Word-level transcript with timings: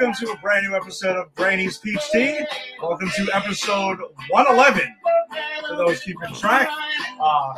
Welcome 0.00 0.26
to 0.26 0.32
a 0.32 0.36
brand 0.38 0.66
new 0.66 0.74
episode 0.74 1.14
of 1.14 1.34
Granny's 1.34 1.76
Peach 1.76 2.00
Tea. 2.10 2.40
Welcome 2.80 3.10
to 3.16 3.28
episode 3.34 3.98
111. 4.30 4.96
For 5.68 5.76
those 5.76 6.00
keeping 6.00 6.32
track, 6.32 6.70
uh, 7.20 7.54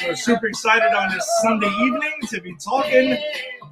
so 0.00 0.14
super 0.14 0.48
excited 0.48 0.92
on 0.92 1.12
this 1.12 1.24
Sunday 1.42 1.68
evening 1.68 2.12
to 2.28 2.40
be 2.40 2.56
talking 2.56 3.16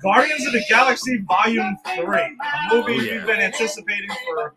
Guardians 0.05 0.47
of 0.47 0.53
the 0.53 0.63
Galaxy 0.69 1.17
Volume 1.27 1.79
3, 1.97 1.97
a 1.97 2.05
movie 2.05 2.39
Oh, 2.71 2.87
yeah. 2.89 3.13
we've 3.17 3.27
been 3.27 3.41
anticipating 3.41 4.11
for 4.27 4.53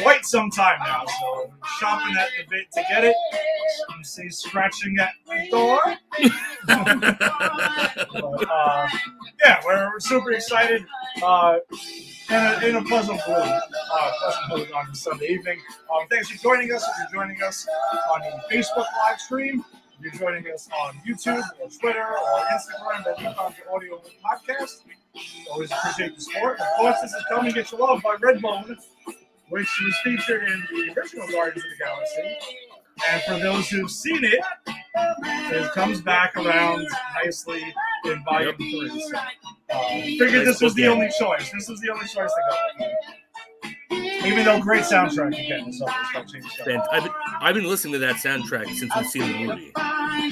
quite 0.00 0.24
some 0.24 0.50
time 0.52 0.78
now. 0.84 1.02
So, 1.20 1.52
shopping 1.80 2.14
at 2.16 2.28
the 2.38 2.44
bit 2.48 2.66
to 2.74 2.84
get 2.88 3.02
it. 3.02 3.16
You 3.98 4.04
see, 4.04 4.30
scratching 4.30 4.96
at 5.00 5.10
the 5.26 5.48
door. 5.50 5.80
But, 6.68 8.50
uh, 8.50 8.88
yeah, 9.44 9.60
we're, 9.64 9.90
we're 9.90 10.00
super 10.00 10.32
excited. 10.32 10.84
Uh, 11.22 11.58
in 12.30 12.36
a, 12.36 12.66
in 12.66 12.76
a 12.76 12.84
pleasant 12.84 13.20
mood, 13.26 13.36
uh, 13.38 14.10
pleasant 14.48 14.72
on 14.72 14.94
Sunday 14.94 15.26
evening. 15.28 15.58
Um, 15.92 16.06
thanks 16.08 16.28
for 16.28 16.38
joining 16.42 16.72
us. 16.72 16.82
If 16.84 17.12
you're 17.12 17.22
joining 17.22 17.42
us 17.42 17.66
on 18.12 18.20
the 18.20 18.54
Facebook 18.54 18.76
live 19.08 19.18
stream, 19.18 19.64
if 19.98 20.04
you're 20.04 20.12
joining 20.30 20.44
us 20.52 20.68
on 20.80 20.94
YouTube 21.06 21.42
or 21.60 21.68
Twitter 21.68 22.04
or 22.06 22.40
Instagram, 22.52 23.04
found 23.34 23.54
the 23.56 23.72
audio 23.72 24.00
podcast. 24.24 24.82
Always 25.50 25.70
appreciate 25.72 26.14
the 26.14 26.20
support. 26.20 26.60
Of 26.60 26.66
course, 26.76 26.96
this 27.02 27.12
is 27.12 27.24
Come 27.28 27.46
and 27.46 27.54
Get 27.54 27.70
Your 27.72 27.80
Love 27.80 28.02
by 28.02 28.16
Redbone, 28.16 28.76
which 29.48 29.68
was 29.84 29.96
featured 30.04 30.44
in 30.48 30.64
the 30.70 30.94
original 30.96 31.26
Guardians 31.28 31.64
of 31.64 31.70
the 31.70 31.84
Galaxy. 31.84 32.36
And 33.10 33.22
for 33.22 33.38
those 33.38 33.68
who've 33.68 33.90
seen 33.90 34.24
it, 34.24 34.40
it 34.96 35.72
comes 35.72 36.00
back 36.00 36.36
around 36.36 36.86
nicely 37.24 37.62
in 38.04 38.24
volume 38.24 38.48
Yep. 38.48 38.56
three. 38.56 39.00
So, 39.10 39.18
uh, 39.70 39.88
figured 40.18 40.46
this 40.46 40.60
was 40.60 40.74
the 40.74 40.86
only 40.88 41.08
choice. 41.18 41.50
This 41.52 41.68
was 41.68 41.80
the 41.80 41.90
only 41.90 42.06
choice 42.06 42.30
to 42.32 42.42
go. 42.80 42.86
Even 43.90 44.44
though 44.44 44.60
great 44.60 44.82
soundtrack 44.82 45.28
again, 45.28 45.72
so 45.72 45.86
it's 45.86 46.14
not 46.14 46.28
changing 46.28 46.50
stuff. 46.50 46.86
I've 46.92 47.04
been, 47.04 47.12
I've 47.40 47.54
been 47.54 47.64
listening 47.66 47.94
to 47.94 47.98
that 48.00 48.16
soundtrack 48.16 48.66
since 48.74 48.94
we've 48.94 49.06
seen 49.06 49.22
the 49.32 49.46
movie. 49.54 49.72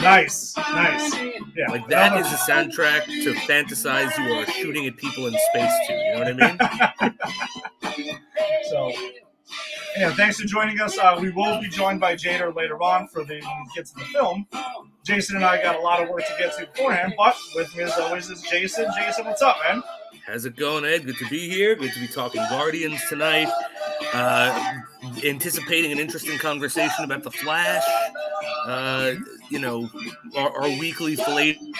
Nice, 0.02 0.54
nice. 0.56 1.14
Yeah, 1.54 1.68
Like 1.70 1.88
that 1.88 2.18
is 2.18 2.26
a 2.26 2.36
soundtrack 2.36 3.06
to 3.06 3.32
fantasize 3.46 4.16
you 4.18 4.34
are 4.34 4.46
shooting 4.46 4.86
at 4.86 4.96
people 4.96 5.26
in 5.26 5.34
space 5.50 5.72
too. 5.86 5.94
You 5.94 6.12
know 6.12 6.18
what 6.18 6.42
I 6.42 7.02
mean? 7.02 7.14
So, 8.68 8.90
yeah, 9.96 10.12
thanks 10.14 10.40
for 10.40 10.46
joining 10.46 10.80
us. 10.80 10.98
Uh, 10.98 11.16
we 11.20 11.30
will 11.30 11.60
be 11.60 11.68
joined 11.68 12.00
by 12.00 12.14
Jader 12.16 12.52
later 12.54 12.82
on 12.82 13.06
for 13.06 13.22
the 13.24 13.34
when 13.34 13.40
we 13.40 13.70
get 13.76 13.86
to 13.86 13.94
the 13.94 14.04
film. 14.06 14.46
Jason 15.04 15.36
and 15.36 15.44
I 15.44 15.62
got 15.62 15.76
a 15.76 15.80
lot 15.80 16.02
of 16.02 16.08
work 16.08 16.26
to 16.26 16.34
get 16.36 16.56
to 16.58 16.66
beforehand, 16.66 17.14
but 17.16 17.36
with 17.54 17.74
me 17.76 17.84
as 17.84 17.92
always 17.92 18.28
is 18.28 18.42
Jason. 18.42 18.86
Jason, 18.98 19.24
what's 19.24 19.40
up, 19.40 19.56
man? 19.68 19.82
How's 20.26 20.44
it 20.44 20.56
going, 20.56 20.84
Ed? 20.84 21.06
Good 21.06 21.18
to 21.18 21.28
be 21.28 21.48
here. 21.48 21.76
Good 21.76 21.92
to 21.92 22.00
be 22.00 22.08
talking 22.08 22.42
Guardians 22.50 23.00
tonight. 23.08 23.48
Uh, 24.12 24.80
anticipating 25.24 25.92
an 25.92 26.00
interesting 26.00 26.36
conversation 26.36 27.04
about 27.04 27.22
the 27.22 27.30
Flash. 27.30 27.84
Uh, 28.66 29.14
you 29.50 29.60
know, 29.60 29.88
our, 30.36 30.62
our 30.62 30.68
weekly 30.80 31.16
filleting 31.16 31.70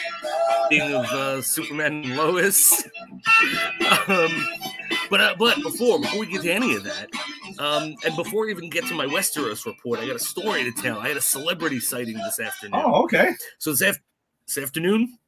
of 0.72 1.06
uh, 1.06 1.42
Superman 1.42 2.04
and 2.04 2.16
Lois. 2.16 2.84
um, 4.06 4.46
but 5.10 5.20
uh, 5.20 5.34
but 5.36 5.60
before 5.64 5.98
before 5.98 6.20
we 6.20 6.26
get 6.26 6.42
to 6.42 6.52
any 6.52 6.76
of 6.76 6.84
that, 6.84 7.10
um, 7.58 7.96
and 8.04 8.14
before 8.14 8.46
we 8.46 8.52
even 8.52 8.70
get 8.70 8.86
to 8.86 8.94
my 8.94 9.06
Westeros 9.06 9.66
report, 9.66 9.98
I 9.98 10.06
got 10.06 10.14
a 10.14 10.20
story 10.20 10.62
to 10.62 10.70
tell. 10.70 11.00
I 11.00 11.08
had 11.08 11.16
a 11.16 11.20
celebrity 11.20 11.80
sighting 11.80 12.16
this 12.16 12.38
afternoon. 12.38 12.80
Oh, 12.84 13.02
okay. 13.04 13.32
So 13.58 13.72
this, 13.72 13.80
af- 13.80 14.00
this 14.46 14.58
afternoon, 14.58 15.18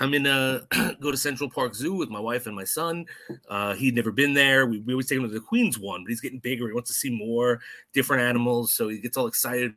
I'm 0.00 0.14
in 0.14 0.26
uh 0.26 0.60
go 1.00 1.10
to 1.10 1.16
Central 1.16 1.48
Park 1.48 1.74
Zoo 1.74 1.94
with 1.94 2.10
my 2.10 2.20
wife 2.20 2.46
and 2.46 2.56
my 2.56 2.64
son. 2.64 3.06
Uh, 3.48 3.74
he'd 3.74 3.94
never 3.94 4.10
been 4.10 4.34
there. 4.34 4.66
We, 4.66 4.80
we 4.80 4.92
always 4.92 5.08
take 5.08 5.18
him 5.18 5.28
to 5.28 5.32
the 5.32 5.40
Queens 5.40 5.78
one, 5.78 6.04
but 6.04 6.10
he's 6.10 6.20
getting 6.20 6.40
bigger. 6.40 6.66
He 6.66 6.74
wants 6.74 6.90
to 6.90 6.94
see 6.94 7.10
more 7.10 7.60
different 7.92 8.22
animals, 8.22 8.74
so 8.74 8.88
he 8.88 8.98
gets 8.98 9.16
all 9.16 9.26
excited 9.26 9.74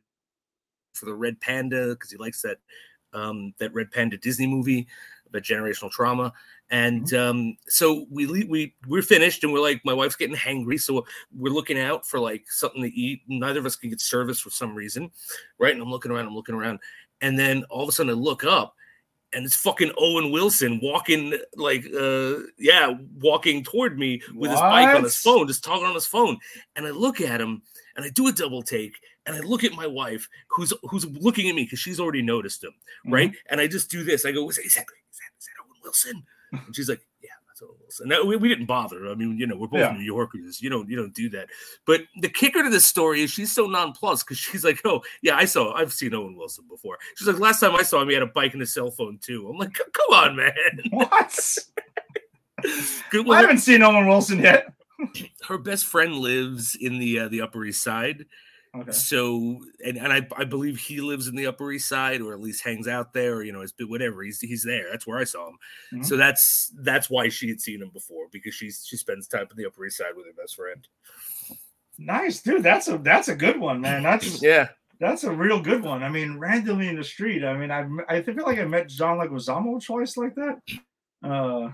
for 0.93 1.05
the 1.05 1.13
red 1.13 1.39
panda 1.39 1.89
because 1.89 2.11
he 2.11 2.17
likes 2.17 2.41
that 2.41 2.57
um, 3.13 3.53
that 3.59 3.73
red 3.73 3.91
panda 3.91 4.17
Disney 4.17 4.47
movie 4.47 4.87
about 5.29 5.43
generational 5.43 5.91
trauma. 5.91 6.33
And 6.69 7.13
um, 7.13 7.57
so 7.67 8.05
we 8.09 8.25
we 8.43 8.75
we're 8.87 9.01
finished, 9.01 9.43
and 9.43 9.53
we're 9.53 9.61
like, 9.61 9.81
my 9.85 9.93
wife's 9.93 10.17
getting 10.17 10.35
hangry, 10.35 10.79
so 10.79 11.05
we're 11.33 11.53
looking 11.53 11.79
out 11.79 12.05
for 12.05 12.19
like 12.19 12.43
something 12.49 12.81
to 12.81 12.89
eat. 12.89 13.21
Neither 13.27 13.59
of 13.59 13.65
us 13.65 13.75
can 13.75 13.89
get 13.89 14.01
service 14.01 14.39
for 14.39 14.49
some 14.49 14.75
reason, 14.75 15.11
right? 15.59 15.73
And 15.73 15.81
I'm 15.81 15.91
looking 15.91 16.11
around, 16.11 16.27
I'm 16.27 16.35
looking 16.35 16.55
around, 16.55 16.79
and 17.21 17.39
then 17.39 17.63
all 17.69 17.83
of 17.83 17.89
a 17.89 17.91
sudden 17.93 18.09
I 18.09 18.15
look 18.15 18.43
up, 18.43 18.75
and 19.37 19.45
it's 19.45 19.55
fucking 19.55 19.91
Owen 19.99 20.31
Wilson 20.31 20.79
walking 20.81 21.37
like 21.55 21.85
uh 21.95 22.39
yeah, 22.57 22.95
walking 23.21 23.63
toward 23.63 23.99
me 23.99 24.19
with 24.33 24.49
his 24.49 24.59
bike 24.59 24.95
on 24.95 25.03
his 25.03 25.15
phone, 25.15 25.47
just 25.47 25.63
talking 25.63 25.85
on 25.85 25.93
his 25.93 26.07
phone. 26.07 26.39
And 26.75 26.87
I 26.87 26.89
look 26.89 27.21
at 27.21 27.39
him 27.39 27.61
and 27.95 28.03
I 28.03 28.09
do 28.09 28.27
a 28.27 28.31
double 28.31 28.63
take 28.63 28.93
and 29.27 29.35
I 29.35 29.41
look 29.41 29.63
at 29.63 29.73
my 29.73 29.85
wife 29.85 30.27
who's 30.49 30.73
who's 30.89 31.05
looking 31.05 31.49
at 31.49 31.55
me 31.55 31.65
because 31.65 31.77
she's 31.77 31.99
already 31.99 32.23
noticed 32.23 32.63
him, 32.63 32.73
right? 33.05 33.31
And 33.51 33.61
I 33.61 33.67
just 33.67 33.91
do 33.91 34.03
this. 34.03 34.25
I 34.25 34.31
go, 34.31 34.49
is 34.49 34.55
that, 34.55 34.65
is 34.65 34.73
that, 34.73 34.85
is 35.39 35.45
that 35.45 35.61
Owen 35.61 35.79
Wilson? 35.83 36.23
And 36.51 36.75
she's 36.75 36.89
like, 36.89 37.01
yeah, 37.61 37.63
that's 37.63 37.63
Owen 37.63 37.75
Wilson. 37.81 38.07
Now, 38.09 38.23
we, 38.23 38.35
we 38.37 38.47
didn't 38.49 38.65
bother. 38.65 39.07
I 39.07 39.15
mean, 39.15 39.37
you 39.37 39.47
know, 39.47 39.55
we're 39.57 39.67
both 39.67 39.79
Yeah. 39.79 39.91
New 39.91 40.03
Yorkers. 40.03 40.61
You 40.61 40.69
don't 40.69 40.89
you 40.89 40.95
don't 40.95 41.13
do 41.13 41.29
that. 41.29 41.49
But 41.85 42.01
the 42.21 42.29
kicker 42.29 42.63
to 42.63 42.69
this 42.69 42.85
story 42.85 43.21
is 43.21 43.31
she's 43.31 43.51
so 43.51 43.67
nonplussed 43.67 44.25
because 44.25 44.37
she's 44.37 44.63
like, 44.63 44.81
oh 44.85 45.01
yeah, 45.21 45.35
I 45.35 45.45
saw, 45.45 45.73
I've 45.73 45.93
seen 45.93 46.13
Owen 46.13 46.35
Wilson 46.37 46.65
before. 46.69 46.97
She's 47.15 47.27
like, 47.27 47.39
last 47.39 47.59
time 47.59 47.75
I 47.75 47.83
saw 47.83 48.01
him, 48.01 48.09
he 48.09 48.13
had 48.13 48.23
a 48.23 48.27
bike 48.27 48.53
and 48.53 48.61
a 48.61 48.65
cell 48.65 48.91
phone 48.91 49.19
too. 49.21 49.47
I'm 49.49 49.57
like, 49.57 49.73
come 49.73 50.13
on, 50.13 50.35
man. 50.35 50.53
What? 50.91 51.57
Good. 53.11 53.29
I 53.29 53.41
haven't 53.41 53.59
seen 53.59 53.83
Owen 53.83 54.07
Wilson 54.07 54.39
yet. 54.39 54.67
her 55.47 55.57
best 55.59 55.85
friend 55.85 56.15
lives 56.15 56.75
in 56.79 56.97
the 56.99 57.19
uh, 57.19 57.27
the 57.27 57.41
Upper 57.41 57.63
East 57.65 57.83
Side. 57.83 58.25
Okay. 58.75 58.91
So, 58.91 59.59
and, 59.83 59.97
and 59.97 60.11
I, 60.13 60.27
I 60.35 60.43
believe 60.43 60.77
he 60.77 61.01
lives 61.01 61.27
in 61.27 61.35
the 61.35 61.47
Upper 61.47 61.71
East 61.71 61.87
Side, 61.89 62.21
or 62.21 62.33
at 62.33 62.41
least 62.41 62.63
hangs 62.63 62.87
out 62.87 63.13
there, 63.13 63.35
or 63.35 63.43
you 63.43 63.51
know, 63.51 63.61
it's 63.61 63.73
whatever. 63.79 64.23
He's 64.23 64.39
he's 64.39 64.63
there. 64.63 64.85
That's 64.91 65.07
where 65.07 65.17
I 65.19 65.23
saw 65.23 65.47
him. 65.49 65.57
Mhm. 65.93 66.05
So 66.05 66.17
that's 66.17 66.71
that's 66.79 67.09
why 67.09 67.29
she 67.29 67.49
had 67.49 67.61
seen 67.61 67.81
him 67.81 67.89
before 67.89 68.27
because 68.31 68.53
she's 68.53 68.85
she 68.87 68.97
spends 68.97 69.27
time 69.27 69.47
in 69.49 69.57
the 69.57 69.65
Upper 69.65 69.85
East 69.85 69.97
Side 69.97 70.15
with 70.15 70.25
her 70.25 70.33
best 70.33 70.55
friend. 70.55 70.87
Nice, 71.97 72.41
dude. 72.41 72.63
That's 72.63 72.87
a 72.87 72.97
that's 72.97 73.27
a 73.27 73.35
good 73.35 73.59
one, 73.59 73.81
man. 73.81 74.03
That's 74.03 74.41
Yeah, 74.43 74.67
that's 74.99 75.23
a 75.23 75.31
real 75.31 75.59
good 75.61 75.83
one. 75.83 76.03
I 76.03 76.09
mean, 76.09 76.37
randomly 76.37 76.87
in 76.87 76.97
the 76.97 77.03
street. 77.03 77.43
I 77.43 77.57
mean, 77.57 77.71
I 77.71 77.87
I 78.09 78.21
feel 78.21 78.45
like 78.45 78.59
I 78.59 78.65
met 78.65 78.89
John 78.89 79.17
Leguizamo 79.17 79.83
twice 79.83 80.17
like 80.17 80.35
that. 80.35 80.59
Uh, 81.23 81.71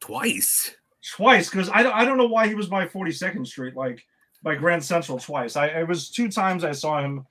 twice. 0.00 0.74
twice 1.04 1.50
because 1.50 1.68
I 1.68 1.82
don't 1.82 1.92
I 1.94 2.04
don't 2.06 2.16
know 2.16 2.26
why 2.26 2.48
he 2.48 2.54
was 2.54 2.68
by 2.68 2.86
42nd 2.86 3.46
Street 3.46 3.76
like 3.76 4.02
by 4.42 4.54
Grand 4.54 4.84
Central 4.84 5.18
twice. 5.18 5.56
I 5.56 5.66
it 5.68 5.88
was 5.88 6.10
two 6.10 6.28
times 6.28 6.64
I 6.64 6.72
saw 6.72 7.00
him 7.02 7.26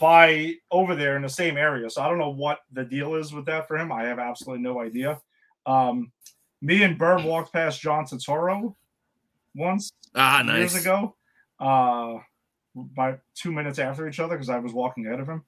by 0.00 0.54
over 0.70 0.94
there 0.94 1.16
in 1.16 1.22
the 1.22 1.28
same 1.28 1.56
area. 1.56 1.90
So 1.90 2.02
I 2.02 2.08
don't 2.08 2.18
know 2.18 2.30
what 2.30 2.60
the 2.72 2.84
deal 2.84 3.14
is 3.16 3.32
with 3.32 3.46
that 3.46 3.66
for 3.66 3.76
him. 3.76 3.90
I 3.90 4.04
have 4.04 4.18
absolutely 4.18 4.62
no 4.62 4.80
idea. 4.80 5.20
Um, 5.66 6.12
me 6.62 6.82
and 6.82 6.96
Burr 6.98 7.22
walked 7.24 7.52
past 7.52 7.80
John 7.80 8.04
Turturro 8.04 8.74
once 9.54 9.90
Ah, 10.14 10.42
nice. 10.44 10.58
years 10.72 10.74
ago, 10.76 11.16
uh, 11.60 12.18
by 12.74 13.16
two 13.34 13.52
minutes 13.52 13.78
after 13.78 14.06
each 14.08 14.20
other 14.20 14.36
because 14.36 14.48
I 14.48 14.58
was 14.58 14.72
walking 14.72 15.06
ahead 15.06 15.20
of 15.20 15.28
him. 15.28 15.42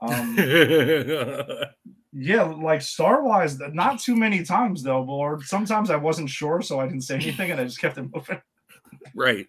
Um, 0.00 0.36
yeah, 2.12 2.42
like 2.44 2.82
Star 2.82 3.22
Wise, 3.22 3.58
not 3.72 4.00
too 4.00 4.16
many 4.16 4.42
times 4.44 4.82
though, 4.82 5.04
or 5.04 5.42
sometimes 5.42 5.90
I 5.90 5.96
wasn't 5.96 6.30
sure, 6.30 6.62
so 6.62 6.80
I 6.80 6.86
didn't 6.86 7.02
say 7.02 7.16
anything 7.16 7.50
and 7.50 7.60
I 7.60 7.64
just 7.64 7.80
kept 7.80 7.98
it 7.98 8.06
moving. 8.14 8.40
right. 9.14 9.46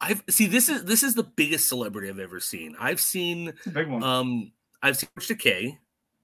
I've 0.00 0.22
see 0.30 0.46
this 0.46 0.68
is 0.68 0.84
this 0.84 1.02
is 1.02 1.14
the 1.14 1.24
biggest 1.24 1.68
celebrity 1.68 2.08
I've 2.08 2.18
ever 2.18 2.40
seen. 2.40 2.74
I've 2.78 3.00
seen 3.00 3.52
big 3.72 3.88
one. 3.88 4.02
um 4.02 4.52
I've 4.82 4.96
seen 4.96 5.10
George 5.18 5.28
Takei, 5.28 5.78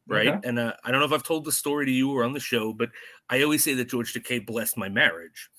right? 0.07 0.29
Okay. 0.29 0.49
And 0.49 0.59
uh, 0.59 0.73
I 0.85 0.91
don't 0.91 1.01
know 1.01 1.07
if 1.07 1.13
I've 1.13 1.23
told 1.23 1.45
the 1.45 1.53
story 1.53 1.85
to 1.87 1.93
you 1.93 2.11
or 2.11 2.25
on 2.25 2.33
the 2.33 2.41
show, 2.41 2.73
but 2.73 2.91
I 3.29 3.43
always 3.43 3.63
say 3.63 3.75
that 3.75 3.89
George 3.89 4.15
Takei 4.15 4.45
blessed 4.45 4.79
my 4.79 4.89
marriage 4.89 5.51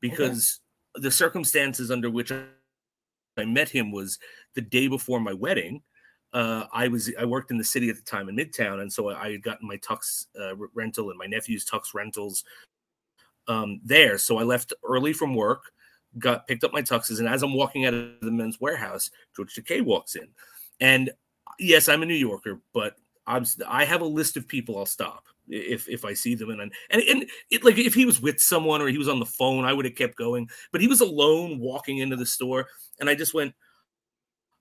because 0.00 0.60
the 0.96 1.10
circumstances 1.10 1.90
under 1.90 2.10
which 2.10 2.32
I 2.32 3.44
met 3.44 3.68
him 3.68 3.92
was 3.92 4.18
the 4.54 4.62
day 4.62 4.88
before 4.88 5.20
my 5.20 5.32
wedding. 5.32 5.82
Uh, 6.32 6.64
I 6.72 6.88
was 6.88 7.12
I 7.18 7.24
worked 7.24 7.50
in 7.50 7.58
the 7.58 7.64
city 7.64 7.88
at 7.88 7.96
the 7.96 8.02
time 8.02 8.28
in 8.28 8.36
Midtown, 8.36 8.80
and 8.80 8.92
so 8.92 9.10
I 9.10 9.32
had 9.32 9.42
gotten 9.42 9.66
my 9.66 9.76
tux 9.78 10.26
uh, 10.40 10.54
rental 10.74 11.10
and 11.10 11.18
my 11.18 11.26
nephew's 11.26 11.64
tux 11.64 11.94
rentals 11.94 12.44
um, 13.48 13.80
there. 13.84 14.18
So 14.18 14.38
I 14.38 14.44
left 14.44 14.72
early 14.84 15.12
from 15.12 15.34
work, 15.34 15.72
got 16.18 16.46
picked 16.46 16.64
up 16.64 16.72
my 16.72 16.82
tuxes, 16.82 17.18
and 17.18 17.28
as 17.28 17.42
I'm 17.42 17.54
walking 17.54 17.86
out 17.86 17.94
of 17.94 18.20
the 18.20 18.30
men's 18.30 18.60
warehouse, 18.60 19.10
George 19.36 19.54
Takei 19.54 19.82
walks 19.82 20.14
in, 20.16 20.28
and 20.80 21.10
yes, 21.58 21.88
I'm 21.88 22.02
a 22.02 22.06
New 22.06 22.14
Yorker, 22.14 22.60
but 22.72 22.96
I'm 23.26 23.44
I 23.66 23.84
have 23.84 24.00
a 24.00 24.06
list 24.06 24.36
of 24.36 24.48
people 24.48 24.78
I'll 24.78 24.86
stop 24.86 25.24
if 25.50 25.88
if 25.88 26.04
I 26.04 26.14
see 26.14 26.34
them 26.34 26.50
and 26.50 26.72
and 26.90 27.02
and 27.02 27.26
it, 27.50 27.64
like 27.64 27.78
if 27.78 27.94
he 27.94 28.06
was 28.06 28.20
with 28.20 28.40
someone 28.40 28.80
or 28.80 28.88
he 28.88 28.98
was 28.98 29.08
on 29.08 29.20
the 29.20 29.26
phone, 29.26 29.64
I 29.64 29.72
would 29.72 29.84
have 29.84 29.94
kept 29.94 30.16
going. 30.16 30.48
But 30.72 30.80
he 30.80 30.88
was 30.88 31.00
alone 31.00 31.58
walking 31.58 31.98
into 31.98 32.16
the 32.16 32.26
store, 32.26 32.66
and 32.98 33.08
I 33.08 33.14
just 33.14 33.34
went, 33.34 33.54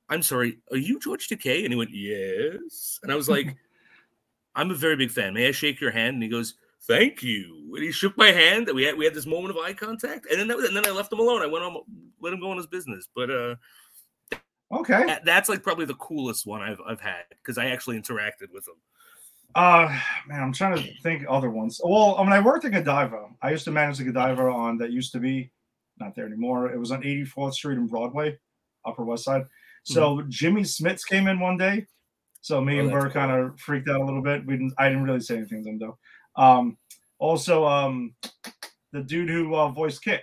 "I'm 0.10 0.22
sorry, 0.22 0.60
are 0.72 0.78
you 0.78 1.00
George 1.00 1.28
Takei?" 1.28 1.64
And 1.64 1.72
he 1.72 1.78
went, 1.78 1.92
"Yes," 1.94 3.00
and 3.04 3.12
I 3.12 3.16
was 3.16 3.30
like, 3.30 3.56
"I'm 4.56 4.72
a 4.72 4.76
very 4.76 4.96
big 4.96 5.12
fan. 5.12 5.34
May 5.34 5.48
I 5.48 5.52
shake 5.52 5.80
your 5.80 5.92
hand?" 5.92 6.16
And 6.16 6.24
he 6.24 6.30
goes, 6.30 6.56
thank 6.88 7.22
you. 7.24 7.72
And 7.76 7.84
he 7.84 7.92
shook 7.92 8.18
my 8.18 8.32
hand. 8.32 8.70
We 8.74 8.84
had 8.84 8.98
we 8.98 9.06
had 9.06 9.14
this 9.14 9.26
moment 9.26 9.52
of 9.56 9.64
eye 9.64 9.74
contact, 9.74 10.26
and 10.30 10.40
then 10.40 10.48
that 10.48 10.58
was, 10.58 10.66
and 10.68 10.76
then 10.76 10.86
I 10.86 10.92
left 10.92 11.12
him 11.14 11.20
alone. 11.20 11.42
I 11.42 11.48
went 11.48 11.64
on, 11.66 11.82
let 12.22 12.34
him 12.34 12.40
go 12.40 12.52
on 12.52 12.58
his 12.58 12.68
business. 12.68 13.08
But 13.16 13.30
uh, 13.30 13.56
Okay. 14.72 15.06
that- 15.06 15.26
that's 15.26 15.50
like 15.50 15.64
probably 15.64 15.86
the 15.86 15.96
coolest 15.96 16.46
one 16.46 16.62
I've 16.62 16.80
I've 16.86 17.02
had 17.02 17.24
because 17.30 17.58
I 17.58 17.68
actually 17.68 18.00
interacted 18.00 18.52
with 18.54 18.68
him. 18.68 18.76
Uh, 19.56 19.88
man, 20.28 20.44
I'm 20.44 20.54
trying 20.54 20.78
to 20.78 20.94
think 21.02 21.26
other 21.28 21.50
ones. 21.50 21.82
Well, 21.84 22.16
I 22.18 22.24
mean, 22.24 22.34
I 22.34 22.40
worked 22.40 22.66
at 22.66 22.72
Godiva, 22.72 23.30
I 23.42 23.50
used 23.50 23.66
to 23.66 23.72
manage 23.72 23.98
the 23.98 24.04
Godiva 24.04 24.44
on 24.44 24.78
that 24.78 24.92
used 24.92 25.12
to 25.14 25.20
be 25.20 25.52
not 26.00 26.16
there 26.16 26.28
anymore. 26.28 26.72
It 26.72 26.78
was 26.78 26.92
on 26.92 27.02
84th 27.02 27.54
Street 27.56 27.80
and 27.80 27.90
Broadway, 27.90 28.38
Upper 28.86 29.04
West 29.04 29.24
Side. 29.24 29.46
So 29.84 30.22
Jimmy 30.30 30.62
Smits 30.62 31.04
came 31.06 31.28
in 31.28 31.40
one 31.40 31.58
day. 31.58 31.88
So 32.42 32.62
me 32.62 32.74
Mm-hmm. 32.76 32.80
Oh, 32.80 32.84
and 32.84 32.92
Burr 32.92 33.02
cool. 33.06 33.12
kind 33.12 33.32
of 33.32 33.60
freaked 33.60 33.90
out 33.90 34.00
a 34.00 34.06
little 34.06 34.22
bit. 34.22 34.46
We 34.46 34.54
didn't. 34.54 34.74
I 34.78 34.88
didn't 34.88 35.04
really 35.04 35.20
say 35.20 35.38
anything 35.38 35.64
to 35.64 35.70
him 35.72 35.80
though. 35.80 35.98
Um, 36.40 36.78
also, 37.20 37.66
um, 37.68 38.16
the 38.94 39.02
dude 39.02 39.30
who 39.30 39.54
uh, 39.56 39.70
voiced 39.70 40.04
KITT, 40.04 40.22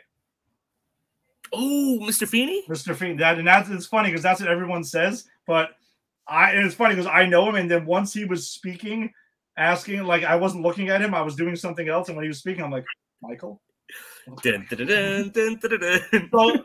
Oh, 1.53 1.99
Mr. 2.03 2.27
Feeny. 2.27 2.65
Mr. 2.69 2.95
Fiend. 2.95 3.21
That 3.21 3.39
and 3.39 3.47
that's 3.47 3.71
it's 3.71 3.87
funny 3.87 4.09
because 4.09 4.23
that's 4.23 4.41
what 4.41 4.51
everyone 4.51 4.83
says. 4.83 5.29
But 5.47 5.71
I 6.27 6.51
and 6.53 6.67
it's 6.67 6.75
funny 6.75 6.95
because 6.97 7.07
I 7.11 7.25
know 7.27 7.49
him, 7.49 7.55
and 7.55 7.71
then 7.71 7.87
once 7.87 8.13
he 8.13 8.25
was 8.25 8.49
speaking, 8.49 9.13
asking 9.57 10.03
like 10.05 10.25
I 10.25 10.35
wasn't 10.37 10.65
looking 10.65 10.89
at 10.89 11.01
him, 11.01 11.15
I 11.15 11.23
was 11.23 11.37
doing 11.37 11.55
something 11.55 11.89
else, 11.89 12.09
and 12.09 12.17
when 12.17 12.25
he 12.25 12.29
was 12.29 12.39
speaking, 12.39 12.65
I'm 12.65 12.73
like 12.73 12.85
Michael. 13.23 13.61
Dun, 14.43 14.67
dun, 14.69 14.87
dun. 15.33 16.29
So 16.33 16.65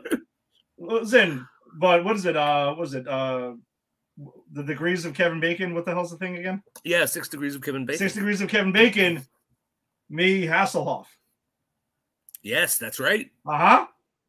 listen, 0.78 1.46
but 1.78 2.04
what 2.04 2.16
is 2.16 2.26
it? 2.26 2.36
Uh, 2.36 2.74
what 2.74 2.88
is 2.88 2.94
it? 2.94 3.06
Uh, 3.06 3.52
the 4.52 4.64
degrees 4.64 5.04
of 5.04 5.14
Kevin 5.14 5.38
Bacon. 5.38 5.74
What 5.74 5.84
the 5.86 5.92
hell's 5.92 6.10
the 6.10 6.16
thing 6.16 6.38
again? 6.38 6.60
yeah, 6.82 7.04
six 7.04 7.28
degrees 7.28 7.54
of 7.54 7.62
Kevin 7.62 7.86
Bacon. 7.86 7.98
Six 7.98 8.14
degrees 8.14 8.40
of 8.40 8.48
Kevin 8.48 8.72
Bacon. 8.72 9.24
Me 10.12 10.46
Hasselhoff. 10.46 11.06
Yes, 12.42 12.76
that's 12.76 13.00
right. 13.00 13.30
Uh 13.46 13.56
huh. 13.58 13.86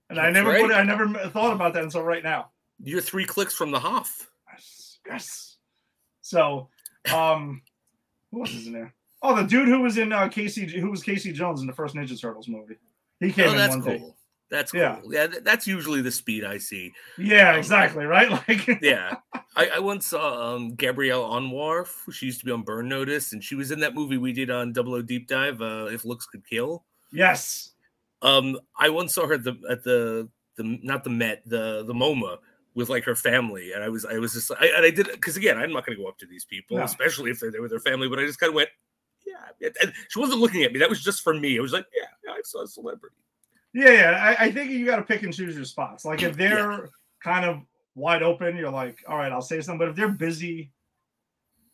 And 0.10 0.18
I 0.20 0.30
never 0.32 0.50
right. 0.52 0.62
put. 0.62 0.72
I 0.72 0.84
never 0.84 1.08
thought 1.30 1.54
about 1.54 1.74
that 1.74 1.84
until 1.84 2.04
right 2.04 2.24
now. 2.24 2.52
You're 2.82 3.02
three 3.02 3.26
clicks 3.26 3.54
from 3.54 3.72
the 3.72 3.80
Hoff. 3.80 4.30
Yes. 4.52 5.00
Yes. 5.06 5.58
So, 6.22 6.70
um, 7.14 7.62
who 8.32 8.42
else 8.42 8.54
is 8.54 8.68
in 8.68 8.74
there? 8.74 8.94
Oh, 9.22 9.36
the 9.36 9.44
dude 9.44 9.68
who 9.68 9.82
was 9.82 9.98
in 9.98 10.14
uh, 10.14 10.30
Casey, 10.30 10.68
who 10.80 10.90
was 10.90 11.04
Casey 11.04 11.34
Jones 11.34 11.62
in 11.62 11.68
the 11.68 11.74
first 11.74 11.96
Ninja 11.96 12.20
Turtles 12.20 12.48
movie. 12.48 12.76
He 13.20 13.32
came 13.32 13.50
Oh, 13.50 13.52
in 13.52 13.58
that's 13.58 13.76
one 13.76 13.84
cool. 13.84 13.98
day. 13.98 14.04
That's 14.54 14.72
cool. 14.72 14.82
Yeah. 14.82 15.00
Yeah, 15.10 15.28
that's 15.42 15.66
usually 15.66 16.02
the 16.04 16.12
speed 16.12 16.44
I 16.46 16.60
see. 16.60 16.94
Yeah, 17.18 17.56
exactly. 17.56 18.06
Right. 18.06 18.30
Like, 18.48 18.68
Yeah, 18.84 19.16
I, 19.56 19.68
I 19.76 19.80
once 19.80 20.06
saw 20.06 20.54
um, 20.56 20.76
Gabrielle 20.76 21.28
Anwar. 21.28 21.88
She 22.12 22.28
used 22.28 22.40
to 22.42 22.46
be 22.46 22.52
on 22.52 22.62
Burn 22.62 22.88
Notice, 22.88 23.34
and 23.34 23.44
she 23.44 23.56
was 23.56 23.72
in 23.72 23.80
that 23.80 23.96
movie 23.96 24.18
we 24.18 24.32
did 24.32 24.52
on 24.52 24.72
Double 24.72 24.94
O 24.94 25.02
Deep 25.02 25.28
Dive. 25.28 25.60
Uh, 25.60 25.88
if 25.92 26.06
looks 26.06 26.28
could 26.28 26.48
kill. 26.48 26.84
yes. 27.12 27.72
Um, 28.22 28.58
I 28.80 28.90
once 28.90 29.16
saw 29.16 29.26
her 29.28 29.34
at 29.34 29.44
the 29.44 29.56
at 29.70 29.84
the 29.84 30.30
the 30.56 30.80
not 30.84 31.04
the 31.04 31.10
Met 31.10 31.42
the 31.46 31.84
the 31.84 31.94
MoMA 31.94 32.38
with 32.76 32.88
like 32.90 33.04
her 33.06 33.16
family, 33.16 33.74
and 33.74 33.84
I 33.84 33.90
was 33.90 34.06
I 34.06 34.18
was 34.20 34.34
just 34.34 34.50
I, 34.52 34.68
and 34.78 34.86
I 34.86 34.92
did 34.92 35.08
because 35.12 35.36
again 35.36 35.58
I'm 35.58 35.74
not 35.74 35.86
going 35.86 35.98
to 35.98 36.02
go 36.04 36.08
up 36.08 36.18
to 36.20 36.26
these 36.28 36.46
people, 36.46 36.78
No. 36.78 36.84
especially 36.84 37.32
if 37.32 37.40
they're 37.42 37.52
there 37.52 37.62
with 37.62 37.72
their 37.72 37.82
family. 37.82 38.08
But 38.08 38.20
I 38.20 38.26
just 38.26 38.40
kind 38.40 38.52
of 38.52 38.56
went, 38.56 38.70
yeah. 39.26 39.68
And 39.82 39.92
she 40.10 40.20
wasn't 40.20 40.40
looking 40.40 40.64
at 40.64 40.72
me. 40.72 40.80
That 40.80 40.90
was 40.90 41.04
just 41.04 41.22
for 41.22 41.34
me. 41.34 41.56
It 41.58 41.60
was 41.60 41.74
like, 41.74 41.86
yeah, 41.94 42.08
yeah 42.24 42.32
I 42.32 42.42
saw 42.46 42.62
a 42.64 42.68
celebrity. 42.68 43.16
Yeah, 43.74 43.92
yeah. 43.92 44.36
I, 44.40 44.46
I 44.46 44.52
think 44.52 44.72
you 44.72 44.86
got 44.86 44.98
to 44.98 45.02
pick 45.04 45.24
and 45.24 45.34
choose 45.34 45.56
your 45.56 45.66
spots. 45.66 46.06
Like 46.06 46.22
if 46.22 46.36
they're 46.38 46.90
kind 47.24 47.46
of 47.46 47.62
wide 47.96 48.24
open, 48.24 48.56
you're 48.58 48.70
like, 48.72 49.04
all 49.08 49.18
right, 49.18 49.32
I'll 49.32 49.42
say 49.42 49.62
something. 49.62 49.80
But 49.80 49.90
if 49.90 49.96
they're 49.96 50.10
busy, 50.10 50.72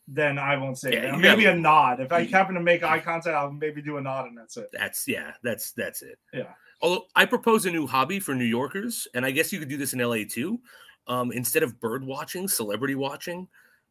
then 0.08 0.38
I 0.38 0.56
won't 0.56 0.78
say 0.78 0.92
Yeah, 0.94 1.14
it. 1.14 1.18
Maybe 1.18 1.44
gotta- 1.44 1.56
a 1.56 1.60
nod. 1.60 2.00
If 2.00 2.10
I 2.12 2.24
happen 2.24 2.54
to 2.54 2.60
make 2.60 2.82
eye 2.82 2.98
contact, 3.00 3.36
I'll 3.36 3.52
maybe 3.52 3.80
do 3.82 3.98
a 3.98 4.00
nod, 4.00 4.26
and 4.26 4.36
that's 4.36 4.56
it. 4.56 4.68
That's 4.72 5.06
yeah, 5.06 5.32
that's 5.42 5.72
that's 5.72 6.02
it. 6.02 6.18
Yeah. 6.32 6.52
Although 6.82 7.04
I 7.14 7.26
propose 7.26 7.66
a 7.66 7.70
new 7.70 7.86
hobby 7.86 8.18
for 8.18 8.34
New 8.34 8.44
Yorkers, 8.46 9.06
and 9.14 9.24
I 9.24 9.30
guess 9.30 9.52
you 9.52 9.58
could 9.58 9.68
do 9.68 9.76
this 9.76 9.92
in 9.92 9.98
LA 10.00 10.24
too. 10.28 10.58
Um, 11.06 11.30
instead 11.32 11.62
of 11.62 11.78
bird 11.80 12.02
watching, 12.04 12.48
celebrity 12.48 12.94
watching, 12.94 13.46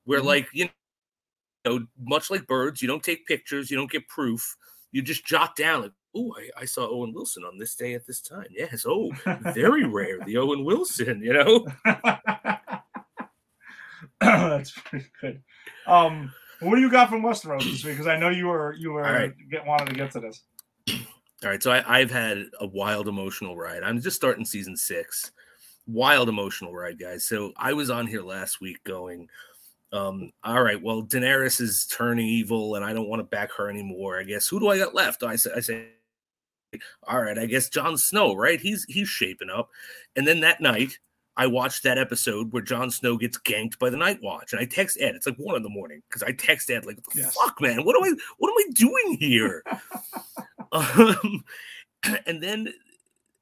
where 0.05 0.21
Mhm. 0.21 0.25
like 0.25 0.47
you 0.53 0.69
know, 1.65 1.85
much 1.99 2.29
like 2.31 2.47
birds, 2.47 2.81
you 2.81 2.87
don't 2.87 3.03
take 3.03 3.25
pictures, 3.27 3.69
you 3.69 3.77
don't 3.77 3.91
get 3.91 4.07
proof, 4.07 4.55
you 4.91 5.01
just 5.01 5.25
jot 5.25 5.55
down 5.55 5.83
like, 5.83 5.91
oh, 6.15 6.33
I, 6.37 6.61
I 6.61 6.65
saw 6.65 6.87
Owen 6.89 7.13
Wilson 7.13 7.43
on 7.43 7.57
this 7.57 7.75
day 7.75 7.93
at 7.93 8.05
this 8.05 8.21
time. 8.21 8.47
Yes, 8.51 8.85
oh, 8.87 9.11
very 9.53 9.85
rare, 9.85 10.19
the 10.25 10.37
Owen 10.37 10.63
Wilson, 10.63 11.21
you 11.23 11.33
know. 11.33 11.67
that's 14.21 14.71
pretty 14.71 15.05
good. 15.21 15.41
Um, 15.87 16.31
what 16.61 16.75
do 16.75 16.81
you 16.81 16.91
got 16.91 17.09
from 17.09 17.21
Westeros 17.21 17.63
this 17.63 17.83
week? 17.83 17.93
Because 17.95 18.07
I 18.07 18.17
know 18.17 18.29
you 18.29 18.47
were 18.47 18.73
you 18.73 18.91
were 18.91 19.01
right. 19.01 19.33
get 19.49 19.65
wanted 19.65 19.87
to 19.87 19.93
get 19.93 20.11
to 20.11 20.19
this. 20.19 20.43
All 21.41 21.49
right, 21.49 21.63
so 21.63 21.71
I, 21.71 21.99
I've 21.99 22.11
had 22.11 22.43
a 22.59 22.67
wild 22.67 23.07
emotional 23.07 23.55
ride. 23.55 23.81
I'm 23.83 24.01
just 24.01 24.17
starting 24.17 24.43
season 24.43 24.75
six. 24.75 25.31
Wild 25.87 26.27
emotional 26.27 26.73
ride, 26.73 26.99
guys. 26.99 27.25
So 27.25 27.53
I 27.55 27.71
was 27.71 27.89
on 27.89 28.07
here 28.07 28.21
last 28.21 28.59
week 28.59 28.83
going, 28.83 29.29
um, 29.93 30.31
all 30.43 30.61
right, 30.61 30.81
well, 30.81 31.01
Daenerys 31.01 31.61
is 31.61 31.85
turning 31.85 32.27
evil 32.27 32.75
and 32.75 32.83
I 32.83 32.93
don't 32.93 33.07
want 33.07 33.21
to 33.21 33.23
back 33.23 33.51
her 33.53 33.69
anymore. 33.69 34.19
I 34.19 34.23
guess 34.23 34.47
who 34.47 34.59
do 34.59 34.67
I 34.67 34.77
got 34.77 34.93
left? 34.93 35.23
I 35.23 35.37
say, 35.37 35.51
I 35.55 35.59
say, 35.61 35.87
all 37.07 37.21
right, 37.21 37.37
I 37.37 37.45
guess 37.45 37.69
Jon 37.69 37.97
Snow, 37.97 38.35
right? 38.35 38.59
He's 38.59 38.85
he's 38.87 39.07
shaping 39.07 39.49
up. 39.49 39.69
And 40.15 40.27
then 40.27 40.41
that 40.41 40.61
night, 40.61 40.99
I 41.37 41.47
watched 41.47 41.83
that 41.83 41.97
episode 41.97 42.51
where 42.51 42.61
Jon 42.61 42.91
Snow 42.91 43.17
gets 43.17 43.37
ganked 43.39 43.79
by 43.79 43.89
the 43.89 43.97
Night 43.97 44.19
Watch, 44.21 44.53
and 44.53 44.61
I 44.61 44.65
text 44.65 44.97
Ed. 44.99 45.15
It's 45.15 45.25
like 45.25 45.37
one 45.37 45.55
in 45.55 45.63
the 45.63 45.69
morning 45.69 46.01
because 46.09 46.23
I 46.23 46.31
text 46.31 46.69
Ed 46.69 46.85
like, 46.85 46.97
Yes. 47.15 47.33
"Fuck, 47.35 47.61
man, 47.61 47.85
what 47.85 47.95
am 47.95 48.03
I? 48.03 48.13
What 48.37 48.49
am 48.49 48.57
I 48.57 48.71
doing 48.73 49.17
here?" 49.19 49.63
um, 50.71 51.43
and 52.25 52.41
then 52.43 52.73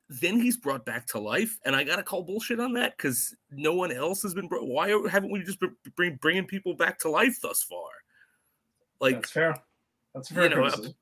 then 0.10 0.39
he's 0.39 0.55
brought 0.55 0.86
back 0.86 1.05
to 1.07 1.19
life, 1.19 1.57
and 1.65 1.75
I 1.75 1.84
gotta 1.84 2.03
call 2.03 2.24
bullshit 2.24 2.60
on 2.60 2.74
that 2.74 2.96
because 2.96 3.36
no 3.51 3.74
one 3.74 3.91
else 3.91 4.22
has 4.24 4.34
been. 4.34 4.48
Brought, 4.48 4.67
why 4.67 4.89
haven't 5.10 5.31
we 5.31 5.43
just 5.43 5.60
been 5.60 5.75
bring, 5.96 6.15
bringing 6.15 6.46
people 6.46 6.75
back 6.75 7.00
to 7.00 7.10
life 7.10 7.39
thus 7.41 7.63
far? 7.63 7.89
Like 9.01 9.15
That's 9.15 9.31
fair. 9.31 9.55
That's 10.13 10.29
fair 10.29 10.43
you 10.43 10.50
know, 10.50 10.55
criticism. 10.55 10.93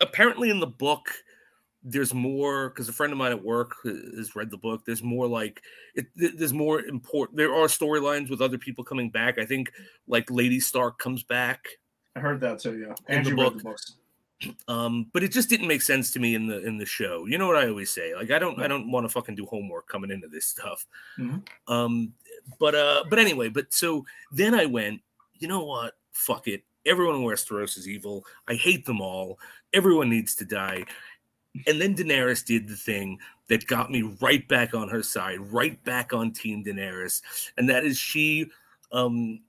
apparently 0.00 0.50
in 0.50 0.60
the 0.60 0.66
book 0.66 1.10
there's 1.82 2.12
more 2.12 2.70
because 2.70 2.88
a 2.88 2.92
friend 2.92 3.12
of 3.12 3.18
mine 3.18 3.30
at 3.32 3.42
work 3.44 3.72
has 3.84 4.34
read 4.34 4.50
the 4.50 4.56
book 4.56 4.82
there's 4.84 5.02
more 5.02 5.28
like 5.28 5.62
it, 5.94 6.06
there's 6.16 6.52
more 6.52 6.80
important 6.82 7.36
there 7.36 7.54
are 7.54 7.66
storylines 7.68 8.28
with 8.30 8.40
other 8.40 8.58
people 8.58 8.82
coming 8.82 9.10
back 9.10 9.38
i 9.38 9.44
think 9.46 9.70
like 10.08 10.28
lady 10.30 10.58
stark 10.60 10.98
comes 10.98 11.22
back 11.22 11.66
I 12.16 12.20
heard 12.20 12.40
that 12.40 12.58
too. 12.58 12.76
Yeah, 12.78 12.94
in 13.16 13.22
the 13.22 13.32
book. 13.34 13.58
the 13.58 13.62
books. 13.62 13.94
um 14.68 15.06
but 15.12 15.22
it 15.22 15.30
just 15.32 15.48
didn't 15.48 15.68
make 15.68 15.82
sense 15.82 16.10
to 16.12 16.18
me 16.20 16.34
in 16.34 16.46
the 16.46 16.64
in 16.66 16.78
the 16.78 16.86
show 16.86 17.26
you 17.26 17.38
know 17.38 17.46
what 17.46 17.56
i 17.56 17.68
always 17.68 17.90
say 17.90 18.14
like 18.14 18.30
i 18.30 18.38
don't 18.38 18.60
i 18.60 18.68
don't 18.68 18.90
want 18.90 19.04
to 19.04 19.08
fucking 19.12 19.34
do 19.34 19.44
homework 19.46 19.86
coming 19.88 20.10
into 20.12 20.28
this 20.28 20.46
stuff 20.46 20.84
Mhm. 21.18 21.42
um 21.68 22.12
but 22.60 22.74
uh 22.74 23.04
but 23.10 23.18
anyway 23.18 23.48
but 23.48 23.72
so 23.72 24.04
then 24.32 24.54
i 24.54 24.64
went 24.64 25.00
you 25.38 25.48
know 25.48 25.64
what 25.64 25.94
fuck 26.12 26.46
it 26.48 26.62
everyone 26.86 27.16
in 27.16 27.22
westeros 27.22 27.76
is 27.76 27.88
evil 27.88 28.24
i 28.48 28.54
hate 28.54 28.86
them 28.86 29.00
all 29.00 29.38
everyone 29.72 30.08
needs 30.08 30.34
to 30.36 30.44
die 30.44 30.84
and 31.66 31.80
then 31.80 31.94
daenerys 31.94 32.44
did 32.44 32.68
the 32.68 32.76
thing 32.76 33.18
that 33.48 33.66
got 33.66 33.90
me 33.90 34.02
right 34.20 34.46
back 34.48 34.74
on 34.74 34.88
her 34.88 35.02
side 35.02 35.40
right 35.40 35.82
back 35.84 36.12
on 36.12 36.32
team 36.32 36.64
daenerys. 36.64 37.22
And 37.56 37.68
that 37.68 37.84
is 37.84 37.98
she 37.98 38.50
um 38.92 39.40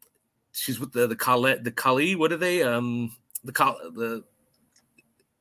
she's 0.51 0.79
with 0.79 0.91
the 0.91 1.07
the 1.07 1.15
Kale, 1.15 1.61
the 1.61 1.71
Kali 1.71 2.15
what 2.15 2.31
are 2.31 2.37
they? 2.37 2.63
Um 2.63 3.11
the 3.43 3.51
the 3.95 4.23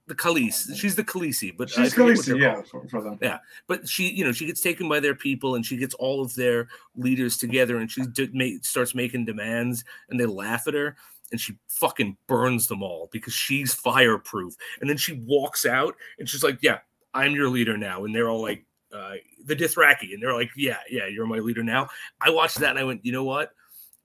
the 0.08 0.14
Khaleesi. 0.14 0.74
She's 0.74 0.96
the 0.96 1.04
Khaleesi, 1.04 1.54
but 1.56 1.68
She's 1.68 1.94
Khaleesi, 1.94 2.40
yeah, 2.40 2.62
for, 2.62 2.88
for 2.88 3.02
them. 3.02 3.18
But 3.66 3.86
she, 3.86 4.08
you 4.08 4.24
know, 4.24 4.32
she 4.32 4.46
gets 4.46 4.62
taken 4.62 4.88
by 4.88 5.00
their 5.00 5.14
people, 5.14 5.54
and 5.54 5.64
she 5.64 5.76
gets 5.76 5.94
all 5.94 6.22
of 6.22 6.34
their 6.34 6.68
leaders 6.96 7.36
together, 7.36 7.76
and 7.76 7.90
she 7.90 8.02
d- 8.06 8.30
ma- 8.32 8.58
starts 8.62 8.94
making 8.94 9.26
demands, 9.26 9.84
and 10.08 10.18
they 10.18 10.24
laugh 10.24 10.66
at 10.66 10.74
her, 10.74 10.96
and 11.30 11.40
she 11.40 11.56
fucking 11.68 12.16
burns 12.26 12.66
them 12.66 12.82
all 12.82 13.08
because 13.12 13.34
she's 13.34 13.74
fireproof. 13.74 14.54
And 14.80 14.88
then 14.88 14.96
she 14.96 15.22
walks 15.26 15.66
out, 15.66 15.94
and 16.18 16.28
she's 16.28 16.44
like, 16.44 16.58
"Yeah, 16.62 16.78
I'm 17.14 17.32
your 17.32 17.48
leader 17.48 17.76
now," 17.76 18.04
and 18.04 18.14
they're 18.14 18.28
all 18.28 18.42
like, 18.42 18.64
uh, 18.92 19.14
"The 19.44 19.56
Dothraki," 19.56 20.14
and 20.14 20.22
they're 20.22 20.34
like, 20.34 20.50
"Yeah, 20.56 20.78
yeah, 20.90 21.06
you're 21.06 21.26
my 21.26 21.38
leader 21.38 21.62
now." 21.62 21.88
I 22.20 22.30
watched 22.30 22.58
that, 22.60 22.70
and 22.70 22.78
I 22.78 22.84
went, 22.84 23.04
"You 23.04 23.12
know 23.12 23.24
what?" 23.24 23.52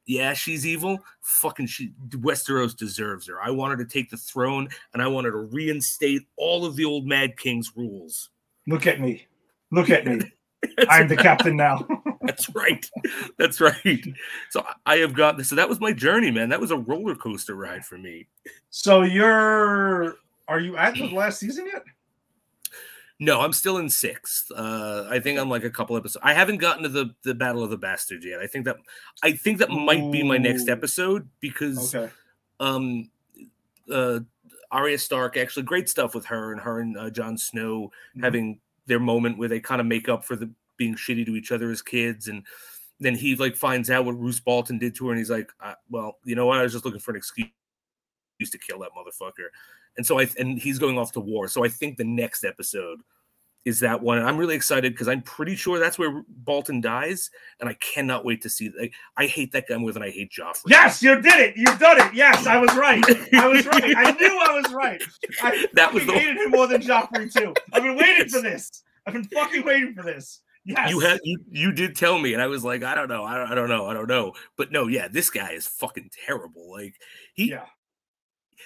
Yeah, 0.06 0.34
she's 0.34 0.66
evil. 0.66 1.00
Fucking 1.22 1.68
she 1.68 1.94
Westeros 2.10 2.76
deserves 2.76 3.28
her. 3.28 3.42
I 3.42 3.52
wanted 3.52 3.78
to 3.78 3.86
take 3.86 4.10
the 4.10 4.18
throne 4.18 4.68
and 4.94 5.02
I 5.02 5.08
wanted 5.08 5.32
to 5.32 5.38
reinstate 5.38 6.24
all 6.36 6.66
of 6.66 6.76
the 6.76 6.84
old 6.86 7.06
Mad 7.06 7.38
King's 7.38 7.72
rules. 7.76 8.30
Look 8.68 8.86
at 8.86 9.00
me. 9.00 9.28
Look 9.72 9.90
at 9.90 10.06
me. 10.06 10.20
I'm 10.90 11.08
the 11.08 11.16
captain 11.16 11.56
now. 11.56 11.88
That's 12.36 12.50
right. 12.56 12.90
That's 13.38 13.62
right. 13.62 14.06
So 14.50 14.66
I 14.86 14.98
have 14.98 15.14
got 15.14 15.38
this. 15.38 15.50
So 15.50 15.56
that 15.56 15.70
was 15.70 15.80
my 15.80 15.94
journey, 15.94 16.32
man. 16.32 16.50
That 16.50 16.60
was 16.60 16.72
a 16.72 16.78
roller 16.78 17.16
coaster 17.16 17.56
ride 17.56 17.86
for 17.86 17.98
me. 17.98 18.28
so 18.70 19.02
you're 19.04 20.16
are 20.48 20.60
you 20.60 20.76
at 20.78 20.96
the 20.96 21.08
last 21.10 21.40
season 21.40 21.66
yet? 21.68 21.84
No, 23.20 23.40
I'm 23.42 23.54
still 23.54 23.78
in 23.78 23.90
sixth. 23.90 24.52
Uh, 24.54 25.06
I 25.10 25.20
think 25.20 25.40
I'm 25.40 25.50
like 25.50 25.64
a 25.64 25.70
couple 25.70 25.96
episodes. 25.96 26.22
I 26.26 26.34
haven't 26.34 26.58
gotten 26.58 26.84
to 26.84 26.90
the 26.90 27.14
the 27.24 27.34
Battle 27.36 27.64
of 27.64 27.70
the 27.70 27.78
Bastards 27.78 28.26
yet. 28.26 28.40
I 28.40 28.48
think 28.48 28.66
that 28.66 28.78
I 29.22 29.32
think 29.34 29.60
that 29.60 29.70
might 29.70 30.12
be 30.12 30.24
my 30.24 30.38
next 30.38 30.68
episode 30.68 31.30
because 31.40 31.94
Okay. 31.96 32.12
um 32.60 33.10
uh 33.92 34.20
Arya 34.72 34.98
Stark, 34.98 35.38
actually, 35.38 35.64
great 35.64 35.88
stuff 35.88 36.16
with 36.16 36.26
her 36.26 36.52
and 36.52 36.60
her 36.60 36.80
and 36.80 36.98
uh, 36.98 37.10
Jon 37.12 37.38
Snow 37.38 37.92
Mhm. 38.18 38.24
having 38.24 38.60
their 38.88 39.00
moment 39.00 39.38
where 39.38 39.48
they 39.48 39.60
kind 39.60 39.80
of 39.80 39.86
make 39.88 40.10
up 40.10 40.26
for 40.26 40.36
the 40.36 40.50
being 40.84 40.96
shitty 40.96 41.26
to 41.26 41.36
each 41.36 41.52
other 41.52 41.72
as 41.72 41.82
kids, 41.82 42.28
and 42.28 42.44
then 43.00 43.16
he 43.16 43.36
like 43.36 43.56
finds 43.56 43.90
out 43.90 44.06
what 44.06 44.20
Roose 44.20 44.40
Bolton 44.40 44.78
did 44.78 44.96
to 44.96 45.06
her, 45.06 45.12
and 45.12 45.20
he's 45.20 45.30
like, 45.32 45.50
uh, 45.62 45.76
"Well, 45.90 46.18
you 46.26 46.36
know 46.36 46.46
what? 46.46 46.60
I 46.60 46.64
was 46.64 46.74
just 46.74 46.86
looking 46.86 47.00
for 47.00 47.12
an 47.12 47.18
excuse 47.18 47.48
to 48.52 48.58
kill 48.58 48.80
that 48.80 48.90
motherfucker." 48.98 49.48
And 49.98 50.06
so 50.06 50.20
I 50.20 50.28
and 50.40 50.60
he's 50.60 50.80
going 50.80 50.98
off 50.98 51.12
to 51.14 51.20
war. 51.20 51.48
So 51.48 51.64
I 51.64 51.70
think 51.70 51.98
the 51.98 52.04
next 52.04 52.44
episode 52.44 53.00
is 53.66 53.80
that 53.80 54.02
one. 54.02 54.18
And 54.18 54.28
I'm 54.28 54.36
really 54.38 54.56
excited 54.56 54.92
because 54.94 55.08
I'm 55.08 55.22
pretty 55.22 55.56
sure 55.56 55.80
that's 55.80 55.98
where 55.98 56.24
Bolton 56.28 56.82
dies, 56.82 57.30
and 57.60 57.70
I 57.70 57.74
cannot 57.76 58.26
wait 58.26 58.42
to 58.42 58.50
see. 58.50 58.72
Like, 58.78 58.94
I 59.16 59.26
hate 59.26 59.52
that 59.54 59.68
guy 59.70 59.78
more 59.78 59.92
than 59.94 60.04
I 60.04 60.10
hate 60.10 60.32
Joffrey. 60.32 60.64
Yes, 60.68 61.02
you 61.02 61.16
did 61.22 61.40
it. 61.40 61.56
You've 61.56 61.80
done 61.80 62.00
it. 62.02 62.14
Yes, 62.14 62.46
I 62.46 62.58
was 62.58 62.76
right. 62.76 63.04
I 63.34 63.48
was 63.48 63.66
right. 63.68 63.96
I 63.96 64.12
knew 64.12 64.40
I 64.48 64.54
was 64.62 64.74
right. 64.74 65.02
I 65.42 65.66
That 65.74 65.94
was 65.94 66.06
the- 66.06 66.14
hated 66.14 66.38
him 66.38 66.52
more 66.52 66.68
than 66.68 66.82
Joffrey 66.82 67.32
too. 67.32 67.54
I've 67.72 67.84
been 67.84 67.96
waiting 67.96 68.28
for 68.28 68.42
this. 68.42 68.84
I've 69.06 69.14
been 69.14 69.26
fucking 69.26 69.64
waiting 69.66 69.94
for 69.94 70.04
this. 70.04 70.42
Yes. 70.66 70.90
You 70.92 71.00
had 71.02 71.20
you 71.24 71.40
you 71.50 71.72
did 71.74 71.96
tell 71.96 72.18
me, 72.20 72.34
and 72.34 72.42
I 72.42 72.48
was 72.48 72.64
like, 72.64 72.84
I 72.84 72.96
don't 72.96 73.10
know, 73.10 73.24
I 73.26 73.38
don't, 73.38 73.52
I 73.52 73.56
don't 73.56 73.68
know, 73.70 73.86
I 73.88 73.94
don't 73.94 74.08
know. 74.08 74.34
But 74.56 74.72
no, 74.72 74.88
yeah, 74.88 75.08
this 75.10 75.30
guy 75.30 75.52
is 75.52 75.68
fucking 75.68 76.10
terrible. 76.26 76.72
Like 76.72 76.96
he, 77.34 77.50
Yeah. 77.50 77.66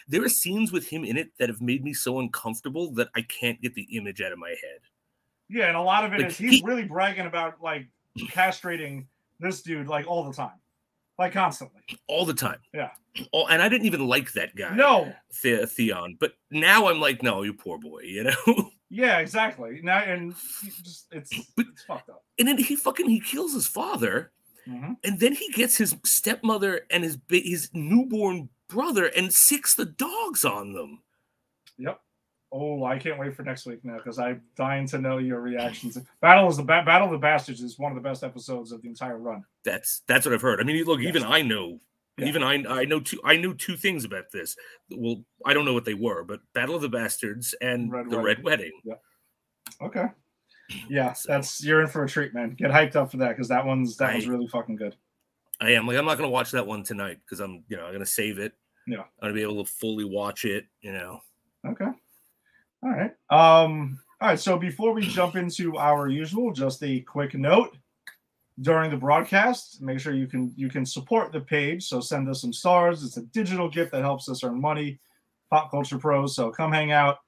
there 0.07 0.23
are 0.23 0.29
scenes 0.29 0.71
with 0.71 0.87
him 0.87 1.03
in 1.03 1.17
it 1.17 1.31
that 1.39 1.49
have 1.49 1.59
made 1.61 1.83
me 1.83 1.93
so 1.93 2.19
uncomfortable 2.19 2.91
that 2.93 3.09
I 3.15 3.23
can't 3.23 3.59
get 3.61 3.73
the 3.73 3.87
image 3.97 4.21
out 4.21 4.31
of 4.31 4.37
my 4.37 4.49
head. 4.49 4.79
Yeah, 5.49 5.67
and 5.69 5.77
a 5.77 5.81
lot 5.81 6.03
of 6.05 6.13
it 6.13 6.19
is 6.19 6.23
Like, 6.25 6.33
he's 6.33 6.59
he- 6.59 6.65
really 6.65 6.83
bragging 6.83 7.25
about 7.25 7.61
like 7.63 7.87
castrating 8.17 9.05
this 9.39 9.61
dude 9.63 9.87
like 9.87 10.05
all 10.07 10.23
the 10.23 10.33
time, 10.33 10.59
like 11.17 11.33
constantly. 11.33 11.81
all 12.07 12.25
the 12.25 12.33
time. 12.33 12.59
Yeah. 12.73 12.91
Oh, 13.33 13.47
and 13.47 13.59
I 13.61 13.69
didn't 13.69 13.87
even 13.87 14.05
like 14.07 14.33
that 14.33 14.55
guy, 14.55 14.75
No. 14.75 15.11
The- 15.41 15.65
Theon. 15.65 16.17
But 16.19 16.33
now 16.51 16.87
I'm 16.89 16.99
like, 16.99 17.23
no, 17.23 17.41
you 17.41 17.53
poor 17.53 17.79
boy, 17.79 18.01
you 18.01 18.25
know. 18.25 18.71
Yeah, 18.89 19.19
exactly. 19.19 19.79
Now 19.83 19.99
and 19.99 20.33
just 20.83 21.07
it's 21.11 21.33
But- 21.55 21.67
it's 21.67 21.83
fucked 21.83 22.09
up. 22.09 22.23
and 22.39 22.47
then 22.47 22.57
he 22.57 22.75
fucking 22.75 23.09
he 23.09 23.19
kills 23.19 23.53
his 23.53 23.67
father, 23.67 24.31
Mhm. 24.67 24.97
and 25.03 25.19
then 25.19 25.33
he 25.33 25.51
gets 25.51 25.77
his 25.77 25.95
stepmother 26.05 26.85
and 26.89 27.03
his 27.03 27.17
his 27.29 27.69
newborn 27.73 28.49
brother 28.69 29.05
and 29.07 29.33
six 29.33 29.75
the 29.75 29.85
dogs 29.85 30.43
on 30.45 30.73
them. 30.73 31.03
Yep. 31.77 32.01
Oh, 32.51 32.85
I 32.85 32.97
can't 32.97 33.19
wait 33.19 33.35
for 33.35 33.43
next 33.43 33.65
week 33.65 33.83
now 33.83 33.97
because 33.97 34.17
I'm 34.19 34.41
dying 34.55 34.87
to 34.87 34.97
know 34.99 35.17
your 35.17 35.41
reactions. 35.41 35.97
Battle 36.21 36.47
is 36.47 36.55
the 36.55 36.63
ba- 36.63 36.83
Battle 36.85 37.07
of 37.07 37.11
the 37.11 37.17
Bastards 37.17 37.61
is 37.61 37.77
one 37.77 37.91
of 37.91 37.95
the 38.01 38.01
best 38.09 38.23
episodes 38.23 38.71
of 38.71 38.81
the 38.81 38.87
entire 38.87 39.17
run. 39.17 39.43
That's 39.65 40.01
that's 40.07 40.25
what 40.25 40.33
I've 40.33 40.41
heard. 40.41 40.61
I 40.61 40.63
mean, 40.63 40.81
look, 40.85 41.01
Yes. 41.01 41.09
even 41.09 41.23
I 41.23 41.41
know, 41.41 41.81
Yeah. 42.17 42.27
even 42.27 42.43
I 42.43 42.63
I 42.81 42.85
know 42.85 42.99
two 42.99 43.19
I 43.23 43.37
knew 43.37 43.53
two 43.53 43.75
things 43.77 44.03
about 44.05 44.31
this. 44.31 44.55
Well, 44.89 45.23
I 45.45 45.53
don't 45.53 45.65
know 45.65 45.73
what 45.73 45.85
they 45.85 45.93
were, 45.93 46.23
but 46.23 46.39
Battle 46.53 46.75
of 46.75 46.81
the 46.81 46.89
Bastards 46.89 47.53
and 47.61 47.91
Red 47.91 48.05
the 48.09 48.17
Wedding. 48.17 48.23
Red 48.25 48.43
Wedding. 48.43 48.71
Yeah. 48.83 48.95
Okay. 49.81 50.05
Yeah, 50.89 51.13
So- 51.13 51.31
that's 51.31 51.63
you're 51.63 51.81
in 51.81 51.87
for 51.87 52.03
a 52.03 52.07
treat, 52.09 52.33
man. 52.33 52.55
Get 52.55 52.71
hyped 52.71 52.95
up 52.95 53.11
for 53.11 53.17
that 53.17 53.29
because 53.29 53.47
that 53.49 53.65
one's 53.65 53.95
that 53.97 54.13
one's 54.13 54.27
I- 54.27 54.31
really 54.31 54.47
fucking 54.47 54.75
good. 54.77 54.95
I 55.61 55.71
am 55.71 55.87
like 55.87 55.97
I'm 55.97 56.05
not 56.05 56.17
gonna 56.17 56.29
watch 56.29 56.51
that 56.51 56.67
one 56.67 56.83
tonight 56.83 57.19
because 57.25 57.39
I'm 57.39 57.63
you 57.69 57.77
know 57.77 57.85
I'm 57.85 57.93
gonna 57.93 58.05
save 58.05 58.37
it. 58.39 58.53
Yeah. 58.87 58.99
I'm 59.01 59.05
gonna 59.21 59.33
be 59.33 59.41
able 59.43 59.63
to 59.63 59.71
fully 59.71 60.05
watch 60.05 60.45
it. 60.45 60.65
You 60.81 60.93
know. 60.93 61.21
Okay. 61.65 61.85
All 62.83 62.89
right. 62.91 63.11
Um. 63.29 63.99
All 64.21 64.29
right. 64.29 64.39
So 64.39 64.57
before 64.57 64.93
we 64.93 65.01
jump 65.07 65.35
into 65.35 65.77
our 65.77 66.07
usual, 66.07 66.51
just 66.51 66.81
a 66.83 66.99
quick 67.01 67.33
note 67.35 67.75
during 68.61 68.89
the 68.89 68.97
broadcast. 68.97 69.81
Make 69.81 69.99
sure 69.99 70.13
you 70.13 70.27
can 70.27 70.53
you 70.55 70.69
can 70.69 70.85
support 70.85 71.31
the 71.31 71.41
page. 71.41 71.87
So 71.87 71.99
send 71.99 72.27
us 72.29 72.41
some 72.41 72.53
stars. 72.53 73.03
It's 73.03 73.17
a 73.17 73.23
digital 73.23 73.69
gift 73.69 73.91
that 73.91 74.01
helps 74.01 74.29
us 74.29 74.43
earn 74.43 74.59
money. 74.59 74.99
Pop 75.49 75.71
Culture 75.71 75.97
Pros. 75.97 76.35
So 76.35 76.51
come 76.51 76.71
hang 76.71 76.91
out, 76.91 77.19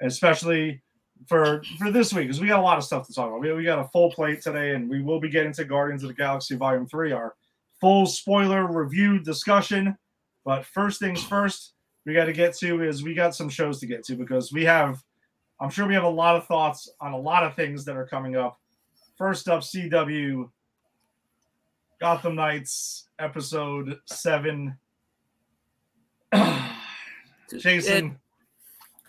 especially 0.00 0.80
for 1.26 1.62
for 1.78 1.90
this 1.90 2.12
week 2.12 2.26
because 2.26 2.40
we 2.40 2.48
got 2.48 2.60
a 2.60 2.62
lot 2.62 2.78
of 2.78 2.84
stuff 2.84 3.06
to 3.06 3.14
talk 3.14 3.28
about. 3.28 3.40
We, 3.40 3.52
we 3.52 3.64
got 3.64 3.80
a 3.80 3.88
full 3.88 4.10
plate 4.12 4.42
today, 4.42 4.74
and 4.74 4.88
we 4.88 5.02
will 5.02 5.20
be 5.20 5.30
getting 5.30 5.52
to 5.54 5.64
Guardians 5.64 6.02
of 6.02 6.08
the 6.08 6.14
Galaxy 6.14 6.54
Volume 6.54 6.86
Three, 6.86 7.12
our 7.12 7.34
full 7.80 8.06
spoiler 8.06 8.66
review 8.66 9.18
discussion. 9.18 9.96
But 10.44 10.64
first 10.64 11.00
things 11.00 11.22
first, 11.22 11.74
we 12.06 12.14
got 12.14 12.26
to 12.26 12.32
get 12.32 12.56
to 12.58 12.82
is 12.82 13.02
we 13.02 13.14
got 13.14 13.34
some 13.34 13.48
shows 13.48 13.80
to 13.80 13.86
get 13.86 14.04
to 14.04 14.16
because 14.16 14.52
we 14.52 14.64
have, 14.64 15.02
I'm 15.60 15.68
sure 15.68 15.86
we 15.86 15.94
have 15.94 16.04
a 16.04 16.08
lot 16.08 16.36
of 16.36 16.46
thoughts 16.46 16.88
on 17.00 17.12
a 17.12 17.18
lot 17.18 17.44
of 17.44 17.54
things 17.54 17.84
that 17.84 17.96
are 17.96 18.06
coming 18.06 18.36
up. 18.36 18.58
First 19.18 19.48
up, 19.48 19.60
CW 19.60 20.48
Gotham 22.00 22.36
Knights 22.36 23.08
episode 23.18 23.98
seven. 24.06 24.78
Jason, 27.58 28.18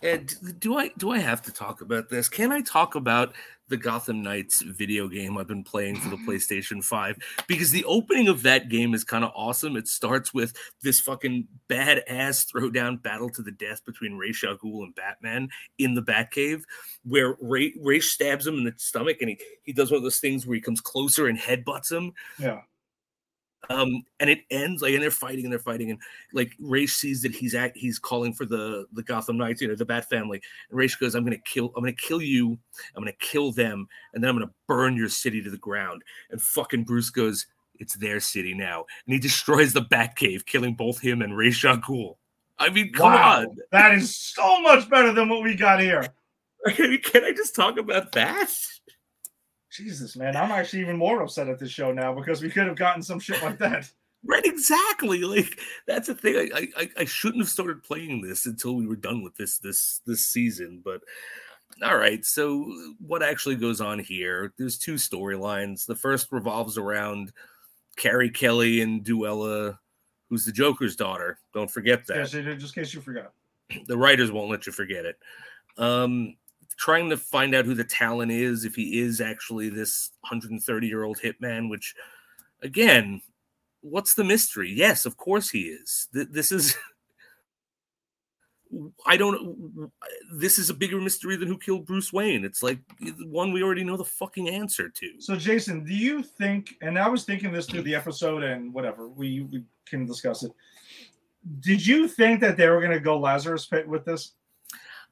Ed, 0.02 0.32
do 0.58 0.76
I 0.76 0.88
do 0.98 1.10
I 1.10 1.18
have 1.18 1.42
to 1.42 1.52
talk 1.52 1.82
about 1.82 2.08
this? 2.08 2.28
Can 2.28 2.50
I 2.50 2.62
talk 2.62 2.94
about 2.94 3.34
the 3.68 3.76
Gotham 3.76 4.22
Knights 4.22 4.62
video 4.62 5.06
game 5.06 5.38
I've 5.38 5.46
been 5.46 5.62
playing 5.62 5.96
for 5.96 6.08
the 6.08 6.16
PlayStation 6.26 6.82
5? 6.82 7.18
Because 7.46 7.70
the 7.70 7.84
opening 7.84 8.26
of 8.26 8.42
that 8.42 8.68
game 8.68 8.94
is 8.94 9.04
kind 9.04 9.24
of 9.24 9.30
awesome. 9.36 9.76
It 9.76 9.86
starts 9.86 10.32
with 10.34 10.54
this 10.82 11.00
fucking 11.00 11.46
badass 11.68 12.50
throwdown 12.50 13.00
battle 13.00 13.28
to 13.30 13.42
the 13.42 13.52
death 13.52 13.84
between 13.84 14.16
Ra's 14.16 14.42
al 14.42 14.56
Ghul 14.56 14.84
and 14.84 14.94
Batman 14.94 15.50
in 15.78 15.94
the 15.94 16.02
Batcave, 16.02 16.62
where 17.04 17.36
Ray, 17.40 17.74
Ray 17.80 18.00
stabs 18.00 18.46
him 18.46 18.54
in 18.54 18.64
the 18.64 18.74
stomach 18.78 19.18
and 19.20 19.30
he, 19.30 19.38
he 19.62 19.72
does 19.72 19.90
one 19.90 19.98
of 19.98 20.02
those 20.02 20.18
things 20.18 20.46
where 20.46 20.56
he 20.56 20.60
comes 20.60 20.80
closer 20.80 21.28
and 21.28 21.38
headbutts 21.38 21.92
him. 21.92 22.12
yeah, 22.38 22.62
um 23.68 24.02
and 24.18 24.30
it 24.30 24.40
ends 24.50 24.80
like 24.80 24.94
and 24.94 25.02
they're 25.02 25.10
fighting 25.10 25.44
and 25.44 25.52
they're 25.52 25.58
fighting 25.58 25.90
and 25.90 26.00
like 26.32 26.52
Raish 26.58 26.94
sees 26.94 27.22
that 27.22 27.34
he's 27.34 27.54
at 27.54 27.76
he's 27.76 27.98
calling 27.98 28.32
for 28.32 28.46
the 28.46 28.86
the 28.92 29.02
Gotham 29.02 29.36
Knights, 29.36 29.60
you 29.60 29.68
know, 29.68 29.74
the 29.74 29.84
Bat 29.84 30.08
family. 30.08 30.40
And 30.70 30.78
Raish 30.78 30.96
goes, 30.96 31.14
I'm 31.14 31.24
gonna 31.24 31.36
kill, 31.38 31.72
I'm 31.76 31.82
gonna 31.82 31.92
kill 31.92 32.22
you, 32.22 32.58
I'm 32.96 33.02
gonna 33.02 33.12
kill 33.20 33.52
them, 33.52 33.86
and 34.14 34.22
then 34.22 34.30
I'm 34.30 34.36
gonna 34.36 34.52
burn 34.66 34.96
your 34.96 35.08
city 35.08 35.42
to 35.42 35.50
the 35.50 35.58
ground. 35.58 36.02
And 36.30 36.40
fucking 36.40 36.84
Bruce 36.84 37.10
goes, 37.10 37.46
It's 37.78 37.96
their 37.96 38.20
city 38.20 38.54
now. 38.54 38.86
And 39.06 39.12
he 39.12 39.18
destroys 39.18 39.72
the 39.72 39.82
Batcave, 39.82 40.46
killing 40.46 40.74
both 40.74 40.98
him 41.00 41.20
and 41.22 41.32
al 41.32 41.76
Ghul. 41.78 42.16
I 42.58 42.68
mean, 42.68 42.92
come 42.92 43.12
wow, 43.12 43.40
on. 43.40 43.56
that 43.72 43.94
is 43.94 44.14
so 44.14 44.60
much 44.60 44.88
better 44.88 45.12
than 45.12 45.28
what 45.28 45.42
we 45.42 45.54
got 45.54 45.80
here. 45.80 46.06
Can 46.74 47.24
I 47.24 47.32
just 47.32 47.54
talk 47.54 47.78
about 47.78 48.12
that? 48.12 48.50
Jesus, 49.70 50.16
man, 50.16 50.36
I'm 50.36 50.50
actually 50.50 50.80
even 50.80 50.96
more 50.96 51.22
upset 51.22 51.48
at 51.48 51.58
this 51.58 51.70
show 51.70 51.92
now 51.92 52.12
because 52.12 52.42
we 52.42 52.50
could 52.50 52.66
have 52.66 52.76
gotten 52.76 53.02
some 53.02 53.20
shit 53.20 53.42
like 53.42 53.58
that. 53.58 53.90
Right, 54.22 54.44
exactly. 54.44 55.22
Like 55.22 55.58
that's 55.86 56.08
the 56.08 56.14
thing. 56.14 56.50
I, 56.54 56.68
I 56.76 56.90
I 56.98 57.04
shouldn't 57.06 57.42
have 57.42 57.48
started 57.48 57.82
playing 57.82 58.20
this 58.20 58.44
until 58.44 58.76
we 58.76 58.86
were 58.86 58.94
done 58.94 59.22
with 59.22 59.34
this 59.34 59.56
this 59.56 60.02
this 60.04 60.26
season. 60.26 60.82
But 60.84 61.00
all 61.82 61.96
right. 61.96 62.22
So 62.22 62.70
what 62.98 63.22
actually 63.22 63.56
goes 63.56 63.80
on 63.80 63.98
here? 63.98 64.52
There's 64.58 64.76
two 64.76 64.96
storylines. 64.96 65.86
The 65.86 65.94
first 65.94 66.32
revolves 66.32 66.76
around 66.76 67.32
Carrie 67.96 68.28
Kelly 68.28 68.82
and 68.82 69.02
Duela, 69.02 69.78
who's 70.28 70.44
the 70.44 70.52
Joker's 70.52 70.96
daughter. 70.96 71.38
Don't 71.54 71.70
forget 71.70 72.06
that 72.08 72.28
just 72.28 72.34
in 72.34 72.58
case 72.58 72.92
you 72.92 73.00
forgot. 73.00 73.32
the 73.86 73.96
writers 73.96 74.30
won't 74.30 74.50
let 74.50 74.66
you 74.66 74.72
forget 74.72 75.06
it. 75.06 75.16
Um, 75.78 76.36
trying 76.80 77.10
to 77.10 77.16
find 77.16 77.54
out 77.54 77.66
who 77.66 77.74
the 77.74 77.84
Talon 77.84 78.30
is, 78.30 78.64
if 78.64 78.74
he 78.74 79.00
is 79.00 79.20
actually 79.20 79.68
this 79.68 80.10
130 80.22 80.86
year 80.86 81.04
old 81.04 81.18
hitman, 81.18 81.68
which, 81.68 81.94
again, 82.62 83.20
what's 83.82 84.14
the 84.14 84.24
mystery? 84.24 84.72
Yes, 84.72 85.04
of 85.04 85.18
course 85.18 85.50
he 85.50 85.64
is. 85.64 86.08
Th- 86.14 86.28
this 86.30 86.50
is. 86.50 86.76
I 89.04 89.16
don't. 89.16 89.90
This 90.32 90.58
is 90.58 90.70
a 90.70 90.74
bigger 90.74 91.00
mystery 91.00 91.36
than 91.36 91.48
who 91.48 91.58
killed 91.58 91.86
Bruce 91.86 92.12
Wayne. 92.12 92.44
It's 92.44 92.62
like 92.62 92.78
one 93.26 93.52
we 93.52 93.64
already 93.64 93.82
know 93.82 93.96
the 93.96 94.04
fucking 94.04 94.48
answer 94.48 94.88
to. 94.88 95.06
So, 95.18 95.34
Jason, 95.34 95.84
do 95.84 95.92
you 95.92 96.22
think? 96.22 96.76
And 96.80 96.96
I 96.96 97.08
was 97.08 97.24
thinking 97.24 97.52
this 97.52 97.66
through 97.66 97.82
the 97.82 97.96
episode, 97.96 98.44
and 98.44 98.72
whatever 98.72 99.08
we 99.08 99.40
we 99.40 99.64
can 99.86 100.06
discuss 100.06 100.44
it. 100.44 100.52
Did 101.58 101.84
you 101.84 102.06
think 102.06 102.40
that 102.40 102.56
they 102.56 102.68
were 102.68 102.78
going 102.78 102.92
to 102.92 103.00
go 103.00 103.18
Lazarus 103.18 103.66
Pit 103.66 103.88
with 103.88 104.04
this? 104.04 104.34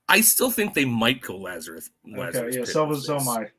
I 0.09 0.21
still 0.23 0.51
think 0.51 0.75
they 0.75 0.85
might 0.85 1.21
go 1.21 1.37
Lazarus. 1.37 1.91
Lazarus 2.07 2.55
okay, 2.57 2.59
yeah. 2.61 2.65
So 2.65 2.85
was 2.85 3.07
so 3.07 3.19
I. 3.19 3.51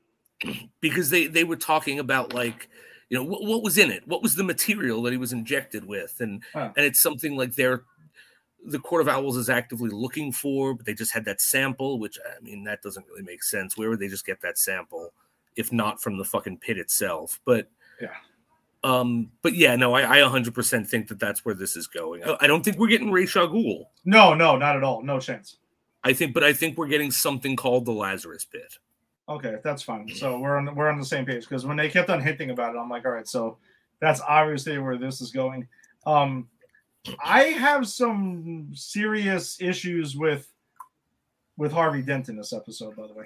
because 0.82 1.10
they 1.10 1.28
they 1.28 1.44
were 1.44 1.56
talking 1.56 2.00
about 2.00 2.34
like 2.34 2.70
you 3.10 3.18
know 3.18 3.24
what, 3.24 3.44
what 3.44 3.62
was 3.64 3.78
in 3.78 3.92
it 3.92 4.08
what 4.08 4.22
was 4.24 4.36
the 4.36 4.44
material 4.44 5.02
that 5.04 5.12
he 5.12 5.18
was 5.18 5.34
injected 5.34 5.86
with 5.86 6.16
and 6.20 6.42
Huh. 6.54 6.72
and 6.78 6.86
it's 6.86 7.02
something 7.02 7.36
like 7.36 7.56
they're 7.56 7.84
the 8.66 8.80
court 8.80 9.02
of 9.02 9.08
owls 9.10 9.36
is 9.36 9.50
actively 9.50 9.90
looking 9.90 10.32
for 10.32 10.74
but 10.74 10.86
they 10.86 10.94
just 10.94 11.12
had 11.14 11.26
that 11.26 11.42
sample 11.42 12.00
which 12.00 12.18
i 12.26 12.42
mean 12.42 12.64
that 12.64 12.82
doesn't 12.82 13.06
really 13.08 13.24
make 13.24 13.44
sense 13.44 13.78
where 13.78 13.90
would 13.90 14.00
they 14.00 14.08
just 14.08 14.26
get 14.26 14.40
that 14.42 14.58
sample 14.58 15.12
if 15.58 15.74
not 15.74 16.02
from 16.02 16.18
the 16.18 16.24
fucking 16.26 16.58
pit 16.58 16.78
itself 16.78 17.40
but 17.46 17.70
Yeah. 18.02 18.10
um 18.84 19.32
but 19.42 19.56
yeah 19.56 19.76
no 19.76 19.94
i, 19.94 20.20
I 20.20 20.22
100% 20.22 20.88
think 20.88 21.08
that 21.10 21.20
that's 21.20 21.44
where 21.44 21.56
this 21.56 21.76
is 21.76 21.88
going 21.88 22.24
i, 22.24 22.38
I 22.42 22.48
don't 22.48 22.64
think 22.64 22.78
we're 22.78 22.88
getting 22.88 23.12
Ra's 23.12 23.36
al 23.36 23.50
Ghul. 23.50 23.86
No, 24.06 24.34
no, 24.34 24.56
not 24.56 24.76
at 24.78 24.84
all. 24.84 25.02
No 25.04 25.20
chance. 25.20 25.58
I 26.04 26.14
think 26.14 26.34
but 26.34 26.44
i 26.44 26.54
think 26.54 26.78
we're 26.78 26.88
getting 26.88 27.12
something 27.12 27.56
called 27.56 27.86
the 27.86 27.92
lazarus 27.92 28.46
pit 28.46 28.78
Okay, 29.30 29.58
that's 29.64 29.84
fine. 29.84 30.10
So 30.16 30.40
we're 30.40 30.58
on 30.58 30.74
we're 30.74 30.90
on 30.90 30.98
the 30.98 31.06
same 31.06 31.24
page 31.24 31.44
because 31.44 31.64
when 31.64 31.78
they 31.78 31.88
kept 31.88 32.10
on 32.10 32.20
hinting 32.20 32.50
about 32.50 32.74
it, 32.74 32.80
I'm 32.80 32.90
like, 32.90 33.06
all 33.06 33.12
right, 33.12 33.28
so 33.28 33.58
that's 34.02 34.22
obviously 34.28 34.80
where 34.80 34.98
this 34.98 35.22
is 35.22 35.32
going. 35.32 35.68
Um, 36.08 36.48
I 37.24 37.44
have 37.44 37.88
some 37.88 38.70
serious 38.74 39.62
issues 39.62 40.18
with 40.18 40.52
with 41.58 41.72
Harvey 41.72 42.02
Dent 42.02 42.30
in 42.30 42.38
this 42.38 42.54
episode, 42.54 42.96
by 42.96 43.06
the 43.06 43.14
way. 43.14 43.26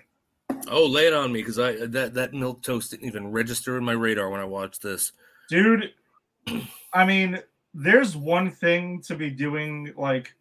Oh, 0.68 0.86
lay 0.86 1.08
it 1.08 1.14
on 1.14 1.32
me 1.32 1.40
because 1.40 1.58
I 1.58 1.86
that 1.86 2.14
that 2.16 2.34
milk 2.34 2.62
toast 2.62 2.92
didn't 2.92 3.08
even 3.08 3.32
register 3.32 3.78
in 3.78 3.86
my 3.86 3.94
radar 3.94 4.30
when 4.30 4.42
I 4.42 4.46
watched 4.46 4.82
this. 4.82 5.14
Dude, 5.50 5.94
I 6.94 7.06
mean, 7.06 7.40
there's 7.74 8.18
one 8.18 8.52
thing 8.52 9.02
to 9.04 9.16
be 9.16 9.30
doing 9.30 9.94
like 9.96 10.36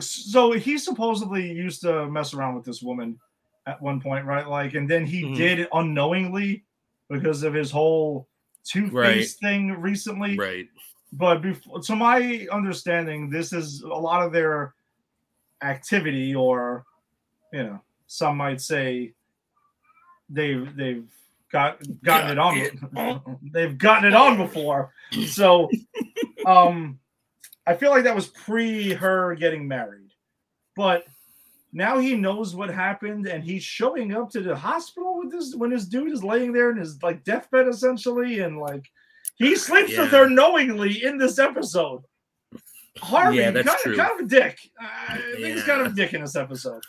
so 0.00 0.52
he 0.52 0.78
supposedly 0.78 1.50
used 1.50 1.80
to 1.82 2.06
mess 2.10 2.34
around 2.34 2.54
with 2.54 2.64
this 2.64 2.82
woman 2.82 3.18
at 3.66 3.80
one 3.80 4.00
point, 4.00 4.24
right? 4.24 4.46
Like, 4.48 4.74
and 4.74 4.88
then 4.88 5.06
he 5.06 5.22
Mhm. 5.22 5.36
did 5.36 5.58
it 5.60 5.68
unknowingly 5.72 6.64
because 7.08 7.42
of 7.42 7.54
his 7.54 7.70
whole 7.70 8.28
two 8.64 8.86
face 8.86 8.92
Right. 8.92 9.28
thing 9.40 9.70
recently. 9.72 10.36
Right. 10.36 10.68
But 11.12 11.40
before, 11.40 11.80
to 11.80 11.96
my 11.96 12.46
understanding, 12.52 13.30
this 13.30 13.52
is 13.52 13.80
a 13.80 13.88
lot 13.88 14.22
of 14.22 14.32
their 14.32 14.74
activity, 15.62 16.34
or 16.34 16.84
you 17.52 17.62
know, 17.62 17.80
some 18.06 18.36
might 18.36 18.60
say 18.60 19.14
they've 20.28 20.74
they've 20.76 21.10
got 21.50 21.78
gotten 22.02 22.30
it 22.30 22.38
on. 22.38 23.38
they've 23.52 23.78
gotten 23.78 24.04
it 24.04 24.14
on 24.14 24.36
before. 24.36 24.92
So, 25.26 25.70
um, 26.44 27.00
I 27.68 27.76
feel 27.76 27.90
like 27.90 28.04
that 28.04 28.14
was 28.14 28.28
pre 28.28 28.92
her 28.94 29.34
getting 29.34 29.68
married, 29.68 30.10
but 30.74 31.04
now 31.72 31.98
he 31.98 32.14
knows 32.16 32.54
what 32.56 32.70
happened, 32.70 33.26
and 33.26 33.44
he's 33.44 33.62
showing 33.62 34.14
up 34.14 34.30
to 34.30 34.40
the 34.40 34.56
hospital 34.56 35.18
with 35.18 35.30
this 35.30 35.54
when 35.54 35.70
his 35.70 35.86
dude 35.86 36.12
is 36.12 36.24
laying 36.24 36.52
there 36.52 36.70
in 36.70 36.78
his 36.78 37.02
like 37.02 37.24
deathbed 37.24 37.68
essentially, 37.68 38.40
and 38.40 38.58
like 38.58 38.84
he 39.36 39.54
sleeps 39.54 39.96
with 39.96 40.10
her 40.10 40.28
knowingly 40.28 41.04
in 41.04 41.18
this 41.18 41.38
episode. 41.38 42.02
Harvey, 43.00 43.36
Yeah, 43.36 43.52
kind. 43.52 43.68
Of, 43.68 43.96
kind 43.96 44.20
of 44.20 44.26
a 44.26 44.28
dick. 44.28 44.58
I 44.80 45.20
think 45.36 45.46
he's 45.54 45.62
kind 45.62 45.82
of 45.82 45.92
a 45.92 45.94
dick 45.94 46.14
in 46.14 46.22
this 46.22 46.34
episode. 46.36 46.82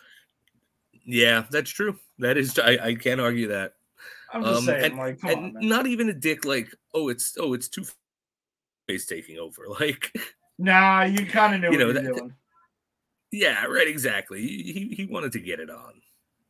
Yeah, 1.06 1.46
that's 1.52 1.70
true. 1.72 2.00
That 2.20 2.38
is, 2.38 2.58
I, 2.58 2.78
I 2.82 2.96
can't 2.96 3.22
argue 3.22 3.50
that. 3.50 3.74
I'm 4.34 4.44
just 4.44 4.60
Um, 4.60 4.66
saying, 4.66 4.86
and- 4.86 4.98
like, 4.98 5.20
and 5.24 5.58
on, 5.58 5.68
not 5.68 5.88
even 5.88 6.10
a 6.10 6.14
dick 6.14 6.46
like, 6.46 6.74
oh, 6.94 7.10
it's 7.10 7.36
oh, 7.40 7.54
it's 7.54 7.68
two 7.68 7.84
face 8.88 9.06
taking 9.06 9.38
over. 9.38 9.66
Like, 9.80 10.12
Nah, 10.60 11.04
you 11.04 11.26
kind 11.26 11.56
of 11.56 11.62
knew 11.62 11.72
You 11.80 11.86
what 11.88 11.96
know, 11.96 12.02
that- 12.02 12.16
doing. 12.16 12.34
yeah, 13.32 13.64
right, 13.66 13.88
exactly. 13.88 14.42
He 14.42 14.94
he, 14.96 15.06
wanted 15.06 15.32
to 15.32 15.40
get 15.40 15.60
it 15.62 15.70
on. 15.70 15.94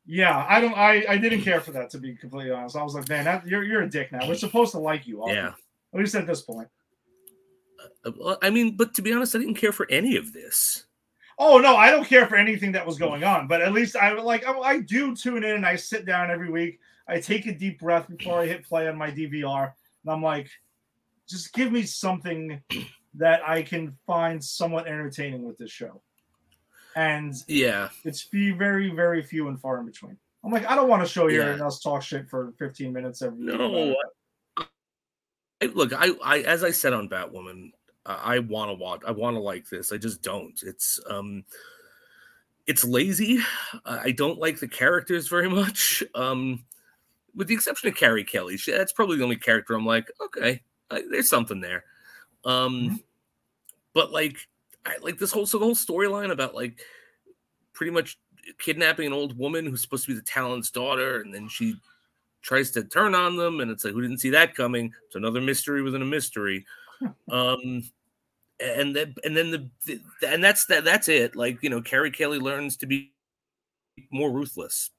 Yeah, 0.05 0.45
I 0.49 0.59
don't. 0.59 0.73
I, 0.75 1.05
I 1.07 1.17
didn't 1.17 1.43
care 1.43 1.61
for 1.61 1.71
that 1.73 1.91
to 1.91 1.99
be 1.99 2.15
completely 2.15 2.51
honest. 2.51 2.75
I 2.75 2.81
was 2.83 2.95
like, 2.95 3.07
man, 3.07 3.25
that, 3.25 3.45
you're 3.45 3.63
you're 3.63 3.83
a 3.83 3.89
dick 3.89 4.11
now. 4.11 4.27
We're 4.27 4.33
supposed 4.33 4.71
to 4.71 4.79
like 4.79 5.05
you. 5.05 5.21
Arthur. 5.21 5.35
Yeah. 5.35 5.51
At 5.93 5.99
least 5.99 6.15
at 6.15 6.25
this 6.25 6.41
point. 6.41 6.67
Uh, 8.03 8.11
well, 8.17 8.37
I 8.41 8.49
mean, 8.49 8.75
but 8.75 8.95
to 8.95 9.03
be 9.03 9.13
honest, 9.13 9.35
I 9.35 9.39
didn't 9.39 9.55
care 9.55 9.71
for 9.71 9.85
any 9.91 10.15
of 10.17 10.33
this. 10.33 10.85
Oh 11.37 11.59
no, 11.59 11.75
I 11.75 11.91
don't 11.91 12.05
care 12.05 12.25
for 12.25 12.35
anything 12.35 12.71
that 12.71 12.85
was 12.85 12.97
going 12.97 13.23
on. 13.23 13.47
But 13.47 13.61
at 13.61 13.71
least 13.71 13.95
I 13.95 14.13
like 14.13 14.45
I, 14.47 14.57
I 14.59 14.79
do 14.79 15.15
tune 15.15 15.43
in 15.43 15.55
and 15.55 15.65
I 15.65 15.75
sit 15.75 16.05
down 16.07 16.31
every 16.31 16.49
week. 16.49 16.79
I 17.07 17.19
take 17.19 17.45
a 17.45 17.53
deep 17.53 17.79
breath 17.79 18.07
before 18.09 18.41
I 18.41 18.47
hit 18.47 18.65
play 18.65 18.87
on 18.87 18.97
my 18.97 19.11
DVR, 19.11 19.71
and 20.03 20.11
I'm 20.11 20.23
like, 20.23 20.49
just 21.27 21.53
give 21.53 21.71
me 21.71 21.83
something 21.83 22.61
that 23.15 23.41
I 23.47 23.61
can 23.61 23.97
find 24.05 24.43
somewhat 24.43 24.87
entertaining 24.87 25.43
with 25.43 25.57
this 25.57 25.71
show. 25.71 26.01
And 26.95 27.33
Yeah, 27.47 27.89
it's 28.03 28.21
few, 28.21 28.55
very, 28.55 28.89
very 28.89 29.21
few 29.23 29.47
and 29.47 29.59
far 29.59 29.79
in 29.79 29.85
between. 29.85 30.17
I'm 30.43 30.51
like, 30.51 30.65
I 30.69 30.75
don't 30.75 30.87
want 30.89 31.03
to 31.03 31.07
show 31.07 31.27
here 31.27 31.41
Yeah. 31.47 31.53
and 31.53 31.61
us 31.61 31.79
talk 31.79 32.01
shit 32.01 32.29
for 32.29 32.53
15 32.59 32.93
minutes 32.93 33.21
every 33.21 33.39
no. 33.39 33.95
I, 35.61 35.65
look, 35.65 35.91
I, 35.93 36.11
I, 36.23 36.39
as 36.41 36.63
I 36.63 36.71
said 36.71 36.93
on 36.93 37.09
Batwoman, 37.09 37.71
I, 38.05 38.35
I 38.35 38.39
want 38.39 38.69
to 38.69 38.75
watch. 38.75 39.01
I 39.05 39.11
want 39.11 39.35
to 39.35 39.41
like 39.41 39.67
this. 39.69 39.91
I 39.91 39.97
just 39.97 40.21
don't. 40.21 40.57
It's 40.63 40.99
um, 41.09 41.43
it's 42.65 42.85
lazy. 42.85 43.39
I 43.85 43.99
I 43.99 44.11
don't 44.11 44.39
like 44.39 44.59
the 44.59 44.67
characters 44.69 45.27
very 45.27 45.49
much. 45.61 46.01
Um, 46.15 46.63
with 47.35 47.47
the 47.47 47.53
exception 47.53 47.89
of 47.89 47.95
Carrie 47.95 48.23
Kelly, 48.23 48.55
she, 48.57 48.71
that's 48.71 48.93
probably 48.93 49.17
the 49.17 49.23
only 49.23 49.35
character 49.35 49.73
I'm 49.73 49.85
like, 49.85 50.09
okay, 50.21 50.61
I, 50.89 51.03
there's 51.11 51.29
something 51.29 51.59
there. 51.59 51.83
Um, 52.45 53.01
but 53.93 54.11
like, 54.11 54.37
I 54.85 54.95
like 55.01 55.17
this 55.17 55.31
whole 55.31 55.45
so 55.45 55.59
the 55.59 55.65
whole 55.65 55.75
storyline 55.75 56.31
about 56.31 56.55
like 56.55 56.79
pretty 57.73 57.91
much 57.91 58.17
kidnapping 58.57 59.07
an 59.07 59.13
old 59.13 59.37
woman 59.37 59.65
who's 59.65 59.81
supposed 59.81 60.05
to 60.05 60.11
be 60.11 60.15
the 60.15 60.25
Talon's 60.25 60.71
daughter, 60.71 61.21
and 61.21 61.33
then 61.33 61.47
she 61.47 61.75
tries 62.41 62.71
to 62.71 62.83
turn 62.83 63.15
on 63.15 63.35
them, 63.35 63.59
and 63.59 63.69
it's 63.69 63.83
like, 63.83 63.93
who 63.93 64.01
didn't 64.01 64.19
see 64.19 64.29
that 64.31 64.55
coming? 64.55 64.93
It's 65.05 65.15
another 65.15 65.41
mystery 65.41 65.81
within 65.81 66.01
a 66.01 66.05
mystery. 66.05 66.65
um, 67.31 67.83
and 68.59 68.95
then 68.95 69.15
and 69.23 69.37
then 69.37 69.51
the, 69.51 69.69
the 69.85 70.01
and 70.27 70.43
that's 70.43 70.65
that 70.65 70.83
that's 70.83 71.07
it. 71.07 71.35
Like 71.35 71.61
you 71.63 71.69
know, 71.69 71.81
Carrie 71.81 72.11
Kelly 72.11 72.39
learns 72.39 72.75
to 72.77 72.85
be 72.85 73.13
more 74.11 74.31
ruthless. 74.31 74.91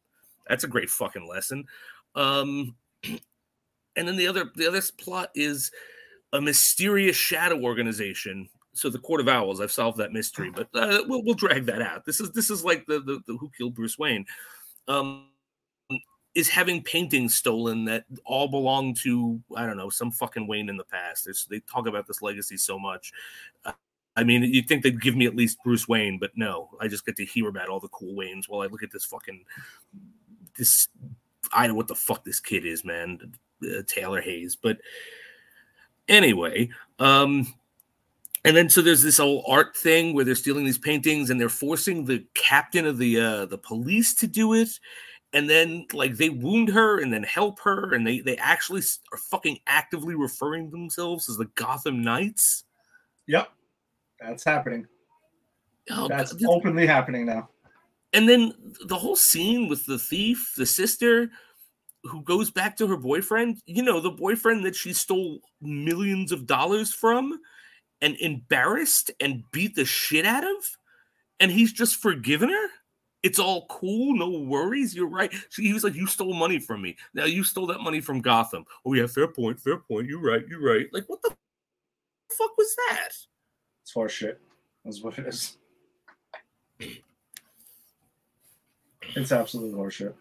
That's 0.49 0.65
a 0.65 0.69
great 0.69 0.91
fucking 0.91 1.29
lesson. 1.29 1.67
Um, 2.15 2.75
and 3.05 4.09
then 4.09 4.17
the 4.17 4.27
other 4.27 4.51
the 4.55 4.67
other 4.67 4.81
plot 4.99 5.31
is 5.35 5.71
a 6.33 6.41
mysterious 6.41 7.17
shadow 7.17 7.61
organization. 7.61 8.49
So 8.73 8.89
the 8.89 8.99
Court 8.99 9.21
of 9.21 9.29
Owls, 9.29 9.61
I've 9.61 9.73
solved 9.73 9.99
that 9.99 10.13
mystery, 10.13 10.51
but 10.51 10.69
uh, 10.75 11.03
we'll 11.07 11.25
we'll 11.25 11.35
drag 11.35 11.67
that 11.67 11.83
out. 11.83 12.05
This 12.05 12.21
is 12.21 12.31
this 12.33 12.51
is 12.51 12.65
like 12.65 12.87
the 12.87 13.01
the, 13.01 13.21
the 13.27 13.37
Who 13.37 13.51
Killed 13.57 13.75
Bruce 13.75 13.99
Wayne. 13.99 14.27
Um, 14.89 15.27
is 16.35 16.49
having 16.49 16.83
paintings 16.83 17.35
stolen 17.35 17.85
that 17.85 18.05
all 18.25 18.47
belong 18.49 18.95
to 18.95 19.41
I 19.57 19.67
don't 19.67 19.77
know 19.77 19.91
some 19.91 20.13
fucking 20.13 20.47
Wayne 20.47 20.69
in 20.69 20.77
the 20.77 20.85
past. 20.85 21.25
There's, 21.25 21.45
they 21.47 21.61
talk 21.61 21.87
about 21.87 22.07
this 22.07 22.23
legacy 22.23 22.57
so 22.57 22.79
much. 22.79 23.13
Uh, 23.65 23.73
I 24.17 24.25
mean, 24.25 24.43
you'd 24.43 24.69
think 24.69 24.83
they'd 24.83 25.01
give 25.01 25.17
me 25.17 25.27
at 25.27 25.37
least 25.37 25.59
Bruce 25.65 25.89
Wayne, 25.89 26.19
but 26.19 26.31
no, 26.37 26.71
I 26.81 26.89
just 26.89 27.07
get 27.07 27.17
to 27.17 27.25
hear 27.25 27.49
about 27.49 27.69
all 27.69 27.81
the 27.81 27.89
cool 27.89 28.15
Waynes 28.15 28.49
while 28.49 28.63
I 28.63 28.67
look 28.67 28.83
at 28.83 28.93
this 28.93 29.05
fucking 29.05 29.45
this. 30.57 30.89
I 31.53 31.63
don't 31.63 31.71
know 31.71 31.77
what 31.77 31.89
the 31.89 31.95
fuck 31.95 32.25
this 32.25 32.39
kid 32.39 32.65
is, 32.65 32.85
man. 32.85 33.33
Uh, 33.65 33.83
Turner 33.87 34.21
Hayes, 34.21 34.57
but 34.57 34.79
anyway, 36.11 36.69
um, 36.99 37.47
and 38.45 38.57
then 38.57 38.69
so 38.69 38.83
there's 38.83 39.03
this 39.03 39.17
whole 39.19 39.45
art 39.49 39.75
thing 39.77 40.15
where 40.15 40.25
they're 40.25 40.35
stealing 40.35 40.65
these 40.65 40.79
paintings 40.79 41.31
and 41.31 41.41
they're 41.41 41.49
forcing 41.49 42.05
the 42.05 42.25
captain 42.35 42.87
of 42.87 42.99
the 42.99 43.19
uh, 43.19 43.47
the 43.47 43.59
police 43.59 44.15
to 44.17 44.27
do 44.27 44.53
it 44.53 44.69
and 45.33 45.49
then 45.49 45.87
like 45.93 46.17
they 46.17 46.29
wound 46.29 46.69
her 46.69 47.01
and 47.01 47.13
then 47.13 47.23
help 47.23 47.61
her 47.61 47.95
and 47.95 48.07
they 48.07 48.21
they 48.21 48.37
actually 48.37 48.83
are 49.13 49.19
fucking 49.19 49.59
actively 49.67 50.15
referring 50.15 50.71
themselves 50.71 51.29
as 51.29 51.37
the 51.37 51.49
gotham 51.55 52.03
knights 52.03 52.65
Yep, 53.27 53.49
that's 54.19 54.43
happening. 54.43 54.87
oh, 55.91 56.09
That's 56.09 56.33
God, 56.33 56.49
openly 56.49 56.87
happening 56.87 57.27
now. 57.27 57.49
and 58.13 58.29
then 58.29 58.53
the 58.87 58.99
whole 58.99 59.17
scene 59.17 59.69
with 59.69 59.87
the 59.87 59.99
thief 59.99 60.55
the 60.57 60.67
sister 60.67 61.31
who 62.05 62.23
goes 62.23 62.51
back 62.51 62.77
to 62.77 62.87
her 62.87 62.97
boyfriend 62.97 63.59
you 63.67 63.83
know 63.83 64.01
the 64.01 64.11
boyfriend 64.11 64.65
that 64.65 64.75
she 64.75 64.93
stole 64.93 65.41
millions 65.61 66.33
of 66.33 66.47
dollars 66.47 66.93
from 66.93 67.39
and 68.01 68.17
embarrassed 68.21 69.11
and 69.21 69.45
beat 69.53 69.75
the 69.75 69.85
shit 69.85 70.25
out 70.25 70.45
of 70.45 70.57
and 71.39 71.51
he's 71.51 71.73
just 71.73 71.97
forgiven 71.97 72.49
her? 72.49 72.69
It's 73.23 73.39
all 73.39 73.67
cool 73.67 74.17
no 74.17 74.31
worries 74.31 74.95
you're 74.95 75.09
right. 75.09 75.33
She, 75.51 75.65
he 75.65 75.75
was 75.75 75.85
like 75.85 75.95
you 75.95 76.07
stole 76.07 76.33
money 76.33 76.59
from 76.59 76.81
me. 76.81 76.97
Now 77.13 77.27
you 77.27 77.45
stole 77.45 77.67
that 77.67 77.81
money 77.81 78.01
from 78.01 78.23
gotham. 78.23 78.65
Oh 78.87 78.95
yeah 78.95 79.07
fair 79.07 79.29
point 79.29 79.61
fair 79.61 79.79
point. 79.79 80.09
You're 80.09 80.23
right 80.23 80.47
you're 80.49 80.63
right. 80.63 80.87
Like 80.93 81.05
what 81.09 81.21
the 81.23 81.31
fuck 82.31 82.57
was 82.57 82.75
that? 82.89 83.11
It's 83.83 83.93
horse 83.93 84.13
shit. 84.13 84.41
That's 84.85 85.03
what 85.03 85.19
it 85.19 85.27
is. 85.27 85.59
It's 89.17 89.33
absolute 89.33 89.75
horseshit. 89.75 90.15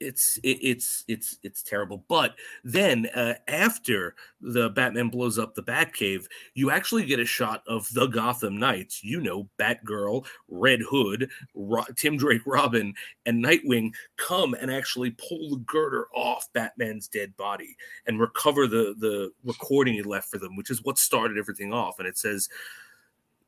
It's 0.00 0.38
it, 0.38 0.58
it's 0.62 1.04
it's 1.06 1.38
it's 1.42 1.62
terrible. 1.62 2.04
But 2.08 2.34
then 2.64 3.06
uh, 3.14 3.34
after 3.46 4.14
the 4.40 4.70
batman 4.70 5.08
blows 5.08 5.38
up 5.38 5.54
the 5.54 5.62
batcave 5.62 6.24
you 6.54 6.70
actually 6.70 7.04
get 7.04 7.20
a 7.20 7.24
shot 7.24 7.62
of 7.66 7.86
the 7.92 8.06
gotham 8.06 8.58
knights. 8.58 9.04
You 9.04 9.20
know 9.20 9.48
batgirl 9.58 10.26
red 10.48 10.80
hood 10.80 11.28
Ro- 11.54 11.84
tim 11.96 12.16
drake 12.16 12.42
robin 12.46 12.94
and 13.26 13.44
nightwing 13.44 13.92
come 14.16 14.54
and 14.54 14.70
actually 14.70 15.10
pull 15.12 15.50
the 15.50 15.62
girder 15.66 16.06
off 16.14 16.48
batman's 16.54 17.06
dead 17.06 17.36
body 17.36 17.76
and 18.06 18.18
recover 18.18 18.66
the 18.66 18.94
the 18.98 19.30
recording 19.44 19.94
he 19.94 20.02
left 20.02 20.30
for 20.30 20.38
them 20.38 20.56
which 20.56 20.70
is 20.70 20.82
what 20.82 20.98
started 20.98 21.38
everything 21.38 21.72
off. 21.72 21.98
And 21.98 22.08
it 22.08 22.18
says 22.18 22.48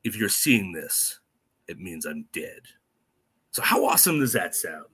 if 0.03 0.15
you're 0.15 0.29
seeing 0.29 0.71
this 0.71 1.19
it 1.67 1.79
means 1.79 2.05
i'm 2.05 2.25
dead. 2.31 2.61
So 3.51 3.61
how 3.61 3.85
awesome 3.85 4.19
does 4.19 4.33
that 4.33 4.55
sound 4.55 4.85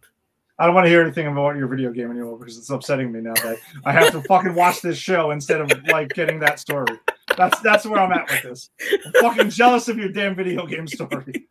I 0.60 0.65
don't 0.65 0.76
want 0.76 0.86
to 0.86 0.89
hear 0.89 1.02
anything 1.02 1.26
about 1.28 1.56
your 1.56 1.67
video 1.67 1.91
game 1.91 2.12
anymore 2.12 2.38
because 2.38 2.58
it's 2.58 2.69
upsetting 2.69 3.13
me 3.13 3.22
now 3.22 3.34
that 3.36 3.60
I 3.86 3.93
have 3.93 4.12
to 4.12 4.22
fucking 4.24 4.54
watch 4.54 4.82
this 4.82 4.98
show 4.98 5.32
instead 5.32 5.62
of 5.62 5.72
like 5.88 6.10
getting 6.10 6.38
that 6.41 6.60
story. 6.60 7.00
That's 7.38 7.58
that's 7.62 7.86
where 7.86 8.02
I'm 8.02 8.12
at 8.12 8.30
with 8.30 8.43
this. 8.43 8.69
I'm 9.06 9.13
fucking 9.22 9.50
jealous 9.52 9.88
of 9.88 9.98
your 9.98 10.12
damn 10.12 10.36
video 10.36 10.65
game 10.65 10.86
story. 10.88 11.48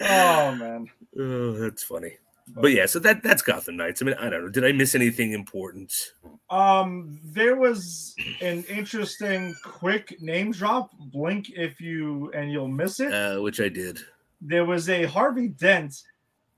Oh 0.00 0.54
man. 0.54 0.86
Oh, 1.18 1.52
that's 1.52 1.82
funny. 1.82 2.12
But 2.48 2.68
yeah, 2.68 2.86
so 2.86 3.00
that 3.00 3.22
that's 3.22 3.42
Gotham 3.42 3.76
Knights. 3.76 4.00
I 4.00 4.04
mean, 4.04 4.14
I 4.18 4.30
don't 4.30 4.44
know. 4.44 4.50
Did 4.50 4.64
I 4.64 4.72
miss 4.72 4.94
anything 4.94 5.32
important? 5.32 5.92
Um, 6.48 7.18
there 7.24 7.56
was 7.56 8.14
an 8.40 8.64
interesting 8.70 9.54
quick 9.64 10.16
name 10.20 10.52
drop. 10.52 10.90
Blink 10.98 11.50
if 11.50 11.80
you 11.80 12.30
and 12.32 12.50
you'll 12.52 12.68
miss 12.68 13.00
it. 13.00 13.12
Uh, 13.12 13.42
which 13.42 13.60
I 13.60 13.68
did. 13.68 13.98
There 14.40 14.64
was 14.64 14.88
a 14.88 15.04
Harvey 15.04 15.48
Dent 15.48 15.94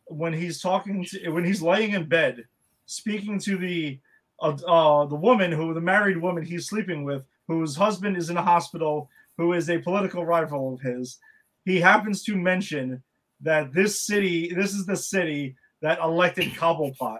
when 0.09 0.33
he's 0.33 0.61
talking 0.61 1.05
to 1.05 1.31
when 1.31 1.45
he's 1.45 1.63
laying 1.63 1.93
in 1.93 2.09
bed, 2.09 2.45
speaking 2.87 3.39
to 3.41 3.57
the 3.57 3.99
uh, 4.41 4.57
uh 4.67 5.07
the 5.07 5.15
woman 5.15 5.53
who 5.53 5.75
the 5.75 5.81
married 5.81 6.17
woman 6.17 6.45
he's 6.45 6.69
sleeping 6.69 7.05
with, 7.05 7.25
whose 7.47 7.77
husband 7.77 8.17
is 8.17 8.31
in 8.31 8.37
a 8.37 8.43
hospital, 8.43 9.09
who 9.37 9.53
is 9.53 9.71
a 9.71 9.79
political 9.79 10.25
rival 10.25 10.75
of 10.75 10.81
his. 10.81 11.19
He 11.65 11.81
happens 11.81 12.23
to 12.25 12.37
mention 12.37 13.03
that 13.43 13.73
this 13.73 14.01
city, 14.01 14.53
this 14.55 14.75
is 14.75 14.87
the 14.87 14.97
city 14.97 15.57
that 15.81 15.99
elected 16.01 16.53
Cobblepot 16.55 17.19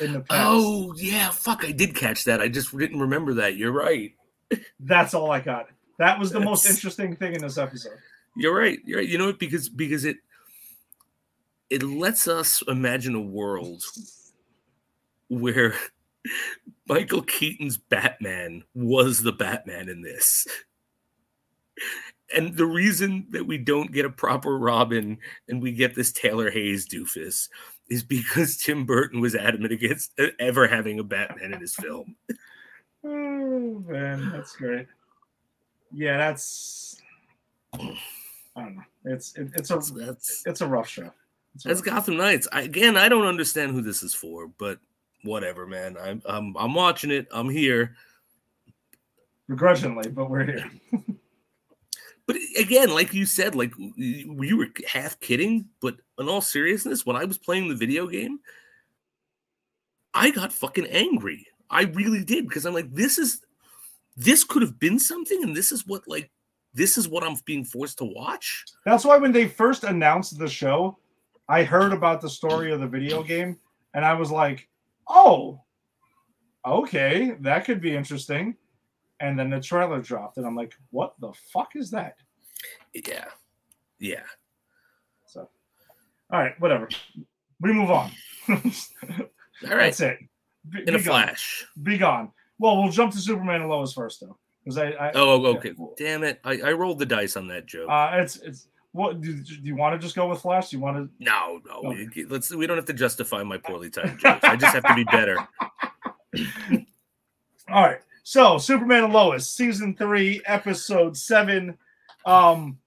in 0.00 0.12
the 0.12 0.20
past. 0.20 0.40
Oh 0.46 0.94
yeah, 0.96 1.30
fuck! 1.30 1.64
I 1.64 1.72
did 1.72 1.94
catch 1.94 2.24
that. 2.24 2.40
I 2.40 2.48
just 2.48 2.76
didn't 2.76 3.00
remember 3.00 3.34
that. 3.34 3.56
You're 3.56 3.72
right. 3.72 4.12
That's 4.80 5.14
all 5.14 5.30
I 5.30 5.40
got. 5.40 5.66
That 5.98 6.18
was 6.18 6.30
the 6.30 6.40
most 6.40 6.66
interesting 6.66 7.16
thing 7.16 7.34
in 7.34 7.42
this 7.42 7.58
episode. 7.58 7.98
You're 8.36 8.54
right. 8.54 8.78
You're 8.84 8.98
right. 8.98 9.08
You 9.08 9.18
know 9.18 9.26
what? 9.26 9.38
Because 9.38 9.68
because 9.68 10.04
it 10.04 10.16
it 11.70 11.82
lets 11.82 12.26
us 12.28 12.62
imagine 12.68 13.14
a 13.14 13.20
world 13.20 13.82
where 15.28 15.74
Michael 16.88 17.22
Keaton's 17.22 17.76
Batman 17.76 18.64
was 18.74 19.22
the 19.22 19.32
Batman 19.32 19.88
in 19.88 20.02
this. 20.02 20.46
And 22.34 22.56
the 22.56 22.66
reason 22.66 23.26
that 23.30 23.46
we 23.46 23.58
don't 23.58 23.92
get 23.92 24.04
a 24.04 24.10
proper 24.10 24.58
Robin 24.58 25.18
and 25.48 25.62
we 25.62 25.72
get 25.72 25.94
this 25.94 26.12
Turner 26.12 26.50
Hayes 26.50 26.86
doofus 26.86 27.48
is 27.88 28.02
because 28.02 28.56
Tim 28.56 28.84
Burton 28.84 29.20
was 29.20 29.34
adamant 29.34 29.72
against 29.72 30.18
ever 30.38 30.68
having 30.68 30.98
a 30.98 31.04
Batman 31.04 31.52
in 31.54 31.60
his 31.60 31.74
film. 31.74 32.16
Oh 33.02 33.82
man, 33.88 34.30
that's 34.30 34.54
great. 34.54 34.86
Yeah, 35.90 36.18
that's. 36.18 37.00
I 37.72 37.78
don't 38.56 38.76
know. 38.76 38.82
It's 39.06 39.34
it, 39.36 39.48
it's 39.54 39.70
a 39.70 39.78
that's, 39.94 40.42
it's 40.44 40.60
a 40.60 40.66
rough 40.66 40.86
show. 40.86 41.10
That's 41.64 41.80
Gotham 41.80 42.16
Knights. 42.16 42.48
I, 42.52 42.62
again, 42.62 42.96
I 42.96 43.08
don't 43.08 43.26
understand 43.26 43.72
who 43.72 43.82
this 43.82 44.02
is 44.02 44.14
for, 44.14 44.46
but 44.46 44.78
whatever, 45.24 45.66
man. 45.66 45.96
I'm 46.00 46.22
I'm 46.24 46.56
I'm 46.56 46.74
watching 46.74 47.10
it. 47.10 47.26
I'm 47.32 47.48
here. 47.48 47.96
begrudgingly, 49.48 50.08
but 50.10 50.30
we're 50.30 50.44
here. 50.44 50.70
But 52.30 52.36
again, 52.60 52.90
like 52.90 53.12
you 53.12 53.26
said, 53.26 53.56
like 53.56 53.72
you 53.96 54.40
you 54.40 54.56
were 54.56 54.68
half 54.86 55.18
kidding, 55.18 55.68
but 55.80 55.96
in 56.16 56.28
all 56.28 56.40
seriousness, 56.40 57.04
when 57.04 57.16
I 57.16 57.24
was 57.24 57.38
playing 57.38 57.68
the 57.68 57.74
video 57.74 58.06
game, 58.06 58.38
I 60.14 60.30
got 60.30 60.52
fucking 60.52 60.86
angry. 60.86 61.48
I 61.70 61.86
really 61.86 62.22
did 62.22 62.46
because 62.46 62.66
I'm 62.66 62.74
like, 62.74 62.94
this 62.94 63.18
is 63.18 63.40
this 64.16 64.44
could 64.44 64.62
have 64.62 64.78
been 64.78 65.00
something, 65.00 65.42
and 65.42 65.56
this 65.56 65.72
is 65.72 65.88
what 65.88 66.06
like 66.06 66.30
this 66.72 66.96
is 66.96 67.08
what 67.08 67.24
I'm 67.24 67.34
being 67.46 67.64
forced 67.64 67.98
to 67.98 68.04
watch. 68.04 68.64
That's 68.84 69.04
why 69.04 69.16
when 69.16 69.32
they 69.32 69.48
first 69.48 69.82
announced 69.82 70.38
the 70.38 70.48
show, 70.48 70.98
I 71.50 71.64
heard 71.64 71.92
about 71.92 72.20
the 72.20 72.30
story 72.30 72.70
of 72.72 72.78
the 72.80 72.86
video 72.86 73.22
game, 73.24 73.58
and 73.92 74.04
I 74.04 74.14
was 74.14 74.30
like, 74.30 74.68
"Oh, 75.08 75.60
okay, 76.64 77.32
that 77.40 77.64
could 77.64 77.80
be 77.80 77.94
interesting." 77.96 78.56
And 79.18 79.38
then 79.38 79.50
the 79.50 79.60
trailer 79.60 80.00
dropped, 80.00 80.36
and 80.38 80.46
I'm 80.46 80.54
like, 80.54 80.74
"What 80.90 81.14
the 81.20 81.32
fuck 81.52 81.74
is 81.74 81.90
that?" 81.90 82.14
Yeah, 82.94 83.24
yeah. 83.98 84.22
So, 85.26 85.48
all 86.32 86.40
right, 86.40 86.58
whatever. 86.60 86.88
We 87.60 87.72
move 87.72 87.90
on. 87.90 88.10
All 88.48 89.76
right, 89.76 89.92
That's 89.94 90.00
it. 90.00 90.18
Be, 90.70 90.80
in 90.80 90.88
a 90.88 90.92
gone. 90.92 91.02
flash. 91.02 91.66
Be 91.82 91.98
gone. 91.98 92.32
Well, 92.58 92.82
we'll 92.82 92.90
jump 92.90 93.12
to 93.12 93.18
Superman 93.18 93.60
and 93.60 93.68
Lois 93.68 93.92
first, 93.92 94.20
though, 94.20 94.38
because 94.64 94.78
I, 94.78 94.88
I 94.92 95.12
Oh, 95.14 95.44
okay. 95.56 95.74
well, 95.76 95.94
Damn 95.98 96.22
it! 96.24 96.40
I, 96.44 96.60
I 96.62 96.72
rolled 96.72 96.98
the 96.98 97.04
dice 97.06 97.36
on 97.36 97.46
that 97.48 97.66
joke. 97.66 97.90
Uh, 97.90 98.12
it's 98.14 98.36
it's 98.36 98.68
what 98.92 99.20
do, 99.20 99.34
do 99.34 99.54
you 99.62 99.76
want 99.76 99.94
to 99.94 100.04
just 100.04 100.16
go 100.16 100.28
with 100.28 100.40
Flash? 100.40 100.70
Do 100.70 100.76
you 100.76 100.82
want 100.82 100.96
to? 100.96 101.08
no, 101.24 101.60
no. 101.66 101.92
okay. 101.92 102.24
Let's. 102.24 102.52
We 102.52 102.66
don't 102.66 102.76
have 102.76 102.86
to 102.86 102.92
justify 102.92 103.42
my 103.42 103.58
poorly 103.58 103.90
timed 103.90 104.18
jokes. 104.18 104.42
I 104.42 104.56
just 104.56 104.74
have 104.74 104.84
to 104.84 104.94
be 104.94 105.04
better. 105.04 105.36
All 107.68 107.84
right. 107.84 108.00
So 108.24 108.58
Superman 108.58 109.04
and 109.04 109.12
Lois, 109.12 109.48
season 109.48 109.94
three, 109.94 110.42
episode 110.46 111.16
seven. 111.16 111.78
Um 112.26 112.78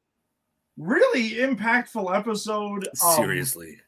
really 0.77 1.31
impactful 1.31 2.15
episode. 2.15 2.87
Um, 3.03 3.15
Seriously. 3.15 3.79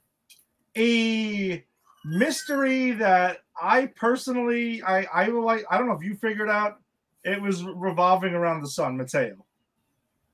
A 0.77 1.63
mystery 2.05 2.91
that 2.91 3.39
I 3.61 3.87
personally 3.87 4.81
I 4.83 5.05
I 5.13 5.25
like 5.27 5.65
I 5.69 5.77
don't 5.77 5.87
know 5.87 5.93
if 5.93 6.03
you 6.03 6.15
figured 6.15 6.49
out 6.49 6.79
it 7.23 7.41
was 7.41 7.63
revolving 7.63 8.33
around 8.33 8.61
the 8.61 8.69
son, 8.69 8.97
Mateo. 8.97 9.45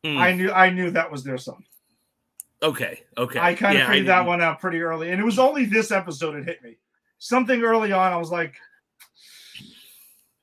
Mm, 0.03 0.17
I 0.17 0.33
knew 0.33 0.51
I 0.51 0.69
knew 0.69 0.91
that 0.91 1.11
was 1.11 1.23
their 1.23 1.37
son. 1.37 1.63
Okay. 2.63 3.01
Okay. 3.17 3.39
I 3.39 3.53
kind 3.53 3.75
of 3.77 3.81
Yeah, 3.81 3.89
figured 3.89 4.07
that 4.07 4.25
one 4.25 4.41
out 4.41 4.59
pretty 4.59 4.81
early. 4.81 5.11
And 5.11 5.19
it 5.21 5.23
was 5.23 5.39
only 5.39 5.65
this 5.65 5.91
episode 5.91 6.35
it 6.35 6.45
hit 6.45 6.63
me. 6.63 6.77
Something 7.19 7.61
early 7.63 7.91
on, 7.91 8.11
I 8.13 8.17
was 8.17 8.31
like, 8.31 8.55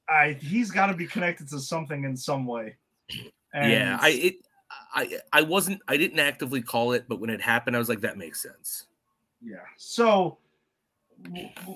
I 0.08 0.32
he's 0.40 0.70
got 0.70 0.86
to 0.86 0.94
be 0.94 1.06
connected 1.06 1.48
to 1.50 1.58
something 1.60 2.04
in 2.04 2.16
some 2.16 2.46
way. 2.46 2.76
And 3.52 3.72
yeah. 3.72 3.98
I 4.00 4.08
it. 4.10 4.34
I 4.94 5.18
I 5.32 5.42
wasn't. 5.42 5.80
I 5.88 5.96
didn't 5.96 6.18
actively 6.18 6.62
call 6.62 6.92
it, 6.92 7.06
but 7.08 7.20
when 7.20 7.30
it 7.30 7.40
happened, 7.40 7.74
I 7.76 7.78
was 7.78 7.88
like, 7.88 8.00
that 8.00 8.18
makes 8.18 8.42
sense. 8.42 8.86
yeah. 9.42 9.56
So, 9.76 10.38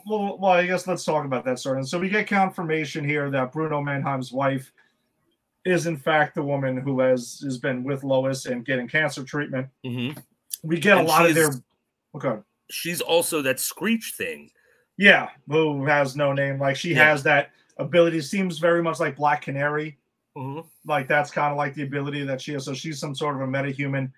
well, 0.06 0.38
well, 0.38 0.52
I 0.52 0.66
guess 0.66 0.86
let's 0.86 1.04
talk 1.04 1.24
about 1.24 1.44
that 1.46 1.58
story. 1.58 1.82
So 1.84 1.98
we 1.98 2.08
get 2.08 2.26
confirmation 2.28 3.04
here 3.04 3.30
that 3.30 3.52
Bruno 3.52 3.80
Mannheim's 3.80 4.32
wife 4.32 4.72
is 5.64 5.86
in 5.86 5.96
fact 5.96 6.34
the 6.34 6.42
woman 6.42 6.76
who 6.76 7.00
has 7.00 7.40
has 7.44 7.56
been 7.58 7.82
with 7.84 8.02
Lois 8.04 8.46
and 8.46 8.64
getting 8.64 8.88
cancer 8.88 9.24
treatment. 9.24 9.68
hmm 9.84 10.10
We 10.62 10.78
get 10.78 10.98
And 10.98 11.06
a 11.06 11.10
lot 11.10 11.26
of 11.26 11.34
their 11.34 11.50
okay. 12.14 12.40
She's 12.70 13.00
also 13.00 13.42
that 13.42 13.60
screech 13.60 14.14
thing. 14.16 14.50
Yeah, 14.96 15.28
who 15.48 15.84
has 15.86 16.16
no 16.16 16.32
name. 16.32 16.58
Like 16.58 16.76
she 16.76 16.90
Yeah. 16.90 17.04
has 17.08 17.22
that 17.24 17.50
ability. 17.78 18.20
Seems 18.20 18.58
very 18.58 18.82
much 18.82 19.00
like 19.00 19.16
Black 19.16 19.42
Canary. 19.42 19.98
Mhm. 20.36 20.64
Like 20.86 21.08
that's 21.08 21.30
kind 21.30 21.50
of 21.50 21.56
like 21.58 21.74
the 21.74 21.82
ability 21.82 22.24
that 22.24 22.40
she 22.40 22.52
has. 22.52 22.64
So 22.64 22.74
she's 22.74 22.98
some 22.98 23.14
sort 23.14 23.34
of 23.36 23.42
a 23.42 23.46
metahuman. 23.46 24.10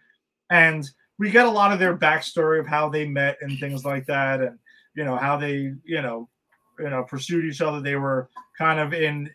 And 0.51 0.89
we 1.19 1.31
get 1.31 1.47
a 1.47 1.51
lot 1.51 1.73
of 1.73 1.79
their 1.79 1.97
backstory 1.97 2.61
of 2.61 2.67
how 2.67 2.89
they 2.89 3.07
met 3.07 3.39
and 3.41 3.59
things 3.59 3.85
like 3.85 4.05
that, 4.07 4.41
and 4.41 4.59
you 4.95 5.05
know 5.05 5.17
how 5.17 5.37
they, 5.37 5.73
you 5.85 6.03
know, 6.03 6.29
you 6.79 6.91
know, 6.91 7.05
pursued 7.05 7.45
each 7.45 7.61
other. 7.61 7.81
They 7.81 7.97
were 7.97 8.29
kind 8.59 8.79
of 8.81 8.93
in 8.93 9.31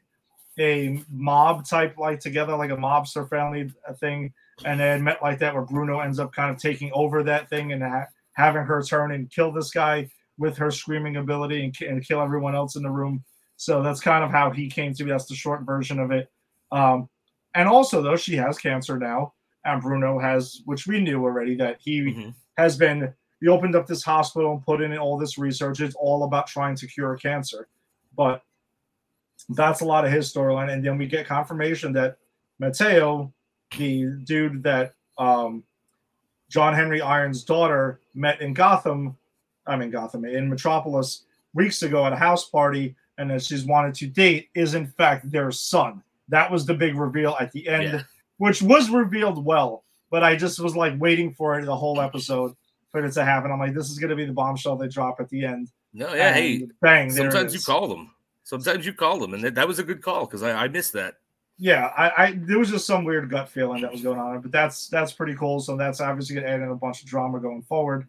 a 0.59 1.01
mob 1.09 1.65
type 1.65 1.97
like 1.97 2.19
together, 2.19 2.55
like 2.55 2.71
a 2.71 2.75
mobster 2.77 3.27
family 3.29 3.71
thing, 3.99 4.33
and 4.65 4.79
had 4.79 5.01
met 5.01 5.21
like 5.21 5.39
that 5.39 5.53
where 5.53 5.63
Bruno 5.63 5.99
ends 5.99 6.19
up 6.19 6.33
kind 6.33 6.51
of 6.53 6.61
taking 6.61 6.91
over 6.93 7.23
that 7.23 7.49
thing 7.49 7.71
and 7.71 7.81
ha- 7.81 8.07
having 8.33 8.63
her 8.63 8.81
turn 8.83 9.11
and 9.11 9.29
kill 9.29 9.51
this 9.51 9.71
guy 9.71 10.09
with 10.37 10.57
her 10.57 10.71
screaming 10.71 11.17
ability 11.17 11.63
and, 11.65 11.81
and 11.81 12.05
kill 12.07 12.21
everyone 12.21 12.55
else 12.55 12.75
in 12.75 12.83
the 12.83 12.89
room. 12.89 13.23
So 13.57 13.83
that's 13.83 13.99
kind 13.99 14.23
of 14.23 14.31
how 14.31 14.51
he 14.51 14.69
came 14.69 14.93
to 14.93 15.03
be. 15.03 15.09
That's 15.09 15.25
the 15.25 15.35
short 15.35 15.63
version 15.63 15.99
of 15.99 16.11
it. 16.11 16.31
Um, 16.71 17.09
and 17.55 17.67
also, 17.67 18.01
though, 18.01 18.15
she 18.15 18.35
has 18.35 18.57
cancer 18.57 18.97
now, 18.97 19.33
and 19.65 19.81
Bruno 19.81 20.19
has, 20.19 20.61
which 20.65 20.87
we 20.87 21.01
knew 21.01 21.23
already, 21.23 21.55
that 21.55 21.77
he 21.79 22.01
Mhm. 22.01 22.33
has 22.57 22.77
been. 22.77 23.13
He 23.41 23.47
opened 23.47 23.75
up 23.75 23.87
this 23.87 24.03
hospital 24.03 24.53
and 24.53 24.63
put 24.65 24.81
in 24.81 24.97
all 24.97 25.17
this 25.17 25.37
research. 25.37 25.81
It's 25.81 25.95
all 25.95 26.23
about 26.23 26.47
trying 26.47 26.75
to 26.75 26.87
cure 26.87 27.15
cancer, 27.17 27.67
but 28.15 28.43
that's 29.49 29.81
a 29.81 29.85
lot 29.85 30.05
of 30.05 30.11
his 30.11 30.31
storyline. 30.31 30.71
And 30.71 30.85
then 30.85 30.97
we 30.97 31.07
get 31.07 31.25
confirmation 31.25 31.91
that 31.93 32.17
Mateo, 32.59 33.33
the 33.77 34.05
dude 34.23 34.63
that 34.63 34.93
um, 35.17 35.63
John 36.49 36.73
Henry 36.73 37.01
Iron's 37.01 37.43
daughter 37.43 37.99
met 38.15 38.41
in 38.41 38.53
Gotham, 38.53 39.15
I 39.67 39.75
mean 39.75 39.91
Gotham 39.91 40.25
in 40.25 40.49
Metropolis 40.49 41.23
weeks 41.53 41.83
ago 41.83 42.05
at 42.05 42.13
a 42.13 42.15
house 42.17 42.49
party, 42.49 42.95
and 43.17 43.29
that 43.31 43.43
she's 43.43 43.65
wanted 43.65 43.93
to 43.95 44.07
date 44.07 44.49
is 44.55 44.73
in 44.75 44.87
fact 44.87 45.29
their 45.31 45.51
son. 45.51 46.01
That 46.29 46.51
was 46.51 46.65
the 46.65 46.73
big 46.73 46.95
reveal 46.95 47.35
at 47.39 47.51
the 47.51 47.67
end, 47.67 47.83
Yeah. 47.83 48.01
which 48.37 48.61
was 48.61 48.89
revealed 48.89 49.43
well. 49.43 49.83
But 50.11 50.23
I 50.23 50.35
just 50.35 50.59
was 50.59 50.75
like 50.75 50.93
waiting 50.99 51.33
for 51.33 51.59
it 51.59 51.65
the 51.65 51.75
whole 51.75 52.01
episode 52.01 52.55
for 52.91 53.03
it 53.05 53.11
to 53.13 53.23
happen. 53.23 53.51
I'm 53.51 53.59
like, 53.59 53.75
this 53.75 53.89
is 53.91 53.99
going 53.99 54.09
to 54.09 54.15
be 54.15 54.25
the 54.25 54.33
bombshell 54.33 54.75
they 54.75 54.87
drop 54.87 55.19
at 55.19 55.29
the 55.29 55.45
end. 55.45 55.69
No, 55.93 56.13
yeah. 56.13 56.33
Hey, 56.33 56.55
And 56.55 56.73
bang! 56.81 57.11
sometimes 57.11 57.53
you 57.53 57.59
call 57.59 57.87
them. 57.87 58.11
Sometimes 58.43 58.85
you 58.85 58.93
call 58.93 59.19
them, 59.19 59.35
and 59.35 59.43
that, 59.43 59.53
that 59.55 59.67
was 59.67 59.77
a 59.77 59.83
good 59.83 60.01
call 60.01 60.25
because 60.25 60.41
I, 60.41 60.63
I 60.63 60.67
missed 60.67 60.93
that. 60.93 61.15
Yeah, 61.59 61.87
I, 61.97 62.23
I 62.23 62.31
there 62.37 62.57
was 62.57 62.69
just 62.69 62.87
some 62.87 63.03
weird 63.03 63.29
gut 63.29 63.49
feeling 63.49 63.81
that 63.81 63.91
was 63.91 64.01
going 64.01 64.17
on, 64.19 64.39
but 64.41 64.51
that's 64.51 64.87
that's 64.87 65.11
pretty 65.11 65.35
cool. 65.35 65.59
So 65.59 65.75
that's 65.75 65.99
obviously 66.01 66.35
going 66.35 66.47
to 66.47 66.51
add 66.53 66.61
in 66.61 66.69
a 66.69 66.75
bunch 66.75 67.01
of 67.03 67.07
drama 67.07 67.39
going 67.39 67.61
forward. 67.63 68.07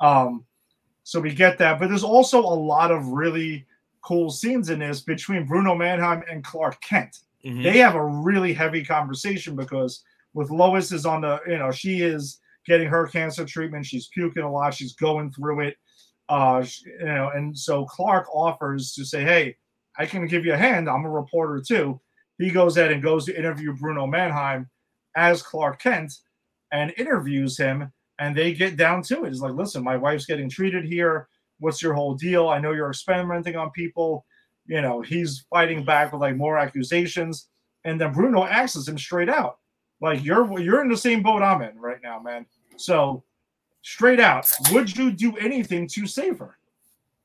Um, 0.00 0.44
so 1.02 1.20
we 1.20 1.34
get 1.34 1.58
that, 1.58 1.80
but 1.80 1.88
there's 1.88 2.04
also 2.04 2.38
a 2.40 2.54
lot 2.54 2.90
of 2.92 3.06
really 3.08 3.66
cool 4.02 4.30
scenes 4.30 4.70
in 4.70 4.78
this 4.78 5.00
between 5.00 5.46
Bruno 5.46 5.74
Mannheim 5.74 6.22
and 6.30 6.44
Clark 6.44 6.80
Kent. 6.80 7.18
Mhm. 7.44 7.62
They 7.64 7.78
have 7.78 7.96
a 7.96 8.04
really 8.04 8.52
heavy 8.52 8.84
conversation 8.84 9.56
because 9.56 10.02
with 10.34 10.50
Lois 10.50 10.92
is 10.92 11.04
on 11.04 11.22
the, 11.22 11.40
you 11.46 11.58
know, 11.58 11.72
she 11.72 12.02
is 12.02 12.38
getting 12.66 12.86
her 12.88 13.06
cancer 13.08 13.44
treatment. 13.44 13.84
She's 13.84 14.08
puking 14.08 14.44
a 14.44 14.50
lot. 14.50 14.74
She's 14.74 14.94
going 14.94 15.32
through 15.32 15.60
it. 15.60 15.76
Uh, 16.28 16.62
sh- 16.62 16.82
you 16.86 17.04
know, 17.04 17.30
and 17.34 17.56
so 17.56 17.84
Clark 17.84 18.26
offers 18.32 18.92
to 18.94 19.04
say, 19.04 19.22
"Hey, 19.24 19.56
I 19.98 20.06
can 20.06 20.26
give 20.26 20.46
you 20.46 20.52
a 20.54 20.56
hand. 20.56 20.88
I'm 20.88 21.04
a 21.04 21.10
reporter 21.10 21.60
too. 21.60 22.00
He 22.42 22.50
goes 22.50 22.76
ahead 22.76 22.92
and 22.92 23.02
goes 23.02 23.24
to 23.26 23.38
interview 23.38 23.72
Bruno 23.74 24.06
Mannheim 24.06 24.68
as 25.16 25.42
Clark 25.42 25.80
Kent 25.80 26.12
and 26.72 26.92
interviews 26.96 27.56
him. 27.56 27.92
And 28.18 28.36
they 28.36 28.52
get 28.52 28.76
down 28.76 29.02
to 29.04 29.24
it. 29.24 29.28
It's 29.28 29.40
like, 29.40 29.54
listen, 29.54 29.82
my 29.82 29.96
wife's 29.96 30.26
getting 30.26 30.48
treated 30.48 30.84
here. 30.84 31.28
What's 31.58 31.82
your 31.82 31.94
whole 31.94 32.14
deal? 32.14 32.48
I 32.48 32.58
know 32.58 32.72
you're 32.72 32.90
experimenting 32.90 33.56
on 33.56 33.70
people. 33.70 34.24
You 34.66 34.80
know, 34.80 35.00
he's 35.00 35.44
fighting 35.50 35.84
back 35.84 36.12
with 36.12 36.20
like 36.20 36.36
more 36.36 36.58
accusations. 36.58 37.48
And 37.84 38.00
then 38.00 38.12
Bruno 38.12 38.44
asks 38.44 38.86
him 38.86 38.98
straight 38.98 39.28
out, 39.28 39.58
like, 40.00 40.24
you're 40.24 40.58
you're 40.60 40.82
in 40.82 40.88
the 40.88 40.96
same 40.96 41.22
boat 41.22 41.42
I'm 41.42 41.62
in 41.62 41.78
right 41.78 41.98
now, 42.02 42.20
man. 42.20 42.46
So 42.76 43.24
straight 43.82 44.20
out, 44.20 44.48
would 44.70 44.96
you 44.96 45.10
do 45.10 45.36
anything 45.36 45.88
to 45.88 46.06
save 46.06 46.38
her? 46.38 46.58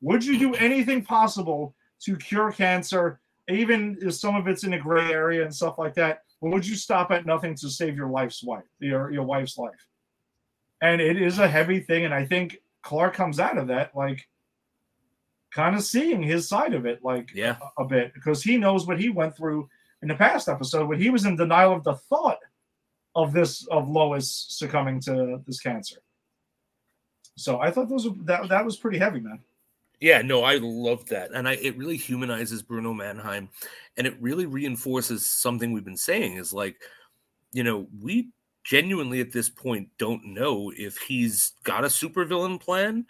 Would 0.01 0.25
you 0.25 0.39
do 0.39 0.55
anything 0.55 1.03
possible 1.03 1.75
to 2.01 2.15
cure 2.15 2.51
cancer, 2.51 3.19
even 3.49 3.97
if 4.01 4.13
some 4.15 4.35
of 4.35 4.47
it's 4.47 4.63
in 4.63 4.73
a 4.73 4.79
gray 4.79 5.11
area 5.11 5.43
and 5.43 5.53
stuff 5.53 5.77
like 5.77 5.93
that? 5.95 6.23
Would 6.41 6.67
you 6.67 6.75
stop 6.75 7.11
at 7.11 7.25
nothing 7.25 7.55
to 7.55 7.69
save 7.69 7.95
your 7.95 8.07
wife's 8.07 8.43
wife, 8.43 8.65
your, 8.79 9.11
your 9.11 9.23
wife's 9.23 9.57
life? 9.57 9.87
And 10.81 11.01
it 11.01 11.19
is 11.19 11.39
a 11.39 11.47
heavy 11.47 11.79
thing. 11.79 12.05
And 12.05 12.13
I 12.13 12.25
think 12.25 12.59
Clark 12.83 13.15
comes 13.15 13.39
out 13.39 13.57
of 13.57 13.67
that 13.67 13.95
like 13.95 14.27
kind 15.51 15.75
of 15.75 15.83
seeing 15.83 16.21
his 16.21 16.47
side 16.47 16.73
of 16.73 16.85
it, 16.85 17.03
like 17.03 17.31
yeah, 17.33 17.57
a, 17.77 17.83
a 17.83 17.85
bit, 17.85 18.13
because 18.13 18.43
he 18.43 18.57
knows 18.57 18.85
what 18.85 18.99
he 18.99 19.09
went 19.09 19.35
through 19.35 19.67
in 20.01 20.07
the 20.07 20.15
past 20.15 20.47
episode 20.47 20.87
when 20.87 21.01
he 21.01 21.09
was 21.09 21.25
in 21.25 21.35
denial 21.35 21.73
of 21.73 21.83
the 21.83 21.95
thought 21.95 22.39
of 23.15 23.33
this 23.33 23.65
of 23.67 23.89
Lois 23.89 24.45
succumbing 24.49 24.99
to 25.01 25.41
this 25.47 25.59
cancer. 25.59 25.97
So 27.35 27.59
I 27.59 27.71
thought 27.71 27.89
those 27.89 28.07
were, 28.07 28.15
that 28.25 28.49
that 28.49 28.65
was 28.65 28.77
pretty 28.77 28.99
heavy, 28.99 29.19
man. 29.19 29.39
Yeah, 29.99 30.21
no, 30.21 30.43
I 30.43 30.57
love 30.61 31.05
that, 31.07 31.31
and 31.33 31.47
I 31.47 31.53
it 31.53 31.75
really 31.75 31.97
humanizes 31.97 32.61
Bruno 32.61 32.93
Mannheim, 32.93 33.49
and 33.97 34.05
it 34.05 34.15
really 34.21 34.45
reinforces 34.45 35.25
something 35.25 35.71
we've 35.71 35.83
been 35.85 35.97
saying 35.97 36.37
is 36.37 36.53
like, 36.53 36.75
you 37.51 37.63
know, 37.63 37.87
we 38.01 38.29
genuinely 38.63 39.21
at 39.21 39.31
this 39.31 39.49
point 39.49 39.89
don't 39.97 40.23
know 40.25 40.71
if 40.77 40.97
he's 40.97 41.53
got 41.63 41.83
a 41.85 41.87
supervillain 41.87 42.59
plan 42.59 43.05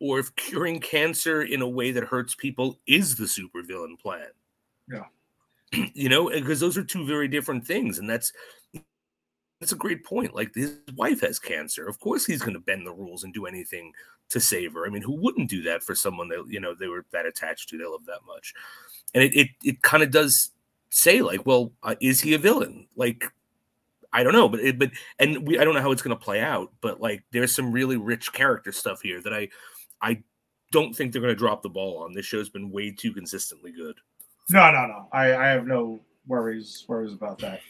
or 0.00 0.18
if 0.18 0.34
curing 0.36 0.80
cancer 0.80 1.42
in 1.42 1.62
a 1.62 1.68
way 1.68 1.90
that 1.90 2.04
hurts 2.04 2.34
people 2.34 2.78
is 2.86 3.14
the 3.16 3.24
supervillain 3.24 3.98
plan. 3.98 4.28
Yeah. 4.90 5.04
You 5.94 6.08
know, 6.08 6.30
because 6.30 6.60
those 6.60 6.78
are 6.78 6.84
two 6.84 7.04
very 7.06 7.28
different 7.28 7.66
things. 7.66 7.98
And 7.98 8.08
that's 8.08 8.32
that's 9.60 9.72
a 9.72 9.76
great 9.76 10.04
point. 10.04 10.34
Like 10.34 10.54
his 10.54 10.78
wife 10.96 11.20
has 11.20 11.38
cancer. 11.38 11.86
Of 11.88 11.98
course 12.00 12.24
he's 12.24 12.40
gonna 12.42 12.60
bend 12.60 12.86
the 12.86 12.92
rules 12.92 13.24
and 13.24 13.34
do 13.34 13.46
anything 13.46 13.92
to 14.30 14.40
save 14.40 14.74
her. 14.74 14.86
I 14.86 14.90
mean, 14.90 15.02
who 15.02 15.20
wouldn't 15.20 15.50
do 15.50 15.62
that 15.62 15.82
for 15.82 15.94
someone 15.94 16.28
that 16.28 16.44
you 16.48 16.60
know 16.60 16.74
they 16.74 16.88
were 16.88 17.04
that 17.12 17.26
attached 17.26 17.68
to, 17.70 17.78
they 17.78 17.84
love 17.84 18.06
that 18.06 18.20
much? 18.26 18.54
And 19.14 19.22
it 19.24 19.36
it, 19.36 19.48
it 19.62 19.82
kind 19.82 20.02
of 20.02 20.10
does 20.10 20.50
say 20.90 21.22
like, 21.22 21.46
well, 21.46 21.72
uh, 21.82 21.94
is 22.00 22.20
he 22.20 22.34
a 22.34 22.38
villain? 22.38 22.86
Like 22.96 23.32
I 24.12 24.22
don't 24.22 24.32
know, 24.32 24.48
but 24.48 24.60
it, 24.60 24.78
but 24.78 24.90
and 25.18 25.46
we 25.46 25.58
I 25.58 25.64
don't 25.64 25.74
know 25.74 25.82
how 25.82 25.92
it's 25.92 26.02
going 26.02 26.16
to 26.16 26.24
play 26.24 26.40
out, 26.40 26.72
but 26.80 27.00
like 27.00 27.22
there's 27.32 27.54
some 27.54 27.72
really 27.72 27.96
rich 27.96 28.32
character 28.32 28.72
stuff 28.72 29.02
here 29.02 29.20
that 29.22 29.32
I 29.32 29.48
I 30.00 30.22
don't 30.72 30.94
think 30.94 31.12
they're 31.12 31.22
going 31.22 31.34
to 31.34 31.38
drop 31.38 31.62
the 31.62 31.68
ball 31.68 32.02
on. 32.02 32.12
This 32.12 32.26
show's 32.26 32.48
been 32.48 32.70
way 32.70 32.90
too 32.90 33.12
consistently 33.12 33.72
good. 33.72 33.96
No, 34.50 34.70
no, 34.70 34.86
no. 34.86 35.08
I, 35.12 35.34
I 35.34 35.48
have 35.48 35.66
no 35.66 36.00
worries 36.26 36.84
worries 36.88 37.12
about 37.12 37.38
that. 37.40 37.60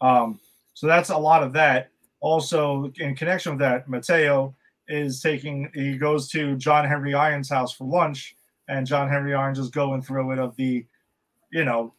Um, 0.00 0.40
so 0.74 0.86
that's 0.86 1.10
a 1.10 1.16
lot 1.16 1.42
of 1.42 1.52
that. 1.54 1.90
Also, 2.20 2.92
in 2.98 3.14
connection 3.14 3.52
with 3.52 3.60
that, 3.60 3.88
Mateo 3.88 4.54
is 4.88 5.20
taking 5.22 5.70
he 5.74 5.96
goes 5.96 6.28
to 6.30 6.56
John 6.56 6.84
Henry 6.86 7.14
Irons' 7.14 7.48
house 7.48 7.72
for 7.72 7.84
lunch, 7.84 8.36
and 8.68 8.86
John 8.86 9.08
Henry 9.08 9.34
Irons 9.34 9.58
is 9.58 9.70
going 9.70 10.02
through 10.02 10.32
it 10.32 10.38
of 10.38 10.54
the, 10.56 10.84
you 11.50 11.64
know, 11.64 11.92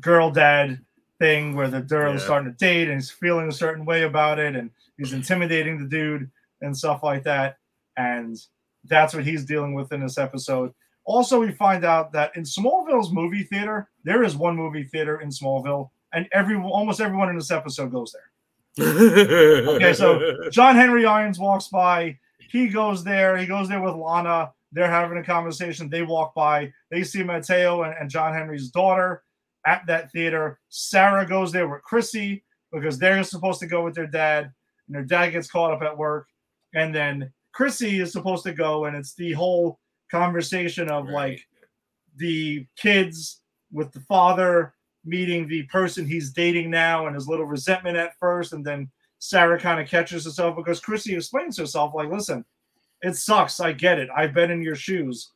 girl 0.00 0.30
dad 0.30 0.78
thing 1.18 1.54
where 1.54 1.68
the 1.68 1.80
girl 1.80 2.14
is 2.14 2.22
starting 2.22 2.52
to 2.52 2.58
date 2.58 2.88
and 2.88 2.98
he's 2.98 3.10
feeling 3.10 3.48
a 3.48 3.52
certain 3.52 3.84
way 3.84 4.02
about 4.02 4.38
it, 4.38 4.54
and 4.56 4.70
he's 4.98 5.12
intimidating 5.12 5.78
the 5.78 5.88
dude 5.88 6.30
and 6.60 6.76
stuff 6.76 7.02
like 7.02 7.22
that. 7.24 7.56
And 7.96 8.36
that's 8.84 9.14
what 9.14 9.24
he's 9.24 9.44
dealing 9.44 9.74
with 9.74 9.92
in 9.92 10.00
this 10.00 10.18
episode. 10.18 10.72
Also, 11.04 11.40
we 11.40 11.52
find 11.52 11.84
out 11.84 12.12
that 12.12 12.36
in 12.36 12.42
Smallville's 12.42 13.12
movie 13.12 13.44
theater, 13.44 13.88
there 14.04 14.24
is 14.24 14.36
one 14.36 14.56
movie 14.56 14.84
theater 14.84 15.20
in 15.20 15.28
Smallville, 15.28 15.90
and 16.12 16.28
every 16.32 16.56
almost 16.56 17.00
everyone 17.00 17.28
in 17.30 17.36
this 17.36 17.50
episode 17.50 17.92
goes 17.92 18.12
there. 18.12 18.84
okay, 19.68 19.94
so- 19.94 20.50
John 20.50 20.76
Henry 20.76 21.06
Irons 21.06 21.38
walks 21.38 21.68
by. 21.68 22.18
He 22.48 22.68
goes 22.68 23.04
there. 23.04 23.36
He 23.36 23.46
goes 23.46 23.68
there 23.68 23.82
with 23.82 23.94
Lana. 23.94 24.52
They're 24.72 24.90
having 24.90 25.18
a 25.18 25.24
conversation. 25.24 25.88
They 25.88 26.02
walk 26.02 26.34
by. 26.34 26.72
They 26.90 27.02
see 27.02 27.22
Mateo 27.22 27.82
and, 27.82 27.94
and 27.98 28.10
John 28.10 28.32
Henry's 28.34 28.70
daughter 28.70 29.22
at 29.66 29.86
that 29.86 30.10
theater. 30.12 30.58
Sarah 30.68 31.26
goes 31.26 31.52
there 31.52 31.68
with 31.68 31.82
Chrissy 31.82 32.44
because 32.72 32.98
they're 32.98 33.22
supposed 33.24 33.60
to 33.60 33.66
go 33.66 33.84
with 33.84 33.94
their 33.94 34.06
dad, 34.06 34.52
and 34.86 34.94
their 34.94 35.04
dad 35.04 35.30
gets 35.30 35.50
caught 35.50 35.72
up 35.72 35.82
at 35.82 35.96
work. 35.96 36.26
And 36.74 36.94
then 36.94 37.32
Chrissy 37.52 38.00
is 38.00 38.12
supposed 38.12 38.44
to 38.44 38.52
go, 38.52 38.84
and 38.84 38.96
it's 38.96 39.14
the 39.14 39.32
whole 39.32 39.78
conversation 40.10 40.88
of 40.90 41.06
Right. 41.06 41.12
like 41.14 41.42
the 42.16 42.66
kids 42.76 43.40
with 43.72 43.92
the 43.92 44.00
father 44.00 44.74
meeting 45.04 45.46
the 45.46 45.62
person 45.64 46.06
he's 46.06 46.32
dating 46.32 46.70
now 46.70 47.06
and 47.06 47.14
his 47.14 47.28
little 47.28 47.44
resentment 47.44 47.96
at 47.96 48.18
first 48.18 48.52
and 48.52 48.64
then 48.64 48.90
sarah 49.18 49.58
kind 49.58 49.80
of 49.80 49.88
catches 49.88 50.24
herself 50.24 50.56
because 50.56 50.80
chrissy 50.80 51.14
explains 51.14 51.56
herself 51.58 51.94
like 51.94 52.08
listen 52.10 52.44
it 53.02 53.14
sucks 53.16 53.60
i 53.60 53.72
get 53.72 53.98
it 53.98 54.08
i've 54.16 54.34
been 54.34 54.50
in 54.50 54.62
your 54.62 54.74
shoes 54.74 55.30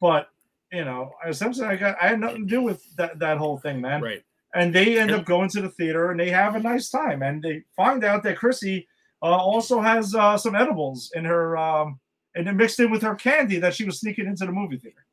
but 0.00 0.28
you 0.72 0.84
know 0.84 1.12
essentially 1.26 1.66
i 1.66 1.76
got 1.76 1.96
i 2.00 2.08
had 2.08 2.20
nothing 2.20 2.42
to 2.46 2.50
do 2.50 2.62
with 2.62 2.82
that, 2.96 3.18
that 3.18 3.38
whole 3.38 3.56
thing 3.58 3.80
man 3.80 4.02
right. 4.02 4.22
and 4.54 4.74
they 4.74 4.98
end 4.98 5.10
up 5.10 5.24
going 5.24 5.48
to 5.48 5.62
the 5.62 5.70
theater 5.70 6.10
and 6.10 6.20
they 6.20 6.30
have 6.30 6.54
a 6.56 6.60
nice 6.60 6.90
time 6.90 7.22
and 7.22 7.42
they 7.42 7.62
find 7.74 8.04
out 8.04 8.22
that 8.22 8.36
chrissy 8.36 8.86
uh, 9.22 9.26
also 9.26 9.80
has 9.80 10.14
uh, 10.14 10.36
some 10.36 10.54
edibles 10.54 11.10
in 11.14 11.24
her 11.24 11.56
um 11.56 11.98
and 12.34 12.46
then 12.46 12.56
mixed 12.56 12.78
in 12.80 12.90
with 12.90 13.00
her 13.00 13.14
candy 13.14 13.58
that 13.58 13.74
she 13.74 13.84
was 13.84 13.98
sneaking 13.98 14.26
into 14.26 14.44
the 14.44 14.52
movie 14.52 14.76
theater 14.76 15.06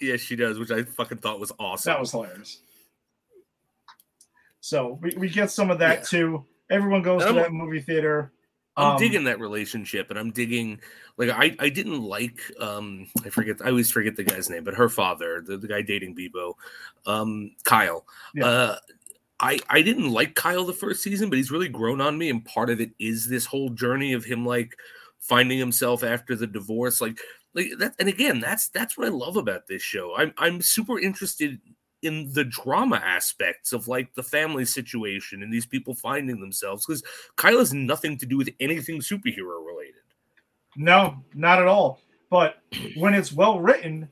Yeah, 0.00 0.16
she 0.16 0.36
does, 0.36 0.56
which 0.60 0.70
I 0.70 0.84
fucking 0.84 1.18
thought 1.18 1.40
was 1.40 1.50
awesome. 1.58 1.90
that 1.90 1.98
was 1.98 2.12
hilarious. 2.12 2.60
So 4.60 4.98
we, 5.02 5.14
we 5.16 5.28
get 5.28 5.50
some 5.50 5.70
of 5.70 5.78
that 5.80 5.98
Yeah. 5.98 6.04
too. 6.04 6.44
Everyone 6.70 7.02
goes 7.02 7.24
to 7.24 7.32
that 7.32 7.52
movie 7.52 7.80
theater. 7.80 8.32
I'm 8.76 8.92
Um, 8.92 8.98
digging 8.98 9.24
that 9.24 9.40
relationship, 9.40 10.10
and 10.10 10.18
I'm 10.18 10.30
digging 10.30 10.80
like 11.16 11.30
I 11.30 11.56
I 11.58 11.68
didn't 11.68 12.02
like 12.02 12.40
um 12.60 13.08
I 13.24 13.30
forget 13.30 13.56
I 13.60 13.70
always 13.70 13.90
forget 13.90 14.14
the 14.14 14.22
guy's 14.22 14.48
name, 14.48 14.62
but 14.64 14.74
her 14.74 14.88
father, 14.88 15.42
the, 15.44 15.56
the 15.56 15.66
guy 15.66 15.82
dating 15.82 16.14
Beppo, 16.14 16.54
um 17.06 17.50
Kyle. 17.64 18.06
Yeah. 18.34 18.46
Uh 18.46 18.78
I 19.40 19.58
I 19.68 19.82
didn't 19.82 20.10
like 20.12 20.34
Kyle 20.36 20.64
the 20.64 20.72
first 20.72 21.02
season, 21.02 21.28
but 21.28 21.38
he's 21.38 21.50
really 21.50 21.68
grown 21.68 22.00
on 22.00 22.16
me, 22.18 22.30
and 22.30 22.44
part 22.44 22.70
of 22.70 22.80
it 22.80 22.90
is 22.98 23.28
this 23.28 23.46
whole 23.46 23.70
journey 23.70 24.12
of 24.12 24.24
him 24.24 24.46
like 24.46 24.76
finding 25.18 25.58
himself 25.58 26.04
after 26.04 26.36
the 26.36 26.46
divorce, 26.46 27.00
like 27.00 27.18
like 27.54 27.70
that. 27.78 27.94
And 27.98 28.08
again, 28.08 28.38
that's 28.40 28.68
that's 28.68 28.96
what 28.96 29.06
I 29.08 29.10
love 29.10 29.36
about 29.36 29.66
this 29.66 29.82
show. 29.82 30.14
I'm 30.16 30.32
I'm 30.38 30.60
super 30.62 31.00
interested 31.00 31.60
in 32.02 32.32
the 32.32 32.44
drama 32.44 32.96
aspects 33.04 33.72
of 33.72 33.88
like 33.88 34.14
the 34.14 34.22
family 34.22 34.64
situation 34.64 35.42
and 35.42 35.52
these 35.52 35.66
people 35.66 35.94
finding 35.94 36.40
themselves 36.40 36.86
because 36.86 37.02
Kyle 37.36 37.58
has 37.58 37.74
nothing 37.74 38.16
to 38.18 38.26
do 38.26 38.36
with 38.36 38.50
anything 38.60 39.00
superhero 39.00 39.64
related. 39.66 39.94
No, 40.76 41.22
not 41.34 41.58
at 41.58 41.66
all. 41.66 42.00
But 42.30 42.56
when 42.96 43.14
it's 43.14 43.32
well 43.32 43.58
written 43.58 44.08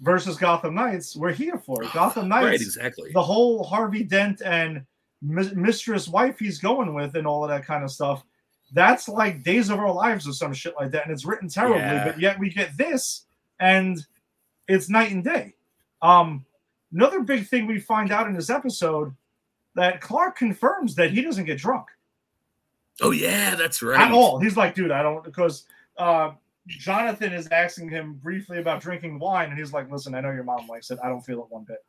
versus 0.00 0.36
Gotham 0.36 0.74
Knights, 0.74 1.16
we're 1.16 1.32
here 1.32 1.58
for 1.58 1.82
it. 1.82 1.92
Gotham 1.94 2.28
Knights, 2.28 2.44
right, 2.44 2.60
exactly. 2.60 3.10
the 3.12 3.22
whole 3.22 3.64
Harvey 3.64 4.04
Dent 4.04 4.42
and 4.42 4.84
mis- 5.22 5.54
mistress 5.54 6.08
wife 6.08 6.38
he's 6.38 6.58
going 6.58 6.94
with 6.94 7.16
and 7.16 7.26
all 7.26 7.42
of 7.44 7.50
that 7.50 7.66
kind 7.66 7.82
of 7.82 7.90
stuff. 7.90 8.24
That's 8.72 9.08
like 9.08 9.42
Days 9.42 9.70
of 9.70 9.78
Our 9.78 9.92
Lives 9.92 10.28
or 10.28 10.32
some 10.32 10.52
shit 10.52 10.74
like 10.78 10.90
that, 10.90 11.04
and 11.04 11.12
it's 11.12 11.24
written 11.24 11.48
terribly. 11.48 11.80
Yeah. 11.80 12.04
But 12.04 12.20
yet 12.20 12.38
we 12.38 12.50
get 12.50 12.76
this, 12.76 13.24
and 13.58 13.98
it's 14.68 14.90
night 14.90 15.10
and 15.10 15.24
day. 15.24 15.54
Um, 16.02 16.44
another 16.92 17.20
big 17.20 17.46
thing 17.46 17.66
we 17.66 17.78
find 17.80 18.12
out 18.12 18.26
in 18.26 18.34
this 18.34 18.50
episode 18.50 19.14
that 19.74 20.00
Clark 20.00 20.36
confirms 20.36 20.94
that 20.96 21.10
he 21.12 21.22
doesn't 21.22 21.44
get 21.44 21.58
drunk 21.58 21.86
Oh 23.00 23.12
yeah, 23.12 23.54
that's 23.54 23.80
right. 23.82 24.00
at 24.00 24.12
all. 24.12 24.40
He's 24.40 24.56
like, 24.56 24.74
dude, 24.74 24.90
I 24.90 25.02
don't 25.02 25.22
because 25.22 25.64
uh, 25.98 26.32
Jonathan 26.66 27.32
is 27.32 27.46
asking 27.52 27.90
him 27.90 28.14
briefly 28.14 28.58
about 28.58 28.80
drinking 28.80 29.18
wine, 29.20 29.50
and 29.50 29.58
he's 29.58 29.72
like, 29.72 29.90
listen, 29.90 30.14
I 30.14 30.20
know 30.20 30.32
your 30.32 30.44
mom 30.44 30.66
likes 30.66 30.90
it. 30.90 30.98
I 31.02 31.08
don't 31.08 31.20
feel 31.20 31.40
it 31.40 31.46
one 31.48 31.64
bit. 31.64 31.84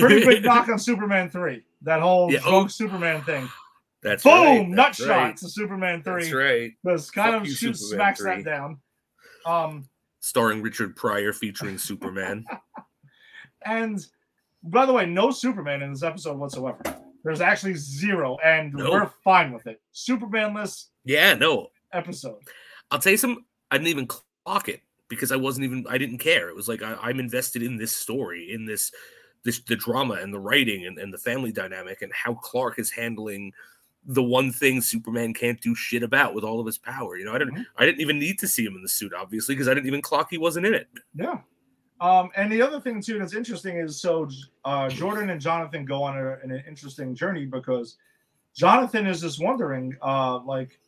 Pretty 0.00 0.24
big 0.26 0.44
knock 0.44 0.68
on 0.68 0.78
Superman 0.78 1.30
three. 1.30 1.64
That 1.82 2.00
whole 2.00 2.32
Yeah, 2.32 2.40
oh, 2.44 2.66
Superman 2.66 3.22
thing. 3.22 3.48
That's 4.02 4.24
Boom, 4.24 4.32
right, 4.32 4.68
nut 4.68 4.76
that's 4.88 4.98
shot 4.98 5.08
right, 5.08 5.36
to 5.36 5.48
Superman 5.48 6.02
That's 6.04 6.28
three. 6.28 6.38
right. 6.38 6.72
Because 6.82 7.10
kind 7.10 7.34
Fuck 7.34 7.42
of 7.42 7.48
shoots, 7.52 7.80
smacks 7.80 8.20
3. 8.20 8.36
that 8.36 8.44
down. 8.44 8.78
Um, 9.44 9.88
Starring 10.20 10.62
Richard 10.62 10.96
Pryor 10.96 11.32
featuring 11.34 11.76
Superman. 11.78 12.44
and 13.64 14.04
by 14.62 14.86
the 14.86 14.92
way, 14.92 15.06
no 15.06 15.30
Superman 15.30 15.82
in 15.82 15.92
this 15.92 16.02
episode 16.02 16.38
whatsoever. 16.38 16.82
There's 17.24 17.40
actually 17.40 17.74
zero, 17.74 18.38
and 18.44 18.72
No. 18.72 18.90
we're 18.90 19.10
fine 19.24 19.52
with 19.52 19.66
it. 19.66 19.80
Supermanless 19.94 20.86
yeah, 21.04 21.34
no. 21.34 21.68
episode. 21.92 22.40
I'll 22.90 22.98
tell 22.98 23.12
you 23.12 23.18
some. 23.18 23.44
I 23.70 23.76
didn't 23.76 23.88
even 23.88 24.06
clock 24.06 24.68
it. 24.68 24.82
because 25.10 25.32
I 25.32 25.36
wasn't 25.36 25.64
even 25.64 25.84
I 25.90 25.98
didn't 25.98 26.18
care. 26.18 26.48
It 26.48 26.56
was 26.56 26.68
like 26.68 26.82
I, 26.82 27.10
am 27.10 27.20
invested 27.20 27.62
in 27.62 27.76
this 27.76 27.94
story, 27.94 28.52
in 28.52 28.64
this 28.64 28.90
this 29.42 29.60
the 29.60 29.76
drama 29.76 30.14
and 30.14 30.32
the 30.32 30.38
writing 30.38 30.86
and, 30.86 30.98
and 30.98 31.12
the 31.12 31.18
family 31.18 31.52
dynamic 31.52 32.00
and 32.00 32.12
how 32.12 32.34
Clark 32.34 32.78
is 32.78 32.90
handling 32.90 33.52
the 34.06 34.22
one 34.22 34.50
thing 34.50 34.80
Superman 34.80 35.34
can't 35.34 35.60
do 35.60 35.74
shit 35.74 36.02
about 36.02 36.34
with 36.34 36.44
all 36.44 36.60
of 36.60 36.66
his 36.66 36.78
power. 36.78 37.16
You 37.16 37.26
know, 37.26 37.34
I 37.34 37.38
didn't 37.38 37.54
mm-hmm. 37.54 37.62
I 37.76 37.84
didn't 37.84 38.00
even 38.00 38.18
need 38.18 38.38
to 38.38 38.48
see 38.48 38.64
him 38.64 38.76
in 38.76 38.82
the 38.82 38.88
suit, 38.88 39.12
obviously, 39.12 39.54
because 39.54 39.68
I 39.68 39.74
didn't 39.74 39.88
even 39.88 40.00
clock 40.00 40.28
he 40.30 40.38
wasn't 40.38 40.66
in 40.66 40.74
it. 40.74 40.88
Yeah. 41.14 41.40
Um, 42.00 42.30
and 42.34 42.50
the 42.50 42.62
other 42.62 42.80
thing 42.80 43.02
too 43.02 43.18
that's 43.18 43.34
interesting 43.34 43.76
is 43.76 44.00
so 44.00 44.28
uh, 44.64 44.88
Jordan 44.88 45.30
and 45.30 45.40
Jonathan 45.40 45.84
go 45.84 46.02
on 46.02 46.16
a, 46.16 46.38
an 46.42 46.62
interesting 46.66 47.14
journey 47.14 47.44
because 47.44 47.96
Jonathan 48.56 49.06
is 49.06 49.20
just 49.20 49.42
wondering, 49.42 49.96
uh, 50.02 50.38
like, 50.38 50.78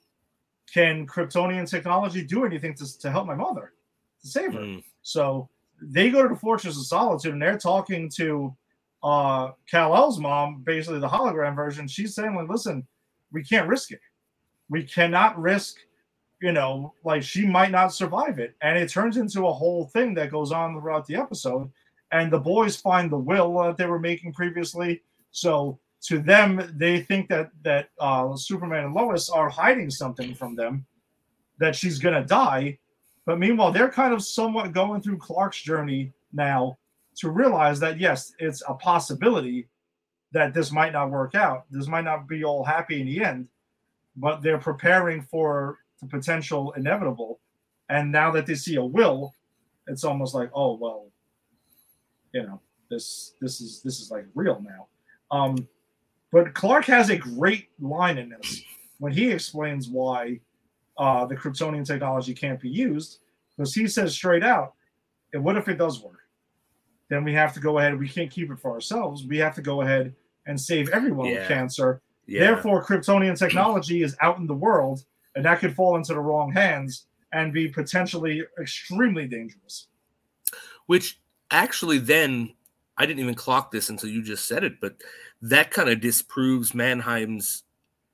can 0.72 1.06
Kryptonian 1.06 1.68
technology 1.68 2.24
do 2.24 2.46
anything 2.46 2.74
to, 2.74 2.98
to 2.98 3.10
help 3.10 3.26
my 3.26 3.34
mother 3.34 3.74
to 4.22 4.26
save 4.26 4.54
her? 4.54 4.60
Mm. 4.60 4.82
So 5.02 5.50
they 5.82 6.10
go 6.10 6.22
to 6.22 6.28
the 6.28 6.36
Fortress 6.36 6.78
of 6.78 6.86
Solitude 6.86 7.34
and 7.34 7.42
they're 7.42 7.58
talking 7.58 8.08
to 8.16 8.56
uh 9.02 9.50
Kal-El's 9.68 10.20
mom, 10.20 10.62
basically 10.62 11.00
the 11.00 11.08
hologram 11.08 11.56
version. 11.56 11.88
She's 11.88 12.14
saying, 12.14 12.36
like, 12.36 12.48
listen, 12.48 12.86
we 13.32 13.42
can't 13.42 13.68
risk 13.68 13.90
it. 13.90 14.00
We 14.70 14.84
cannot 14.84 15.38
risk, 15.38 15.78
you 16.42 16.50
know, 16.50 16.92
like 17.04 17.22
she 17.22 17.46
might 17.46 17.70
not 17.70 17.94
survive 17.94 18.40
it. 18.40 18.56
And 18.62 18.76
it 18.76 18.90
turns 18.90 19.16
into 19.16 19.46
a 19.46 19.52
whole 19.52 19.86
thing 19.86 20.12
that 20.14 20.32
goes 20.32 20.50
on 20.50 20.74
throughout 20.74 21.06
the 21.06 21.14
episode. 21.14 21.70
And 22.10 22.30
the 22.30 22.40
boys 22.40 22.76
find 22.76 23.10
the 23.10 23.16
will 23.16 23.54
that 23.62 23.76
they 23.76 23.86
were 23.86 24.00
making 24.00 24.32
previously. 24.32 25.02
So 25.30 25.78
to 26.02 26.18
them, 26.18 26.74
they 26.76 27.00
think 27.00 27.28
that 27.28 27.52
that 27.62 27.90
uh, 28.00 28.36
Superman 28.36 28.86
and 28.86 28.94
Lois 28.94 29.30
are 29.30 29.48
hiding 29.48 29.88
something 29.88 30.34
from 30.34 30.56
them, 30.56 30.84
that 31.58 31.76
she's 31.76 32.00
gonna 32.00 32.26
die. 32.26 32.78
But 33.24 33.38
meanwhile, 33.38 33.70
they're 33.70 33.88
kind 33.88 34.12
of 34.12 34.22
somewhat 34.22 34.72
going 34.72 35.00
through 35.00 35.18
Clark's 35.18 35.62
journey 35.62 36.12
now 36.32 36.76
to 37.18 37.30
realize 37.30 37.78
that 37.80 38.00
yes, 38.00 38.34
it's 38.40 38.64
a 38.66 38.74
possibility 38.74 39.68
that 40.32 40.54
this 40.54 40.72
might 40.72 40.92
not 40.92 41.10
work 41.10 41.36
out. 41.36 41.66
This 41.70 41.86
might 41.86 42.04
not 42.04 42.26
be 42.26 42.42
all 42.42 42.64
happy 42.64 43.00
in 43.00 43.06
the 43.06 43.24
end, 43.24 43.46
but 44.16 44.42
they're 44.42 44.58
preparing 44.58 45.22
for 45.22 45.78
the 46.02 46.08
potential 46.08 46.72
inevitable. 46.72 47.40
And 47.88 48.12
now 48.12 48.30
that 48.32 48.46
they 48.46 48.54
see 48.54 48.76
a 48.76 48.84
will, 48.84 49.34
it's 49.86 50.04
almost 50.04 50.34
like, 50.34 50.50
oh 50.54 50.76
well, 50.76 51.06
you 52.32 52.42
know, 52.42 52.60
this 52.90 53.34
this 53.40 53.60
is 53.60 53.82
this 53.82 54.00
is 54.00 54.10
like 54.10 54.26
real 54.34 54.62
now. 54.62 54.88
Um, 55.30 55.68
but 56.30 56.54
Clark 56.54 56.84
has 56.86 57.10
a 57.10 57.16
great 57.16 57.68
line 57.80 58.18
in 58.18 58.30
this 58.30 58.62
when 58.98 59.12
he 59.12 59.30
explains 59.30 59.88
why 59.88 60.40
uh, 60.96 61.26
the 61.26 61.36
Kryptonian 61.36 61.86
technology 61.86 62.34
can't 62.34 62.60
be 62.60 62.68
used, 62.68 63.20
because 63.56 63.74
he 63.74 63.86
says 63.86 64.14
straight 64.14 64.44
out, 64.44 64.74
and 65.32 65.42
what 65.44 65.56
if 65.56 65.68
it 65.68 65.78
does 65.78 66.02
work? 66.02 66.20
Then 67.08 67.24
we 67.24 67.34
have 67.34 67.52
to 67.54 67.60
go 67.60 67.78
ahead. 67.78 67.98
We 67.98 68.08
can't 68.08 68.30
keep 68.30 68.50
it 68.50 68.58
for 68.58 68.72
ourselves. 68.72 69.26
We 69.26 69.38
have 69.38 69.54
to 69.56 69.62
go 69.62 69.82
ahead 69.82 70.14
and 70.46 70.58
save 70.58 70.88
everyone 70.90 71.26
yeah. 71.26 71.40
with 71.40 71.48
cancer. 71.48 72.00
Yeah. 72.26 72.40
Therefore, 72.40 72.84
Kryptonian 72.84 73.38
technology 73.38 74.02
is 74.02 74.16
out 74.20 74.38
in 74.38 74.46
the 74.46 74.54
world, 74.54 75.04
and 75.34 75.44
that 75.44 75.60
could 75.60 75.74
fall 75.74 75.96
into 75.96 76.14
the 76.14 76.20
wrong 76.20 76.52
hands 76.52 77.06
and 77.32 77.52
be 77.52 77.68
potentially 77.68 78.42
extremely 78.60 79.26
dangerous. 79.26 79.88
Which 80.86 81.20
actually, 81.50 81.98
then 81.98 82.54
I 82.98 83.06
didn't 83.06 83.20
even 83.20 83.34
clock 83.34 83.70
this 83.70 83.88
until 83.88 84.10
you 84.10 84.22
just 84.22 84.46
said 84.46 84.64
it, 84.64 84.80
but 84.80 84.96
that 85.40 85.70
kind 85.70 85.88
of 85.88 86.00
disproves 86.00 86.74
Mannheim's 86.74 87.64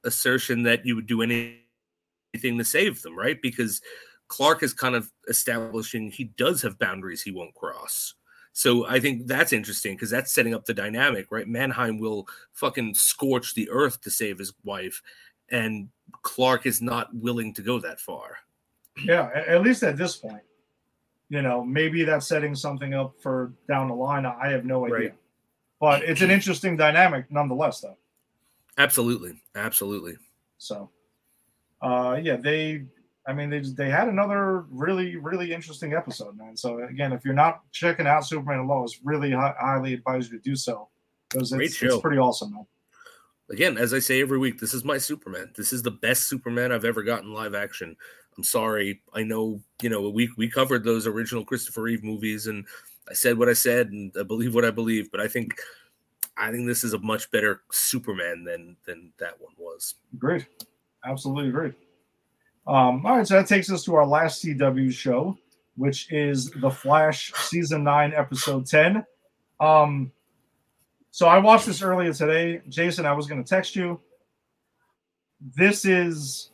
assertion 0.05 0.63
that 0.63 0.87
you 0.87 0.95
would 0.95 1.07
do 1.07 1.23
anything 1.23 2.59
to 2.59 2.65
save 2.65 3.03
them, 3.03 3.17
right? 3.17 3.41
Because 3.43 3.83
Clark 4.29 4.63
is 4.63 4.73
kind 4.73 4.95
of 4.95 5.11
establishing 5.29 6.11
he 6.11 6.25
does 6.25 6.63
have 6.63 6.79
boundaries 6.79 7.23
he 7.23 7.33
won't 7.33 7.55
cross. 7.55 8.15
So 8.53 8.87
I 8.87 8.99
think 8.99 9.27
that's 9.27 9.53
interesting 9.53 9.95
because 9.95 10.11
that's 10.11 10.33
setting 10.33 10.55
up 10.55 10.65
the 10.65 10.75
dynamic, 10.75 11.31
right? 11.31 11.47
Mannheim 11.47 11.99
will 11.99 12.27
fucking 12.53 12.95
scorch 12.95 13.55
the 13.55 13.71
earth 13.71 14.01
to 14.03 14.11
save 14.11 14.39
his 14.39 14.53
wife, 14.65 15.01
and 15.51 15.89
Clark 16.23 16.67
is 16.67 16.83
not 16.83 17.15
willing 17.15 17.55
to 17.55 17.63
go 17.63 17.79
that 17.81 18.01
far. 18.01 18.39
Yeah, 19.05 19.31
at 19.35 19.63
least 19.63 19.83
at 19.83 19.97
this 19.97 20.17
point. 20.17 20.43
You 21.31 21.43
know, 21.43 21.63
maybe 21.63 22.05
that's 22.05 22.27
setting 22.27 22.55
something 22.55 22.95
up 22.95 23.15
for 23.21 23.53
down 23.69 23.89
the 23.89 23.95
line. 23.95 24.25
I 24.25 24.49
have 24.49 24.65
no 24.65 24.87
idea. 24.87 24.97
Right. 24.97 25.15
But 25.81 26.03
it's 26.03 26.23
an 26.23 26.31
interesting 26.31 26.77
dynamic 26.77 27.31
nonetheless, 27.31 27.81
though. 27.81 27.97
Absolutely. 28.79 29.41
Absolutely. 29.55 30.17
So, 30.57 30.91
uh, 31.83 32.19
yeah, 32.23 32.37
they 32.37 32.85
I 33.27 33.35
mean, 33.35 33.51
they 33.51 33.61
they 33.61 33.91
had 33.91 34.09
another 34.09 34.65
really 34.71 35.17
really 35.17 35.53
interesting 35.53 35.93
episode, 35.93 36.37
man. 36.37 36.57
So 36.57 36.83
again, 36.85 37.13
if 37.13 37.27
you're 37.27 37.35
not 37.35 37.61
checking 37.73 38.07
out 38.07 38.27
Superman 38.27 38.61
and 38.61 38.69
Lois, 38.69 39.01
really 39.05 39.33
hi- 39.33 39.55
highly 39.61 39.93
advise 39.93 40.31
you 40.31 40.39
to 40.39 40.43
do 40.43 40.57
so 40.57 40.89
because 41.29 41.53
it's, 41.53 41.83
it's 41.83 42.01
pretty 42.01 42.17
awesome, 42.17 42.55
man. 42.55 42.67
Again, 43.51 43.79
as 43.79 43.95
I 43.95 43.99
say 43.99 44.21
every 44.21 44.39
week, 44.39 44.61
this 44.61 44.75
is 44.75 44.85
my 44.85 44.99
Superman. 44.99 45.51
This 45.57 45.73
is 45.73 45.83
the 45.83 45.91
best 45.91 46.29
Superman 46.29 46.71
I've 46.71 46.85
ever 46.85 47.03
gotten 47.03 47.33
live 47.33 47.55
action. 47.55 47.97
I'm 48.37 48.45
sorry, 48.45 49.03
I 49.15 49.23
know 49.23 49.61
you 49.83 49.89
know 49.89 50.09
we 50.11 50.31
we 50.37 50.49
covered 50.49 50.85
those 50.85 51.07
original 51.07 51.45
Christopher 51.45 51.83
Reeve 51.83 52.05
movies, 52.05 52.47
and 52.47 52.65
I 53.09 53.15
said 53.15 53.39
what 53.39 53.49
I 53.49 53.55
said, 53.55 53.89
and 53.89 54.13
I 54.19 54.23
believe 54.23 54.55
what 54.55 54.65
I 54.65 54.71
believe. 54.71 55.11
But 55.11 55.21
I 55.21 55.29
think 55.29 55.61
I 56.37 56.53
think 56.53 56.67
this 56.67 56.85
is 56.85 56.93
a 56.93 56.99
much 57.01 57.31
better 57.31 57.63
Superman 57.73 58.45
than 58.45 58.77
than 58.87 59.13
that 59.19 59.41
one 59.41 59.55
was. 59.59 59.95
Great, 60.19 60.47
absolutely 61.05 61.51
great. 61.51 61.75
Um, 62.69 63.05
all 63.07 63.17
right, 63.17 63.27
so 63.27 63.35
that 63.35 63.47
takes 63.47 63.73
us 63.73 63.83
to 63.85 63.95
our 63.95 64.07
last 64.07 64.45
CW 64.45 64.93
show, 64.93 65.37
which 65.77 66.13
is 66.13 66.51
The 66.51 66.71
Flash 66.71 67.33
season 67.35 67.83
nine, 67.83 68.13
episode 68.15 68.67
10. 68.67 69.07
Um, 69.59 70.13
so 71.19 71.27
I 71.27 71.39
watched 71.39 71.67
this 71.67 71.83
earlier 71.83 72.13
today. 72.13 72.63
Jason, 72.69 73.05
I 73.05 73.13
was 73.13 73.27
going 73.27 73.43
to 73.43 73.49
text 73.49 73.75
you. 73.75 73.99
This 75.57 75.85
is 75.85 76.53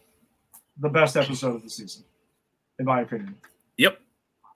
the 0.79 0.88
best 0.88 1.18
episode 1.18 1.57
of 1.57 1.62
the 1.62 1.68
season, 1.68 2.03
in 2.79 2.87
my 2.87 3.03
opinion. 3.03 3.37
Yep. 3.77 4.00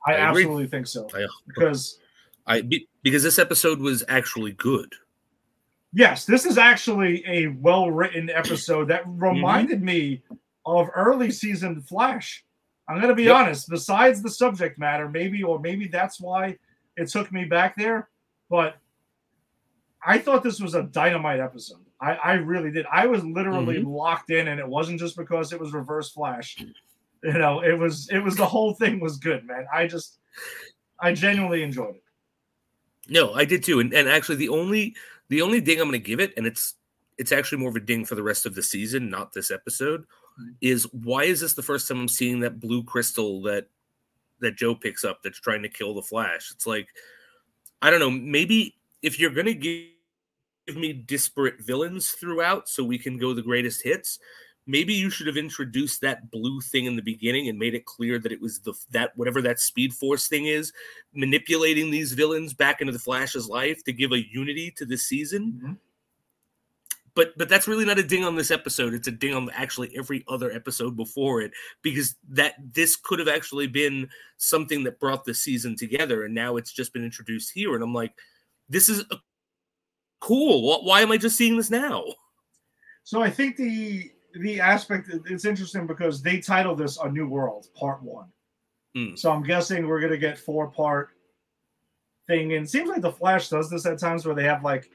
I, 0.06 0.14
I 0.14 0.16
absolutely 0.16 0.66
think 0.66 0.86
so. 0.86 1.10
I, 1.14 1.26
because 1.46 1.98
I 2.46 2.62
because 3.02 3.22
this 3.22 3.38
episode 3.38 3.80
was 3.80 4.02
actually 4.08 4.52
good. 4.52 4.94
Yes, 5.92 6.24
this 6.24 6.46
is 6.46 6.56
actually 6.56 7.22
a 7.26 7.48
well 7.48 7.90
written 7.90 8.30
episode 8.30 8.88
that 8.88 9.02
mm-hmm. 9.02 9.22
reminded 9.22 9.80
mm-hmm. 9.80 9.84
me 9.84 10.22
of 10.64 10.88
early 10.96 11.30
season 11.30 11.82
Flash. 11.82 12.46
I'm 12.88 12.96
going 12.96 13.08
to 13.08 13.14
be 13.14 13.24
yep. 13.24 13.36
honest, 13.36 13.68
besides 13.68 14.22
the 14.22 14.30
subject 14.30 14.78
matter, 14.78 15.06
maybe, 15.06 15.42
or 15.42 15.60
maybe 15.60 15.86
that's 15.86 16.18
why 16.18 16.56
it 16.96 17.10
took 17.10 17.30
me 17.30 17.44
back 17.44 17.76
there. 17.76 18.08
But 18.48 18.78
I 20.04 20.18
thought 20.18 20.42
this 20.42 20.60
was 20.60 20.74
a 20.74 20.84
dynamite 20.84 21.40
episode. 21.40 21.84
I, 22.00 22.12
I 22.12 22.32
really 22.34 22.70
did. 22.70 22.86
I 22.92 23.06
was 23.06 23.24
literally 23.24 23.78
mm-hmm. 23.78 23.90
locked 23.90 24.30
in, 24.30 24.48
and 24.48 24.60
it 24.60 24.68
wasn't 24.68 25.00
just 25.00 25.16
because 25.16 25.52
it 25.52 25.60
was 25.60 25.72
Reverse 25.72 26.10
Flash. 26.10 26.56
You 27.20 27.32
know, 27.32 27.62
it 27.62 27.76
was 27.76 28.08
it 28.10 28.20
was 28.20 28.36
the 28.36 28.46
whole 28.46 28.74
thing 28.74 29.00
was 29.00 29.16
good, 29.16 29.44
man. 29.44 29.66
I 29.74 29.88
just 29.88 30.20
I 31.00 31.12
genuinely 31.12 31.64
enjoyed 31.64 31.96
it. 31.96 32.02
No, 33.08 33.34
I 33.34 33.44
did 33.44 33.64
too. 33.64 33.80
And 33.80 33.92
and 33.92 34.08
actually 34.08 34.36
the 34.36 34.50
only 34.50 34.94
the 35.28 35.42
only 35.42 35.60
ding 35.60 35.80
I'm 35.80 35.88
gonna 35.88 35.98
give 35.98 36.20
it, 36.20 36.32
and 36.36 36.46
it's 36.46 36.74
it's 37.18 37.32
actually 37.32 37.58
more 37.58 37.70
of 37.70 37.76
a 37.76 37.80
ding 37.80 38.04
for 38.04 38.14
the 38.14 38.22
rest 38.22 38.46
of 38.46 38.54
the 38.54 38.62
season, 38.62 39.10
not 39.10 39.32
this 39.32 39.50
episode, 39.50 40.04
is 40.60 40.84
why 40.92 41.24
is 41.24 41.40
this 41.40 41.54
the 41.54 41.62
first 41.62 41.88
time 41.88 41.98
I'm 41.98 42.08
seeing 42.08 42.38
that 42.40 42.60
blue 42.60 42.84
crystal 42.84 43.42
that 43.42 43.66
that 44.40 44.56
Joe 44.56 44.76
picks 44.76 45.04
up 45.04 45.24
that's 45.24 45.40
trying 45.40 45.62
to 45.62 45.68
kill 45.68 45.94
the 45.94 46.02
Flash? 46.02 46.52
It's 46.52 46.66
like 46.68 46.86
I 47.82 47.90
don't 47.90 48.00
know, 48.00 48.10
maybe 48.10 48.77
if 49.02 49.18
you're 49.18 49.30
gonna 49.30 49.54
give 49.54 49.88
me 50.74 50.92
disparate 50.92 51.60
villains 51.60 52.10
throughout 52.10 52.68
so 52.68 52.84
we 52.84 52.98
can 52.98 53.18
go 53.18 53.32
the 53.32 53.42
greatest 53.42 53.82
hits, 53.82 54.18
maybe 54.68 54.92
you 54.92 55.08
should 55.10 55.26
have 55.26 55.36
introduced 55.36 56.02
that 56.02 56.30
blue 56.30 56.60
thing 56.60 56.84
in 56.84 56.94
the 56.94 57.02
beginning 57.02 57.48
and 57.48 57.58
made 57.58 57.74
it 57.74 57.86
clear 57.86 58.18
that 58.18 58.30
it 58.30 58.40
was 58.40 58.60
the 58.60 58.74
that 58.90 59.16
whatever 59.16 59.42
that 59.42 59.58
speed 59.58 59.92
force 59.92 60.28
thing 60.28 60.46
is 60.46 60.72
manipulating 61.14 61.90
these 61.90 62.12
villains 62.12 62.52
back 62.52 62.80
into 62.80 62.92
the 62.92 62.98
flash's 62.98 63.48
life 63.48 63.82
to 63.82 63.92
give 63.92 64.12
a 64.12 64.30
unity 64.30 64.70
to 64.70 64.84
the 64.84 64.96
season. 64.96 65.52
Mm-hmm. 65.56 65.72
But 67.14 67.36
but 67.36 67.48
that's 67.48 67.66
really 67.66 67.86
not 67.86 67.98
a 67.98 68.04
ding 68.04 68.24
on 68.24 68.36
this 68.36 68.52
episode. 68.52 68.94
It's 68.94 69.08
a 69.08 69.12
ding 69.12 69.34
on 69.34 69.50
actually 69.50 69.90
every 69.96 70.22
other 70.28 70.52
episode 70.52 70.96
before 70.96 71.40
it 71.40 71.50
because 71.82 72.14
that 72.28 72.54
this 72.74 72.94
could 72.94 73.18
have 73.18 73.26
actually 73.26 73.66
been 73.66 74.08
something 74.36 74.84
that 74.84 75.00
brought 75.00 75.24
the 75.24 75.34
season 75.34 75.74
together 75.74 76.24
and 76.24 76.34
now 76.34 76.56
it's 76.56 76.72
just 76.72 76.92
been 76.92 77.04
introduced 77.04 77.50
here 77.52 77.74
and 77.74 77.82
i'm 77.82 77.92
like 77.92 78.12
this 78.68 78.88
is 78.88 79.04
cool 80.20 80.82
why 80.84 81.00
am 81.00 81.12
i 81.12 81.16
just 81.16 81.36
seeing 81.36 81.56
this 81.56 81.70
now 81.70 82.04
so 83.04 83.22
i 83.22 83.30
think 83.30 83.56
the 83.56 84.10
the 84.40 84.60
aspect 84.60 85.10
it's 85.26 85.44
interesting 85.44 85.86
because 85.86 86.22
they 86.22 86.38
title 86.38 86.74
this 86.74 86.98
a 86.98 87.10
new 87.10 87.28
world 87.28 87.66
part 87.74 88.02
one 88.02 88.26
mm. 88.96 89.18
so 89.18 89.30
i'm 89.30 89.42
guessing 89.42 89.86
we're 89.86 90.00
going 90.00 90.12
to 90.12 90.18
get 90.18 90.38
four 90.38 90.68
part 90.68 91.10
thing 92.26 92.52
and 92.52 92.66
it 92.66 92.68
seems 92.68 92.88
like 92.88 93.00
the 93.00 93.12
flash 93.12 93.48
does 93.48 93.70
this 93.70 93.86
at 93.86 93.98
times 93.98 94.26
where 94.26 94.34
they 94.34 94.44
have 94.44 94.62
like 94.62 94.90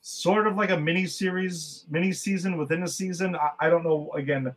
sort 0.00 0.46
of 0.46 0.56
like 0.56 0.70
a 0.70 0.76
mini 0.76 1.06
series, 1.06 1.84
mini 1.90 2.12
season 2.12 2.56
within 2.56 2.82
a 2.82 2.88
season. 2.88 3.36
I, 3.36 3.66
I 3.66 3.70
don't 3.70 3.84
know. 3.84 4.10
Again, 4.14 4.54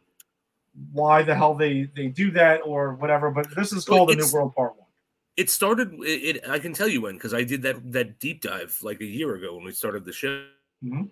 why 0.91 1.21
the 1.21 1.35
hell 1.35 1.53
they 1.53 1.89
they 1.95 2.07
do 2.07 2.31
that 2.31 2.61
or 2.65 2.95
whatever. 2.95 3.31
But 3.31 3.53
this 3.55 3.73
is 3.73 3.85
called 3.85 4.09
the 4.09 4.15
New 4.15 4.27
World 4.33 4.55
Part 4.55 4.77
One. 4.77 4.82
It 5.35 5.49
started. 5.49 5.93
It, 6.01 6.37
it 6.37 6.49
I 6.49 6.59
can 6.59 6.73
tell 6.73 6.87
you 6.87 7.01
when 7.01 7.15
because 7.15 7.33
I 7.33 7.43
did 7.43 7.61
that 7.63 7.91
that 7.91 8.19
deep 8.19 8.41
dive 8.41 8.77
like 8.81 9.01
a 9.01 9.05
year 9.05 9.35
ago 9.35 9.55
when 9.55 9.65
we 9.65 9.71
started 9.71 10.05
the 10.05 10.13
show. 10.13 10.45
Mhm. 10.83 11.09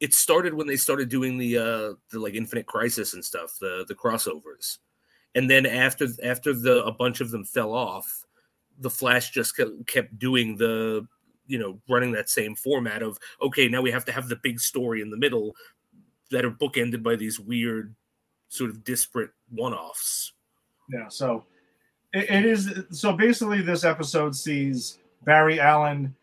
It 0.00 0.12
started 0.12 0.54
when 0.54 0.66
they 0.66 0.76
started 0.76 1.08
doing 1.08 1.38
the 1.38 1.58
uh 1.58 1.94
the 2.10 2.18
like 2.18 2.34
Infinite 2.34 2.66
Crisis 2.66 3.14
and 3.14 3.24
stuff, 3.24 3.56
the 3.60 3.84
the 3.86 3.94
crossovers, 3.94 4.78
and 5.34 5.48
then 5.48 5.66
after 5.66 6.08
after 6.22 6.52
the 6.52 6.84
a 6.84 6.92
bunch 6.92 7.20
of 7.20 7.30
them 7.30 7.44
fell 7.44 7.72
off, 7.72 8.24
the 8.78 8.90
Flash 8.90 9.30
just 9.30 9.56
kept, 9.56 9.86
kept 9.86 10.18
doing 10.18 10.56
the 10.56 11.06
you 11.46 11.58
know 11.58 11.80
running 11.88 12.12
that 12.12 12.28
same 12.28 12.56
format 12.56 13.02
of 13.02 13.18
okay 13.40 13.68
now 13.68 13.82
we 13.82 13.90
have 13.90 14.04
to 14.06 14.12
have 14.12 14.28
the 14.28 14.40
big 14.42 14.58
story 14.58 15.02
in 15.02 15.10
the 15.10 15.16
middle 15.16 15.54
that 16.30 16.44
are 16.44 16.50
bookended 16.50 17.02
by 17.02 17.14
these 17.14 17.38
weird 17.38 17.94
sort 18.48 18.70
of 18.70 18.82
disparate 18.82 19.30
one-offs. 19.50 20.32
Yeah, 20.88 21.08
so 21.08 21.44
it, 22.14 22.30
it 22.30 22.46
is. 22.46 22.72
So 22.90 23.12
basically, 23.12 23.60
this 23.60 23.84
episode 23.84 24.34
sees 24.34 24.98
Barry 25.24 25.60
Allen 25.60 26.14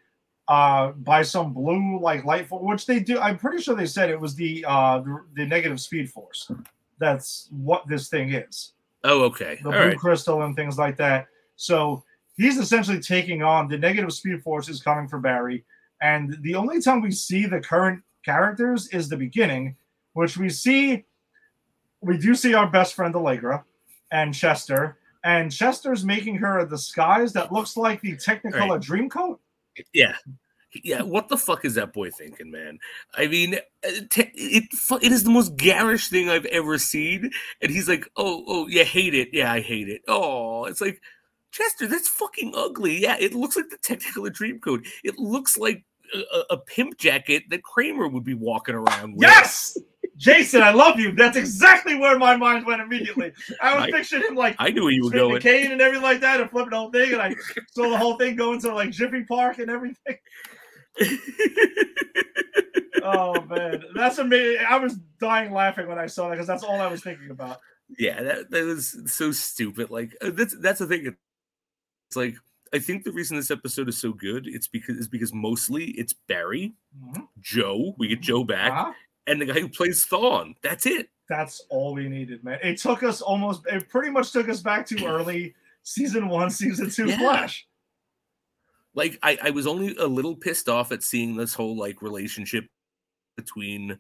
uh, 0.48 0.92
by 0.92 1.22
some 1.22 1.54
blue 1.54 2.00
like 2.00 2.26
light, 2.26 2.48
for, 2.48 2.60
which 2.60 2.86
they 2.86 3.00
do. 3.00 3.20
I'm 3.20 3.38
pretty 3.38 3.62
sure 3.62 3.76
they 3.76 3.86
said 3.86 4.10
it 4.10 4.20
was 4.20 4.36
the 4.36 4.66
uh, 4.68 5.00
the, 5.00 5.24
the 5.36 5.46
negative 5.46 5.80
speed 5.80 6.10
force. 6.10 6.52
That's 7.00 7.50
what 7.52 7.88
this 7.88 8.10
thing 8.10 8.34
is. 8.34 8.74
Oh, 9.04 9.24
okay. 9.24 9.60
The 9.62 9.70
All 9.70 9.72
blue 9.74 9.88
right. 9.90 9.98
crystal 9.98 10.44
and 10.44 10.56
things 10.56 10.78
like 10.78 10.98
that. 10.98 11.28
So 11.56 12.04
he's 12.38 12.58
essentially 12.58 13.00
taking 13.00 13.44
on 13.44 13.68
the 13.68 13.78
negative 13.78 14.14
speed 14.14 14.42
force 14.44 14.70
is 14.70 14.82
coming 14.82 15.08
for 15.08 15.20
Barry, 15.20 15.64
and 16.02 16.38
the 16.42 16.56
only 16.56 16.82
time 16.82 17.02
we 17.02 17.12
see 17.12 17.46
the 17.46 17.60
current 17.60 18.02
characters 18.24 18.88
is 18.90 19.10
the 19.10 19.18
beginning, 19.18 19.76
which 20.14 20.38
we 20.38 20.50
see. 20.50 21.06
We 22.04 22.18
do 22.18 22.34
see 22.34 22.56
our 22.56 22.68
best 22.68 22.96
friend 22.96 23.16
Allegra 23.16 23.64
and 24.12 24.34
Chester, 24.34 24.98
and 25.24 25.52
Chester's 25.52 26.04
making 26.06 26.36
her 26.38 26.60
a 26.60 26.68
disguise 26.70 27.34
that 27.34 27.52
looks 27.52 27.78
like 27.78 28.02
the 28.02 28.16
Technicolor 28.18 28.54
Right. 28.54 28.82
Dreamcoat. 28.82 29.38
Yeah. 29.94 30.16
Yeah, 30.84 31.02
what 31.02 31.28
the 31.28 31.38
fuck 31.38 31.66
is 31.66 31.76
that 31.76 31.92
boy 31.92 32.12
thinking, 32.12 32.50
man? 32.50 32.80
I 33.16 33.28
mean, 33.28 33.56
uh, 33.86 33.90
te- 34.10 34.32
it 34.34 34.64
it 35.04 35.12
is 35.12 35.26
the 35.26 35.30
most 35.30 35.58
garish 35.58 36.08
thing 36.08 36.30
I've 36.30 36.46
ever 36.46 36.78
seen, 36.78 37.30
and 37.62 37.70
he's 37.70 37.90
like, 37.90 38.08
"Oh, 38.16 38.46
oh, 38.48 38.68
you 38.68 38.86
hate 38.86 39.14
it? 39.14 39.34
Yeah, 39.34 39.52
I 39.52 39.60
hate 39.60 39.90
it." 39.90 40.02
Oh, 40.08 40.64
it's 40.64 40.80
like 40.80 41.02
Chester, 41.52 41.88
that's 41.88 42.08
fucking 42.08 42.54
ugly. 42.56 42.98
Yeah, 43.02 43.18
it 43.20 43.34
looks 43.34 43.58
like 43.58 43.70
the 43.70 43.78
Technicolor 43.80 44.30
Dreamcoat. 44.32 44.88
It 45.04 45.20
looks 45.20 45.58
like 45.58 45.84
a, 46.16 46.20
a- 46.38 46.46
a 46.52 46.58
pimp 46.58 46.98
jacket 46.98 47.44
that 47.50 47.64
Kramer 47.64 48.08
would 48.08 48.24
be 48.24 48.34
walking 48.34 48.76
around 48.76 49.16
with. 49.16 49.24
Yes, 49.24 49.78
Jason, 50.22 50.62
I 50.62 50.72
love 50.72 51.00
you. 51.00 51.14
That's 51.14 51.36
exactly 51.36 51.96
where 51.96 52.18
my 52.20 52.36
mind 52.38 52.66
went 52.66 52.80
immediately. 52.82 53.32
I 53.62 53.74
was 53.76 53.84
I- 53.86 53.92
picturing 53.92 54.24
him 54.24 54.36
like 54.36 54.56
I 54.60 54.70
knew 54.70 54.84
where 54.84 54.92
you 54.94 55.06
were 55.06 55.10
going. 55.12 55.42
cane 55.42 55.72
and 55.72 55.82
everything 55.82 56.04
like 56.04 56.20
that, 56.22 56.40
and 56.40 56.50
flipping 56.50 56.70
the 56.72 56.78
whole 56.78 56.92
thing, 56.92 57.14
and 57.14 57.22
I 57.22 57.34
saw 57.74 57.90
the 57.90 57.98
whole 57.98 58.18
thing 58.18 58.36
going 58.36 58.62
to 58.62 58.74
like 58.74 58.92
Jiffy 58.92 59.24
Park 59.24 59.58
and 59.60 59.70
everything. 59.72 60.18
Oh 63.04 63.42
man, 63.50 63.84
that's 63.96 64.20
amazing! 64.20 64.64
I 64.70 64.78
was 64.78 64.96
dying 65.20 65.52
laughing 65.52 65.88
when 65.88 65.98
I 65.98 66.06
saw 66.06 66.26
that 66.28 66.36
because 66.36 66.46
that's 66.46 66.64
all 66.64 66.80
I 66.80 66.86
was 66.86 67.02
thinking 67.02 67.32
about. 67.32 67.60
yeah, 67.98 68.22
that, 68.22 68.52
that 68.52 68.64
was 68.64 68.96
so 69.12 69.32
stupid. 69.32 69.90
Like 69.90 70.16
uh, 70.22 70.30
that's 70.32 70.56
that's 70.60 70.80
the 70.80 70.86
thing. 70.86 71.08
It's 71.08 72.16
like 72.16 72.36
I 72.72 72.78
think 72.78 73.04
the 73.04 73.12
reason 73.12 73.38
this 73.38 73.50
episode 73.50 73.90
is 73.90 73.98
so 73.98 74.14
good 74.14 74.46
it's 74.46 74.68
because 74.68 74.98
is 74.98 75.08
because 75.08 75.34
mostly 75.34 75.86
it's 75.92 76.14
Barry, 76.14 76.76
Mhm. 76.96 77.28
Joe. 77.40 77.96
We 77.98 78.08
get 78.10 78.22
Joe 78.22 78.44
back, 78.44 78.72
Uh-huh. 78.72 78.94
And 79.28 79.42
the 79.42 79.46
guy 79.46 79.60
who 79.60 79.70
plays 79.70 80.06
Thawne. 80.10 80.56
That's 80.64 80.86
it. 80.86 81.10
That's 81.30 81.64
all 81.70 81.94
we 81.94 82.10
needed, 82.10 82.44
man. 82.44 82.60
It 82.62 82.78
took 82.78 83.04
us 83.04 83.22
almost. 83.22 83.66
It 83.68 83.88
pretty 83.90 84.10
much 84.10 84.32
took 84.32 84.50
us 84.50 84.62
back 84.62 84.86
to 84.88 85.06
early 85.06 85.54
season 85.84 86.28
one, 86.28 86.50
season 86.50 86.90
two 86.90 87.08
Yeah. 87.08 87.18
Flash. 87.18 87.68
Like 88.94 89.18
I, 89.24 89.38
I 89.42 89.50
was 89.52 89.68
only 89.68 89.96
a 89.96 90.06
little 90.06 90.36
pissed 90.36 90.68
off 90.68 90.92
at 90.92 91.04
seeing 91.04 91.38
this 91.38 91.54
whole 91.54 91.78
like 91.78 92.02
relationship 92.02 92.66
between 93.38 93.98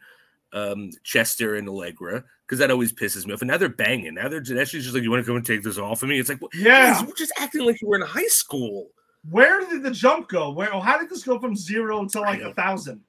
um 0.51 0.89
Chester 1.03 1.55
and 1.55 1.69
Allegra 1.69 2.25
because 2.45 2.59
that 2.59 2.69
always 2.71 2.91
pisses 2.91 3.25
me 3.25 3.33
off. 3.33 3.41
And 3.41 3.49
now 3.49 3.55
they're 3.57 3.69
banging. 3.69 4.15
Now 4.15 4.27
they're 4.27 4.43
she's 4.65 4.83
just 4.83 4.93
like, 4.93 5.03
"You 5.03 5.09
want 5.09 5.23
to 5.23 5.25
come 5.25 5.37
and 5.37 5.45
take 5.45 5.63
this 5.63 5.77
off 5.77 6.03
of 6.03 6.09
me?" 6.09 6.19
It's 6.19 6.27
like? 6.27 6.41
Yeah. 6.53 6.93
guys, 6.93 7.07
we're 7.07 7.13
just 7.15 7.31
acting 7.37 7.65
like 7.65 7.81
you 7.81 7.87
were 7.87 7.95
in 7.95 8.01
high 8.01 8.27
school. 8.27 8.89
Where 9.29 9.65
did 9.69 9.83
the 9.83 9.91
jump 9.91 10.27
go? 10.27 10.51
Where? 10.51 10.69
How 10.81 10.97
did 10.97 11.09
this 11.09 11.23
go 11.23 11.39
from 11.39 11.55
zero 11.55 12.05
to 12.07 12.19
like 12.19 12.41
a 12.41 12.53
thousand? 12.53 12.99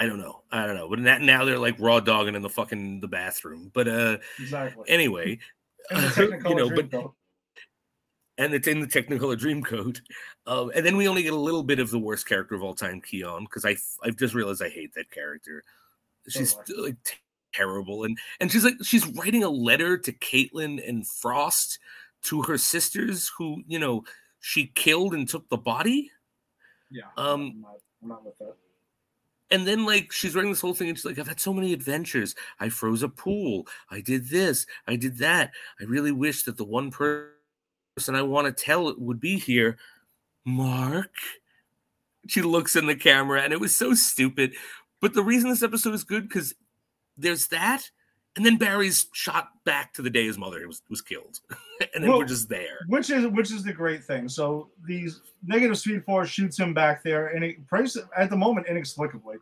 I 0.00 0.06
don't 0.06 0.18
know. 0.18 0.40
I 0.50 0.66
don't 0.66 0.76
know. 0.76 0.88
But 0.88 1.00
now, 1.00 1.18
now 1.18 1.44
they're 1.44 1.58
like 1.58 1.76
raw 1.78 2.00
dogging 2.00 2.34
in 2.34 2.40
the 2.40 2.48
fucking 2.48 3.00
the 3.00 3.06
bathroom. 3.06 3.70
But 3.74 3.86
uh 3.86 4.16
Exactly. 4.38 4.84
anyway, 4.88 5.38
the 5.90 6.40
you 6.48 6.54
know, 6.54 6.70
but 6.70 7.12
and 8.38 8.54
it's 8.54 8.66
in 8.66 8.80
the 8.80 8.86
Technicolor 8.86 9.38
Dreamcoat. 9.38 10.00
Um, 10.46 10.72
and 10.74 10.86
then 10.86 10.96
we 10.96 11.06
only 11.06 11.22
get 11.22 11.34
a 11.34 11.36
little 11.36 11.62
bit 11.62 11.78
of 11.78 11.90
the 11.90 11.98
worst 11.98 12.26
character 12.26 12.54
of 12.54 12.62
all 12.62 12.74
time, 12.74 13.02
Khione, 13.02 13.40
because 13.42 13.66
I 13.66 13.76
I've 14.02 14.16
just 14.16 14.32
realized 14.32 14.62
I 14.62 14.70
hate 14.70 14.94
that 14.94 15.10
character. 15.10 15.62
She's 16.28 16.56
I. 16.56 16.80
like 16.80 16.96
t- 17.04 17.16
terrible, 17.52 18.04
and 18.04 18.16
and 18.40 18.50
she's 18.50 18.64
like 18.64 18.76
she's 18.82 19.06
writing 19.08 19.44
a 19.44 19.50
letter 19.50 19.98
to 19.98 20.12
Caitlin 20.14 20.86
and 20.88 21.06
Frost 21.06 21.78
to 22.22 22.40
her 22.44 22.56
sisters, 22.56 23.30
who 23.36 23.62
you 23.66 23.78
know 23.78 24.04
she 24.40 24.68
killed 24.74 25.12
and 25.12 25.28
took 25.28 25.46
the 25.50 25.58
body. 25.58 26.10
yeah. 26.90 27.02
um, 27.18 27.42
I'm 27.42 27.60
not, 27.60 27.76
I'm 28.02 28.08
not 28.08 28.24
with 28.24 28.38
that. 28.38 28.54
And 29.50 29.66
then 29.66 29.84
like 29.84 30.12
she's 30.12 30.34
writing 30.34 30.52
this 30.52 30.60
whole 30.60 30.74
thing, 30.74 30.88
and 30.88 30.96
she's 30.96 31.04
like, 31.04 31.18
"I've 31.18 31.28
had 31.28 31.40
so 31.40 31.52
many 31.52 31.72
adventures. 31.72 32.34
I 32.60 32.68
froze 32.68 33.02
a 33.02 33.08
pool. 33.08 33.66
I 33.90 34.00
did 34.00 34.28
this. 34.28 34.66
I 34.86 34.96
did 34.96 35.18
that. 35.18 35.50
I 35.80 35.84
really 35.84 36.12
wish 36.12 36.44
that 36.44 36.56
the 36.56 36.64
one 36.64 36.90
person 36.90 38.14
I 38.14 38.22
want 38.22 38.46
to 38.46 38.64
tell 38.64 38.88
it 38.88 39.00
would 39.00 39.20
be 39.20 39.38
here, 39.38 39.76
Mark." 40.44 41.14
She 42.28 42.42
looks 42.42 42.76
in 42.76 42.86
the 42.86 42.94
camera, 42.94 43.42
and 43.42 43.52
it 43.52 43.60
was 43.60 43.74
so 43.76 43.94
stupid. 43.94 44.54
But 45.00 45.14
the 45.14 45.22
reason 45.22 45.50
this 45.50 45.62
episode 45.62 45.94
is 45.94 46.04
good 46.04 46.28
because 46.28 46.54
there's 47.16 47.48
that, 47.48 47.90
and 48.36 48.46
then 48.46 48.56
Barry's 48.56 49.06
shot 49.12 49.50
back 49.64 49.92
to 49.94 50.02
the 50.02 50.10
day 50.10 50.26
his 50.26 50.38
mother 50.38 50.66
was 50.66 50.82
was 50.88 51.00
killed, 51.00 51.40
and 51.94 52.02
then 52.02 52.10
Well, 52.10 52.20
we're 52.20 52.26
just 52.26 52.48
there. 52.48 52.78
Which 52.88 53.10
is 53.10 53.26
which 53.28 53.50
is 53.50 53.64
the 53.64 53.72
great 53.72 54.04
thing. 54.04 54.28
So 54.28 54.68
these 54.86 55.20
negative 55.44 55.78
speed 55.78 56.04
force 56.04 56.28
shoots 56.28 56.58
him 56.58 56.72
back 56.72 57.02
there, 57.02 57.28
and 57.28 57.44
it 57.44 57.66
prays 57.66 57.96
at 58.16 58.30
the 58.30 58.36
moment 58.36 58.68
inexplicably, 58.68 59.36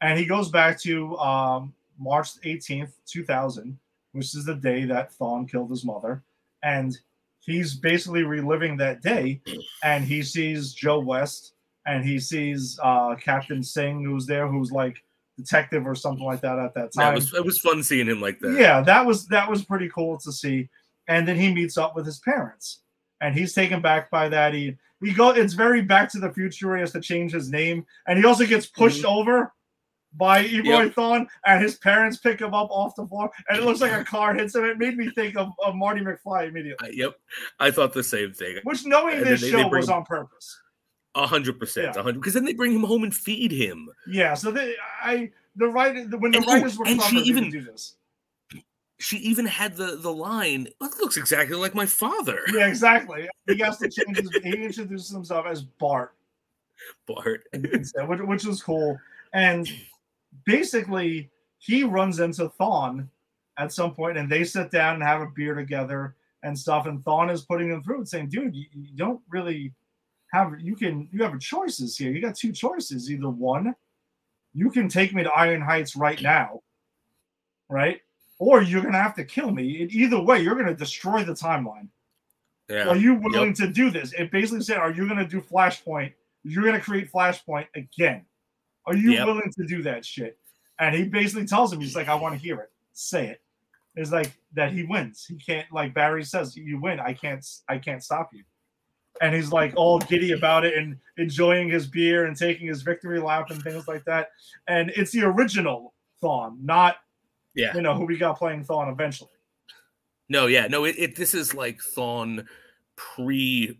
and 0.00 0.18
he 0.18 0.26
goes 0.26 0.50
back 0.50 0.80
to 0.80 1.16
um, 1.18 1.72
March 1.98 2.30
eighteenth, 2.44 2.94
two 3.06 3.24
thousand, 3.24 3.78
which 4.12 4.34
is 4.34 4.44
the 4.44 4.54
day 4.54 4.84
that 4.84 5.12
Thawne 5.12 5.48
killed 5.48 5.70
his 5.70 5.84
mother, 5.84 6.22
and 6.62 6.98
he's 7.40 7.74
basically 7.74 8.24
reliving 8.24 8.76
that 8.78 9.02
day, 9.02 9.40
and 9.84 10.04
he 10.04 10.22
sees 10.22 10.72
Joe 10.72 10.98
West, 10.98 11.54
and 11.86 12.04
he 12.04 12.18
sees 12.18 12.78
uh, 12.82 13.14
Captain 13.16 13.62
Singh, 13.62 14.04
who's 14.04 14.26
there, 14.26 14.48
who's 14.48 14.72
like 14.72 15.02
detective 15.36 15.86
or 15.86 15.94
something 15.94 16.24
like 16.24 16.40
that 16.42 16.58
at 16.58 16.74
that 16.74 16.90
Yeah, 16.96 17.02
time. 17.04 17.12
it 17.12 17.16
was 17.16 17.34
it 17.34 17.44
was 17.44 17.58
fun 17.60 17.82
seeing 17.82 18.06
him 18.06 18.20
like 18.20 18.38
that. 18.40 18.52
Yeah, 18.58 18.80
that 18.82 19.04
was 19.06 19.26
that 19.28 19.48
was 19.48 19.64
pretty 19.64 19.88
cool 19.88 20.18
to 20.18 20.32
see. 20.32 20.68
And 21.08 21.26
then 21.26 21.36
he 21.36 21.52
meets 21.52 21.76
up 21.76 21.96
with 21.96 22.06
his 22.06 22.20
parents, 22.20 22.80
and 23.20 23.34
he's 23.34 23.52
taken 23.54 23.80
back 23.82 24.10
by 24.10 24.28
that. 24.28 24.54
He 24.54 24.76
he 25.02 25.12
go. 25.12 25.30
It's 25.30 25.54
very 25.54 25.82
Back 25.82 26.10
to 26.12 26.20
the 26.20 26.32
Future. 26.32 26.68
Where 26.68 26.76
he 26.76 26.80
has 26.82 26.92
to 26.92 27.00
change 27.00 27.32
his 27.32 27.50
name, 27.50 27.84
and 28.06 28.18
he 28.18 28.24
also 28.24 28.46
gets 28.46 28.66
pushed 28.66 29.04
over 29.04 29.52
by 30.14 30.44
Mm-hmm. 30.44 30.66
Yep. 30.66 31.28
And 31.46 31.62
his 31.62 31.76
parents 31.78 32.18
pick 32.18 32.38
him 32.40 32.52
up 32.54 32.70
off 32.70 32.94
the 32.94 33.06
floor, 33.06 33.30
and 33.48 33.58
it 33.58 33.64
looks 33.64 33.80
like 33.80 33.92
a 33.92 34.04
car 34.04 34.34
hits 34.34 34.54
him. 34.54 34.64
It 34.64 34.78
made 34.78 34.96
me 34.96 35.10
think 35.10 35.36
of, 35.36 35.52
of 35.64 35.74
Marty 35.74 36.02
McFly 36.02 36.48
immediately. 36.48 36.88
I- 36.88 36.92
yep, 36.92 37.14
I 37.58 37.70
thought 37.70 37.94
the 37.94 38.04
same 38.04 38.32
thing. 38.34 38.58
Which 38.64 38.84
knowing 38.86 39.16
And 39.16 39.26
this 39.26 39.40
they- 39.40 39.50
they 39.50 39.62
show 39.62 39.68
bring 39.70 39.80
was 39.80 39.88
on 39.88 40.04
purpose. 40.04 40.60
A 41.14 41.26
hundred 41.26 41.58
percent, 41.58 41.94
a 41.96 42.02
hundred. 42.02 42.20
Because 42.20 42.34
then 42.34 42.44
they 42.44 42.54
bring 42.54 42.72
him 42.72 42.84
home 42.84 43.04
and 43.04 43.14
feed 43.14 43.52
him. 43.52 43.88
Yeah. 44.06 44.32
So 44.34 44.50
they, 44.50 44.74
I 45.02 45.30
the 45.56 45.68
writer 45.68 46.04
when 46.16 46.32
the 46.32 46.38
And- 46.38 46.46
oh, 46.48 46.54
writers 46.54 46.78
were 46.78 46.86
and 46.86 47.02
she 47.02 47.18
even- 47.18 47.50
do 47.50 47.60
this. 47.62 47.96
She 48.98 49.16
even 49.18 49.46
had 49.46 49.76
the 49.76 49.96
the 49.96 50.12
line. 50.12 50.68
That 50.80 50.96
looks 51.00 51.16
exactly 51.16 51.56
like 51.56 51.74
my 51.74 51.86
father, 51.86 52.38
Yeah, 52.54 52.68
exactly. 52.68 53.28
He 53.48 53.58
has 53.58 53.76
to 53.78 53.88
change 53.90 54.16
his. 54.16 54.30
He 54.44 54.62
introduces 54.64 55.10
himself 55.10 55.44
as 55.46 55.62
Bart. 55.62 56.14
Bart. 57.06 57.42
which, 57.52 58.20
which 58.20 58.44
was 58.44 58.62
cool. 58.62 58.96
And 59.32 59.68
basically, 60.44 61.30
he 61.58 61.82
runs 61.84 62.20
into 62.20 62.48
Thawne 62.60 63.08
at 63.58 63.72
some 63.72 63.94
point, 63.94 64.18
and 64.18 64.30
they 64.30 64.44
sit 64.44 64.70
down 64.70 64.94
and 64.94 65.02
have 65.02 65.20
a 65.20 65.26
beer 65.26 65.54
together 65.54 66.14
and 66.44 66.56
stuff. 66.58 66.86
And 66.86 67.04
Thawne 67.04 67.30
is 67.32 67.42
putting 67.42 67.70
him 67.70 67.82
through 67.82 67.98
and 67.98 68.08
saying, 68.08 68.28
"Dude, 68.28 68.54
you, 68.54 68.66
you 68.72 68.96
don't 68.96 69.20
really 69.28 69.72
have. 70.32 70.60
You 70.60 70.76
can. 70.76 71.08
You 71.12 71.22
have 71.22 71.38
choices 71.40 71.96
here. 71.96 72.10
You 72.12 72.20
got 72.20 72.34
two 72.36 72.52
choices. 72.52 73.10
Either 73.10 73.28
one, 73.30 73.74
you 74.54 74.70
can 74.70 74.88
take 74.88 75.14
me 75.14 75.22
to 75.22 75.30
Iron 75.30 75.60
Heights 75.62 75.96
right 75.96 76.20
now, 76.22 76.62
right." 77.68 78.00
Or 78.38 78.60
you're 78.60 78.82
gonna 78.82 79.00
have 79.00 79.14
to 79.16 79.24
kill 79.24 79.52
me. 79.52 79.82
And 79.82 79.92
either 79.92 80.20
way, 80.20 80.40
you're 80.42 80.56
gonna 80.56 80.74
destroy 80.74 81.22
the 81.22 81.32
timeline. 81.32 81.88
Yeah, 82.68 82.88
Are 82.88 82.96
you 82.96 83.14
willing 83.16 83.52
to 83.54 83.68
do 83.68 83.90
this? 83.90 84.12
It 84.14 84.30
basically 84.30 84.62
said, 84.62 84.78
Are 84.78 84.90
you 84.90 85.06
going 85.06 85.18
to 85.18 85.26
do 85.26 85.42
Flashpoint? 85.42 86.12
You're 86.42 86.62
going 86.62 86.74
to 86.76 86.80
create 86.80 87.12
Flashpoint 87.12 87.66
again. 87.74 88.24
Are 88.86 88.94
you 88.96 89.10
Yep. 89.12 89.26
willing 89.26 89.52
to 89.58 89.66
do 89.66 89.82
that 89.82 90.06
shit? 90.06 90.38
And 90.78 90.94
he 90.94 91.04
basically 91.04 91.44
tells 91.46 91.72
him, 91.72 91.80
He's 91.80 91.94
like, 91.94 92.08
I 92.08 92.14
want 92.14 92.34
to 92.34 92.40
hear 92.40 92.60
it. 92.60 92.70
Say 92.94 93.26
it. 93.26 93.42
it. 93.96 94.00
is 94.00 94.10
like 94.12 94.32
that 94.54 94.72
he 94.72 94.84
wins. 94.84 95.26
He 95.26 95.34
can't 95.36 95.70
like 95.70 95.92
Barry 95.92 96.24
says, 96.24 96.56
you 96.56 96.80
win. 96.80 96.98
I 96.98 97.12
can't 97.12 97.46
I 97.68 97.76
can't 97.78 98.02
stop 98.02 98.30
you. 98.32 98.42
And 99.20 99.34
he's 99.34 99.52
like 99.52 99.74
all 99.76 99.98
giddy 99.98 100.32
about 100.32 100.64
it 100.64 100.76
and 100.76 100.96
enjoying 101.18 101.68
his 101.68 101.86
beer 101.86 102.26
and 102.26 102.36
taking 102.36 102.66
his 102.66 102.82
victory 102.82 103.20
lap 103.20 103.50
and 103.50 103.62
things 103.62 103.86
like 103.86 104.04
that. 104.06 104.28
And 104.66 104.90
it's 104.96 105.12
the 105.12 105.22
original 105.24 105.94
Thawne, 106.22 106.56
not 106.62 106.96
Yeah. 107.54 107.74
you 107.74 107.82
know 107.82 107.94
who 107.94 108.04
we 108.06 108.16
got 108.16 108.38
playing 108.38 108.64
Thawne 108.64 108.90
eventually. 108.90 109.30
No, 110.28 110.46
yeah, 110.46 110.66
no. 110.66 110.84
It, 110.84 110.96
it 110.98 111.16
this 111.16 111.34
is 111.34 111.54
like 111.54 111.78
Thawne 111.78 112.46
pre 112.96 113.78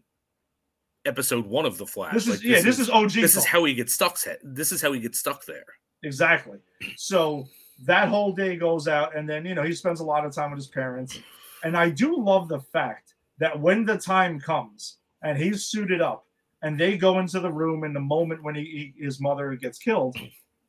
episode 1.05 1.47
one 1.47 1.64
of 1.66 1.78
the 1.78 1.87
Flash. 1.87 2.12
This 2.14 2.24
is 2.28 2.30
Like, 2.37 2.43
yeah, 2.45 2.61
this 2.61 2.78
is 2.78 2.91
OG. 2.91 3.12
this 3.12 3.37
is 3.37 3.45
how 3.45 3.64
he 3.64 3.74
gets 3.74 3.95
stuck. 3.95 4.16
set- 4.18 4.39
This 4.43 4.70
is 4.70 4.83
how 4.83 4.93
he 4.93 5.01
gets 5.01 5.18
stuck 5.18 5.45
there. 5.47 5.64
Exactly. 6.05 6.59
So 6.97 7.47
that 7.85 8.09
whole 8.09 8.33
day 8.33 8.57
goes 8.57 8.87
out, 8.87 9.16
and 9.16 9.28
then 9.28 9.45
you 9.47 9.55
know 9.55 9.62
he 9.62 9.72
spends 9.72 10.01
a 10.01 10.05
lot 10.05 10.24
of 10.26 10.33
time 10.35 10.51
with 10.51 10.59
his 10.59 10.68
parents. 10.68 11.18
And 11.64 11.76
I 11.76 11.91
do 11.91 12.16
love 12.18 12.49
the 12.49 12.61
fact 12.61 13.14
that 13.39 13.59
when 13.59 13.85
the 13.85 13.97
time 13.97 14.39
comes 14.41 14.99
and 15.23 15.39
he's 15.39 15.64
suited 15.66 16.01
up, 16.01 16.27
and 16.62 16.79
they 16.79 16.97
go 16.97 17.18
into 17.18 17.41
the 17.41 17.51
room 17.53 17.85
in 17.85 17.93
the 17.93 18.01
moment 18.01 18.43
when 18.43 18.55
he, 18.55 18.95
his 18.99 19.20
mother 19.20 19.55
gets 19.55 19.79
killed, 19.79 20.16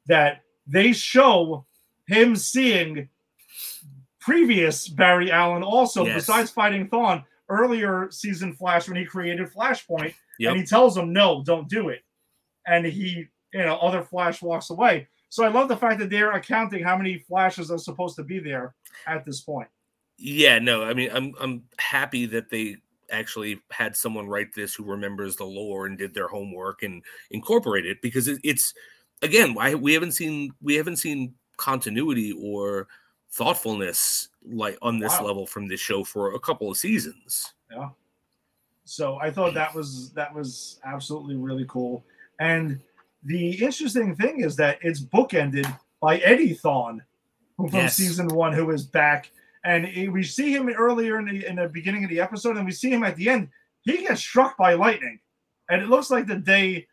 that 0.08 0.41
they 0.68 0.91
show 0.93 1.66
him 2.08 2.36
seeing 2.36 3.08
previous 4.20 4.88
Barry 4.88 5.32
Allen 5.32 5.64
also, 5.64 6.06
Yes. 6.06 6.16
besides 6.16 6.51
fighting 6.51 6.88
Thawne 6.89 7.24
earlier 7.49 8.10
season 8.12 8.54
Flash 8.54 8.88
when 8.88 8.97
he 8.97 9.06
created 9.06 9.51
Flashpoint, 9.51 10.14
Yep. 10.39 10.51
and 10.51 10.60
he 10.60 10.66
tells 10.66 10.97
him 10.97 11.14
no, 11.14 11.43
don't 11.43 11.68
do 11.70 11.89
it, 11.89 12.01
and 12.66 12.86
he 12.86 13.28
you 13.54 13.60
know 13.60 13.76
other 13.78 14.01
Flash 14.04 14.41
walks 14.41 14.70
away. 14.70 15.08
So 15.30 15.43
I 15.43 15.47
love 15.47 15.68
the 15.68 15.78
fact 15.78 15.99
that 15.99 16.10
they're 16.10 16.32
accounting 16.34 16.84
how 16.84 16.95
many 16.95 17.18
flashes 17.18 17.72
are 17.72 17.78
supposed 17.80 18.16
to 18.18 18.24
be 18.24 18.39
there 18.39 18.76
at 19.08 19.26
this 19.26 19.41
point. 19.41 19.68
Yeah, 20.18 20.60
no, 20.60 20.84
I 20.84 20.93
mean, 20.93 21.10
I'm 21.12 21.34
I'm 21.39 21.64
happy 21.80 22.26
that 22.28 22.49
they 22.49 22.78
actually 23.12 23.60
had 23.72 23.95
someone 23.95 24.28
write 24.28 24.54
this 24.56 24.74
who 24.74 24.84
remembers 24.84 25.36
the 25.36 25.43
lore 25.43 25.86
and 25.86 25.97
did 25.97 26.14
their 26.14 26.28
homework 26.28 26.84
and 26.84 27.04
incorporate 27.32 27.86
it 27.86 28.01
because 28.01 28.28
it, 28.28 28.39
it's 28.43 28.74
again, 29.22 29.56
I, 29.60 29.76
we 29.76 29.93
haven't 29.93 30.14
seen 30.14 30.54
we 30.62 30.76
haven't 30.76 30.97
seen 30.97 31.34
continuity 31.58 32.32
or 32.32 32.88
thoughtfulness 33.32 34.30
like 34.45 34.78
on 34.82 34.99
this 34.99 35.14
Wow. 35.20 35.26
level 35.28 35.47
from 35.47 35.68
this 35.68 35.80
show 35.80 36.04
for 36.04 36.36
a 36.36 36.39
couple 36.39 36.70
of 36.70 36.78
seasons. 36.78 37.54
Yeah 37.72 37.89
so 38.86 39.18
I 39.22 39.32
thought 39.32 39.54
that 39.54 39.74
was 39.74 40.12
that 40.12 40.34
was 40.34 40.80
absolutely 40.86 41.36
really 41.36 41.66
cool. 41.68 42.04
And 42.39 42.80
the 43.24 43.51
interesting 43.64 44.16
thing 44.16 44.41
is 44.41 44.56
that 44.58 44.80
it's 44.82 45.01
bookended 45.01 45.74
by 46.01 46.18
Eddie 46.18 46.56
Thawne, 46.56 46.99
from 47.56 47.70
Yes. 47.72 47.95
season 47.95 48.28
one, 48.28 48.51
who 48.51 48.72
is 48.72 48.86
back. 48.86 49.32
And 49.66 49.86
he- 49.86 50.09
we 50.09 50.24
see 50.24 50.53
him 50.53 50.70
earlier 50.70 51.20
in 51.20 51.26
the 51.26 51.45
in 51.45 51.55
the 51.55 51.68
beginning 51.70 52.03
of 52.03 52.09
the 52.09 52.20
episode, 52.20 52.57
and 52.57 52.66
we 52.66 52.72
see 52.72 52.89
him 52.91 53.03
at 53.03 53.16
the 53.16 53.30
end. 53.30 53.49
He 53.84 53.97
gets 53.97 54.22
struck 54.22 54.57
by 54.57 54.74
lightning, 54.74 55.20
and 55.70 55.82
it 55.82 55.88
looks 55.89 56.09
like 56.09 56.28
the 56.28 56.36
day 56.36 56.88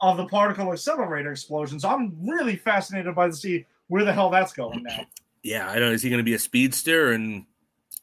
of 0.00 0.16
the 0.16 0.26
particle 0.26 0.72
accelerator 0.72 1.32
explosion. 1.32 1.80
So 1.80 1.88
I'm 1.88 2.14
really 2.20 2.56
fascinated 2.56 3.14
by 3.14 3.28
to 3.28 3.32
see 3.32 3.64
where 3.88 4.04
the 4.04 4.12
hell 4.12 4.30
that's 4.30 4.52
going 4.52 4.82
now. 4.82 5.06
Yeah, 5.42 5.70
I 5.70 5.74
don't 5.78 5.88
know. 5.88 5.92
Is 5.94 6.02
he 6.02 6.10
going 6.10 6.18
to 6.18 6.24
be 6.24 6.34
a 6.34 6.38
speedster 6.38 7.12
and 7.12 7.44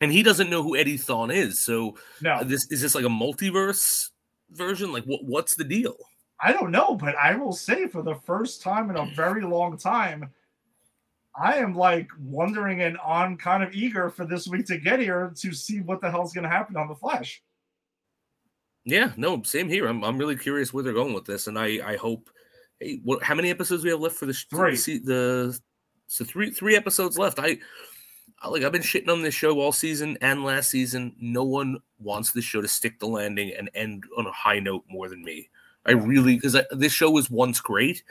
and 0.01 0.11
he 0.11 0.23
doesn't 0.23 0.49
know 0.49 0.63
who 0.63 0.75
Eddie 0.75 0.97
Thawne 0.97 1.33
is? 1.33 1.59
So 1.59 1.95
No, 2.21 2.31
uh, 2.35 2.43
this 2.43 2.65
is 2.71 2.81
this 2.81 2.95
like 2.95 3.05
a 3.05 3.09
multiverse 3.09 4.09
version? 4.51 4.91
Like 4.91 5.03
what 5.05 5.23
what's 5.23 5.55
the 5.55 5.63
deal? 5.63 5.95
I 6.41 6.51
don't 6.51 6.71
know, 6.71 6.95
but 6.95 7.15
I 7.15 7.35
will 7.35 7.53
say 7.53 7.87
for 7.87 8.01
the 8.01 8.15
first 8.15 8.61
time 8.61 8.89
in 8.89 8.97
a 8.97 9.05
very 9.15 9.43
long 9.43 9.77
time, 9.77 10.29
I 11.35 11.55
am 11.57 11.75
like 11.75 12.09
wondering 12.19 12.81
and 12.81 12.97
on 12.99 13.37
kind 13.37 13.63
of 13.63 13.73
eager 13.73 14.09
for 14.09 14.25
this 14.25 14.47
week 14.47 14.67
to 14.67 14.77
get 14.77 14.99
here 14.99 15.33
to 15.37 15.53
see 15.53 15.81
what 15.81 16.01
the 16.01 16.11
hell's 16.11 16.33
going 16.33 16.43
to 16.43 16.49
happen 16.49 16.77
on 16.77 16.87
the 16.87 16.95
Flash. 16.95 17.41
Yeah, 18.85 19.13
no, 19.17 19.41
same 19.43 19.69
here. 19.69 19.87
I'm 19.87 20.03
I'm 20.03 20.17
really 20.17 20.35
curious 20.35 20.73
where 20.73 20.83
they're 20.83 20.93
going 20.93 21.13
with 21.13 21.25
this, 21.25 21.47
and 21.47 21.57
I 21.57 21.79
I 21.85 21.95
hope. 21.95 22.29
Hey, 22.79 22.99
what? 23.03 23.23
How 23.23 23.35
many 23.35 23.49
episodes 23.49 23.83
we 23.83 23.89
have 23.89 24.01
left 24.01 24.15
for 24.15 24.25
the 24.25 24.33
sh- 24.33 24.47
Three. 24.49 24.75
The, 24.75 24.99
the 24.99 25.59
so 26.07 26.25
three 26.25 26.51
three 26.51 26.75
episodes 26.75 27.17
left. 27.17 27.39
I, 27.39 27.57
I 28.41 28.49
like 28.49 28.63
I've 28.63 28.71
been 28.73 28.81
shitting 28.81 29.09
on 29.09 29.21
this 29.21 29.33
show 29.33 29.59
all 29.59 29.71
season 29.71 30.17
and 30.21 30.43
last 30.43 30.69
season. 30.69 31.15
No 31.19 31.43
one 31.43 31.77
wants 31.97 32.31
this 32.31 32.43
show 32.43 32.61
to 32.61 32.67
stick 32.67 32.99
the 32.99 33.07
landing 33.07 33.53
and 33.57 33.69
end 33.73 34.03
on 34.17 34.27
a 34.27 34.31
high 34.31 34.59
note 34.59 34.83
more 34.89 35.07
than 35.07 35.23
me. 35.23 35.49
I 35.85 35.91
really 35.91 36.35
because 36.35 36.57
this 36.71 36.93
show 36.93 37.09
was 37.09 37.31
once 37.31 37.61
great, 37.61 38.03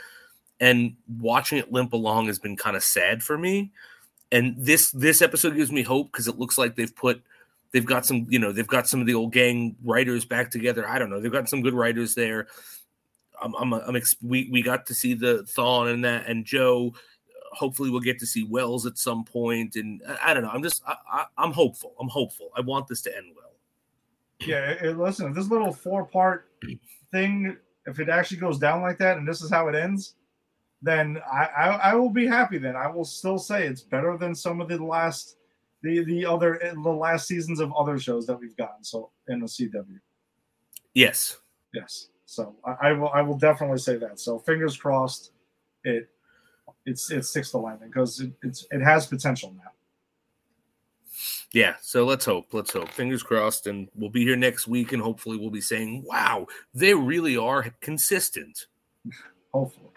and 0.63 0.95
watching 1.19 1.59
it 1.59 1.73
limp 1.73 1.93
along 1.93 2.29
has 2.29 2.39
been 2.39 2.57
kind 2.57 2.77
of 2.77 2.85
sad 2.85 3.23
for 3.23 3.37
me. 3.37 3.73
And 4.31 4.55
this 4.57 4.91
this 4.93 5.21
episode 5.21 5.57
gives 5.57 5.73
me 5.73 5.83
hope 5.83 6.13
because 6.13 6.29
it 6.29 6.39
looks 6.39 6.57
like 6.57 6.77
they've 6.77 6.95
put 6.95 7.21
they've 7.73 7.85
got 7.85 8.07
some 8.07 8.27
you 8.31 8.39
know 8.39 8.53
they've 8.53 8.67
got 8.67 8.87
some 8.87 9.01
of 9.01 9.07
the 9.07 9.15
old 9.15 9.33
gang 9.33 9.75
writers 9.85 10.25
back 10.25 10.51
together. 10.51 10.89
I 10.89 10.99
don't 10.99 11.11
know 11.11 11.21
they've 11.21 11.33
got 11.33 11.49
some 11.49 11.61
good 11.63 11.75
writers 11.75 12.15
there. 12.15 12.47
I'm 13.43 13.55
i'm, 13.57 13.73
I'm 13.75 13.97
ex- 13.97 14.15
we, 14.23 14.49
we 14.53 14.63
got 14.63 14.87
to 14.87 14.95
see 14.95 15.15
the 15.15 15.45
thawne 15.57 15.93
and 15.93 16.05
that 16.05 16.27
and 16.29 16.45
joe. 16.45 16.95
Hopefully 17.53 17.91
we'll 17.91 18.01
get 18.01 18.19
to 18.21 18.27
see 18.27 18.45
wells 18.45 18.87
at 18.87 18.97
some 18.97 19.25
point 19.25 19.77
and 19.77 20.01
i, 20.09 20.31
I 20.31 20.35
don't 20.35 20.43
know 20.45 20.49
i'm 20.51 20.63
just 20.63 20.81
I, 20.87 20.95
I, 21.13 21.25
i'm 21.37 21.53
hopeful 21.53 21.95
i'm 22.01 22.09
hopeful. 22.09 22.51
I 22.57 22.61
want 22.63 22.87
this 22.87 23.03
to 23.03 23.15
end 23.17 23.27
well. 23.37 23.51
Yeah, 24.47 24.71
it- 24.71 24.83
it- 24.83 24.97
listen, 24.99 25.33
this 25.35 25.49
little 25.51 25.73
four 25.73 26.05
part 26.07 26.49
thing, 27.11 27.57
if 27.87 27.99
it 28.01 28.09
actually 28.09 28.39
goes 28.39 28.59
down 28.59 28.81
like 28.81 28.97
that 28.99 29.19
and 29.19 29.27
this 29.29 29.43
is 29.43 29.51
how 29.51 29.69
it 29.69 29.75
ends, 29.75 30.15
then 30.83 31.19
I, 31.31 31.45
I, 31.45 31.67
I 31.69 31.95
will 31.95 32.11
be 32.11 32.27
happy. 32.27 32.59
Then 32.59 32.77
I 32.77 32.89
will 32.89 33.05
still 33.05 33.39
say 33.39 33.67
it's 33.67 33.83
better 33.83 34.17
than 34.17 34.35
some 34.35 34.61
of 34.61 34.69
the 34.69 34.83
last. 34.83 35.37
The, 35.83 36.05
the 36.05 36.25
other 36.25 36.61
the 36.75 36.91
last 36.91 37.27
seasons 37.27 37.59
of 37.59 37.73
other 37.77 37.99
shows 37.99 38.25
that 38.27 38.39
we've 38.39 38.57
gotten 38.57 38.85
so 38.85 39.11
in 39.27 39.41
the 39.41 39.47
CW. 39.47 39.99
yes 40.95 41.39
Yes. 41.75 42.09
So 42.25 42.55
I, 42.65 42.91
I 42.91 42.93
will 42.93 43.09
I 43.09 43.21
will 43.23 43.37
definitely 43.37 43.79
say 43.79 43.97
that. 43.97 44.21
So 44.21 44.39
fingers 44.39 44.77
crossed 44.77 45.33
it 45.83 46.09
it's 46.87 47.11
it 47.11 47.25
sticks 47.25 47.51
the 47.51 47.59
landing 47.59 47.89
because 47.89 48.21
it, 48.21 48.33
it's 48.43 48.67
it 48.71 48.81
has 48.81 49.07
potential 49.07 49.55
now. 49.57 49.71
yeah 51.53 51.75
so 51.81 52.05
let's 52.05 52.25
hope 52.25 52.47
let's 52.53 52.73
hope 52.73 52.89
fingers 52.89 53.23
crossed 53.23 53.67
and 53.67 53.89
we'll 53.95 54.11
be 54.11 54.25
here 54.25 54.37
next 54.37 54.67
week 54.67 54.93
and 54.93 55.03
hopefully 55.03 55.37
we'll 55.37 55.51
be 55.51 55.61
saying 55.61 56.03
wow 56.07 56.47
they 56.75 56.95
really 56.95 57.37
are 57.37 57.67
consistent 57.81 58.67
Hopefully. 59.53 59.92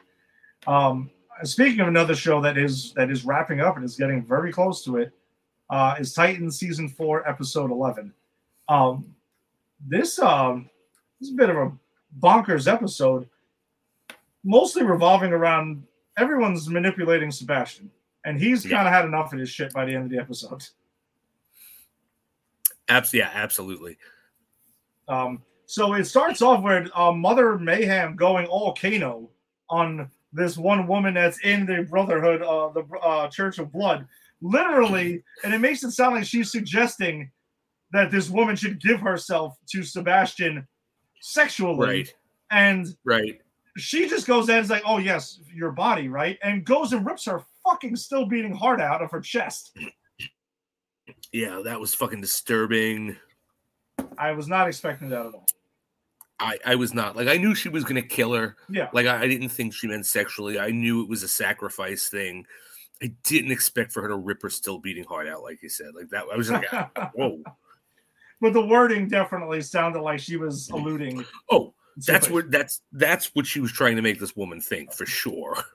Um 0.67 1.09
speaking 1.43 1.79
of 1.81 1.87
another 1.87 2.15
show 2.15 2.41
that 2.41 2.57
is 2.57 2.93
that 2.93 3.09
is 3.11 3.25
wrapping 3.25 3.59
up 3.61 3.75
and 3.75 3.85
is 3.85 3.97
getting 3.97 4.23
very 4.25 4.51
close 4.51 4.83
to 4.85 4.97
it, 4.97 5.11
uh 5.69 5.95
is 5.99 6.13
Titan 6.13 6.49
season 6.51 6.87
four, 6.89 7.27
episode 7.27 7.71
eleven. 7.71 8.13
Um 8.69 9.15
this 9.87 10.17
um 10.19 10.69
this 11.19 11.29
is 11.29 11.33
a 11.33 11.37
bit 11.37 11.49
of 11.49 11.57
a 11.57 11.71
bonkers 12.19 12.71
episode, 12.71 13.27
mostly 14.43 14.83
revolving 14.83 15.33
around 15.33 15.83
everyone's 16.17 16.69
manipulating 16.69 17.31
Sebastian. 17.31 17.91
And 18.25 18.39
he's 18.39 18.65
Yeah. 18.65 18.77
kind 18.77 18.87
of 18.87 18.93
had 18.93 19.05
enough 19.05 19.33
of 19.33 19.39
his 19.39 19.49
shit 19.49 19.71
by 19.73 19.85
the 19.85 19.93
end 19.93 20.05
of 20.05 20.09
the 20.09 20.17
episode. 20.17 20.63
Abs- 22.87 23.13
yeah 23.13 23.29
absolutely 23.33 23.97
Um, 25.07 25.41
so 25.65 25.93
it 25.93 26.05
starts 26.05 26.41
off 26.41 26.63
with 26.63 26.89
uh, 26.95 27.11
Mother 27.11 27.57
Mayhem 27.57 28.15
going 28.15 28.45
all 28.47 28.73
Kano 28.73 29.29
on 29.69 30.09
this 30.35 30.57
one 30.57 30.87
woman 30.87 31.13
that's 31.13 31.39
in 31.39 31.65
the 31.65 31.83
Brotherhood, 31.89 32.41
uh, 32.41 32.69
the 32.69 32.83
uh, 33.01 33.27
Church 33.29 33.57
of 33.59 33.71
Blood, 33.71 34.07
literally, 34.41 35.23
and 35.43 35.53
it 35.53 35.59
makes 35.59 35.83
it 35.83 35.91
sound 35.91 36.15
like 36.15 36.25
she's 36.25 36.51
suggesting 36.51 37.31
that 37.91 38.11
this 38.11 38.29
woman 38.29 38.55
should 38.55 38.81
give 38.81 38.99
herself 38.99 39.57
to 39.71 39.83
Sebastian 39.83 40.67
sexually, 41.21 41.87
right 41.87 42.13
and 42.51 42.87
right 43.03 43.41
she 43.77 44.07
just 44.07 44.27
goes 44.27 44.47
in 44.47 44.55
and 44.55 44.63
is 44.63 44.69
like, 44.69 44.83
"Oh 44.85 44.97
yes, 44.97 45.39
your 45.53 45.71
body, 45.71 46.07
right?" 46.07 46.37
and 46.43 46.65
goes 46.65 46.93
and 46.93 47.05
rips 47.05 47.25
her 47.25 47.41
fucking 47.63 47.95
still 47.95 48.25
beating 48.25 48.53
heart 48.53 48.79
out 48.79 49.01
of 49.01 49.11
her 49.11 49.21
chest. 49.21 49.75
yeah 51.31 51.61
that 51.63 51.79
was 51.79 51.93
fucking 51.93 52.21
disturbing 52.21 53.17
I 54.17 54.31
was 54.31 54.47
not 54.47 54.67
expecting 54.67 55.09
that 55.09 55.25
at 55.25 55.33
all. 55.33 55.45
I, 56.39 56.57
I 56.65 56.75
was 56.75 56.93
not 56.93 57.15
like 57.15 57.27
I 57.27 57.37
knew 57.37 57.55
she 57.55 57.69
was 57.69 57.83
gonna 57.83 58.01
kill 58.01 58.33
her. 58.33 58.57
Yeah. 58.69 58.89
Like 58.93 59.07
I, 59.07 59.21
I 59.21 59.27
didn't 59.27 59.49
think 59.49 59.73
she 59.73 59.87
meant 59.87 60.05
sexually. 60.05 60.59
I 60.59 60.71
knew 60.71 61.01
it 61.01 61.09
was 61.09 61.23
a 61.23 61.27
sacrifice 61.27 62.09
thing. 62.09 62.45
I 63.01 63.13
didn't 63.23 63.51
expect 63.51 63.91
for 63.91 64.01
her 64.01 64.07
to 64.09 64.15
rip 64.15 64.41
her 64.41 64.49
still 64.49 64.79
beating 64.79 65.03
heart 65.03 65.27
out, 65.27 65.43
like 65.43 65.61
you 65.61 65.69
said. 65.69 65.87
Like 65.95 66.09
that, 66.09 66.25
I 66.31 66.37
was 66.37 66.49
like, 66.49 66.65
ah, 66.73 66.89
whoa, 67.13 67.41
but 68.41 68.53
the 68.53 68.65
wording 68.65 69.07
definitely 69.07 69.61
sounded 69.61 70.01
like 70.01 70.19
she 70.19 70.37
was 70.37 70.69
alluding. 70.69 71.25
oh, 71.51 71.73
that's 72.05 72.29
what 72.29 72.51
that's 72.51 72.81
that's 72.91 73.33
what 73.33 73.45
she 73.45 73.59
was 73.59 73.71
trying 73.71 73.95
to 73.95 74.01
make 74.01 74.19
this 74.19 74.35
woman 74.35 74.59
think 74.61 74.93
for 74.93 75.05
sure. 75.05 75.55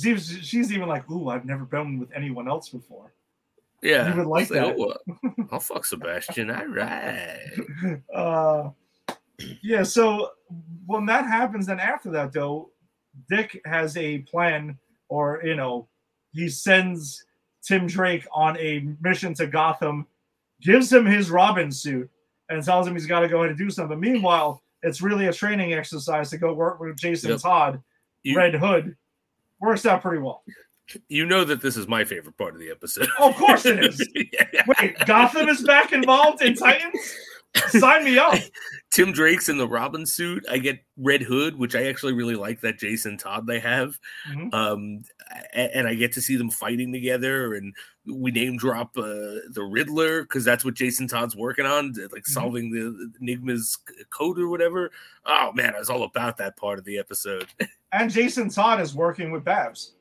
She 0.00 0.12
was, 0.12 0.38
she's 0.42 0.72
even 0.72 0.88
like, 0.88 1.10
"Ooh, 1.10 1.30
I've 1.30 1.44
never 1.44 1.64
been 1.64 1.98
with 1.98 2.10
anyone 2.14 2.46
else 2.48 2.68
before." 2.68 3.12
Yeah, 3.82 4.10
You 4.10 4.18
would 4.18 4.26
like 4.28 4.46
that. 4.48 4.76
oh, 4.78 4.90
uh, 4.90 5.44
I'll 5.50 5.58
fuck 5.58 5.84
Sebastian. 5.84 6.48
All 6.48 6.66
right. 6.66 8.00
Uh, 8.14 8.70
yeah. 9.62 9.82
So 9.82 10.30
when 10.86 11.06
that 11.06 11.26
happens, 11.26 11.66
then 11.66 11.80
after 11.80 12.10
that, 12.10 12.32
though, 12.32 12.70
Dick 13.28 13.60
has 13.64 13.96
a 13.96 14.18
plan, 14.18 14.78
or 15.08 15.40
you 15.44 15.56
know, 15.56 15.88
he 16.32 16.48
sends 16.48 17.24
Tim 17.62 17.86
Drake 17.86 18.26
on 18.32 18.56
a 18.58 18.86
mission 19.00 19.34
to 19.34 19.46
Gotham, 19.46 20.06
gives 20.60 20.92
him 20.92 21.04
his 21.06 21.30
Robin 21.30 21.70
suit, 21.70 22.10
and 22.48 22.64
tells 22.64 22.86
him 22.86 22.94
he's 22.94 23.06
got 23.06 23.20
to 23.20 23.28
go 23.28 23.38
ahead 23.38 23.50
and 23.50 23.58
do 23.58 23.70
something. 23.70 23.98
Meanwhile, 23.98 24.62
it's 24.82 25.02
really 25.02 25.26
a 25.26 25.32
training 25.32 25.74
exercise 25.74 26.30
to 26.30 26.38
go 26.38 26.52
work 26.54 26.80
with 26.80 26.96
Jason 26.96 27.30
Yep. 27.30 27.40
Todd, 27.40 27.82
You- 28.22 28.36
Red 28.36 28.54
Hood. 28.54 28.96
Works 29.60 29.84
out 29.84 30.00
pretty 30.00 30.22
well. 30.22 30.42
You 31.08 31.26
know 31.26 31.44
that 31.44 31.60
this 31.60 31.76
is 31.76 31.86
my 31.86 32.02
favorite 32.02 32.36
part 32.38 32.54
of 32.54 32.60
the 32.60 32.70
episode. 32.70 33.08
Of 33.20 33.36
course 33.36 33.66
it 33.66 33.84
is. 33.84 34.08
Yeah. 34.32 34.64
Wait, 34.80 34.98
Gotham 35.06 35.48
is 35.48 35.62
back 35.62 35.92
involved 35.92 36.40
in 36.42 36.54
Titans? 36.56 37.14
Sign 37.68 38.04
me 38.04 38.16
up. 38.18 38.34
Tim 38.90 39.12
Drake's 39.12 39.48
in 39.48 39.58
the 39.58 39.66
Robin 39.66 40.06
suit. 40.06 40.44
I 40.48 40.58
get 40.58 40.80
Red 40.96 41.20
Hood, 41.22 41.56
which 41.56 41.74
I 41.74 41.86
actually 41.88 42.12
really 42.12 42.36
like 42.36 42.60
that 42.60 42.78
Jason 42.78 43.16
Todd 43.16 43.46
they 43.46 43.58
have. 43.58 43.98
Mhm. 44.32 44.54
Um, 44.54 45.02
and 45.52 45.86
I 45.88 45.94
get 45.94 46.12
to 46.12 46.20
see 46.22 46.36
them 46.36 46.50
fighting 46.50 46.92
together, 46.92 47.54
and 47.54 47.74
we 48.06 48.30
name 48.30 48.56
drop 48.56 48.96
uh, 48.96 49.02
the 49.50 49.66
Riddler 49.68 50.22
because 50.22 50.44
that's 50.44 50.64
what 50.64 50.74
Jason 50.74 51.08
Todd's 51.08 51.34
working 51.36 51.66
on, 51.66 51.92
like 52.12 52.26
solving 52.26 52.70
the 52.70 53.10
Enigma's 53.20 53.76
code 54.10 54.38
or 54.38 54.48
whatever. 54.48 54.90
Oh 55.26 55.50
man, 55.52 55.74
I 55.74 55.78
was 55.80 55.90
all 55.90 56.04
about 56.04 56.36
that 56.38 56.56
part 56.56 56.78
of 56.78 56.84
the 56.84 56.98
episode. 56.98 57.46
And 57.92 58.08
Jason 58.08 58.48
Todd 58.50 58.80
is 58.80 58.94
working 58.94 59.32
with 59.32 59.42
Babs. 59.42 59.94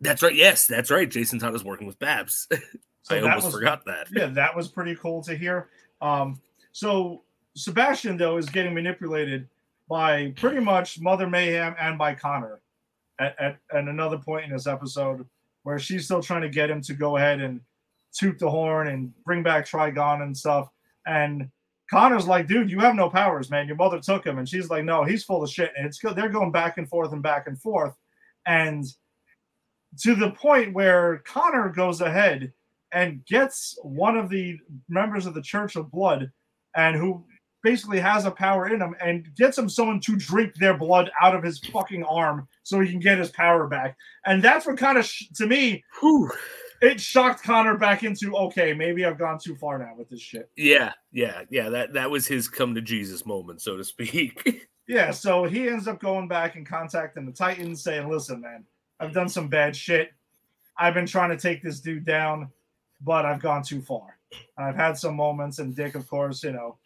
That's 0.00 0.22
right. 0.22 0.34
Yes, 0.34 0.66
that's 0.66 0.90
right. 0.90 1.08
Jason 1.10 1.38
Todd 1.38 1.54
is 1.54 1.62
working 1.64 1.86
with 1.86 1.98
Babs. 1.98 2.48
So 3.02 3.16
I 3.16 3.20
almost 3.22 3.46
was- 3.46 3.54
forgot 3.54 3.86
that. 3.86 4.08
yeah, 4.12 4.26
that 4.26 4.54
was 4.54 4.68
pretty 4.68 4.94
cool 4.94 5.22
to 5.22 5.34
hear. 5.34 5.70
Um, 6.00 6.40
so 6.72 7.22
Sebastian 7.56 8.16
though 8.16 8.36
is 8.36 8.48
getting 8.48 8.74
manipulated 8.74 9.48
by 9.88 10.32
pretty 10.36 10.60
much 10.60 11.00
Mother 11.00 11.28
Mayhem 11.28 11.74
and 11.80 11.98
by 11.98 12.14
Connor 12.14 12.60
at, 13.18 13.34
at, 13.40 13.58
at 13.72 13.84
another 13.84 14.18
point 14.18 14.46
in 14.46 14.52
this 14.52 14.66
episode 14.66 15.26
where 15.62 15.78
she's 15.78 16.04
still 16.04 16.22
trying 16.22 16.42
to 16.42 16.48
get 16.48 16.70
him 16.70 16.80
to 16.82 16.94
go 16.94 17.16
ahead 17.16 17.40
and 17.40 17.60
toot 18.12 18.38
the 18.38 18.48
horn 18.48 18.88
and 18.88 19.12
bring 19.24 19.42
back 19.42 19.66
Trigon 19.66 20.22
and 20.22 20.36
stuff. 20.36 20.70
And 21.06 21.50
Connor's 21.90 22.26
like, 22.26 22.46
dude, 22.46 22.70
you 22.70 22.78
have 22.80 22.94
no 22.94 23.10
powers, 23.10 23.50
man. 23.50 23.66
Your 23.66 23.76
mother 23.76 24.00
took 24.00 24.24
him. 24.24 24.38
And 24.38 24.48
she's 24.48 24.70
like, 24.70 24.84
no, 24.84 25.04
he's 25.04 25.24
full 25.24 25.42
of 25.42 25.50
shit. 25.50 25.72
And 25.76 25.86
it's 25.86 25.98
good. 25.98 26.14
They're 26.16 26.28
going 26.28 26.52
back 26.52 26.78
and 26.78 26.88
forth 26.88 27.12
and 27.12 27.22
back 27.22 27.46
and 27.46 27.60
forth. 27.60 27.94
And 28.46 28.84
to 29.98 30.14
the 30.14 30.30
point 30.30 30.72
where 30.72 31.18
Connor 31.26 31.68
goes 31.68 32.00
ahead 32.00 32.52
and 32.92 33.24
gets 33.26 33.78
one 33.82 34.16
of 34.16 34.28
the 34.28 34.58
members 34.88 35.26
of 35.26 35.34
the 35.34 35.42
Church 35.42 35.76
of 35.76 35.90
Blood 35.90 36.30
and 36.76 36.96
who 36.96 37.24
basically 37.62 38.00
has 38.00 38.24
a 38.24 38.30
power 38.30 38.68
in 38.68 38.80
him 38.80 38.94
and 39.02 39.28
gets 39.36 39.58
him 39.58 39.68
someone 39.68 40.00
to 40.00 40.16
drink 40.16 40.54
their 40.56 40.76
blood 40.76 41.10
out 41.20 41.34
of 41.34 41.42
his 41.42 41.58
fucking 41.58 42.04
arm 42.04 42.48
so 42.62 42.80
he 42.80 42.90
can 42.90 43.00
get 43.00 43.18
his 43.18 43.30
power 43.30 43.66
back. 43.66 43.96
And 44.24 44.42
that's 44.42 44.66
what 44.66 44.78
kind 44.78 44.96
of, 44.98 45.04
sh- 45.04 45.28
to 45.36 45.46
me, 45.46 45.84
Whew. 46.00 46.30
it 46.80 47.00
shocked 47.00 47.42
Connor 47.42 47.76
back 47.76 48.02
into, 48.02 48.34
okay, 48.34 48.72
maybe 48.72 49.04
I've 49.04 49.18
gone 49.18 49.38
too 49.38 49.56
far 49.56 49.78
now 49.78 49.92
with 49.96 50.08
this 50.08 50.20
shit. 50.20 50.48
Yeah, 50.56 50.92
yeah, 51.12 51.42
yeah. 51.50 51.68
That 51.68 51.92
that 51.92 52.10
was 52.10 52.26
his 52.26 52.48
come 52.48 52.74
to 52.76 52.80
Jesus 52.80 53.26
moment, 53.26 53.60
so 53.60 53.76
to 53.76 53.84
speak. 53.84 54.66
Yeah, 54.88 55.12
so 55.12 55.44
he 55.44 55.68
ends 55.68 55.86
up 55.86 56.00
going 56.00 56.26
back 56.26 56.56
and 56.56 56.66
contacting 56.66 57.24
the 57.24 57.30
Titans, 57.30 57.80
saying, 57.80 58.10
"Listen, 58.10 58.40
man, 58.40 58.64
I've 58.98 59.12
done 59.12 59.28
some 59.28 59.46
bad 59.46 59.76
shit. 59.76 60.10
I've 60.76 60.94
been 60.94 61.06
trying 61.06 61.30
to 61.30 61.36
take 61.36 61.62
this 61.62 61.78
dude 61.78 62.04
down, 62.04 62.48
but 63.00 63.24
I've 63.24 63.40
gone 63.40 63.62
too 63.62 63.80
far. 63.80 64.18
I've 64.56 64.76
had 64.76 64.96
some 64.98 65.16
moments." 65.16 65.58
And 65.58 65.74
Dick, 65.74 65.94
of 65.94 66.08
course, 66.08 66.42
you 66.42 66.52
know, 66.52 66.78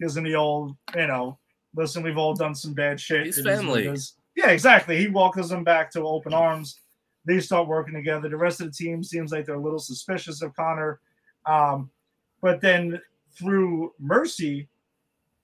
gives 0.00 0.16
him 0.16 0.24
the 0.24 0.34
old, 0.34 0.76
you 0.96 1.06
know, 1.06 1.38
listen, 1.74 2.02
we've 2.02 2.18
all 2.18 2.34
done 2.34 2.54
some 2.54 2.74
bad 2.74 3.00
shit. 3.00 3.26
He's 3.26 3.38
It 3.38 3.40
is 3.40 3.46
what 3.46 3.52
it 3.52 3.56
family. 3.58 3.86
is." 3.86 4.14
Yeah, 4.36 4.50
exactly. 4.50 4.98
He 4.98 5.08
welcomes 5.08 5.48
them 5.48 5.64
back 5.64 5.90
to 5.92 6.02
open 6.06 6.32
arms. 6.32 6.80
They 7.26 7.40
start 7.40 7.68
working 7.68 7.94
together. 7.94 8.28
The 8.28 8.36
rest 8.36 8.60
of 8.60 8.66
the 8.68 8.72
team 8.72 9.02
seems 9.02 9.32
like 9.32 9.44
they're 9.44 9.56
a 9.56 9.60
little 9.60 9.78
suspicious 9.78 10.40
of 10.40 10.54
Connor, 10.56 11.00
um, 11.46 11.90
but 12.40 12.60
then 12.60 13.00
through 13.32 13.92
Mercy, 13.98 14.68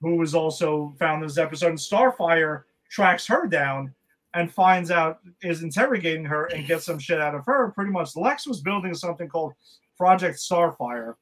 who 0.01 0.15
was 0.15 0.33
also 0.33 0.95
found 0.99 1.21
in 1.21 1.27
this 1.27 1.37
episode, 1.37 1.69
and 1.69 1.77
Starfire 1.77 2.63
tracks 2.89 3.27
her 3.27 3.47
down 3.47 3.93
and 4.33 4.51
finds 4.51 4.91
out 4.91 5.19
is 5.41 5.63
interrogating 5.63 6.25
her 6.25 6.45
and 6.45 6.67
gets 6.67 6.85
some 6.85 6.99
shit 6.99 7.19
out 7.21 7.35
of 7.35 7.45
her. 7.45 7.71
Pretty 7.71 7.91
much, 7.91 8.15
Lex 8.15 8.47
was 8.47 8.61
building 8.61 8.93
something 8.93 9.27
called 9.27 9.53
Project 9.97 10.37
Starfire, 10.37 11.15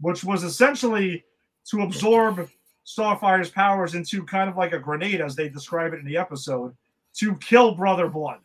which 0.00 0.24
was 0.24 0.42
essentially 0.42 1.24
to 1.70 1.82
absorb 1.82 2.48
Starfire's 2.86 3.50
powers 3.50 3.94
into 3.94 4.24
kind 4.24 4.48
of 4.48 4.56
like 4.56 4.72
a 4.72 4.78
grenade, 4.78 5.20
as 5.20 5.34
they 5.34 5.48
describe 5.48 5.92
it 5.92 5.98
in 5.98 6.06
the 6.06 6.16
episode, 6.16 6.74
to 7.14 7.34
kill 7.36 7.74
Brother 7.74 8.08
Blood. 8.08 8.40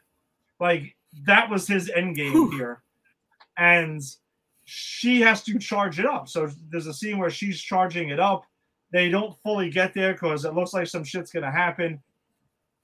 Like 0.60 0.96
that 1.26 1.50
was 1.50 1.68
his 1.68 1.90
end 1.90 2.16
game 2.16 2.32
Whew. 2.32 2.52
here, 2.52 2.82
and 3.58 4.02
she 4.66 5.22
has 5.22 5.44
to 5.44 5.60
charge 5.60 6.00
it 6.00 6.06
up. 6.06 6.28
So 6.28 6.50
there's 6.70 6.88
a 6.88 6.94
scene 6.94 7.18
where 7.18 7.30
she's 7.30 7.62
charging 7.62 8.10
it 8.10 8.20
up. 8.20 8.46
They 8.92 9.10
don't 9.10 9.38
fully 9.44 9.70
get 9.70 9.94
there 9.94 10.14
because 10.14 10.46
it 10.46 10.54
looks 10.54 10.74
like 10.74 10.88
some 10.88 11.04
shit's 11.04 11.32
gonna 11.32 11.52
happen. 11.52 12.02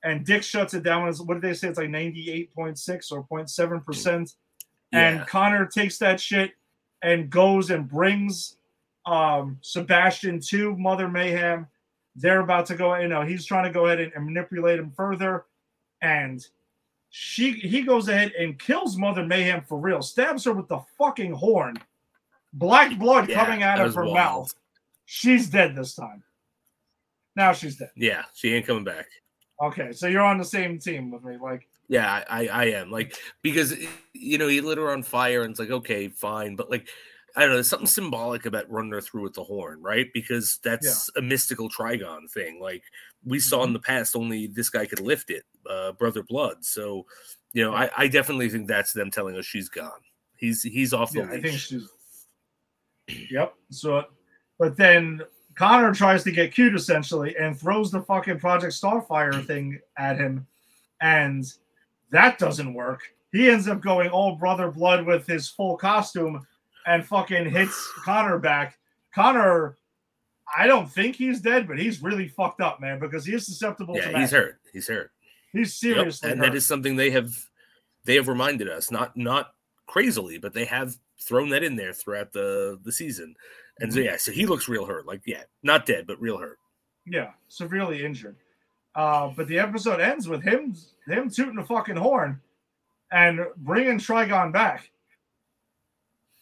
And 0.04 0.26
Dick 0.26 0.44
shuts 0.44 0.74
it 0.74 0.84
down. 0.84 1.12
What 1.12 1.34
did 1.36 1.42
they 1.42 1.54
say? 1.54 1.70
It's 1.70 1.80
like 1.80 1.90
98.6 1.90 3.12
or 3.12 3.24
0.7 3.24 3.86
percent. 3.86 4.34
Yeah. 4.92 5.10
And 5.10 5.28
Connor 5.28 5.66
takes 5.66 5.98
that 5.98 6.22
shit 6.22 6.52
and 7.02 7.30
goes 7.30 7.70
and 7.70 7.88
brings 7.88 8.58
um, 9.06 9.58
Sebastian 9.62 10.40
to 10.42 10.76
Mother 10.78 11.08
Mayhem. 11.08 11.68
They're 12.16 12.42
about 12.42 12.66
to 12.68 12.76
go, 12.76 12.96
you 12.96 13.08
know, 13.08 13.22
he's 13.22 13.46
trying 13.46 13.66
to 13.66 13.72
go 13.72 13.86
ahead 13.86 14.00
and, 14.00 14.12
and 14.14 14.26
manipulate 14.26 14.80
him 14.80 14.92
further. 14.92 15.46
And 16.02 16.46
she 17.10 17.52
he 17.54 17.84
goes 17.84 18.08
ahead 18.10 18.34
and 18.38 18.60
kills 18.60 18.98
Mother 18.98 19.26
Mayhem 19.26 19.62
for 19.62 19.78
real, 19.80 20.02
stabs 20.02 20.44
her 20.46 20.54
with 20.54 20.68
the 20.68 20.80
fucking 20.98 21.32
horn. 21.34 21.78
Black 22.54 22.98
blood 22.98 23.30
Yeah, 23.30 23.46
coming 23.46 23.64
out 23.64 23.80
of 23.80 23.94
her 23.96 24.04
wild. 24.04 24.14
mouth. 24.16 24.54
She's 25.06 25.50
dead 25.50 25.76
this 25.76 25.96
time. 25.96 26.24
Now 27.36 27.54
she's 27.54 27.78
dead. 27.78 27.92
Yeah, 27.96 28.24
she 28.34 28.54
ain't 28.54 28.66
coming 28.66 28.84
back. 28.84 29.06
Okay, 29.62 29.92
so 29.92 30.08
you're 30.08 30.24
on 30.26 30.38
the 30.38 30.46
same 30.46 30.80
team 30.80 31.12
with 31.12 31.24
me. 31.24 31.38
Like, 31.38 31.68
Yeah, 31.90 32.24
I, 32.30 32.48
I 32.48 32.66
am 32.66 32.92
like 32.92 33.16
because 33.42 33.74
you 34.14 34.38
know 34.38 34.48
he 34.48 34.60
lit 34.62 34.78
her 34.78 34.92
on 34.92 35.04
fire 35.04 35.44
and 35.44 35.52
it's 35.52 35.60
like 35.60 35.72
okay, 35.72 36.10
fine, 36.10 36.56
but 36.56 36.70
like 36.70 36.90
I 37.36 37.42
don't 37.42 37.50
know, 37.50 37.56
there's 37.56 37.70
something 37.70 37.88
symbolic 37.88 38.46
about 38.46 38.70
running 38.70 38.92
her 38.92 39.02
through 39.02 39.22
with 39.22 39.36
the 39.36 39.44
horn, 39.44 39.82
right? 39.82 40.08
Because 40.14 40.60
that's 40.64 41.10
a 41.16 41.22
mystical 41.22 41.70
Trigon 41.70 42.30
thing. 42.34 42.60
Like 42.60 42.84
we 43.24 43.40
saw 43.40 43.60
Mm-hmm. 43.60 43.68
in 43.68 43.74
the 43.74 43.80
past, 43.80 44.16
only 44.16 44.48
this 44.48 44.70
guy 44.70 44.86
could 44.86 45.00
lift 45.00 45.30
it, 45.30 45.44
uh, 45.70 45.92
Brother 45.94 46.24
Blood. 46.24 46.66
So 46.66 47.06
you 47.54 47.64
know, 47.64 47.74
I, 47.74 47.90
I 47.96 48.08
definitely 48.08 48.50
think 48.50 48.68
that's 48.68 48.92
them 48.94 49.12
telling 49.12 49.38
us 49.38 49.46
she's 49.46 49.70
gone. 49.70 49.92
He's 50.36 50.64
he's 50.64 50.94
off 50.94 51.12
the 51.12 51.20
yeah, 51.20 51.30
I 51.32 51.42
think 51.42 51.58
she's. 51.60 51.90
Yep. 53.32 53.54
So, 53.72 54.04
but 54.60 54.76
then 54.76 55.22
Connor 55.56 55.94
tries 55.94 56.24
to 56.26 56.32
get 56.32 56.54
cute 56.54 56.76
essentially 56.76 57.38
and 57.38 57.58
throws 57.58 57.90
the 57.90 58.02
fucking 58.02 58.38
Project 58.40 58.74
Starfire 58.74 59.46
thing 59.48 59.80
at 59.98 60.18
him, 60.18 60.46
and 61.02 61.46
that 62.12 62.38
doesn't 62.40 62.74
work. 62.74 63.02
He 63.32 63.50
ends 63.50 63.68
up 63.68 63.82
going 63.82 64.10
all 64.10 64.36
brother 64.36 64.72
blood 64.72 65.06
with 65.06 65.28
his 65.28 65.50
full 65.50 65.78
costume 65.78 66.46
and 66.86 67.06
fucking 67.06 67.50
hits 67.50 67.92
Connor 68.04 68.40
back. 68.40 68.78
Connor, 69.14 69.76
I 70.58 70.66
don't 70.68 70.90
think 70.90 71.16
he's 71.18 71.42
dead, 71.42 71.68
but 71.68 71.78
he's 71.78 72.02
really 72.02 72.28
fucked 72.30 72.62
up, 72.62 72.80
man, 72.80 73.00
because 73.00 73.26
he 73.26 73.34
is 73.34 73.46
susceptible 73.46 73.96
to 73.96 74.00
yeah, 74.02 74.12
that. 74.12 74.22
he's 74.22 74.32
hurt. 74.32 74.60
He's 74.72 74.88
hurt. 74.88 75.12
He's 75.52 75.82
Yep, 75.84 75.96
seriously 75.96 76.32
and 76.32 76.40
hurt. 76.40 76.48
that 76.52 76.56
is 76.56 76.66
something 76.66 76.96
they 76.96 77.10
have 77.12 77.32
they 78.06 78.16
have 78.16 78.28
reminded 78.28 78.70
us 78.70 78.90
not 78.92 79.16
not 79.18 79.54
crazily 79.88 80.38
but 80.38 80.54
they 80.54 80.66
have 80.66 80.96
thrown 81.20 81.50
that 81.50 81.64
in 81.64 81.76
there 81.76 81.94
throughout 81.94 82.32
the 82.32 82.78
the 82.84 82.92
season 82.92 83.34
and 83.80 83.92
so 83.92 84.00
Mhm. 84.00 84.04
yeah 84.06 84.18
so 84.18 84.32
he 84.32 84.46
looks 84.46 84.68
real 84.70 84.86
hurt 84.86 85.06
like 85.08 85.22
yeah 85.26 85.44
not 85.64 85.86
dead 85.86 86.06
but 86.06 86.20
real 86.22 86.38
hurt 86.38 86.60
Yeah, 87.06 87.32
severely 87.48 88.04
injured. 88.06 88.36
Uh, 88.98 89.32
but 89.38 89.48
the 89.48 89.60
episode 89.60 90.02
ends 90.02 90.28
with 90.28 90.44
him 90.44 90.76
him 91.08 91.30
tooting 91.30 91.60
a 91.60 91.64
fucking 91.66 91.96
horn 91.96 92.42
and 93.12 93.40
bringing 93.58 94.00
Trigon 94.00 94.52
back. 94.52 94.90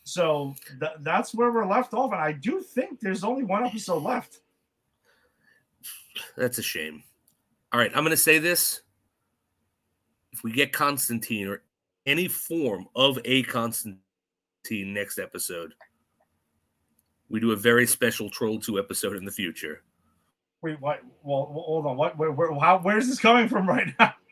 So 0.05 0.55
th- 0.79 0.93
that's 1.01 1.35
where 1.35 1.51
we're 1.51 1.67
left 1.67 1.93
off, 1.93 2.13
and 2.13 2.21
I 2.21 2.31
do 2.31 2.61
think 2.61 2.99
there's 2.99 3.23
only 3.23 3.43
one 3.43 3.65
episode 3.65 4.01
left. 4.01 4.39
that's 6.37 6.57
a 6.57 6.63
shame 6.63 7.03
all 7.73 7.79
right 7.79 7.91
i'm 7.93 8.03
gonna 8.03 8.15
say 8.15 8.39
this 8.39 8.81
if 10.31 10.43
we 10.43 10.51
get 10.51 10.71
constantine 10.71 11.47
or 11.47 11.61
any 12.05 12.27
form 12.27 12.87
of 12.95 13.19
a 13.25 13.43
constantine 13.43 13.99
next 14.71 15.19
episode 15.19 15.73
we 17.27 17.39
do 17.41 17.51
a 17.51 17.55
very 17.55 17.85
special 17.85 18.29
troll 18.29 18.59
2 18.59 18.79
episode 18.79 19.17
in 19.17 19.25
the 19.25 19.31
future 19.31 19.81
Wait, 20.61 20.79
what? 20.79 21.01
Well, 21.23 21.45
hold 21.45 21.85
on. 21.85 21.97
What? 21.97 22.17
Where? 22.17 22.31
where 22.31 22.53
how? 22.59 22.79
Where's 22.79 23.07
this 23.07 23.19
coming 23.19 23.47
from 23.47 23.67
right 23.67 23.87
now? 23.99 24.13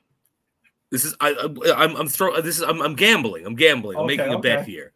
This 0.92 1.06
is 1.06 1.16
I, 1.20 1.32
I 1.32 1.74
I'm 1.74 1.96
I'm 1.96 2.08
throw 2.08 2.40
this 2.40 2.58
is 2.58 2.62
I'm, 2.62 2.80
I'm 2.80 2.94
gambling. 2.94 3.48
I'm 3.48 3.56
gambling. 3.56 3.98
I'm 3.98 4.04
Okay, 4.04 4.16
making 4.16 4.32
a 4.32 4.38
bet 4.38 4.68
here. 4.68 4.94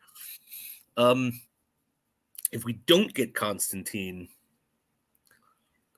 Um, 0.96 1.42
if 2.52 2.66
we 2.66 2.74
don't 2.74 3.12
get 3.12 3.34
Constantine, 3.34 4.28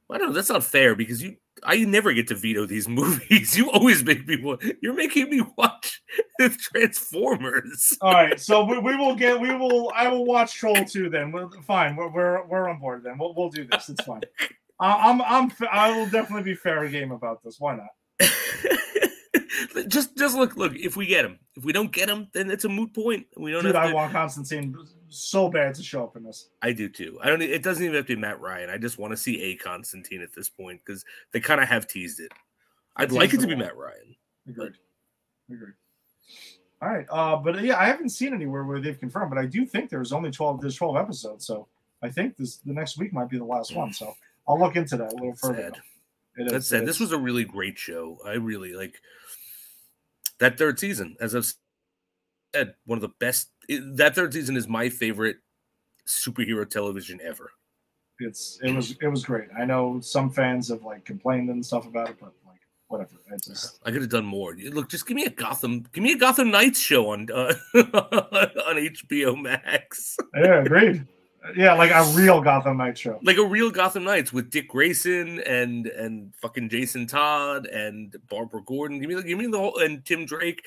I 0.09 0.17
don't 0.17 0.29
know. 0.29 0.33
That's 0.33 0.47
not 0.47 0.63
fair 0.63 0.95
because 0.95 1.21
you 1.21 1.35
I 1.63 1.77
never 1.79 2.13
get 2.13 2.27
to 2.29 2.35
veto 2.35 2.65
these 2.65 2.87
movies. 2.87 3.57
You 3.57 3.69
always 3.71 4.03
make 4.03 4.27
me 4.27 4.37
you're 4.81 4.93
making 4.93 5.29
me 5.29 5.41
watch 5.57 6.01
Transformers. 6.39 7.97
All 8.01 8.13
right, 8.13 8.39
so 8.39 8.63
we, 8.63 8.79
we 8.79 8.95
will 8.95 9.15
get 9.15 9.39
we 9.39 9.53
will 9.53 9.91
I 9.93 10.07
will 10.07 10.25
watch 10.25 10.53
Troll 10.53 10.85
2 10.85 11.09
then. 11.09 11.31
We're, 11.31 11.49
fine, 11.63 11.95
we're, 11.95 12.09
we're 12.09 12.45
we're 12.45 12.69
on 12.69 12.79
board 12.79 13.03
then. 13.03 13.17
We'll 13.17 13.33
we'll 13.35 13.49
do 13.49 13.65
this. 13.65 13.89
It's 13.89 14.03
fine. 14.03 14.21
I- 14.79 15.09
I'm 15.09 15.21
I'm 15.21 15.51
I 15.71 15.97
will 15.97 16.09
definitely 16.09 16.43
be 16.43 16.55
fair 16.55 16.87
game 16.87 17.11
about 17.11 17.43
this. 17.43 17.59
Why 17.59 17.75
not? 17.75 17.87
just 19.87 20.17
just 20.17 20.35
look 20.37 20.55
look 20.55 20.75
if 20.75 20.95
we 20.95 21.05
get 21.05 21.25
him. 21.25 21.39
If 21.55 21.65
we 21.65 21.73
don't 21.73 21.91
get 21.91 22.09
him, 22.09 22.27
then 22.33 22.49
it's 22.49 22.65
a 22.65 22.69
moot 22.69 22.93
point. 22.93 23.25
We 23.37 23.51
don't 23.51 23.63
Dude, 23.63 23.75
have 23.75 23.85
I 23.85 23.89
to, 23.89 23.95
want 23.95 24.11
Constantine 24.13 24.75
so 25.09 25.49
bad 25.49 25.75
to 25.75 25.83
show 25.83 26.03
up 26.03 26.15
in 26.15 26.23
this. 26.23 26.49
I 26.61 26.71
do 26.71 26.87
too. 26.87 27.19
I 27.21 27.27
don't. 27.27 27.41
It 27.41 27.63
doesn't 27.63 27.83
even 27.83 27.95
have 27.95 28.05
to 28.07 28.15
be 28.15 28.21
Matt 28.21 28.39
Ryan. 28.39 28.69
I 28.69 28.77
just 28.77 28.97
want 28.97 29.11
to 29.11 29.17
see 29.17 29.41
a 29.43 29.55
Constantine 29.55 30.21
at 30.21 30.33
this 30.33 30.49
point 30.49 30.81
because 30.85 31.03
they 31.31 31.39
kind 31.39 31.61
of 31.61 31.67
have 31.67 31.87
teased 31.87 32.19
it. 32.19 32.31
I'd 32.95 33.11
like 33.11 33.33
it 33.33 33.37
it 33.37 33.41
to 33.41 33.47
be. 33.47 33.55
Matt 33.55 33.75
Ryan. 33.75 34.15
Agreed. 34.47 34.73
Agreed. 35.51 35.73
All 36.81 36.89
right, 36.89 37.05
uh, 37.09 37.35
but 37.35 37.61
yeah, 37.61 37.77
I 37.77 37.85
haven't 37.85 38.09
seen 38.09 38.33
anywhere 38.33 38.63
where 38.63 38.79
they've 38.79 38.97
confirmed, 38.97 39.31
but 39.31 39.37
I 39.37 39.45
do 39.45 39.65
think 39.65 39.89
there's 39.89 40.13
only 40.13 40.31
twelve. 40.31 40.61
There's 40.61 40.77
twelve 40.77 40.95
episodes, 40.95 41.45
so 41.45 41.67
I 42.01 42.09
think 42.09 42.37
this 42.37 42.57
the 42.57 42.73
next 42.73 42.97
week 42.97 43.11
might 43.11 43.29
be 43.29 43.37
the 43.37 43.43
last 43.43 43.75
one. 43.75 43.91
So 43.91 44.15
I'll 44.47 44.59
look 44.59 44.75
into 44.75 44.97
that 44.97 45.11
a 45.11 45.15
little 45.15 45.35
further. 45.35 45.61
Sad. 45.73 45.81
It 46.37 46.45
is- 46.47 46.51
That 46.53 46.63
said, 46.63 46.85
this 46.85 46.99
was 46.99 47.11
a 47.11 47.17
really 47.17 47.43
great 47.43 47.77
show. 47.77 48.17
I 48.25 48.33
really 48.33 48.73
like 48.73 48.95
that 50.39 50.57
third 50.57 50.79
season. 50.79 51.15
As 51.19 51.35
I've 51.35 51.45
said, 52.55 52.75
one 52.85 52.97
of 52.97 53.01
the 53.01 53.09
best. 53.19 53.49
that 53.67 54.15
third 54.15 54.33
season 54.33 54.55
is 54.57 54.67
my 54.67 54.89
favorite 54.89 55.37
superhero 56.07 56.67
television 56.67 57.19
ever. 57.23 57.51
it's 58.19 58.59
it 58.63 58.71
was 58.75 58.95
it 59.01 59.07
was 59.07 59.23
great. 59.23 59.49
I 59.57 59.65
know 59.65 59.99
some 60.01 60.29
fans 60.31 60.69
have 60.69 60.83
like 60.83 61.05
complained 61.05 61.49
and 61.49 61.63
stuff 61.65 61.85
about 61.85 62.09
it, 62.09 62.17
but 62.19 62.33
like 62.47 62.59
whatever. 62.87 63.11
It's 63.31 63.47
just 63.47 63.79
I 63.85 63.91
could 63.91 64.01
have 64.01 64.09
done 64.09 64.25
more. 64.25 64.55
Look, 64.55 64.89
just 64.89 65.05
give 65.05 65.15
me 65.15 65.25
a 65.25 65.29
Gotham. 65.29 65.85
Give 65.93 66.03
me 66.03 66.13
a 66.13 66.17
Gotham 66.17 66.49
Knights 66.51 66.79
show 66.79 67.11
on 67.11 67.27
uh, 67.31 67.53
on 67.75 68.75
HBO 68.77 69.39
Max, 69.39 70.17
yeah, 70.35 70.61
agreed. 70.63 71.05
Yeah, 71.55 71.73
like 71.73 71.91
a 71.91 72.03
real 72.15 72.41
Gotham 72.41 72.77
Knights 72.77 72.99
show. 72.99 73.19
like 73.23 73.37
a 73.37 73.45
real 73.45 73.71
Gotham 73.71 74.03
Knights 74.03 74.33
with 74.33 74.49
Dick 74.49 74.67
Grayson 74.67 75.39
and 75.41 75.87
and 75.87 76.33
fucking 76.35 76.69
Jason 76.69 77.07
Todd 77.07 77.65
and 77.65 78.15
Barbara 78.29 78.61
Gordon. 78.65 78.99
Give 78.99 79.09
me 79.09 79.23
give 79.23 79.37
me 79.37 79.47
the 79.47 79.57
whole 79.57 79.79
and 79.79 80.03
Tim 80.05 80.25
Drake, 80.25 80.61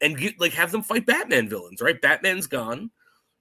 and 0.00 0.16
get, 0.16 0.40
like 0.40 0.52
have 0.52 0.70
them 0.70 0.82
fight 0.82 1.06
Batman 1.06 1.48
villains. 1.48 1.82
Right, 1.82 2.00
Batman's 2.00 2.46
gone. 2.46 2.90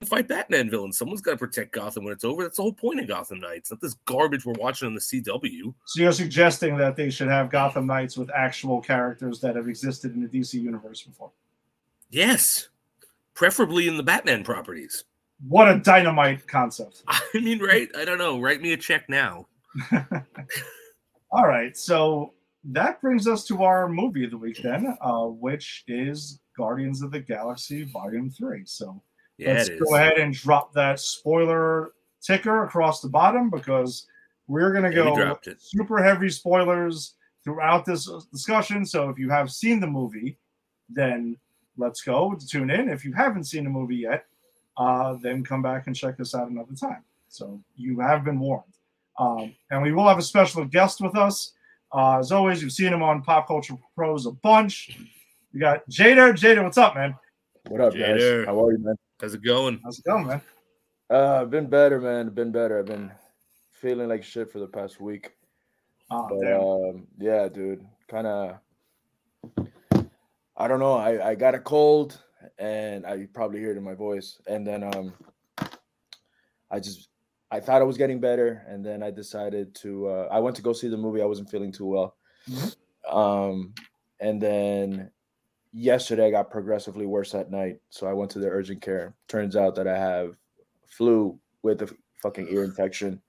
Fight 0.06 0.28
Batman 0.28 0.70
villains. 0.70 0.98
Someone's 0.98 1.22
got 1.22 1.32
to 1.32 1.38
protect 1.38 1.72
Gotham 1.72 2.04
when 2.04 2.12
it's 2.12 2.26
over. 2.26 2.44
That's 2.44 2.58
the 2.58 2.64
whole 2.64 2.74
point 2.74 3.00
of 3.00 3.08
Gotham 3.08 3.40
Knights. 3.40 3.72
Not 3.72 3.80
this 3.80 3.94
garbage 4.06 4.46
we're 4.46 4.54
watching 4.54 4.88
on 4.88 4.96
the 4.96 5.00
CW. 5.00 5.74
So 5.86 6.02
you're 6.02 6.12
suggesting 6.12 6.76
that 6.78 6.98
they 6.98 7.10
should 7.10 7.30
have 7.30 7.50
Gotham 7.50 7.88
Knights 7.88 8.18
with 8.18 8.30
actual 8.32 8.82
characters 8.82 9.40
that 9.40 9.56
have 9.56 9.70
existed 9.70 10.14
in 10.14 10.22
the 10.22 10.28
DC 10.28 10.56
universe 10.56 11.04
before. 11.04 11.32
Yes, 12.10 12.68
preferably 13.34 13.88
in 13.88 13.96
the 13.96 14.04
Batman 14.04 14.44
properties. 14.44 15.06
What 15.48 15.68
a 15.70 15.80
dynamite 15.80 16.48
concept. 16.48 17.04
I 17.08 17.24
mean, 17.34 17.60
right? 17.60 17.90
I 17.98 18.06
don't 18.06 18.18
know. 18.18 18.40
Write 18.40 18.62
me 18.62 18.74
a 18.74 18.78
check 18.78 19.10
now. 19.10 19.48
All 21.32 21.48
right, 21.48 21.76
so 21.76 22.34
that 22.66 23.02
brings 23.02 23.28
us 23.28 23.44
to 23.46 23.64
our 23.64 23.90
movie 23.90 24.26
of 24.26 24.32
the 24.32 24.38
week 24.38 24.62
then, 24.62 24.96
uh, 25.02 25.26
which 25.26 25.84
is 25.88 26.40
Guardians 26.56 27.02
of 27.02 27.12
the 27.12 27.20
Galaxy 27.20 27.84
Volume 27.84 28.30
Three. 28.30 28.64
So 28.66 29.02
Yeah, 29.38 29.54
let's 29.54 29.70
go 29.70 29.96
ahead 29.96 30.20
and 30.20 30.34
drop 30.34 30.74
that 30.74 31.00
spoiler 31.00 31.94
ticker 32.22 32.64
across 32.64 33.02
the 33.02 33.10
bottom 33.10 33.50
because 33.50 34.08
we're 34.48 34.72
going 34.72 34.90
to 34.90 34.96
go 34.96 35.38
super 35.58 36.04
heavy 36.04 36.30
spoilers 36.30 37.16
throughout 37.44 37.86
this 37.86 38.10
discussion. 38.32 38.86
So 38.86 39.10
if 39.10 39.18
you 39.18 39.30
have 39.30 39.52
seen 39.52 39.80
the 39.80 39.88
movie, 39.88 40.38
then 40.90 41.38
let's 41.78 42.02
go 42.02 42.38
tune 42.48 42.70
in. 42.70 42.90
If 42.90 43.04
you 43.04 43.14
haven't 43.14 43.46
seen 43.46 43.64
the 43.64 43.70
movie 43.70 43.98
yet, 43.98 44.26
uh, 44.78 45.16
then 45.22 45.44
come 45.44 45.62
back 45.62 45.88
and 45.88 45.96
check 45.96 46.20
us 46.20 46.34
out 46.36 46.50
another 46.50 46.74
time. 46.76 47.04
So 47.28 47.62
you 47.76 48.00
have 48.00 48.24
been 48.24 48.40
warned. 48.40 48.64
Um, 49.20 49.54
and 49.70 49.82
we 49.84 49.92
will 49.92 50.08
have 50.08 50.18
a 50.18 50.24
special 50.24 50.66
guest 50.66 51.00
with 51.02 51.16
us. 51.16 51.54
Uh, 51.94 52.18
as 52.20 52.32
always, 52.32 52.62
you've 52.62 52.72
seen 52.72 52.92
him 52.92 53.04
on 53.04 53.22
Pop 53.22 53.48
Culture 53.48 53.76
Pros 53.96 54.26
a 54.26 54.32
bunch. 54.32 54.98
We 55.54 55.60
got 55.60 55.88
Jada. 55.90 56.34
Jada, 56.34 56.64
what's 56.64 56.78
up, 56.80 56.96
man? 56.96 57.16
What 57.68 57.82
up, 57.82 57.94
guys? 57.94 58.20
Jader. 58.20 58.46
How 58.46 58.64
are 58.66 58.72
you, 58.72 58.80
man? 58.80 58.96
How's 59.22 59.36
it 59.36 59.44
going? 59.44 59.80
How's 59.84 60.00
it 60.00 60.06
going, 60.06 60.26
man? 60.26 60.42
Uh, 61.12 61.42
I've 61.42 61.52
been 61.52 61.68
better, 61.68 62.02
man. 62.02 62.28
I've 62.28 62.36
been 62.36 62.52
better. 62.52 62.80
I've 62.80 62.88
been 62.88 63.12
feeling 63.74 64.10
like 64.10 64.24
shit 64.24 64.52
for 64.52 64.58
the 64.60 64.68
past 64.68 65.00
week. 65.00 65.32
Oh, 66.10 66.28
But 66.30 66.42
damn. 66.42 66.60
um, 66.62 67.08
yeah, 67.20 67.48
dude, 67.48 67.86
kind 68.10 68.26
of. 68.28 68.58
I 70.58 70.68
don't 70.68 70.80
know. 70.80 70.94
I 70.94 71.30
I 71.32 71.36
got 71.36 71.56
a 71.56 71.60
cold, 71.60 72.20
and 72.58 73.06
I 73.06 73.16
you 73.16 73.28
probably 73.28 73.60
hear 73.60 73.72
it 73.72 73.78
in 73.78 73.84
my 73.84 73.94
voice. 73.94 74.40
And 74.48 74.66
then 74.66 74.84
um, 74.84 75.14
I 76.72 76.80
just 76.80 77.10
I 77.52 77.60
thought 77.60 77.82
I 77.82 77.86
was 77.86 77.98
getting 77.98 78.20
better, 78.20 78.64
and 78.68 78.84
then 78.86 79.04
I 79.04 79.12
decided 79.12 79.76
to. 79.76 80.08
Uh, 80.08 80.28
I 80.32 80.40
went 80.40 80.56
to 80.56 80.62
go 80.62 80.74
see 80.74 80.88
the 80.88 80.98
movie. 80.98 81.22
I 81.22 81.26
wasn't 81.26 81.50
feeling 81.50 81.72
too 81.72 81.86
well. 81.86 82.16
Mhm. 82.50 82.76
Um, 83.12 83.74
and 84.20 84.42
then 84.42 85.12
yesterday 85.72 86.28
I 86.28 86.32
got 86.32 86.50
progressively 86.50 87.06
worse 87.06 87.36
at 87.36 87.52
night, 87.52 87.80
so 87.90 88.08
I 88.08 88.14
went 88.14 88.32
to 88.32 88.40
the 88.40 88.48
urgent 88.50 88.82
care. 88.82 89.14
Turns 89.28 89.56
out 89.56 89.76
that 89.76 89.88
I 89.88 89.98
have 89.98 90.36
flu 90.88 91.38
with 91.62 91.82
a 91.84 91.96
fucking 92.22 92.48
ear 92.50 92.64
infection, 92.64 93.22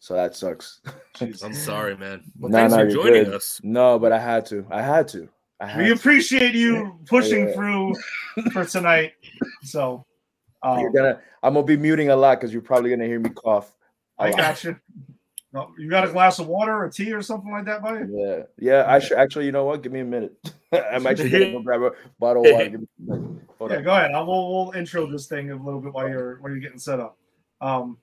so 0.00 0.14
that 0.14 0.34
sucks. 0.36 0.80
Jesus. 1.14 1.42
I'm 1.42 1.54
sorry, 1.54 1.96
man. 1.96 2.22
Well, 2.38 2.50
No, 2.50 2.58
thanks 2.58 2.72
no, 2.72 2.78
for 2.78 2.84
you're 2.84 3.02
joining 3.04 3.24
good. 3.24 3.34
us. 3.34 3.60
No, 3.62 3.98
but 3.98 4.12
I 4.12 4.18
had 4.18 4.44
to. 4.46 4.66
I 4.70 4.82
had 4.82 5.08
to. 5.08 5.28
We 5.76 5.92
appreciate 5.92 6.54
you 6.54 6.98
pushing 7.06 7.48
Yeah. 7.48 7.54
through 7.54 7.94
for 8.52 8.64
tonight. 8.64 9.12
So, 9.62 10.04
um, 10.62 10.80
You're 10.80 10.92
gonna. 10.92 11.20
I'm 11.42 11.54
gonna 11.54 11.66
be 11.66 11.76
muting 11.76 12.10
a 12.10 12.16
lot 12.16 12.40
because 12.40 12.52
you're 12.52 12.62
probably 12.62 12.90
gonna 12.90 13.06
hear 13.06 13.20
me 13.20 13.30
cough. 13.30 13.74
I 14.18 14.30
lot. 14.30 14.38
got 14.38 14.64
you. 14.64 14.76
No, 15.52 15.70
you 15.78 15.90
got 15.90 16.08
a 16.08 16.12
glass 16.12 16.38
of 16.38 16.46
water 16.46 16.72
or 16.72 16.88
tea 16.88 17.12
or 17.12 17.20
something 17.22 17.50
like 17.52 17.66
that, 17.66 17.82
buddy? 17.82 18.06
Yeah, 18.10 18.42
yeah. 18.58 18.84
I 18.88 18.98
should 18.98 19.18
actually. 19.18 19.46
You 19.46 19.52
know 19.52 19.64
what? 19.64 19.82
Give 19.82 19.92
me 19.92 20.00
a 20.00 20.04
minute. 20.04 20.32
I'm 20.72 21.06
actually 21.06 21.30
gonna 21.30 21.52
go 21.52 21.60
grab 21.62 21.82
a 21.82 21.92
bottle 22.18 22.46
of 22.46 22.52
water. 22.52 22.68
Give 22.70 22.80
me 22.80 22.86
a. 23.10 23.14
Hold 23.58 23.70
Yeah, 23.70 23.76
on. 23.78 23.84
go 23.84 23.90
ahead. 23.92 24.12
I 24.12 24.20
will 24.22 24.64
we'll 24.66 24.72
intro 24.72 25.06
this 25.06 25.26
thing 25.26 25.50
a 25.50 25.56
little 25.56 25.80
bit 25.80 25.92
while 25.92 26.08
you're 26.08 26.40
while 26.40 26.50
you're 26.50 26.60
getting 26.60 26.78
set 26.78 27.00
up. 27.00 27.18
Um, 27.60 27.98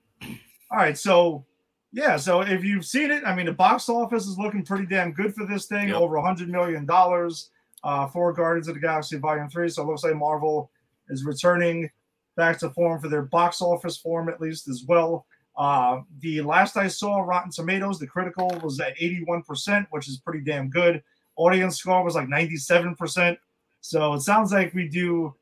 all 0.70 0.78
right, 0.78 0.96
so 0.96 1.44
yeah, 1.92 2.16
so 2.16 2.42
if 2.42 2.64
you've 2.64 2.84
seen 2.84 3.10
it, 3.10 3.24
I 3.24 3.34
mean, 3.34 3.46
the 3.46 3.52
box 3.52 3.88
office 3.88 4.26
is 4.26 4.38
looking 4.38 4.64
pretty 4.64 4.86
damn 4.86 5.12
good 5.12 5.34
for 5.34 5.46
this 5.46 5.66
thing. 5.66 5.88
Yep. 5.88 5.96
Over 5.96 6.16
a 6.16 6.22
hundred 6.22 6.48
million 6.48 6.86
dollars 6.86 7.50
uh, 7.82 8.06
for 8.06 8.32
Guardians 8.32 8.68
of 8.68 8.74
the 8.74 8.80
Galaxy 8.80 9.16
Volume 9.18 9.48
Three. 9.48 9.68
So 9.68 9.82
it 9.82 9.86
looks 9.86 10.04
like 10.04 10.14
Marvel 10.14 10.70
is 11.08 11.24
returning 11.24 11.90
back 12.36 12.58
to 12.60 12.70
form 12.70 13.00
for 13.00 13.08
their 13.08 13.22
box 13.22 13.60
office 13.60 13.96
form 13.96 14.28
at 14.28 14.40
least 14.40 14.68
as 14.68 14.84
well. 14.86 15.26
Uh, 15.56 16.00
the 16.20 16.40
last 16.40 16.76
I 16.76 16.86
saw, 16.88 17.20
Rotten 17.20 17.50
Tomatoes, 17.50 17.98
the 17.98 18.06
critical 18.06 18.48
was 18.62 18.80
at 18.80 18.96
81%, 18.96 19.86
which 19.90 20.08
is 20.08 20.18
pretty 20.18 20.40
damn 20.40 20.70
good. 20.70 21.02
Audience 21.36 21.76
score 21.76 22.02
was 22.04 22.14
like 22.14 22.28
97%. 22.28 23.36
So 23.80 24.14
it 24.14 24.20
sounds 24.20 24.52
like 24.52 24.72
we 24.72 24.88
do 24.88 25.34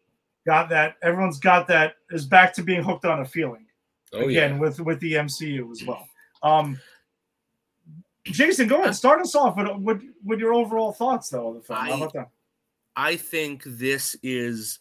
got 0.47 0.71
that. 0.71 0.97
Everyone's 1.03 1.39
got 1.39 1.69
that. 1.69 1.97
Is 2.11 2.27
back 2.27 2.55
to 2.55 2.63
being 2.63 2.83
hooked 2.83 3.05
on 3.05 3.21
a 3.21 3.25
feeling 3.25 3.67
Oh 4.13 4.21
again 4.21 4.55
yeah. 4.55 4.59
with 4.59 4.81
with 4.81 4.99
the 5.01 5.13
MCU 5.15 5.71
as 5.71 5.85
well. 5.85 6.08
Um, 6.43 6.81
Jason, 8.25 8.69
go 8.69 8.81
ahead. 8.81 8.95
Start 8.95 9.21
us 9.21 9.35
off 9.35 9.57
with 9.57 9.69
with, 9.79 10.03
with 10.25 10.41
your 10.41 10.53
overall 10.55 10.93
thoughts 10.93 11.31
though 11.31 11.49
of 11.49 11.55
the 11.57 11.61
film. 11.63 11.79
How 11.79 11.93
I- 11.93 11.97
about 11.97 12.13
that? 12.15 12.29
I 12.97 13.15
think 13.15 13.63
this 13.65 14.17
is 14.25 14.81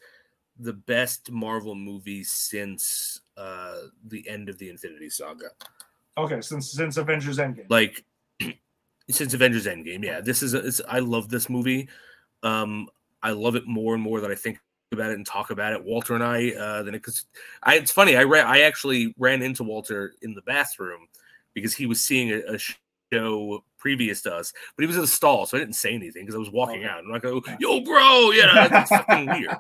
the 0.60 0.74
best 0.74 1.30
Marvel 1.32 1.76
movie 1.76 2.24
since 2.24 3.22
uh 3.38 3.78
the 4.08 4.28
end 4.28 4.50
of 4.50 4.58
the 4.58 4.70
Infinity 4.70 5.10
Saga. 5.10 5.50
Okay, 6.18 6.42
since 6.42 6.72
since 6.72 6.98
Avengers 6.98 7.38
Endgame. 7.38 7.70
Like 7.70 8.04
since 9.10 9.34
Avengers 9.36 9.68
Endgame, 9.68 10.04
yeah. 10.04 10.20
This 10.20 10.42
is 10.42 10.56
it's, 10.56 10.82
I 10.90 11.00
love 11.00 11.30
this 11.30 11.48
movie. 11.48 11.88
Um 12.42 12.90
I 13.22 13.32
love 13.32 13.56
it 13.56 13.68
more 13.68 13.94
and 13.94 14.02
more 14.02 14.20
that 14.22 14.32
I 14.32 14.36
think 14.36 14.60
about 14.92 15.12
it 15.12 15.16
and 15.18 15.26
talk 15.26 15.52
about 15.52 15.74
it. 15.74 15.84
Walter 15.84 16.16
and 16.16 16.24
I 16.24 16.52
uh 16.54 16.82
then 16.82 16.94
because 16.94 17.26
I 17.62 17.76
it's 17.76 17.92
funny, 17.92 18.18
I 18.18 18.24
ran 18.24 18.48
I 18.48 18.62
actually 18.62 19.14
ran 19.20 19.44
into 19.44 19.64
Walter 19.64 20.16
in 20.24 20.34
the 20.34 20.42
bathroom 20.42 21.08
because 21.62 21.74
he 21.74 21.86
was 21.86 22.02
seeing 22.02 22.32
a, 22.32 22.40
a 22.54 22.58
show 23.14 23.64
previous 23.78 24.22
to 24.24 24.34
us, 24.36 24.54
but 24.76 24.84
he 24.84 24.88
was 24.88 24.96
in 24.96 25.02
the 25.02 25.08
stall, 25.08 25.46
so 25.46 25.58
I 25.58 25.60
didn't 25.62 25.76
say 25.76 25.94
anything 25.94 26.24
because 26.24 26.36
I 26.36 26.40
was 26.40 26.52
walking 26.52 26.82
Okay. 26.84 26.90
out. 26.90 27.00
I'm 27.00 27.10
not 27.12 27.22
gonna 27.22 27.42
go, 27.42 27.52
yo, 27.60 27.80
bro, 27.82 28.32
yeah, 28.32 28.68
that's 28.72 28.92
fucking 28.92 29.30
weird. 29.30 29.58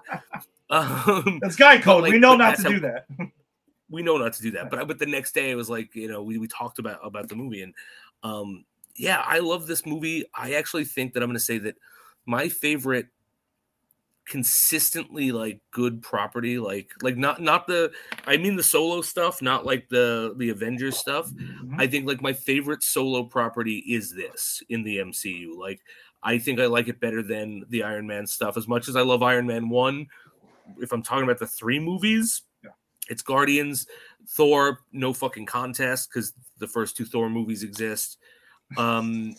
Um, 0.70 1.40
That's 1.42 1.56
guy 1.56 1.80
code. 1.80 2.04
like, 2.04 2.12
we 2.14 2.20
know 2.20 2.36
not 2.36 2.56
to 2.58 2.64
that's 2.64 2.74
do 2.74 2.80
that. 2.82 3.06
we 3.90 4.02
know 4.04 4.18
not 4.18 4.34
to 4.34 4.42
do 4.42 4.52
that. 4.52 4.70
But 4.70 4.88
but 4.88 5.00
the 5.00 5.06
next 5.06 5.34
day 5.34 5.52
it 5.52 5.56
was 5.56 5.70
like, 5.70 5.96
you 5.96 6.08
know, 6.08 6.22
we, 6.22 6.38
we 6.38 6.48
talked 6.48 6.80
about 6.80 7.00
about 7.04 7.30
the 7.30 7.36
movie 7.36 7.62
and 7.64 7.74
um 8.24 8.66
yeah, 8.96 9.22
I 9.26 9.40
love 9.40 9.68
this 9.68 9.86
movie. 9.86 10.26
I 10.36 10.54
actually 10.54 10.86
think 10.86 11.14
that 11.14 11.24
I'm 11.24 11.30
gonna 11.30 11.40
say 11.40 11.58
that 11.60 11.78
my 12.26 12.50
favorite 12.50 13.08
consistently 14.28 15.32
like 15.32 15.60
good 15.72 16.02
property, 16.02 16.60
like 16.60 16.92
like 17.02 17.18
not 17.18 17.42
not 17.42 17.68
the 17.68 17.92
I 18.26 18.38
mean 18.38 18.56
the 18.56 18.64
solo 18.64 19.02
stuff, 19.02 19.42
not 19.42 19.66
like 19.66 19.90
the 19.90 20.34
the 20.38 20.50
Avengers 20.50 20.98
stuff. 20.98 21.30
Mhm. 21.32 21.76
I 21.80 21.88
think 21.88 22.08
like 22.08 22.22
my 22.22 22.34
favorite 22.34 22.84
solo 22.84 23.24
property 23.24 23.78
is 23.88 24.14
this 24.14 24.62
in 24.70 24.84
the 24.84 24.98
MCU. 24.98 25.58
Like 25.58 25.80
I 26.24 26.38
think 26.38 26.60
I 26.60 26.66
like 26.66 26.88
it 26.88 27.00
better 27.00 27.24
than 27.24 27.64
the 27.70 27.84
Iron 27.84 28.08
Man 28.08 28.28
stuff. 28.28 28.58
As 28.58 28.68
much 28.68 28.88
as 28.88 28.96
I 28.96 29.02
love 29.02 29.24
Iron 29.24 29.48
Man 29.48 29.70
1, 29.70 30.08
if 30.82 30.92
I'm 30.92 31.04
talking 31.04 31.24
about 31.24 31.40
the 31.40 31.48
three 31.48 31.80
movies, 31.80 32.42
Yeah. 32.64 32.72
it's 33.10 33.22
Guardians, 33.22 33.88
Thor, 34.28 34.80
no 34.92 35.14
fucking 35.14 35.46
contest 35.46 36.10
because 36.10 36.34
the 36.58 36.68
first 36.68 36.98
two 36.98 37.06
Thor 37.06 37.30
movies 37.30 37.64
exist. 37.64 38.18
Um, 38.78 39.36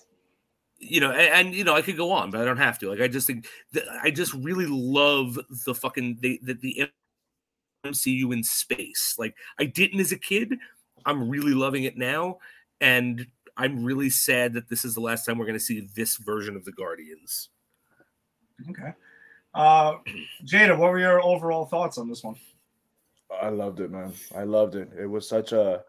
you 0.78 1.00
know, 1.00 1.10
and, 1.10 1.48
and, 1.48 1.54
you 1.54 1.64
know, 1.64 1.74
I 1.74 1.82
could 1.82 1.96
go 1.96 2.12
on, 2.12 2.30
but 2.30 2.40
I 2.40 2.44
don't 2.44 2.58
have 2.58 2.78
to. 2.80 2.90
Like, 2.90 3.00
I 3.00 3.08
just 3.08 3.26
think 3.26 3.46
that 3.72 3.84
I 4.02 4.10
just 4.10 4.32
really 4.34 4.66
love 4.66 5.38
the 5.66 5.74
fucking 5.74 6.18
the 6.20 6.40
the, 6.42 6.54
the 6.54 6.90
MCU 7.84 8.32
in 8.32 8.42
space. 8.44 9.16
Like, 9.18 9.34
I 9.58 9.64
didn't 9.64 10.00
as 10.00 10.12
a 10.12 10.18
kid. 10.18 10.54
I'm 11.04 11.28
really 11.28 11.54
loving 11.54 11.84
it 11.84 11.96
now, 11.96 12.38
and 12.80 13.26
I'm 13.56 13.84
really 13.84 14.10
sad 14.10 14.52
that 14.54 14.68
this 14.68 14.84
is 14.84 14.94
the 14.94 15.00
last 15.00 15.24
time 15.24 15.38
we're 15.38 15.46
going 15.46 15.58
to 15.58 15.64
see 15.64 15.88
this 15.94 16.16
version 16.16 16.56
of 16.56 16.64
the 16.64 16.72
Guardians. 16.72 17.48
Okay. 18.70 18.92
Uh, 19.54 19.94
Jada, 20.44 20.76
what 20.78 20.90
were 20.90 20.98
your 20.98 21.22
overall 21.22 21.66
thoughts 21.66 21.98
on 21.98 22.08
this 22.08 22.22
one? 22.22 22.36
I 23.42 23.48
loved 23.48 23.80
it, 23.80 23.90
man. 23.90 24.12
I 24.36 24.44
loved 24.44 24.74
it. 24.74 24.90
It 24.98 25.06
was 25.06 25.28
such 25.28 25.52
a 25.52 25.82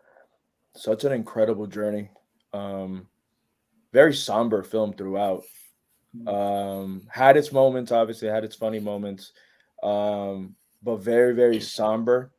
such 0.75 1.03
an 1.03 1.11
incredible 1.11 1.67
journey. 1.67 2.09
Um 2.53 3.07
very 3.93 4.13
somber 4.13 4.63
film 4.63 4.93
throughout. 4.93 5.43
Um 6.27 7.07
had 7.11 7.37
its 7.37 7.51
moments, 7.51 7.91
obviously 7.91 8.27
had 8.29 8.43
its 8.45 8.55
funny 8.55 8.79
moments. 8.79 9.33
Um 9.83 10.55
but 10.83 10.97
very 10.97 11.33
very 11.35 11.59
somber. 11.61 12.31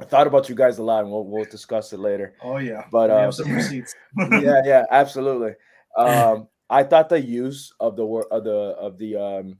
I 0.00 0.04
thought 0.06 0.26
about 0.26 0.48
you 0.48 0.54
guys 0.56 0.78
a 0.78 0.82
lot 0.84 1.02
and 1.04 1.12
we'll 1.12 1.26
we'll 1.26 1.44
discuss 1.46 1.92
it 1.92 2.00
later. 2.00 2.34
Oh 2.40 2.58
yeah, 2.58 2.84
But, 2.92 3.10
we 3.10 3.22
have 3.22 3.34
some 3.34 3.52
receipts. 3.52 3.94
yeah, 4.30 4.62
yeah, 4.64 4.84
absolutely. 4.90 5.54
Um, 5.96 6.48
I 6.70 6.84
thought 6.84 7.08
the 7.10 7.20
use 7.20 7.72
of 7.80 7.96
the 7.96 8.06
word 8.06 8.26
of 8.30 8.44
the 8.44 8.52
of 8.78 8.98
the 8.98 9.16
um 9.16 9.58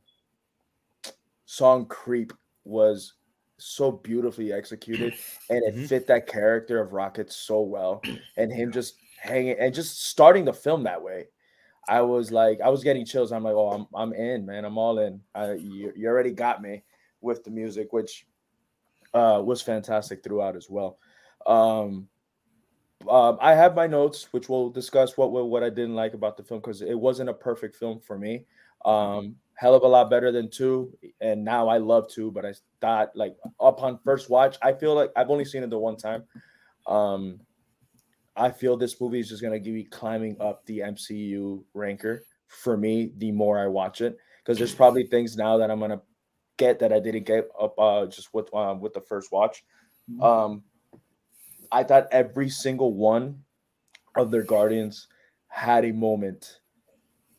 song 1.47 1.87
"Creep" 1.87 2.33
was 2.65 3.15
so 3.59 3.93
beautifully 3.93 4.53
executed, 4.53 5.19
and 5.51 5.63
it 5.65 5.75
Mhm. 5.75 5.87
fit 5.89 6.07
that 6.09 6.27
character 6.27 6.81
of 6.81 6.93
Rocket 6.93 7.31
so 7.33 7.61
well, 7.63 8.07
and 8.37 8.53
him 8.53 8.73
just 8.73 9.02
hanging 9.23 9.57
and 9.59 9.73
just 9.73 10.09
starting 10.09 10.45
the 10.45 10.53
film 10.53 10.83
that 10.83 11.03
way. 11.03 11.29
I 11.89 12.01
was 12.01 12.31
like, 12.31 12.61
I 12.61 12.69
was 12.69 12.85
getting 12.85 13.05
chills. 13.05 13.33
I'm 13.33 13.45
like, 13.45 13.55
oh, 13.55 13.71
I'm 13.71 13.87
I'm 13.95 14.13
in, 14.13 14.47
man. 14.47 14.65
I'm 14.65 14.79
all 14.79 14.99
in. 14.99 15.21
I, 15.35 15.53
you, 15.55 15.93
you 15.97 16.09
already 16.09 16.31
got 16.31 16.63
me 16.63 16.83
with 17.21 17.45
the 17.45 17.51
music, 17.51 17.93
which 17.93 18.27
uh, 19.15 19.41
was 19.45 19.63
fantastic 19.63 20.23
throughout 20.23 20.57
as 20.57 20.69
well. 20.69 20.99
Um, 21.47 22.09
um, 23.09 23.39
I 23.41 23.55
have 23.55 23.75
my 23.75 23.87
notes, 23.87 24.29
which 24.33 24.49
we'll 24.49 24.71
discuss 24.71 25.17
what 25.17 25.33
what, 25.33 25.49
what 25.49 25.63
I 25.63 25.71
didn't 25.71 25.95
like 25.95 26.15
about 26.15 26.37
the 26.37 26.45
film 26.45 26.61
because 26.61 26.83
it 26.83 26.99
wasn't 26.99 27.31
a 27.31 27.35
perfect 27.35 27.77
film 27.77 28.01
for 28.01 28.19
me. 28.19 28.47
Um, 28.85 29.37
hell 29.55 29.75
of 29.75 29.83
a 29.83 29.89
lot 29.89 30.11
better 30.11 30.31
than 30.33 30.51
two, 30.51 30.97
and 31.21 31.45
now 31.45 31.69
I 31.69 31.79
love 31.79 32.09
two. 32.09 32.31
But 32.31 32.45
I 32.45 32.55
thought 32.81 33.11
like 33.17 33.37
upon 33.61 33.99
first 34.05 34.31
watch, 34.31 34.57
I 34.63 34.73
feel 34.73 34.95
like 34.95 35.11
I've 35.17 35.31
only 35.31 35.45
seen 35.45 35.63
it 35.63 35.71
the 35.71 35.79
one 35.79 35.97
time. 35.97 36.25
Um, 36.87 37.41
I 38.37 38.51
feel 38.51 38.77
this 38.77 39.01
movie 39.01 39.21
is 39.21 39.29
just 39.29 39.43
gonna 39.43 39.59
give 39.59 39.75
me 39.75 39.85
climbing 39.85 40.37
up 40.41 40.65
the 40.67 40.81
MCU 40.81 41.63
ranker 41.75 42.25
for 42.47 42.77
me. 42.77 43.13
The 43.19 43.33
more 43.33 43.59
I 43.59 43.67
watch 43.67 44.01
it, 44.01 44.17
because 44.39 44.59
there's 44.59 44.75
probably 44.75 45.07
things 45.07 45.37
now 45.37 45.59
that 45.59 45.71
I'm 45.71 45.81
gonna 45.81 46.03
get 46.57 46.79
that 46.79 46.93
I 46.93 47.01
didn't 47.01 47.25
get 47.25 47.49
up 47.61 47.79
uh, 47.79 48.07
just 48.07 48.33
with 48.33 48.53
um, 48.55 48.81
with 48.81 48.95
the 48.95 49.01
first 49.01 49.33
watch. 49.33 49.65
Um, 50.21 50.63
I 51.71 51.83
thought 51.85 52.09
every 52.13 52.49
single 52.51 52.93
one 52.93 53.43
of 54.17 54.31
their 54.31 54.43
guardians 54.43 55.09
had 55.49 55.85
a 55.85 55.93
moment 55.93 56.61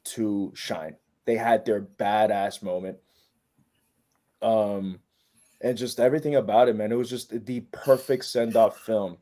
to 0.03 0.51
shine. 0.55 0.95
They 1.25 1.35
had 1.35 1.65
their 1.65 1.81
badass 1.81 2.61
moment. 2.61 2.97
Um, 4.41 4.99
and 5.61 5.77
just 5.77 5.99
everything 5.99 6.35
about 6.35 6.67
it, 6.67 6.75
man. 6.75 6.91
It 6.91 6.95
was 6.95 7.09
just 7.09 7.45
the 7.45 7.61
perfect 7.71 8.25
send-off 8.25 8.79
film. 8.79 9.17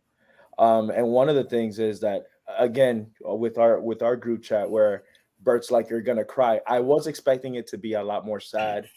Um, 0.62 0.92
and 0.92 1.08
one 1.08 1.28
of 1.28 1.36
the 1.36 1.44
things 1.44 1.80
is 1.80 2.00
that 2.02 2.28
again, 2.60 3.08
with 3.20 3.58
our 3.58 3.82
with 3.82 4.04
our 4.04 4.16
group 4.16 4.44
chat 4.44 4.70
where 4.70 5.04
Bert's 5.42 5.72
like, 5.72 5.90
you're 5.90 6.02
gonna 6.02 6.24
cry. 6.24 6.62
I 6.68 6.80
was 6.80 7.08
expecting 7.08 7.56
it 7.56 7.66
to 7.68 7.80
be 7.80 7.94
a 7.94 8.04
lot 8.04 8.28
more 8.28 8.40
sad 8.40 8.88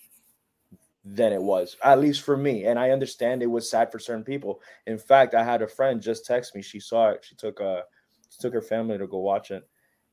than 1.07 1.33
it 1.33 1.41
was, 1.43 1.77
at 1.83 2.01
least 2.01 2.21
for 2.21 2.37
me. 2.37 2.67
And 2.67 2.79
I 2.79 2.91
understand 2.91 3.43
it 3.43 3.47
was 3.47 3.71
sad 3.71 3.91
for 3.91 3.99
certain 3.99 4.25
people. 4.25 4.61
In 4.87 4.99
fact, 4.99 5.35
I 5.35 5.43
had 5.43 5.63
a 5.63 5.67
friend 5.67 6.03
just 6.03 6.27
text 6.27 6.55
me. 6.55 6.61
She 6.61 6.81
saw 6.81 7.11
it. 7.11 7.25
She 7.27 7.35
took 7.35 7.61
a 7.61 7.85
she 8.29 8.39
took 8.41 8.53
her 8.53 8.63
family 8.63 8.99
to 8.99 9.07
go 9.07 9.19
watch 9.21 9.51
it, 9.51 9.67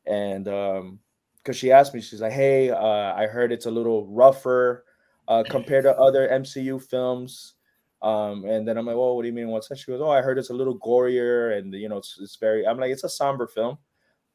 and 0.06 0.48
um, 0.48 1.00
because 1.38 1.58
she 1.58 1.74
asked 1.74 1.94
me, 1.94 2.00
she's 2.00 2.22
like, 2.22 2.32
"Hey, 2.32 2.70
uh, 2.70 3.14
I 3.14 3.28
heard 3.28 3.52
it's 3.52 3.66
a 3.66 3.72
little 3.72 4.08
rougher 4.08 4.86
uh, 5.28 5.44
compared 5.50 5.84
to 5.84 5.98
other 5.98 6.30
MCU 6.30 6.82
films." 6.82 7.56
Um, 8.02 8.46
and 8.46 8.68
then 8.68 8.78
I'm 8.78 8.86
like, 8.86 8.96
"Well, 8.96 9.16
what 9.16 9.22
do 9.22 9.28
you 9.28 9.34
mean? 9.34 9.50
What's 9.50 9.68
that?" 9.70 9.78
She 9.78 9.92
goes, 9.92 10.02
"Oh, 10.02 10.10
I 10.10 10.22
heard 10.22 10.40
it's 10.40 10.50
a 10.50 10.56
little 10.56 10.78
gorier, 10.80 11.58
and 11.58 11.74
you 11.74 11.88
know, 11.90 11.98
it's, 11.98 12.18
it's 12.20 12.36
very." 12.36 12.66
I'm 12.66 12.80
like, 12.80 12.92
"It's 12.92 13.04
a 13.04 13.10
somber 13.10 13.48
film." 13.48 13.78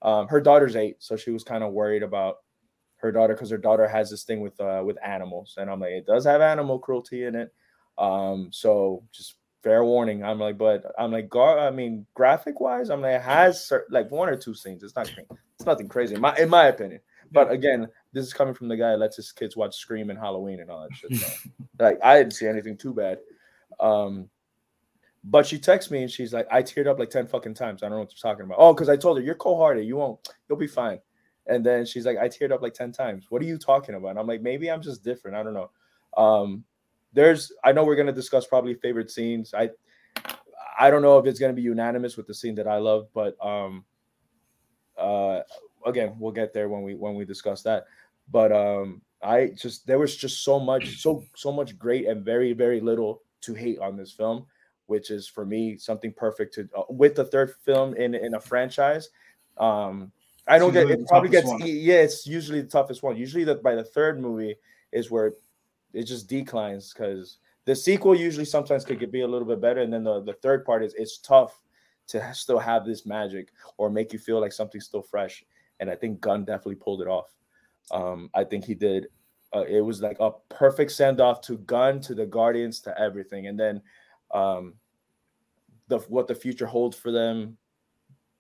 Um, 0.03 0.29
her 0.29 0.41
daughter's 0.41 0.77
eight, 0.77 0.97
so 1.01 1.17
she 1.17 1.31
was 1.31 1.43
kind 1.43 1.65
of 1.65 1.73
worried 1.73 2.03
about 2.03 2.37
her 2.99 3.11
daughter 3.13 3.35
because 3.35 3.51
her 3.51 3.59
daughter 3.59 3.89
has 3.89 4.11
this 4.11 4.25
thing 4.25 4.41
with 4.41 4.61
uh, 4.61 4.83
with 4.85 4.97
animals, 5.05 5.55
and 5.59 5.71
I'm 5.71 5.81
like, 5.81 5.93
it 5.93 6.07
does 6.07 6.25
have 6.25 6.41
animal 6.41 6.79
cruelty 6.79 7.25
in 7.25 7.35
it. 7.35 7.53
Um, 7.99 8.49
so 8.53 9.03
just 9.13 9.37
fair 9.63 9.85
warning. 9.85 10.23
I'm 10.23 10.39
like, 10.39 10.59
but 10.59 10.85
I'm 10.99 11.11
like, 11.11 11.29
gar- 11.29 11.59
I 11.59 11.71
mean, 11.71 12.07
graphic 12.15 12.61
wise, 12.61 12.89
I'm 12.89 13.01
like, 13.01 13.17
it 13.17 13.23
has 13.23 13.73
like 13.91 14.11
one 14.11 14.29
or 14.29 14.37
two 14.37 14.55
scenes. 14.55 14.83
It's 14.83 14.95
not, 14.95 15.11
it's 15.59 15.67
nothing 15.67 15.89
crazy, 15.89 16.15
in 16.15 16.21
my 16.21 16.37
in 16.37 16.49
my 16.49 16.67
opinion. 16.67 17.01
But 17.33 17.51
again, 17.51 17.89
this 18.13 18.25
is 18.25 18.33
coming 18.33 18.55
from 18.55 18.69
the 18.69 18.77
guy 18.77 18.91
that 18.91 18.99
lets 18.99 19.17
his 19.17 19.33
kids 19.33 19.57
watch 19.57 19.77
Scream 19.77 20.11
and 20.11 20.19
Halloween 20.19 20.61
and 20.61 20.71
all 20.71 20.83
that 20.83 20.97
shit. 20.97 21.17
So, 21.17 21.51
like, 21.81 21.99
I 22.03 22.19
didn't 22.19 22.35
see 22.35 22.47
anything 22.47 22.77
too 22.77 22.95
bad. 22.95 23.19
Um, 23.81 24.29
but 25.25 25.47
she 25.47 25.59
texts 25.59 25.91
me 25.91 26.03
and 26.03 26.11
she's 26.11 26.33
like, 26.33 26.47
I 26.51 26.63
teared 26.63 26.87
up 26.87 26.99
like 26.99 27.11
10 27.11 27.27
fucking 27.27 27.55
times. 27.55 27.83
I 27.83 27.87
don't 27.87 27.97
know 27.97 28.05
what 28.05 28.13
you're 28.13 28.33
talking 28.33 28.45
about. 28.45 28.59
Oh, 28.61 28.73
because 28.73 28.89
I 28.89 28.97
told 28.97 29.19
her, 29.19 29.25
you're 29.25 29.35
cold 29.35 29.59
hearted. 29.59 29.85
You 29.85 29.97
won't, 29.97 30.21
you'll 30.49 30.59
be 30.59 30.69
fine. 30.69 31.01
And 31.49 31.65
then 31.65 31.85
she's 31.85 32.07
like, 32.07 32.19
I 32.19 32.29
teared 32.29 32.53
up 32.53 32.63
like 32.63 32.75
10 32.75 32.93
times. 32.93 33.27
What 33.29 33.43
are 33.43 33.47
you 33.47 33.59
talking 33.59 33.97
about? 33.97 34.11
And 34.11 34.19
I'm 34.19 34.27
like, 34.27 34.43
maybe 34.43 34.71
I'm 34.71 34.83
just 34.83 35.03
different. 35.03 35.37
I 35.37 35.43
don't 35.43 35.55
know. 35.55 35.71
Um, 36.17 36.65
there's, 37.13 37.53
I 37.65 37.73
know 37.73 37.85
we're 37.85 37.97
going 37.97 38.07
to 38.07 38.13
discuss 38.13 38.47
probably 38.47 38.75
favorite 38.75 39.11
scenes. 39.11 39.53
I, 39.53 39.71
I 40.79 40.91
don't 40.91 41.03
know 41.03 41.19
if 41.19 41.27
it's 41.27 41.41
going 41.41 41.53
to 41.53 41.57
be 41.57 41.63
unanimous 41.63 42.17
with 42.17 42.27
the 42.27 42.35
scene 42.35 42.55
that 42.57 42.69
I 42.69 42.77
love, 42.77 43.09
but 43.15 43.37
um, 43.45 43.85
uh, 44.99 45.41
again, 45.87 46.15
we'll 46.19 46.33
get 46.33 46.53
there 46.53 46.69
when 46.69 46.83
we 46.83 46.95
when 46.95 47.15
we 47.15 47.25
discuss 47.25 47.63
that. 47.63 47.87
But 48.31 48.53
um, 48.53 49.01
I 49.23 49.53
just 49.57 49.87
there 49.87 49.99
was 49.99 50.17
just 50.17 50.45
so 50.45 50.61
much, 50.61 51.01
so 51.01 51.25
so 51.35 51.51
much 51.51 51.79
great 51.79 52.07
and 52.07 52.25
very 52.25 52.53
very 52.53 52.81
little 52.81 53.23
to 53.47 53.55
hate 53.55 53.79
on 53.79 53.97
this 53.97 54.13
film, 54.13 54.47
which 54.87 55.11
is 55.11 55.27
for 55.27 55.45
me 55.45 55.77
something 55.79 56.13
perfect 56.13 56.55
to 56.55 56.69
uh, 56.77 56.83
with 56.91 57.15
the 57.15 57.25
third 57.25 57.55
film 57.65 57.95
in 57.95 58.15
in 58.15 58.35
a 58.35 58.41
franchise. 58.41 59.09
Um, 59.57 60.13
I 60.47 60.59
don't 60.59 60.73
get 60.73 60.91
it 60.91 61.07
probably 61.09 61.31
gets 61.31 61.49
one. 61.49 61.61
yeah, 61.65 61.97
it's 61.97 62.27
usually 62.27 62.61
the 62.61 62.69
toughest 62.69 63.03
one. 63.03 63.17
Usually 63.17 63.45
that 63.45 63.63
by 63.63 63.75
the 63.75 63.85
third 63.85 64.21
movie 64.21 64.57
is 64.93 65.11
where 65.11 65.33
it 65.93 66.05
just 66.05 66.29
declines 66.29 66.93
because 66.93 67.39
the 67.65 67.75
sequel 67.75 68.15
usually 68.15 68.45
sometimes 68.45 68.85
could 68.85 69.11
be 69.11 69.23
a 69.23 69.27
little 69.27 69.49
bit 69.49 69.61
better, 69.61 69.81
and 69.81 69.93
then 69.93 70.05
the, 70.05 70.23
the 70.23 70.35
third 70.35 70.65
part 70.65 70.85
is 70.85 70.95
it's 70.95 71.19
tough 71.19 71.63
to 72.09 72.33
still 72.33 72.59
have 72.59 72.87
this 72.87 73.05
magic 73.05 73.53
or 73.77 73.91
make 73.91 74.13
you 74.13 74.19
feel 74.19 74.41
like 74.41 74.53
something's 74.53 74.85
still 74.85 75.03
fresh. 75.03 75.45
And 75.81 75.91
I 75.91 75.97
think 75.97 76.21
Gunn 76.21 76.45
definitely 76.45 76.77
pulled 76.77 77.03
it 77.03 77.09
off. 77.09 77.35
Um, 77.91 78.31
I 78.35 78.45
think 78.45 78.65
he 78.65 78.75
did. 78.75 79.09
Uh, 79.55 79.65
it 79.69 79.81
was 79.81 80.03
like 80.03 80.19
a 80.21 80.33
perfect 80.49 80.93
send 80.93 81.21
off 81.21 81.41
to 81.43 81.59
Gunn, 81.59 82.01
to 82.01 82.15
the 82.15 82.27
Guardians, 82.27 82.81
to 82.81 83.01
everything, 83.01 83.47
and 83.47 83.59
then 83.59 83.81
um, 84.33 84.75
the 85.89 85.99
what 86.09 86.27
the 86.27 86.35
future 86.35 86.67
holds 86.67 86.97
for 86.97 87.13
them. 87.13 87.57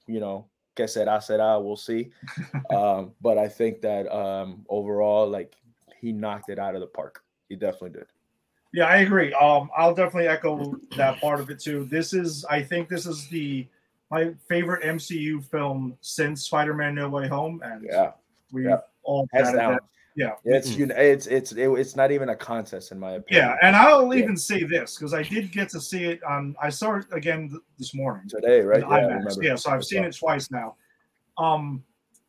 You 0.07 0.21
know, 0.21 0.47
que 0.75 0.85
será 0.85 1.19
será. 1.19 1.63
We'll 1.63 1.77
see. 1.77 2.11
um, 2.71 3.13
but 3.21 3.39
I 3.39 3.49
think 3.49 3.81
that 3.83 4.13
um, 4.15 4.65
overall, 4.69 5.29
like 5.29 5.55
he 6.01 6.13
knocked 6.13 6.51
it 6.51 6.59
out 6.59 6.75
of 6.75 6.81
the 6.81 6.87
park. 6.87 7.23
He 7.49 7.57
definitely 7.57 7.91
did. 7.91 8.07
Yeah, 8.73 8.87
I 8.87 8.99
agree. 8.99 9.33
Um, 9.33 9.71
I'll 9.77 9.95
definitely 9.95 10.29
echo 10.29 10.75
that 10.97 11.21
part 11.21 11.41
of 11.41 11.51
it 11.51 11.61
too. 11.61 11.85
This 11.85 12.13
is, 12.13 12.45
I 12.45 12.63
think, 12.63 12.89
this 12.89 13.07
is 13.07 13.27
the 13.29 13.67
my 14.11 14.35
favorite 14.49 14.85
MCU 14.85 15.43
film 15.45 15.97
since 16.01 16.45
Spider-Man: 16.45 16.95
No 16.95 17.09
Way 17.09 17.27
Home, 17.29 17.63
and 17.65 17.85
Yeah, 17.85 18.13
we 18.53 18.67
yeah. 18.67 18.79
all 19.03 19.27
down. 19.33 19.55
that. 19.55 19.83
Yeah. 20.17 20.33
It's 20.45 20.77
you. 20.77 20.87
It's 20.91 21.27
it's 21.27 21.53
it, 21.53 21.69
it's 21.69 21.95
not 21.95 22.11
even 22.11 22.31
a 22.31 22.37
contest 22.37 22.91
in 22.91 22.99
my 22.99 23.13
opinion. 23.13 23.49
Yeah, 23.51 23.57
and 23.63 23.77
I'll 23.77 24.13
Yeah. 24.15 24.23
even 24.23 24.37
say 24.37 24.65
this 24.65 24.97
because 24.97 25.13
I 25.13 25.23
did 25.23 25.53
get 25.53 25.69
to 25.71 25.81
see 25.81 26.05
it 26.05 26.23
on. 26.25 26.57
I 26.61 26.71
saw 26.71 26.97
it 26.97 27.05
again 27.13 27.51
th- 27.51 27.61
this 27.79 27.95
morning. 27.95 28.27
today, 28.29 28.63
right? 28.63 28.81
Yeah, 28.81 28.89
I 28.89 29.01
IMAX. 29.01 29.09
remember. 29.19 29.43
Yeah, 29.45 29.55
so 29.57 29.71
I've 29.71 29.85
seen 29.85 30.05
it 30.05 30.17
twice 30.17 30.51
now. 30.51 30.77
Um, 31.39 31.85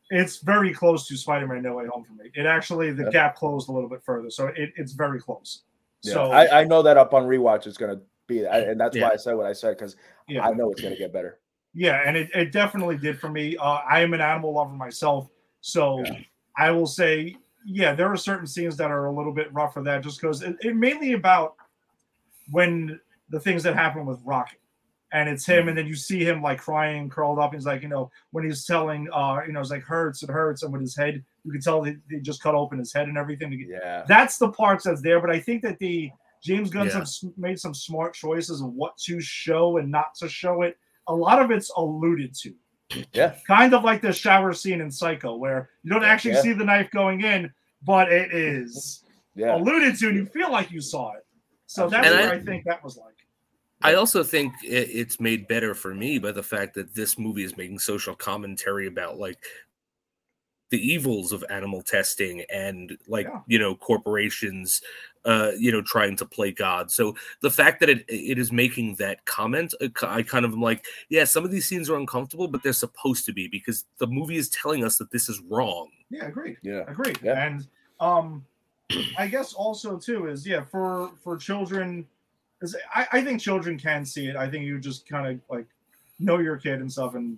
it's 0.10 0.38
very 0.40 0.74
close 0.74 1.08
to 1.08 1.16
Spider-Man: 1.18 1.62
No 1.64 1.76
Way 1.76 1.86
Home 1.88 2.04
for 2.04 2.14
me. 2.14 2.30
It 2.36 2.46
actually 2.46 2.92
the 2.92 3.06
Yeah. 3.06 3.10
gap 3.12 3.36
closed 3.38 3.70
a 3.70 3.72
little 3.72 3.90
bit 3.90 4.04
further, 4.04 4.30
so 4.30 4.48
it, 4.48 4.72
it's 4.76 4.92
very 4.92 5.20
close. 5.22 5.64
Yeah. 6.04 6.14
So 6.14 6.32
I, 6.32 6.62
I 6.62 6.64
know 6.66 6.82
that 6.84 6.98
up 6.98 7.14
on 7.14 7.24
rewatch 7.24 7.68
it's 7.68 7.78
gonna 7.78 8.02
be, 8.28 8.46
I, 8.46 8.60
and 8.60 8.80
that's 8.80 8.96
Yeah. 8.98 9.08
why 9.08 9.14
I 9.14 9.16
said 9.16 9.34
what 9.36 9.46
I 9.46 9.54
said 9.54 9.78
because 9.78 9.96
yeah, 10.28 10.46
I 10.46 10.52
know 10.52 10.72
it's 10.72 10.82
gonna 10.82 10.98
get 10.98 11.14
better. 11.14 11.40
yeah, 11.74 12.02
and 12.06 12.18
it, 12.18 12.30
it 12.36 12.52
definitely 12.52 12.98
did 12.98 13.18
for 13.18 13.30
me. 13.30 13.56
Uh, 13.58 13.80
I 13.90 14.02
am 14.02 14.14
an 14.14 14.20
animal 14.22 14.54
lover 14.54 14.74
myself, 14.76 15.30
so 15.62 16.04
Yeah. 16.04 16.20
I 16.58 16.72
will 16.72 16.88
say, 16.88 17.36
yeah, 17.70 17.94
there 17.94 18.08
are 18.08 18.16
certain 18.16 18.48
scenes 18.48 18.78
that 18.78 18.90
are 18.92 19.08
a 19.08 19.12
little 19.14 19.34
bit 19.34 19.54
rough 19.54 19.74
for 19.74 19.84
that, 19.84 20.02
just 20.02 20.22
because 20.22 20.42
it, 20.42 20.56
it 20.62 20.76
mainly 20.76 21.14
about 21.14 21.56
when 22.50 23.00
the 23.30 23.40
things 23.40 23.62
that 23.64 23.76
happen 23.76 24.06
with 24.06 24.20
Rocket. 24.24 24.60
And 25.14 25.30
it's 25.30 25.46
him, 25.46 25.70
and 25.70 25.78
then 25.78 25.88
you 25.88 25.96
see 25.96 26.26
him 26.26 26.42
like 26.42 26.60
crying, 26.60 27.10
curled 27.10 27.40
up. 27.40 27.52
And 27.54 27.60
He's 27.62 27.66
like, 27.66 27.82
you 27.82 27.88
know, 27.88 28.12
when 28.32 28.44
he's 28.44 28.66
telling, 28.66 29.08
uh, 29.14 29.40
you 29.48 29.54
know, 29.54 29.62
it's 29.62 29.70
like 29.70 29.84
hurts, 29.84 30.22
it 30.22 30.30
hurts, 30.30 30.64
and 30.64 30.72
with 30.74 30.82
his 30.82 30.98
head, 30.98 31.24
you 31.46 31.52
can 31.52 31.62
tell 31.62 31.82
they, 31.82 31.96
they 32.10 32.20
just 32.20 32.42
cut 32.42 32.56
open 32.56 32.78
his 32.78 32.92
head 32.94 33.08
and 33.08 33.18
everything. 33.18 33.54
Yeah. 33.70 34.04
that's 34.08 34.38
the 34.38 34.50
parts 34.50 34.84
that's 34.84 35.02
there. 35.02 35.22
But 35.22 35.30
I 35.30 35.40
think 35.40 35.62
that 35.64 35.80
the 35.80 36.12
James 36.44 36.70
Gunn's 36.70 36.94
Yeah. 36.94 37.00
have 37.00 37.10
made 37.38 37.58
some 37.58 37.74
smart 37.74 38.16
choices 38.16 38.60
of 38.62 38.74
what 38.74 38.98
to 39.06 39.22
show 39.22 39.78
and 39.78 39.90
not 39.90 40.14
to 40.16 40.28
show 40.28 40.64
it. 40.64 40.78
A 41.08 41.16
lot 41.16 41.42
of 41.42 41.52
it's 41.52 41.72
alluded 41.78 42.36
to. 42.42 42.54
Yeah. 43.14 43.36
Kind 43.48 43.74
of 43.74 43.86
like 43.86 44.02
the 44.02 44.12
shower 44.12 44.52
scene 44.52 44.82
in 44.82 44.92
Psycho, 44.92 45.38
where 45.38 45.70
you 45.84 45.92
don't 45.92 46.04
actually 46.04 46.34
Yeah. 46.34 46.42
see 46.42 46.54
the 46.54 46.66
knife 46.66 46.92
going 46.92 47.22
in, 47.22 47.50
but 47.84 48.12
it 48.12 48.34
is 48.34 49.04
Yeah. 49.36 49.56
alluded 49.56 49.98
to 50.00 50.08
and 50.08 50.18
you 50.18 50.26
feel 50.26 50.52
like 50.52 50.72
you 50.72 50.82
saw 50.82 51.14
it. 51.14 51.26
So 51.68 51.90
that's 51.90 52.08
And 52.08 52.16
what 52.20 52.30
I- 52.34 52.36
I 52.38 52.40
think 52.40 52.66
that 52.66 52.84
was 52.84 52.98
like. 52.98 53.14
I 53.84 53.94
also 53.94 54.24
think 54.24 54.54
i- 54.64 54.68
it's 54.68 55.20
made 55.20 55.48
better 55.48 55.76
for 55.76 55.94
me 55.94 56.18
by 56.18 56.32
the 56.32 56.42
fact 56.42 56.74
that 56.76 56.96
this 56.96 57.20
movie 57.20 57.44
is 57.44 57.56
making 57.58 57.80
social 57.80 58.16
commentary 58.16 58.88
about 58.88 59.20
like 59.20 59.38
the 60.70 60.80
evils 60.86 61.32
of 61.32 61.46
animal 61.50 61.82
testing 61.82 62.42
and 62.52 62.98
like 63.08 63.26
Yeah. 63.28 63.40
you 63.48 63.58
know 63.60 63.74
corporations 63.76 64.82
uh 65.24 65.52
you 65.58 65.72
know 65.72 65.82
trying 65.82 66.18
to 66.18 66.26
play 66.26 66.52
god 66.52 66.92
so 66.92 67.16
the 67.42 67.50
fact 67.52 67.80
that 67.80 67.90
it 67.90 68.04
it 68.10 68.38
is 68.38 68.52
making 68.52 68.96
that 68.96 69.24
comment 69.26 69.74
uh, 69.80 69.88
i 70.08 70.22
kind 70.22 70.44
of 70.44 70.52
am 70.52 70.62
like 70.62 70.86
yeah 71.08 71.24
some 71.24 71.46
of 71.46 71.52
these 71.52 71.66
scenes 71.66 71.90
are 71.90 71.96
uncomfortable 71.96 72.50
but 72.50 72.64
they're 72.64 72.74
supposed 72.74 73.26
to 73.26 73.32
be 73.32 73.48
because 73.48 73.86
the 74.00 74.08
movie 74.08 74.36
is 74.36 74.50
telling 74.50 74.84
us 74.84 74.98
that 74.98 75.10
this 75.12 75.30
is 75.30 75.40
wrong 75.50 75.90
Yeah, 76.10 76.28
agreed. 76.28 76.58
Yeah. 76.62 76.84
Agreed. 76.88 77.20
Yeah. 77.24 77.46
And 77.46 77.68
um 78.00 78.46
I 79.18 79.28
guess 79.28 79.54
also 79.54 79.98
too 79.98 80.28
is 80.28 80.46
yeah, 80.48 80.64
for 80.64 81.12
for 81.24 81.38
children 81.38 82.06
I, 82.96 83.06
I 83.12 83.22
think 83.22 83.40
children 83.42 83.78
can 83.78 84.04
see 84.06 84.28
it. 84.28 84.36
I 84.36 84.50
think 84.50 84.66
you 84.66 84.80
just 84.80 85.08
kind 85.08 85.28
of 85.28 85.40
like 85.50 85.68
know 86.20 86.40
your 86.40 86.58
kid 86.58 86.80
and 86.80 86.92
stuff 86.92 87.14
and 87.14 87.38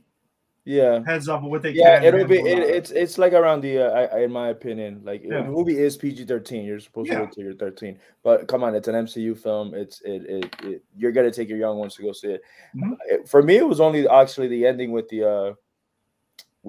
Yeah. 0.64 1.04
heads 1.06 1.28
up 1.28 1.42
with 1.42 1.52
what 1.52 1.62
they 1.62 1.72
Yeah, 1.72 2.00
can. 2.00 2.06
it'll 2.14 2.26
be. 2.28 2.40
It, 2.40 2.60
it's 2.60 2.92
it's 2.92 3.18
like 3.18 3.34
around 3.34 3.60
the. 3.62 3.80
Uh, 3.80 3.90
I, 3.92 4.04
I- 4.06 4.20
in 4.24 4.32
my 4.32 4.50
opinion, 4.50 5.02
like 5.04 5.24
Yeah. 5.24 5.42
the 5.42 5.50
movie 5.50 5.78
is 5.78 5.98
PG 5.98 6.24
thirteen. 6.26 6.64
You're 6.64 6.80
supposed 6.80 7.10
to 7.10 7.14
Yeah. 7.16 7.22
wait 7.24 7.32
till 7.34 7.44
you're 7.44 7.54
thirteen. 7.56 8.00
But 8.24 8.48
come 8.48 8.64
on, 8.64 8.76
it's 8.76 8.88
an 8.88 8.96
MCU 8.96 9.36
film. 9.38 9.74
It's 9.74 10.00
it, 10.02 10.24
it, 10.30 10.56
it 10.64 10.84
you're 10.96 11.12
gonna 11.12 11.32
take 11.32 11.50
your 11.50 11.58
young 11.58 11.78
ones 11.80 11.96
to 11.96 12.04
go 12.04 12.12
see 12.14 12.30
it. 12.38 12.42
Mhm. 12.76 12.96
It- 13.08 13.28
For 13.28 13.42
me, 13.42 13.58
it 13.58 13.68
was 13.68 13.80
only 13.82 14.08
actually 14.08 14.48
the 14.48 14.66
ending 14.66 14.92
with 14.92 15.10
the 15.10 15.24
uh 15.28 15.54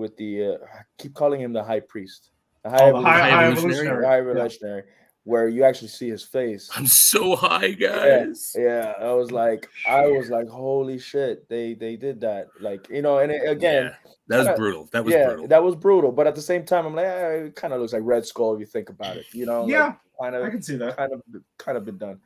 with 0.01 0.17
the 0.17 0.31
uh, 0.47 0.53
I 0.79 0.83
keep 0.99 1.15
calling 1.15 1.41
him 1.41 1.53
the 1.53 1.63
high 1.63 1.81
priest, 1.81 2.31
the 2.65 2.71
high, 2.71 2.91
Oh, 2.91 2.97
the 3.01 3.07
high, 3.07 3.21
High 3.21 3.31
high 3.31 3.45
evolutionary. 3.47 3.87
evolutionary. 3.89 4.03
the 4.03 4.09
high 4.09 4.17
Yeah. 4.17 4.81
where 5.25 5.49
you 5.49 5.65
actually 5.65 5.89
see 5.89 6.09
his 6.09 6.25
face. 6.25 6.71
i'm 6.77 6.87
so 6.87 7.37
high 7.37 7.73
guys 7.73 8.57
Yeah, 8.59 8.95
I 8.99 9.13
was 9.13 9.31
like, 9.31 9.69
I 9.87 10.07
was 10.07 10.31
like, 10.31 10.49
holy 10.49 10.99
shit, 10.99 11.47
they 11.49 11.75
they 11.75 11.95
did 11.97 12.17
that. 12.23 12.49
Like 12.61 12.89
you 12.89 13.03
know, 13.03 13.19
and 13.19 13.31
it, 13.31 13.43
again. 13.49 13.85
Yeah, 13.85 14.11
that 14.29 14.39
was 14.39 14.47
kinda- 14.47 14.59
brutal 14.63 14.89
that 14.93 15.05
was 15.05 15.13
yeah, 15.15 15.27
brutal 15.29 15.49
that 15.49 15.63
was 15.63 15.75
brutal. 15.77 16.11
But 16.13 16.27
at 16.27 16.35
the 16.35 16.43
same 16.51 16.65
time, 16.65 16.87
I'm 16.87 16.95
like, 16.95 17.07
eh, 17.07 17.29
it 17.49 17.55
kind 17.55 17.73
of 17.75 17.81
looks 17.81 17.93
like 17.93 18.03
Red 18.05 18.25
Skull 18.27 18.55
if 18.55 18.61
you 18.61 18.67
think 18.67 18.89
about 18.89 19.17
it. 19.21 19.27
You 19.33 19.45
know, 19.47 19.69
Yeah, 19.69 19.95
kind 20.21 20.35
I 20.35 20.39
of, 20.41 20.51
can 20.51 20.63
see 20.63 20.77
that. 20.77 20.97
kind 20.97 21.13
of, 21.13 21.21
kind 21.59 21.77
of 21.79 21.85
been 21.85 21.99
deen 21.99 22.19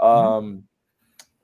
Mm-hmm. 0.00 0.06
Um, 0.06 0.64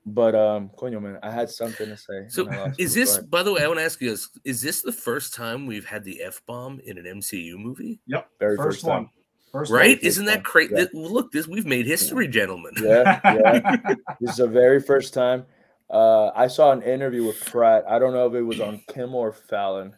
but 0.07 0.35
um, 0.35 0.71
coño, 0.79 1.01
man, 1.03 1.19
I 1.23 1.31
had 1.31 1.51
something 1.51 1.87
to 1.87 1.97
say. 1.97 2.29
So 2.29 2.47
and 2.47 2.55
I 2.55 2.61
lost 2.67 2.81
is 2.81 2.95
this, 2.95 3.17
ahead. 3.17 3.31
by 3.31 3.43
the 3.43 3.53
way, 3.53 3.63
I 3.63 3.67
want 3.69 3.79
to 3.81 3.85
ask 3.85 4.01
you 4.01 4.11
this: 4.11 4.29
Is 4.45 4.63
this 4.63 4.83
the 4.83 4.93
first 4.93 5.35
time 5.35 5.67
we've 5.67 5.85
had 5.87 6.05
the 6.05 6.23
f 6.23 6.41
bomb 6.47 6.81
in 6.85 6.99
an 6.99 7.05
MCU 7.05 7.57
movie? 7.57 8.01
Yep. 8.07 8.29
very 8.39 8.57
First, 8.57 8.67
first, 8.81 8.85
time? 8.85 8.91
one. 9.05 9.11
First 9.53 9.73
Right? 9.73 9.97
first 9.97 10.07
Isn't 10.07 10.27
that 10.27 10.35
time, 10.37 10.43
crazy? 10.45 10.75
yeah. 10.77 10.85
Look, 10.93 11.33
this 11.33 11.47
we've 11.49 11.67
made 11.67 11.87
history, 11.87 12.29
gentlemen. 12.29 12.73
Yeah, 12.83 13.21
yeah. 13.25 13.77
this 14.21 14.31
is 14.33 14.37
the 14.37 14.47
very 14.47 14.81
first 14.81 15.15
time. 15.15 15.45
Uh, 15.91 16.29
I 16.35 16.49
saw 16.49 16.73
an 16.73 16.83
interview 16.83 17.25
with 17.27 17.43
Pratt. 17.47 17.85
I 17.89 17.99
don't 17.99 18.13
know 18.13 18.27
if 18.27 18.35
it 18.35 18.43
was 18.43 18.61
on 18.61 18.83
Kim 18.89 19.15
or 19.15 19.33
Fallon. 19.33 19.97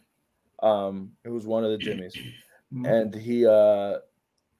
Um, 0.63 1.11
it 1.25 1.29
was 1.29 1.45
one 1.45 1.65
of 1.65 1.71
the 1.71 1.77
Jimmys. 1.77 2.15
and 2.85 3.13
he 3.13 3.45
uh 3.45 3.97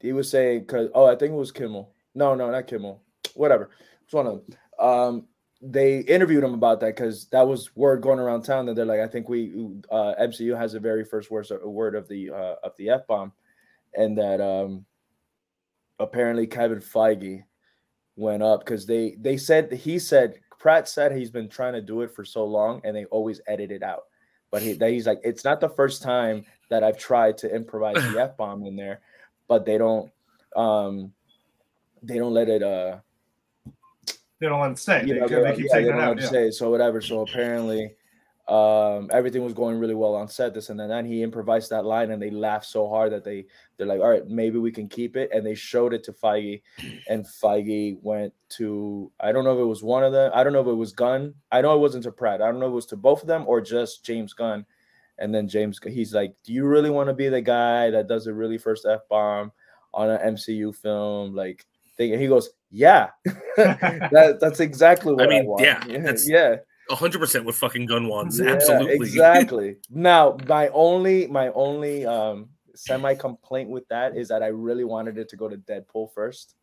he 0.01 0.11
was 0.11 0.29
saying 0.29 0.59
because 0.61 0.89
oh 0.93 1.05
I 1.05 1.15
think 1.15 1.31
it 1.31 1.37
was 1.37 1.51
Kimmel. 1.51 1.93
No, 2.15 2.35
no, 2.35 2.51
not 2.51 2.67
Kimmel. 2.67 3.01
Whatever. 3.35 3.69
It's 4.03 4.13
one 4.13 4.27
of 4.27 4.41
them. 4.45 4.57
Um, 4.77 5.27
they 5.61 5.99
interviewed 5.99 6.43
him 6.43 6.53
about 6.53 6.79
that 6.79 6.95
because 6.95 7.27
that 7.27 7.47
was 7.47 7.75
word 7.75 8.01
going 8.01 8.19
around 8.19 8.41
town 8.41 8.65
that 8.65 8.75
they're 8.75 8.85
like, 8.85 8.99
I 8.99 9.07
think 9.07 9.29
we 9.29 9.53
uh 9.91 10.15
MCU 10.19 10.57
has 10.57 10.73
the 10.73 10.79
very 10.79 11.05
first 11.05 11.29
words 11.29 11.51
word 11.63 11.95
of 11.95 12.07
the 12.07 12.31
uh 12.31 12.55
of 12.63 12.75
the 12.77 12.89
F 12.89 13.05
bomb, 13.07 13.31
and 13.93 14.17
that 14.17 14.41
um 14.41 14.85
apparently 15.99 16.47
Kevin 16.47 16.79
Feige 16.79 17.43
went 18.15 18.41
up 18.41 18.61
because 18.61 18.85
they 18.85 19.15
they 19.19 19.37
said 19.37 19.71
he 19.71 19.99
said 19.99 20.39
Pratt 20.59 20.87
said 20.87 21.11
he's 21.11 21.31
been 21.31 21.49
trying 21.49 21.73
to 21.73 21.81
do 21.81 22.01
it 22.01 22.13
for 22.13 22.25
so 22.25 22.43
long 22.43 22.81
and 22.83 22.95
they 22.95 23.05
always 23.05 23.41
edit 23.47 23.71
it 23.71 23.83
out. 23.83 24.03
But 24.49 24.63
he 24.63 24.73
that 24.73 24.91
he's 24.91 25.07
like, 25.07 25.21
it's 25.23 25.43
not 25.43 25.61
the 25.61 25.69
first 25.69 26.01
time 26.01 26.43
that 26.69 26.83
I've 26.83 26.97
tried 26.97 27.37
to 27.39 27.55
improvise 27.55 27.95
the 28.13 28.19
F 28.19 28.35
bomb 28.35 28.65
in 28.65 28.75
there, 28.75 29.01
but 29.47 29.65
they 29.65 29.77
don't 29.77 30.11
um 30.55 31.13
they 32.01 32.17
don't 32.17 32.33
let 32.33 32.49
it 32.49 32.63
uh 32.63 32.97
they 34.41 34.47
don't 34.47 34.59
let 34.59 34.71
it 34.71 34.79
stay. 34.79 35.05
you 35.05 35.13
They, 35.13 35.19
know, 35.21 35.27
they 35.27 35.41
they, 35.41 35.55
keep 35.55 35.67
yeah, 35.69 35.79
they 35.79 35.83
don't 35.85 36.01
out. 36.01 36.19
Yeah. 36.19 36.27
stay. 36.27 36.51
So 36.51 36.69
whatever. 36.69 36.99
So 36.99 37.21
apparently 37.21 37.95
um 38.47 39.07
everything 39.13 39.43
was 39.43 39.53
going 39.53 39.77
really 39.79 39.93
well 39.93 40.15
on 40.15 40.27
set 40.27 40.51
this 40.51 40.69
and 40.71 40.79
then, 40.79 40.89
then 40.89 41.05
he 41.05 41.21
improvised 41.21 41.69
that 41.69 41.85
line 41.85 42.09
and 42.09 42.19
they 42.19 42.31
laughed 42.31 42.65
so 42.65 42.89
hard 42.89 43.11
that 43.11 43.23
they 43.23 43.45
they're 43.77 43.85
like 43.85 44.01
all 44.01 44.09
right 44.09 44.27
maybe 44.27 44.57
we 44.57 44.71
can 44.71 44.89
keep 44.89 45.15
it 45.15 45.29
and 45.31 45.45
they 45.45 45.53
showed 45.53 45.93
it 45.93 46.03
to 46.03 46.11
Feige 46.11 46.59
and 47.07 47.23
Feige 47.23 48.01
went 48.01 48.33
to 48.49 49.11
I 49.19 49.31
don't 49.31 49.43
know 49.43 49.53
if 49.53 49.59
it 49.59 49.65
was 49.67 49.83
one 49.83 50.03
of 50.03 50.11
them 50.11 50.31
I 50.33 50.43
don't 50.43 50.53
know 50.53 50.59
if 50.59 50.67
it 50.67 50.73
was 50.73 50.91
Gunn 50.91 51.35
I 51.51 51.61
know 51.61 51.75
it 51.75 51.79
wasn't 51.79 52.03
to 52.05 52.11
Pratt 52.11 52.41
I 52.41 52.49
don't 52.49 52.59
know 52.59 52.65
if 52.65 52.71
it 52.71 52.75
was 52.75 52.87
to 52.87 52.97
both 52.97 53.21
of 53.21 53.27
them 53.27 53.45
or 53.47 53.61
just 53.61 54.03
James 54.03 54.33
Gunn 54.33 54.65
and 55.19 55.33
then 55.33 55.47
James 55.47 55.79
he's 55.85 56.13
like 56.13 56.33
do 56.43 56.51
you 56.51 56.65
really 56.65 56.89
want 56.89 57.09
to 57.09 57.13
be 57.13 57.29
the 57.29 57.41
guy 57.41 57.91
that 57.91 58.07
does 58.07 58.25
a 58.25 58.33
really 58.33 58.57
first 58.57 58.87
F 58.87 59.01
bomb 59.07 59.51
on 59.93 60.09
an 60.09 60.33
MCU 60.35 60.75
film 60.75 61.35
like 61.35 61.67
thing 61.97 62.13
and 62.13 62.21
he 62.21 62.27
goes 62.27 62.49
yeah 62.69 63.09
that, 63.57 64.37
that's 64.39 64.59
exactly 64.59 65.13
what 65.15 65.23
I, 65.25 65.29
mean, 65.29 65.45
want. 65.45 65.63
yeah, 65.63 65.79
that's- 65.87 66.27
yeah 66.29 66.55
hundred 66.89 67.19
percent 67.19 67.45
with 67.45 67.55
fucking 67.55 67.85
gun 67.85 68.07
wands. 68.09 68.37
yeah, 68.37 68.49
Absolutely. 68.51 68.95
exactly. 68.95 69.77
now, 69.89 70.35
my 70.49 70.67
only 70.69 71.25
my 71.27 71.47
only 71.49 72.05
um 72.05 72.49
semi 72.75 73.13
complaint 73.15 73.69
with 73.69 73.87
that 73.87 74.17
is 74.17 74.27
that 74.27 74.43
I 74.43 74.47
really 74.47 74.83
wanted 74.83 75.17
it 75.17 75.29
to 75.29 75.37
go 75.37 75.47
to 75.47 75.55
Deadpool 75.57 76.13
first. 76.13 76.55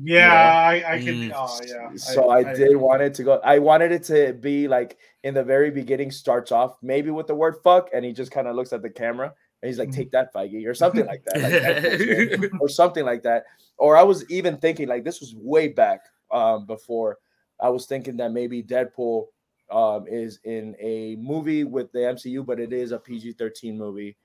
Yeah, 0.00 0.32
I, 0.32 0.94
I 0.94 0.98
can. 0.98 1.14
Mm. 1.30 1.32
Oh, 1.34 1.60
yeah. 1.66 1.96
So 1.96 2.30
I, 2.30 2.42
did 2.54 2.76
want 2.76 3.02
it 3.02 3.14
to 3.14 3.22
go. 3.24 3.40
I 3.44 3.58
wanted 3.60 3.92
it 3.92 4.02
to 4.04 4.32
be 4.32 4.66
like 4.68 4.96
in 5.22 5.34
the 5.34 5.42
very 5.44 5.70
beginning, 5.70 6.10
starts 6.10 6.52
off 6.52 6.76
maybe 6.82 7.10
with 7.10 7.26
the 7.28 7.34
word 7.34 7.56
fuck, 7.64 7.90
and 7.92 8.04
he 8.04 8.12
just 8.12 8.30
kind 8.32 8.46
of 8.48 8.54
looks 8.56 8.72
at 8.72 8.82
the 8.82 8.90
camera 8.90 9.32
and 9.62 9.68
he's 9.68 9.78
like, 9.78 9.88
Mhm. 9.90 9.94
take 9.96 10.10
that, 10.10 10.32
Feige, 10.34 10.66
or 10.68 10.74
something 10.74 11.06
like 11.06 11.24
that. 11.24 11.40
Like 11.42 11.52
Deadpool's 11.52 12.60
or 12.60 12.68
something 12.68 13.04
like 13.04 13.22
that. 13.22 13.44
Or 13.78 13.96
I 13.96 14.02
was 14.02 14.28
even 14.30 14.56
thinking 14.56 14.88
like 14.88 15.04
this 15.04 15.20
was 15.20 15.34
way 15.36 15.68
back 15.68 16.00
um 16.30 16.66
before. 16.66 17.18
I 17.60 17.68
was 17.68 17.86
thinking 17.86 18.16
that 18.18 18.32
maybe 18.32 18.62
Deadpool 18.62 19.26
um 19.70 20.06
is 20.08 20.40
in 20.44 20.76
a 20.80 21.16
movie 21.16 21.64
with 21.64 21.90
the 21.92 22.00
MCU, 22.00 22.44
but 22.44 22.60
it 22.60 22.72
is 22.72 22.92
a 22.92 22.98
PG-13 22.98 23.76
movie. 23.76 24.16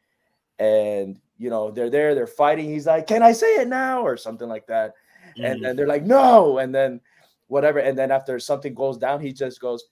And 0.60 1.20
you 1.38 1.50
know, 1.50 1.72
they're 1.72 1.90
there, 1.90 2.14
they're 2.14 2.28
fighting. 2.28 2.70
He's 2.70 2.86
like, 2.88 3.08
Can 3.08 3.24
I 3.24 3.32
say 3.32 3.56
it 3.62 3.68
now? 3.68 4.02
or 4.02 4.18
something 4.18 4.50
like 4.50 4.68
that. 4.68 4.94
And 5.44 5.60
Mm. 5.60 5.64
then 5.64 5.76
they're 5.76 5.88
like, 5.88 6.04
No, 6.04 6.58
and 6.60 6.74
then 6.76 7.00
whatever. 7.48 7.80
And 7.80 7.98
then 7.98 8.12
after 8.12 8.40
something 8.40 8.74
goes 8.74 8.98
down, 8.98 9.22
he 9.22 9.32
just 9.34 9.60
goes, 9.62 9.86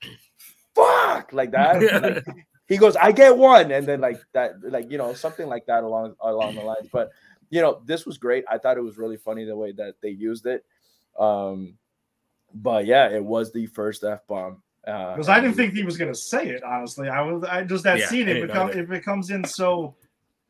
Fuck 0.75 1.33
like 1.33 1.51
that. 1.51 1.81
Like, 2.01 2.23
he 2.67 2.75
goes, 2.77 2.97
I 2.97 3.13
get 3.13 3.37
one, 3.37 3.71
and 3.71 3.87
then 3.87 4.01
like 4.01 4.19
that, 4.33 4.55
like 4.61 4.91
you 4.91 4.97
know, 4.97 5.13
something 5.13 5.47
like 5.47 5.65
that 5.67 5.83
along 5.85 6.15
along 6.19 6.55
the 6.55 6.61
lines. 6.61 6.89
But 6.91 7.11
you 7.49 7.61
know, 7.61 7.81
this 7.85 8.05
was 8.05 8.17
great. 8.17 8.43
I 8.49 8.57
thought 8.57 8.77
it 8.77 8.83
was 8.83 8.97
really 8.97 9.17
funny 9.17 9.45
the 9.45 9.55
way 9.55 9.71
that 9.73 9.95
they 10.01 10.09
used 10.09 10.45
it. 10.45 10.65
Um, 11.17 11.75
but 12.53 12.85
yeah, 12.85 13.09
it 13.09 13.23
was 13.23 13.51
the 13.51 13.65
first 13.67 14.03
f 14.03 14.25
bomb. 14.27 14.61
Uh, 14.85 15.13
because 15.15 15.27
I 15.27 15.39
didn't 15.41 15.55
think 15.55 15.73
he 15.73 15.83
was 15.83 15.97
gonna 15.97 16.15
say 16.15 16.47
it. 16.47 16.63
Honestly, 16.63 17.09
I 17.09 17.21
was. 17.21 17.43
I 17.43 17.63
just 17.63 17.83
that 17.83 17.99
Yeah, 17.99 18.07
scene 18.07 18.29
I 18.29 18.31
it 18.33 18.47
didn't 18.47 18.77
it 18.77 18.89
becomes 18.89 19.31
in 19.31 19.43
so 19.43 19.95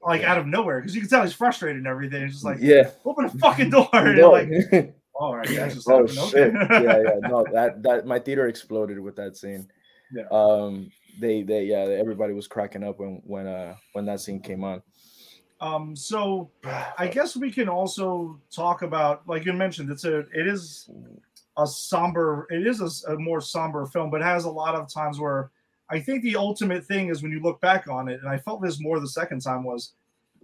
like 0.05 0.23
out 0.23 0.37
of 0.37 0.45
nowhere 0.45 0.79
because 0.79 0.93
you 0.93 1.01
can 1.01 1.09
tell 1.09 1.23
he's 1.23 1.33
frustrated 1.33 1.77
and 1.77 1.87
everything. 1.87 2.23
It's 2.23 2.33
just 2.33 2.45
like 2.45 2.57
yeah. 2.59 2.91
open 3.03 3.27
the 3.27 3.37
fucking 3.39 3.69
door. 3.71 3.89
And 3.93 4.17
No. 4.17 4.31
like, 4.31 4.49
all 5.15 5.35
right, 5.35 5.47
that's 5.49 5.75
just 5.75 5.89
oh 5.89 6.05
happened. 6.05 6.11
shit! 6.31 6.55
Okay. 6.55 6.83
yeah, 6.83 7.01
yeah. 7.01 7.27
No, 7.27 7.45
that 7.51 7.81
that 7.83 8.05
my 8.05 8.19
theater 8.19 8.47
exploded 8.47 8.99
with 8.99 9.15
that 9.15 9.35
scene. 9.35 9.67
Yeah. 10.13 10.23
Um, 10.31 10.91
they 11.19 11.41
they 11.41 11.63
yeah, 11.65 11.79
everybody 11.79 12.33
was 12.33 12.47
cracking 12.47 12.83
up 12.83 12.99
when 12.99 13.21
when 13.25 13.47
uh 13.47 13.75
when 13.93 14.05
that 14.05 14.19
scene 14.19 14.39
came 14.39 14.63
on. 14.63 14.83
Um. 15.59 15.95
So 15.95 16.51
I 16.97 17.07
guess 17.07 17.35
we 17.35 17.51
can 17.51 17.67
also 17.67 18.39
talk 18.51 18.81
about, 18.81 19.27
like 19.27 19.45
you 19.45 19.53
mentioned, 19.53 19.89
it's 19.89 20.05
a 20.05 20.19
it 20.19 20.47
is 20.47 20.89
a 21.57 21.65
somber, 21.65 22.47
it 22.51 22.65
is 22.67 23.03
a 23.05 23.15
more 23.17 23.41
somber 23.41 23.85
film, 23.87 24.11
but 24.11 24.21
it 24.21 24.25
has 24.25 24.45
a 24.45 24.51
lot 24.51 24.75
of 24.75 24.91
times 24.91 25.19
where 25.19 25.51
I 25.89 25.99
think 25.99 26.21
the 26.21 26.35
ultimate 26.35 26.85
thing 26.85 27.09
is 27.09 27.23
when 27.23 27.31
you 27.31 27.41
look 27.41 27.59
back 27.61 27.87
on 27.87 28.07
it, 28.07 28.19
and 28.21 28.29
I 28.29 28.37
felt 28.37 28.61
this 28.61 28.79
more 28.79 28.99
the 28.99 29.07
second 29.07 29.41
time 29.41 29.63
was 29.63 29.93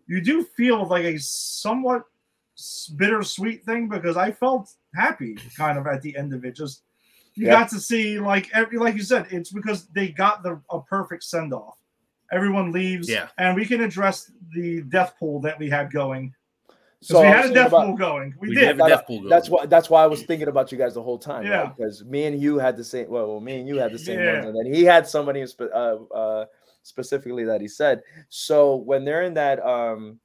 you 0.07 0.21
do 0.21 0.43
feel 0.43 0.87
like 0.87 1.03
a 1.03 1.19
somewhat 1.19 2.03
bittersweet 2.95 3.65
thing 3.65 3.87
because 3.87 4.17
I 4.17 4.31
felt 4.31 4.71
happy 4.95 5.37
kind 5.57 5.77
of 5.77 5.87
at 5.87 6.01
the 6.01 6.15
end 6.15 6.33
of 6.33 6.45
it. 6.45 6.55
Just 6.55 6.83
you 7.35 7.47
got 7.47 7.69
to 7.69 7.79
see 7.79 8.19
like 8.19 8.49
every 8.53 8.77
like 8.77 8.95
you 8.95 9.03
said, 9.03 9.27
it's 9.31 9.51
because 9.51 9.87
they 9.87 10.09
got 10.09 10.43
the 10.43 10.61
a 10.69 10.81
perfect 10.81 11.23
send 11.23 11.53
off. 11.53 11.77
Everyone 12.33 12.71
leaves, 12.71 13.09
Yeah. 13.09 13.27
and 13.37 13.55
we 13.55 13.65
can 13.65 13.81
address 13.81 14.31
the 14.53 14.81
death 14.83 15.15
pool 15.19 15.39
that 15.41 15.57
we 15.59 15.69
had 15.69 15.91
going. 15.91 16.33
So 17.01 17.19
we 17.21 17.27
had 17.27 17.45
a 17.51 17.53
death 17.53 17.67
about- 17.67 17.87
pool 17.87 17.97
going. 17.97 18.33
We, 18.39 18.49
We 18.49 18.55
did. 18.55 18.63
have 18.63 18.79
a 18.79 18.87
death 18.87 19.05
pool 19.05 19.17
going. 19.19 19.29
That's 19.29 19.49
why. 19.49 19.65
That's 19.65 19.89
why 19.89 20.03
I 20.03 20.07
was 20.07 20.23
thinking 20.23 20.47
about 20.47 20.71
you 20.71 20.77
guys 20.77 20.93
the 20.93 21.03
whole 21.03 21.19
time. 21.19 21.45
Yeah. 21.45 21.65
Because 21.75 22.03
me 22.05 22.23
and 22.25 22.41
you 22.41 22.57
had 22.59 22.77
the 22.77 22.83
same. 22.83 23.09
Well, 23.09 23.27
well, 23.27 23.39
me 23.41 23.59
and 23.59 23.67
you 23.67 23.77
had 23.77 23.91
the 23.91 23.99
same 23.99 24.19
Yeah. 24.19 24.33
ones, 24.35 24.45
and 24.47 24.55
then 24.57 24.73
he 24.73 24.83
had 24.85 25.05
somebody 25.05 25.45
spe- 25.45 25.73
uh, 25.73 25.97
uh, 26.13 26.45
specifically 26.81 27.43
that 27.43 27.59
he 27.59 27.67
said. 27.67 28.01
So 28.29 28.77
when 28.77 29.03
they're 29.03 29.23
in 29.23 29.33
that 29.33 29.59
um, 29.65 30.17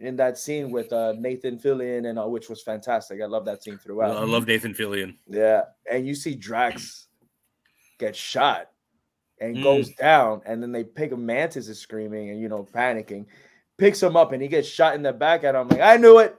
in 0.00 0.16
that 0.16 0.38
scene 0.38 0.72
with 0.72 0.92
uh, 0.92 1.12
Nathan 1.16 1.56
Fillion 1.56 2.08
and 2.10 2.18
uh, 2.18 2.26
which 2.26 2.48
was 2.48 2.60
fantastic. 2.62 3.20
I 3.22 3.26
love 3.26 3.44
that 3.44 3.62
scene 3.62 3.78
throughout. 3.78 4.16
I 4.16 4.24
love 4.24 4.48
Nathan 4.48 4.74
Fillion. 4.74 5.16
Yeah, 5.28 5.62
and 5.88 6.04
you 6.04 6.16
see 6.16 6.34
Drax 6.34 7.06
get 7.98 8.16
shot 8.16 8.70
and 9.42 9.56
Mm. 9.56 9.62
goes 9.62 9.90
down, 9.96 10.40
and 10.46 10.62
then 10.62 10.72
they 10.72 10.84
pick 10.84 11.10
him. 11.12 11.26
Mantis 11.26 11.68
is 11.68 11.78
screaming 11.78 12.30
and 12.30 12.40
you 12.40 12.48
know 12.48 12.64
panicking, 12.72 13.26
picks 13.76 14.02
him 14.02 14.16
up, 14.16 14.32
and 14.32 14.40
he 14.40 14.48
gets 14.48 14.68
shot 14.68 14.94
in 14.94 15.02
the 15.02 15.12
back. 15.12 15.44
And 15.44 15.56
I'm 15.56 15.68
like, 15.68 15.80
I 15.80 15.96
knew 15.96 16.18
it, 16.18 16.36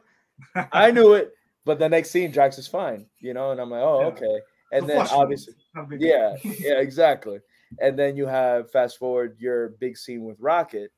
I 0.71 0.89
knew 0.91 1.13
it. 1.13 1.33
But 1.65 1.79
the 1.79 1.87
next 1.87 2.09
scene, 2.11 2.31
Drax 2.31 2.57
is 2.57 2.67
fine, 2.67 3.05
you 3.19 3.33
know, 3.33 3.51
and 3.51 3.61
I'm 3.61 3.69
like, 3.69 3.81
oh, 3.83 4.01
Yeah. 4.01 4.07
okay. 4.07 4.39
And 4.71 4.83
The 4.83 4.87
then 4.87 5.07
obviously, 5.11 5.53
a 5.77 5.85
yeah, 5.97 6.35
yeah, 6.59 6.79
exactly. 6.79 7.39
And 7.79 7.97
then 7.97 8.15
you 8.17 8.25
have 8.27 8.71
fast 8.71 8.97
forward 8.97 9.37
your 9.39 9.69
big 9.79 9.97
scene 9.97 10.23
with 10.25 10.39
Rocket, 10.39 10.91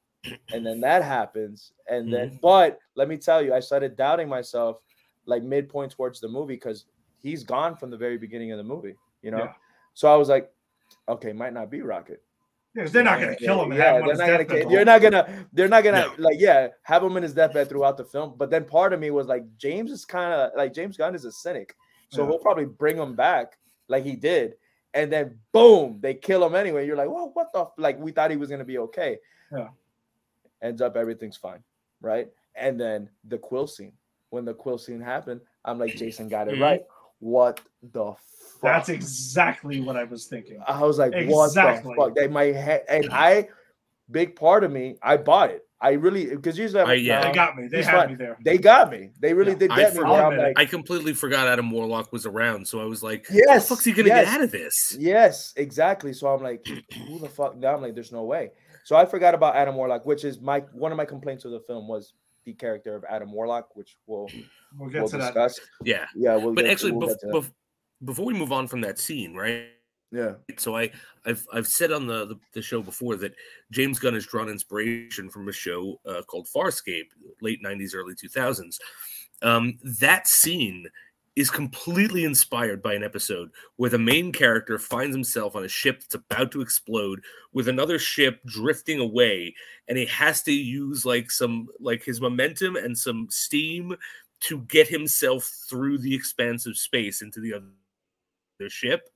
and 0.52 0.66
then 0.66 0.80
that 0.82 1.04
happens. 1.04 1.72
And 1.90 2.12
then, 2.12 2.40
but 2.42 2.80
let 2.96 3.08
me 3.08 3.18
tell 3.18 3.42
you, 3.44 3.54
I 3.54 3.60
started 3.60 3.96
doubting 3.96 4.28
myself 4.30 4.78
like 5.26 5.44
midpoint 5.44 5.92
towards 5.92 6.20
the 6.20 6.28
movie 6.28 6.56
because 6.56 6.86
he's 7.22 7.44
gone 7.44 7.76
from 7.76 7.90
the 7.90 7.98
very 7.98 8.18
beginning 8.18 8.52
of 8.52 8.58
the 8.58 8.64
movie, 8.64 8.96
you 9.22 9.32
know. 9.32 9.40
Yeah. 9.46 9.54
So 9.94 10.12
I 10.12 10.16
was 10.18 10.30
like, 10.30 10.52
okay, 11.10 11.34
might 11.34 11.54
not 11.54 11.70
be 11.70 11.82
Rocket. 11.82 12.22
Yeah, 12.74 12.84
'cause 12.84 12.92
they're 12.92 13.04
not 13.04 13.20
going 13.22 13.36
to 13.38 13.44
kill 13.44 13.64
him. 13.64 13.72
Yeah, 13.72 14.00
him 14.00 14.06
they're 14.06 14.16
not 14.18 14.26
gonna. 14.26 14.38
deathbed 14.40 14.48
kill- 14.60 14.70
the 14.70 14.76
You're 14.76 14.86
not 14.86 15.02
gonna. 15.02 15.48
They're 15.54 15.68
not 15.70 15.84
gonna 15.86 16.08
No. 16.08 16.14
like. 16.18 16.36
Yeah, 16.40 16.68
have 16.84 17.04
him 17.04 17.16
in 17.16 17.24
his 17.24 17.34
deathbed 17.34 17.70
throughout 17.70 17.96
the 17.96 18.04
film. 18.04 18.34
But 18.38 18.50
then 18.50 18.66
part 18.66 18.92
of 18.92 19.00
me 19.00 19.12
was 19.12 19.28
like, 19.28 19.44
James 19.58 19.92
is 19.92 20.04
kind 20.04 20.34
of 20.34 20.52
like 20.58 20.74
James 20.74 20.98
Gunn 20.98 21.16
is 21.16 21.24
a 21.24 21.32
cynic, 21.32 21.74
so 22.10 22.24
Yeah. 22.24 22.30
he'll 22.32 22.40
probably 22.40 22.66
bring 22.66 22.98
him 22.98 23.16
back 23.16 23.58
like 23.88 24.04
he 24.04 24.16
did, 24.18 24.56
and 24.94 25.10
then 25.12 25.40
boom, 25.54 26.00
they 26.02 26.14
kill 26.16 26.46
him 26.46 26.54
anyway. 26.54 26.86
You're 26.86 26.98
like, 26.98 27.10
well, 27.10 27.30
what 27.34 27.54
the 27.54 27.62
f-? 27.62 27.72
like? 27.78 27.98
We 28.00 28.12
thought 28.12 28.30
he 28.32 28.36
was 28.38 28.50
gonna 28.50 28.66
be 28.66 28.78
okay. 28.80 29.20
Yeah. 29.54 29.70
Ends 30.62 30.82
up 30.82 30.98
everything's 30.98 31.38
fine, 31.38 31.64
right? 32.02 32.30
And 32.56 32.78
then 32.80 33.10
the 33.24 33.38
quill 33.38 33.68
scene. 33.68 33.94
When 34.32 34.44
the 34.44 34.54
quill 34.54 34.78
scene 34.78 35.00
happened, 35.00 35.40
I'm 35.64 35.80
like, 35.80 35.96
Jason 35.96 36.28
got 36.28 36.50
it 36.50 36.56
Mhm. 36.56 36.62
right. 36.62 36.86
What 37.20 37.62
the 37.84 38.16
fuck? 38.66 38.74
That's 38.86 38.90
exactly 38.90 39.80
what 39.82 39.96
I 39.98 40.04
was 40.04 40.26
thinking. 40.28 40.60
I 40.68 40.84
was 40.84 40.98
like, 41.00 41.14
what 41.14 41.46
Exactly. 41.48 41.94
the 41.96 42.02
fuck? 42.02 42.16
They 42.16 42.28
my 42.28 42.46
head 42.46 42.84
and 42.90 43.08
I 43.12 43.48
big 44.12 44.36
part 44.36 44.64
of 44.64 44.72
me, 44.72 44.98
I 45.02 45.18
bought 45.18 45.50
it. 45.52 45.62
I 45.82 45.92
really 45.92 46.28
because 46.28 46.58
usually 46.58 46.82
I'm 46.82 46.90
I- 46.90 46.94
yeah. 46.94 47.22
They 47.28 47.34
got 47.34 47.56
me. 47.58 47.68
They 47.68 47.84
had 47.84 47.94
fine. 47.94 48.10
me 48.10 48.16
there. 48.16 48.38
they 48.44 48.58
got 48.58 48.90
me. 48.92 49.10
They 49.20 49.34
really 49.34 49.52
Yeah. 49.52 49.58
did 49.58 49.72
I 49.72 49.76
get 49.78 49.94
me. 49.94 50.00
forgot- 50.00 50.32
I'm 50.34 50.38
like, 50.40 50.60
I 50.60 50.66
completely 50.66 51.14
forgot 51.14 51.48
Adam 51.48 51.70
Warlock 51.70 52.12
was 52.14 52.26
around, 52.26 52.68
so 52.68 52.80
I 52.80 52.86
was 52.86 53.04
like, 53.04 53.28
"How 53.28 53.36
yes, 53.36 53.68
the 53.68 53.76
fuck's 53.76 53.86
he 53.86 53.92
gonna 53.92 54.08
yes, 54.08 54.26
get 54.26 54.34
out 54.36 54.42
of 54.42 54.52
this?" 54.52 54.96
Yes, 55.00 55.54
exactly. 55.58 56.14
So 56.14 56.28
I'm 56.28 56.42
like, 56.42 56.66
who 57.08 57.20
the 57.20 57.30
fuck? 57.30 57.58
Now 57.58 57.76
I'm 57.76 57.82
like, 57.82 57.94
there's 57.94 58.12
no 58.14 58.24
way. 58.24 58.52
So 58.86 58.96
I 58.96 59.06
forgot 59.06 59.36
about 59.36 59.56
Adam 59.56 59.76
Warlock, 59.76 60.06
which 60.06 60.24
is 60.24 60.40
my 60.40 60.60
one 60.72 60.92
of 60.92 60.98
my 60.98 61.06
complaints 61.06 61.44
of 61.46 61.52
the 61.52 61.60
film 61.62 61.88
was 61.88 62.14
the 62.46 62.54
character 62.54 62.96
of 62.96 63.04
Adam 63.10 63.32
Warlock, 63.34 63.76
which 63.76 63.98
we'll 64.08 64.30
We'll 64.78 64.90
get 64.90 65.02
we'll 65.02 65.10
to 65.10 65.18
that. 65.18 65.34
discuss. 65.34 65.60
Yeah, 65.84 66.06
Yeah, 66.16 66.36
we'll 66.38 66.54
but 66.54 66.64
get 66.66 66.72
actually, 66.72 66.92
we'll 66.94 67.08
bef- 67.10 67.12
get 67.12 67.20
to 67.22 67.28
that. 67.28 67.34
bef- 67.36 67.52
before 68.04 68.26
we 68.26 68.34
move 68.34 68.52
on 68.52 68.68
from 68.68 68.82
that 68.82 69.00
scene, 69.00 69.36
right? 69.36 69.68
yeah, 70.12 70.34
So 70.58 70.78
I, 70.78 70.92
I've 71.26 71.46
I've 71.52 71.68
said 71.68 71.92
on 71.92 72.08
the, 72.08 72.26
the 72.26 72.40
the 72.54 72.62
show 72.62 72.82
before 72.82 73.18
that 73.18 73.36
James 73.72 74.00
Gunn 74.00 74.14
has 74.14 74.26
drawn 74.26 74.48
inspiration 74.48 75.30
from 75.30 75.50
a 75.50 75.52
show 75.52 76.00
uh, 76.06 76.22
called 76.22 76.48
Farscape, 76.56 77.10
late 77.42 77.62
'90s, 77.64 77.94
early 77.94 78.16
2000s. 78.16 78.78
Um, 79.42 79.78
that 80.00 80.28
scene 80.28 80.88
is 81.36 81.50
completely 81.50 82.24
inspired 82.24 82.82
by 82.82 82.94
an 82.94 83.04
episode 83.04 83.50
where 83.76 83.90
the 83.90 84.00
main 84.00 84.32
character 84.32 84.80
finds 84.80 85.14
himself 85.14 85.54
on 85.54 85.66
a 85.66 85.68
ship 85.68 86.00
that's 86.00 86.16
about 86.16 86.50
to 86.50 86.62
explode 86.62 87.22
with 87.52 87.68
another 87.68 88.00
ship 88.00 88.40
drifting 88.46 89.02
away 89.02 89.54
and 89.90 89.98
he 89.98 90.06
has 90.06 90.42
to 90.44 90.54
use 90.54 91.06
like 91.06 91.30
some 91.30 91.68
like 91.82 92.02
his 92.06 92.22
momentum 92.22 92.78
and 92.78 92.98
some 92.98 93.28
steam 93.30 93.94
to 94.40 94.60
get 94.62 94.88
himself 94.88 95.44
through 95.70 95.98
the 95.98 96.16
expanse 96.16 96.66
of 96.66 96.78
space 96.78 97.22
into 97.22 97.42
the 97.42 97.54
other 97.54 97.66
ship 98.70 99.10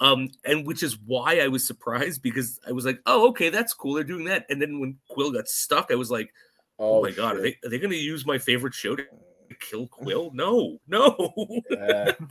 um 0.00 0.28
and 0.44 0.66
which 0.66 0.82
is 0.82 0.98
why 1.06 1.38
i 1.40 1.46
was 1.48 1.66
surprised 1.66 2.22
because 2.22 2.58
i 2.66 2.72
was 2.72 2.84
like 2.84 2.98
oh 3.06 3.28
okay 3.28 3.48
that's 3.48 3.72
cool 3.72 3.94
they're 3.94 4.02
doing 4.02 4.24
that 4.24 4.44
and 4.50 4.60
then 4.60 4.80
when 4.80 4.96
quill 5.08 5.30
got 5.30 5.46
stuck 5.46 5.90
i 5.92 5.94
was 5.94 6.10
like 6.10 6.32
oh, 6.78 7.02
my 7.02 7.10
god 7.12 7.36
are 7.36 7.42
they, 7.42 7.56
are 7.64 7.70
they 7.70 7.78
going 7.78 7.90
to 7.90 7.96
use 7.96 8.26
my 8.26 8.36
favorite 8.38 8.74
show 8.74 8.96
to 8.96 9.04
kill 9.60 9.86
quill 9.86 10.30
no 10.34 10.78
no 10.88 11.32
Yeah. 11.70 12.12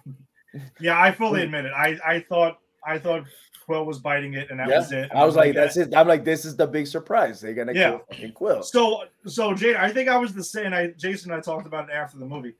Yeah, 0.79 1.01
I 1.01 1.11
fully 1.11 1.41
admit 1.41 1.65
it. 1.65 1.71
I, 1.75 1.97
I 2.05 2.19
thought 2.19 2.59
I 2.85 2.99
thought 2.99 3.23
Quill 3.65 3.85
was 3.85 3.97
biting 3.99 4.35
it, 4.35 4.51
and 4.51 4.59
that 4.59 4.67
Yeah. 4.67 4.77
was 4.79 4.91
it. 4.91 5.09
And 5.09 5.17
I 5.19 5.25
was 5.25 5.35
like, 5.35 5.55
yeah. 5.55 5.61
that's 5.61 5.77
it. 5.77 5.95
I'm 5.95 6.07
like, 6.07 6.23
this 6.23 6.45
is 6.45 6.55
the 6.55 6.67
big 6.67 6.85
surprise. 6.85 7.41
They're 7.41 7.55
gonna 7.55 7.73
Yeah. 7.73 7.89
kill 7.89 8.01
fucking 8.11 8.31
Quill. 8.33 8.61
So, 8.61 9.05
so 9.25 9.55
Jay, 9.55 9.75
I 9.75 9.91
think 9.91 10.09
I 10.09 10.17
was 10.17 10.33
the 10.33 10.43
same. 10.43 10.71
I 10.73 10.87
Jason 10.95 11.31
and 11.31 11.39
I 11.39 11.41
talked 11.41 11.65
about 11.65 11.89
it 11.89 11.93
after 11.93 12.19
the 12.19 12.25
movie. 12.25 12.53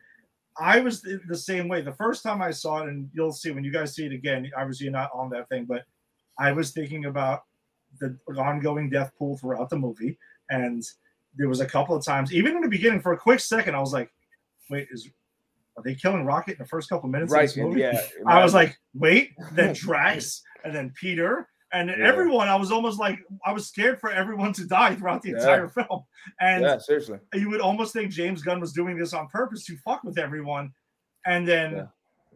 I 0.59 0.79
was 0.79 1.01
the, 1.01 1.19
the 1.27 1.37
same 1.37 1.67
way. 1.67 1.81
The 1.81 1.93
first 1.93 2.23
time 2.23 2.41
I 2.41 2.51
saw 2.51 2.83
it, 2.83 2.89
and 2.89 3.09
you'll 3.13 3.31
see 3.31 3.51
when 3.51 3.63
you 3.63 3.71
guys 3.71 3.95
see 3.95 4.05
it 4.05 4.11
again. 4.13 4.49
Obviously, 4.57 4.85
you're 4.85 4.93
not 4.93 5.09
on 5.13 5.29
that 5.31 5.49
thing, 5.49 5.65
but 5.65 5.83
I 6.37 6.51
was 6.51 6.71
thinking 6.71 7.05
about 7.05 7.43
the 7.99 8.17
ongoing 8.37 8.89
death 8.89 9.11
pool 9.17 9.37
throughout 9.37 9.69
the 9.69 9.77
movie, 9.77 10.17
and 10.49 10.83
there 11.35 11.49
was 11.49 11.59
a 11.59 11.65
couple 11.65 11.95
of 11.95 12.05
times, 12.05 12.33
even 12.33 12.55
in 12.55 12.61
the 12.61 12.69
beginning, 12.69 13.01
for 13.01 13.13
a 13.13 13.17
quick 13.17 13.39
second, 13.39 13.75
I 13.75 13.79
was 13.79 13.93
like, 13.93 14.11
"Wait, 14.69 14.87
is 14.91 15.09
are 15.75 15.83
they 15.83 15.95
killing 15.95 16.23
Rocket 16.25 16.53
in 16.53 16.57
the 16.59 16.67
first 16.67 16.87
couple 16.89 17.09
minutes 17.09 17.31
of 17.31 17.37
Right? 17.37 17.47
this 17.47 17.57
movie?" 17.57 17.81
Yeah. 17.81 17.99
I 18.27 18.43
was 18.43 18.53
like, 18.53 18.77
"Wait," 18.93 19.31
then 19.53 19.73
Drax, 19.79 20.43
and 20.63 20.75
then 20.75 20.91
Peter. 20.99 21.47
And 21.73 21.89
Yeah. 21.89 21.95
everyone, 22.07 22.47
I 22.47 22.55
was 22.55 22.71
almost 22.71 22.99
like, 22.99 23.19
I 23.45 23.51
was 23.51 23.67
scared 23.67 23.99
for 23.99 24.11
everyone 24.11 24.53
to 24.53 24.65
die 24.67 24.95
throughout 24.95 25.21
the 25.23 25.31
Yeah. 25.31 25.37
entire 25.37 25.67
film. 25.67 26.05
And 26.39 26.61
yeah, 26.63 26.77
seriously. 26.77 27.19
you 27.33 27.49
would 27.49 27.61
almost 27.61 27.93
think 27.93 28.11
James 28.11 28.41
Gunn 28.43 28.59
was 28.59 28.71
doing 28.73 28.97
this 28.97 29.13
on 29.13 29.27
purpose 29.27 29.65
to 29.65 29.77
fuck 29.77 30.03
with 30.03 30.17
everyone. 30.19 30.71
And 31.25 31.47
then 31.47 31.71
Yeah. 31.73 31.87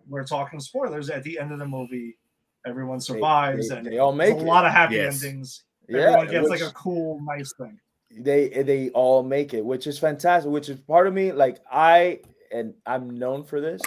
we're 0.10 0.24
talking 0.26 0.60
spoilers 0.60 1.10
at 1.10 1.24
the 1.24 1.38
end 1.40 1.52
of 1.52 1.60
the 1.60 1.68
movie. 1.68 2.18
Everyone 2.66 3.00
survives, 3.00 3.70
they, 3.70 3.78
and 3.78 3.86
they 3.86 3.98
all 4.00 4.12
make 4.12 4.34
a 4.36 4.40
it. 4.40 4.44
lot 4.44 4.66
of 4.66 4.72
happy 4.72 4.96
Yes. 4.96 5.24
endings. 5.24 5.64
Yeah, 5.88 6.00
Everyone 6.00 6.28
gets 6.28 6.50
which- 6.50 6.62
like 6.62 6.70
a 6.70 6.74
cool, 6.74 7.20
nice 7.24 7.54
thing. 7.58 7.80
they 8.20 8.48
they 8.64 8.90
all 8.92 9.22
make 9.22 9.54
it 9.54 9.64
which 9.64 9.86
is 9.86 10.00
fantastic 10.00 10.50
which 10.50 10.70
is 10.70 10.80
part 10.80 11.08
of 11.08 11.14
me 11.14 11.34
like 11.34 11.60
i 11.70 12.18
and 12.54 12.74
i'm 12.86 13.10
known 13.20 13.44
for 13.44 13.60
this 13.60 13.82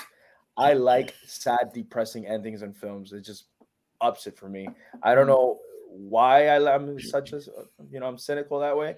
i 0.59 0.75
like 0.75 1.15
sad 1.25 1.73
depressing 1.73 2.27
endings 2.27 2.61
in 2.61 2.71
films 2.75 3.15
it 3.15 3.23
just 3.23 3.47
ups 4.01 4.27
it 4.27 4.37
for 4.37 4.49
me. 4.49 4.69
I 5.03 5.15
don't 5.15 5.27
know 5.27 5.59
why 5.93 6.47
I, 6.47 6.75
i'm 6.75 7.01
such 7.01 7.33
a 7.33 7.41
you 7.91 7.99
know 7.99 8.07
i'm 8.07 8.17
cynical 8.17 8.61
that 8.61 8.77
way 8.77 8.95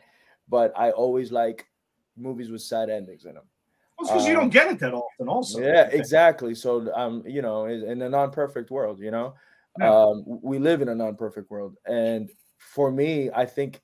but 0.48 0.72
i 0.76 0.90
always 0.90 1.32
like 1.32 1.66
movies 2.18 2.50
with 2.50 2.60
sad 2.60 2.90
endings 2.90 3.24
in 3.24 3.34
them 3.34 3.44
Well, 3.98 4.08
because 4.08 4.28
you 4.28 4.34
Um, 4.34 4.40
don't 4.40 4.50
get 4.50 4.70
it 4.70 4.78
that 4.80 4.92
often, 4.92 5.28
also. 5.28 5.60
yeah 5.60 5.88
exactly. 5.90 6.54
So 6.54 6.92
um 6.94 7.22
you 7.26 7.40
know 7.40 7.64
in 7.64 7.82
in 7.84 8.02
a 8.02 8.08
non-perfect 8.10 8.70
world 8.70 9.00
you 9.00 9.10
know? 9.10 9.34
Um 9.80 10.24
we 10.26 10.58
live 10.58 10.82
in 10.82 10.90
a 10.90 10.94
non-perfect 10.94 11.50
world 11.50 11.76
and 11.86 12.30
for 12.58 12.92
me 12.92 13.30
i 13.34 13.46
think 13.46 13.80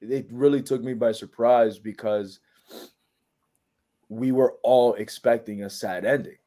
it 0.00 0.28
really 0.30 0.62
took 0.62 0.82
me 0.82 0.94
by 0.94 1.10
surprise 1.10 1.80
because 1.80 2.38
we 4.08 4.30
were 4.30 4.54
all 4.62 4.94
expecting 4.94 5.64
a 5.64 5.70
sad 5.70 6.04
ending 6.04 6.38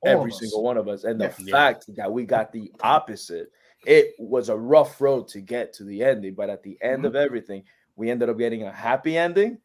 All 0.00 0.08
every 0.10 0.30
single 0.32 0.62
one 0.62 0.76
of 0.76 0.86
us 0.88 1.04
and 1.04 1.20
the 1.20 1.24
Yeah. 1.24 1.34
Yeah. 1.40 1.52
fact 1.52 1.94
that 1.96 2.10
we 2.12 2.24
got 2.24 2.52
the 2.52 2.72
opposite 2.82 3.50
it 3.86 4.14
was 4.18 4.48
a 4.48 4.56
rough 4.56 5.00
road 5.00 5.28
to 5.28 5.40
get 5.40 5.72
to 5.72 5.84
the 5.84 6.02
ending 6.04 6.34
but 6.34 6.50
at 6.50 6.62
the 6.62 6.76
end 6.82 7.02
Mhm. 7.04 7.06
of 7.08 7.16
everything 7.16 7.64
we 7.96 8.10
ended 8.10 8.28
up 8.28 8.38
getting 8.38 8.62
a 8.64 8.72
happy 8.72 9.16
ending 9.16 9.58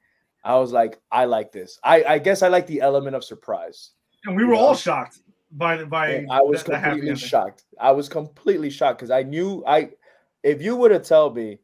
i 0.43 0.55
was 0.57 0.71
like 0.71 0.99
i 1.11 1.25
like 1.25 1.51
this 1.51 1.79
i 1.83 2.03
i 2.03 2.17
guess 2.19 2.41
i 2.43 2.47
like 2.47 2.65
the 2.67 2.81
element 2.81 3.15
of 3.15 3.23
surprise 3.23 3.91
And 4.25 4.35
we 4.35 4.43
were 4.45 4.53
Yeah. 4.55 4.61
all 4.61 4.75
shocked 4.75 5.19
by 5.51 5.77
the 5.77 5.85
by. 5.85 6.09
and 6.09 6.31
I 6.31 6.41
was 6.41 6.63
the- 6.63 6.71
the 6.71 6.77
completely 6.79 7.09
ending. 7.09 7.15
shocked. 7.15 7.65
I 7.79 7.91
was 7.91 8.07
completely 8.09 8.69
shocked 8.71 8.99
because 8.99 9.11
I 9.11 9.21
knew 9.23 9.63
I, 9.67 9.91
if 10.41 10.61
you 10.63 10.75
were 10.75 10.89
to 10.89 10.99
tell 10.99 11.29
me, 11.29 11.59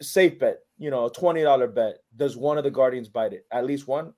safe 0.00 0.38
bet, 0.38 0.60
you 0.78 0.90
know, 0.90 1.06
a 1.06 1.10
twenty 1.12 1.42
dollar 1.42 1.66
bet, 1.68 1.98
does 2.16 2.36
one 2.36 2.56
of 2.58 2.64
the 2.64 2.70
Guardians 2.70 3.08
bite 3.08 3.32
it? 3.32 3.46
At 3.50 3.66
least 3.66 3.86
one, 3.88 4.14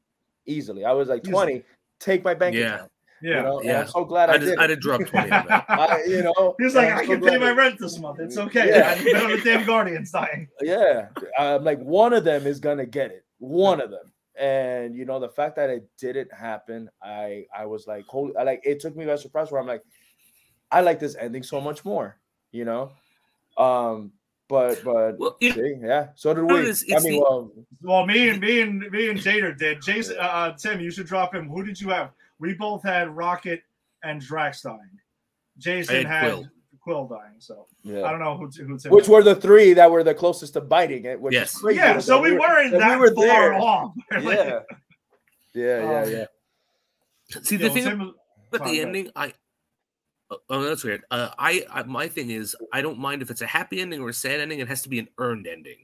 easily. 0.47 0.85
I 0.85 0.93
was 0.93 1.09
like 1.09 1.23
Easily. 1.23 1.33
twenty. 1.33 1.65
Take 2.05 2.23
my 2.23 2.35
bank 2.35 2.55
Yeah. 2.55 2.75
account. 2.75 2.91
Yeah. 3.23 3.37
You 3.37 3.43
know, 3.43 3.63
Yeah. 3.63 3.81
I'm 3.81 3.87
so 3.89 4.05
glad 4.05 4.29
I 4.29 4.35
I'd, 4.35 4.41
did. 4.43 4.59
I'd 4.59 4.71
have 4.71 4.81
dropped 4.81 5.07
20 5.07 5.31
on 5.31 5.47
that. 5.47 5.65
I, 5.71 6.05
you 6.05 6.23
know, 6.23 6.55
He 6.59 6.65
was 6.65 6.75
like, 6.75 6.91
I'm 6.93 6.99
I 6.99 7.01
so 7.07 7.13
can 7.13 7.21
glad 7.21 7.33
pay 7.33 7.39
my 7.39 7.51
rent 7.53 7.79
this 7.81 7.99
month. 7.99 8.21
It's 8.21 8.37
okay. 8.37 8.69
Yeah. 8.69 8.75
I 8.77 8.95
haven't 8.95 9.05
been 9.05 9.17
on 9.17 9.31
the 9.31 9.41
damn 9.43 9.65
Guardians 9.67 10.11
dying. 10.11 10.49
Yeah, 10.61 11.09
I'm 11.39 11.65
like 11.65 11.79
one 11.81 12.13
of 12.13 12.25
them 12.25 12.47
is 12.47 12.61
gonna 12.61 12.85
get 12.85 13.11
it. 13.11 13.25
One 13.39 13.81
of 13.81 13.91
them, 13.91 14.13
and 14.39 14.95
you 14.95 15.07
know 15.07 15.19
the 15.21 15.29
fact 15.31 15.57
that 15.57 15.71
it 15.71 15.89
didn't 15.99 16.33
happen, 16.35 16.91
I 17.03 17.47
I 17.57 17.65
was 17.65 17.87
like, 17.87 18.05
holy, 18.07 18.37
I 18.37 18.43
like 18.43 18.61
it 18.65 18.81
took 18.81 18.95
me 18.95 19.07
by 19.07 19.17
surprise. 19.17 19.51
Where 19.51 19.61
I'm 19.61 19.67
like, 19.67 19.83
I 20.71 20.83
like 20.83 21.01
this 21.01 21.17
ending 21.17 21.43
so 21.45 21.61
much 21.63 21.83
more. 21.85 22.19
You 22.53 22.65
know, 22.67 22.93
um, 23.57 24.13
but 24.49 24.83
but 24.85 25.19
Well, 25.19 25.37
you 25.41 25.53
see, 25.53 25.77
yeah, 25.81 26.09
so 26.15 26.35
did 26.35 26.45
we. 26.45 26.61
it's- 26.61 26.85
I 26.95 26.99
mean, 27.01 27.13
the- 27.15 27.21
well, 27.21 27.53
Well, 27.83 28.07
me 28.07 28.29
and 28.29 28.41
me 28.41 28.61
and 28.61 28.79
me 28.91 29.09
and 29.11 29.19
Jader 29.19 29.57
did. 29.57 29.81
Jason, 29.83 30.17
uh, 30.19 30.23
uh, 30.23 30.53
Tim, 30.57 30.81
you 30.81 30.91
should 30.91 31.07
drop 31.07 31.35
him. 31.35 31.49
Who 31.49 31.65
did 31.65 31.81
you 31.81 31.89
have? 31.91 32.11
We 32.39 32.55
both 32.55 32.83
had 32.83 33.15
Rocket 33.17 33.63
and 34.03 34.21
Drax 34.21 34.63
dying. 34.63 34.79
Jason 35.59 35.95
I 35.95 35.99
had 35.99 36.07
had 36.07 36.23
Quill. 36.33 36.49
Quill. 36.83 37.07
dying. 37.09 37.37
So 37.39 37.67
I 37.87 38.11
don't 38.11 38.19
know 38.21 38.37
who 38.37 38.47
who 38.65 38.79
Tim. 38.79 38.93
Which 38.93 39.07
had. 39.07 39.13
were 39.13 39.23
the 39.23 39.35
three 39.37 39.73
that 39.75 39.91
were 39.91 40.03
the 40.05 40.15
closest 40.15 40.53
to 40.55 40.61
biting 40.61 41.05
it? 41.05 41.21
Which 41.21 41.35
is 41.35 41.41
Yes. 41.41 41.59
crazy 41.59 41.79
yeah. 41.79 41.99
So 42.01 42.21
we 42.21 42.33
were- 42.33 42.41
weren't 42.41 42.73
that 42.73 42.79
that 42.81 42.95
we 43.01 43.09
were 43.09 43.15
far 43.15 43.25
there. 43.27 43.55
off. 43.55 43.95
Like, 44.13 44.25
Yeah, 44.25 44.61
yeah, 45.55 45.79
yeah, 45.83 46.03
Um, 46.03 46.11
yeah. 46.11 46.25
See, 47.43 47.57
the 47.57 47.69
know, 47.69 47.75
thing 47.75 47.85
Tim- 47.85 48.15
But 48.51 48.65
the 48.65 48.81
ending, 48.83 49.11
I 49.17 49.33
oh, 50.35 50.41
oh 50.51 50.63
that's 50.63 50.85
weird. 50.85 51.03
Uh, 51.11 51.31
I, 51.39 51.65
I 51.71 51.83
my 51.85 52.09
thing 52.09 52.31
is 52.31 52.57
I 52.73 52.83
don't 52.83 52.99
mind 52.99 53.23
if 53.23 53.31
it's 53.31 53.41
a 53.41 53.47
happy 53.47 53.81
ending 53.81 54.01
or 54.01 54.09
a 54.11 54.15
sad 54.15 54.41
ending. 54.41 54.61
It 54.61 54.69
has 54.69 54.83
to 54.83 54.89
be 54.89 54.99
an 54.99 55.09
earned 55.19 55.47
ending, 55.47 55.79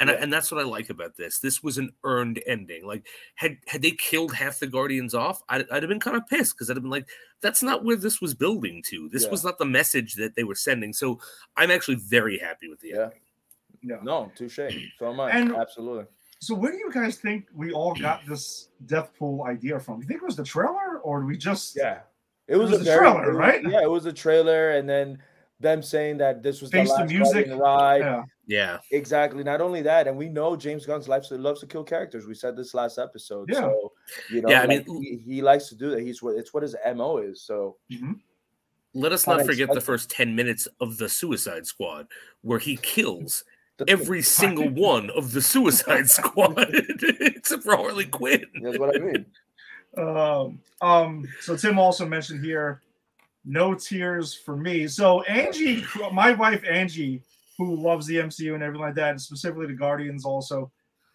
and 0.00 0.10
I, 0.10 0.14
and 0.14 0.32
that's 0.32 0.50
what 0.50 0.60
I 0.60 0.64
like 0.64 0.90
about 0.90 1.16
this. 1.16 1.38
This 1.38 1.62
was 1.62 1.78
an 1.78 1.92
earned 2.04 2.42
ending. 2.46 2.86
Like 2.86 3.06
had 3.34 3.58
had 3.66 3.82
they 3.82 3.92
killed 3.92 4.32
half 4.34 4.58
the 4.58 4.66
Guardians 4.66 5.14
off, 5.14 5.42
I'd, 5.48 5.68
I'd 5.70 5.82
have 5.82 5.88
been 5.88 6.00
kind 6.00 6.16
of 6.16 6.26
pissed 6.28 6.54
because 6.56 6.70
I'd 6.70 6.76
have 6.76 6.82
been 6.82 6.90
like, 6.90 7.08
that's 7.40 7.62
not 7.62 7.84
where 7.84 7.96
this 7.96 8.20
was 8.20 8.34
building 8.34 8.82
to. 8.90 9.08
This 9.10 9.24
Yeah. 9.24 9.30
was 9.30 9.44
not 9.44 9.58
the 9.58 9.64
message 9.64 10.14
that 10.14 10.36
they 10.36 10.44
were 10.44 10.54
sending. 10.54 10.92
So 10.92 11.20
I'm 11.56 11.70
actually 11.70 11.96
very 11.96 12.38
happy 12.38 12.68
with 12.68 12.80
the 12.80 12.88
Yeah. 12.88 13.02
ending. 13.04 13.20
Yeah. 13.82 13.96
No, 14.02 14.32
touche. 14.34 14.58
So 14.98 15.10
am 15.12 15.20
I. 15.20 15.30
And- 15.30 15.54
Absolutely. 15.54 16.04
So 16.38 16.54
where 16.54 16.70
do 16.70 16.76
you 16.76 16.92
guys 16.92 17.16
think 17.16 17.46
we 17.54 17.72
all 17.72 17.94
got 17.94 18.20
this 18.26 18.68
death 18.84 19.10
pool 19.18 19.44
idea 19.44 19.80
from? 19.80 20.00
Do 20.00 20.02
You 20.04 20.08
think 20.08 20.20
it 20.22 20.26
was 20.26 20.36
the 20.36 20.44
trailer, 20.44 20.98
or 21.02 21.24
we 21.24 21.38
just 21.38 21.74
Yeah. 21.74 22.00
It 22.48 22.56
was, 22.56 22.70
was 22.70 22.80
a 22.80 22.84
the 22.84 22.84
very, 22.84 22.98
trailer, 23.00 23.24
it 23.24 23.28
was- 23.28 23.36
right? 23.36 23.62
Yeah, 23.68 23.82
it 23.82 23.90
was 23.90 24.06
a 24.06 24.12
trailer, 24.12 24.70
and 24.72 24.88
then 24.88 25.18
them 25.58 25.82
saying 25.82 26.18
that 26.18 26.42
this 26.42 26.60
was 26.60 26.70
Face 26.70 26.88
the 26.90 26.94
the 26.96 27.00
last 27.02 27.12
music. 27.12 27.46
Ride. 27.50 27.98
Yeah. 28.00 28.22
Yeah, 28.48 28.78
Exactly. 28.92 29.42
Not 29.42 29.60
only 29.60 29.82
that, 29.82 30.06
and 30.06 30.16
we 30.16 30.28
know 30.28 30.54
James 30.54 30.86
Gunn 30.86 31.02
loves 31.08 31.28
to 31.30 31.34
loves 31.36 31.60
to 31.62 31.66
kill 31.66 31.82
characters. 31.82 32.26
We 32.28 32.34
said 32.34 32.56
this 32.56 32.74
last 32.74 32.96
episode. 32.98 33.48
Yeah. 33.50 33.60
So 33.62 33.92
you 34.30 34.40
know, 34.42 34.48
Yeah, 34.50 34.62
I 34.62 34.66
like, 34.66 34.86
mean- 34.86 35.02
he, 35.02 35.34
he 35.34 35.42
likes 35.42 35.68
to 35.70 35.74
do 35.74 35.90
that. 35.90 36.00
He's 36.02 36.22
what 36.22 36.36
it's 36.36 36.54
what 36.54 36.62
his 36.62 36.76
mo 36.94 37.16
is. 37.18 37.42
So 37.42 37.76
Mhm. 37.90 38.20
let 38.94 39.10
us 39.10 39.26
not 39.26 39.44
forget 39.44 39.72
the 39.72 39.80
first 39.80 40.08
ten 40.10 40.36
minutes 40.36 40.68
of 40.80 40.98
the 40.98 41.08
Suicide 41.08 41.66
Squad 41.66 42.06
where 42.42 42.60
he 42.60 42.76
kills 42.76 43.42
every 43.88 44.22
single 44.22 44.68
one 44.68 45.10
of 45.10 45.32
the 45.32 45.42
Suicide 45.42 46.08
Squad 46.18 46.70
except 47.20 47.64
for 47.64 47.74
Harley 47.76 48.06
Quinn. 48.06 48.44
That's 48.62 48.78
what 48.78 48.94
I 48.94 49.00
mean. 49.00 49.26
Um, 49.96 50.60
um, 50.80 51.26
so 51.40 51.56
Tim 51.56 51.78
also 51.78 52.06
mentioned 52.06 52.44
here, 52.44 52.82
no 53.44 53.74
tears 53.74 54.34
for 54.34 54.56
me. 54.56 54.86
So 54.88 55.22
Angie, 55.22 55.84
my 56.12 56.32
wife 56.32 56.64
Angie, 56.68 57.22
who 57.58 57.76
loves 57.76 58.06
the 58.06 58.16
MCU 58.16 58.54
and 58.54 58.62
everything 58.62 58.84
like 58.84 58.94
that, 58.96 59.10
and 59.10 59.20
specifically 59.20 59.66
the 59.66 59.72
Guardians 59.72 60.24
also, 60.24 60.70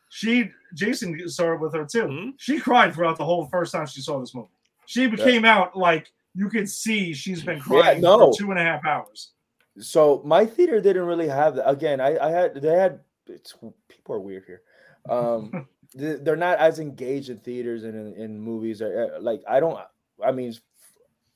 she 0.09 0.49
Jason 0.73 1.27
started 1.29 1.61
with 1.61 1.73
her 1.73 1.85
too. 1.85 2.03
Mhm. 2.03 2.33
She 2.37 2.59
cried 2.59 2.93
throughout 2.93 3.17
the 3.17 3.25
whole 3.25 3.45
first 3.47 3.73
time 3.73 3.85
she 3.85 4.01
saw 4.01 4.19
this 4.19 4.33
movie. 4.33 4.47
She 4.85 5.09
came 5.11 5.45
out 5.45 5.77
like 5.77 6.11
you 6.33 6.49
could 6.49 6.69
see 6.69 7.13
she's 7.13 7.43
been 7.43 7.59
crying 7.59 8.01
no. 8.01 8.31
for 8.31 8.37
two 8.37 8.51
and 8.51 8.59
a 8.59 8.63
half 8.63 8.85
hours. 8.85 9.31
So 9.79 10.21
my 10.25 10.45
theater 10.45 10.81
didn't 10.81 11.05
really 11.05 11.27
have 11.27 11.55
that. 11.55 11.69
Again, 11.69 12.01
I, 12.01 12.17
I 12.17 12.29
had 12.29 12.55
they 12.55 12.75
had 12.75 12.99
it's 13.27 13.53
people 13.87 14.15
are 14.15 14.19
weird 14.19 14.45
here. 14.45 14.61
Um 15.09 15.49
they- 15.53 15.59
they're 15.93 16.35
not 16.35 16.57
as 16.57 16.79
engaged 16.79 17.29
in 17.29 17.37
theaters 17.39 17.83
and 17.83 17.95
in, 17.95 18.21
in 18.21 18.39
movies. 18.39 18.81
Uh, 18.81 19.17
Like 19.19 19.41
I 19.47 19.59
don't 19.59 19.77
I 20.23 20.31
mean 20.31 20.53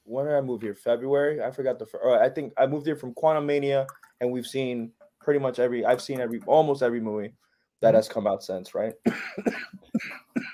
when 0.06 0.26
did 0.26 0.36
I 0.36 0.42
move 0.42 0.62
here? 0.62 0.76
February? 0.76 1.44
I 1.44 1.52
forgot 1.52 1.80
the 1.80 1.86
or 2.02 2.22
I 2.22 2.30
think 2.30 2.54
I 2.58 2.66
moved 2.68 2.86
here 2.86 2.96
from 2.96 3.14
Quantumania 3.14 3.88
and 4.22 4.32
we've 4.32 4.46
seen 4.46 4.92
pretty 5.20 5.40
much 5.40 5.60
every 5.60 5.86
I've 5.86 6.02
seen 6.02 6.22
every 6.22 6.42
almost 6.46 6.84
every 6.84 7.02
movie 7.02 7.34
that 7.82 7.94
has 7.94 8.08
come 8.08 8.28
out 8.28 8.44
since, 8.44 8.74
right? 8.74 8.94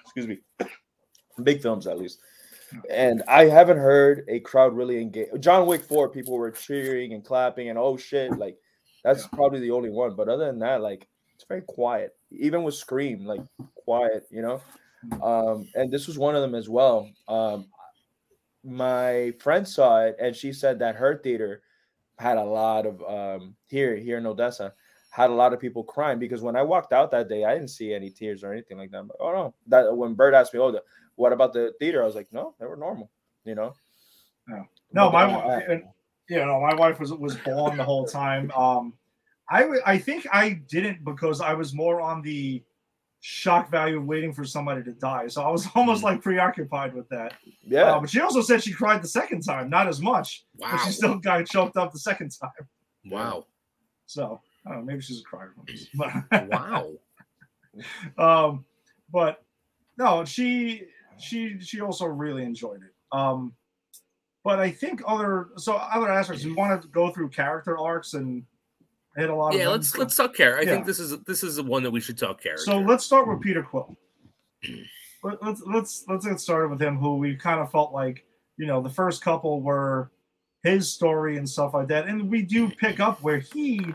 Excuse 0.03 0.27
me. 0.27 0.39
Big 1.43 1.61
films 1.61 1.87
at 1.87 1.99
least. 1.99 2.19
And 2.89 3.21
I 3.27 3.45
haven't 3.45 3.77
heard 3.77 4.23
a 4.29 4.39
crowd 4.39 4.75
really 4.75 5.01
engage. 5.01 5.27
John 5.39 5.67
Wick 5.67 5.83
4, 5.83 6.09
people 6.09 6.37
were 6.37 6.51
cheering 6.51 7.13
and 7.13 7.23
clapping 7.23 7.69
and 7.69 7.77
oh 7.77 7.97
shit. 7.97 8.31
Like 8.37 8.57
that's 9.03 9.27
probably 9.27 9.59
the 9.59 9.71
only 9.71 9.89
one. 9.89 10.15
But 10.15 10.29
other 10.29 10.45
than 10.45 10.59
that, 10.59 10.81
like 10.81 11.07
very 11.51 11.61
quiet. 11.63 12.15
Even 12.31 12.63
with 12.63 12.75
Scream, 12.75 13.25
like 13.25 13.41
quiet, 13.75 14.25
you 14.31 14.41
know. 14.41 14.61
Um, 15.21 15.67
and 15.75 15.91
this 15.91 16.07
was 16.07 16.17
one 16.17 16.35
of 16.35 16.41
them 16.41 16.55
as 16.55 16.69
well. 16.69 17.09
Um, 17.27 17.67
my 18.63 19.33
friend 19.39 19.67
saw 19.67 20.01
it 20.01 20.15
and 20.19 20.35
she 20.35 20.53
said 20.53 20.79
that 20.79 20.95
her 20.95 21.17
theater 21.17 21.61
had 22.19 22.37
a 22.37 22.43
lot 22.43 22.85
of 22.85 23.01
um 23.01 23.55
here 23.65 23.95
here 23.95 24.19
in 24.19 24.27
Odessa 24.27 24.71
had 25.09 25.31
a 25.31 25.33
lot 25.33 25.51
of 25.51 25.59
people 25.59 25.83
crying 25.83 26.19
because 26.19 26.43
when 26.43 26.55
I 26.55 26.61
walked 26.61 26.93
out 26.93 27.09
that 27.11 27.27
day, 27.27 27.43
I 27.43 27.55
didn't 27.55 27.71
see 27.71 27.93
any 27.93 28.11
tears 28.11 28.43
or 28.43 28.53
anything 28.53 28.77
like 28.77 28.91
that. 28.91 29.07
But, 29.07 29.17
oh 29.19 29.31
no, 29.33 29.53
that 29.67 29.97
when 29.97 30.13
Bird 30.13 30.35
asked 30.35 30.53
me, 30.53 30.59
"Oh, 30.59 30.71
the, 30.71 30.83
what 31.15 31.33
about 31.33 31.51
the 31.53 31.73
theater?" 31.79 32.01
I 32.01 32.05
was 32.05 32.15
like, 32.15 32.31
"No, 32.31 32.53
they 32.59 32.67
were 32.67 32.77
normal," 32.77 33.09
you 33.43 33.55
know. 33.55 33.73
No, 34.47 34.65
But, 34.93 35.11
my 35.11 35.25
wife, 35.25 35.63
and, 35.67 35.83
you 36.29 36.45
know, 36.45 36.61
my 36.61 36.75
wife 36.75 36.99
was 36.99 37.11
was 37.11 37.35
bawling 37.37 37.77
the 37.77 37.83
whole 37.83 38.05
time. 38.05 38.51
Um, 38.51 38.93
I 39.51 39.61
w- 39.63 39.81
I 39.85 39.97
think 39.97 40.25
I 40.31 40.61
didn't 40.69 41.03
because 41.03 41.41
I 41.41 41.53
was 41.53 41.73
more 41.73 41.99
on 42.01 42.21
the 42.21 42.63
shock 43.19 43.69
value 43.69 43.97
of 43.97 44.05
waiting 44.05 44.33
for 44.33 44.43
somebody 44.45 44.81
to 44.83 44.93
die. 44.93 45.27
So 45.27 45.43
I 45.43 45.49
was 45.51 45.67
almost 45.75 46.03
like 46.03 46.21
preoccupied 46.21 46.93
with 46.95 47.07
that. 47.09 47.33
yeah, 47.63 47.91
Uh, 47.91 47.99
but 47.99 48.09
she 48.09 48.19
also 48.21 48.41
said 48.41 48.63
she 48.63 48.71
cried 48.73 49.03
the 49.03 49.07
second 49.07 49.41
time, 49.41 49.69
not 49.69 49.87
as 49.87 50.01
much, 50.01 50.45
Wow. 50.57 50.69
but 50.71 50.77
she 50.85 50.91
still 50.91 51.19
got 51.19 51.45
choked 51.45 51.77
up 51.77 51.91
the 51.91 51.99
second 51.99 52.29
time. 52.39 52.67
Wow. 53.05 53.45
So 54.07 54.39
I 54.65 54.69
don't 54.71 54.79
know, 54.79 54.85
maybe 54.85 55.01
she's 55.01 55.19
a 55.19 55.23
crier. 55.23 55.53
But 55.95 56.49
Wow. 56.49 56.91
um, 58.17 58.65
but 59.11 59.43
no, 59.97 60.23
she 60.25 60.83
she 61.19 61.59
she 61.59 61.81
also 61.81 62.05
really 62.07 62.43
enjoyed 62.43 62.81
it. 62.81 62.93
Um, 63.11 63.53
but 64.43 64.59
I 64.59 64.71
think 64.71 65.01
other 65.05 65.49
so 65.57 65.75
other 65.75 66.09
aspects. 66.09 66.43
We 66.45 66.53
want 66.53 66.81
to 66.81 66.87
go 66.87 67.11
through 67.11 67.29
character 67.29 67.77
arcs 67.77 68.13
and 68.13 68.43
hit 69.15 69.29
a 69.29 69.35
lot 69.35 69.53
of 69.53 69.59
Yeah, 69.59 69.65
them. 69.65 69.73
let's 69.73 69.97
let's 69.97 70.15
talk 70.15 70.35
care. 70.35 70.57
I 70.57 70.61
Yeah. 70.61 70.71
think 70.71 70.85
this 70.85 70.99
is 70.99 71.19
this 71.23 71.43
is 71.43 71.55
the 71.57 71.63
one 71.63 71.83
that 71.83 71.91
we 71.91 71.99
should 71.99 72.17
talk 72.17 72.41
care. 72.41 72.57
So 72.57 72.79
let's 72.79 73.05
start 73.05 73.27
with 73.27 73.37
hmm. 73.37 73.43
Peter 73.43 73.63
Quill. 73.63 73.97
Let- 75.23 75.43
Let's 75.43 75.61
let's 75.67 76.03
let's 76.07 76.25
get 76.25 76.39
started 76.39 76.69
with 76.69 76.81
him, 76.81 76.97
who 76.97 77.17
we 77.17 77.35
kind 77.35 77.59
of 77.59 77.71
felt 77.71 77.93
like 77.93 78.25
you 78.57 78.65
know 78.65 78.81
the 78.81 78.89
first 78.89 79.21
couple 79.23 79.61
were 79.61 80.11
his 80.63 80.91
story 80.91 81.37
and 81.37 81.47
stuff 81.47 81.73
like 81.75 81.87
that, 81.89 82.07
and 82.07 82.29
we 82.29 82.41
do 82.41 82.69
pick 82.69 82.99
up 82.99 83.21
where 83.21 83.37
he 83.37 83.93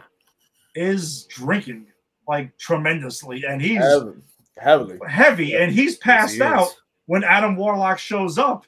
is 0.76 1.24
drinking 1.24 1.86
like 2.28 2.56
tremendously, 2.58 3.44
and 3.44 3.60
he's 3.60 3.78
heavily, 3.78 4.14
heavily. 4.58 4.98
heavy, 5.08 5.56
and 5.56 5.72
he's 5.72 5.96
passed 5.96 6.36
Yes, 6.36 6.48
he 6.48 6.54
out 6.54 6.66
is. 6.68 6.74
when 7.06 7.24
Adam 7.24 7.56
Warlock 7.56 7.98
shows 7.98 8.38
up 8.38 8.64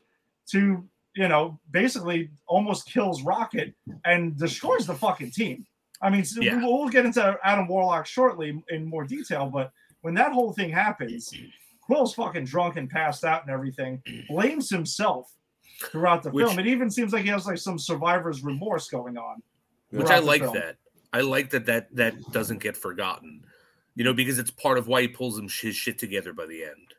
to 0.50 0.84
you 1.14 1.28
know 1.28 1.60
basically 1.70 2.30
almost 2.48 2.90
kills 2.92 3.22
Rocket 3.22 3.72
and 4.04 4.36
destroys 4.36 4.84
the 4.86 4.94
fucking 4.94 5.30
team. 5.30 5.64
I 6.00 6.10
mean, 6.10 6.24
so 6.24 6.40
Yeah. 6.40 6.56
we'll, 6.58 6.78
we'll 6.80 6.88
get 6.88 7.04
into 7.06 7.36
Adam 7.42 7.66
Warlock 7.68 8.06
shortly 8.06 8.62
in 8.70 8.84
more 8.86 9.04
detail, 9.04 9.46
but 9.46 9.72
when 10.02 10.14
that 10.14 10.32
whole 10.32 10.52
thing 10.52 10.70
happens, 10.70 11.32
Quill's 11.80 12.14
fucking 12.14 12.44
drunk 12.44 12.76
and 12.76 12.88
passed 12.88 13.24
out 13.24 13.42
and 13.42 13.50
everything, 13.50 14.02
blames 14.28 14.70
himself 14.70 15.32
throughout 15.86 16.22
the 16.22 16.30
Which- 16.30 16.46
film. 16.46 16.58
It 16.58 16.66
even 16.66 16.90
seems 16.90 17.12
like 17.12 17.22
he 17.22 17.28
has 17.30 17.46
like 17.46 17.58
some 17.58 17.78
survivor's 17.78 18.42
remorse 18.42 18.88
going 18.88 19.16
on. 19.16 19.42
which 19.90 20.08
I 20.10 20.18
like 20.18 20.42
film. 20.42 20.54
that. 20.54 20.76
I 21.14 21.22
like 21.22 21.48
that 21.50 21.64
that 21.66 21.88
that 21.96 22.14
doesn't 22.32 22.58
get 22.62 22.76
forgotten. 22.76 23.42
You 23.94 24.04
know, 24.04 24.12
because 24.12 24.38
it's 24.38 24.50
part 24.50 24.76
of 24.78 24.86
why 24.86 25.00
he 25.02 25.08
pulls 25.08 25.38
him 25.38 25.48
his 25.48 25.74
shit 25.74 25.98
together 25.98 26.32
by 26.34 26.44
the 26.46 26.62
end. 26.62 26.94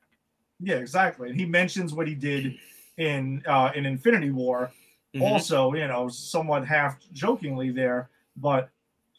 Yeah, 0.60 0.76
exactly. 0.78 1.30
And 1.30 1.40
he 1.40 1.46
mentions 1.46 1.94
what 1.94 2.08
he 2.08 2.16
did 2.16 2.58
in 2.98 3.44
uh, 3.48 3.72
in 3.76 3.86
Infinity 3.86 4.32
War, 4.32 4.72
Mhm. 5.16 5.22
also, 5.22 5.74
you 5.74 5.88
know, 5.88 6.10
somewhat 6.10 6.66
half 6.68 6.98
jokingly 7.14 7.70
there, 7.70 8.10
but 8.36 8.70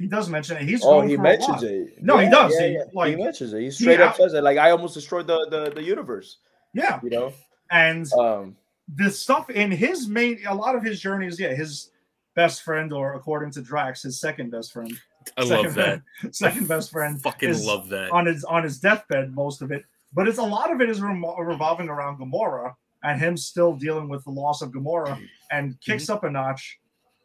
he 0.00 0.06
does 0.08 0.28
mention 0.28 0.56
it. 0.56 0.62
He's 0.64 0.82
Oh, 0.82 0.94
going 0.96 1.08
he 1.10 1.14
through 1.14 1.22
mentions 1.24 1.62
lot. 1.62 1.64
it. 1.64 2.02
No, 2.02 2.16
he 2.18 2.28
does. 2.28 2.56
He, 2.58 2.68
he 2.70 2.78
like- 2.94 3.18
mentions 3.18 3.52
it. 3.52 3.58
He 3.58 3.64
he 3.66 3.70
straight 3.70 4.00
up 4.00 4.16
says 4.16 4.34
it. 4.34 4.42
Like 4.42 4.58
I 4.58 4.70
almost 4.72 4.94
destroyed 4.94 5.26
the 5.28 5.46
the, 5.50 5.70
the 5.74 5.82
universe. 5.82 6.38
Yeah, 6.74 6.98
You 7.02 7.10
know. 7.10 7.32
and 7.70 8.10
Um. 8.14 8.56
the 8.96 9.10
stuff 9.10 9.50
in 9.50 9.70
his 9.70 10.08
main, 10.08 10.40
a 10.48 10.54
lot 10.54 10.74
of 10.74 10.82
his 10.82 11.00
journeys, 11.00 11.38
yeah, 11.38 11.52
his 11.54 11.90
best 12.34 12.62
friend, 12.62 12.92
or 12.92 13.14
according 13.14 13.50
to 13.52 13.60
Drax, 13.62 14.02
his 14.02 14.18
second 14.20 14.50
best 14.50 14.72
friend, 14.72 14.92
I 15.36 15.44
second, 15.44 15.64
love 15.64 15.74
that. 15.74 16.02
second 16.34 16.66
best 16.68 16.90
friend, 16.90 17.20
Fucking 17.22 17.64
love 17.64 17.88
that. 17.90 18.10
on 18.10 18.26
his 18.26 18.42
on 18.44 18.62
his 18.64 18.78
deathbed. 18.80 19.34
Most 19.34 19.62
of 19.62 19.70
it, 19.70 19.84
but 20.14 20.26
it's 20.28 20.38
a 20.38 20.42
lot 20.42 20.72
of 20.72 20.80
it 20.80 20.88
is 20.88 21.00
remo- 21.00 21.36
revolving 21.38 21.88
around 21.88 22.18
Gamora 22.18 22.74
and 23.02 23.20
him 23.20 23.36
still 23.36 23.74
dealing 23.74 24.08
with 24.08 24.24
the 24.24 24.30
loss 24.30 24.60
of 24.62 24.70
Gamora 24.70 25.18
and 25.50 25.78
kicks 25.80 26.08
up 26.10 26.22
a 26.24 26.30
notch 26.30 26.78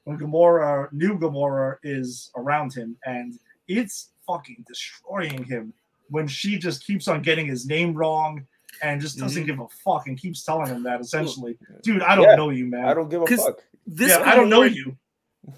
when 0.05 0.17
Gamora, 0.17 0.91
new 0.93 1.17
Gamora, 1.19 1.77
is 1.83 2.31
around 2.35 2.73
him, 2.73 2.95
and 3.05 3.37
it's 3.67 4.09
fucking 4.25 4.63
destroying 4.67 5.43
him 5.43 5.73
when 6.09 6.27
she 6.27 6.57
just 6.57 6.85
keeps 6.85 7.07
on 7.07 7.21
getting 7.21 7.45
his 7.47 7.65
name 7.65 7.93
wrong 7.93 8.45
and 8.81 9.01
just 9.01 9.17
doesn't 9.17 9.43
Mhm. 9.43 9.45
give 9.47 9.59
a 9.59 9.67
fuck 9.83 10.07
and 10.07 10.17
keeps 10.17 10.43
telling 10.43 10.67
him 10.67 10.83
that 10.83 11.01
essentially, 11.01 11.57
dude, 11.81 12.01
I 12.01 12.15
don't 12.15 12.25
Yeah. 12.25 12.35
know 12.35 12.49
you, 12.49 12.67
man. 12.67 12.85
I 12.85 12.93
don't 12.93 13.09
give 13.09 13.21
a 13.21 13.27
fuck. 13.27 13.63
This 13.87 14.09
yeah, 14.09 14.21
I 14.23 14.35
don't 14.35 14.49
know 14.49 14.63
you. 14.63 14.97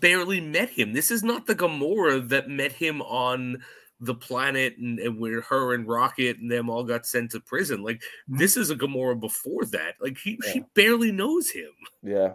barely 0.01 0.39
met 0.41 0.69
him. 0.69 0.93
This 0.93 1.11
is 1.11 1.23
not 1.23 1.45
the 1.47 1.55
Gamora 1.55 2.27
that 2.29 2.49
met 2.49 2.71
him 2.73 3.01
on 3.01 3.63
the 3.99 4.13
planet 4.13 4.77
and, 4.77 4.99
and 4.99 5.17
where 5.19 5.41
her 5.41 5.73
and 5.73 5.87
Rocket 5.87 6.37
and 6.37 6.51
them 6.51 6.69
all 6.69 6.83
got 6.83 7.05
sent 7.07 7.31
to 7.31 7.39
prison. 7.39 7.81
Like 7.81 8.01
Mhm. 8.29 8.37
this 8.37 8.55
is 8.57 8.69
a 8.69 8.75
Gamora 8.75 9.19
before 9.19 9.65
that. 9.65 9.95
Like 9.99 10.17
he 10.17 10.39
she 10.51 10.63
barely 10.75 11.11
knows 11.11 11.49
him. 11.49 11.71
Yeah. 12.03 12.33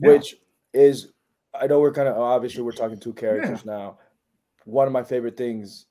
Yeah. 0.00 0.08
Which 0.10 0.36
is, 0.74 1.12
I 1.60 1.66
know 1.66 1.80
we're 1.80 1.92
kind 1.92 2.08
of 2.08 2.16
obviously 2.18 2.62
we're 2.62 2.72
talking 2.72 2.98
two 2.98 3.12
characters 3.14 3.64
now. 3.64 3.98
One 4.64 4.86
of 4.86 4.92
my 4.92 5.02
favorite 5.02 5.36
things 5.36 5.86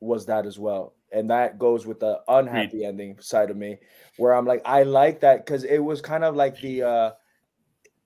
was 0.00 0.26
that 0.26 0.46
as 0.46 0.58
well. 0.58 0.94
And 1.12 1.28
that 1.30 1.58
goes 1.58 1.86
with 1.86 1.98
the 2.00 2.20
unhappy 2.28 2.84
ending 2.84 3.18
side 3.20 3.50
of 3.50 3.56
me, 3.56 3.78
where 4.16 4.32
I'm 4.32 4.46
like, 4.46 4.62
I 4.64 4.84
like 4.84 5.20
that 5.20 5.44
because 5.44 5.64
it 5.64 5.78
was 5.80 6.00
kind 6.00 6.22
of 6.24 6.36
like 6.36 6.60
the 6.60 6.82
uh 6.82 7.10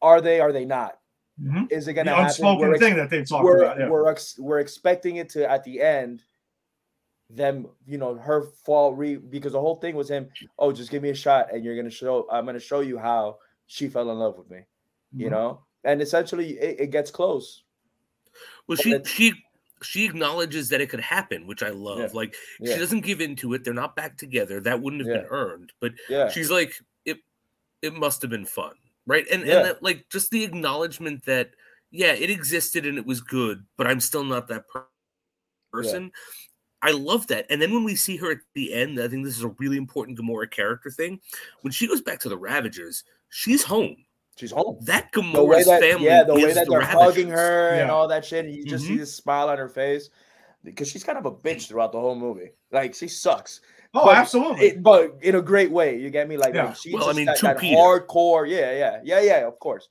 are 0.01 0.21
they, 0.21 0.41
are 0.41 0.53
they 0.53 0.65
not? 0.65 0.99
Mhm. 1.43 1.71
Is 1.71 1.89
it 1.89 1.95
gonna 1.95 2.11
happen? 2.11 2.27
unspoken 2.27 2.69
We're 2.69 2.75
ex- 2.75 2.85
thing 2.85 2.97
that 2.97 3.11
they 3.11 3.25
talk 3.25 3.43
we're, 3.43 3.63
about. 3.63 3.79
Yeah. 3.79 3.89
we're, 3.89 4.09
ex- 4.09 4.39
we're 4.39 4.61
expecting 4.61 5.17
it 5.17 5.29
to 5.31 5.51
at 5.51 5.65
the 5.65 5.81
end 5.81 6.23
them 7.31 7.67
you 7.87 7.97
know 7.99 8.15
her 8.17 8.43
fall 8.65 8.95
re 8.95 9.17
because 9.17 9.53
the 9.53 9.61
whole 9.61 9.77
thing 9.77 9.97
was 9.97 10.11
him 10.11 10.29
oh 10.59 10.71
just 10.71 10.91
give 10.91 11.03
me 11.03 11.09
a 11.09 11.15
shot 11.15 11.53
and 11.53 11.65
you're 11.65 11.75
gonna 11.75 11.89
show 11.91 12.27
i'm 12.31 12.45
gonna 12.45 12.61
show 12.61 12.81
you 12.81 12.99
how 12.99 13.39
she 13.67 13.89
fell 13.89 14.11
in 14.11 14.19
love 14.19 14.37
with 14.37 14.49
me 14.51 14.61
you 15.17 15.29
Mhm. 15.29 15.31
know 15.31 15.61
and 15.85 16.01
essentially 16.03 16.59
it, 16.59 16.81
it 16.81 16.91
gets 16.91 17.11
close 17.11 17.63
Well, 18.67 18.77
she 18.77 18.99
she 19.05 19.33
she 19.83 20.05
acknowledges 20.05 20.71
that 20.71 20.81
it 20.81 20.89
could 20.89 21.01
happen, 21.01 21.47
which 21.47 21.63
I 21.63 21.69
love. 21.69 21.99
Yeah. 21.99 22.09
Like 22.13 22.35
yeah 22.59 22.75
she 22.75 22.81
doesn't 22.81 23.03
give 23.03 23.21
into 23.21 23.53
it. 23.55 23.65
They're 23.65 23.75
not 23.75 23.95
back 23.97 24.17
together. 24.17 24.61
That 24.61 24.81
wouldn't 24.81 25.07
have 25.07 25.15
been 25.15 25.27
earned. 25.31 25.73
But 25.81 25.93
yeah 26.09 26.29
she's 26.31 26.51
like, 26.51 26.73
it 27.05 27.19
it 27.83 27.95
must 27.95 28.23
have 28.23 28.31
been 28.31 28.47
fun. 28.47 28.73
Right. 29.07 29.27
And 29.31 29.47
Yeah. 29.47 29.57
and 29.57 29.65
that, 29.67 29.83
like 29.83 30.07
just 30.11 30.31
the 30.31 30.45
acknowledgement 30.45 31.25
that 31.27 31.51
yeah, 31.91 32.13
it 32.13 32.31
existed 32.31 32.87
and 32.87 32.99
it 32.99 33.07
was 33.07 33.21
good, 33.21 33.65
but 33.77 33.87
I'm 33.87 34.01
still 34.01 34.25
not 34.25 34.49
that 34.49 34.69
per- 34.69 34.87
person. 35.71 36.11
I 36.83 36.91
love 36.91 37.27
that. 37.29 37.47
And 37.51 37.63
then 37.63 37.73
when 37.73 37.85
we 37.85 37.95
see 37.97 38.17
her 38.19 38.31
at 38.33 38.39
the 38.55 38.75
end, 38.75 39.01
I 39.01 39.09
think 39.09 39.25
this 39.25 39.37
is 39.37 39.45
a 39.45 39.55
really 39.59 39.77
important 39.77 40.19
Gamora 40.19 40.51
character 40.51 40.91
thing. 40.91 41.21
When 41.63 41.73
she 41.73 41.87
goes 41.87 42.03
back 42.03 42.19
to 42.21 42.29
the 42.29 42.37
Ravagers, 42.37 43.05
she's 43.29 43.63
home. 43.63 43.97
She's 44.37 44.51
home 44.51 44.79
That 44.83 45.11
the 45.13 45.21
way 45.21 45.61
Gamora's 45.61 45.67
that 45.67 45.81
family 45.81 46.05
yeah 46.07 46.25
the 46.25 46.35
way 46.35 46.53
that 46.53 46.67
the 46.67 46.71
they're 46.73 46.81
hugging 46.81 47.29
Ravagers. 47.29 47.39
her 47.41 47.69
and 47.71 47.91
all 47.91 48.09
that 48.09 48.25
shit 48.25 48.45
and 48.47 48.55
you 48.55 48.65
just 48.65 48.85
see 48.87 48.95
Mhm. 48.95 48.99
this 48.99 49.15
smile 49.15 49.49
on 49.49 49.59
her 49.59 49.69
face 49.69 50.11
because 50.65 50.89
she's 50.89 51.05
kind 51.05 51.19
of 51.19 51.27
a 51.27 51.31
bitch 51.33 51.69
throughout 51.69 51.93
the 51.93 52.01
whole 52.01 52.15
movie 52.17 52.51
like 52.73 52.95
she 52.95 53.07
sucks 53.09 53.61
oh, 53.95 54.07
but 54.07 54.17
absolutely. 54.17 54.67
it, 54.67 54.83
but 54.83 55.17
in 55.23 55.37
a 55.37 55.43
great 55.43 55.71
way. 55.71 55.97
You 55.99 56.11
get 56.11 56.29
me? 56.29 56.37
Like, 56.37 56.53
Yeah. 56.55 56.65
like 56.67 56.77
she's 56.77 56.93
Well, 56.95 57.05
I 57.05 57.07
just 57.09 57.17
mean, 57.17 57.27
that, 57.27 57.41
that 57.43 57.59
hardcore. 57.59 58.49
Yeah, 58.49 58.73
yeah, 58.73 59.01
yeah, 59.05 59.21
yeah. 59.21 59.47
Of 59.47 59.57
course. 59.61 59.89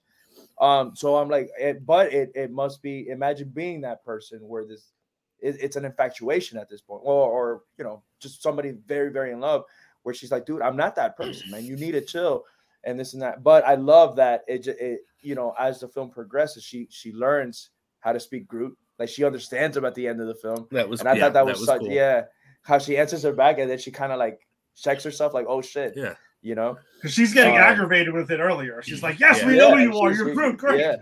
Um. 0.60 0.94
So 0.94 1.16
I'm 1.16 1.30
like, 1.30 1.50
it, 1.58 1.86
but 1.86 2.12
it 2.12 2.32
it 2.36 2.52
must 2.52 2.82
be. 2.82 3.08
Imagine 3.08 3.48
being 3.50 3.80
that 3.82 4.04
person 4.04 4.40
where 4.46 4.66
this, 4.66 4.92
it, 5.40 5.56
it's 5.62 5.78
an 5.78 5.86
infatuation 5.86 6.58
at 6.58 6.70
this 6.70 6.82
point, 6.82 7.02
or 7.06 7.30
or 7.30 7.62
you 7.78 7.86
know, 7.86 8.04
just 8.20 8.44
somebody 8.44 8.72
very 8.86 9.10
very 9.10 9.32
in 9.32 9.40
love, 9.40 9.64
where 10.04 10.14
she's 10.14 10.32
like, 10.32 10.46
dude, 10.46 10.62
I'm 10.62 10.76
not 10.76 10.96
that 10.98 11.16
person, 11.16 11.50
man. 11.50 11.64
You 11.66 11.78
need 11.78 11.94
to 11.94 12.02
chill, 12.02 12.44
and 12.84 13.00
this 13.00 13.14
and 13.14 13.22
that. 13.22 13.44
But 13.44 13.66
I 13.66 13.76
love 13.76 14.16
that 14.18 14.44
it. 14.48 14.64
ju- 14.64 14.76
it 14.80 15.02
you 15.22 15.36
know, 15.36 15.54
as 15.58 15.80
the 15.80 15.88
film 15.88 16.10
progresses, 16.10 16.64
she 16.64 16.88
she 16.92 17.14
learns 17.14 17.70
how 18.00 18.12
to 18.12 18.20
speak 18.20 18.46
Groot. 18.48 18.78
Like 19.00 19.08
she 19.10 19.24
understands 19.24 19.76
him 19.78 19.86
at 19.86 19.96
the 19.96 20.06
end 20.08 20.20
of 20.20 20.28
the 20.28 20.36
film. 20.36 20.68
That 20.72 20.88
was 20.90 21.00
And 21.00 21.08
I 21.10 21.14
yeah, 21.14 21.22
thought 21.22 21.34
that 21.34 21.46
was, 21.46 21.66
such 21.66 21.80
cool. 21.80 21.90
yeah, 21.90 22.24
how 22.64 22.78
she 22.78 22.98
answers 22.98 23.24
her 23.24 23.32
back 23.34 23.58
and 23.58 23.70
then 23.72 23.78
she 23.78 23.90
kind 23.90 24.12
of 24.12 24.20
like 24.20 24.40
checks 24.76 25.04
herself 25.04 25.34
like, 25.34 25.46
oh 25.48 25.62
shit, 25.62 25.94
Yeah. 25.96 26.16
you 26.42 26.56
know, 26.56 26.78
Because 26.98 27.14
she's 27.14 27.34
getting 27.34 27.56
Um, 27.56 27.62
aggravated 27.62 28.14
with 28.14 28.30
it 28.32 28.40
earlier. 28.42 28.82
She's 28.82 29.02
like, 29.02 29.18
"Yes, 29.20 29.40
Yeah. 29.40 29.48
we 29.48 29.58
know 29.58 29.70
Yeah, 29.70 29.76
who 29.76 29.82
you 29.94 30.00
are. 30.00 30.12
You're 30.12 30.26
she's- 30.26 30.36
Groot. 30.38 30.58
Great." 30.58 30.80
yeah, 30.82 30.96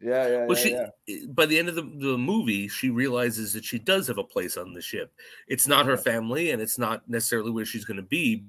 yeah, 0.00 0.28
yeah, 0.28 0.46
Well, 0.46 0.56
yeah, 0.58 0.62
she 0.62 0.70
yeah. 1.06 1.26
by 1.28 1.44
the 1.46 1.58
end 1.58 1.68
of 1.68 1.74
the, 1.74 1.82
the 1.82 2.16
movie, 2.18 2.68
she 2.68 2.88
realizes 2.90 3.52
that 3.52 3.64
she 3.64 3.78
does 3.78 4.06
have 4.08 4.18
a 4.18 4.24
place 4.24 4.56
on 4.56 4.72
the 4.72 4.80
ship. 4.80 5.12
It's 5.48 5.68
not 5.68 5.84
her 5.86 5.96
family, 5.98 6.50
and 6.52 6.62
it's 6.62 6.78
not 6.78 7.08
necessarily 7.08 7.50
where 7.50 7.66
she's 7.66 7.84
going 7.84 7.98
to 7.98 8.02
be, 8.02 8.46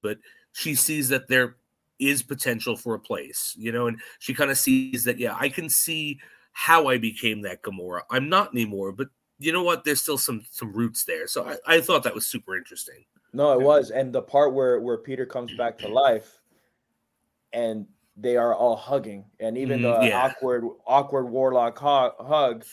but 0.00 0.18
she 0.52 0.74
sees 0.76 1.08
that 1.08 1.26
there 1.28 1.56
is 1.98 2.22
potential 2.22 2.76
for 2.76 2.94
a 2.94 2.98
place, 3.00 3.54
you 3.58 3.72
know, 3.72 3.86
and 3.88 4.00
she 4.18 4.34
kind 4.34 4.50
of 4.50 4.58
sees 4.58 5.04
that, 5.04 5.18
yeah, 5.18 5.36
I 5.38 5.48
can 5.48 5.68
see 5.68 6.20
how 6.52 6.88
I 6.88 6.98
became 6.98 7.42
that 7.42 7.62
Gamora. 7.62 8.02
I'm 8.10 8.28
not 8.28 8.52
anymore, 8.52 8.92
but 8.92 9.08
you 9.38 9.52
know 9.52 9.62
what? 9.62 9.84
There's 9.84 10.00
still 10.00 10.18
some 10.18 10.44
some 10.50 10.72
roots 10.72 11.04
there. 11.04 11.26
So 11.28 11.46
I, 11.46 11.76
I 11.76 11.80
thought 11.80 12.02
that 12.02 12.14
was 12.14 12.26
super 12.26 12.56
interesting. 12.56 13.04
No, 13.32 13.52
it 13.52 13.60
was, 13.60 13.90
and 13.90 14.12
the 14.12 14.22
part 14.22 14.54
where 14.54 14.80
where 14.80 14.98
Peter 14.98 15.26
comes 15.26 15.52
back 15.52 15.78
to 15.78 15.88
life, 15.88 16.40
and 17.52 17.86
they 18.16 18.36
are 18.36 18.54
all 18.54 18.74
hugging, 18.74 19.26
and 19.38 19.56
even 19.56 19.80
Mm, 19.80 19.82
the 19.82 20.08
yeah. 20.08 20.16
awkward 20.18 20.64
awkward 20.86 21.26
warlock 21.30 21.78
hug, 21.78 22.14
hug, 22.18 22.64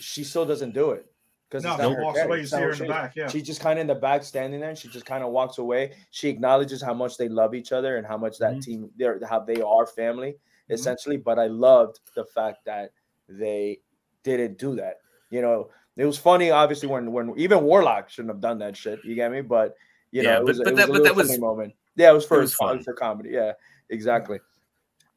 she 0.00 0.24
still 0.24 0.44
doesn't 0.46 0.72
do 0.74 0.90
it 0.90 1.11
because 1.52 1.64
No, 1.64 1.76
she 1.76 2.00
walks 2.00 2.18
character, 2.18 2.22
away. 2.22 2.36
You 2.38 2.42
it's 2.42 2.50
see 2.50 2.56
not 2.56 2.62
her 2.62 2.68
her 2.68 2.72
in 2.72 2.78
the 2.78 2.86
back. 2.88 3.16
Yeah. 3.16 3.28
She's 3.28 3.42
just 3.42 3.60
kind 3.60 3.78
of 3.78 3.82
in 3.82 3.86
the 3.86 3.94
back 3.94 4.22
standing 4.24 4.60
there 4.60 4.70
and 4.70 4.78
she 4.78 4.88
just 4.88 5.04
kind 5.04 5.22
of 5.22 5.30
walks 5.30 5.58
away. 5.58 5.92
She 6.10 6.28
acknowledges 6.30 6.80
how 6.82 6.94
much 6.94 7.18
they 7.18 7.28
love 7.28 7.54
each 7.54 7.72
other 7.72 7.98
and 7.98 8.06
how 8.06 8.16
much 8.16 8.38
that 8.38 8.54
Mhm. 8.54 8.62
team 8.64 8.90
they're 8.96 9.20
how 9.28 9.40
they 9.40 9.60
are 9.60 9.86
family 9.86 10.32
Mhm. 10.32 10.74
essentially. 10.74 11.18
But 11.18 11.38
I 11.38 11.48
loved 11.48 12.00
the 12.14 12.24
fact 12.24 12.64
that 12.64 12.92
they 13.28 13.80
didn't 14.22 14.58
do 14.58 14.74
that. 14.76 14.96
You 15.30 15.42
know, 15.42 15.68
it 15.96 16.06
was 16.06 16.16
funny 16.18 16.50
obviously 16.50 16.88
when 16.88 17.12
when 17.12 17.34
even 17.36 17.64
Warlock 17.64 18.08
shouldn't 18.08 18.32
have 18.32 18.40
done 18.40 18.58
that 18.60 18.76
shit. 18.76 19.04
You 19.04 19.14
get 19.14 19.30
me? 19.30 19.42
But 19.42 19.74
you 20.10 20.22
know, 20.22 20.36
it 20.36 20.38
but- 20.38 20.44
was, 20.46 20.58
but 20.58 20.68
it 20.68 20.70
was 20.72 20.76
that- 20.78 20.84
a 20.84 20.86
but 20.86 20.92
little 20.92 21.04
that 21.04 21.16
was- 21.16 21.28
funny 21.28 21.40
moment. 21.40 21.74
Yeah, 21.96 22.10
it 22.10 22.14
was 22.14 22.24
for 22.24 22.40
was 22.40 22.54
fun. 22.54 22.82
for 22.82 22.94
comedy. 22.94 23.30
Yeah, 23.30 23.52
exactly. 23.90 24.40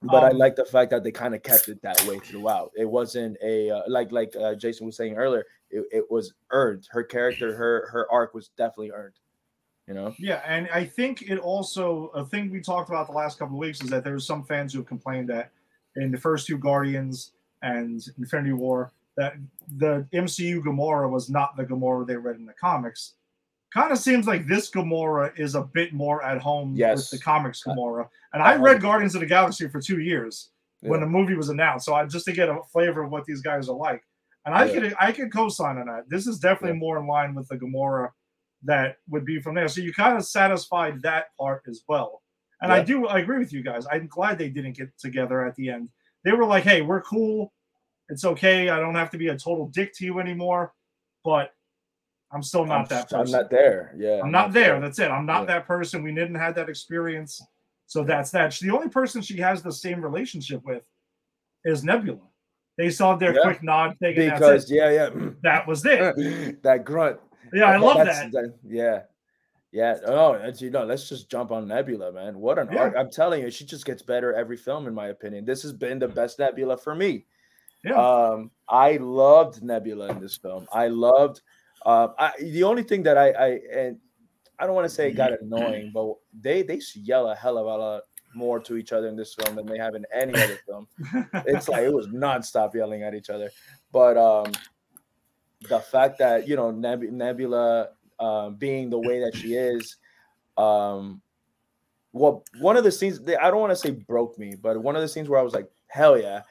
But 0.01 0.23
I 0.23 0.29
Um, 0.31 0.37
like 0.37 0.55
the 0.55 0.65
fact 0.65 0.91
that 0.91 1.03
they 1.03 1.11
kind 1.11 1.33
of 1.33 1.41
kept 1.41 1.67
it 1.67 1.81
that 1.81 2.03
way 2.05 2.19
throughout. 2.19 2.71
It 2.75 2.85
wasn't 2.85 3.37
a 3.41 3.69
uh, 3.71 3.81
like 3.87 4.11
like 4.11 4.35
uh, 4.35 4.55
Jason 4.55 4.85
was 4.85 4.95
saying 4.95 5.15
earlier. 5.15 5.45
It, 5.71 5.85
it 5.91 6.11
was 6.11 6.33
earned. 6.51 6.87
Her 6.91 7.03
character, 7.03 7.55
her 7.55 7.87
her 7.91 8.11
arc 8.11 8.33
was 8.33 8.49
definitely 8.49 8.91
earned. 8.91 9.15
You 9.87 9.93
know. 9.93 10.13
Yeah, 10.19 10.41
and 10.45 10.67
I 10.73 10.83
think 10.85 11.23
it 11.23 11.37
also 11.39 12.07
a 12.15 12.25
thing 12.25 12.49
we 12.51 12.59
talked 12.61 12.89
about 12.89 13.07
the 13.07 13.13
last 13.13 13.39
couple 13.39 13.55
of 13.55 13.59
weeks 13.59 13.81
is 13.81 13.89
that 13.89 14.03
there 14.03 14.13
was 14.13 14.25
some 14.27 14.43
fans 14.43 14.73
who 14.73 14.79
have 14.79 14.87
complained 14.87 15.29
that 15.29 15.51
in 15.95 16.11
the 16.11 16.17
first 16.17 16.47
two 16.47 16.57
Guardians 16.57 17.31
and 17.61 18.03
Infinity 18.17 18.53
War 18.53 18.91
that 19.17 19.35
the 19.77 20.05
MCU 20.13 20.61
Gamora 20.61 21.09
was 21.09 21.29
not 21.29 21.55
the 21.55 21.63
Gamora 21.63 22.05
they 22.05 22.17
read 22.17 22.35
in 22.35 22.45
the 22.45 22.53
comics. 22.53 23.13
Kind 23.73 23.91
of 23.91 23.97
seems 23.97 24.25
like 24.27 24.47
this 24.47 24.69
Gamora 24.71 25.37
is 25.39 25.55
a 25.55 25.61
bit 25.61 25.93
more 25.93 26.23
at 26.23 26.41
home 26.41 26.75
Yes. 26.75 27.11
with 27.11 27.19
the 27.19 27.23
comics 27.23 27.65
Uh, 27.65 27.71
Gamora. 27.71 28.09
And 28.35 28.43
I 28.43 28.55
read 28.57 28.81
Guardians 28.81 29.15
of 29.15 29.21
the 29.21 29.27
Galaxy 29.27 29.67
for 29.69 29.79
two 29.81 29.99
years 29.99 30.51
when 30.81 30.99
the 30.99 31.07
movie 31.07 31.33
was 31.35 31.49
announced, 31.49 31.85
so 31.85 31.95
I 31.95 32.05
just 32.05 32.25
to 32.25 32.31
get 32.33 32.49
a 32.49 32.59
flavor 32.71 33.01
of 33.01 33.09
what 33.09 33.25
these 33.25 33.41
guys 33.41 33.69
are 33.69 33.75
like. 33.75 34.03
And 34.45 34.53
I 34.53 34.65
Yeah. 34.65 34.73
could 34.73 34.95
I 34.99 35.11
could 35.11 35.31
co-sign 35.33 35.77
on 35.77 35.87
that. 35.87 36.07
This 36.09 36.27
is 36.27 36.37
definitely 36.37 36.77
more 36.77 36.99
in 36.99 37.07
line 37.07 37.33
with 37.33 37.47
the 37.47 37.57
Gamora 37.57 38.11
that 38.63 38.97
would 39.09 39.25
be 39.25 39.39
from 39.39 39.55
there. 39.55 39.67
So 39.67 39.81
you 39.81 39.93
kind 39.93 40.15
of 40.17 40.25
satisfied 40.25 41.01
that 41.01 41.27
part 41.39 41.63
as 41.67 41.83
well. 41.87 42.21
And 42.61 42.71
I 42.71 42.83
do 42.83 43.07
I 43.07 43.19
agree 43.19 43.39
with 43.39 43.53
you 43.53 43.63
guys. 43.63 43.87
I'm 43.91 44.07
glad 44.07 44.37
they 44.37 44.49
didn't 44.49 44.73
get 44.77 44.95
together 44.97 45.45
at 45.45 45.55
the 45.55 45.69
end. 45.69 45.89
They 46.23 46.33
were 46.33 46.45
like, 46.45 46.63
"Hey, 46.63 46.81
we're 46.81 47.01
cool. 47.01 47.53
It's 48.09 48.25
okay. 48.25 48.69
I 48.69 48.79
don't 48.79 48.95
have 48.95 49.09
to 49.11 49.17
be 49.17 49.29
a 49.29 49.37
total 49.37 49.67
dick 49.69 49.93
to 49.95 50.05
you 50.05 50.19
anymore." 50.19 50.73
But 51.23 51.53
I'm 52.31 52.43
still 52.43 52.65
not 52.65 52.81
I'm, 52.81 52.87
that 52.87 53.13
I'm 53.13 53.31
not 53.31 53.49
there. 53.49 53.93
Yeah. 53.97 54.21
I'm 54.23 54.31
not 54.31 54.51
there. 54.51 54.79
That's 54.79 54.99
it. 54.99 55.09
I'm 55.09 55.25
not 55.25 55.41
Yeah. 55.41 55.45
that 55.55 55.67
person. 55.67 56.03
We 56.03 56.13
didn't 56.13 56.35
have 56.35 56.55
that 56.55 56.69
experience. 56.69 57.41
So 57.87 58.03
that's 58.03 58.31
that. 58.31 58.53
The 58.59 58.71
only 58.71 58.89
person 58.89 59.21
she 59.21 59.37
has 59.37 59.61
the 59.61 59.71
same 59.71 60.01
relationship 60.01 60.61
with 60.65 60.83
is 61.63 61.83
Nebula. 61.83 62.19
They 62.77 62.89
saw 62.89 63.15
their 63.15 63.33
Yeah. 63.33 63.41
quick 63.43 63.63
nod 63.63 63.97
thing, 63.99 64.15
because 64.15 64.69
yeah, 64.69 64.89
yeah. 64.91 65.09
That 65.43 65.67
was 65.67 65.85
it. 65.85 66.61
that 66.63 66.83
grunt. 66.83 67.19
Yeah, 67.53 67.65
I 67.65 67.77
love 67.77 67.97
That's- 67.97 68.31
that. 68.31 68.53
Yeah. 68.65 69.03
Yeah. 69.71 69.97
Oh, 70.05 70.51
you 70.57 70.69
know, 70.69 70.85
let's 70.85 71.07
just 71.09 71.29
jump 71.29 71.51
on 71.51 71.67
Nebula, 71.67 72.11
man. 72.11 72.39
What 72.39 72.57
an 72.59 72.69
Yeah. 72.71 72.79
arc. 72.79 72.95
I'm 72.97 73.09
telling 73.11 73.41
you, 73.41 73.51
she 73.51 73.65
just 73.65 73.85
gets 73.85 74.01
better 74.01 74.33
every 74.33 74.57
film, 74.57 74.87
in 74.87 74.93
my 74.93 75.07
opinion. 75.07 75.45
This 75.45 75.61
has 75.63 75.73
been 75.73 75.99
the 75.99 76.07
best 76.07 76.39
Nebula 76.39 76.77
for 76.77 76.95
me. 76.95 77.25
Yeah. 77.83 77.93
Um, 77.95 78.51
I 78.67 78.97
loved 78.97 79.61
Nebula 79.63 80.07
in 80.09 80.19
this 80.19 80.37
film. 80.37 80.67
I 80.73 80.87
loved 80.87 81.41
uh, 81.85 82.07
I, 82.17 82.31
the 82.39 82.63
only 82.63 82.81
thing 82.83 83.03
that 83.03 83.15
I, 83.17 83.29
I 83.31 83.47
and 83.71 83.99
I 84.57 84.65
don't 84.65 84.73
want 84.75 84.85
to 84.89 84.93
say 84.93 85.09
it 85.09 85.13
got 85.13 85.39
annoying, 85.39 85.91
but 85.93 86.15
they 86.41 86.61
they 86.63 86.81
yell 86.95 87.29
a 87.29 87.35
hell 87.35 87.57
of 87.57 87.65
a 87.65 87.69
lot 87.77 88.01
more 88.33 88.59
to 88.59 88.75
each 88.75 88.91
other 88.91 89.07
in 89.07 89.15
this 89.15 89.33
film 89.33 89.55
than 89.55 89.65
they 89.65 89.77
have 89.77 89.95
in 89.95 90.05
any 90.13 90.33
other 90.33 90.57
film 90.67 90.85
it's 91.45 91.69
like 91.69 91.83
it 91.83 91.93
was 91.93 92.07
nonstop 92.07 92.73
yelling 92.73 93.01
at 93.03 93.13
each 93.15 93.29
other. 93.29 93.49
But 93.93 94.17
um, 94.17 94.51
the 95.69 95.79
fact 95.79 96.17
that 96.19 96.47
you 96.47 96.55
know 96.55 96.71
Neb- 96.71 97.03
Nebula 97.11 97.89
um, 98.19 98.55
being 98.55 98.89
the 98.89 98.99
way 98.99 99.19
that 99.21 99.35
she 99.35 99.53
is, 99.55 99.97
um, 100.57 101.21
well, 102.13 102.43
one 102.59 102.77
of 102.77 102.83
the 102.83 102.91
scenes 102.91 103.19
that- 103.21 103.43
I 103.43 103.49
don't 103.51 103.59
want 103.59 103.71
to 103.71 103.75
say 103.75 103.91
broke 103.91 104.37
me, 104.39 104.55
but 104.55 104.81
one 104.81 104.95
of 104.95 105.01
the 105.01 105.07
scenes 105.07 105.27
where 105.29 105.39
I 105.39 105.43
was 105.43 105.53
like, 105.53 105.69
hell 105.87 106.17
yeah, 106.19 106.41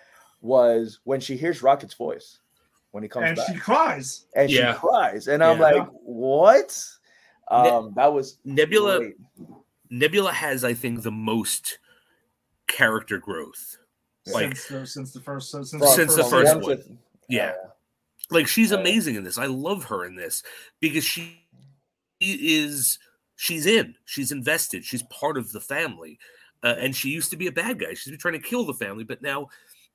was 0.43 1.01
when 1.05 1.21
she 1.21 1.37
hears 1.37 1.63
Rocket's 1.63 1.95
voice 1.95 2.39
when 2.91 3.03
he 3.03 3.09
comes 3.09 3.29
and 3.29 3.37
back, 3.37 3.47
she 3.47 3.55
cries. 3.57 4.27
and 4.37 4.51
she 4.51 4.63
cries, 4.75 5.29
and 5.29 5.43
I'm 5.43 5.59
Yeah. 5.59 5.65
like, 5.65 5.89
what? 6.03 6.87
Um, 7.49 7.93
that 7.97 8.13
was 8.13 8.39
Nebula 8.45 8.99
great. 8.99 9.17
Nebula 9.99 10.33
has, 10.33 10.65
I 10.65 10.75
think, 10.75 11.03
the 11.03 11.11
most 11.13 11.79
character 12.67 13.19
growth. 13.19 13.77
Like- 14.27 14.57
since 14.57 14.69
the, 14.69 14.87
since 14.87 15.13
the 15.13 15.21
first 15.21 15.51
since, 15.51 15.71
Since 15.71 16.17
the 16.17 16.23
from 16.23 16.31
first 16.31 16.55
one 16.57 16.63
one. 16.65 16.77
to- 16.79 16.99
Yeah. 17.29 17.53
Like 18.31 18.49
she's 18.49 18.73
Uh, 18.73 18.79
amazing 18.79 19.17
in 19.17 19.25
this. 19.25 19.39
I 19.39 19.47
love 19.47 19.85
her 19.85 20.05
in 20.05 20.17
this 20.17 20.43
because 20.81 21.05
she 21.05 21.39
is 22.21 22.99
she's 23.37 23.67
in. 23.67 23.95
She's 24.07 24.33
invested. 24.33 24.85
She's 24.85 25.03
part 25.05 25.37
of 25.37 25.53
the 25.53 25.61
family. 25.61 26.19
Uh, 26.63 26.77
and 26.79 26.97
she 26.97 27.11
used 27.11 27.31
to 27.31 27.37
be 27.37 27.47
a 27.47 27.53
bad 27.53 27.79
guy. 27.79 27.93
She's 27.93 28.11
been 28.11 28.19
trying 28.19 28.41
to 28.41 28.49
kill 28.49 28.65
the 28.65 28.73
family, 28.75 29.05
but 29.05 29.21
now 29.21 29.49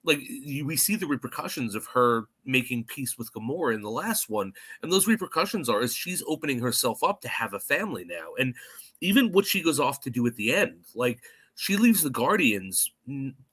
like 0.03 0.19
you, 0.21 0.65
we 0.65 0.75
see 0.77 0.95
the 0.95 1.07
repercussions 1.07 1.75
of 1.75 1.85
her 1.87 2.25
making 2.45 2.83
peace 2.85 3.17
with 3.17 3.33
Gamora 3.33 3.73
in 3.73 3.81
the 3.81 3.89
last 3.89 4.29
one, 4.29 4.53
and 4.81 4.91
those 4.91 5.07
repercussions 5.07 5.67
are 5.67 5.81
is 5.81 5.93
she's 5.93 6.23
opening 6.27 6.59
herself 6.59 7.03
up 7.03 7.19
to 7.21 7.27
have 7.27 7.53
a 7.53 7.59
family 7.59 8.05
now, 8.05 8.33
and 8.39 8.53
even 9.01 9.31
what 9.31 9.45
she 9.45 9.61
goes 9.61 9.79
off 9.79 10.01
to 10.01 10.09
do 10.09 10.25
at 10.27 10.35
the 10.35 10.53
end, 10.53 10.85
like 10.95 11.21
she 11.55 11.75
leaves 11.75 12.03
the 12.03 12.09
Guardians, 12.09 12.89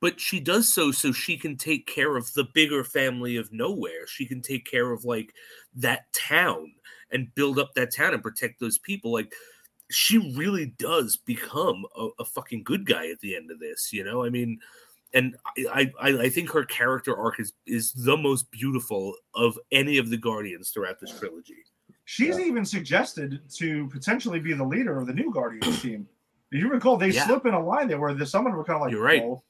but 0.00 0.20
she 0.20 0.38
does 0.38 0.72
so 0.72 0.92
so 0.92 1.10
she 1.10 1.36
can 1.36 1.56
take 1.56 1.88
care 1.88 2.16
of 2.16 2.32
the 2.34 2.44
bigger 2.54 2.84
family 2.84 3.36
of 3.36 3.52
nowhere. 3.52 4.06
She 4.06 4.26
can 4.26 4.40
take 4.40 4.64
care 4.64 4.92
of 4.92 5.04
like 5.04 5.34
that 5.74 6.12
town 6.12 6.72
and 7.10 7.34
build 7.34 7.58
up 7.58 7.74
that 7.74 7.92
town 7.92 8.14
and 8.14 8.22
protect 8.22 8.60
those 8.60 8.78
people. 8.78 9.12
Like 9.12 9.32
she 9.90 10.18
really 10.36 10.66
does 10.78 11.16
become 11.16 11.84
a, 11.96 12.08
a 12.20 12.24
fucking 12.24 12.62
good 12.62 12.86
guy 12.86 13.08
at 13.08 13.18
the 13.20 13.34
end 13.34 13.50
of 13.50 13.58
this. 13.58 13.92
You 13.92 14.04
know, 14.04 14.24
I 14.24 14.30
mean, 14.30 14.60
and 15.12 15.36
I 15.72 15.90
I, 16.00 16.08
I 16.22 16.28
think 16.28 16.50
her 16.50 16.64
character 16.64 17.16
arc 17.16 17.40
is 17.40 17.54
is 17.66 17.92
the 17.92 18.16
most 18.16 18.50
beautiful 18.52 19.14
of 19.34 19.58
any 19.72 19.98
of 19.98 20.10
the 20.10 20.16
Guardians 20.16 20.70
throughout 20.70 21.00
this 21.00 21.18
trilogy. 21.18 21.64
She's 22.06 22.38
Yeah. 22.38 22.44
even 22.46 22.64
suggested 22.64 23.40
to 23.56 23.88
potentially 23.88 24.38
be 24.40 24.52
the 24.54 24.64
leader 24.64 24.96
of 24.98 25.06
the 25.06 25.12
new 25.12 25.32
Guardians 25.32 25.82
team. 25.82 26.08
If 26.52 26.60
you 26.60 26.70
recall, 26.70 26.96
they 26.96 27.10
Yeah. 27.10 27.26
slip 27.26 27.44
in 27.46 27.52
a 27.54 27.60
line 27.62 27.88
there 27.88 27.98
where 28.00 28.14
there's 28.14 28.30
someone 28.30 28.54
were 28.54 28.64
kind 28.64 28.76
of 28.76 28.82
like, 28.82 28.92
You're 28.92 29.02
right. 29.02 29.22
"Well, 29.22 29.44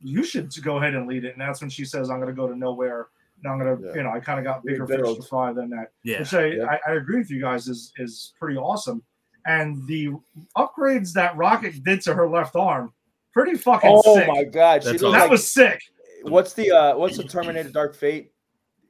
you 0.00 0.22
should 0.22 0.52
go 0.62 0.76
ahead 0.76 0.94
and 0.94 1.08
lead 1.08 1.24
it. 1.24 1.32
And 1.32 1.40
that's 1.40 1.60
when 1.60 1.70
she 1.70 1.84
says, 1.84 2.10
I'm 2.10 2.20
going 2.20 2.28
to 2.28 2.34
go 2.40 2.46
to 2.46 2.54
nowhere. 2.56 3.08
And 3.42 3.50
I'm 3.52 3.58
going 3.58 3.76
to, 3.78 3.84
Yeah. 3.88 3.94
you 3.94 4.02
know, 4.02 4.10
I 4.10 4.20
kind 4.20 4.38
of 4.38 4.44
got 4.44 4.62
bigger 4.64 4.86
fish 4.86 5.00
to 5.16 5.22
fry 5.22 5.52
than 5.52 5.70
that. 5.70 5.92
Yeah, 6.04 6.20
Which 6.20 6.34
I, 6.34 6.46
Yeah. 6.46 6.64
I, 6.66 6.90
I 6.90 6.94
agree 6.96 7.18
with 7.18 7.30
you 7.30 7.40
guys 7.40 7.66
is 7.68 7.92
is 7.96 8.34
pretty 8.38 8.56
awesome. 8.58 9.02
And 9.46 9.86
the 9.88 10.10
upgrades 10.58 11.12
that 11.14 11.36
Rocket 11.36 11.82
did 11.82 12.02
to 12.02 12.14
her 12.14 12.28
left 12.28 12.54
arm, 12.54 12.92
pretty 13.32 13.56
fucking 13.56 13.90
Oh 14.04 14.14
sick. 14.14 14.28
my 14.28 14.44
god, 14.44 14.82
she 14.82 14.90
That's 14.90 15.02
looked 15.02 15.16
that 15.16 15.30
was 15.30 15.50
sick. 15.50 15.80
what's 16.24 16.52
the 16.52 16.70
uh 16.70 16.96
what's 16.98 17.16
the 17.16 17.24
Terminator 17.24 17.70
Dark 17.70 17.94
Fate? 17.94 18.32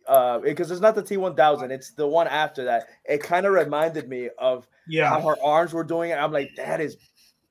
Uh, 0.09 0.39
because 0.39 0.71
it's 0.71 0.81
not 0.81 0.95
the 0.95 1.03
T 1.03 1.17
one 1.19 1.35
thousand, 1.37 1.71
it's 1.71 1.91
the 1.93 2.07
one 2.07 2.27
after 2.27 2.65
that. 2.65 2.87
It 3.05 3.23
kind 3.23 3.45
of 3.47 3.53
reminded 3.53 4.09
me 4.09 4.31
of 4.39 4.65
how 4.65 4.71
Yeah. 4.89 5.21
her 5.21 5.37
arms 5.45 5.75
were 5.75 5.85
doing 5.85 6.11
it. 6.11 6.15
I'm 6.15 6.33
like, 6.33 6.51
that 6.57 6.81
is 6.81 6.97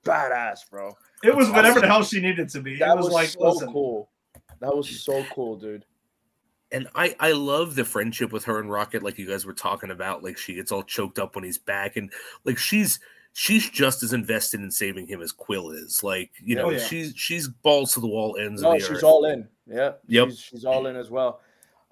badass, 0.04 0.70
bro. 0.70 0.98
It 1.24 1.36
was 1.36 1.50
whatever 1.52 1.80
the 1.80 1.88
hell 1.88 2.04
she 2.04 2.20
needed 2.20 2.50
to 2.50 2.62
be. 2.62 2.78
That 2.78 2.90
it 2.92 2.98
was, 2.98 3.06
was, 3.06 3.14
like, 3.14 3.30
so 3.30 3.50
listen, 3.52 3.72
cool. 3.72 4.10
That 4.60 4.76
was 4.76 4.90
so 5.04 5.24
cool, 5.34 5.56
dude. 5.58 5.86
and 6.72 6.88
I 6.96 7.16
I 7.20 7.32
love 7.34 7.76
the 7.76 7.86
friendship 7.86 8.32
with 8.32 8.46
her 8.46 8.60
and 8.60 8.72
Rocket, 8.72 9.04
like 9.04 9.18
you 9.20 9.28
guys 9.28 9.46
were 9.46 9.54
talking 9.54 9.92
about. 9.92 10.24
Like 10.24 10.38
she 10.38 10.56
gets 10.56 10.72
all 10.72 10.84
choked 10.84 11.20
up 11.20 11.36
when 11.36 11.44
he's 11.44 11.58
back, 11.60 11.96
and 11.96 12.12
like 12.44 12.58
she's 12.58 13.00
she's 13.34 13.70
just 13.70 14.02
as 14.02 14.14
invested 14.14 14.62
in 14.62 14.72
saving 14.72 15.06
him 15.08 15.22
as 15.22 15.32
Quill 15.32 15.70
is. 15.72 16.02
Like 16.04 16.32
you 16.44 16.56
know, 16.56 16.66
Oh, 16.68 16.70
yeah. 16.72 16.80
she's 16.80 17.14
she's 17.16 17.48
balls 17.48 17.94
to 17.94 18.00
the 18.00 18.08
wall 18.08 18.36
ends 18.40 18.62
No, 18.64 18.78
she's 18.80 18.90
earth. 18.90 19.04
all 19.04 19.26
in. 19.26 19.48
Yeah. 19.68 19.92
Yep. 20.08 20.30
She's, 20.30 20.40
she's 20.40 20.66
all 20.66 20.88
in 20.88 20.96
as 20.96 21.10
well. 21.12 21.42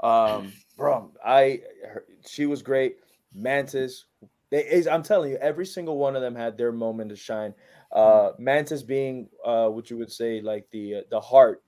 Um, 0.06 0.54
bro, 0.78 1.12
I 1.26 1.62
her, 1.88 2.06
she 2.28 2.46
was 2.46 2.62
great. 2.62 2.98
Mantis, 3.34 4.06
they 4.50 4.66
is 4.66 4.88
I'm 4.88 5.04
telling 5.04 5.32
you, 5.32 5.38
every 5.38 5.66
single 5.66 5.98
one 5.98 6.16
of 6.16 6.22
them 6.22 6.36
had 6.36 6.58
their 6.58 6.72
moment 6.72 7.10
to 7.10 7.16
shine. 7.16 7.54
Uh, 7.92 8.32
Mantis 8.38 8.84
being 8.84 9.30
uh, 9.44 9.68
what 9.70 9.90
you 9.90 9.98
would 9.98 10.12
say 10.12 10.42
like 10.42 10.68
the 10.72 10.96
uh, 10.96 11.02
the 11.10 11.20
heart, 11.20 11.64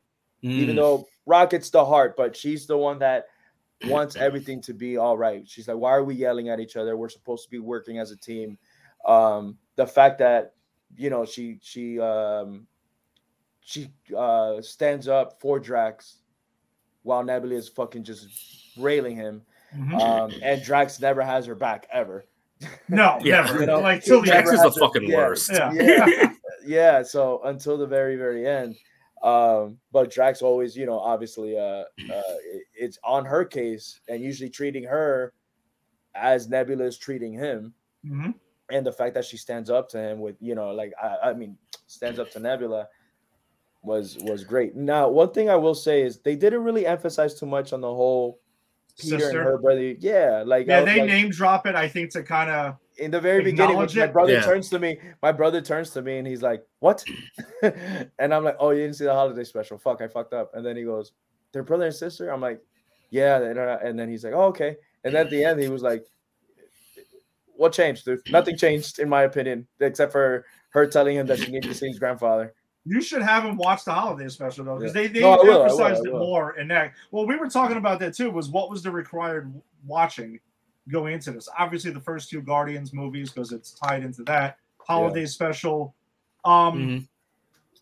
even 0.56 0.76
Mm, 0.76 0.76
though 0.76 1.08
Rocket's 1.26 1.70
the 1.70 1.84
heart, 1.86 2.16
but 2.16 2.36
she's 2.36 2.68
the 2.68 2.78
one 2.78 3.00
that 3.00 3.26
wants 3.82 4.16
everything 4.16 4.62
to 4.62 4.74
be 4.74 4.98
all 4.98 5.18
right. 5.18 5.48
She's 5.48 5.68
like, 5.68 5.78
why 5.78 5.92
are 5.92 6.04
we 6.04 6.16
yelling 6.16 6.50
at 6.50 6.60
each 6.60 6.76
other? 6.76 6.98
We're 6.98 7.10
supposed 7.10 7.44
to 7.46 7.50
be 7.50 7.60
working 7.60 8.00
as 8.00 8.12
a 8.12 8.18
team. 8.18 8.58
Um, 9.06 9.58
the 9.76 9.88
fact 9.88 10.20
that 10.20 10.54
you 10.96 11.10
know 11.10 11.26
she 11.26 11.60
she 11.62 12.00
um 12.00 12.68
she 13.62 13.92
uh 14.16 14.62
stands 14.62 15.08
up 15.08 15.40
for 15.42 15.60
Drax 15.60 16.22
while 17.08 17.24
Nebula 17.24 17.56
is 17.56 17.70
fucking 17.70 18.04
just 18.04 18.28
railing 18.78 19.16
him. 19.16 19.42
mhm. 19.76 20.00
Um, 20.00 20.32
and 20.44 20.62
Drax 20.62 21.00
never 21.00 21.22
has 21.22 21.46
her 21.46 21.56
back 21.56 21.88
ever. 21.92 22.26
no, 22.90 23.18
Yeah. 23.24 23.42
never. 23.44 23.60
You 23.62 23.66
know, 23.66 23.80
like 23.80 24.04
till 24.04 24.22
Drax 24.22 24.52
is 24.52 24.58
the 24.60 24.64
has 24.68 24.76
her- 24.76 24.80
fucking 24.82 25.04
yeah, 25.10 25.18
worst. 25.18 25.52
Yeah. 25.52 25.72
Yeah. 25.74 26.34
yeah 26.66 27.02
so 27.02 27.42
until 27.46 27.78
the 27.78 27.88
very 27.88 28.18
very 28.18 28.46
end 28.46 28.76
um 29.24 29.78
but 29.94 30.12
drax 30.12 30.42
always 30.42 30.76
you 30.76 30.86
know 30.86 31.00
obviously 31.00 31.58
uh, 31.58 31.62
uh 31.62 31.86
it- 32.54 32.64
it's 32.76 33.00
on 33.06 33.24
her 33.24 33.46
case 33.46 34.02
and 34.10 34.22
usually 34.22 34.50
treating 34.50 34.84
her 34.84 35.32
as 36.14 36.50
nebula 36.50 36.84
is 36.84 36.98
treating 36.98 37.32
him 37.32 37.74
Mhm. 38.06 38.34
and 38.70 38.86
the 38.86 38.92
fact 38.92 39.14
that 39.14 39.24
she 39.24 39.38
stands 39.38 39.70
up 39.70 39.88
to 39.90 39.98
him 39.98 40.20
with 40.20 40.36
you 40.42 40.56
know 40.56 40.72
like 40.72 40.92
i, 41.02 41.30
I 41.30 41.34
mean 41.34 41.58
stands 41.88 42.20
up 42.20 42.32
to 42.32 42.40
nebula 42.40 42.90
was 43.84 44.18
was 44.22 44.44
great 44.44 44.76
now 44.76 45.08
one 45.08 45.32
thing 45.32 45.50
i 45.50 45.56
will 45.56 45.76
say 45.76 46.02
is 46.02 46.20
they 46.20 46.36
didn't 46.36 46.64
really 46.64 46.86
emphasize 46.86 47.36
too 47.40 47.46
much 47.46 47.72
on 47.74 47.80
the 47.82 47.88
whole 47.88 48.40
peter 49.00 49.20
Sister. 49.20 49.40
and 49.40 49.48
her 49.48 49.58
brother 49.60 49.82
yeah 50.00 50.44
like 50.46 50.68
Yeah, 50.68 50.82
was 50.82 50.86
they 50.94 51.00
like- 51.02 51.08
name 51.10 51.30
drop 51.30 51.68
it, 51.68 51.76
I 51.76 51.88
think, 51.88 52.12
to 52.12 52.24
kind 52.24 52.50
of 52.50 52.76
in 52.98 53.12
the 53.12 53.22
very 53.22 53.44
beginning, 53.44 53.78
when 53.78 53.88
my 53.96 54.08
brother 54.08 54.34
Yeah. 54.34 54.42
turns 54.42 54.70
to 54.72 54.80
me, 54.80 54.98
my 55.22 55.32
brother 55.32 55.62
turns 55.62 55.92
to 55.92 56.02
me 56.02 56.18
and 56.18 56.26
he's 56.26 56.42
like, 56.42 56.66
"What?" 56.80 57.06
and 57.62 58.34
I'm 58.34 58.44
like, 58.44 58.56
"Oh, 58.60 58.72
you 58.72 58.82
didn't 58.82 58.96
see 58.96 59.04
the 59.06 59.14
holiday 59.14 59.44
special? 59.44 59.78
Fuck, 59.78 60.02
I 60.02 60.08
fucked 60.08 60.34
up." 60.34 60.50
And 60.56 60.66
then 60.66 60.76
he 60.76 60.82
goes, 60.84 61.12
"They're 61.52 61.62
brother 61.62 61.86
and 61.86 61.94
sister." 61.94 62.32
I'm 62.32 62.42
like, 62.42 62.60
"Yeah." 63.12 63.40
And 63.40 63.60
uh, 63.60 63.78
and 63.84 64.00
then 64.00 64.10
he's 64.10 64.24
like, 64.24 64.34
"Oh, 64.34 64.46
okay." 64.46 64.78
And 65.04 65.14
then 65.14 65.26
at 65.28 65.30
the 65.30 65.44
end, 65.44 65.60
he 65.62 65.70
was 65.70 65.84
like, 65.84 66.08
"What 67.56 67.72
changed, 67.74 68.06
dude? 68.06 68.22
Nothing 68.32 68.58
changed, 68.58 68.98
in 68.98 69.10
my 69.10 69.24
opinion, 69.24 69.68
except 69.80 70.12
for 70.12 70.46
her 70.70 70.88
telling 70.88 71.16
him 71.18 71.28
that 71.28 71.38
she 71.38 71.52
needs 71.52 71.68
to 71.68 71.76
see 71.76 71.90
his 71.90 72.00
grandfather." 72.00 72.56
You 72.88 73.02
should 73.02 73.22
have 73.22 73.44
him 73.44 73.58
watch 73.58 73.84
the 73.84 73.92
holiday 73.94 74.30
special 74.30 74.64
though, 74.64 74.78
because 74.78 74.94
they, 74.94 75.08
they 75.08 75.20
No, 75.20 75.34
I 75.34 75.36
will, 75.38 75.42
I 75.44 75.56
will, 75.58 75.64
emphasized 75.64 76.06
it 76.06 76.14
more 76.14 76.52
And 76.52 76.72
that. 76.72 76.94
Well, 77.12 77.28
we 77.28 77.36
were 77.36 77.50
talking 77.50 77.76
about 77.78 78.00
that 78.00 78.14
too. 78.16 78.32
Was 78.32 78.50
what 78.50 78.70
was 78.70 78.82
the 78.82 78.92
required 78.92 79.52
watching 79.86 80.40
going 80.90 81.14
into 81.14 81.32
this? 81.32 81.50
Obviously, 81.60 81.92
the 81.92 82.00
first 82.00 82.30
two 82.30 82.42
Guardians 82.42 82.94
movies 82.94 83.30
because 83.32 83.52
it's 83.52 83.72
tied 83.72 84.04
into 84.04 84.24
that 84.24 84.58
holiday 84.80 85.26
special. 85.26 85.94
Um, 86.46 86.80
Mhm. 86.80 87.08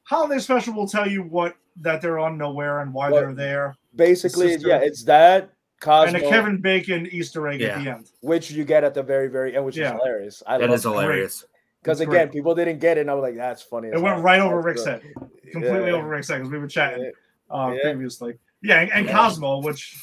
holiday 0.04 0.40
special 0.40 0.74
will 0.74 0.88
tell 0.88 1.08
you 1.08 1.22
what 1.22 1.56
that 1.82 2.02
they're 2.02 2.18
on 2.20 2.38
nowhere 2.38 2.80
and 2.80 2.92
why 2.94 3.12
Well, 3.12 3.22
they're 3.22 3.34
there, 3.34 3.76
Basically, 3.96 4.54
sister. 4.54 4.70
yeah, 4.70 4.78
it's 4.78 5.04
that 5.04 5.52
Cosmo, 5.82 6.16
and 6.16 6.26
a 6.26 6.30
Kevin 6.30 6.62
Bacon 6.62 7.06
Easter 7.12 7.48
egg 7.48 7.60
Yeah. 7.62 7.78
at 7.78 7.84
the 7.84 7.90
end. 7.92 8.10
which 8.22 8.50
you 8.50 8.64
get 8.64 8.84
at 8.84 8.94
the 8.96 9.04
very, 9.04 9.28
very 9.28 9.56
end, 9.56 9.66
which 9.66 9.78
Yeah. 9.78 9.94
is 9.94 10.00
hilarious. 10.02 10.44
I 10.48 10.58
That 10.58 10.70
love 10.70 10.78
is 10.78 10.84
hilarious. 10.84 11.46
Because 11.86 12.00
again, 12.02 12.12
great. 12.28 12.32
people 12.32 12.56
didn't 12.56 12.80
get 12.80 12.98
it, 12.98 13.02
and 13.02 13.12
I 13.12 13.14
was 13.14 13.22
like, 13.22 13.36
"That's 13.36 13.62
funny." 13.62 13.90
It 13.90 14.02
went 14.02 14.24
right 14.24 14.40
over 14.40 14.60
Rick's 14.60 14.84
head, 14.86 15.02
completely 15.52 15.92
Yeah. 15.92 15.98
over 15.98 16.08
Rick's 16.08 16.30
head 16.30 16.38
because 16.40 16.52
we 16.52 16.58
were 16.58 16.68
chatting 16.68 17.12
uh, 17.52 17.74
Yeah. 17.76 17.82
previously. 17.84 18.40
Yeah, 18.64 18.82
and, 18.82 18.92
and 18.92 19.06
Yeah. 19.06 19.12
Cosmo, 19.14 19.62
which 19.62 19.96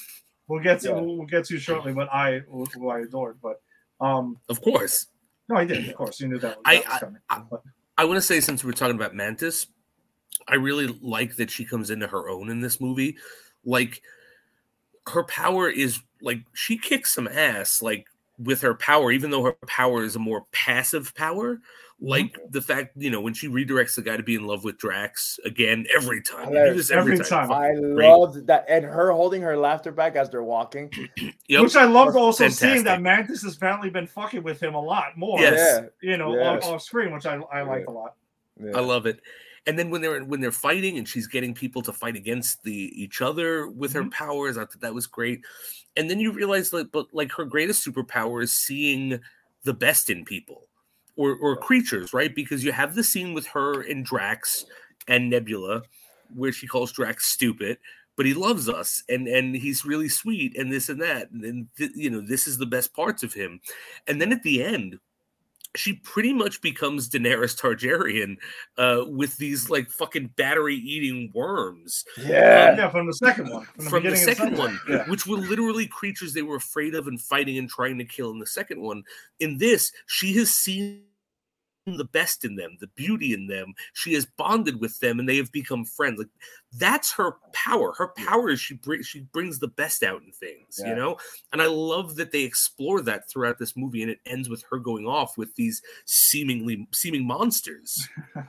we'll 0.46 0.62
get 0.62 0.78
to 0.80 0.88
Yeah. 0.88 0.94
we'll, 0.94 1.16
we'll 1.18 1.26
get 1.26 1.44
to 1.46 1.59
shortly, 1.59 1.92
but 1.92 2.09
I 2.12 2.38
who 2.48 2.64
who 2.66 2.88
I 2.88 3.00
adored. 3.00 3.38
But 3.42 3.60
um, 4.00 4.38
Of 4.48 4.60
course. 4.62 5.06
no, 5.48 5.56
I 5.56 5.64
did. 5.64 5.88
Of 5.88 5.96
course, 5.96 6.20
you 6.20 6.28
knew 6.28 6.38
that. 6.38 6.59
I- 6.64 6.76
that 6.76 6.88
was 6.88 6.98
coming. 7.00 7.18
I- 7.28 7.42
But- 7.50 7.62
I 7.98 8.04
want 8.04 8.16
to 8.16 8.22
say 8.22 8.40
since 8.40 8.62
we're 8.64 8.72
talking 8.72 8.94
about 8.96 9.14
Mantis, 9.14 9.66
I 10.48 10.54
really 10.54 10.86
like 10.86 11.36
that 11.36 11.50
she 11.50 11.64
comes 11.64 11.90
into 11.90 12.06
her 12.06 12.28
own 12.28 12.48
in 12.48 12.60
this 12.60 12.80
movie. 12.80 13.16
Like 13.64 14.02
her 15.09 15.24
power 15.24 15.68
is 15.68 16.00
like 16.20 16.38
she 16.54 16.78
kicks 16.78 17.12
some 17.12 17.26
ass 17.28 17.82
like 17.82 18.06
with 18.38 18.60
her 18.62 18.74
power, 18.74 19.10
even 19.12 19.30
though 19.30 19.44
her 19.44 19.56
power 19.66 20.02
is 20.04 20.16
a 20.16 20.18
more 20.18 20.44
passive 20.52 21.14
power. 21.14 21.56
Mm-hmm. 21.56 22.09
Like 22.09 22.36
the 22.50 22.60
fact, 22.60 22.96
you 22.96 23.10
know, 23.10 23.20
when 23.20 23.32
she 23.32 23.46
redirects 23.48 23.94
the 23.94 24.02
guy 24.02 24.16
to 24.16 24.24
be 24.24 24.34
in 24.34 24.44
love 24.44 24.64
with 24.64 24.76
Drax 24.76 25.38
again 25.44 25.86
every 25.94 26.20
time. 26.20 26.46
You 26.48 26.50
do 26.50 26.54
Hilarious. 26.56 26.76
this 26.76 26.90
every, 26.90 27.12
Every 27.12 27.24
time. 27.24 27.48
time. 27.48 27.52
I 27.52 27.74
Great. 27.94 28.09
loved 28.09 28.46
that, 28.48 28.64
and 28.68 28.84
her 28.84 29.12
holding 29.12 29.40
her 29.42 29.56
laughter 29.56 29.92
back 29.92 30.16
as 30.16 30.28
they're 30.28 30.42
walking. 30.42 30.90
Yep. 31.48 31.62
Which 31.64 31.76
I 31.76 31.84
loved 31.84 32.16
also 32.16 32.48
seeing 32.48 32.82
Fantastic. 32.82 32.84
that 32.86 33.02
Mantis 33.02 33.42
has 33.42 33.56
apparently 33.56 33.90
been 33.90 34.06
fucking 34.06 34.42
with 34.42 34.60
him 34.62 34.74
a 34.74 34.80
lot 34.80 35.16
more. 35.18 35.38
Yes. 35.38 35.84
You 36.00 36.16
know, 36.16 36.34
Yes. 36.34 36.64
off, 36.64 36.72
off 36.72 36.82
screen, 36.82 37.12
which 37.12 37.26
I, 37.26 37.34
I 37.52 37.60
liked 37.62 37.86
a 37.88 37.90
lot. 37.90 38.14
Yeah, 38.59 38.70
I 38.76 38.80
love 38.80 39.04
it. 39.06 39.20
And 39.66 39.78
then 39.78 39.90
when 39.90 40.01
they're 40.02 40.24
when 40.24 40.40
they're 40.40 40.51
fighting 40.52 40.98
and 40.98 41.09
she's 41.09 41.26
getting 41.28 41.55
people 41.55 41.82
to 41.82 41.93
fight 41.93 42.16
against 42.16 42.62
the 42.64 42.90
each 43.01 43.20
other 43.22 43.68
with 43.68 43.93
her 43.93 44.02
Mhm. 44.05 44.10
powers, 44.10 44.56
I 44.59 44.62
thought 44.64 44.80
that 44.80 44.94
was 44.94 45.06
great. 45.06 45.44
And 45.97 46.10
then 46.10 46.18
you 46.20 46.32
realize 46.32 46.70
that 46.70 46.90
but 46.93 47.06
like 47.12 47.32
her 47.32 47.44
greatest 47.44 47.86
superpower 47.86 48.43
is 48.43 48.56
seeing 48.59 49.20
the 49.64 49.74
best 49.74 50.10
in 50.10 50.24
people. 50.24 50.68
or 51.16 51.36
or 51.36 51.56
creatures, 51.56 52.14
right? 52.14 52.34
Because 52.34 52.64
you 52.64 52.72
have 52.72 52.94
the 52.94 53.05
scene 53.05 53.34
with 53.34 53.47
her 53.48 53.82
and 53.82 54.02
Drax 54.05 54.64
and 55.09 55.28
Nebula, 55.28 55.82
where 56.34 56.52
she 56.52 56.66
calls 56.66 56.90
Drax 56.90 57.26
stupid, 57.26 57.76
but 58.16 58.24
he 58.24 58.32
loves 58.34 58.66
us 58.68 59.02
and 59.10 59.28
and 59.28 59.55
he's 59.55 59.84
really 59.84 60.09
sweet 60.09 60.56
and 60.56 60.72
this 60.72 60.89
and 60.89 61.02
that, 61.02 61.30
and, 61.30 61.44
and 61.44 61.68
th- 61.76 61.93
you 61.94 62.09
know 62.09 62.22
this 62.22 62.47
is 62.47 62.56
the 62.56 62.64
best 62.66 62.94
parts 62.94 63.22
of 63.22 63.34
him. 63.34 63.60
And 64.09 64.20
then 64.22 64.32
at 64.32 64.43
the 64.43 64.62
end, 64.64 64.98
she 65.74 65.94
pretty 65.94 66.32
much 66.32 66.60
becomes 66.60 67.08
Daenerys 67.08 67.58
Targaryen 67.58 68.36
uh, 68.78 69.04
with 69.08 69.36
these 69.38 69.70
like 69.70 69.90
fucking 69.90 70.30
battery 70.36 70.76
eating 70.76 71.30
worms. 71.34 72.04
Yeah. 72.18 72.76
Yeah, 72.76 72.90
from 72.90 73.06
the 73.06 73.14
second 73.14 73.50
one. 73.50 73.64
From 73.64 73.84
the, 73.84 73.90
From 73.90 74.02
the 74.02 74.10
beginning 74.10 74.28
of 74.28 74.36
second 74.36 74.58
one, 74.58 74.80
Yeah. 74.88 75.04
which 75.08 75.26
were 75.26 75.38
literally 75.38 75.86
creatures 75.86 76.34
they 76.34 76.42
were 76.42 76.56
afraid 76.56 76.94
of 76.94 77.06
and 77.06 77.20
fighting 77.20 77.56
and 77.58 77.68
trying 77.68 77.98
to 77.98 78.04
kill 78.04 78.30
in 78.30 78.38
the 78.38 78.46
second 78.46 78.80
one. 78.80 79.02
In 79.40 79.58
this, 79.58 79.90
she 80.06 80.34
has 80.34 80.50
seen 80.50 81.04
the 81.86 82.04
best 82.04 82.44
in 82.44 82.54
them, 82.54 82.76
the 82.80 82.86
beauty 82.88 83.32
in 83.32 83.46
them. 83.46 83.74
She 83.92 84.14
has 84.14 84.24
bonded 84.24 84.80
with 84.80 84.98
them, 85.00 85.18
and 85.18 85.28
they 85.28 85.36
have 85.36 85.50
become 85.50 85.84
friends. 85.84 86.18
Like 86.18 86.28
that's 86.78 87.12
her 87.14 87.36
power. 87.52 87.92
Her 87.98 88.09
power 88.16 88.50
is 88.50 88.60
she 88.60 88.74
brings 88.74 89.06
she 89.06 89.20
brings 89.32 89.59
the 89.59 89.68
best 89.68 90.02
out 90.02 90.22
in 90.22 90.30
things, 90.32 90.80
Yeah. 90.80 90.90
you 90.90 90.96
know. 90.96 91.16
And 91.52 91.60
I 91.60 91.66
love 91.66 92.14
that 92.16 92.30
they 92.30 92.42
explore 92.42 93.00
that 93.02 93.28
throughout 93.28 93.59
this 93.59 93.76
movie, 93.76 94.02
and 94.02 94.10
it 94.10 94.20
ends 94.26 94.48
with 94.48 94.62
her 94.70 94.78
going 94.78 95.06
off 95.06 95.36
with 95.36 95.54
these 95.56 95.82
seemingly 96.04 96.86
seeming 96.92 97.26
monsters. 97.26 98.09
and 98.34 98.46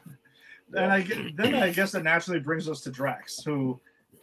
I 0.92 1.02
then 1.36 1.56
I 1.56 1.72
guess 1.72 1.92
that 1.94 2.04
naturally 2.04 2.40
brings 2.40 2.70
us 2.70 2.82
to 2.82 2.92
Drax, 2.92 3.44
who, 3.44 3.80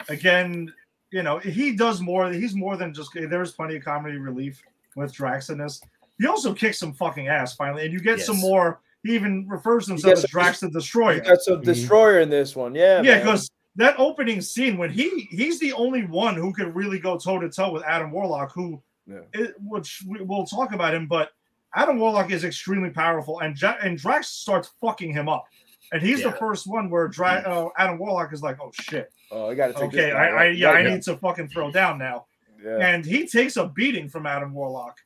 again, 0.09 0.73
you 1.11 1.24
know, 1.24 1.39
he 1.39 1.74
does 1.74 2.01
more. 2.01 2.31
He's 2.32 2.55
more 2.55 2.77
than 2.77 2.95
just. 2.95 3.11
There's 3.15 3.53
plenty 3.53 3.77
of 3.77 3.85
comedy 3.85 4.19
relief 4.19 4.62
with 4.95 5.12
Drax 5.12 5.51
in 5.51 5.59
this. 5.59 5.81
He 6.19 6.27
also 6.27 6.53
kicks 6.55 6.78
some 6.78 6.93
fucking 6.93 7.27
ass 7.27 7.57
finally, 7.57 7.85
and 7.85 7.93
you 7.93 7.99
get 7.99 8.20
some 8.20 8.37
more. 8.37 8.81
He 9.02 9.14
even 9.14 9.47
refers 9.48 9.86
to 9.86 9.93
himself 9.93 10.12
gets 10.14 10.24
as 10.24 10.31
Drax 10.31 10.60
the 10.60 10.68
Destroyer. 10.70 11.14
You 11.14 11.20
got 11.22 11.40
some 11.40 11.62
destroyer 11.62 12.20
in 12.20 12.28
this 12.28 12.55
one. 12.55 12.74
Yeah. 12.74 13.01
Yeah, 13.02 13.18
because 13.18 13.51
that 13.77 13.94
opening 13.98 14.40
scene 14.43 14.77
when 14.77 14.90
he 14.90 15.28
he's 15.31 15.59
the 15.59 15.72
only 15.72 16.05
one 16.05 16.35
who 16.35 16.52
could 16.52 16.74
really 16.74 16.98
go 16.98 17.16
toe 17.16 17.39
to 17.39 17.48
toe 17.48 17.70
with 17.72 17.82
Adam 17.85 18.10
Warlock, 18.10 18.52
who, 18.52 18.82
Yeah. 19.06 19.20
it, 19.32 19.55
which 19.59 20.02
we, 20.06 20.20
we'll 20.22 20.44
talk 20.47 20.72
about 20.72 20.93
him, 20.94 21.06
but 21.06 21.31
Adam 21.74 21.98
Warlock 21.98 22.31
is 22.31 22.44
extremely 22.44 22.90
powerful, 22.90 23.40
and 23.40 23.59
ja- 23.60 23.78
and 23.82 23.97
Drax 23.97 24.28
starts 24.28 24.70
fucking 24.81 25.12
him 25.12 25.28
up, 25.28 25.44
and 25.93 26.02
he's 26.02 26.22
the 26.22 26.32
first 26.32 26.66
one 26.66 26.90
where 26.90 27.06
Dra- 27.09 27.44
uh, 27.47 27.68
Adam 27.78 27.97
Warlock 27.98 28.32
is 28.32 28.43
like, 28.43 28.59
oh 28.60 28.72
shit, 28.72 29.10
Oh, 29.31 29.48
I 29.48 29.55
gotta 29.55 29.72
take 29.74 29.82
okay, 29.85 29.97
this 30.10 30.14
I, 30.14 30.27
I 30.28 30.48
out. 30.48 30.56
yeah, 30.56 30.70
I 30.72 30.82
need 30.82 31.02
to 31.02 31.16
fucking 31.16 31.48
throw 31.48 31.70
down 31.70 31.97
now, 31.98 32.27
Yeah. 32.62 32.77
and 32.78 33.05
he 33.06 33.27
takes 33.27 33.56
a 33.56 33.68
beating 33.68 34.09
from 34.09 34.27
Adam 34.27 34.52
Warlock, 34.52 34.98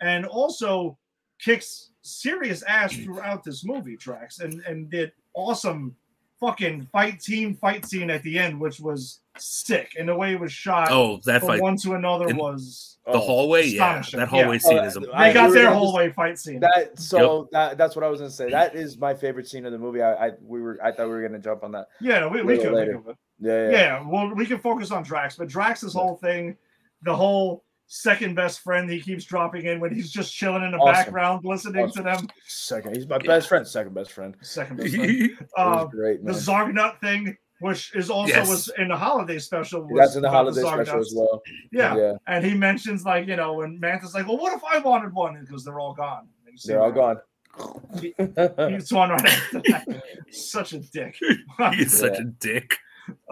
and 0.00 0.26
also 0.26 0.98
kicks 1.40 1.90
serious 2.02 2.62
ass 2.62 2.94
throughout 2.96 3.44
this 3.44 3.64
movie, 3.64 3.96
Drax, 3.96 4.40
and 4.40 4.60
and 4.66 4.90
did 4.90 5.12
awesome 5.34 5.94
fucking 6.40 6.86
fight 6.92 7.20
team 7.20 7.54
fight 7.56 7.84
scene 7.84 8.10
at 8.10 8.22
the 8.22 8.38
end, 8.38 8.58
which 8.60 8.78
was 8.80 9.20
sick, 9.38 9.92
and 9.98 10.08
the 10.08 10.14
way 10.14 10.32
it 10.32 10.40
was 10.40 10.52
shot 10.52 10.88
Oh, 10.90 11.20
that 11.24 11.40
from 11.40 11.48
fight, 11.48 11.60
one 11.62 11.76
to 11.78 11.94
another 11.94 12.28
And- 12.28 12.38
was. 12.38 12.96
the 13.06 13.12
Oh, 13.14 13.18
hallway, 13.20 13.66
yeah, 13.66 13.98
astonishing. 14.00 14.20
that 14.20 14.28
hallway 14.28 14.54
Yeah. 14.54 14.58
scene 14.58 14.78
Oh, 14.78 14.84
is. 14.84 14.96
I- 14.96 15.00
A, 15.00 15.02
They 15.02 15.32
got 15.34 15.34
their 15.34 15.48
were 15.48 15.54
just- 15.70 15.74
hallway 15.78 16.10
fight 16.12 16.38
scene. 16.38 16.60
That 16.60 16.98
so 16.98 17.48
that 17.52 17.78
that's 17.78 17.96
what 17.96 18.04
I 18.04 18.08
was 18.08 18.20
gonna 18.20 18.30
say. 18.30 18.50
That 18.50 18.74
is 18.76 18.98
my 18.98 19.14
favorite 19.14 19.48
scene 19.48 19.64
of 19.66 19.72
the 19.72 19.78
movie. 19.78 20.02
I, 20.02 20.26
I 20.28 20.30
we 20.42 20.60
were 20.60 20.78
I 20.82 20.92
thought 20.92 21.06
we 21.06 21.12
were 21.14 21.22
gonna 21.22 21.38
jump 21.38 21.64
on 21.64 21.72
that. 21.72 21.88
yeah, 22.00 22.26
we, 22.26 22.42
we 22.42 22.56
little 22.56 22.72
could. 22.72 22.74
Later. 22.74 23.02
Yeah, 23.40 23.52
Yeah, 23.64 23.70
yeah. 23.70 24.06
well, 24.08 24.34
we 24.34 24.44
can 24.46 24.58
focus 24.58 24.90
on 24.90 25.02
Drax, 25.04 25.36
but 25.36 25.48
Drax's 25.48 25.94
Yeah. 25.94 26.00
whole 26.02 26.16
thing, 26.16 26.56
the 27.02 27.14
whole 27.16 27.64
second 27.88 28.34
best 28.34 28.60
friend 28.60 28.88
he 28.90 29.00
keeps 29.00 29.24
dropping 29.24 29.64
in 29.64 29.80
when 29.80 29.92
he's 29.94 30.10
just 30.10 30.34
chilling 30.34 30.62
in 30.62 30.70
the 30.72 30.76
Awesome. 30.78 30.92
background 30.92 31.44
listening 31.44 31.84
Awesome. 31.84 32.04
to 32.04 32.10
them. 32.10 32.28
Second, 32.46 32.94
he's 32.96 33.08
my 33.08 33.16
Yeah. 33.16 33.26
best 33.26 33.48
friend. 33.48 33.66
Second 33.66 33.94
best 33.94 34.12
friend. 34.12 34.36
Second 34.42 34.76
best 34.80 34.94
friend. 34.94 35.38
Um, 35.56 35.88
great, 35.88 36.20
the 36.24 36.32
man. 36.32 36.40
Zargnut 36.40 37.00
thing, 37.00 37.36
which 37.60 37.94
is 37.96 38.10
also 38.10 38.32
Yes. 38.34 38.48
was 38.48 38.70
in 38.78 38.88
the 38.88 38.96
holiday 38.96 39.38
special. 39.38 39.82
Was 39.88 39.98
That's 39.98 40.16
in 40.16 40.22
the 40.22 40.28
about 40.28 40.36
holiday 40.54 40.60
special 40.60 41.00
as 41.00 41.12
well. 41.16 41.42
Yeah. 41.72 41.96
yeah. 41.96 42.12
and 42.26 42.44
he 42.44 42.54
mentions 42.54 43.04
like 43.04 43.26
you 43.26 43.36
know 43.36 43.54
when 43.54 43.80
Mantis 43.80 44.14
like, 44.14 44.28
well, 44.28 44.36
what 44.38 44.52
if 44.54 44.62
I 44.64 44.78
wanted 44.78 45.12
one? 45.14 45.38
Because 45.40 45.64
they're 45.64 45.80
all 45.80 45.94
gone. 45.94 46.28
And 46.46 46.52
you 46.52 46.58
see 46.58 46.68
They're 46.72 46.82
all 46.82 46.92
that. 46.92 47.22
gone. 47.56 48.70
He's 48.70 48.92
one 48.92 49.10
right 49.10 49.24
after 49.26 49.60
that. 49.68 50.02
Such 50.30 50.74
a 50.74 50.78
dick. 50.80 51.16
He's 51.72 51.98
such 51.98 52.18
a 52.18 52.24
dick. 52.24 52.76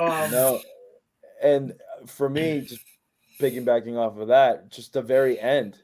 um, 0.00 0.30
no, 0.30 0.60
and 1.42 1.74
for 2.06 2.28
me, 2.30 2.62
just 2.62 2.80
piggybacking 3.38 3.96
off 3.96 4.18
of 4.18 4.28
that, 4.28 4.70
just 4.70 4.92
the 4.92 5.02
very 5.02 5.38
end, 5.40 5.78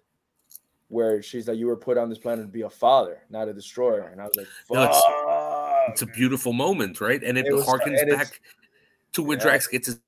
where 0.88 1.22
she's 1.22 1.48
like, 1.48 1.58
"You 1.58 1.66
were 1.66 1.76
put 1.76 1.96
on 1.98 2.08
this 2.08 2.18
planet 2.18 2.44
to 2.46 2.50
be 2.52 2.62
a 2.62 2.70
father, 2.70 3.22
not 3.30 3.48
a 3.48 3.52
destroyer," 3.52 4.08
and 4.12 4.20
I 4.20 4.24
was 4.24 4.36
like, 4.36 4.46
No, 4.70 4.82
it's- 4.84 5.02
"Fuck." 5.02 5.90
It's 5.90 6.02
a 6.02 6.06
beautiful 6.06 6.52
moment, 6.52 7.00
right? 7.00 7.22
And 7.22 7.36
it, 7.36 7.46
It 7.46 7.52
was- 7.52 7.64
harkens 7.66 8.00
and 8.00 8.10
back 8.10 8.40
to 9.12 9.22
where 9.22 9.36
Yeah. 9.36 9.42
Drax 9.42 9.66
gets 9.66 9.86
his 9.88 9.98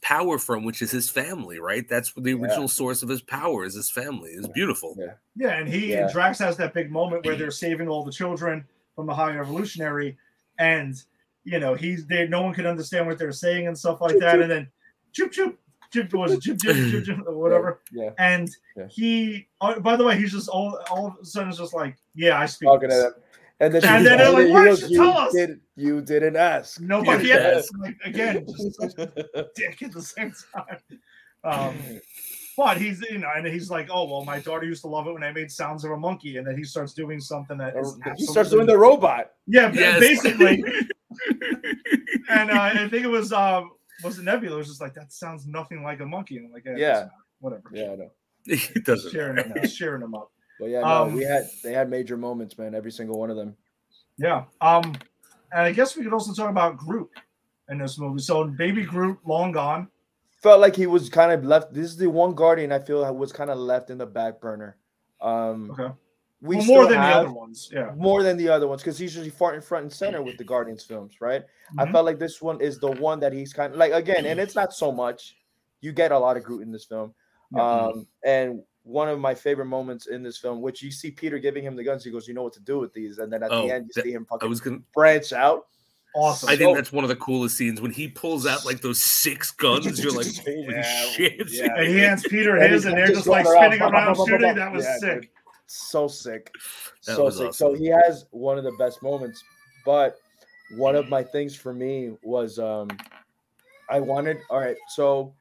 power 0.00 0.38
from, 0.38 0.64
which 0.64 0.82
is 0.82 0.90
his 0.90 1.08
family, 1.08 1.60
right? 1.60 1.88
That's 1.88 2.12
the 2.14 2.30
Yeah. 2.30 2.36
original 2.36 2.66
source 2.68 3.02
of 3.02 3.08
his 3.08 3.22
power 3.22 3.64
is 3.64 3.74
his 3.74 3.90
family. 3.90 4.30
It's 4.32 4.48
beautiful. 4.48 4.96
Yeah. 4.98 5.14
Yeah, 5.36 5.58
and 5.58 5.68
he 5.68 5.92
Yeah. 5.92 6.10
Drax 6.10 6.38
has 6.40 6.56
that 6.56 6.74
big 6.74 6.90
moment 6.90 7.24
where 7.24 7.36
they're 7.36 7.50
saving 7.52 7.88
all 7.88 8.02
the 8.04 8.10
children 8.12 8.66
from 8.96 9.06
the 9.06 9.14
High 9.14 9.38
Evolutionary, 9.38 10.16
and 10.58 10.94
you 11.44 11.58
know 11.60 11.74
he's 11.74 12.06
there. 12.06 12.26
No 12.28 12.42
one 12.42 12.54
can 12.54 12.66
understand 12.66 13.06
what 13.06 13.18
they're 13.18 13.32
saying 13.32 13.66
and 13.68 13.78
stuff 13.78 14.00
like 14.00 14.16
Choop, 14.16 14.20
that. 14.20 14.36
choop. 14.36 14.42
And 14.42 14.50
then 14.50 14.68
choop 15.12 15.30
choop 15.32 15.56
choop 15.92 16.12
was 16.14 16.32
it 16.32 16.40
choop 16.40 16.58
choop 16.58 16.90
choop 16.90 17.04
choop 17.06 17.26
or 17.26 17.36
whatever. 17.38 17.80
Yeah, 17.92 18.10
And 18.18 18.48
Yeah. 18.76 18.86
he, 18.88 19.48
oh, 19.60 19.78
by 19.80 19.96
the 19.96 20.04
way, 20.04 20.16
he's 20.16 20.32
just 20.32 20.48
all 20.48 20.78
all 20.90 21.08
of 21.08 21.14
a 21.22 21.24
sudden 21.24 21.50
is 21.50 21.58
just 21.58 21.74
like, 21.74 21.96
yeah, 22.14 22.38
I 22.38 22.46
speak. 22.46 22.68
talking 22.68 22.88
this." 22.88 22.98
to 22.98 23.02
them, 23.04 23.14
and 23.60 23.74
then, 23.74 23.84
And 23.84 24.06
then 24.06 24.18
they're 24.18 24.30
like, 24.30 24.46
he 24.46 24.52
"Why 24.52 24.64
goes, 24.64 24.80
didn't 24.80 24.92
you 24.92 24.98
tell 24.98 25.16
us?" 25.18 25.32
Did, 25.32 25.60
you 25.76 26.00
didn't 26.02 26.36
ask. 26.36 26.80
Nobody 26.80 27.28
Yeah. 27.28 27.52
else. 27.54 27.70
Like 27.80 27.96
again, 28.04 28.46
just 28.48 28.74
such 28.80 28.92
a 28.98 29.46
dick 29.54 29.82
at 29.82 29.92
the 29.92 30.02
same 30.02 30.32
time. 30.54 30.78
Um, 31.44 32.00
but 32.56 32.76
he's 32.76 33.00
you 33.02 33.18
know, 33.18 33.30
and 33.34 33.46
he's 33.46 33.70
like, 33.70 33.88
oh 33.90 34.04
well, 34.08 34.24
my 34.24 34.38
daughter 34.38 34.66
used 34.66 34.82
to 34.82 34.88
love 34.88 35.06
it 35.06 35.12
when 35.12 35.22
I 35.24 35.32
made 35.32 35.50
sounds 35.50 35.84
of 35.84 35.90
a 35.90 35.96
monkey, 35.96 36.36
and 36.36 36.46
then 36.46 36.56
he 36.56 36.64
starts 36.64 36.92
doing 36.92 37.18
something 37.20 37.56
that 37.58 37.76
is 37.76 37.96
he 38.16 38.26
starts 38.26 38.50
doing 38.50 38.66
the 38.66 38.76
robot. 38.78 39.32
yeah, 39.46 39.72
Yes. 39.72 40.00
basically. 40.00 40.62
and 42.30 42.50
uh, 42.50 42.60
I 42.60 42.88
think 42.90 43.04
it 43.04 43.08
was 43.10 43.32
uh, 43.32 43.62
was 44.04 44.18
it 44.18 44.24
Nebula? 44.24 44.54
It 44.56 44.58
was 44.58 44.68
just 44.68 44.80
like 44.80 44.94
that 44.94 45.12
sounds 45.12 45.46
nothing 45.46 45.82
like 45.82 46.00
a 46.00 46.06
monkey, 46.06 46.36
and 46.38 46.46
I'm 46.46 46.52
like, 46.52 46.64
yeah, 46.64 46.76
Yeah. 46.76 47.06
whatever. 47.40 47.64
Yeah, 47.72 47.92
I 47.92 47.96
know. 47.96 48.10
it 48.46 48.84
doesn't 48.84 49.12
sharing 49.12 49.36
matter. 49.36 49.54
them, 49.54 49.66
sharing 49.68 50.00
them 50.00 50.14
up. 50.14 50.30
But 50.60 50.66
yeah, 50.70 50.80
no, 50.82 51.04
Um, 51.04 51.14
we 51.14 51.24
had 51.24 51.44
they 51.64 51.72
had 51.72 51.88
major 51.90 52.16
moments, 52.16 52.56
man. 52.58 52.74
Every 52.74 52.92
single 52.92 53.18
one 53.18 53.30
of 53.30 53.36
them. 53.36 53.56
Yeah. 54.18 54.44
Um, 54.60 54.94
and 55.50 55.62
I 55.62 55.72
guess 55.72 55.96
we 55.96 56.04
could 56.04 56.12
also 56.12 56.32
talk 56.34 56.50
about 56.50 56.76
Groot 56.76 57.08
in 57.68 57.78
this 57.78 57.98
movie. 57.98 58.20
So 58.20 58.44
Baby 58.44 58.84
Groot, 58.84 59.18
long 59.24 59.50
gone. 59.52 59.88
Felt 60.42 60.60
like 60.60 60.76
he 60.76 60.86
was 60.86 61.08
kind 61.08 61.32
of 61.32 61.44
left. 61.44 61.72
This 61.72 61.86
is 61.86 61.96
the 61.96 62.08
one 62.08 62.34
guardian 62.34 62.70
I 62.70 62.78
feel 62.80 63.12
was 63.14 63.32
kind 63.32 63.50
of 63.50 63.58
left 63.58 63.90
in 63.90 63.98
the 63.98 64.06
back 64.06 64.40
burner. 64.40 64.76
Um, 65.20 65.70
Okay. 65.72 65.92
We 66.42 66.56
well, 66.56 66.66
more 66.66 66.86
than 66.86 66.98
have, 66.98 67.12
the 67.14 67.20
other 67.20 67.32
ones. 67.32 67.70
Yeah. 67.72 67.92
more 67.96 68.22
than 68.24 68.36
the 68.36 68.48
other 68.48 68.66
ones 68.66 68.82
because 68.82 68.98
he's 68.98 69.14
usually 69.14 69.30
front 69.30 69.54
and 69.54 69.64
front 69.64 69.84
and 69.84 69.92
center 69.92 70.22
with 70.22 70.36
the 70.38 70.44
Guardians 70.44 70.82
films, 70.84 71.20
right? 71.20 71.44
I 71.78 71.84
Mhm. 71.86 71.92
felt 71.92 72.04
like 72.04 72.18
this 72.18 72.42
one 72.42 72.60
is 72.60 72.78
the 72.80 72.90
one 72.90 73.20
that 73.20 73.32
he's 73.32 73.52
kind 73.52 73.72
of 73.72 73.78
like 73.78 73.92
again, 73.92 74.26
and 74.26 74.40
it's 74.40 74.54
not 74.56 74.72
so 74.74 74.90
much. 74.90 75.36
You 75.80 75.92
get 75.92 76.10
a 76.12 76.18
lot 76.18 76.36
of 76.36 76.42
Groot 76.44 76.62
in 76.62 76.72
this 76.72 76.84
film, 76.84 77.14
Yeah. 77.54 77.62
um, 77.86 78.06
and 78.24 78.62
one 78.82 79.08
of 79.08 79.20
my 79.20 79.34
favorite 79.34 79.66
moments 79.66 80.08
in 80.08 80.24
this 80.24 80.36
film, 80.38 80.60
which 80.60 80.82
you 80.82 80.90
see 80.90 81.12
Peter 81.12 81.38
giving 81.38 81.62
him 81.62 81.76
the 81.76 81.84
guns, 81.84 82.02
he 82.02 82.10
goes, 82.10 82.26
"You 82.26 82.34
know 82.34 82.42
what 82.42 82.52
to 82.54 82.60
do 82.60 82.78
with 82.80 82.92
these," 82.92 83.18
and 83.18 83.32
then 83.32 83.44
at 83.44 83.52
Oh, 83.52 83.66
the 83.68 83.72
end 83.74 83.86
you 83.86 83.92
that- 83.94 84.04
see 84.04 84.12
him 84.12 84.24
fucking 84.24 84.34
I 84.34 84.36
fucking 84.38 84.50
was 84.50 84.60
gonna. 84.60 84.78
branch 84.92 85.32
out. 85.32 85.66
awesome. 86.14 86.48
I 86.50 86.56
think 86.56 86.76
that's 86.76 86.92
one 86.92 87.04
of 87.04 87.08
the 87.08 87.16
coolest 87.16 87.56
scenes 87.56 87.80
when 87.80 87.90
he 87.90 88.06
pulls 88.06 88.46
out 88.46 88.66
like 88.66 88.82
those 88.82 89.00
six 89.00 89.50
guns. 89.50 90.02
You're 90.02 90.12
like, 90.12 90.26
holy 90.44 90.66
Yeah, 90.68 90.82
shit! 90.82 91.50
yeah. 91.50 91.74
and 91.74 91.88
he 91.88 91.98
hands 92.00 92.22
Peter 92.28 92.56
And 92.56 92.70
his, 92.70 92.82
he's 92.82 92.84
and 92.92 92.98
they're 92.98 93.06
just 93.06 93.18
just 93.20 93.28
like 93.28 93.44
going 93.44 93.56
around, 93.56 93.62
spinning 93.62 93.78
blah, 93.78 93.88
blah, 93.90 93.98
around 93.98 94.14
blah, 94.14 94.14
blah, 94.16 94.26
shooting. 94.26 94.54
blah. 94.54 94.64
That 94.64 94.72
was 94.74 94.84
Yeah, 94.84 94.98
sick. 94.98 95.20
dude. 95.22 95.30
So 95.66 96.08
sick. 96.08 96.50
That 97.06 97.16
so 97.16 97.24
was 97.24 97.36
sick. 97.38 97.54
So 97.54 97.74
he 97.74 97.86
has 97.86 98.26
one 98.30 98.58
of 98.58 98.64
the 98.64 98.72
best 98.72 99.02
moments. 99.02 99.42
But 99.84 100.18
one 100.76 100.94
of 100.94 101.08
my 101.08 101.22
things 101.22 101.54
for 101.56 101.72
me 101.72 102.12
was 102.22 102.58
um 102.58 102.88
I 103.90 104.00
wanted 104.00 104.38
all 104.50 104.60
right, 104.60 104.76
so 104.88 105.34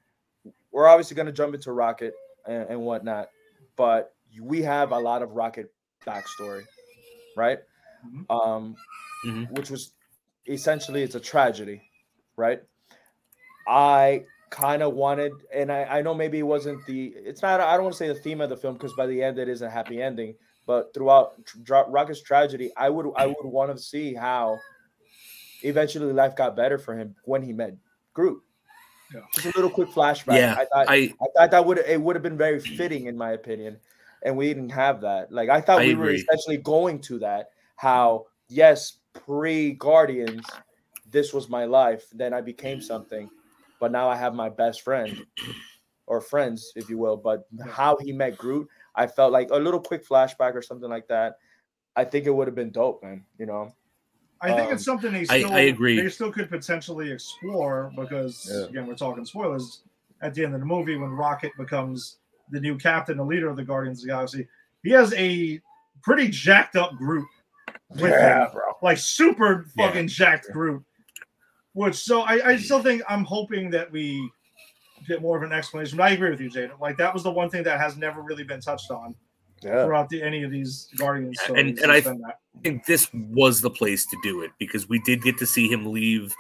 we're 0.72 0.88
obviously 0.88 1.16
gonna 1.16 1.32
jump 1.32 1.54
into 1.54 1.72
Rocket 1.72 2.14
and, 2.48 2.70
and 2.70 2.82
whatnot, 2.82 3.30
but 3.76 4.14
we 4.42 4.62
have 4.62 4.92
a 4.92 5.00
lot 5.00 5.22
of 5.22 5.32
Rocket 5.34 5.72
backstory, 6.06 6.64
right? 7.36 7.60
Mhm. 8.06 8.26
Um 8.30 8.76
Mhm. 9.26 9.52
which 9.52 9.70
was 9.70 9.94
essentially 10.48 11.04
it's 11.04 11.16
a 11.16 11.20
tragedy, 11.20 11.82
right? 12.36 12.62
I 13.68 14.26
kind 14.52 14.84
of 14.84 14.94
wanted, 14.94 15.32
and 15.52 15.72
I, 15.72 15.86
I 15.86 16.02
know 16.04 16.14
maybe 16.14 16.38
it 16.38 16.44
wasn't 16.44 16.86
the, 16.86 17.08
it's 17.16 17.42
not, 17.42 17.60
I 17.60 17.74
don't 17.74 17.84
want 17.86 17.94
to 17.94 17.98
say 17.98 18.08
the 18.08 18.14
theme 18.14 18.40
of 18.40 18.50
the 18.50 18.58
film 18.58 18.76
because 18.76 18.94
by 18.94 19.08
the 19.08 19.24
end 19.24 19.40
it 19.40 19.50
is 19.50 19.64
a 19.64 19.70
happy 19.70 20.00
ending, 20.00 20.36
but 20.68 20.94
throughout 20.94 21.44
Dra- 21.64 21.90
Rocket's 21.90 22.22
tragedy, 22.22 22.70
I 22.78 22.90
would, 22.90 23.12
I 23.18 23.26
would 23.26 23.44
want 23.44 23.76
to 23.76 23.82
see 23.82 24.14
how 24.14 24.60
eventually 25.64 26.14
life 26.14 26.36
got 26.36 26.56
better 26.56 26.78
for 26.78 26.96
him 26.96 27.16
when 27.24 27.42
he 27.42 27.54
met 27.54 27.76
Groot. 28.14 28.44
Yeah. 29.12 29.22
Just 29.34 29.48
a 29.48 29.58
little 29.58 29.72
quick 29.72 29.90
flashback. 29.90 30.38
Yeah, 30.38 30.54
I 30.54 30.66
thought, 30.66 30.90
I, 30.90 30.96
I 30.96 31.28
thought 31.36 31.52
that 31.52 31.66
would, 31.66 31.80
it 31.80 32.00
would 32.00 32.16
have 32.16 32.24
been 32.24 32.38
very 32.38 32.60
fitting 32.60 33.08
in 33.08 33.18
my 33.18 33.32
opinion. 33.32 33.78
and 34.24 34.38
we 34.38 34.48
didn't 34.48 34.70
have 34.70 35.02
that. 35.02 35.32
Like 35.32 35.50
I 35.50 35.62
thought 35.62 35.82
I 35.82 35.88
we 35.88 35.96
were 35.96 36.12
essentially 36.12 36.58
going 36.58 37.00
to 37.02 37.20
that. 37.20 37.50
How 37.76 38.26
yes, 38.48 38.98
pre 39.14 39.74
Guardians, 39.74 40.46
this 41.10 41.34
was 41.34 41.50
my 41.50 41.66
life. 41.66 42.06
Then 42.14 42.34
I 42.34 42.42
became 42.42 42.82
something, 42.82 43.30
but 43.82 43.92
now 43.92 44.08
I 44.08 44.16
have 44.16 44.34
my 44.36 44.48
best 44.48 44.84
friend 44.84 45.26
or 46.06 46.22
friends, 46.22 46.72
if 46.78 46.90
you 46.90 46.98
will. 46.98 47.18
But 47.18 47.48
how 47.68 47.98
he 48.00 48.14
met 48.14 48.38
Groot, 48.38 48.70
I 48.96 49.08
felt 49.08 49.34
like 49.34 49.50
a 49.52 49.58
little 49.58 49.80
quick 49.82 50.08
flashback 50.08 50.54
or 50.54 50.62
something 50.62 50.90
like 50.90 51.08
that. 51.08 51.38
I 51.96 52.06
think 52.06 52.26
it 52.28 52.30
would 52.34 52.48
have 52.48 52.56
been 52.56 52.70
dope, 52.72 53.04
man. 53.04 53.26
You 53.40 53.48
know, 53.48 53.76
I 54.40 54.54
think 54.56 54.68
Um, 54.68 54.74
it's 54.76 54.86
something 54.86 55.12
they 55.12 55.26
still 55.26 55.52
I 55.52 55.62
agree. 55.62 56.00
they 56.00 56.08
still 56.10 56.32
could 56.32 56.50
potentially 56.50 57.12
explore 57.12 57.92
because 57.98 58.48
Yeah. 58.50 58.68
again 58.70 58.88
we're 58.88 58.96
talking 58.96 59.26
spoilers 59.26 59.82
at 60.22 60.34
the 60.36 60.46
end 60.46 60.54
of 60.54 60.60
the 60.62 60.66
movie 60.66 60.96
when 60.96 61.10
Rocket 61.12 61.52
becomes 61.58 62.18
the 62.52 62.60
new 62.60 62.78
captain, 62.78 63.18
the 63.18 63.26
leader 63.26 63.50
of 63.50 63.56
the 63.58 63.64
Guardians 63.64 64.00
of 64.00 64.04
the 64.04 64.14
Galaxy. 64.14 64.48
He 64.84 64.92
has 64.92 65.14
a 65.16 65.60
pretty 66.04 66.28
jacked 66.30 66.76
up 66.76 66.96
group 66.98 67.28
with 67.90 68.14
him, 68.14 68.48
bro. 68.54 68.62
like 68.84 68.98
super 69.00 69.66
Yeah. 69.76 69.88
fucking 69.88 70.08
jacked 70.08 70.52
group. 70.52 70.84
Which 71.74 71.96
so 71.96 72.22
I, 72.22 72.50
I 72.50 72.58
still 72.58 72.82
think 72.84 73.02
I'm 73.08 73.24
hoping 73.24 73.70
that 73.72 73.92
we 73.92 74.30
get 75.08 75.22
more 75.22 75.38
of 75.38 75.44
an 75.44 75.54
explanation. 75.54 75.98
But 75.98 76.04
I 76.04 76.10
agree 76.12 76.30
with 76.30 76.42
you, 76.42 76.50
Jada. 76.50 76.80
Like 76.80 76.98
that 76.98 77.14
was 77.14 77.24
the 77.24 77.32
one 77.32 77.50
thing 77.50 77.64
that 77.64 77.80
has 77.80 77.98
never 77.98 78.22
really 78.22 78.44
been 78.44 78.60
touched 78.62 78.92
on 78.92 79.16
Yeah, 79.64 79.86
throughout 79.86 80.10
the, 80.10 80.22
any 80.22 80.44
of 80.44 80.52
these 80.52 80.90
Guardians 80.98 81.38
And- 81.48 81.78
stories. 81.78 81.82
and 81.82 81.92
I- 81.92 81.98
It's 81.98 82.08
that. 82.08 82.38
I 82.58 82.60
think 82.62 82.86
this 82.86 83.08
was 83.14 83.62
the 83.62 83.70
place 83.70 84.06
to 84.06 84.18
do 84.22 84.42
it 84.44 84.52
because 84.60 84.88
we 84.90 85.00
did 85.00 85.22
get 85.24 85.38
to 85.38 85.46
see 85.46 85.68
him 85.68 85.86
leave 85.92 86.36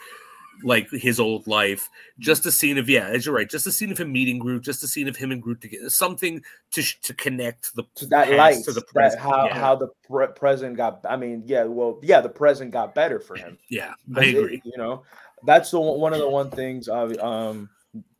like 0.63 0.89
his 0.91 1.19
old 1.19 1.47
life. 1.47 1.89
Just 2.19 2.45
a 2.45 2.51
scene 2.51 2.77
of 2.77 2.87
yeah, 2.89 3.07
as 3.07 3.25
you're 3.25 3.35
right, 3.35 3.49
just 3.49 3.65
a 3.67 3.71
scene 3.71 3.91
of 3.91 3.97
him 3.99 4.11
meeting 4.11 4.37
Groot, 4.39 4.63
just 4.63 4.83
a 4.83 4.87
scene 4.87 5.07
of 5.07 5.15
him 5.15 5.31
and 5.31 5.41
Groot 5.41 5.61
together, 5.61 5.89
something 5.89 6.41
to 6.71 6.83
to 7.01 7.13
connect 7.13 7.73
the 7.75 7.83
to 7.95 8.05
that 8.07 8.31
light, 8.31 8.63
to 8.65 8.71
the 8.71 8.81
present. 8.81 9.21
how 9.21 9.45
yeah. 9.45 9.53
how 9.57 9.75
the 9.75 9.87
pre- 10.09 10.27
present 10.35 10.77
got. 10.77 10.99
I 11.09 11.15
mean, 11.17 11.43
yeah, 11.45 11.63
well, 11.63 11.99
yeah, 12.03 12.21
the 12.21 12.29
present 12.29 12.71
got 12.71 12.93
better 12.95 13.19
for 13.19 13.35
him. 13.35 13.57
yeah, 13.69 13.91
I 13.91 13.95
Because 14.19 14.29
it- 14.33 14.37
agree. 14.37 14.61
you 14.65 14.77
know, 14.77 15.03
that's 15.45 15.71
the 15.71 15.79
one 15.79 16.13
of 16.13 16.19
the 16.19 16.29
one 16.29 16.49
things. 16.51 16.87
Uh, 16.87 17.13
um, 17.21 17.69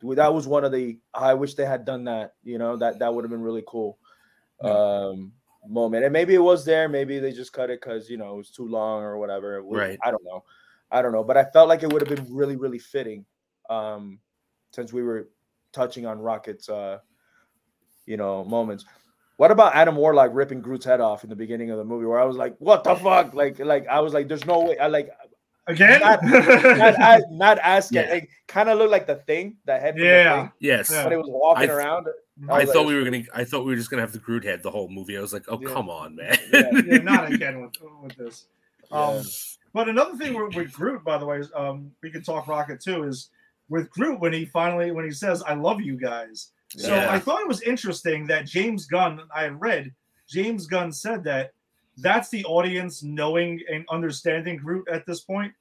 that 0.01 0.33
was 0.33 0.47
one 0.47 0.63
of 0.65 0.71
the. 0.71 0.97
I 1.13 1.33
wish 1.33 1.53
they 1.53 1.65
had 1.65 1.85
done 1.85 2.05
that. 2.05 2.33
You 2.43 2.57
know, 2.57 2.75
that 2.77 2.99
that 2.99 3.13
would 3.13 3.23
have 3.23 3.31
been 3.31 3.41
really 3.43 3.63
cool. 3.67 3.97
Um, 4.63 5.33
moment, 5.67 6.03
and 6.03 6.11
maybe 6.13 6.33
it 6.33 6.39
was 6.41 6.65
there. 6.65 6.89
Maybe 6.89 7.19
they 7.19 7.31
just 7.31 7.53
cut 7.53 7.69
it 7.69 7.79
because 7.81 8.09
you 8.09 8.17
know 8.17 8.33
it 8.33 8.37
was 8.37 8.49
too 8.49 8.67
long 8.67 9.03
or 9.03 9.17
whatever. 9.17 9.61
Was- 9.63 9.77
Right. 9.77 9.99
I 10.03 10.11
don't 10.11 10.23
know. 10.23 10.43
I 10.91 11.01
don't 11.01 11.11
know, 11.11 11.23
but 11.23 11.37
I 11.37 11.45
felt 11.45 11.69
like 11.69 11.83
it 11.83 11.91
would 11.91 12.05
have 12.07 12.15
been 12.15 12.33
really, 12.33 12.55
really 12.57 12.79
fitting. 12.79 13.25
Um, 13.69 14.19
since 14.71 14.91
we 14.91 15.03
were 15.03 15.29
touching 15.71 16.05
on 16.05 16.19
Rocket's, 16.19 16.67
uh, 16.69 16.99
you 18.05 18.17
know, 18.17 18.43
moments. 18.43 18.85
What 19.37 19.51
about 19.51 19.73
Adam 19.75 19.95
Warlock 19.95 20.31
ripping 20.33 20.61
Groot's 20.61 20.85
head 20.85 21.01
off 21.01 21.23
in 21.23 21.29
the 21.29 21.35
beginning 21.35 21.71
of 21.71 21.77
the 21.77 21.83
movie? 21.85 22.05
Where 22.05 22.19
I 22.19 22.25
was 22.25 22.37
like, 22.37 22.55
"What 22.59 22.83
the 22.83 22.95
fuck?" 22.95 23.33
Like, 23.33 23.57
like 23.59 23.87
I 23.87 23.99
was 24.01 24.13
like, 24.13 24.27
"There's 24.27 24.45
no 24.45 24.59
way." 24.61 24.77
I 24.77 24.87
like 24.87 25.09
Again? 25.67 25.99
not, 26.01 26.23
not, 26.23 26.99
as, 26.99 27.23
not 27.31 27.57
as 27.63 27.91
Yeah. 27.91 28.01
It 28.13 28.27
kind 28.47 28.67
of 28.69 28.77
looked 28.77 28.91
like 28.91 29.07
the 29.07 29.15
thing, 29.15 29.57
the 29.65 29.79
head. 29.79 29.95
From 29.95 30.03
Yeah. 30.03 30.35
The 30.35 30.41
thing, 30.41 30.51
Yes. 30.59 30.89
But 30.91 31.13
it 31.13 31.17
was 31.17 31.27
walking 31.29 31.69
I- 31.69 31.73
around. 31.73 32.07
I 32.49 32.57
was 32.59 32.65
like, 32.67 32.73
thought 32.73 32.87
we 32.87 32.95
were 32.95 33.03
gonna. 33.03 33.23
I 33.35 33.43
thought 33.43 33.61
we 33.65 33.71
were 33.71 33.75
just 33.75 33.89
gonna 33.91 34.01
have 34.01 34.13
the 34.13 34.19
Groot 34.19 34.43
head 34.43 34.63
the 34.63 34.71
whole 34.71 34.89
movie. 34.89 35.15
I 35.17 35.21
was 35.21 35.31
like, 35.33 35.45
oh 35.47 35.59
Yeah. 35.61 35.69
come 35.69 35.89
on, 35.89 36.15
man. 36.15 36.37
Yeah. 36.51 36.71
yeah, 36.85 36.97
not 36.97 37.31
again 37.31 37.61
with 37.61 37.73
with 38.03 38.15
this. 38.17 38.45
Um, 38.91 39.15
Yeah. 39.15 39.21
But 39.73 39.87
another 39.89 40.15
thing 40.17 40.33
with, 40.33 40.55
with 40.55 40.73
Groot, 40.73 41.03
by 41.03 41.17
the 41.17 41.25
way, 41.25 41.37
is, 41.39 41.49
um, 41.55 41.91
we 42.03 42.11
can 42.11 42.23
talk 42.23 42.47
Rocket 42.47 42.81
too. 42.81 43.03
Is 43.03 43.29
with 43.69 43.89
Groot 43.91 44.19
when 44.19 44.33
he 44.33 44.45
finally 44.45 44.91
when 44.91 45.05
he 45.05 45.11
says 45.11 45.41
"I 45.43 45.53
love 45.53 45.81
you 45.81 45.95
guys." 45.97 46.51
So 46.69 46.93
Yeah. 46.95 47.11
I 47.11 47.19
thought 47.19 47.41
it 47.41 47.47
was 47.47 47.61
interesting 47.63 48.25
that 48.27 48.45
James 48.45 48.85
Gunn. 48.85 49.21
I 49.35 49.43
had 49.43 49.59
read 49.61 49.91
James 50.27 50.67
Gunn 50.67 50.91
said 50.91 51.23
that 51.25 51.53
that's 51.97 52.29
the 52.29 52.43
audience 52.45 53.03
knowing 53.03 53.61
and 53.71 53.85
understanding 53.89 54.57
Groot 54.57 54.87
at 54.89 55.05
this 55.05 55.21
point. 55.21 55.53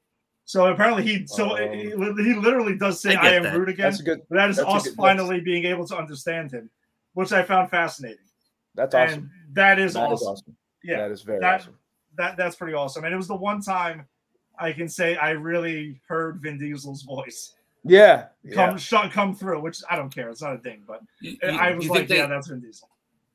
So 0.45 0.67
apparently 0.73 1.05
he 1.05 1.27
so 1.27 1.57
Um, 1.57 1.73
he, 1.73 1.91
he 1.91 2.35
literally 2.35 2.77
does 2.77 3.01
say 3.01 3.15
I 3.15 3.29
I, 3.29 3.31
am 3.35 3.43
that. 3.45 3.55
Groot 3.55 3.69
again. 3.69 3.91
That's 3.91 4.01
good. 4.03 4.23
But 4.29 4.37
that 4.37 4.51
is 4.51 4.57
that's 4.57 4.69
us 4.69 4.85
good- 4.85 4.95
finally 4.97 5.41
being 5.41 5.65
able 5.67 5.87
to 5.87 5.97
understand 5.97 6.51
him, 6.51 6.69
which 7.15 7.33
I 7.33 7.43
found 7.45 7.71
fascinating. 7.71 8.19
That's 8.75 8.95
awesome. 8.95 9.15
And 9.47 9.55
that 9.55 9.79
is 9.79 9.95
That 9.95 10.13
is 10.13 10.23
awesome. 10.23 10.29
awesome. 10.33 10.57
Yeah, 10.83 10.97
that 10.99 11.11
is 11.13 11.23
very 11.23 11.39
that- 11.41 11.61
awesome. 11.61 11.77
That 12.21 12.37
that's 12.37 12.57
pretty 12.57 12.75
awesome. 12.75 13.05
And 13.05 13.13
it 13.13 13.17
was 13.17 13.29
the 13.29 13.35
one 13.37 13.61
time 13.61 14.07
I 14.59 14.73
can 14.73 14.89
say 14.89 15.17
I 15.17 15.31
really 15.31 16.01
heard 16.07 16.41
Vin 16.41 16.59
Diesel's 16.59 17.03
voice 17.03 17.55
Yeah, 17.85 18.27
come 18.53 18.73
yeah. 18.73 18.77
sh- 18.77 19.11
come 19.13 19.35
through, 19.35 19.61
which 19.63 19.79
I 19.91 19.97
don't 19.97 20.15
care. 20.15 20.29
It's 20.29 20.43
not 20.43 20.55
a 20.55 20.59
thing, 20.59 20.83
but 20.87 21.01
You, 21.21 21.37
I 21.43 21.73
was 21.75 21.89
like, 21.89 21.99
think 22.01 22.09
they, 22.11 22.17
yeah, 22.19 22.27
that's 22.27 22.49
Vin 22.49 22.61
Diesel. 22.61 22.89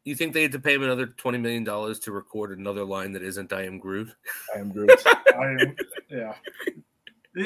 you 0.04 0.16
think 0.16 0.34
they 0.34 0.44
had 0.44 0.52
to 0.52 0.60
pay 0.60 0.76
him 0.76 0.84
another 0.84 1.08
twenty 1.08 1.40
million 1.40 1.64
dollars 1.64 1.98
to 2.02 2.12
record 2.12 2.58
another 2.58 2.84
line 2.86 3.12
that 3.14 3.24
isn't 3.24 3.52
"I 3.52 3.64
am 3.66 3.80
Groot"? 3.80 4.10
I 4.56 4.60
am 4.60 4.72
Groot. 4.72 4.92
I, 5.06 5.74
yeah. 6.10 6.34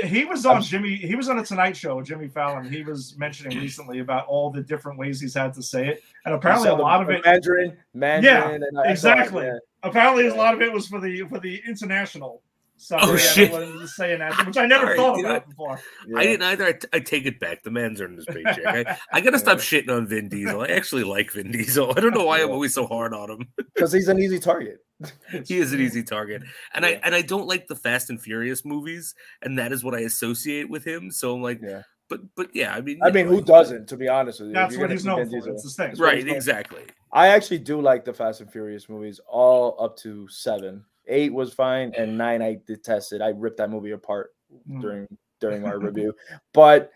He 0.05 0.23
was 0.23 0.45
on 0.45 0.61
Jimmy. 0.61 0.95
He 0.97 1.15
was 1.15 1.29
on 1.29 1.39
a 1.39 1.43
Tonight 1.45 1.75
Show 1.75 1.95
with 1.97 2.05
Jimmy 2.05 2.27
Fallon. 2.27 2.69
He 2.71 2.83
was 2.83 3.17
mentioning 3.17 3.57
recently 3.57 3.99
about 3.99 4.27
all 4.27 4.51
the 4.51 4.61
different 4.61 4.99
ways 4.99 5.19
he's 5.19 5.33
had 5.33 5.51
to 5.55 5.63
say 5.63 5.87
it, 5.87 6.03
and 6.25 6.35
apparently 6.35 6.69
a 6.69 6.75
lot 6.75 7.01
of 7.01 7.09
it. 7.09 7.25
Mandarin, 7.25 7.75
Mandarin, 7.95 8.61
and 8.61 8.77
I- 8.77 8.91
I 8.91 8.93
saw 8.93 9.13
it, 9.13 9.19
exactly. 9.19 9.45
yeah. 9.45 9.57
Apparently, 9.83 10.27
a 10.27 10.35
lot 10.35 10.53
of 10.53 10.61
it 10.61 10.71
was 10.71 10.87
for 10.87 10.99
the 10.99 11.21
for 11.29 11.39
the 11.39 11.61
international 11.67 12.41
stuff. 12.77 13.01
Oh, 13.03 13.15
shit. 13.17 13.51
they 13.51 13.71
were 13.71 13.87
saying 13.87 14.19
that, 14.19 14.45
which 14.45 14.57
I 14.57 14.65
never 14.65 14.85
Sorry, 14.87 14.97
thought 14.97 15.17
you 15.17 15.23
know- 15.23 15.29
about 15.31 15.49
before. 15.49 15.79
Yeah. 16.07 16.17
I 16.19 16.23
didn't 16.23 16.43
either. 16.43 16.65
I, 16.65 16.71
t- 16.73 16.87
I 16.93 16.99
take 16.99 17.25
it 17.25 17.39
back. 17.39 17.63
The 17.63 17.71
man's 17.71 18.01
earned 18.01 18.17
his 18.17 18.25
paycheck. 18.25 18.65
I, 18.65 18.97
I 19.13 19.21
gotta 19.21 19.39
stop 19.39 19.59
shitting 19.59 19.89
on 19.89 20.07
Vin 20.07 20.29
Diesel. 20.29 20.61
I 20.61 20.67
actually 20.67 21.03
like 21.03 21.31
Vin 21.31 21.51
Diesel. 21.51 21.93
I 21.95 21.99
don't 22.01 22.13
know 22.13 22.25
why 22.25 22.41
I'm 22.41 22.51
always 22.51 22.73
so 22.73 22.87
hard 22.87 23.13
on 23.13 23.31
him. 23.31 23.47
because 23.73 23.91
he's 23.93 24.07
an 24.07 24.19
easy 24.19 24.39
target. 24.39 24.79
he 25.45 25.59
is 25.59 25.71
an 25.71 25.79
easy 25.79 26.03
target 26.03 26.43
and 26.73 26.85
i 26.85 26.99
and 27.05 27.15
i 27.15 27.21
don't 27.21 27.47
like 27.47 27.67
the 27.67 27.75
fast 27.77 28.09
and 28.09 28.21
furious 28.21 28.65
movies 28.65 29.15
and 29.41 29.57
that 29.57 29.71
is 29.71 29.81
what 29.81 29.95
i 29.95 29.99
associate 30.01 30.69
with 30.69 30.83
him 30.85 31.09
so 31.09 31.33
i'm 31.33 31.41
like 31.41 31.61
Yeah, 31.63 31.83
but 32.09 32.19
but 32.35 32.49
yeah 32.53 32.73
i 32.75 32.81
mean 32.81 32.99
I 33.03 33.11
mean, 33.11 33.27
know, 33.27 33.33
who 33.35 33.41
doesn't? 33.41 33.87
To 33.89 33.95
be 33.97 34.07
honest 34.07 34.39
with 34.39 34.49
you, 34.49 34.55
That's 34.55 34.75
what 34.77 34.91
he's 34.91 35.05
known 35.05 35.29
Vin 35.29 35.41
for. 35.41 35.49
It's 35.49 35.63
his 35.63 35.75
thing. 35.75 35.87
That's 35.89 35.99
right 35.99 36.17
he's 36.17 36.25
for. 36.25 36.35
exactly 36.35 36.83
I 37.11 37.29
actually 37.29 37.59
do 37.59 37.81
like 37.81 38.05
the 38.05 38.13
Fast 38.13 38.41
and 38.41 38.51
Furious 38.51 38.87
movies, 38.87 39.19
all 39.27 39.75
up 39.83 39.97
to 39.97 40.27
seven. 40.27 40.83
Eight 41.07 41.33
was 41.33 41.51
fine, 41.53 41.91
and 41.97 42.15
nine 42.15 42.43
I 42.43 42.59
detested. 42.67 43.19
I 43.19 43.29
ripped 43.29 43.57
that 43.57 43.71
movie 43.71 43.91
apart 43.91 44.31
Mm. 44.69 44.81
during 44.81 45.07
during 45.39 45.65
our 45.65 45.79
review. 45.79 46.13
But 46.53 46.91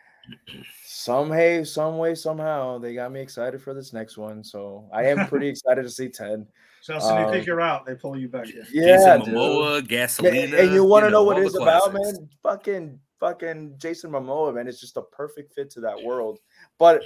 some 0.86 1.32
hey, 1.32 1.64
some 1.64 1.98
way, 1.98 2.16
somehow, 2.16 2.78
they 2.78 2.94
got 2.94 3.12
me 3.12 3.22
excited 3.22 3.62
for 3.62 3.74
this 3.74 3.94
next 3.94 4.18
one. 4.18 4.44
So 4.44 4.88
I 4.94 5.06
am 5.06 5.28
pretty 5.28 5.48
excited 5.54 5.84
to 5.84 5.90
see 5.90 6.10
ten. 6.10 6.48
Justin, 6.86 7.18
you 7.20 7.26
Um, 7.26 7.32
think 7.32 7.46
you're 7.46 7.62
out? 7.62 7.86
They 7.86 7.96
pull 7.96 8.18
you 8.18 8.28
back 8.28 8.50
in. 8.50 8.66
Yeah, 8.72 9.18
Jason. 9.18 9.34
Momoa, 9.34 9.82
Gasolina, 9.82 10.60
and 10.60 10.74
you 10.74 10.84
want 10.84 11.06
to 11.06 11.10
know, 11.12 11.24
what 11.24 11.40
it's 11.40 11.56
about, 11.56 11.92
classics. 11.92 12.20
man? 12.20 12.30
Fucking 12.44 13.00
fucking 13.24 13.76
Jason 13.78 14.12
Momoa, 14.12 14.54
man. 14.54 14.68
It's 14.68 14.82
just 14.82 14.98
a 14.98 15.02
perfect 15.02 15.54
fit 15.54 15.70
to 15.72 15.80
that 15.82 16.04
world. 16.04 16.40
But 16.78 17.04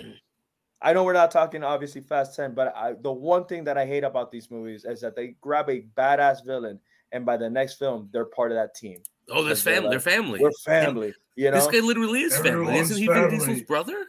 I 0.81 0.93
know 0.93 1.03
we're 1.03 1.13
not 1.13 1.29
talking 1.29 1.63
obviously 1.63 2.01
Fast 2.01 2.35
10, 2.35 2.55
but 2.55 2.75
I, 2.75 2.93
the 2.99 3.11
one 3.11 3.45
thing 3.45 3.63
that 3.65 3.77
I 3.77 3.85
hate 3.85 4.03
about 4.03 4.31
these 4.31 4.49
movies 4.49 4.83
is 4.85 4.99
that 5.01 5.15
they 5.15 5.35
grab 5.41 5.69
a 5.69 5.85
badass 5.95 6.43
villain 6.43 6.79
and 7.11 7.23
by 7.25 7.37
the 7.37 7.49
next 7.49 7.75
film 7.75 8.09
they're 8.11 8.25
part 8.25 8.51
of 8.51 8.57
that 8.57 8.73
team. 8.75 9.01
Oh, 9.29 9.43
there's 9.43 9.63
they're 9.63 9.75
family. 9.75 9.89
They're 9.91 9.99
family. 9.99 10.39
We're 10.39 10.51
family, 10.65 11.13
you 11.35 11.51
know, 11.51 11.57
This 11.57 11.67
guy 11.67 11.85
literally 11.85 12.21
is 12.21 12.35
family. 12.37 12.75
Isn't 12.77 12.97
he 12.97 13.05
Vin 13.05 13.15
family. 13.15 13.37
Diesel's 13.37 13.61
brother? 13.61 14.05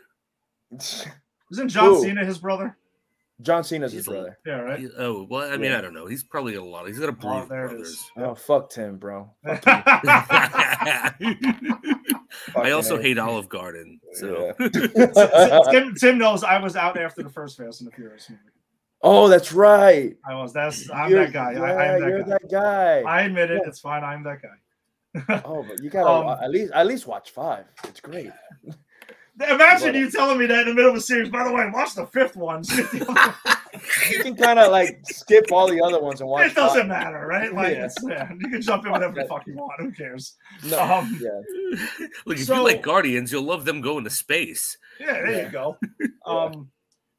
Isn't 1.53 1.69
John 1.69 1.85
Who? 1.87 2.03
Cena 2.03 2.25
his 2.25 2.39
brother? 2.39 2.77
John 3.41 3.63
Cena's 3.63 3.93
his 3.93 4.01
He's 4.05 4.09
a- 4.09 4.11
brother. 4.11 4.39
Yeah, 4.45 4.59
right. 4.61 4.81
He- 4.81 4.89
oh, 4.99 5.25
well, 5.31 5.49
I 5.51 5.57
mean, 5.57 5.71
Yeah. 5.71 5.79
I 5.79 5.81
don't 5.81 5.95
know. 5.95 6.07
He's 6.07 6.25
probably 6.25 6.57
a 6.57 6.63
lot. 6.65 6.89
He's 6.89 6.99
got 6.99 7.09
a 7.09 7.13
breed 7.13 7.31
Oh, 7.31 7.39
of 7.43 7.49
there 7.49 7.69
brothers. 7.69 7.89
is. 7.91 8.11
Oh 8.17 8.35
fuck 8.35 8.69
Tim, 8.71 8.97
bro. 8.99 9.31
I 12.57 12.71
also 12.73 12.99
A. 12.99 13.03
hate 13.03 13.19
Olive 13.19 13.49
Garden. 13.49 14.01
So 14.15 14.53
Tim, 15.71 15.95
Tim 15.95 16.19
knows 16.19 16.43
I 16.45 16.59
was 16.61 16.77
out 16.77 16.99
after 16.99 17.23
the 17.23 17.31
first 17.31 17.57
Fast 17.59 17.81
and 17.81 17.91
the 17.91 17.95
Furious 17.95 18.29
movie. 18.31 18.41
oh, 19.03 19.29
that's 19.29 19.53
right. 19.53 20.17
I 20.29 20.35
was. 20.35 20.53
That's 20.53 20.91
I'm 20.91 21.11
You're- 21.11 21.25
that 21.27 21.33
guy. 21.33 21.53
Yeah, 21.53 21.63
I, 21.63 21.71
I 21.71 21.85
am 21.95 22.01
that 22.01 22.09
you're 22.09 22.23
guy. 22.23 22.29
that 22.29 22.51
guy. 22.51 23.01
I 23.11 23.23
admit 23.23 23.51
it. 23.51 23.61
Yeah. 23.63 23.69
It's 23.69 23.81
fine. 23.81 24.03
I'm 24.05 24.23
that 24.25 24.41
guy. 24.43 25.43
Oh, 25.45 25.65
but 25.69 25.83
you 25.83 25.91
gotta 25.91 26.09
Um, 26.33 26.39
at 26.43 26.51
least 26.51 26.73
at 26.73 26.87
least 26.87 27.07
watch 27.07 27.31
five. 27.31 27.65
It's 27.85 28.01
great. 28.01 28.31
Imagine 29.41 29.93
But- 29.93 29.95
you 29.95 30.11
telling 30.11 30.39
me 30.39 30.47
that 30.47 30.63
in 30.63 30.69
the 30.69 30.75
middle 30.75 30.91
of 30.91 30.97
a 30.97 31.01
series. 31.01 31.29
By 31.29 31.45
the 31.45 31.53
way, 31.53 31.69
watch 31.73 31.95
the 31.95 32.07
fifth 32.07 32.37
one. 32.37 32.63
You 34.11 34.23
can 34.23 34.35
kind 34.35 34.59
of 34.59 34.73
like 34.73 35.01
skip 35.05 35.53
all 35.53 35.69
the 35.69 35.81
other 35.81 36.01
ones 36.01 36.21
and 36.21 36.29
watch. 36.29 36.51
it 36.51 36.55
doesn't 36.57 36.89
five. 36.89 37.05
matter, 37.05 37.27
right? 37.27 37.53
Like, 37.55 37.77
Yeah. 37.77 37.85
it's, 37.85 37.97
yeah, 38.03 38.29
you 38.39 38.49
can 38.49 38.61
jump 38.63 38.85
in 38.87 38.91
whatever 38.93 39.15
the 39.15 39.29
fuck 39.29 39.47
you 39.47 39.55
want. 39.55 39.73
Who 39.81 39.93
cares? 39.93 40.35
No, 40.69 40.81
Um, 40.81 41.19
yeah, 41.21 41.79
Look, 42.27 42.39
if 42.39 42.45
So- 42.47 42.57
you 42.57 42.63
like 42.65 42.83
Guardians, 42.83 43.31
you'll 43.31 43.45
love 43.45 43.65
them 43.65 43.81
going 43.81 44.03
to 44.05 44.11
space. 44.11 44.77
Yeah, 44.99 45.13
there 45.13 45.31
Yeah. 45.31 45.45
you 45.47 45.51
go. 45.53 45.77
Um, 46.27 46.71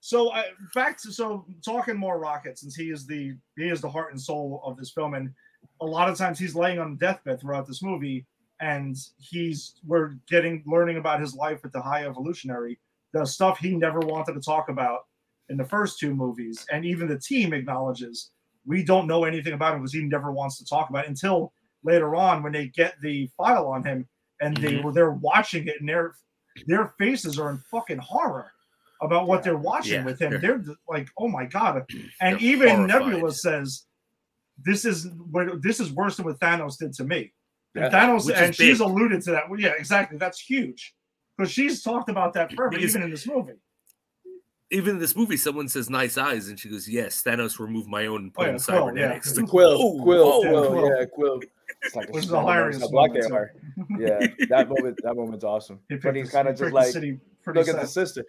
so 0.02 0.32
I, 0.34 0.46
back 0.74 1.00
to 1.04 1.14
so 1.14 1.46
talking 1.64 1.96
more 1.96 2.20
Rocket 2.20 2.58
since 2.58 2.76
he 2.76 2.90
is 2.90 3.06
the 3.06 3.36
he 3.58 3.70
is 3.70 3.80
the 3.80 3.90
heart 3.90 4.12
and 4.12 4.20
soul 4.22 4.62
of 4.66 4.76
this 4.76 4.92
film, 4.92 5.14
and 5.14 5.32
a 5.82 5.86
lot 5.86 6.10
of 6.10 6.18
times 6.18 6.40
he's 6.40 6.56
laying 6.56 6.80
on 6.80 6.92
the 6.92 6.98
deathbed 6.98 7.40
throughout 7.40 7.68
this 7.68 7.82
movie, 7.84 8.26
and 8.60 8.96
he's 9.18 9.76
we're 9.86 10.14
getting 10.30 10.64
learning 10.66 10.98
about 10.98 11.20
his 11.22 11.34
life 11.36 11.62
with 11.64 11.72
the 11.72 11.82
High 11.82 12.06
Evolutionary, 12.06 12.80
the 13.14 13.26
stuff 13.26 13.58
he 13.60 13.76
never 13.76 14.00
wanted 14.00 14.34
to 14.34 14.42
talk 14.42 14.70
about 14.70 15.08
in 15.50 15.58
the 15.58 15.66
first 15.66 16.00
two 16.00 16.14
movies, 16.14 16.66
and 16.72 16.86
even 16.86 17.08
the 17.08 17.20
team 17.20 17.54
acknowledges 17.54 18.32
we 18.66 18.84
don't 18.84 19.08
know 19.08 19.24
anything 19.24 19.54
about 19.54 19.74
him 19.74 19.80
because 19.82 19.94
he 19.94 20.02
never 20.04 20.32
wants 20.32 20.58
to 20.60 20.66
talk 20.66 20.90
about 20.90 21.06
it 21.06 21.10
until 21.10 21.54
later 21.84 22.16
on 22.16 22.44
when 22.44 22.52
they 22.52 22.68
get 22.68 22.94
the 23.02 23.28
file 23.38 23.68
on 23.68 23.84
him 23.84 24.08
and 24.42 24.56
they 24.58 24.74
Mhm. 24.74 24.84
were 24.84 24.92
they're 24.94 25.12
watching 25.12 25.68
it 25.68 25.80
and 25.80 25.88
their 25.90 26.14
their 26.68 26.94
faces 27.00 27.40
are 27.40 27.52
in 27.52 27.58
fucking 27.72 27.98
horror 28.00 28.52
about 29.02 29.28
what 29.28 29.44
they're 29.44 29.56
watching 29.58 29.94
Yeah, 29.94 30.04
with 30.04 30.20
him. 30.22 30.32
they're- 30.42 30.58
They're 30.60 30.76
like, 30.90 31.08
oh 31.18 31.30
my 31.30 31.46
god! 31.46 31.86
And 32.22 32.36
They're 32.38 32.44
even 32.46 32.68
horrified. 32.70 32.88
Nebula 33.08 33.32
says, 33.34 33.86
"This 34.62 34.84
is 34.84 35.08
what 35.32 35.62
this 35.62 35.80
is 35.80 35.92
worse 35.94 36.18
than 36.18 36.26
what 36.26 36.40
Thanos 36.40 36.78
did 36.78 36.92
to 36.96 37.06
me." 37.06 37.32
And 37.84 37.94
Yeah, 37.94 38.08
Thanos, 38.08 38.26
which 38.26 38.36
and 38.36 38.56
she's 38.56 38.80
big. 38.80 38.88
alluded 38.88 39.22
to 39.24 39.32
that. 39.32 39.50
Well, 39.50 39.60
yeah, 39.60 39.74
exactly. 39.78 40.18
That's 40.18 40.40
huge 40.40 40.94
because 41.38 41.52
she's 41.52 41.82
talked 41.82 42.10
about 42.10 42.34
that 42.34 42.56
perfect 42.56 42.84
even 42.84 43.04
in 43.04 43.12
this 43.12 43.28
movie. 43.28 43.54
Even 44.72 44.96
in 44.96 45.00
this 45.00 45.16
movie, 45.16 45.38
someone 45.38 45.68
says 45.68 45.90
"nice 45.90 46.18
eyes," 46.18 46.48
and 46.50 46.60
she 46.60 46.70
goes, 46.70 46.88
"Yes, 46.88 47.24
Thanos 47.24 47.60
removed 47.60 47.88
my 47.88 48.06
own 48.06 48.24
and 48.24 48.34
put 48.34 48.48
Oh, 48.48 48.50
in 48.50 48.56
yeah, 48.56 48.60
Quill, 48.64 48.86
cybernetics." 48.86 49.34
yeah. 49.36 49.42
Like, 49.42 49.50
Quill, 49.50 49.78
oh, 49.82 50.04
Quill, 50.04 50.24
oh, 50.28 50.42
Quill, 50.42 50.70
Quill. 50.72 50.98
yeah, 51.00 51.06
Quill. 51.06 51.40
It's 51.82 51.96
like 51.96 52.10
a 52.10 52.12
Which 52.12 52.24
is 52.26 52.30
small 52.30 52.42
hilarious 52.42 52.80
man, 52.80 52.88
how 52.88 52.92
black 52.92 53.14
they 53.14 53.22
moment, 53.22 53.34
are. 53.34 53.54
Yeah, 54.00 54.28
that 54.50 54.70
moment, 54.70 55.00
that 55.04 55.16
moment's 55.16 55.44
awesome. 55.44 55.80
He 55.90 55.96
But 55.96 56.02
picked 56.04 56.18
he's 56.18 56.30
kind 56.32 56.48
of 56.48 56.58
just 56.58 56.74
like, 56.74 56.92
city 56.92 57.20
pretty 57.44 57.60
look 57.60 57.70
at 57.70 57.80
the 57.82 57.88
sister. 57.88 58.24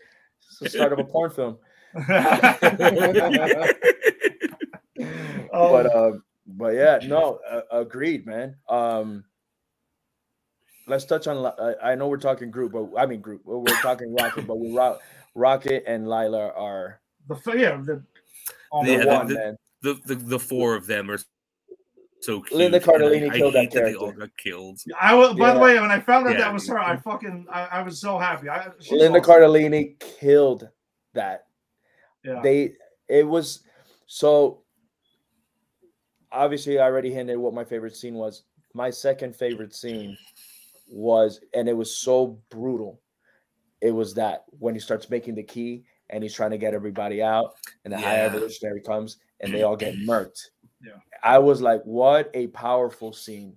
It's 0.49 0.59
the 0.61 0.71
start 0.71 0.93
of 0.95 0.99
a 1.01 1.05
porn 1.05 1.31
film. 1.31 1.59
But 5.53 5.95
um, 5.95 6.23
but 6.47 6.75
yeah, 6.75 6.99
no, 7.07 7.39
uh, 7.49 7.61
agreed, 7.71 8.27
man. 8.27 8.57
Um, 8.69 9.25
let's 10.91 11.05
touch 11.07 11.27
on. 11.27 11.43
Li- 11.43 11.75
I 11.83 11.93
I 11.93 11.95
know 11.95 12.09
we're 12.09 12.19
talking 12.19 12.51
group, 12.51 12.73
but 12.73 12.89
I 12.99 13.07
mean 13.07 13.21
group. 13.21 13.43
We're 13.45 13.65
talking 13.81 14.15
Rocket, 14.15 14.47
but 14.47 14.59
we 14.59 14.73
Rock, 14.77 15.01
Rocket 15.35 15.85
and 15.87 16.09
Lylla 16.09 16.49
are 16.55 17.01
the 17.29 17.37
yeah, 17.57 17.77
the, 17.77 18.03
the 18.83 18.91
Yeah, 18.91 18.97
my 18.99 19.05
the- 19.05 19.07
one 19.07 19.27
the- 19.29 19.35
man. 19.35 19.57
the, 19.83 20.01
the 20.07 20.15
the 20.17 20.39
four 20.39 20.75
of 20.75 20.87
them 20.87 21.11
are 21.11 21.19
so 22.21 22.43
cute. 22.43 22.59
Linda 22.59 22.79
Cardellini 22.81 23.31
I, 23.31 23.35
I 23.35 23.39
killed 23.39 23.55
that 23.55 23.61
hate 23.61 23.71
that 23.73 23.85
they 23.85 23.95
all 23.95 24.13
got 24.13 24.29
killed. 24.37 24.79
I 25.01 25.15
was, 25.15 25.35
by 25.39 25.55
the 25.55 25.59
way, 25.59 25.81
when 25.81 25.91
I 25.91 26.01
found 26.01 26.27
out 26.27 26.35
Yeah. 26.35 26.41
that 26.41 26.53
was 26.53 26.69
her, 26.69 26.79
I 26.79 26.97
fucking, 26.97 27.47
I, 27.51 27.63
I 27.65 27.83
was 27.83 27.99
so 27.99 28.19
happy. 28.19 28.51
I, 28.51 28.69
she's 28.79 28.93
Linda 28.93 29.21
awesome. 29.21 29.33
Cardellini 29.35 29.99
killed 29.99 30.69
that. 31.15 31.47
Yeah. 32.23 32.41
They 32.43 32.73
it 33.09 33.27
was 33.27 33.61
so 34.07 34.63
obviously 36.33 36.79
I 36.79 36.85
already 36.85 37.13
hinted 37.13 37.39
what 37.39 37.55
my 37.55 37.65
favorite 37.65 37.97
scene 37.97 38.15
was. 38.15 38.43
My 38.75 38.91
second 38.91 39.35
favorite 39.35 39.75
scene 39.75 40.17
was 40.91 41.41
and 41.55 41.69
it 41.69 41.77
was 41.77 41.97
so 41.97 42.39
brutal. 42.51 43.01
It 43.81 43.93
was 43.93 44.15
that 44.15 44.45
when 44.59 44.75
he 44.75 44.81
starts 44.81 45.09
making 45.09 45.37
the 45.37 45.43
key 45.43 45.85
and 46.11 46.23
he's 46.23 46.35
trying 46.35 46.51
to 46.51 46.59
get 46.59 46.75
everybody 46.75 47.23
out 47.23 47.55
and 47.85 47.93
the 47.95 47.99
high 47.99 48.21
evolutionary 48.21 48.83
comes 48.83 49.19
and 49.41 49.55
they 49.55 49.63
all 49.63 49.77
get 49.77 49.95
murked. 50.07 50.41
Yeah. 50.85 50.95
I 51.23 51.39
was 51.39 51.61
like, 51.63 51.83
what 51.85 52.31
a 52.35 52.49
powerful 52.49 53.13
scene. 53.13 53.57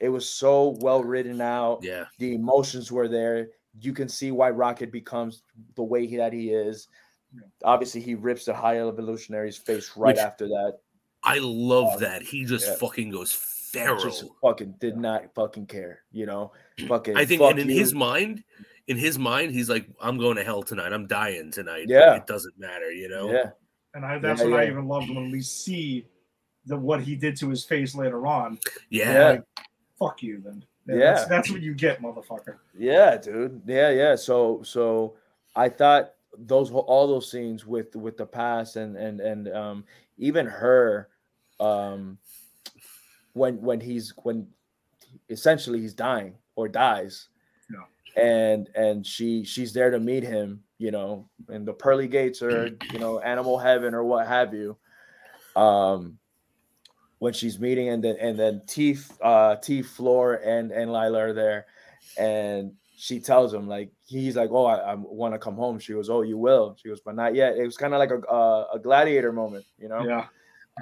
It 0.00 0.08
was 0.08 0.28
so 0.28 0.76
well 0.80 1.02
written 1.04 1.40
out 1.40 1.80
Yeah, 1.82 2.04
the 2.18 2.34
emotions 2.34 2.90
were 2.90 3.08
there. 3.08 3.48
You 3.80 3.92
can 3.92 4.08
see 4.08 4.30
why 4.30 4.50
Rocket 4.50 4.90
becomes 4.90 5.42
the 5.76 5.82
way 5.82 6.06
he, 6.06 6.16
that 6.16 6.32
he 6.32 6.50
is. 6.50 6.88
Yeah. 7.34 7.42
Obviously, 7.64 8.00
he 8.00 8.14
rips 8.14 8.44
the 8.46 8.54
high 8.54 8.80
evolutionary's 8.80 9.56
face 9.58 9.92
right 9.96 10.16
Which- 10.16 10.18
after 10.24 10.48
that. 10.48 10.78
I 11.22 11.38
love 11.38 11.88
Oh, 11.96 11.98
that. 11.98 12.22
He 12.22 12.46
just 12.46 12.66
yeah. 12.66 12.74
fucking 12.76 13.10
goes 13.10 13.30
feral. 13.72 14.02
Just 14.02 14.24
fucking 14.42 14.74
did 14.80 14.96
not 14.96 15.34
fucking 15.34 15.66
care, 15.66 16.02
you 16.12 16.26
know. 16.26 16.52
Fucking, 16.88 17.16
I 17.16 17.24
think, 17.24 17.40
fuck 17.42 17.52
and 17.52 17.60
in 17.60 17.68
you. 17.68 17.78
his 17.78 17.92
mind, 17.94 18.42
in 18.86 18.96
his 18.96 19.18
mind, 19.18 19.52
he's 19.52 19.68
like, 19.68 19.86
"I'm 20.00 20.18
going 20.18 20.36
to 20.36 20.44
hell 20.44 20.62
tonight. 20.62 20.92
I'm 20.92 21.06
dying 21.06 21.50
tonight. 21.52 21.84
Yeah. 21.88 22.16
it 22.16 22.26
doesn't 22.26 22.58
matter, 22.58 22.90
you 22.92 23.08
know." 23.08 23.30
yeah, 23.30 23.50
and 23.94 24.04
I, 24.04 24.18
that's 24.18 24.40
Yeah, 24.40 24.48
what 24.48 24.60
I 24.60 24.66
even 24.66 24.86
loved 24.88 25.08
when 25.10 25.30
we 25.30 25.40
see 25.42 26.06
the 26.66 26.76
what 26.76 27.00
he 27.02 27.16
did 27.16 27.36
to 27.36 27.48
his 27.48 27.64
face 27.64 27.94
later 27.94 28.26
on. 28.26 28.58
yeah, 28.90 29.12
Yeah. 29.12 29.28
Like, 29.30 29.44
fuck 29.98 30.22
you, 30.22 30.40
then. 30.44 30.64
Yeah. 30.86 30.96
That's, 31.12 31.26
that's 31.26 31.50
what 31.50 31.60
you 31.62 31.74
get, 31.74 32.00
motherfucker. 32.02 32.56
yeah, 32.76 33.16
dude, 33.16 33.62
yeah, 33.66 33.90
yeah. 33.90 34.16
So, 34.16 34.62
so 34.64 35.14
I 35.54 35.68
thought 35.68 36.12
those 36.38 36.70
all 36.72 37.06
those 37.06 37.30
scenes 37.30 37.66
with 37.66 37.94
with 37.96 38.16
the 38.16 38.24
past 38.26 38.76
and 38.76 38.96
and 38.96 39.20
and 39.20 39.48
um 39.48 39.84
even 40.16 40.46
her 40.46 41.08
um 41.58 42.16
when 43.32 43.60
when 43.60 43.80
he's 43.80 44.12
when 44.22 44.46
essentially 45.28 45.80
he's 45.80 45.94
dying 45.94 46.34
or 46.56 46.68
dies. 46.68 47.28
Yeah. 47.70 48.22
and 48.22 48.68
and 48.74 49.06
she 49.06 49.44
she's 49.44 49.72
there 49.72 49.90
to 49.90 50.00
meet 50.00 50.24
him 50.24 50.62
you 50.78 50.90
know 50.90 51.28
and 51.48 51.66
the 51.66 51.72
pearly 51.72 52.08
gates 52.08 52.42
or 52.42 52.70
you 52.92 52.98
know 52.98 53.20
animal 53.20 53.58
heaven 53.58 53.94
or 53.94 54.04
what 54.04 54.26
have 54.26 54.54
you. 54.54 54.76
Um 55.56 56.18
when 57.18 57.32
she's 57.34 57.60
meeting 57.60 57.90
and 57.90 58.02
then 58.02 58.16
and 58.20 58.38
then 58.38 58.62
T 58.66 58.96
uh 59.22 59.56
T 59.56 59.82
Floor 59.82 60.34
and 60.34 60.72
and 60.72 60.92
Lylla 60.92 61.18
are 61.18 61.32
there. 61.32 61.66
And 62.18 62.72
she 62.96 63.20
tells 63.20 63.54
him 63.54 63.68
like 63.68 63.90
he's 64.06 64.36
like 64.36 64.50
oh 64.50 64.66
I, 64.66 64.92
I 64.92 64.94
want 64.94 65.34
to 65.34 65.38
come 65.38 65.54
home. 65.54 65.78
She 65.78 65.92
goes 65.92 66.10
oh 66.10 66.22
you 66.22 66.38
will. 66.38 66.76
She 66.80 66.88
goes 66.88 67.00
but 67.00 67.14
not 67.14 67.34
yet. 67.34 67.56
It 67.56 67.64
was 67.64 67.76
kind 67.76 67.94
of 67.94 67.98
like 67.98 68.10
a, 68.10 68.20
a 68.32 68.66
a 68.74 68.78
gladiator 68.78 69.32
moment 69.32 69.64
you 69.78 69.88
know? 69.88 70.02
Yeah. 70.04 70.26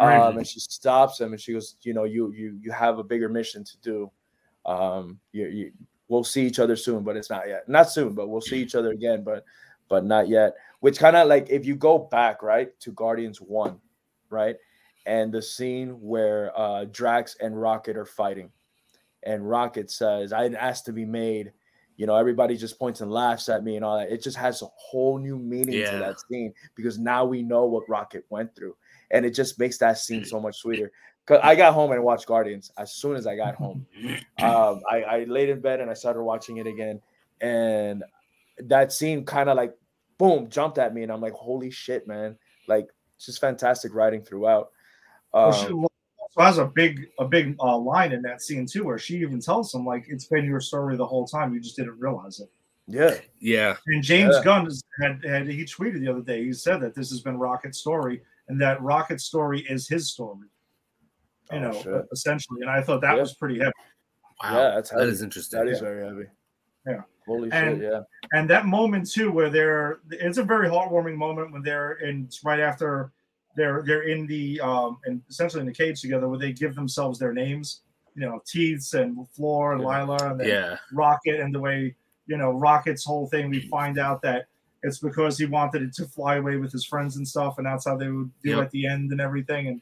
Um, 0.01 0.39
and 0.39 0.47
she 0.47 0.61
stops 0.61 1.21
him 1.21 1.33
and 1.33 1.41
she 1.41 1.53
goes, 1.53 1.77
you 1.83 1.93
know, 1.95 2.05
you 2.05 2.33
you 2.33 2.59
you 2.63 2.71
have 2.71 2.99
a 2.99 3.05
bigger 3.05 3.29
mission 3.29 3.65
to 3.65 3.79
do. 3.79 4.11
Um, 4.67 5.19
you, 5.33 5.49
you 5.49 5.73
we'll 6.09 6.25
see 6.25 6.47
each 6.47 6.59
other 6.59 6.77
soon, 6.77 7.05
but 7.05 7.17
it's 7.17 7.31
not 7.31 7.49
yet. 7.49 7.69
Not 7.69 7.91
soon, 7.91 8.15
but 8.15 8.29
we'll 8.29 8.41
see 8.41 8.61
each 8.61 8.75
other 8.75 8.91
again, 8.91 9.23
but 9.25 9.45
but 9.89 10.05
not 10.05 10.29
yet. 10.29 10.55
Which 10.81 10.99
kind 10.99 11.17
of 11.17 11.29
like 11.29 11.49
if 11.51 11.67
you 11.67 11.75
go 11.75 11.99
back 11.99 12.43
right 12.43 12.79
to 12.81 12.93
Guardians 12.93 13.41
One, 13.41 13.81
right, 14.31 14.57
and 15.07 15.33
the 15.33 15.43
scene 15.43 16.01
where 16.01 16.53
uh, 16.59 16.85
Drax 16.85 17.37
and 17.41 17.61
Rocket 17.61 17.97
are 17.97 18.07
fighting, 18.07 18.51
and 19.23 19.49
Rocket 19.49 19.91
says, 19.91 20.33
"I 20.33 20.47
asked 20.47 20.87
to 20.87 20.93
be 20.93 21.05
made." 21.05 21.53
You 21.97 22.07
know, 22.07 22.15
everybody 22.15 22.57
just 22.57 22.79
points 22.79 23.01
and 23.01 23.11
laughs 23.11 23.49
at 23.49 23.65
me 23.65 23.75
and 23.75 23.85
all 23.85 23.99
that. 23.99 24.13
It 24.13 24.23
just 24.23 24.37
has 24.37 24.63
a 24.63 24.67
whole 24.77 25.19
new 25.19 25.37
meaning 25.37 25.85
to 25.85 25.99
that 25.99 26.21
scene 26.21 26.55
because 26.77 26.97
now 26.97 27.25
we 27.25 27.43
know 27.43 27.65
what 27.65 27.89
Rocket 27.89 28.25
went 28.31 28.55
through 28.55 28.77
and 29.11 29.25
it 29.27 29.31
just 29.35 29.59
makes 29.59 29.79
that 29.79 29.99
scene 29.99 30.25
so 30.25 30.41
much 30.41 30.59
sweeter. 30.59 30.91
Cause 31.27 31.41
I 31.43 31.55
got 31.57 31.75
home 31.75 31.93
and 31.93 32.03
watched 32.03 32.27
Guardians 32.27 32.71
as 32.79 32.95
soon 32.95 33.15
as 33.15 33.27
I 33.27 33.37
got 33.37 33.55
home. 33.55 33.87
Um, 34.43 34.81
I, 34.91 35.03
I 35.03 35.25
laid 35.25 35.49
in 35.51 35.61
bed 35.61 35.81
and 35.81 35.91
I 35.91 35.95
started 35.95 36.23
watching 36.23 36.57
it 36.59 36.67
again, 36.67 37.01
and 37.41 38.05
that 38.61 38.93
scene 38.93 39.25
kind 39.25 39.49
of 39.51 39.57
like 39.57 39.75
boom 40.17 40.49
jumped 40.49 40.79
at 40.79 40.95
me, 40.95 41.03
and 41.03 41.11
I'm 41.13 41.21
like, 41.21 41.33
holy 41.33 41.71
shit, 41.71 42.07
man! 42.07 42.37
Like 42.69 42.87
it's 43.17 43.27
just 43.27 43.41
fantastic 43.41 43.95
writing 43.95 44.23
throughout. 44.23 44.71
Well, 45.35 45.53
she 45.53 45.67
Um, 45.67 45.87
also 46.21 46.41
has 46.41 46.59
a 46.59 46.65
big 46.67 47.09
a 47.19 47.25
big 47.27 47.57
uh, 47.61 47.77
line 47.77 48.13
in 48.13 48.23
that 48.23 48.41
scene 48.43 48.65
too, 48.65 48.85
where 48.85 48.99
she 48.99 49.17
even 49.19 49.41
tells 49.41 49.75
him 49.75 49.85
like 49.85 50.05
it's 50.09 50.27
been 50.27 50.45
your 50.45 50.61
story 50.61 50.97
the 50.97 51.07
whole 51.07 51.27
time. 51.27 51.53
You 51.53 51.61
just 51.61 51.77
didn't 51.77 51.99
realize 51.99 52.39
it. 52.41 52.49
yeah, 52.87 53.17
yeah, 53.41 53.77
And 53.89 54.03
James 54.03 54.35
Yeah. 54.37 54.45
Gunn 54.45 54.65
has- 54.65 54.83
had, 55.03 55.23
had 55.25 55.47
he 55.49 55.65
tweeted 55.65 56.01
the 56.01 56.09
other 56.11 56.23
day. 56.23 56.45
He 56.45 56.53
said 56.53 56.81
that 56.81 56.95
this 56.95 57.11
has 57.11 57.21
been 57.21 57.37
Rocket's 57.39 57.79
story, 57.79 58.23
and 58.49 58.61
that 58.61 58.81
Rocket's 58.83 59.25
story 59.25 59.61
is 59.69 59.89
his 59.89 60.11
story. 60.11 60.49
You 61.53 61.59
Oh, 61.59 61.61
know, 61.61 61.73
shit. 61.73 62.05
essentially. 62.13 62.61
And 62.63 62.71
I 62.71 62.83
thought 62.83 63.01
that 63.03 63.15
Yeah. 63.15 63.21
was 63.21 63.35
pretty 63.35 63.59
heavy. 63.59 63.73
wow, 64.43 64.53
Yeah, 64.57 64.75
that's 64.75 64.91
that 64.91 65.01
heavy. 65.01 65.13
is 65.13 65.23
interesting. 65.23 65.59
that 65.61 65.69
is 65.69 65.79
Yeah. 65.81 65.89
very 65.89 66.07
heavy. 66.07 66.27
Yeah. 66.87 67.03
holy 67.27 67.51
And- 67.53 67.81
shit, 67.83 67.91
yeah, 67.93 68.01
and 68.33 68.49
that 68.49 68.65
moment 68.65 69.11
too 69.11 69.31
where 69.31 69.51
they're 69.51 69.99
it's 70.11 70.39
a 70.39 70.43
very 70.43 70.67
heartwarming 70.71 71.15
moment 71.17 71.53
when 71.53 71.61
they're 71.61 71.93
in 71.97 72.25
it's 72.25 72.43
right 72.43 72.61
after 72.61 73.13
they're 73.55 73.83
they're 73.83 74.05
in 74.05 74.27
the 74.27 74.59
um 74.63 74.99
and 75.05 75.21
essentially 75.29 75.61
in 75.61 75.67
the 75.67 75.73
cage 75.75 76.01
together 76.01 76.27
where 76.27 76.39
they 76.39 76.55
give 76.55 76.75
themselves 76.75 77.19
their 77.19 77.35
names 77.35 77.83
you 78.15 78.23
know 78.23 78.41
teefs 78.47 78.95
and 78.95 79.29
floor 79.29 79.73
and 79.75 79.83
Yeah. 79.83 79.89
lylla 80.05 80.31
and 80.31 80.41
then 80.41 80.49
yeah, 80.49 80.79
rocket 80.93 81.39
and 81.41 81.55
the 81.55 81.61
way 81.61 81.95
you 82.27 82.39
know 82.39 82.53
rocket's 82.53 83.05
whole 83.05 83.27
thing 83.27 83.51
we 83.51 83.61
find 83.69 83.99
out 83.99 84.23
that 84.23 84.47
it's 84.83 84.99
because 85.01 85.37
he 85.39 85.45
wanted 85.47 85.83
it 85.83 85.93
to 85.95 86.07
fly 86.07 86.37
away 86.37 86.57
with 86.57 86.71
his 86.73 86.85
friends 86.85 87.17
and 87.17 87.27
stuff 87.27 87.59
and 87.59 87.67
that's 87.67 87.87
how 87.87 87.97
they 87.97 88.09
would 88.09 88.31
do 88.43 88.51
Yep. 88.51 88.65
at 88.67 88.71
the 88.71 88.87
end 88.87 89.11
and 89.13 89.21
everything 89.21 89.67
and 89.69 89.81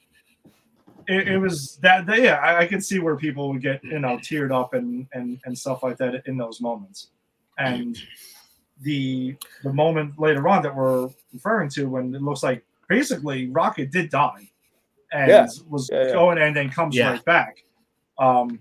it, 1.09 1.28
it 1.28 1.39
was 1.39 1.77
that, 1.82 2.06
that 2.06 2.20
yeah 2.20 2.36
I, 2.36 2.60
I 2.60 2.66
could 2.66 2.85
see 2.85 2.98
where 2.98 3.16
people 3.16 3.48
would 3.52 3.62
get 3.62 3.82
you 3.85 3.98
know 3.98 4.16
teared 4.16 4.52
up 4.52 4.74
and 4.74 5.06
and 5.12 5.39
and 5.44 5.56
stuff 5.56 5.82
like 5.82 5.98
that 5.98 6.23
in 6.27 6.36
those 6.36 6.60
moments 6.60 7.09
and 7.59 7.97
the 8.82 9.36
the 9.62 9.73
moment 9.73 10.18
later 10.18 10.48
on 10.48 10.62
that 10.62 10.74
we're 10.74 11.09
referring 11.32 11.68
to 11.70 11.86
when 11.86 12.14
it 12.14 12.23
looks 12.23 12.43
like 12.43 12.64
basically 12.89 13.48
rocket 13.51 13.90
did 13.93 14.10
die 14.10 14.51
and 15.12 15.31
Yeah. 15.31 15.47
was 15.68 15.89
Yeah, 15.93 16.06
yeah. 16.06 16.12
going 16.12 16.39
and 16.39 16.55
then 16.56 16.70
comes 16.70 16.97
Yeah. 16.97 17.10
right 17.12 17.24
back 17.24 17.64
um 18.18 18.59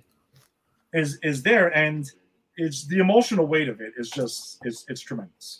is 0.94 1.18
is 1.24 1.42
there 1.44 1.76
and 1.76 2.10
it's 2.58 2.86
the 2.88 3.00
emotional 3.00 3.46
weight 3.48 3.68
of 3.70 3.82
it 3.82 3.94
is 3.98 4.10
just 4.10 4.60
it's 4.64 4.86
it's 4.88 5.02
tremendous 5.02 5.60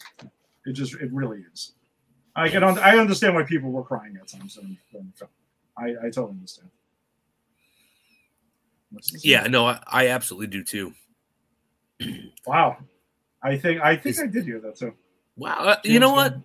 it 0.66 0.74
just 0.74 0.94
it 0.96 1.12
really 1.12 1.44
is 1.54 1.74
i 2.36 2.50
can 2.50 2.64
I 2.64 2.98
understand 2.98 3.36
why 3.36 3.44
people 3.44 3.72
were 3.72 3.84
crying 3.84 4.18
at 4.22 4.28
times 4.28 4.58
in, 4.58 4.70
the 4.70 4.78
film 4.92 5.14
i 5.78 5.90
i 6.08 6.10
totally 6.10 6.32
understand 6.32 6.70
yeah. 9.24 9.46
No, 9.48 9.66
I, 9.66 9.80
I 9.88 10.08
absolutely 10.08 10.48
do 10.48 10.64
too. 10.64 10.94
wow 12.46 12.78
i 13.44 13.58
think 13.58 13.82
i 13.82 13.96
think 13.96 14.16
It's- 14.16 14.22
i 14.24 14.28
did 14.28 14.46
hear 14.46 14.60
that 14.62 14.78
too 14.78 14.94
Wow, 15.38 15.58
uh, 15.66 15.76
you 15.84 16.00
know 16.00 16.12
what? 16.14 16.38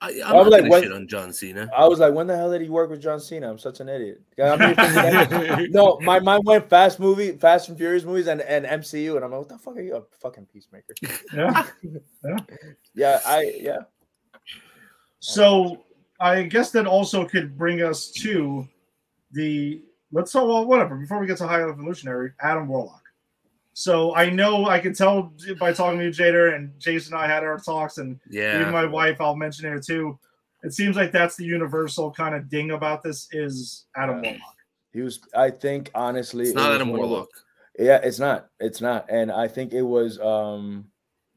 I, 0.00 0.10
I'm 0.24 0.36
I 0.36 0.38
was 0.38 0.48
like, 0.48 0.60
gonna 0.60 0.70
when- 0.70 0.82
shit 0.84 0.92
on 0.92 1.08
John 1.08 1.32
Cena. 1.32 1.68
I 1.76 1.88
was 1.88 1.98
like, 1.98 2.14
when 2.14 2.28
the 2.28 2.36
hell 2.36 2.52
did 2.52 2.60
he 2.60 2.68
work 2.68 2.88
with 2.88 3.02
John 3.02 3.18
Cena? 3.18 3.50
I'm 3.50 3.58
such 3.58 3.80
an 3.80 3.88
idiot. 3.88 4.22
I'm 4.40 5.70
no, 5.72 5.98
my 6.02 6.20
mind 6.20 6.44
went 6.44 6.70
fast 6.70 7.00
movie, 7.00 7.32
Fast 7.32 7.68
and 7.68 7.76
Furious 7.76 8.04
movies, 8.04 8.28
and, 8.28 8.40
and 8.42 8.64
MCU, 8.64 9.16
and 9.16 9.24
I'm 9.24 9.32
like, 9.32 9.40
what 9.40 9.48
the 9.48 9.58
fuck 9.58 9.76
are 9.76 9.80
you 9.80 9.96
a 9.96 10.02
fucking 10.20 10.46
peacemaker? 10.52 10.94
Yeah. 11.34 11.66
Yeah, 12.94 13.20
I 13.26 13.52
yeah. 13.60 13.78
So 15.20 15.84
I 16.20 16.42
guess 16.44 16.70
that 16.72 16.86
also 16.86 17.24
could 17.24 17.56
bring 17.56 17.82
us 17.82 18.10
to 18.12 18.66
the 19.32 19.82
let's 20.12 20.32
talk 20.32 20.46
well, 20.48 20.64
whatever 20.64 20.96
before 20.96 21.18
we 21.20 21.26
get 21.26 21.38
to 21.38 21.46
high 21.46 21.62
evolutionary 21.62 22.32
Adam 22.40 22.66
Warlock. 22.68 23.02
So 23.78 24.12
I 24.16 24.28
know 24.28 24.66
I 24.66 24.80
can 24.80 24.92
tell 24.92 25.32
by 25.60 25.72
talking 25.72 26.00
to 26.00 26.06
you, 26.06 26.10
Jader, 26.10 26.56
and 26.56 26.72
Jason 26.80 27.14
and 27.14 27.22
I 27.22 27.28
had 27.28 27.44
our 27.44 27.60
talks, 27.60 27.98
and 27.98 28.18
yeah. 28.28 28.60
even 28.60 28.72
my 28.72 28.84
wife, 28.84 29.20
I'll 29.20 29.36
mention 29.36 29.72
it 29.72 29.86
too. 29.86 30.18
It 30.64 30.72
seems 30.72 30.96
like 30.96 31.12
that's 31.12 31.36
the 31.36 31.44
universal 31.44 32.10
kind 32.10 32.34
of 32.34 32.48
ding 32.50 32.72
about 32.72 33.04
this 33.04 33.28
is 33.30 33.86
Adam 33.96 34.16
Yeah. 34.24 34.30
Warlock. 34.30 34.56
He 34.92 35.00
was. 35.02 35.20
I 35.32 35.50
think 35.50 35.92
honestly, 35.94 36.46
it's 36.46 36.54
not 36.54 36.70
was 36.70 36.74
Adam 36.74 36.88
one 36.88 36.98
Warlock. 36.98 37.28
Yeah, 37.78 38.00
it's 38.02 38.18
not. 38.18 38.48
It's 38.58 38.80
not. 38.80 39.06
And 39.10 39.30
I 39.30 39.46
think 39.46 39.72
it 39.72 39.82
was 39.82 40.18
um 40.18 40.86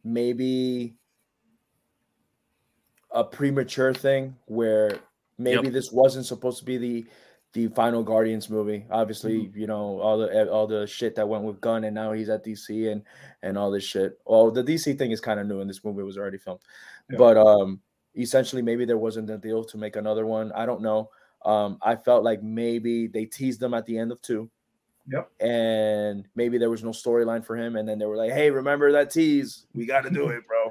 maybe 0.03 0.95
a 3.11 3.23
premature 3.23 3.93
thing 3.93 4.35
where 4.47 4.97
maybe 5.37 5.65
Yep. 5.65 5.73
this 5.73 5.91
wasn't 5.91 6.25
supposed 6.25 6.57
to 6.57 6.65
be 6.65 6.79
the 6.79 7.05
the 7.53 7.67
final 7.69 8.01
Guardians 8.03 8.49
movie. 8.49 8.85
Obviously, 8.89 9.39
Mm-hmm. 9.47 9.59
you 9.59 9.67
know, 9.67 9.99
all 9.99 10.17
the 10.17 10.49
all 10.49 10.67
the 10.67 10.87
shit 10.87 11.15
that 11.15 11.27
went 11.27 11.43
with 11.43 11.59
Gunn 11.61 11.83
and 11.83 11.93
now 11.95 12.11
he's 12.13 12.29
at 12.29 12.45
DC 12.45 12.91
and 12.91 13.03
and 13.43 13.57
all 13.57 13.71
this 13.71 13.83
shit. 13.83 14.19
Well, 14.25 14.51
the 14.51 14.63
DC 14.63 14.97
thing 14.97 15.11
is 15.11 15.19
kind 15.19 15.39
of 15.39 15.47
new 15.47 15.59
and 15.59 15.69
this 15.69 15.83
movie 15.83 16.03
was 16.03 16.17
already 16.17 16.37
filmed. 16.37 16.61
Yeah. 17.09 17.17
But 17.17 17.37
um 17.37 17.81
essentially 18.15 18.61
maybe 18.61 18.85
there 18.85 18.97
wasn't 18.97 19.29
a 19.29 19.37
deal 19.37 19.63
to 19.65 19.77
make 19.77 19.95
another 19.95 20.25
one. 20.25 20.51
I 20.53 20.65
don't 20.65 20.81
know. 20.81 21.09
Um 21.43 21.77
I 21.81 21.95
felt 21.95 22.23
like 22.23 22.41
maybe 22.43 23.07
they 23.07 23.25
teased 23.25 23.59
them 23.59 23.73
at 23.73 23.85
the 23.85 23.97
end 23.97 24.11
of 24.11 24.21
2 24.21 24.49
Yep. 25.11 25.31
and 25.41 26.27
maybe 26.35 26.57
there 26.59 26.69
was 26.69 26.83
no 26.83 26.91
storyline 26.91 27.43
for 27.43 27.57
him 27.57 27.75
and 27.75 27.89
then 27.89 27.97
they 27.97 28.05
were 28.05 28.15
like 28.15 28.31
hey 28.31 28.51
remember 28.51 28.91
that 28.91 29.09
tease 29.11 29.65
we 29.73 29.85
got 29.87 30.01
to 30.01 30.11
do 30.11 30.27
it 30.29 30.47
bro 30.47 30.69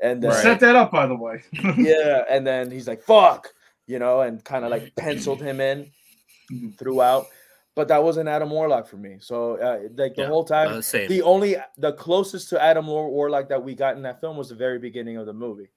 and 0.00 0.22
then 0.22 0.32
Set 0.34 0.60
that 0.60 0.76
up, 0.76 0.92
by 0.92 1.06
the 1.06 1.14
way. 1.16 1.42
yeah 1.78 2.24
and 2.28 2.46
then 2.46 2.70
he's 2.70 2.86
like 2.86 3.02
fuck 3.02 3.52
you 3.86 3.98
know 3.98 4.20
and 4.20 4.44
kind 4.44 4.64
of 4.66 4.70
like 4.70 4.94
penciled 4.96 5.40
him 5.40 5.60
in 5.62 5.90
Mhm. 6.50 6.76
throughout 6.78 7.26
but 7.76 7.86
that 7.88 8.02
wasn't 8.02 8.28
adam 8.28 8.50
warlock 8.50 8.86
for 8.86 8.96
me 8.96 9.16
so 9.20 9.56
uh, 9.56 9.78
like 9.96 10.14
the 10.14 10.22
Yeah, 10.22 10.26
whole 10.28 10.44
time 10.44 10.68
Uh, 10.78 10.80
same. 10.82 11.08
the 11.08 11.22
only 11.22 11.56
the 11.78 11.92
closest 11.92 12.48
to 12.50 12.62
adam 12.62 12.86
War- 12.88 13.08
warlock 13.10 13.48
that 13.48 13.62
we 13.62 13.74
got 13.74 13.96
in 13.96 14.02
that 14.02 14.20
film 14.20 14.36
was 14.36 14.48
the 14.48 14.54
very 14.56 14.78
beginning 14.78 15.16
of 15.16 15.26
the 15.26 15.32
movie 15.32 15.70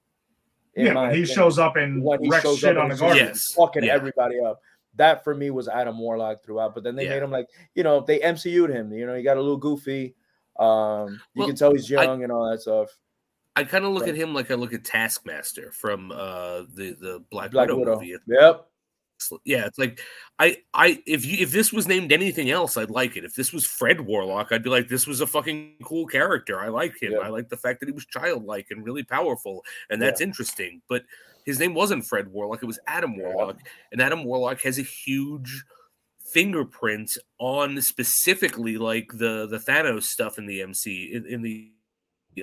in 0.74 0.86
yeah, 0.86 0.94
when 0.94 1.04
he 1.14 1.22
opinion 1.22 1.26
shows 1.36 1.58
up 1.58 1.76
and 1.76 2.02
when 2.02 2.20
he 2.22 2.28
wrecks 2.28 2.52
shit 2.56 2.76
on 2.76 2.88
the 2.88 2.94
he's 2.94 3.00
just 3.00 3.00
Guardians. 3.00 3.28
Yes. 3.30 3.54
fucking 3.54 3.84
Yeah. 3.84 3.94
everybody 3.94 4.40
up. 4.40 4.60
That 4.96 5.22
for 5.24 5.34
me 5.34 5.50
was 5.50 5.68
Adam 5.68 5.98
Warlock 5.98 6.42
throughout. 6.44 6.74
But 6.74 6.82
then 6.84 6.94
they 6.96 7.04
Yeah. 7.04 7.10
made 7.10 7.22
him 7.22 7.30
like, 7.30 7.48
you 7.76 7.82
know, 7.84 8.00
they 8.00 8.20
MCU'd 8.20 8.70
him. 8.70 8.92
You 8.92 9.06
know, 9.06 9.14
he 9.14 9.22
got 9.22 9.36
a 9.36 9.40
little 9.40 9.56
goofy. 9.56 10.14
Um, 10.58 11.20
you 11.34 11.40
Well, 11.40 11.46
can 11.48 11.56
tell 11.56 11.72
he's 11.72 11.92
I- 11.92 12.02
young 12.04 12.22
and 12.24 12.30
all 12.32 12.48
that 12.50 12.60
stuff. 12.60 12.90
I 13.56 13.62
kind 13.64 13.84
of 13.84 13.92
look 13.92 14.02
Right. 14.02 14.10
at 14.10 14.16
him 14.16 14.34
like 14.34 14.50
I 14.50 14.54
look 14.54 14.72
at 14.72 14.84
Taskmaster 14.84 15.70
from 15.70 16.10
uh 16.12 16.62
the 16.74 16.96
the 17.00 17.24
Black, 17.30 17.52
Black 17.52 17.68
Widow, 17.68 17.78
Widow. 17.78 17.94
movie. 18.00 18.16
Yep. 18.26 18.66
Yeah, 19.44 19.66
it's 19.66 19.78
like 19.78 20.00
I 20.38 20.58
I 20.72 21.02
if 21.06 21.24
you 21.24 21.38
if 21.40 21.50
this 21.50 21.72
was 21.72 21.86
named 21.86 22.12
anything 22.12 22.50
else, 22.50 22.76
I'd 22.76 22.90
like 22.90 23.16
it. 23.16 23.24
If 23.24 23.34
this 23.34 23.52
was 23.52 23.64
Fred 23.64 24.00
Warlock, 24.00 24.48
I'd 24.50 24.62
be 24.62 24.70
like, 24.70 24.88
this 24.88 25.06
was 25.06 25.20
a 25.20 25.26
fucking 25.26 25.76
cool 25.82 26.06
character. 26.06 26.60
I 26.60 26.68
like 26.68 27.00
him. 27.00 27.12
Yeah. 27.12 27.18
I 27.18 27.28
like 27.28 27.48
the 27.48 27.56
fact 27.56 27.80
that 27.80 27.86
he 27.86 27.92
was 27.92 28.06
childlike 28.06 28.66
and 28.70 28.84
really 28.84 29.02
powerful, 29.02 29.64
and 29.90 30.00
that's 30.00 30.20
interesting. 30.20 30.82
But 30.88 31.04
his 31.44 31.58
name 31.58 31.74
wasn't 31.74 32.06
Fred 32.06 32.28
Warlock; 32.28 32.62
it 32.62 32.66
was 32.66 32.78
Adam 32.86 33.14
Yeah. 33.14 33.28
Warlock, 33.28 33.58
and 33.92 34.00
Adam 34.00 34.24
Warlock 34.24 34.60
has 34.62 34.78
a 34.78 34.82
huge 34.82 35.64
fingerprint 36.24 37.16
on 37.38 37.80
specifically 37.80 38.76
like 38.76 39.08
the 39.12 39.46
the 39.46 39.58
Thanos 39.58 40.04
stuff 40.04 40.38
in 40.38 40.46
the 40.46 40.62
MC 40.62 41.12
in, 41.12 41.26
in 41.26 41.42
the 41.42 41.70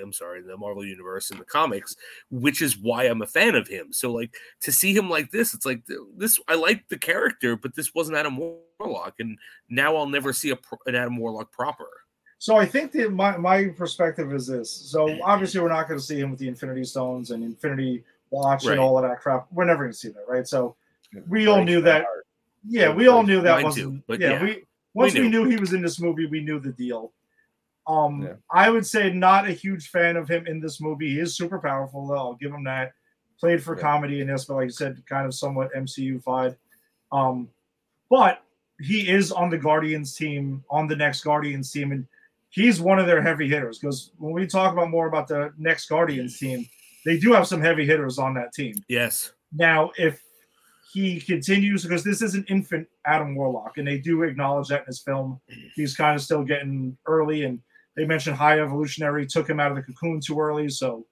I'm 0.00 0.12
sorry, 0.12 0.40
in 0.40 0.46
the 0.46 0.56
Marvel 0.56 0.84
universe 0.84 1.30
in 1.30 1.38
the 1.38 1.44
comics, 1.44 1.96
which 2.30 2.62
is 2.62 2.76
why 2.78 3.04
I'm 3.04 3.22
a 3.22 3.26
fan 3.26 3.54
of 3.54 3.68
him. 3.68 3.92
So 3.92 4.12
like 4.12 4.34
to 4.62 4.72
see 4.72 4.94
him 4.96 5.10
like 5.10 5.30
this, 5.30 5.54
it's 5.54 5.66
like 5.66 5.82
this. 6.16 6.38
I 6.48 6.54
like 6.54 6.88
the 6.88 6.98
character, 6.98 7.56
but 7.56 7.74
this 7.74 7.94
wasn't 7.94 8.16
Adam 8.18 8.38
Warlock, 8.78 9.14
and 9.18 9.38
now 9.68 9.96
I'll 9.96 10.08
never 10.08 10.32
see 10.32 10.50
a 10.50 10.58
an 10.86 10.94
Adam 10.94 11.16
Warlock 11.16 11.52
proper. 11.52 11.86
So 12.38 12.56
I 12.56 12.66
think 12.66 12.90
that 12.92 13.12
my, 13.12 13.36
my 13.36 13.68
perspective 13.68 14.32
is 14.34 14.48
this. 14.48 14.68
So 14.68 15.16
obviously 15.22 15.60
we're 15.60 15.68
not 15.68 15.86
going 15.86 16.00
to 16.00 16.04
see 16.04 16.18
him 16.18 16.30
with 16.30 16.40
the 16.40 16.48
Infinity 16.48 16.82
Stones 16.82 17.30
and 17.30 17.44
Infinity 17.44 18.02
Watch 18.30 18.64
Right. 18.64 18.72
and 18.72 18.80
all 18.80 18.98
of 18.98 19.04
that 19.08 19.20
crap. 19.20 19.46
We're 19.52 19.64
never 19.64 19.84
going 19.84 19.92
to 19.92 19.96
see 19.96 20.08
that, 20.08 20.24
right? 20.26 20.48
So 20.48 20.74
we 21.28 21.46
all 21.46 21.62
knew 21.62 21.80
that. 21.82 22.04
Yeah, 22.66 22.92
we 22.92 23.06
all 23.06 23.22
knew 23.22 23.40
that 23.42 23.62
wasn't. 23.62 23.96
too, 23.98 24.02
but 24.08 24.18
yeah, 24.20 24.30
yeah, 24.32 24.42
we 24.42 24.64
once 24.94 25.14
we 25.14 25.28
knew. 25.28 25.44
knew. 25.44 25.50
he 25.50 25.56
was 25.56 25.72
in 25.72 25.82
this 25.82 26.00
movie, 26.00 26.26
we 26.26 26.40
knew 26.40 26.58
the 26.58 26.72
deal. 26.72 27.12
Um, 27.86 28.22
Yeah. 28.22 28.34
I 28.50 28.70
would 28.70 28.86
say 28.86 29.12
not 29.12 29.46
a 29.48 29.52
huge 29.52 29.88
fan 29.88 30.16
of 30.16 30.28
him 30.28 30.46
in 30.46 30.60
this 30.60 30.80
movie. 30.80 31.10
He 31.10 31.18
is 31.20 31.36
super 31.36 31.58
powerful, 31.58 32.06
though. 32.06 32.14
I'll 32.16 32.34
give 32.34 32.52
him 32.52 32.64
that. 32.64 32.92
Played 33.40 33.62
for 33.62 33.74
Yeah. 33.76 33.82
comedy 33.82 34.20
in 34.20 34.28
this, 34.28 34.44
but 34.44 34.54
like 34.54 34.64
you 34.66 34.70
said, 34.70 35.02
kind 35.08 35.26
of 35.26 35.34
somewhat 35.34 35.70
MCU 35.74 36.20
fied. 36.20 36.56
Um, 37.10 37.48
but 38.08 38.42
he 38.80 39.08
is 39.10 39.32
on 39.32 39.50
the 39.50 39.58
Guardians 39.58 40.14
team, 40.16 40.64
on 40.70 40.86
the 40.86 40.96
next 40.96 41.22
Guardians 41.22 41.70
team, 41.72 41.92
and 41.92 42.06
he's 42.50 42.80
one 42.80 42.98
of 42.98 43.06
their 43.06 43.20
heavy 43.22 43.48
hitters. 43.48 43.78
Because 43.78 44.12
when 44.18 44.32
we 44.32 44.46
talk 44.46 44.72
about 44.72 44.90
more 44.90 45.06
about 45.08 45.26
the 45.28 45.52
next 45.58 45.88
Guardians 45.88 46.38
team, 46.38 46.64
they 47.04 47.18
do 47.18 47.32
have 47.32 47.46
some 47.48 47.60
heavy 47.60 47.84
hitters 47.84 48.18
on 48.18 48.34
that 48.34 48.52
team. 48.52 48.74
Yes, 48.88 49.32
Now, 49.54 49.90
if 49.98 50.22
he 50.92 51.20
continues, 51.20 51.82
because 51.82 52.04
this 52.04 52.22
is 52.22 52.34
an 52.34 52.44
infant 52.48 52.86
Adam 53.06 53.34
Warlock, 53.34 53.76
and 53.78 53.86
they 53.88 53.98
do 53.98 54.22
acknowledge 54.22 54.68
that 54.68 54.80
in 54.80 54.86
his 54.86 55.00
film, 55.00 55.40
he's 55.74 55.96
kind 55.96 56.14
of 56.14 56.22
still 56.22 56.44
getting 56.44 56.96
early. 57.06 57.44
And 57.44 57.60
they 57.96 58.04
mentioned 58.06 58.36
High 58.36 58.60
Evolutionary 58.60 59.26
took 59.26 59.48
him 59.48 59.60
out 59.60 59.70
of 59.70 59.76
the 59.76 59.82
cocoon 59.82 60.20
too 60.20 60.40
early, 60.40 60.68
so 60.68 61.06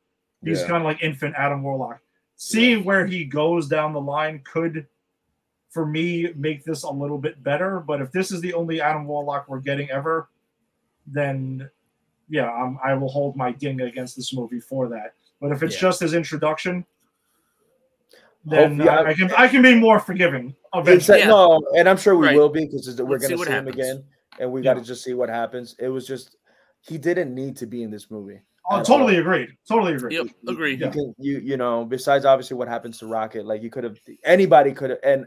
he's 0.44 0.60
Yeah. 0.60 0.66
kind 0.68 0.76
of 0.78 0.84
like 0.84 1.02
infant 1.02 1.34
Adam 1.36 1.62
Warlock. 1.62 2.00
Seeing 2.36 2.84
where 2.84 3.04
he 3.06 3.24
goes 3.24 3.68
down 3.68 3.92
the 3.92 4.00
line 4.00 4.40
could, 4.44 4.86
for 5.68 5.84
me, 5.84 6.32
make 6.36 6.64
this 6.64 6.84
a 6.84 6.90
little 6.90 7.18
bit 7.18 7.42
better. 7.42 7.80
But 7.80 8.00
if 8.00 8.10
this 8.12 8.32
is 8.32 8.40
the 8.40 8.54
only 8.54 8.80
Adam 8.80 9.06
Warlock 9.06 9.46
we're 9.48 9.60
getting 9.60 9.90
ever, 9.90 10.30
then 11.06 11.68
yeah, 12.28 12.50
um, 12.54 12.78
I 12.82 12.94
will 12.94 13.08
hold 13.08 13.36
my 13.36 13.50
ding 13.52 13.80
against 13.82 14.16
this 14.16 14.32
movie 14.32 14.60
for 14.60 14.88
that. 14.88 15.14
But 15.40 15.52
if 15.52 15.62
it's 15.62 15.74
Yeah. 15.74 15.80
just 15.88 16.00
his 16.00 16.14
introduction, 16.14 16.86
then 18.44 18.78
Hopefully, 18.78 18.88
I, 18.88 19.02
I 19.10 19.14
can 19.14 19.30
I 19.36 19.48
can 19.48 19.62
be 19.62 19.74
more 19.74 19.98
forgiving 20.00 20.54
eventually. 20.72 20.94
Exactly. 20.96 21.20
Yeah. 21.22 21.28
No, 21.28 21.62
and 21.76 21.88
I'm 21.88 21.96
sure 21.98 22.16
we 22.16 22.28
Right. 22.28 22.36
will 22.36 22.48
be 22.48 22.64
because 22.66 22.86
we're 23.00 23.18
gonna 23.18 23.36
what 23.36 23.48
see 23.48 23.52
him 23.52 23.68
again, 23.68 24.02
and 24.38 24.50
we 24.50 24.60
Yeah. 24.62 24.72
got 24.74 24.80
to 24.80 24.84
just 24.86 25.04
see 25.04 25.12
what 25.12 25.28
happens. 25.28 25.76
It 25.78 25.88
was 25.88 26.06
just 26.06 26.36
he 26.80 26.98
didn't 26.98 27.34
need 27.34 27.56
to 27.58 27.66
be 27.66 27.82
in 27.82 27.90
this 27.90 28.10
movie. 28.10 28.40
Oh, 28.70 28.82
totally 28.82 29.14
all. 29.14 29.20
agreed. 29.20 29.50
Totally 29.68 29.94
agreed. 29.94 30.12
yep, 30.14 30.26
agree. 30.46 30.72
You 30.74 30.86
Yeah. 30.86 30.90
can 30.90 31.14
you 31.18 31.38
you 31.38 31.56
know 31.56 31.84
besides 31.84 32.24
obviously 32.24 32.56
what 32.56 32.68
happens 32.68 32.98
to 32.98 33.06
Rocket, 33.06 33.44
like 33.44 33.62
you 33.62 33.70
could 33.70 33.84
have 33.84 33.98
anybody 34.24 34.72
could 34.72 34.90
have 34.90 34.98
and 35.02 35.26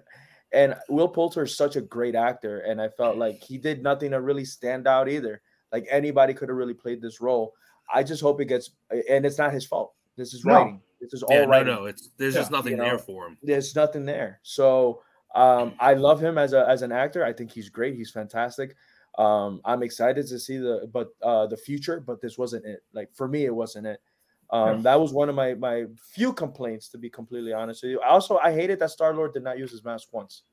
and 0.53 0.75
Will 0.87 1.07
Poulter 1.09 1.43
is 1.43 1.57
such 1.57 1.75
a 1.75 1.81
great 1.81 2.13
actor, 2.15 2.59
and 2.59 2.79
I 2.79 2.87
felt 2.89 3.17
like 3.17 3.41
he 3.41 3.57
did 3.57 3.81
nothing 3.81 4.11
to 4.11 4.21
really 4.21 4.45
stand 4.45 4.87
out 4.87 5.09
either. 5.09 5.41
Like 5.71 5.87
anybody 5.89 6.33
could 6.35 6.47
have 6.49 6.57
really 6.57 6.75
played 6.75 7.01
this 7.01 7.19
role. 7.21 7.53
I 7.93 8.03
just 8.03 8.21
hope 8.21 8.39
it 8.39 8.45
gets, 8.45 8.69
and 9.09 9.25
it's 9.25 9.39
not 9.39 9.51
his 9.51 9.65
fault. 9.65 9.93
This 10.15 10.33
is 10.33 10.45
No. 10.45 10.53
writing. 10.53 10.81
This 11.01 11.13
is 11.13 11.23
all 11.23 11.35
Yeah, 11.35 11.45
no, 11.45 11.63
no, 11.63 11.85
it's 11.85 12.11
there's 12.17 12.35
Yeah, 12.35 12.41
just 12.41 12.51
nothing 12.51 12.71
you 12.73 12.77
know, 12.77 12.83
there 12.85 12.99
for 12.99 13.27
him. 13.27 13.37
there's 13.43 13.75
nothing 13.75 14.05
there. 14.05 14.39
So 14.43 15.01
um, 15.35 15.73
I 15.79 15.95
love 15.95 16.21
him 16.21 16.37
as 16.37 16.53
a 16.53 16.65
as 16.69 16.81
an 16.83 16.91
actor. 16.93 17.25
I 17.25 17.33
think 17.33 17.51
he's 17.51 17.67
great. 17.69 17.95
He's 17.95 18.11
fantastic. 18.11 18.75
Um, 19.17 19.61
I'm 19.63 19.83
excited 19.83 20.27
to 20.27 20.39
see 20.39 20.57
the 20.57 20.89
but 20.91 21.09
uh, 21.21 21.45
the 21.47 21.57
future, 21.57 21.99
but 21.99 22.21
this 22.21 22.37
wasn't 22.37 22.65
it. 22.65 22.83
Like 22.93 23.13
for 23.13 23.27
me, 23.27 23.45
it 23.45 23.53
wasn't 23.55 23.87
it. 23.87 24.01
Um, 24.49 24.81
That 24.83 24.99
was 24.99 25.13
one 25.13 25.29
of 25.29 25.35
my 25.35 25.53
my 25.55 25.85
few 25.97 26.33
complaints, 26.33 26.89
to 26.89 26.97
be 26.97 27.09
completely 27.09 27.53
honest 27.53 27.83
with 27.83 27.91
you. 27.91 28.01
Also, 28.01 28.37
I 28.37 28.51
hated 28.53 28.79
that 28.79 28.91
Star 28.91 29.13
Lord 29.13 29.33
did 29.33 29.43
not 29.43 29.57
use 29.57 29.71
his 29.71 29.83
mask 29.83 30.09
once. 30.11 30.43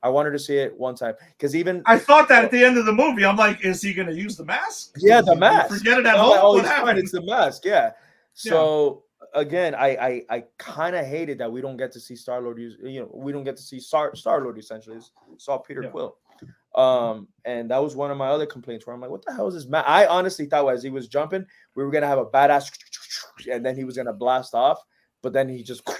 I 0.00 0.08
wanted 0.08 0.30
to 0.30 0.38
see 0.38 0.56
it 0.56 0.76
one 0.78 0.94
time 0.94 1.14
because 1.36 1.56
even 1.56 1.82
I 1.86 1.98
thought 1.98 2.28
that 2.28 2.44
at 2.44 2.50
the 2.52 2.64
end 2.64 2.78
of 2.78 2.86
the 2.86 2.92
movie, 2.92 3.24
I'm 3.24 3.36
like, 3.36 3.64
is 3.64 3.82
he 3.82 3.92
going 3.92 4.06
to 4.06 4.14
use 4.14 4.36
the 4.36 4.44
mask? 4.44 4.94
Yeah, 4.98 5.20
the 5.20 5.34
mask. 5.34 5.76
Forget 5.76 5.98
it 5.98 6.06
at 6.06 6.16
home. 6.16 6.30
like, 6.30 6.40
oh, 6.40 6.52
what 6.54 6.64
happened? 6.64 6.98
It's 7.00 7.10
the 7.10 7.22
mask. 7.22 7.64
Yeah. 7.64 7.92
So 8.32 9.02
again, 9.34 9.74
I 9.74 9.88
I, 9.96 10.22
I 10.30 10.44
kind 10.58 10.94
of 10.94 11.04
hated 11.04 11.38
that 11.38 11.50
we 11.50 11.60
don't 11.60 11.76
get 11.76 11.90
to 11.92 12.00
see 12.00 12.14
Star 12.14 12.40
Lord 12.40 12.58
use. 12.58 12.76
You 12.80 13.00
know, 13.00 13.10
we 13.12 13.32
don't 13.32 13.44
get 13.44 13.56
to 13.56 13.62
see 13.62 13.80
Star 13.80 14.14
Star 14.14 14.40
Lord 14.40 14.56
essentially. 14.58 14.98
Saw 15.36 15.58
Peter 15.58 15.82
Yeah. 15.82 15.90
Quill. 15.90 16.16
Um, 16.78 17.26
and 17.44 17.70
that 17.70 17.82
was 17.82 17.96
one 17.96 18.10
of 18.12 18.16
my 18.16 18.28
other 18.28 18.46
complaints 18.46 18.86
where 18.86 18.94
I'm 18.94 19.00
like, 19.00 19.10
what 19.10 19.24
the 19.24 19.32
hell 19.34 19.48
is 19.48 19.54
this 19.54 19.66
mask? 19.66 19.88
I 19.88 20.06
honestly 20.06 20.46
thought 20.46 20.68
as 20.68 20.82
he 20.82 20.90
was 20.90 21.08
jumping, 21.08 21.44
we 21.74 21.82
were 21.84 21.90
gonna 21.90 22.06
have 22.06 22.18
a 22.18 22.26
badass, 22.26 22.70
and 23.52 23.66
then 23.66 23.74
he 23.76 23.82
was 23.84 23.96
gonna 23.96 24.12
blast 24.12 24.54
off, 24.54 24.78
but 25.22 25.32
then 25.32 25.48
he 25.48 25.62
just. 25.62 25.82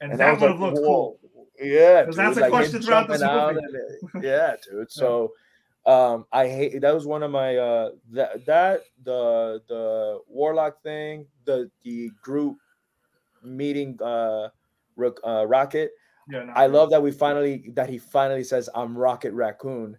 And, 0.00 0.12
I 0.12 0.16
that 0.16 0.40
would 0.40 0.40
have 0.48 0.60
like, 0.60 0.72
looked 0.72 0.86
"Whoa." 0.86 1.18
cool. 1.34 1.48
Yeah, 1.60 2.04
'Cause 2.04 2.14
dude, 2.14 2.24
that's 2.24 2.36
a 2.36 2.40
like 2.42 2.50
question 2.50 2.80
throughout 2.80 3.08
this 3.08 3.20
movie. 3.20 3.58
it- 3.58 4.24
yeah, 4.24 4.54
dude. 4.70 4.90
So 4.92 5.32
um 5.84 6.24
I 6.32 6.46
hate 6.46 6.80
that 6.80 6.94
was 6.94 7.06
one 7.06 7.24
of 7.24 7.32
my 7.32 7.56
uh 7.56 7.90
that 8.12 8.46
that 8.46 8.82
the 9.02 9.60
the 9.68 10.20
warlock 10.28 10.80
thing, 10.82 11.26
the 11.44 11.68
the 11.82 12.10
group 12.22 12.58
meeting 13.42 13.98
uh 14.00 14.48
Rook- 14.96 15.20
uh, 15.24 15.44
Rocket. 15.46 15.90
Yeah, 16.30 16.44
no, 16.44 16.52
I 16.54 16.66
love 16.66 16.90
that 16.90 17.02
we 17.02 17.10
finally 17.10 17.70
that 17.74 17.88
he 17.88 17.98
finally 17.98 18.44
says 18.44 18.68
I'm 18.74 18.96
Rocket 18.96 19.32
Raccoon. 19.32 19.96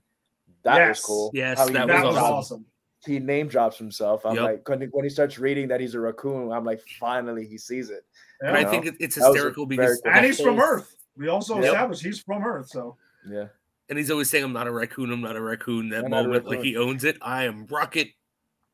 That 0.64 0.78
Yes. 0.78 0.98
was 1.00 1.06
cool. 1.06 1.32
Yes, 1.34 1.58
How 1.58 1.68
he 1.68 1.74
that 1.74 1.88
that 1.88 1.94
name 1.94 2.04
was 2.06 2.16
awesome. 2.16 2.22
drops- 2.22 2.32
awesome. 2.52 2.66
He 3.06 3.20
name 3.20 3.48
drops 3.48 3.78
himself. 3.78 4.26
I'm 4.26 4.36
Yep. 4.36 4.44
like 4.44 4.70
when 4.70 4.82
he, 4.82 4.88
when 4.88 5.04
he 5.06 5.10
starts 5.10 5.40
reading 5.40 5.68
that 5.70 5.80
he's 5.80 5.96
a 5.96 6.00
raccoon, 6.00 6.52
I'm 6.52 6.66
like 6.66 6.82
finally 7.00 7.46
he 7.46 7.58
sees 7.58 7.90
it. 7.90 8.04
And 8.42 8.54
Yeah. 8.56 8.60
I 8.60 8.66
think 8.66 8.86
it's 9.00 9.16
That 9.16 9.22
was 9.28 9.36
a 9.36 9.38
hysterical 9.38 9.66
because 9.66 10.02
cool- 10.04 10.12
And 10.14 10.26
he's 10.26 10.40
from 10.42 10.60
Earth. 10.60 10.96
We 11.18 11.30
also 11.30 11.56
Yep. 11.56 11.64
established 11.66 12.04
he's 12.04 12.20
from 12.22 12.44
Earth, 12.46 12.68
so 12.68 12.98
Yeah. 13.28 13.48
and 13.90 13.98
he's 13.98 14.12
always 14.12 14.30
saying, 14.30 14.44
"I'm 14.44 14.54
not 14.54 14.68
a 14.68 14.72
raccoon. 14.72 15.12
I'm 15.12 15.22
not 15.22 15.36
a 15.36 15.42
raccoon." 15.42 15.90
That 15.90 16.06
I'm 16.06 16.12
not 16.12 16.26
a 16.26 16.28
moment, 16.28 16.46
like 16.46 16.62
he 16.62 16.76
owns 16.78 17.04
it. 17.06 17.18
I 17.22 17.46
am 17.46 17.66
Rocket 17.68 18.10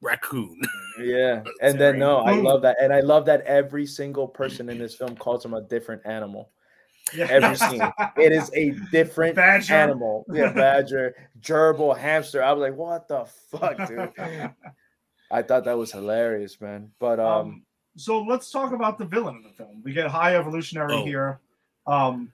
Raccoon. 0.02 0.60
Yeah. 1.00 1.44
And 1.62 1.80
then 1.80 2.00
no, 2.00 2.20
I 2.20 2.32
love 2.40 2.62
that. 2.62 2.78
And 2.82 2.94
I 2.94 3.02
love 3.02 3.26
that 3.26 3.42
every 3.42 3.86
single 3.86 4.28
person 4.30 4.70
in 4.70 4.78
this 4.80 4.96
film 4.96 5.16
calls 5.18 5.44
him 5.44 5.54
a 5.54 5.62
different 5.62 6.02
animal. 6.06 6.52
Yeah. 7.14 7.28
Every 7.30 7.56
scene. 7.56 7.82
It 8.18 8.32
is 8.32 8.50
a 8.56 8.72
different 8.92 9.36
Badger. 9.36 9.74
animal. 9.74 10.26
Yeah, 10.32 10.52
badger, 10.56 11.16
gerbil, 11.42 11.98
hamster. 11.98 12.44
I 12.44 12.52
was 12.54 12.62
like, 12.62 12.76
what 12.78 13.08
the 13.08 13.26
fuck, 13.26 13.88
dude? 13.88 14.12
I 15.32 15.42
thought 15.42 15.66
that 15.66 15.78
was 15.78 15.92
hilarious, 15.92 16.60
man. 16.62 16.92
But 17.00 17.20
um, 17.20 17.28
Um, 17.48 17.66
so 17.98 18.22
let's 18.22 18.52
talk 18.52 18.74
about 18.74 18.98
the 18.98 19.06
villain 19.06 19.38
of 19.38 19.44
the 19.44 19.50
film. 19.50 19.82
We 19.84 19.94
get 19.94 20.08
High 20.08 20.36
Evolutionary 20.36 20.94
Oh. 20.94 21.06
here. 21.06 21.40
Um, 21.88 22.32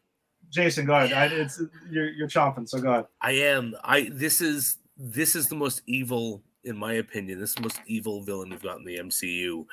Jason, 0.49 0.85
go 0.85 0.93
ahead. 0.95 1.13
I, 1.13 1.25
it's 1.33 1.61
you're, 1.89 2.09
you're 2.09 2.27
chomping, 2.27 2.67
so 2.67 2.79
go 2.81 2.91
ahead. 2.91 3.05
I 3.21 3.31
am. 3.31 3.73
I 3.83 4.09
this 4.11 4.41
is 4.41 4.77
this 4.97 5.35
is 5.35 5.47
the 5.47 5.55
most 5.55 5.81
evil, 5.87 6.41
in 6.65 6.77
my 6.77 6.93
opinion. 6.93 7.39
This 7.39 7.51
is 7.51 7.55
the 7.55 7.61
most 7.61 7.79
evil 7.87 8.21
villain 8.23 8.49
we've 8.49 8.61
got 8.61 8.77
in 8.77 8.83
the 8.85 8.97
MCU. 8.97 9.65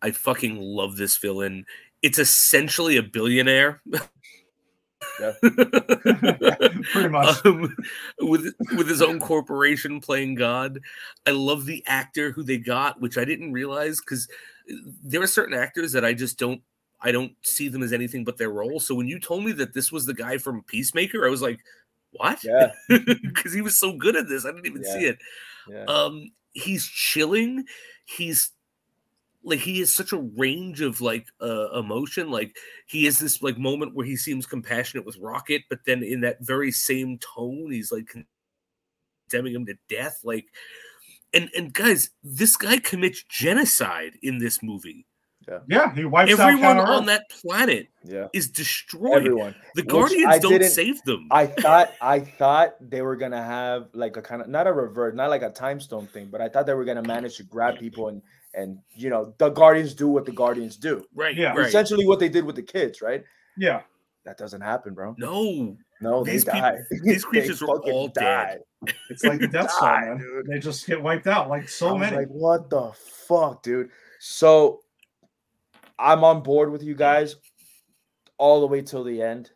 I 0.00 0.10
fucking 0.12 0.58
love 0.60 0.96
this 0.96 1.16
villain. 1.18 1.66
It's 2.04 2.18
essentially 2.18 2.98
a 2.98 3.02
billionaire. 3.02 3.80
Yeah. 5.20 5.32
Pretty 5.40 7.08
much. 7.08 7.44
um, 7.46 7.74
with 8.20 8.52
with 8.76 8.88
his 8.88 9.00
own 9.00 9.18
corporation 9.20 10.00
playing 10.00 10.34
God. 10.34 10.80
I 11.26 11.30
love 11.30 11.64
the 11.66 11.82
actor 11.86 12.30
who 12.30 12.42
they 12.42 12.58
got, 12.58 13.00
which 13.00 13.16
I 13.16 13.24
didn't 13.24 13.52
realize 13.52 14.00
because 14.00 14.28
there 15.02 15.22
are 15.22 15.26
certain 15.26 15.54
actors 15.56 15.92
that 15.92 16.04
I 16.04 16.12
just 16.14 16.38
don't 16.38 16.60
I 17.00 17.10
don't 17.10 17.32
see 17.42 17.68
them 17.68 17.82
as 17.82 17.92
anything 17.92 18.22
but 18.24 18.36
their 18.36 18.50
role. 18.50 18.80
So 18.80 18.94
when 18.94 19.08
you 19.08 19.18
told 19.18 19.44
me 19.44 19.52
that 19.52 19.72
this 19.72 19.90
was 19.90 20.04
the 20.04 20.14
guy 20.14 20.36
from 20.38 20.62
Peacemaker, 20.64 21.26
I 21.26 21.30
was 21.30 21.42
like, 21.42 21.60
what? 22.12 22.42
yeah, 22.44 22.72
Because 22.88 23.52
he 23.54 23.60
was 23.62 23.78
so 23.78 23.92
good 23.96 24.16
at 24.16 24.28
this. 24.28 24.44
I 24.44 24.50
didn't 24.50 24.66
even 24.66 24.82
Yeah. 24.84 24.92
see 24.92 25.04
it. 25.06 25.18
yeah. 25.70 25.84
Um, 25.84 26.32
he's 26.52 26.86
chilling. 26.86 27.64
He's 28.06 28.50
like 29.44 29.60
he 29.60 29.80
has 29.80 29.94
such 29.94 30.12
a 30.12 30.18
range 30.36 30.80
of 30.80 31.00
like 31.00 31.26
uh, 31.40 31.70
emotion. 31.78 32.30
Like 32.30 32.56
he 32.86 33.04
has 33.04 33.18
this 33.18 33.42
like 33.42 33.58
moment 33.58 33.94
where 33.94 34.06
he 34.06 34.16
seems 34.16 34.46
compassionate 34.46 35.04
with 35.06 35.18
Rocket, 35.18 35.62
but 35.68 35.80
then 35.86 36.02
in 36.02 36.22
that 36.22 36.38
very 36.40 36.72
same 36.72 37.18
tone, 37.18 37.70
he's 37.70 37.92
like 37.92 38.08
condemning 39.28 39.54
him 39.54 39.66
to 39.66 39.74
death. 39.88 40.18
Like, 40.24 40.46
and 41.32 41.50
and 41.56 41.72
guys, 41.72 42.10
this 42.22 42.56
guy 42.56 42.78
commits 42.78 43.22
genocide 43.28 44.12
in 44.22 44.38
this 44.38 44.62
movie. 44.62 45.06
Yeah, 45.68 45.94
he 45.94 46.06
wipes 46.06 46.32
Everyone 46.32 46.78
out 46.78 46.88
on 46.88 47.00
Earth. 47.02 47.06
that 47.06 47.24
planet 47.28 47.88
yeah. 48.02 48.28
is 48.32 48.48
destroyed. 48.48 49.18
Everyone. 49.18 49.54
The 49.74 49.82
Which 49.82 49.88
Guardians 49.90 50.38
don't 50.38 50.52
didn't- 50.52 50.70
save 50.70 51.02
them. 51.02 51.28
I 51.30 51.46
thought 51.60 51.92
I 52.00 52.20
thought 52.20 52.76
they 52.80 53.02
were 53.02 53.14
gonna 53.16 53.42
have 53.44 53.88
like 53.92 54.16
a 54.16 54.22
kind 54.22 54.40
of 54.40 54.48
not 54.48 54.66
a 54.66 54.72
revert, 54.72 55.14
not 55.14 55.28
like 55.28 55.42
a 55.42 55.50
time 55.50 55.80
stone 55.80 56.06
thing, 56.06 56.28
but 56.32 56.40
I 56.40 56.48
thought 56.48 56.64
they 56.64 56.72
were 56.72 56.86
gonna 56.86 57.02
manage 57.02 57.36
to 57.36 57.42
grab 57.42 57.78
people 57.78 58.08
and 58.08 58.22
and 58.56 58.78
you 58.94 59.10
know 59.10 59.34
the 59.38 59.50
Guardians 59.50 59.94
do 59.94 60.08
what 60.08 60.24
the 60.24 60.32
Guardians 60.32 60.76
do. 60.76 61.04
right. 61.14 61.34
Yeah. 61.36 61.52
Right. 61.54 61.66
Essentially 61.66 62.06
what 62.06 62.18
they 62.20 62.28
did 62.28 62.44
with 62.44 62.56
the 62.56 62.62
kids, 62.62 63.00
right? 63.02 63.24
Yeah, 63.56 63.82
That 64.24 64.36
doesn't 64.38 64.60
happen, 64.62 64.94
bro. 64.94 65.14
No. 65.18 65.76
No, 66.00 66.24
These 66.24 66.44
they 66.44 66.52
people- 66.52 66.70
die. 66.70 66.78
these 67.02 67.22
They 67.22 67.28
creatures 67.28 67.62
are 67.62 67.66
fucking 67.66 67.92
all 67.92 68.08
die. 68.08 68.56
dead. 68.82 68.94
it's 69.10 69.22
like 69.24 69.38
the 69.40 69.48
Death 69.56 69.70
Star, 69.70 70.00
Die, 70.00 70.06
man. 70.08 70.18
dude. 70.18 70.46
They 70.46 70.58
just 70.58 70.86
get 70.86 71.02
wiped 71.02 71.26
out 71.26 71.48
like 71.48 71.62
I 71.62 71.66
so 71.66 71.92
was 71.92 72.00
many. 72.00 72.16
like, 72.16 72.28
what 72.28 72.68
the 72.68 72.90
fuck, 73.28 73.62
dude? 73.62 73.90
So 74.18 74.80
I'm 75.98 76.24
on 76.24 76.42
board 76.42 76.70
with 76.72 76.82
you 76.82 76.94
guys 76.94 77.36
all 78.38 78.60
the 78.60 78.66
way 78.66 78.82
till 78.82 79.04
the 79.04 79.22
end. 79.22 79.50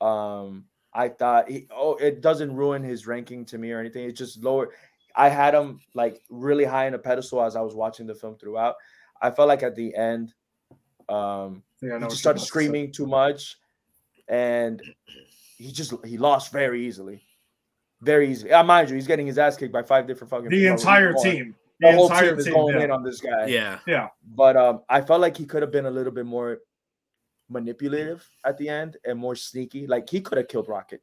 Um, 0.00 0.66
I 0.92 1.08
thought 1.08 1.48
he, 1.50 1.66
oh, 1.74 1.94
it 1.96 2.20
doesn't 2.20 2.54
ruin 2.54 2.82
his 2.82 3.06
ranking 3.06 3.44
to 3.46 3.58
me 3.58 3.72
or 3.72 3.80
anything. 3.80 4.04
It's 4.08 4.18
just 4.18 4.42
lower. 4.44 4.68
I 5.18 5.28
had 5.28 5.52
him 5.52 5.80
like 5.94 6.22
really 6.30 6.64
high 6.64 6.86
in 6.86 6.94
a 6.94 6.98
pedestal 6.98 7.42
as 7.42 7.56
I 7.56 7.60
was 7.60 7.74
watching 7.74 8.06
the 8.06 8.14
film 8.14 8.36
throughout. 8.36 8.76
I 9.20 9.32
felt 9.32 9.48
like 9.48 9.64
at 9.64 9.74
the 9.74 9.94
end, 9.94 10.32
um, 11.08 11.64
Yeah, 11.82 11.98
he 11.98 12.04
just 12.04 12.18
started 12.18 12.38
about 12.38 12.44
to 12.44 12.46
screaming 12.46 12.92
too 12.92 13.06
much, 13.06 13.56
and 14.28 14.80
he 15.56 15.72
just 15.72 15.92
he 16.06 16.18
lost 16.18 16.52
very 16.52 16.86
easily, 16.86 17.24
very 18.00 18.30
easily. 18.30 18.52
Uh, 18.52 18.62
mind 18.62 18.90
you, 18.90 18.94
he's 18.94 19.08
getting 19.08 19.26
his 19.26 19.38
ass 19.38 19.56
kicked 19.56 19.72
by 19.72 19.82
five 19.82 20.06
different 20.06 20.30
fucking. 20.30 20.50
The 20.50 20.68
entire 20.68 21.12
team. 21.14 21.56
The 21.80 21.88
The 21.88 21.96
whole 21.96 22.06
entire 22.06 22.30
team 22.30 22.38
is 22.38 22.44
team. 22.44 22.54
going 22.54 22.76
yeah. 22.76 22.84
in 22.84 22.90
on 22.92 23.02
this 23.02 23.20
guy. 23.20 23.46
Yeah. 23.46 23.78
yeah. 23.86 24.08
But 24.24 24.56
um, 24.56 24.82
I 24.88 25.00
felt 25.00 25.20
like 25.20 25.36
he 25.36 25.46
could 25.46 25.62
have 25.62 25.72
been 25.72 25.86
a 25.86 25.90
little 25.90 26.12
bit 26.12 26.26
more 26.26 26.58
manipulative 27.48 28.28
at 28.44 28.56
the 28.58 28.68
end 28.68 28.96
and 29.04 29.18
more 29.18 29.34
sneaky. 29.34 29.86
Like 29.86 30.08
he 30.08 30.20
could 30.20 30.38
have 30.38 30.48
killed 30.48 30.68
Rocket. 30.68 31.02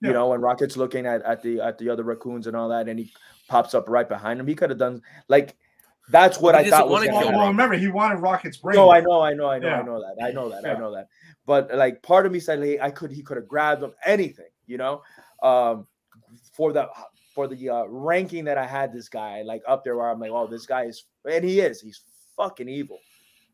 Yeah. 0.00 0.08
You 0.08 0.14
know, 0.14 0.28
when 0.28 0.40
Rocket's 0.40 0.76
looking 0.76 1.06
at, 1.06 1.22
at 1.22 1.42
the 1.42 1.60
at 1.60 1.78
the 1.78 1.88
other 1.90 2.04
raccoons 2.04 2.46
and 2.46 2.56
all 2.56 2.68
that, 2.70 2.88
and 2.88 2.98
he 2.98 3.12
pops 3.48 3.74
up 3.74 3.88
right 3.88 4.08
behind 4.08 4.40
him, 4.40 4.46
he 4.46 4.54
could 4.54 4.70
have 4.70 4.78
done 4.78 5.02
like 5.28 5.56
that's 6.08 6.40
what 6.40 6.54
He 6.54 6.66
I 6.66 6.70
thought 6.70 6.88
was 6.88 7.04
gonna 7.04 7.12
Well, 7.12 7.22
kill 7.28 7.38
well, 7.38 7.48
remember, 7.48 7.76
he 7.76 7.88
wanted 7.88 8.16
Rocket's 8.20 8.56
brain. 8.56 8.76
No, 8.76 8.90
I 8.90 9.00
know, 9.00 9.20
I 9.20 9.32
know, 9.34 9.48
I 9.48 9.58
know, 9.58 9.68
Yeah. 9.68 9.80
I 9.80 9.82
know 9.82 10.00
that, 10.00 10.24
I 10.24 10.30
know 10.32 10.48
that, 10.48 10.62
Yeah. 10.64 10.74
I 10.74 10.78
know 10.78 10.92
that. 10.94 11.08
But 11.46 11.72
like, 11.74 12.02
part 12.02 12.26
of 12.26 12.32
me 12.32 12.40
said, 12.40 12.60
hey, 12.62 12.80
I 12.80 12.90
could, 12.90 13.12
he 13.12 13.22
could 13.22 13.36
have 13.36 13.46
grabbed 13.46 13.82
him, 13.82 13.92
anything, 14.04 14.48
you 14.66 14.76
know, 14.78 15.02
um, 15.42 15.86
for 16.52 16.72
the 16.72 16.88
for 17.34 17.46
the 17.46 17.68
uh, 17.68 17.84
ranking 17.86 18.44
that 18.46 18.58
I 18.58 18.66
had 18.66 18.92
this 18.92 19.08
guy 19.08 19.42
like 19.42 19.62
up 19.68 19.84
there, 19.84 19.96
where 19.96 20.10
I'm 20.10 20.18
like, 20.18 20.32
oh, 20.32 20.46
this 20.48 20.66
guy 20.66 20.84
is, 20.84 21.04
and 21.30 21.44
he 21.44 21.60
is, 21.60 21.80
he's 21.80 22.02
fucking 22.36 22.68
evil. 22.68 22.98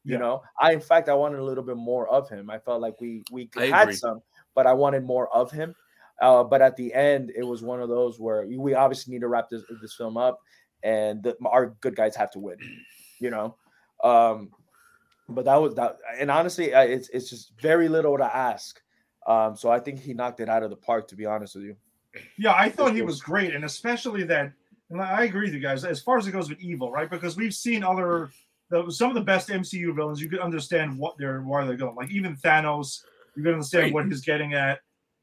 You 0.05 0.13
Yeah. 0.15 0.19
know, 0.21 0.43
I 0.61 0.73
in 0.73 0.81
fact 0.81 1.09
I 1.11 1.15
wanted 1.15 1.41
a 1.41 1.45
little 1.45 1.65
bit 1.65 1.77
more 1.77 2.09
of 2.09 2.29
him. 2.31 2.49
I 2.49 2.59
felt 2.59 2.81
like 2.81 3.01
we 3.01 3.23
we 3.31 3.51
I 3.59 3.67
had 3.67 3.83
agree. 3.83 3.97
some, 3.97 4.23
but 4.55 4.67
I 4.67 4.73
wanted 4.73 5.05
more 5.05 5.29
of 5.35 5.51
him. 5.51 5.75
Uh, 6.21 6.43
but 6.45 6.63
at 6.63 6.77
the 6.77 6.93
end, 6.95 7.31
it 7.37 7.45
was 7.45 7.63
one 7.63 7.81
of 7.81 7.89
those 7.89 8.19
where 8.19 8.47
we 8.47 8.75
obviously 8.75 9.13
need 9.13 9.21
to 9.21 9.29
wrap 9.29 9.49
this 9.51 9.63
this 9.83 9.95
film 9.95 10.17
up, 10.17 10.41
and 10.83 11.23
the, 11.23 11.37
our 11.45 11.75
good 11.81 11.95
guys 11.97 12.17
have 12.17 12.31
to 12.33 12.39
win. 12.39 12.59
You 13.19 13.31
know, 13.31 13.57
um, 14.05 14.51
but 15.29 15.45
that 15.47 15.57
was 15.57 15.75
that. 15.75 15.99
And 16.19 16.31
honestly, 16.31 16.73
uh, 16.75 16.83
it's 16.83 17.09
it's 17.11 17.31
just 17.31 17.53
very 17.61 17.89
little 17.89 18.17
to 18.19 18.37
ask. 18.37 18.81
Um, 19.27 19.57
so 19.57 19.71
I 19.71 19.81
think 19.81 20.01
he 20.01 20.15
knocked 20.15 20.41
it 20.41 20.49
out 20.49 20.63
of 20.63 20.71
the 20.71 20.77
park. 20.77 21.09
To 21.09 21.17
be 21.17 21.27
honest 21.27 21.55
with 21.57 21.65
you, 21.65 21.77
Yeah, 22.39 22.55
I 22.57 22.69
thought 22.71 22.95
he 22.95 23.03
was 23.03 23.15
was- 23.17 23.23
great, 23.23 23.55
and 23.55 23.65
especially 23.65 24.25
that. 24.25 24.53
And 24.89 25.03
I 25.03 25.25
agree 25.25 25.47
with 25.47 25.53
you 25.55 25.59
guys 25.61 25.85
as 25.85 26.01
far 26.01 26.17
as 26.17 26.29
it 26.29 26.31
goes 26.31 26.49
with 26.49 26.61
evil, 26.61 26.93
right? 26.93 27.11
Because 27.11 27.37
we've 27.37 27.53
seen 27.55 27.83
other 27.83 28.31
the, 28.71 28.89
some 28.91 29.09
of 29.09 29.15
the 29.17 29.21
best 29.21 29.49
MCU 29.49 29.93
villains. 29.95 30.21
You 30.21 30.29
could 30.29 30.39
understand 30.39 30.97
what 30.97 31.19
they're 31.19 31.41
where 31.41 31.67
they're 31.67 31.77
going. 31.77 31.97
Like 31.97 32.11
even 32.11 32.37
Thanos, 32.37 33.03
you 33.35 33.43
could 33.43 33.55
understand 33.55 33.85
Right. 33.87 33.93
what 33.95 34.07
he's 34.07 34.21
getting 34.21 34.55
at. 34.55 34.79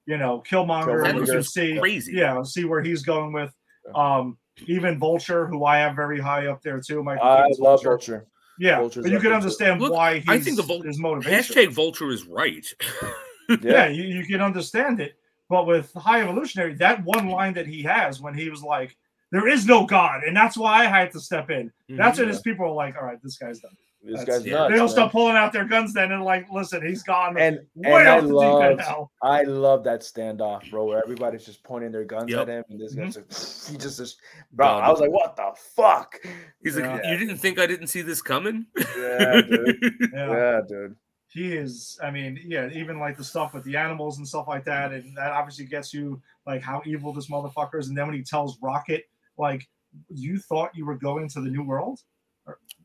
You 0.06 0.18
know, 0.18 0.44
Killmonger, 0.48 1.02
Killmonger 1.04 1.28
you 1.28 1.34
Thanos 1.34 1.48
see, 1.48 1.78
crazy. 1.80 2.14
yeah, 2.14 2.42
see 2.44 2.66
where 2.66 2.82
he's 2.82 3.04
going 3.04 3.32
with. 3.34 3.54
Um, 3.96 4.38
even 4.68 5.00
Vulture, 5.00 5.48
who 5.48 5.66
I 5.66 5.78
have 5.78 5.96
very 5.96 6.20
high 6.20 6.48
up 6.48 6.62
there 6.62 6.80
too. 6.80 7.04
Michael 7.04 7.26
I 7.26 7.38
Keaton's 7.44 7.60
love 7.60 7.84
Vulture. 7.84 8.28
Yeah, 8.60 8.80
Vulture's 8.80 9.04
but 9.04 9.12
you 9.12 9.20
can 9.20 9.32
understand 9.32 9.82
Look, 9.82 9.92
why 9.94 10.20
he's, 10.20 10.30
I 10.30 10.40
think 10.40 10.58
the 10.58 10.64
Vul- 10.64 10.82
his 10.84 11.00
motivation. 11.00 11.56
Hashtag 11.56 11.72
Vulture 11.74 12.12
is 12.12 12.26
right. 12.28 12.66
yeah, 13.62 13.88
you, 13.88 14.04
you 14.04 14.26
can 14.26 14.42
understand 14.42 15.00
it. 15.00 15.16
But 15.50 15.66
with 15.68 15.92
High 15.94 16.22
Evolutionary, 16.22 16.76
that 16.76 17.04
one 17.04 17.28
line 17.30 17.54
that 17.56 17.68
he 17.68 17.82
has 17.84 18.22
when 18.22 18.34
he 18.34 18.50
was 18.50 18.62
like, 18.64 18.96
"There 19.32 19.48
is 19.48 19.66
no 19.66 19.86
God," 19.86 20.24
and 20.24 20.36
that's 20.36 20.56
why 20.58 20.82
I 20.82 20.86
had 20.86 21.12
to 21.14 21.20
step 21.20 21.50
in. 21.50 21.72
That's 21.90 22.18
when 22.20 22.28
Yeah. 22.28 22.34
his 22.34 22.42
people 22.42 22.66
are 22.66 22.72
like, 22.72 22.96
"All 22.96 23.04
right, 23.06 23.18
this 23.24 23.38
guy's 23.38 23.60
done." 23.60 23.72
This 24.06 24.20
That's- 24.20 24.40
guy's 24.40 24.46
yeah. 24.46 24.54
nuts. 24.56 24.70
they 24.72 24.76
don't 24.76 24.86
man. 24.88 24.90
stop 24.94 25.12
pulling 25.14 25.38
out 25.38 25.54
their 25.54 25.64
guns 25.64 25.94
then 25.94 26.12
and 26.12 26.24
like, 26.26 26.46
"Listen, 26.52 26.86
he's 26.86 27.04
gone 27.04 27.38
And 27.38 27.60
way 27.74 28.02
and 28.02 28.10
I 28.10 28.18
off 28.18 28.24
the 28.24 28.28
deep 28.28 28.64
end 28.72 28.78
love. 28.80 29.10
I 29.22 29.44
love 29.44 29.84
that 29.86 30.02
standoff, 30.02 30.70
bro, 30.70 30.84
where 30.86 31.02
everybody's 31.02 31.46
just 31.46 31.64
pointing 31.64 31.92
their 31.94 32.04
guns 32.04 32.30
Yep. 32.30 32.40
at 32.42 32.48
him, 32.50 32.64
and 32.70 32.80
this 32.82 32.96
Mm-hmm. 32.96 33.04
guy's 33.04 33.16
like, 33.16 33.28
he 33.72 33.78
just, 33.78 33.98
just 34.00 34.18
bro. 34.52 34.68
Done. 34.68 34.84
I 34.84 34.90
was 34.92 35.00
like, 35.00 35.12
what 35.12 35.38
the 35.38 35.52
fuck? 35.76 36.20
He's 36.62 36.78
like, 36.78 37.02
you 37.06 37.18
didn't 37.18 37.38
think 37.38 37.60
I 37.60 37.66
didn't 37.66 37.88
see 37.88 38.02
this 38.02 38.22
coming? 38.22 38.66
Yeah, 38.78 39.42
dude. 39.42 39.80
Yeah. 40.14 40.30
Yeah, 40.32 40.62
dude. 40.68 40.96
he 41.30 41.54
is. 41.56 41.98
I 42.04 42.12
mean, 42.12 42.38
yeah, 42.46 42.70
even 42.74 43.00
like 43.00 43.16
the 43.16 43.24
stuff 43.24 43.54
with 43.54 43.64
the 43.64 43.78
animals 43.78 44.18
and 44.18 44.28
stuff 44.28 44.50
like 44.50 44.66
that, 44.66 44.92
and 44.92 45.16
that 45.16 45.32
obviously 45.32 45.64
gets 45.66 45.94
you 45.94 46.22
like 46.46 46.62
how 46.62 46.82
evil 46.86 47.14
this 47.14 47.30
motherfucker 47.30 47.80
is. 47.80 47.88
And 47.88 47.98
then 47.98 48.08
when 48.08 48.16
he 48.18 48.22
tells 48.24 48.60
Rocket, 48.62 49.06
like, 49.38 49.66
"You 50.10 50.40
thought 50.40 50.76
you 50.76 50.86
were 50.86 50.98
going 50.98 51.30
to 51.30 51.40
the 51.40 51.50
new 51.50 51.64
world." 51.64 52.02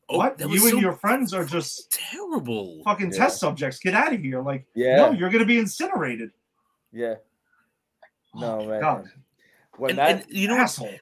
Oh, 0.09 0.17
what? 0.17 0.37
that 0.39 0.47
You 0.47 0.53
was 0.53 0.63
and 0.63 0.71
so 0.73 0.79
your 0.79 0.93
friends 0.93 1.33
are 1.33 1.45
just 1.45 1.91
terrible. 1.91 2.81
fucking 2.83 3.11
Yeah. 3.11 3.17
test 3.19 3.39
subjects. 3.39 3.79
Get 3.79 3.93
out 3.93 4.11
of 4.13 4.19
here. 4.21 4.41
Like, 4.41 4.65
Yeah, 4.73 4.95
no, 4.97 5.11
you're 5.11 5.29
gonna 5.29 5.45
be 5.45 5.59
incinerated. 5.59 6.31
yeah. 6.91 7.15
No, 8.35 8.59
Oh, 8.61 8.67
man. 8.67 8.81
God. 8.81 9.05
When 9.77 9.91
And, 9.91 9.99
that 9.99 10.09
and 10.25 10.25
you 10.29 10.47
know 10.47 10.55
asshole. 10.57 10.93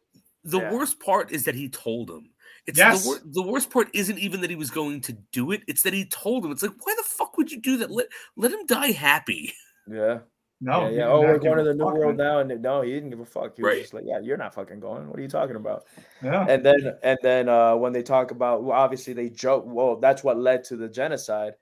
The 0.43 0.59
Yeah. 0.59 0.71
worst 0.73 0.99
part 0.99 1.31
is 1.31 1.43
that 1.45 1.55
he 1.55 1.67
told 1.69 2.09
him. 2.09 2.29
It's 2.65 2.77
Yes. 2.77 3.03
the, 3.03 3.09
wor- 3.09 3.21
the 3.25 3.41
worst 3.43 3.69
part 3.69 3.89
isn't 3.93 4.17
even 4.19 4.41
that 4.41 4.49
he 4.49 4.55
was 4.55 4.69
going 4.71 5.01
to 5.01 5.13
do 5.31 5.51
it. 5.51 5.63
It's 5.67 5.83
that 5.83 5.93
he 5.93 6.05
told 6.05 6.45
him. 6.45 6.51
It's 6.51 6.63
like, 6.63 6.85
why 6.85 6.93
the 6.95 7.03
fuck 7.03 7.37
would 7.37 7.51
you 7.51 7.59
do 7.61 7.77
that? 7.77 7.89
Let 7.91 8.07
let 8.35 8.51
him 8.51 8.65
die 8.65 8.91
happy. 8.91 9.53
Yeah. 9.89 10.19
No, 10.59 10.87
yeah, 10.89 10.97
yeah. 10.97 11.07
Oh, 11.07 11.21
we're 11.21 11.37
going 11.37 11.57
to 11.59 11.63
the 11.63 11.73
new 11.75 11.83
fuck, 11.85 11.93
world 11.93 12.17
man. 12.17 12.27
now, 12.27 12.39
and 12.39 12.61
no, 12.63 12.81
he 12.81 12.91
didn't 12.91 13.11
give 13.11 13.19
a 13.19 13.25
fuck. 13.25 13.55
He 13.55 13.61
was 13.61 13.69
Right. 13.73 13.81
just 13.81 13.93
like, 13.93 14.05
"Yeah, 14.07 14.19
you're 14.19 14.37
not 14.37 14.55
fucking 14.55 14.79
going. 14.79 15.07
What 15.07 15.19
are 15.19 15.21
you 15.21 15.27
talking 15.27 15.55
about?" 15.55 15.83
Yeah. 16.23 16.45
And 16.49 16.65
then, 16.65 16.97
and 17.03 17.19
then, 17.21 17.47
uh, 17.47 17.75
when 17.75 17.93
they 17.93 18.01
talk 18.01 18.31
about, 18.31 18.63
well, 18.63 18.75
obviously 18.77 19.13
they 19.13 19.29
joke. 19.29 19.65
Well, 19.67 19.97
that's 19.97 20.23
what 20.23 20.37
led 20.39 20.63
to 20.65 20.75
the 20.75 20.89
genocide, 20.89 21.53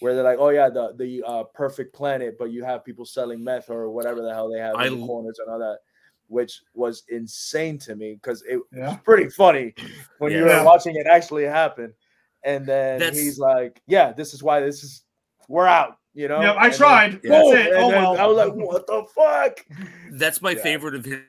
where 0.00 0.14
they're 0.14 0.24
like, 0.24 0.38
"Oh 0.40 0.48
yeah, 0.48 0.68
the 0.68 0.94
the 0.96 1.22
uh, 1.24 1.44
perfect 1.54 1.94
planet," 1.94 2.36
but 2.38 2.50
you 2.50 2.64
have 2.64 2.84
people 2.84 3.04
selling 3.04 3.44
meth 3.44 3.70
or 3.70 3.88
whatever 3.90 4.20
the 4.20 4.34
hell 4.34 4.50
they 4.50 4.58
have 4.58 4.74
I 4.74 4.86
in 4.86 4.94
the 4.94 5.00
l- 5.02 5.06
corners 5.06 5.38
and 5.38 5.48
all 5.48 5.60
that, 5.60 5.78
which 6.26 6.60
was 6.74 7.04
insane 7.08 7.78
to 7.78 7.94
me 7.94 8.14
because 8.14 8.42
it 8.48 8.58
was 8.72 8.96
pretty 9.04 9.28
funny 9.30 9.74
when 10.18 10.32
you 10.32 10.42
were 10.44 10.64
watching 10.64 10.96
it 10.96 11.06
actually 11.06 11.44
happen. 11.44 11.94
And 12.42 12.66
then 12.66 12.98
That's- 12.98 13.16
he's 13.16 13.38
like, 13.38 13.80
"Yeah, 13.86 14.12
this 14.12 14.34
is 14.34 14.42
why 14.42 14.58
this 14.58 14.82
is 14.82 15.04
we're 15.46 15.68
out." 15.68 15.98
You 16.14 16.28
know? 16.28 16.40
Yeah, 16.40 16.52
I 16.52 16.64
And 16.64 16.72
then- 16.72 16.78
tried. 16.78 17.20
Yeah. 17.22 17.30
That's 17.30 17.48
it. 17.50 17.66
And 17.72 17.76
Oh 17.76 17.88
well. 17.88 18.18
I 18.18 18.26
was 18.26 18.36
like, 18.36 18.52
"What 18.54 18.86
the 18.86 19.04
fuck?" 19.14 19.64
That's 20.12 20.42
my 20.42 20.52
Yeah. 20.52 20.62
favorite 20.62 20.94
of 20.94 21.04
his 21.04 21.20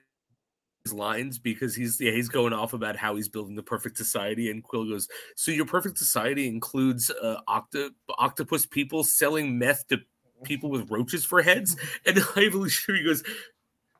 his 0.84 0.94
lines 0.94 1.38
because 1.38 1.76
he's 1.76 2.02
yeah 2.02 2.10
he's 2.12 2.28
going 2.28 2.54
off 2.54 2.74
about 2.74 2.96
how 2.96 3.16
he's 3.16 3.30
building 3.30 3.56
the 3.56 3.62
perfect 3.62 3.96
society 3.98 4.50
and 4.50 4.64
Quill 4.64 4.90
goes 4.90 5.08
so 5.36 5.52
your 5.52 5.68
perfect 5.68 6.00
society 6.00 6.48
includes 6.48 7.12
uh, 7.12 7.36
octo- 7.48 7.92
octopus 8.18 8.66
people 8.66 9.04
selling 9.04 9.60
meth 9.60 9.86
to 9.90 10.00
people 10.44 10.72
with 10.72 10.90
roaches 10.90 11.24
for 11.24 11.44
heads 11.44 11.76
and 12.08 12.18
High 12.18 12.46
Evolutionary 12.46 13.04
goes 13.04 13.22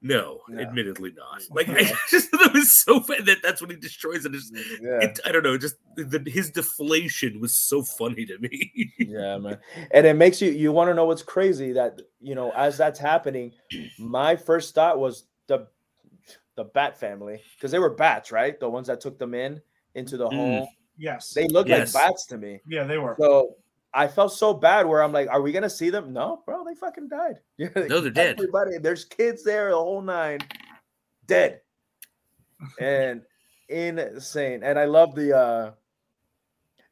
no, 0.02 0.42
No. 0.50 0.62
admittedly 0.62 1.12
not 1.16 1.42
like 1.52 1.70
I 1.70 1.84
just 2.10 2.30
thought 2.32 2.48
it 2.48 2.54
was 2.54 2.82
so 2.82 3.00
funny 3.02 3.22
that 3.24 3.38
that's 3.44 3.62
when 3.62 3.70
he 3.70 3.76
destroys 3.78 4.26
it, 4.26 4.34
It's- 4.34 4.52
Yeah. 4.82 5.00
it 5.02 5.20
I 5.26 5.32
don't 5.32 5.44
know 5.44 5.58
just 5.58 5.76
the, 5.96 6.24
his 6.26 6.50
deflation 6.50 7.40
was 7.40 7.58
so 7.58 7.84
funny 7.84 8.26
to 8.26 8.38
me 8.40 8.72
yeah 9.00 9.38
man 9.38 9.60
and 9.92 10.08
it 10.08 10.16
makes 10.16 10.42
you 10.42 10.52
you 10.52 10.72
want 10.72 10.90
to 10.90 10.94
know 10.94 11.06
what's 11.06 11.22
crazy 11.24 11.72
that 11.74 12.02
you 12.20 12.34
know 12.36 12.52
as 12.52 12.78
that's 12.78 13.00
happening 13.00 13.52
my 14.00 14.36
first 14.36 14.74
thought 14.74 14.98
was 15.00 15.26
the 15.48 15.68
the 16.56 16.64
bat 16.66 17.00
family 17.00 17.42
because 17.56 17.72
they 17.72 17.80
were 17.80 17.92
bats 17.94 18.32
right 18.32 18.60
the 18.60 18.70
ones 18.70 18.88
that 18.88 19.02
took 19.02 19.18
them 19.20 19.34
in 19.34 19.62
into 19.96 20.18
the 20.18 20.28
Mm. 20.28 20.36
home 20.36 20.68
yes. 20.98 21.32
they 21.34 21.48
look 21.48 21.68
Yes. 21.68 21.94
like 21.94 22.04
bats 22.06 22.26
to 22.28 22.38
me 22.38 22.60
yeah, 22.68 22.84
they 22.86 22.98
were. 22.98 23.16
so 23.20 23.56
i 23.94 24.08
felt 24.08 24.34
so 24.34 24.54
bad 24.54 24.86
where 24.86 25.04
i'm 25.04 25.12
like 25.12 25.28
are 25.30 25.42
we 25.42 25.52
gonna 25.52 25.70
see 25.70 25.90
them? 25.90 26.14
No 26.14 26.42
bro 26.46 26.64
they 26.66 26.76
fucking 26.76 27.10
died. 27.10 27.40
Yeah, 27.58 27.70
No, 27.76 28.02
they're 28.02 28.12
dead. 28.12 28.36
everybody 28.38 28.78
there's 28.78 29.06
kids 29.06 29.44
there 29.44 29.70
the 29.72 29.76
whole 29.76 30.02
nine 30.02 30.40
dead. 31.28 31.62
And 32.80 33.24
insane. 33.70 34.64
And 34.64 34.78
i 34.78 34.86
love 34.86 35.16
the 35.16 35.36
uh 35.36 35.72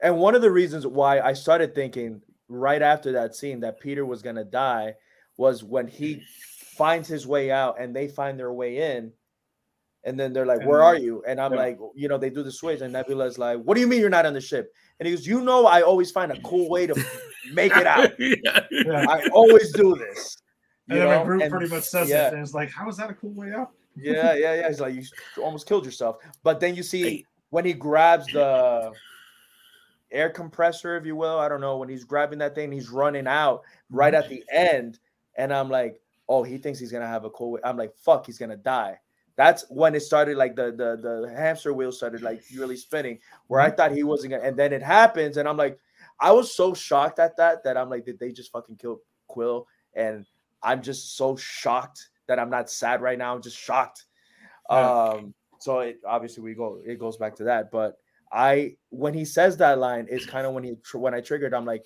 and 0.01 0.17
one 0.17 0.33
of 0.35 0.41
the 0.41 0.51
reasons 0.51 0.87
why 0.87 1.19
i 1.19 1.33
started 1.33 1.75
thinking 1.75 2.21
right 2.47 2.81
after 2.81 3.11
that 3.11 3.35
scene 3.35 3.59
that 3.59 3.79
peter 3.79 4.05
was 4.05 4.21
gonna 4.21 4.43
die 4.43 4.95
was 5.37 5.63
when 5.63 5.87
he 5.87 6.23
finds 6.79 7.07
his 7.07 7.27
way 7.27 7.51
out 7.51 7.79
and 7.79 7.95
they 7.95 8.07
find 8.07 8.39
their 8.39 8.53
way 8.53 8.95
in 8.95 9.11
and 10.03 10.19
then 10.19 10.33
they're 10.33 10.45
like 10.45 10.65
where 10.65 10.81
are 10.81 10.97
you? 10.97 11.23
And 11.27 11.39
i'm 11.39 11.53
yeah. 11.53 11.59
like 11.59 11.79
you 11.93 12.07
know 12.07 12.17
they 12.17 12.29
do 12.29 12.43
the 12.43 12.51
switch 12.51 12.81
and 12.81 12.93
nebula's 12.93 13.37
like 13.37 13.59
what 13.59 13.75
do 13.75 13.81
you 13.81 13.87
mean 13.87 13.99
you're 13.99 14.09
not 14.09 14.25
on 14.25 14.33
the 14.33 14.41
ship 14.41 14.73
and 14.99 15.07
he 15.07 15.15
goes 15.15 15.25
you 15.25 15.41
know 15.41 15.65
i 15.65 15.81
always 15.81 16.11
find 16.11 16.31
a 16.31 16.39
cool 16.41 16.69
way 16.69 16.85
to 16.87 16.93
make 17.53 17.75
it 17.75 17.87
out 17.87 18.11
yeah. 18.19 18.61
Yeah. 18.71 19.05
i 19.09 19.27
always 19.33 19.71
do 19.73 19.95
this 19.95 20.37
And 20.89 20.99
then 20.99 21.07
know? 21.07 21.19
my 21.19 21.23
group 21.25 21.41
And- 21.41 21.51
pretty 21.51 21.67
much 21.67 21.83
says 21.83 22.09
yeah. 22.09 22.27
it. 22.27 22.33
And 22.33 22.41
it's 22.41 22.53
like, 22.53 22.71
how 22.71 22.89
is 22.89 22.97
that 22.97 23.09
a 23.09 23.13
cool 23.13 23.31
way 23.31 23.53
out? 23.53 23.71
yeah, 23.95 24.33
yeah, 24.33 24.55
yeah. 24.55 24.67
He's 24.67 24.79
like, 24.79 24.95
you 24.95 25.03
almost 25.43 25.67
killed 25.67 25.85
yourself. 25.85 26.17
But 26.43 26.59
then 26.59 26.75
you 26.75 26.83
see 26.83 27.01
Hey. 27.03 27.25
when 27.51 27.63
he 27.65 27.73
grabs 27.73 28.25
the 28.27 28.91
air 30.11 30.29
compressor, 30.29 30.97
if 30.97 31.05
you 31.05 31.15
will. 31.15 31.37
I 31.37 31.47
don't 31.49 31.61
know 31.61 31.77
when 31.77 31.89
he's 31.89 32.03
grabbing 32.03 32.39
that 32.39 32.55
thing, 32.55 32.71
he's 32.71 32.89
running 32.89 33.27
out 33.27 33.61
right 33.89 34.13
at 34.13 34.25
mm-hmm. 34.25 34.35
the 34.35 34.43
end, 34.51 34.99
and 35.35 35.53
I'm 35.53 35.69
like, 35.69 36.01
oh, 36.27 36.43
he 36.43 36.57
thinks 36.57 36.79
he's 36.79 36.91
gonna 36.91 37.07
have 37.07 37.25
a 37.25 37.29
cool. 37.29 37.51
Way. 37.51 37.61
I'm 37.63 37.77
like, 37.77 37.93
fuck, 37.95 38.25
he's 38.25 38.37
gonna 38.37 38.57
die. 38.57 38.99
That's 39.39 39.63
when 39.69 39.95
it 39.95 40.01
started, 40.01 40.35
like 40.35 40.57
the 40.57 40.65
the 40.65 40.99
the 41.01 41.33
hamster 41.33 41.73
wheel 41.73 41.93
started 41.93 42.21
like 42.21 42.43
really 42.53 42.75
spinning. 42.75 43.19
Where 43.47 43.61
I 43.61 43.71
thought 43.71 43.93
he 43.93 44.03
wasn't 44.03 44.31
gonna, 44.31 44.43
and 44.43 44.57
then 44.57 44.73
it 44.73 44.83
happens, 44.83 45.37
and 45.37 45.47
I'm 45.47 45.55
like, 45.55 45.79
I 46.19 46.33
was 46.33 46.53
so 46.53 46.73
shocked 46.73 47.19
at 47.19 47.37
that 47.37 47.63
that 47.63 47.77
I'm 47.77 47.89
like, 47.89 48.03
did 48.03 48.19
they 48.19 48.33
just 48.33 48.51
fucking 48.51 48.75
kill 48.75 48.99
Quill? 49.29 49.65
And 49.93 50.25
I'm 50.61 50.81
just 50.81 51.15
so 51.15 51.37
shocked 51.37 52.09
that 52.27 52.37
I'm 52.37 52.49
not 52.49 52.69
sad 52.69 53.01
right 53.01 53.17
now. 53.17 53.33
I'm 53.33 53.41
just 53.41 53.57
shocked. 53.57 54.03
Yeah. 54.69 55.05
Um, 55.05 55.33
so 55.59 55.79
it 55.79 56.01
obviously 56.05 56.43
we 56.43 56.53
go 56.53 56.81
it 56.85 56.99
goes 56.99 57.15
back 57.15 57.37
to 57.37 57.45
that. 57.45 57.71
But 57.71 57.97
I 58.33 58.75
when 58.89 59.13
he 59.13 59.23
says 59.23 59.55
that 59.55 59.79
line 59.79 60.07
it's 60.09 60.25
kind 60.25 60.47
of 60.47 60.53
when 60.53 60.65
he 60.65 60.75
when 60.91 61.13
I 61.13 61.21
triggered, 61.21 61.53
I'm 61.53 61.63
like, 61.65 61.85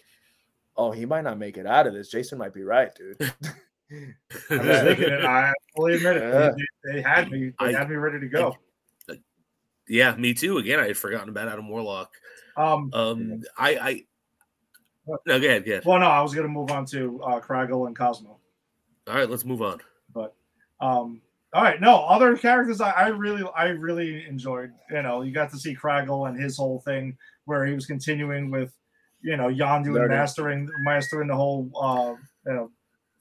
oh, 0.75 0.89
he 0.89 1.05
might 1.05 1.23
not 1.23 1.38
make 1.38 1.57
it 1.57 1.67
out 1.67 1.85
of 1.85 1.93
this. 1.93 2.09
Jason 2.09 2.39
might 2.39 2.55
be 2.55 2.63
right, 2.63 2.89
dude. 2.95 3.31
I 4.49 4.57
was 4.57 4.81
thinking 4.81 5.09
it. 5.09 5.25
I 5.25 5.53
fully 5.75 5.95
admit 5.95 6.17
it. 6.17 6.23
Yeah. 6.23 6.51
They, 6.85 6.93
they 6.93 7.01
had 7.01 7.31
me. 7.31 7.51
They 7.59 7.65
I- 7.65 7.71
had 7.79 7.89
me 7.89 7.95
ready 7.95 8.19
to 8.19 8.27
go. 8.27 8.55
yeah 9.87 10.15
me 10.15 10.33
too 10.33 10.57
again 10.59 10.79
I 10.79 10.87
had 10.87 10.97
forgotten 10.97 11.27
about 11.29 11.47
Adam 11.49 11.67
Warlock 11.67 12.11
Um, 12.55 12.89
um 12.93 13.43
I 13.57 13.75
I 13.75 14.03
no 15.25 15.39
go 15.39 15.47
ahead 15.47 15.65
go 15.65 15.71
ahead 15.71 15.85
well, 15.85 15.99
no, 15.99 16.05
I 16.07 16.21
was 16.21 16.33
going 16.33 16.47
to 16.47 16.53
move 16.53 16.71
on 16.71 16.85
to 16.87 17.21
uh, 17.23 17.39
Kraglin 17.41 17.87
and 17.87 17.95
Cosmo. 17.95 18.39
all 19.07 19.13
right 19.15 19.29
let's 19.29 19.43
move 19.43 19.61
on 19.61 19.81
But, 20.13 20.33
Um, 20.79 21.21
all 21.53 21.61
right, 21.61 21.79
no 21.79 21.97
other 22.05 22.35
characters. 22.35 22.81
I, 22.81 22.89
I 22.91 23.07
really, 23.09 23.43
I 23.55 23.65
really 23.67 24.25
enjoyed. 24.25 24.71
You 24.89 25.03
know, 25.03 25.21
you 25.21 25.31
got 25.31 25.51
to 25.51 25.57
see 25.57 25.75
Kraglin 25.75 26.29
and 26.29 26.41
his 26.41 26.57
whole 26.57 26.79
thing 26.79 27.15
where 27.45 27.63
he 27.63 27.75
was 27.75 27.85
continuing 27.85 28.49
with, 28.49 28.73
you 29.21 29.37
know, 29.37 29.49
Yondu 29.49 29.99
and 29.99 30.09
mastering, 30.09 30.67
mastering 30.83 31.27
the 31.27 31.35
whole, 31.35 31.69
uh, 31.79 32.15
you 32.49 32.53
know, 32.55 32.71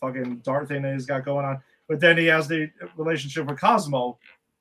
fucking 0.02 0.38
dart 0.44 0.68
thing 0.68 0.82
that 0.82 0.92
he's 0.92 1.06
got 1.06 1.24
going 1.24 1.46
on. 1.46 1.58
But 1.88 2.00
then 2.00 2.18
he 2.18 2.26
has 2.26 2.46
the 2.48 2.68
relationship 2.98 3.46
with 3.46 3.58
Cosmo, 3.58 4.18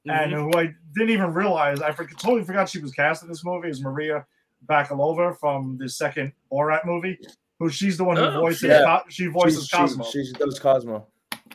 and 0.08 0.32
Mhm. 0.32 0.54
who 0.54 0.58
I 0.60 0.74
didn't 0.94 1.10
even 1.10 1.34
realize. 1.34 1.82
I 1.82 1.92
for, 1.92 2.06
totally 2.06 2.44
forgot 2.46 2.70
she 2.70 2.80
was 2.80 2.92
cast 2.94 3.24
in 3.24 3.30
this 3.30 3.44
movie. 3.44 3.68
Is 3.70 3.82
Maria 3.82 4.26
Bakalova 4.70 5.38
from 5.38 5.78
the 5.78 5.90
second 5.90 6.32
Borat 6.52 6.86
movie? 6.86 7.20
Who 7.60 7.70
she's 7.70 7.98
the 7.98 8.04
one 8.04 8.18
who 8.18 8.24
Oh, 8.24 8.40
voices. 8.42 8.64
yeah. 8.70 8.84
Co- 9.04 9.10
she 9.10 9.28
voices 9.28 9.68
She's- 9.68 9.80
Cosmo. 9.80 10.04
She, 10.06 10.26
she 10.26 10.34
does 10.34 10.60
Cosmo. 10.60 11.06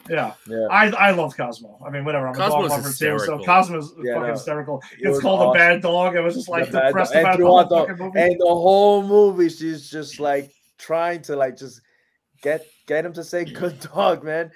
yeah. 0.08 0.34
Yeah. 0.48 0.66
I 0.70 0.88
I 0.90 1.10
love 1.10 1.36
Cosmo. 1.36 1.78
I 1.84 1.90
mean, 1.90 2.04
whatever. 2.04 2.28
I'm 2.28 2.34
a 2.34 2.38
dog 2.38 2.52
lover 2.52 2.68
too, 2.76 2.82
so 2.82 2.88
hysterical. 2.88 3.44
Cosmo's 3.44 3.92
Yeah, 3.98 4.14
fucking 4.14 4.22
no, 4.28 4.32
hysterical. 4.34 4.78
it 4.92 4.98
It's 5.06 5.08
was 5.08 5.20
called 5.20 5.54
a 5.54 5.58
bad 5.58 5.82
dog. 5.82 6.16
I 6.16 6.20
was 6.20 6.34
just 6.36 6.48
like 6.48 6.70
The 6.70 6.80
depressed 6.80 7.12
dog. 7.12 7.22
about 7.22 7.34
and 7.34 7.42
the 7.42 7.46
whole 7.46 7.64
the, 7.64 7.76
fucking 7.76 7.96
movie. 8.06 8.20
and 8.20 8.40
the 8.40 8.44
whole 8.46 9.02
movie, 9.02 9.48
she's 9.48 9.90
just 9.90 10.20
like 10.20 10.52
trying 10.78 11.22
to 11.22 11.34
like 11.34 11.56
just 11.56 11.80
get 12.46 12.66
get 12.86 13.04
him 13.04 13.12
to 13.12 13.24
say 13.24 13.44
good 13.62 13.78
dog, 13.80 14.22
man. 14.22 14.52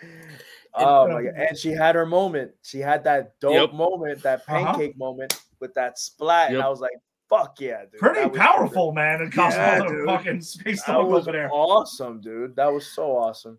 Oh 0.75 1.09
my 1.09 1.23
god! 1.25 1.33
And 1.37 1.59
she 1.59 1.71
had 1.73 1.97
her 1.97 2.07
moment. 2.07 2.53
She 2.63 2.79
had 2.79 3.03
that 3.05 3.39
dope 3.41 3.55
Yep. 3.55 3.73
moment, 3.73 4.23
that 4.23 4.43
Uh-huh. 4.49 4.73
pancake 4.73 4.97
moment 4.97 5.35
with 5.59 5.75
that 5.75 5.99
splat, 5.99 6.53
and 6.53 6.63
I 6.63 6.69
was 6.69 6.81
like, 6.81 6.95
"Fuck 7.29 7.61
yeah, 7.61 7.83
dude!" 7.91 8.01
Pretty 8.01 8.31
powerful, 8.39 8.93
man. 8.93 9.21
It 9.23 9.33
cost 9.33 9.57
Yeah, 9.57 9.79
the 9.81 10.05
fucking 10.07 10.41
space 10.43 10.85
That 10.85 10.93
dog 10.93 11.09
was 11.09 11.23
over 11.27 11.33
there. 11.33 11.51
awesome, 11.53 12.21
dude. 12.21 12.55
That 12.57 12.73
was 12.73 12.87
so 12.87 13.17
awesome. 13.17 13.59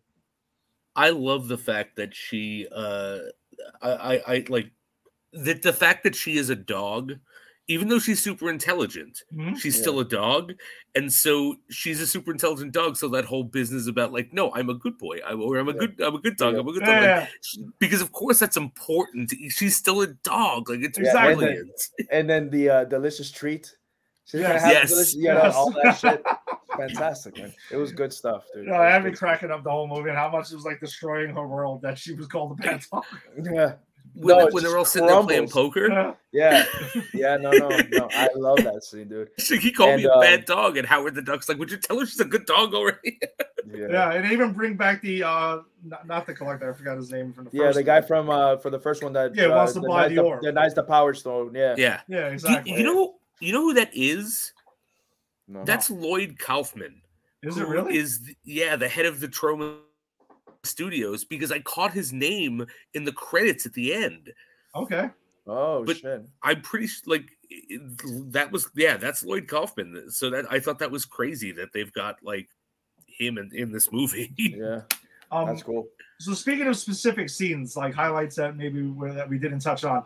I 0.96 1.10
love 1.10 1.48
the 1.50 1.58
fact 1.58 1.98
that 1.98 2.16
she 2.16 2.68
uh 2.72 3.20
I 3.82 3.92
I, 3.92 4.34
I 4.36 4.46
like 4.48 4.72
that 5.34 5.62
the 5.62 5.74
fact 5.74 6.04
that 6.06 6.16
she 6.16 6.38
is 6.38 6.50
a 6.50 6.56
dog 6.56 7.14
even 7.68 7.88
though 7.88 8.00
she's 8.00 8.22
super 8.22 8.50
intelligent 8.50 9.22
Mhm. 9.34 9.58
she's 9.58 9.76
Yeah. 9.76 9.82
still 9.82 10.00
a 10.00 10.06
dog 10.06 10.54
and 10.96 11.12
so 11.12 11.56
she's 11.70 12.02
a 12.02 12.08
super 12.08 12.32
intelligent 12.32 12.74
dog 12.74 12.98
so 12.98 13.08
that 13.10 13.26
whole 13.26 13.44
business 13.44 13.88
about 13.88 14.12
like 14.12 14.34
no 14.34 14.52
i'm 14.54 14.70
a 14.70 14.74
good 14.74 14.98
boy 14.98 15.20
I, 15.26 15.34
or 15.34 15.58
i'm 15.58 15.70
a 15.70 15.74
Yeah. 15.74 15.80
good 15.80 16.02
i'm 16.02 16.16
a 16.16 16.20
good 16.20 16.38
dog 16.38 16.54
Yeah. 16.56 16.60
i'm 16.60 16.68
a 16.68 16.72
good 16.74 16.84
dog 16.84 17.04
like, 17.20 17.30
she- 17.44 17.66
because 17.80 18.02
of 18.02 18.12
course 18.12 18.40
that's 18.40 18.58
important 18.58 19.32
she's 19.50 19.76
still 19.78 20.02
a 20.02 20.08
dog 20.08 20.70
like 20.70 20.82
it's 20.82 20.98
Yeah, 21.00 21.28
and 21.30 21.40
then- 21.42 21.72
And 22.12 22.30
then 22.30 22.50
the 22.50 22.70
uh, 22.70 22.84
delicious 22.86 23.32
treat. 23.32 23.74
She's 24.26 24.42
gonna 24.42 24.54
Yes. 24.56 24.64
have 24.64 24.72
Yes. 24.74 24.90
delicious, 24.90 25.16
yeah, 25.18 25.44
Yes. 25.44 25.56
all 25.56 25.72
that 25.72 25.98
shit. 25.98 26.24
Fantastic, 26.78 27.38
man. 27.38 27.54
It 27.70 27.76
was 27.78 27.92
good 27.92 28.14
stuff, 28.14 28.46
dude. 28.54 28.66
no, 28.68 28.74
I 28.74 28.86
was 28.86 28.94
had 28.94 29.04
me 29.04 29.10
good 29.12 29.20
cracking 29.20 29.52
up 29.52 29.64
the 29.64 29.70
whole 29.72 29.88
movie 29.88 30.10
and 30.10 30.18
how 30.18 30.30
much 30.30 30.52
it 30.52 30.56
was 30.56 30.64
like 30.64 30.80
destroying 30.80 31.36
her 31.36 31.46
world 31.48 31.82
that 31.82 31.98
she 31.98 32.14
was 32.14 32.28
called 32.28 32.52
the 32.58 32.64
bad 32.64 32.82
dog. 32.92 33.04
Yeah, 33.44 33.74
when, 34.16 34.38
No, 34.38 34.48
when 34.52 34.64
they're 34.64 34.78
all 34.78 34.86
sitting 34.86 35.08
there 35.08 35.24
playing 35.24 35.50
poker 35.50 35.88
Yeah. 35.90 36.14
yeah, 36.32 36.66
yeah. 37.14 37.38
No, 37.38 37.52
no, 37.52 37.70
no. 37.92 38.10
I 38.12 38.28
love 38.36 38.58
that 38.64 38.84
scene, 38.84 39.08
dude. 39.08 39.30
he 39.38 39.72
called 39.72 39.98
me 39.98 40.04
a 40.06 40.12
um, 40.12 40.20
bad 40.20 40.46
dog 40.46 40.78
and 40.78 40.88
howard 40.88 41.16
the 41.16 41.22
duck's 41.22 41.48
like 41.50 41.58
would 41.58 41.72
you 41.72 41.78
tell 41.78 42.00
her 42.00 42.06
she's 42.06 42.20
a 42.20 42.26
good 42.26 42.46
dog 42.46 42.74
already 42.74 43.20
Yeah. 43.74 43.88
yeah, 43.90 44.12
and 44.14 44.26
they 44.26 44.32
even 44.32 44.54
bring 44.54 44.76
back 44.76 45.02
the 45.02 45.24
uh 45.24 45.60
not, 45.84 46.06
not 46.08 46.26
the 46.28 46.34
collector, 46.34 46.70
I 46.72 46.78
forgot 46.78 46.98
his 46.98 47.12
name 47.12 47.34
from 47.34 47.46
the 47.46 47.52
first 47.52 47.62
Yeah, 47.64 47.72
the 47.72 47.84
guy 47.84 48.00
one. 48.00 48.08
from 48.08 48.30
uh 48.30 48.58
for 48.58 48.70
the 48.70 48.80
first 48.80 49.04
one 49.04 49.14
that 49.14 49.36
Yeah, 49.36 49.46
uh, 49.46 49.56
wants 49.58 49.74
to 49.74 49.82
buy 49.82 50.08
denies 50.10 50.16
the 50.16 50.22
ore. 50.24 50.40
denies 50.42 50.74
the 50.74 50.84
power 50.84 51.14
stone. 51.14 51.54
Yeah, 51.56 51.76
yeah 51.78 52.02
Yeah, 52.08 52.22
Do 52.22 52.26
you- 52.28 52.32
exactly. 52.34 52.74
you 52.74 52.84
know 52.84 53.16
you 53.40 53.54
know 53.54 53.62
who 53.62 53.74
that 53.76 53.90
is 53.94 54.54
No. 55.48 55.64
That's 55.66 55.90
Lloyd 55.90 56.38
Kaufman. 56.40 57.02
is 57.44 57.58
it 57.58 57.68
really? 57.68 57.98
Is 57.98 58.20
th- 58.20 58.38
yeah, 58.44 58.76
the 58.76 58.88
head 58.88 59.06
of 59.06 59.20
the 59.20 59.28
Troma 59.28 59.78
Studios 60.64 61.24
because 61.24 61.52
I 61.52 61.60
caught 61.60 61.92
his 61.94 62.14
name 62.14 62.66
in 62.94 63.04
the 63.04 63.12
credits 63.12 63.66
at 63.66 63.74
the 63.74 63.94
end. 63.94 64.32
okay. 64.76 65.10
Oh 65.48 65.84
But- 65.84 65.98
shit! 65.98 66.22
I'm 66.44 66.62
pretty 66.62 66.88
like 67.08 67.32
that 68.30 68.52
was 68.52 68.70
yeah, 68.76 68.96
that's 68.98 69.24
Lloyd 69.24 69.48
Kaufman. 69.48 70.12
So 70.12 70.30
that 70.30 70.46
I 70.52 70.60
thought 70.60 70.78
that 70.80 70.92
was 70.92 71.04
crazy 71.04 71.52
that 71.54 71.74
they've 71.74 71.92
got 71.94 72.18
like 72.22 72.48
him 73.08 73.40
in, 73.40 73.50
in 73.54 73.72
this 73.72 73.92
movie. 73.92 74.32
Yeah, 74.38 74.82
Um, 75.32 75.48
that's 75.48 75.64
cool. 75.64 75.88
So 76.20 76.34
speaking 76.36 76.68
of 76.68 76.78
specific 76.78 77.28
scenes, 77.30 77.76
like 77.76 77.94
highlights 77.96 78.36
that 78.36 78.56
maybe 78.56 78.84
where 78.84 79.14
that 79.14 79.28
we 79.28 79.40
didn't 79.40 79.62
touch 79.62 79.84
on. 79.84 80.04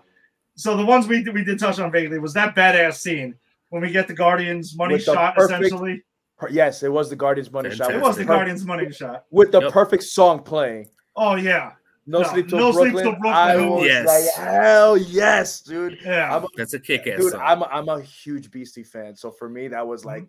So 0.56 0.78
the 0.78 0.86
ones 0.86 1.06
we 1.08 1.22
did, 1.22 1.34
we 1.34 1.44
did 1.44 1.60
touch 1.60 1.80
on 1.80 1.92
vaguely 1.92 2.18
was 2.20 2.34
that 2.36 2.56
badass 2.56 2.96
scene 3.02 3.36
when 3.70 3.82
we 3.82 3.92
get 3.92 4.08
the 4.08 4.14
Guardians 4.14 4.78
money 4.78 4.94
With 4.94 5.04
shot. 5.04 5.36
perfect- 5.36 5.64
essentially, 5.66 5.98
Per- 5.98 6.04
Yes, 6.50 6.84
it 6.84 6.92
was 6.92 7.10
the 7.10 7.16
Guardians 7.16 7.52
money 7.52 7.74
shot. 7.74 7.94
It 7.94 8.02
was 8.02 8.18
the 8.18 8.24
Per- 8.26 8.34
Guardians 8.36 8.66
money 8.66 8.92
shot. 8.92 9.26
with 9.32 9.52
the 9.52 9.62
Yep. 9.62 9.72
perfect 9.72 10.04
song 10.04 10.44
playing. 10.44 10.90
Oh 11.16 11.36
yeah, 11.36 11.72
No, 12.06 12.22
No, 12.22 12.28
sleep 12.28 12.50
till 12.50 12.60
No 12.60 12.72
Sleep 12.72 12.92
Brooklyn. 12.92 13.04
Till 13.04 13.12
Brooklyn. 13.14 13.34
I 13.34 13.56
was 13.68 13.86
Yes. 13.86 14.06
like, 14.38 14.48
hell 14.48 14.98
yes, 14.98 15.62
dude. 15.62 15.98
yeah. 16.04 16.36
I'm 16.36 16.44
a, 16.44 16.48
That's 16.58 16.74
a 16.74 16.80
kick 16.80 17.08
ass 17.08 17.20
dude. 17.20 17.32
song. 17.32 17.42
I'm 17.44 17.62
a, 17.62 17.66
I'm 17.72 17.88
a 17.90 18.02
huge 18.02 18.52
Beastie 18.52 18.84
fan, 18.84 19.16
so 19.16 19.32
for 19.32 19.48
me 19.50 19.68
that 19.70 19.88
was 19.88 20.02
Mm-hmm. 20.02 20.10
like, 20.10 20.28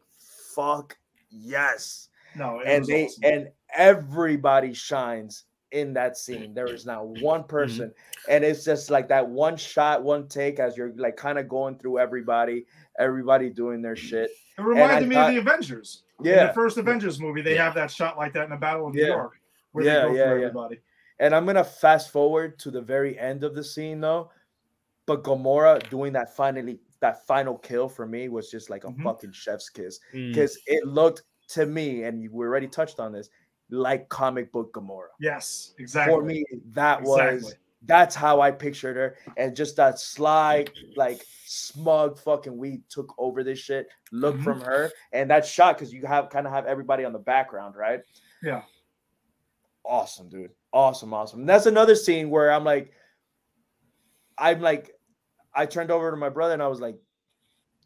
fuck 0.55 0.97
yes. 1.29 2.09
no, 2.37 2.61
it 2.61 2.67
and 2.69 2.81
was 2.83 2.89
they 2.89 3.05
awesome. 3.07 3.25
and 3.25 3.49
everybody 3.75 4.73
shines 4.75 5.45
in 5.77 5.93
that 5.95 6.17
scene. 6.17 6.55
There 6.55 6.67
is 6.73 6.87
not 6.87 7.07
one 7.07 7.41
Mm-hmm. 7.41 7.49
person, 7.49 7.93
and 8.29 8.45
it's 8.45 8.65
just 8.65 8.91
like 8.91 9.09
that 9.09 9.29
one 9.29 9.57
shot, 9.57 10.03
one 10.03 10.27
take 10.29 10.59
as 10.59 10.77
you're 10.77 10.93
like 10.97 11.17
kind 11.17 11.39
of 11.39 11.49
going 11.49 11.79
through 11.79 11.99
everybody, 11.99 12.67
everybody 12.99 13.51
doing 13.51 13.83
their 13.83 13.97
shit. 13.97 14.31
it 14.59 14.63
reminded 14.63 15.09
me 15.09 15.15
thought- 15.15 15.29
of 15.29 15.35
the 15.35 15.41
Avengers. 15.41 16.03
in 16.21 16.27
Yeah, 16.27 16.47
the 16.47 16.53
first 16.55 16.79
Avengers 16.79 17.21
movie, 17.21 17.43
they 17.43 17.55
Yeah. 17.57 17.65
have 17.65 17.75
that 17.75 17.91
shot 17.91 18.17
like 18.17 18.33
that 18.33 18.45
in 18.45 18.51
the 18.51 18.57
Battle 18.57 18.87
of 18.89 18.95
New 18.95 19.03
Yeah. 19.03 19.09
York, 19.09 19.39
where 19.73 19.85
Yeah, 19.85 19.95
they 19.95 20.01
go 20.01 20.07
yeah, 20.15 20.25
through 20.31 20.41
yeah. 20.41 20.47
everybody. 20.47 20.81
and 21.19 21.35
I'm 21.35 21.45
gonna 21.47 21.65
fast 21.65 22.11
forward 22.11 22.59
to 22.61 22.71
the 22.71 22.81
very 22.81 23.19
end 23.19 23.45
of 23.45 23.55
the 23.55 23.63
scene 23.65 24.01
though. 24.01 24.31
But 25.07 25.23
Gamora 25.25 25.89
doing 25.91 26.13
that 26.15 26.35
finally 26.35 26.81
that 27.01 27.27
final 27.27 27.59
kill 27.59 27.89
for 27.91 28.07
me 28.07 28.29
was 28.31 28.51
just 28.51 28.71
like 28.71 28.85
a 28.85 28.89
Mhm. 28.89 29.03
fucking 29.03 29.33
chef's 29.33 29.69
kiss 29.69 30.01
Mm. 30.15 30.33
because 30.33 30.59
it 30.67 30.87
looked 30.87 31.23
to 31.49 31.65
me, 31.67 32.05
and 32.05 32.29
we 32.33 32.45
already 32.47 32.67
touched 32.67 32.99
on 32.99 33.13
this, 33.13 33.29
like 33.71 34.09
comic 34.09 34.53
book 34.53 34.73
Gamora. 34.73 35.09
Yes, 35.21 35.75
exactly. 35.79 36.15
For 36.15 36.23
me, 36.23 36.45
that 36.73 37.03
was 37.03 37.35
Exactly. 37.35 37.59
that's 37.83 38.15
how 38.15 38.41
I 38.41 38.51
pictured 38.51 38.97
her, 38.97 39.17
and 39.37 39.55
just 39.57 39.77
that 39.77 39.99
sly, 39.99 40.67
like 40.97 41.25
smug 41.45 42.19
fucking 42.19 42.57
we 42.57 42.83
took 42.89 43.15
over 43.19 43.43
this 43.45 43.59
shit 43.59 43.89
look 44.13 44.37
Mhm. 44.37 44.45
from 44.45 44.61
her, 44.61 44.91
and 45.13 45.31
that 45.31 45.45
shot 45.47 45.77
because 45.77 45.93
you 45.93 46.07
have 46.07 46.31
kind 46.31 46.47
of 46.47 46.53
have 46.53 46.67
everybody 46.67 47.05
on 47.05 47.13
the 47.13 47.19
background, 47.19 47.77
right? 47.77 48.01
Yeah. 48.43 48.63
Awesome, 49.85 50.29
dude. 50.29 50.51
Awesome, 50.73 51.15
awesome. 51.15 51.41
And 51.41 51.49
that's 51.49 51.67
another 51.67 51.95
scene 51.95 52.29
where 52.31 52.53
I'm 52.53 52.65
like, 52.65 52.93
I'm 54.37 54.61
like, 54.61 54.93
I 55.55 55.65
turned 55.67 55.91
over 55.91 56.11
to 56.11 56.17
my 56.17 56.29
brother 56.29 56.53
and 56.55 56.63
I 56.63 56.67
was 56.67 56.81
like, 56.81 56.97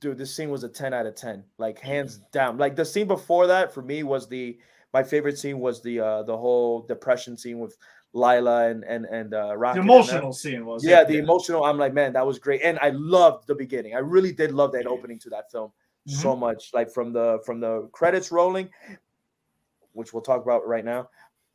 dude, 0.00 0.18
this 0.18 0.34
scene 0.34 0.50
was 0.50 0.64
a 0.64 0.68
10 0.68 0.92
out 0.94 1.06
of 1.06 1.14
10. 1.14 1.44
Like 1.58 1.78
hands 1.78 2.16
down. 2.32 2.56
Like 2.58 2.74
the 2.74 2.84
scene 2.84 3.06
before 3.06 3.46
that 3.48 3.72
for 3.72 3.82
me 3.82 4.02
was 4.02 4.28
the 4.28 4.58
my 4.92 5.02
favorite 5.02 5.38
scene 5.38 5.60
was 5.60 5.82
the 5.82 6.00
uh 6.00 6.22
the 6.24 6.36
whole 6.36 6.82
depression 6.82 7.36
scene 7.36 7.58
with 7.58 7.76
Lylla 8.12 8.68
and 8.68 8.84
and 8.84 9.04
and 9.06 9.34
uh 9.34 9.56
Rocket. 9.56 9.80
The 9.80 9.84
emotional 9.84 10.32
scene 10.32 10.66
was 10.66 10.84
Yeah, 10.84 11.02
it? 11.02 11.08
the 11.08 11.18
emotional. 11.18 11.64
I'm 11.64 11.78
like, 11.78 11.94
man, 11.94 12.12
that 12.14 12.26
was 12.26 12.38
great, 12.38 12.62
and 12.62 12.78
I 12.80 12.90
loved 12.90 13.46
the 13.46 13.54
beginning. 13.54 13.94
I 13.94 13.98
really 13.98 14.32
did 14.32 14.52
love 14.52 14.72
that 14.72 14.86
opening 14.86 15.18
to 15.20 15.30
that 15.30 15.50
film 15.50 15.72
so 16.06 16.34
much. 16.34 16.70
Like 16.74 16.90
from 16.90 17.12
the 17.12 17.40
from 17.44 17.60
the 17.60 17.88
credits 17.92 18.32
rolling, 18.32 18.68
which 19.92 20.12
we'll 20.12 20.22
talk 20.22 20.42
about 20.42 20.66
right 20.66 20.84
now, 20.84 21.08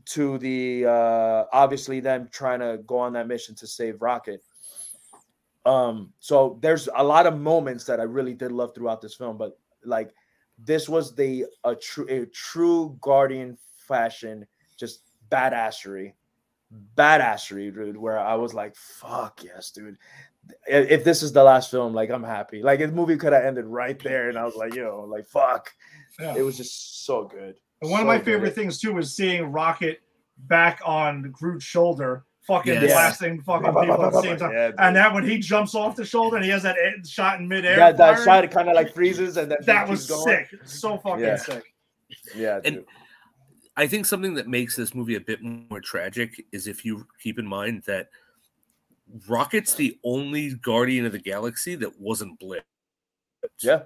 to 0.06 0.38
the 0.38 0.86
uh 0.86 1.45
obviously 1.52 1.99
them 1.99 2.30
trying 2.32 2.60
to 2.60 2.82
go 2.86 2.98
on 2.99 3.14
that 3.14 3.28
mission 3.28 3.56
to 3.56 3.68
save 3.68 4.02
Rocket. 4.02 4.44
Um, 5.66 6.14
so 6.20 6.60
there's 6.62 6.88
a 6.95 7.03
lot 7.03 7.26
of 7.26 7.40
moments 7.40 7.86
that 7.86 7.99
I 7.99 8.03
really 8.03 8.36
did 8.36 8.52
love 8.52 8.76
throughout 8.76 9.02
this 9.02 9.16
film, 9.16 9.36
but 9.36 9.57
like 9.84 10.14
this 10.57 10.88
was 10.88 11.15
the 11.15 11.45
a 11.64 11.76
true 11.76 12.07
a 12.07 12.26
true 12.27 12.98
Guardian 13.02 13.57
fashion, 13.88 14.45
just 14.77 15.02
badassery 15.30 16.14
badassery, 16.95 17.73
dude, 17.73 17.98
where 17.98 18.19
I 18.19 18.36
was 18.36 18.53
like, 18.53 18.76
fuck 18.76 19.44
yes, 19.44 19.72
dude. 19.72 19.98
If 20.68 21.03
this 21.03 21.23
is 21.23 21.34
the 21.34 21.44
last 21.44 21.72
film, 21.72 21.94
like 21.94 22.10
I'm 22.10 22.23
happy. 22.23 22.61
Like 22.61 22.80
the 22.80 22.88
movie 22.90 23.18
could 23.18 23.34
have 23.34 23.44
ended 23.44 23.65
right 23.65 23.99
there, 23.99 24.30
and 24.30 24.38
I 24.38 24.45
was 24.45 24.56
like, 24.56 24.76
yo, 24.76 25.06
like 25.10 25.26
fuck. 25.26 25.72
Yeah. 26.19 26.36
It 26.38 26.41
was 26.44 26.57
just 26.57 27.06
so 27.06 27.26
good. 27.26 27.56
And 27.82 27.91
one 27.91 28.02
of 28.02 28.06
So 28.06 28.07
my 28.07 28.18
good. 28.18 28.26
favorite 28.26 28.56
things 28.56 28.80
too 28.80 28.94
was 28.94 29.15
seeing 29.15 29.52
Rocket 29.52 30.02
back 30.38 30.82
on 30.86 31.32
Groot's 31.32 31.65
shoulder, 31.65 32.26
fucking 32.47 32.73
Yes. 32.73 32.91
blasting 32.91 33.41
fucking 33.41 33.73
people 33.73 34.05
at 34.05 34.11
the 34.13 34.22
same 34.22 34.38
time. 34.38 34.51
Yeah. 34.53 34.72
And 34.80 34.95
that 34.95 35.13
when 35.13 35.23
he 35.27 35.38
jumps 35.39 35.76
off 35.76 35.95
the 35.95 36.05
shoulder 36.05 36.35
and 36.38 36.45
he 36.45 36.51
has 36.51 36.63
that 36.63 36.76
shot 37.07 37.39
in 37.39 37.47
midair, 37.47 37.77
yeah, 37.77 37.91
that 37.91 38.19
firing, 38.26 38.43
shot 38.43 38.51
kind 38.51 38.69
of 38.69 38.76
like 38.76 38.93
freezes, 38.93 39.38
and 39.38 39.51
then 39.51 39.57
that 39.63 39.88
was 39.88 40.07
going. 40.07 40.45
sick. 40.49 40.59
So 40.65 40.97
fucking 40.97 41.23
Yeah. 41.23 41.35
sick. 41.38 41.63
Yeah, 42.35 42.61
And- 42.63 42.76
dude. 42.77 42.85
I 43.77 43.88
think 43.88 44.05
something 44.05 44.35
that 44.35 44.47
makes 44.47 44.76
this 44.76 44.95
movie 44.95 45.15
a 45.15 45.19
bit 45.19 45.41
more 45.41 45.81
tragic 45.81 46.45
is 46.53 46.65
if 46.67 46.85
you 46.85 47.05
keep 47.22 47.38
in 47.39 47.45
mind 47.45 47.84
that 47.88 48.09
Rocket's 49.27 49.73
the 49.76 49.99
only 50.03 50.53
Guardian 50.55 51.05
of 51.05 51.11
the 51.11 51.19
Galaxy 51.19 51.76
that 51.76 51.99
wasn't 51.99 52.39
blipped. 52.39 52.61
yeah. 53.61 53.84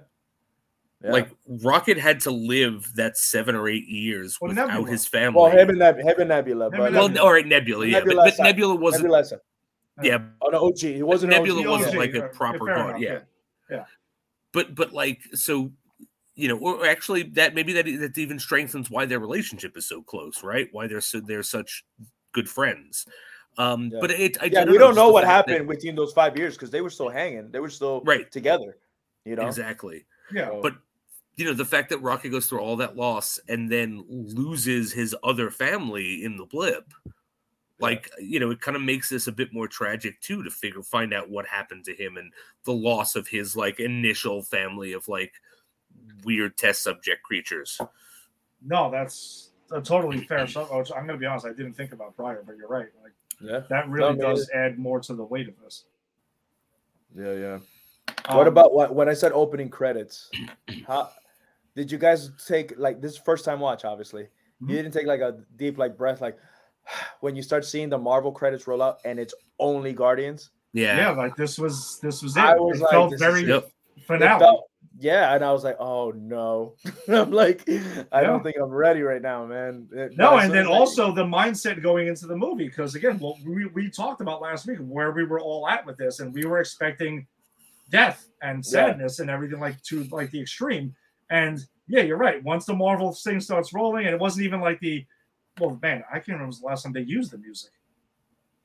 Yeah. 1.02 1.12
Like 1.12 1.30
Rocket 1.62 1.96
had 1.96 2.20
to 2.20 2.30
live 2.30 2.92
that 2.96 3.16
seven 3.16 3.54
or 3.54 3.68
eight 3.68 3.88
years 3.88 4.38
Well, 4.40 4.50
without 4.50 4.68
Nebula. 4.68 4.90
his 4.90 5.06
family. 5.06 5.40
well, 5.40 5.50
him 5.50 5.70
and 5.70 5.78
Neb- 5.78 5.98
him 5.98 6.14
and 6.18 6.28
Nebula, 6.28 6.70
but 6.70 6.80
and 6.80 6.94
well, 6.94 7.08
Nebula. 7.08 7.24
all 7.26 7.32
right, 7.32 7.46
Nebula, 7.46 7.86
yeah, 7.86 7.98
Nebula 8.00 8.24
but, 8.24 8.34
but. 8.36 8.44
Nebula 8.44 8.74
wasn't. 8.74 9.04
Nebula. 9.04 9.24
said- 9.24 9.40
Yeah, 10.02 10.18
Oh 10.42 10.48
no, 10.50 10.66
OG. 10.66 10.78
He 10.78 11.02
wasn't 11.02 11.30
Nebula 11.32 11.60
OG. 11.62 11.66
wasn't 11.68 11.94
OG, 11.94 11.98
like 11.98 12.14
a 12.14 12.28
proper 12.28 12.66
Fair 12.66 12.74
guard. 12.74 13.02
enough, 13.02 13.22
Yeah. 13.70 13.84
but 14.52 14.74
but 14.74 14.92
like 14.92 15.20
so, 15.32 15.72
you 16.34 16.48
know, 16.48 16.58
or 16.58 16.86
actually 16.86 17.22
that 17.34 17.54
maybe 17.54 17.72
that 17.74 17.86
that 17.86 18.18
even 18.18 18.38
strengthens 18.38 18.90
why 18.90 19.06
their 19.06 19.20
relationship 19.20 19.76
is 19.78 19.86
so 19.88 20.02
close, 20.02 20.42
right? 20.44 20.68
Why 20.72 20.86
they're 20.86 21.00
so 21.00 21.20
they're 21.20 21.42
such 21.42 21.82
good 22.32 22.48
friends. 22.48 23.06
Um, 23.58 23.90
Yeah. 23.92 23.98
but 24.02 24.10
it, 24.10 24.36
I, 24.40 24.44
Yeah, 24.46 24.60
I 24.60 24.64
we 24.66 24.76
don't 24.78 24.94
know 24.94 25.08
what 25.08 25.24
fact 25.24 25.46
that- 25.48 25.52
happened 25.54 25.68
between 25.70 25.94
those 25.96 26.12
five 26.12 26.36
years 26.36 26.56
because 26.56 26.70
they 26.70 26.82
were 26.82 26.90
still 26.90 27.08
hanging. 27.08 27.50
They 27.50 27.58
were 27.60 27.70
still 27.70 28.02
Right. 28.02 28.30
together. 28.30 28.76
You 29.24 29.36
know. 29.36 29.46
exactly. 29.46 30.04
Yeah. 30.32 30.58
But 30.62 30.74
you 31.40 31.46
know, 31.46 31.54
the 31.54 31.64
fact 31.64 31.88
that 31.88 32.02
Rocket 32.02 32.28
goes 32.28 32.46
through 32.46 32.60
all 32.60 32.76
that 32.76 32.96
loss 32.96 33.40
and 33.48 33.70
then 33.70 34.04
loses 34.06 34.92
his 34.92 35.16
other 35.24 35.50
family 35.50 36.22
in 36.22 36.36
the 36.36 36.44
blip, 36.44 36.92
like 37.78 38.10
you 38.20 38.38
know, 38.38 38.50
it 38.50 38.60
kind 38.60 38.76
of 38.76 38.82
makes 38.82 39.08
this 39.08 39.26
a 39.26 39.32
bit 39.32 39.50
more 39.50 39.66
tragic 39.66 40.20
too 40.20 40.42
to 40.42 40.50
figure 40.50 40.82
find 40.82 41.14
out 41.14 41.30
what 41.30 41.46
happened 41.46 41.86
to 41.86 41.94
him 41.94 42.18
and 42.18 42.30
the 42.64 42.72
loss 42.72 43.16
of 43.16 43.26
his 43.26 43.56
like 43.56 43.80
initial 43.80 44.42
family 44.42 44.92
of 44.92 45.08
like 45.08 45.32
weird 46.24 46.58
test 46.58 46.82
subject 46.82 47.22
creatures. 47.22 47.80
No, 48.62 48.90
that's 48.90 49.52
a 49.72 49.80
totally 49.80 50.18
fair. 50.26 50.46
So, 50.46 50.68
I'm 50.94 51.06
going 51.06 51.08
to 51.08 51.16
be 51.16 51.24
honest. 51.24 51.46
I 51.46 51.54
didn't 51.54 51.72
think 51.72 51.92
about 51.92 52.14
prior, 52.14 52.42
but 52.46 52.58
you're 52.58 52.68
right. 52.68 52.88
Like 53.02 53.12
yeah. 53.40 53.60
that 53.70 53.88
really 53.88 54.14
No, 54.14 54.34
does 54.34 54.50
add 54.54 54.78
more 54.78 55.00
to 55.00 55.14
the 55.14 55.24
weight 55.24 55.48
of 55.48 55.54
this. 55.64 55.84
Yeah, 57.16 57.32
yeah. 57.32 57.58
Um, 58.26 58.36
what 58.36 58.46
about 58.46 58.74
what, 58.74 58.94
when 58.94 59.08
I 59.08 59.14
said 59.14 59.32
opening 59.32 59.70
credits? 59.70 60.30
How 60.86 61.10
did 61.76 61.90
you 61.90 61.98
guys 61.98 62.30
take 62.46 62.74
like 62.78 63.00
this 63.00 63.16
first 63.16 63.44
time 63.44 63.60
watch? 63.60 63.84
Obviously, 63.84 64.24
Mhm. 64.62 64.68
you 64.70 64.76
didn't 64.76 64.92
take 64.92 65.06
like 65.06 65.20
a 65.20 65.38
deep 65.56 65.78
like 65.78 65.96
breath 65.96 66.20
like 66.20 66.36
when 67.20 67.36
you 67.36 67.42
start 67.42 67.64
seeing 67.64 67.88
the 67.88 67.98
Marvel 67.98 68.32
credits 68.32 68.66
roll 68.66 68.82
out 68.82 68.98
and 69.04 69.18
it's 69.18 69.34
only 69.58 69.92
Guardians. 69.92 70.50
Yeah, 70.72 70.96
Yeah. 70.96 71.10
like 71.10 71.36
this 71.36 71.58
was 71.58 71.98
this 72.00 72.22
was 72.22 72.36
it. 72.36 72.40
I 72.42 72.54
was 72.56 72.78
it 72.78 72.82
like, 72.84 72.90
felt 72.92 73.10
this 73.10 73.20
is 73.20 73.26
very 73.26 73.42
it. 73.42 73.48
Yep. 73.48 73.70
It 73.96 74.02
finale. 74.04 74.38
felt- 74.40 74.66
yeah, 74.98 75.34
and 75.34 75.42
I 75.44 75.50
was 75.52 75.64
like, 75.64 75.76
oh 75.80 76.10
no, 76.14 76.74
I'm 77.08 77.30
like, 77.30 77.64
I 77.68 77.72
Yeah. 78.20 78.20
don't 78.22 78.42
think 78.42 78.56
I'm 78.60 78.68
ready 78.70 79.00
right 79.02 79.22
now, 79.22 79.46
man. 79.46 79.88
It- 79.92 80.16
No, 80.16 80.36
and 80.38 80.52
then 80.52 80.64
as 80.66 80.68
also 80.68 81.12
the 81.12 81.24
mindset 81.24 81.82
going 81.82 82.06
into 82.08 82.26
the 82.26 82.36
movie, 82.36 82.66
because 82.68 82.94
again, 82.94 83.18
what 83.18 83.36
we, 83.46 83.64
we 83.66 83.88
talked 83.90 84.20
about 84.20 84.42
last 84.42 84.66
week, 84.66 84.78
where 84.80 85.12
we 85.12 85.24
were 85.24 85.40
all 85.40 85.66
at 85.68 85.86
with 85.86 85.96
this, 85.96 86.20
and 86.20 86.34
we 86.34 86.44
were 86.44 86.58
expecting 86.60 87.26
death 87.88 88.28
and 88.42 88.58
Yeah. 88.58 88.70
sadness 88.70 89.20
and 89.20 89.30
everything 89.30 89.58
like 89.60 89.80
to 89.84 90.04
like 90.04 90.30
the 90.32 90.40
extreme. 90.40 90.94
And 91.30 91.64
yeah, 91.88 92.02
you're 92.02 92.16
right. 92.18 92.42
Once 92.44 92.66
the 92.66 92.74
Marvel 92.74 93.12
thing 93.12 93.40
starts 93.40 93.72
rolling, 93.72 94.06
and 94.06 94.14
it 94.14 94.20
wasn't 94.20 94.44
even 94.44 94.60
like 94.60 94.80
the 94.80 95.04
well, 95.58 95.78
man, 95.82 96.04
I 96.10 96.14
can't 96.14 96.38
remember 96.38 96.54
the 96.58 96.66
last 96.66 96.82
time 96.84 96.92
they 96.92 97.00
used 97.02 97.30
the 97.32 97.38
music. 97.38 97.70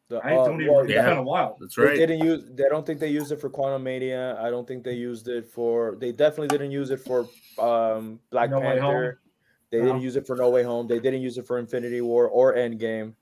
the- 0.07 0.17
I 0.17 0.35
uh, 0.35 0.45
don't 0.45 0.61
even. 0.61 0.73
well, 0.73 0.83
it's 0.83 0.91
yeah. 0.93 1.09
been 1.09 1.17
a 1.17 1.23
while. 1.23 1.57
That's 1.59 1.75
They 1.75 1.83
right. 1.83 1.95
didn't 1.97 2.19
use. 2.19 2.43
They 2.53 2.65
don't 2.69 2.85
think 2.85 2.99
they 2.99 3.09
used 3.09 3.31
it 3.31 3.41
for 3.41 3.49
Quantumania. 3.49 4.37
I 4.37 4.49
don't 4.49 4.67
think 4.67 4.83
they 4.83 4.93
used 4.93 5.27
it 5.27 5.47
for. 5.47 5.95
They 5.99 6.11
definitely 6.11 6.47
didn't 6.49 6.71
use 6.71 6.91
it 6.91 6.99
for 6.99 7.27
um, 7.59 8.19
Black 8.29 8.49
No 8.51 8.59
Way 8.59 8.79
Home? 8.79 8.93
Panther. 8.93 9.19
They 9.71 9.79
No. 9.79 9.85
didn't 9.87 10.01
use 10.01 10.15
it 10.15 10.27
for 10.27 10.35
No 10.35 10.49
Way 10.51 10.63
Home. 10.63 10.87
They 10.87 10.99
didn't 10.99 11.21
use 11.21 11.37
it 11.37 11.47
for 11.47 11.57
Infinity 11.57 12.01
War 12.01 12.27
or 12.27 12.53
Endgame. 12.53 13.13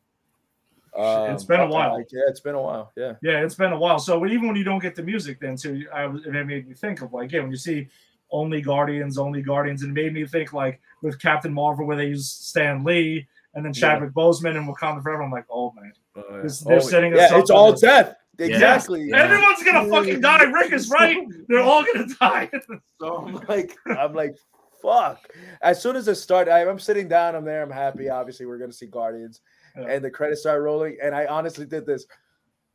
It's 0.96 1.44
been 1.46 1.60
a 1.62 1.64
Um, 1.64 1.70
while. 1.70 1.94
like, 1.94 2.12
yeah, 2.12 2.22
it's 2.28 2.42
been 2.42 2.54
a 2.56 2.62
while. 2.62 2.92
Yeah. 2.96 3.14
Yeah, 3.24 3.44
it's 3.44 3.56
been 3.56 3.72
a 3.74 3.80
while. 3.80 3.98
So 3.98 4.24
even 4.28 4.46
when 4.48 4.56
you 4.56 4.64
don't 4.64 4.80
get 4.82 4.96
the 4.96 5.02
music, 5.02 5.40
then 5.40 5.56
too, 5.58 5.88
I 5.92 6.06
it 6.06 6.28
made 6.28 6.68
me 6.68 6.74
think 6.76 7.02
of 7.02 7.14
like, 7.14 7.32
yeah, 7.32 7.42
when 7.42 7.50
you 7.50 7.58
see 7.58 7.88
only 8.34 8.62
Guardians, 8.62 9.18
only 9.18 9.42
Guardians, 9.42 9.84
and 9.84 9.94
made 9.94 10.12
me 10.14 10.26
think 10.26 10.52
like 10.52 10.82
with 11.02 11.22
Captain 11.22 11.54
Marvel 11.54 11.86
where 11.88 11.96
they 11.96 12.08
use 12.08 12.30
Stan 12.30 12.84
Lee 12.84 13.26
and 13.54 13.64
then 13.64 13.72
Yeah. 13.74 13.80
Chadwick 13.94 14.12
Boseman 14.14 14.58
and 14.58 14.68
Wakanda 14.68 15.02
Forever. 15.02 15.24
I'm 15.24 15.32
like, 15.32 15.46
oh 15.50 15.72
man, 15.74 15.94
oh, 16.18 16.24
yeah. 16.32 16.42
This- 16.42 16.64
oh, 16.66 16.70
they're 16.70 16.78
Oh, 16.78 16.82
setting 16.82 17.14
us 17.14 17.20
yeah, 17.32 17.36
up 17.38 17.42
it's 17.42 17.50
all 17.50 17.72
this. 17.72 17.82
death. 17.82 18.16
exactly. 18.40 19.04
Yeah. 19.04 19.24
Everyone's 19.24 19.64
gonna 19.64 19.88
fucking 19.90 20.20
die. 20.22 20.44
Rick 20.44 20.74
is 20.74 20.90
right. 21.00 21.18
They're 21.48 21.62
all 21.62 21.86
gonna 21.86 22.08
die. 22.20 22.50
So 23.00 23.18
I'm 23.18 23.34
like, 23.48 23.76
I'm 23.86 24.14
like, 24.14 24.36
fuck. 24.82 25.20
As 25.62 25.82
soon 25.82 25.96
as 25.96 26.08
it 26.08 26.16
started, 26.16 26.52
I, 26.52 26.62
I'm 26.68 26.80
sitting 26.80 27.08
down. 27.08 27.36
I'm 27.36 27.46
there. 27.46 27.62
I'm 27.62 27.70
happy. 27.72 28.10
Obviously, 28.10 28.46
we're 28.46 28.58
gonna 28.58 28.72
see 28.74 28.88
Guardians, 28.88 29.42
Yeah. 29.78 29.88
and 29.90 30.04
the 30.04 30.10
credits 30.10 30.42
start 30.42 30.62
rolling. 30.62 30.98
And 31.04 31.14
I 31.14 31.26
honestly 31.28 31.66
did 31.66 31.86
this. 31.86 32.06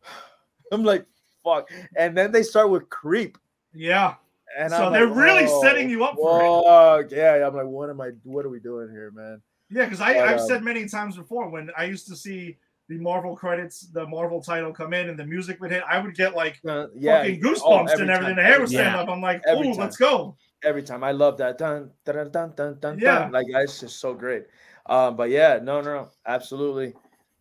I'm 0.73 0.85
like, 0.85 1.07
fuck. 1.43 1.71
And 1.97 2.17
then 2.17 2.31
they 2.31 2.43
start 2.43 2.71
with 2.71 2.89
Creep, 2.91 3.39
yeah. 3.73 4.15
And 4.57 4.71
So 4.71 4.87
I'm 4.87 4.93
they're 4.93 5.07
like, 5.07 5.17
really 5.17 5.45
"Oh, 5.49 5.63
setting 5.63 5.91
you 5.91 6.05
up 6.05 6.15
for 6.17 6.63
fuck. 7.03 7.11
Yeah, 7.11 7.47
I'm 7.47 7.55
like, 7.55 7.67
what 7.67 7.91
am 7.91 8.01
I? 8.01 8.11
What 8.23 8.45
are 8.45 8.49
we 8.51 8.61
doing 8.61 8.89
here, 8.91 9.11
man? 9.11 9.43
Yeah, 9.71 9.85
because 9.85 10.01
I 10.01 10.15
But, 10.15 10.29
I've 10.29 10.41
um, 10.41 10.47
said 10.47 10.63
many 10.63 10.89
times 10.89 11.17
before 11.17 11.49
when 11.51 11.71
I 11.77 11.85
used 11.85 12.07
to 12.09 12.17
see 12.17 12.57
the 12.89 12.97
Marvel 12.99 13.37
credits, 13.37 13.81
the 13.93 14.07
Marvel 14.07 14.43
title 14.43 14.73
come 14.73 14.95
in, 14.95 15.11
and 15.11 15.19
the 15.19 15.27
music 15.27 15.61
would 15.61 15.71
hit, 15.71 15.83
I 15.87 15.99
would 15.99 16.15
get 16.15 16.35
like 16.35 16.59
Uh, 16.67 16.87
yeah, 16.95 17.19
fucking 17.21 17.43
oh, 17.45 17.49
goosebumps 17.49 17.91
every 17.91 18.03
and 18.03 18.11
everything. 18.11 18.21
time, 18.21 18.37
The 18.37 18.43
hair 18.43 18.61
would 18.61 18.69
stand 18.71 18.95
time. 18.95 18.99
up. 19.01 19.09
I'm 19.11 19.21
like, 19.21 19.43
Every 19.47 19.69
ooh, 19.69 19.73
time. 19.73 19.81
let's 19.81 19.97
go. 19.99 20.37
every 20.65 20.83
time. 20.83 21.05
I 21.05 21.13
love 21.13 21.37
that. 21.39 21.59
Dun 21.59 21.91
dun 22.07 22.31
dun 22.31 22.53
dun 22.57 22.79
dun. 22.81 22.99
Yeah. 22.99 23.19
dun. 23.21 23.33
Like 23.33 23.47
it's 23.51 23.81
just 23.81 24.01
so 24.01 24.15
great. 24.15 24.45
Um, 24.87 25.17
but 25.17 25.29
yeah, 25.29 25.59
no, 25.63 25.83
no, 25.83 25.95
no, 25.95 26.09
absolutely. 26.27 26.95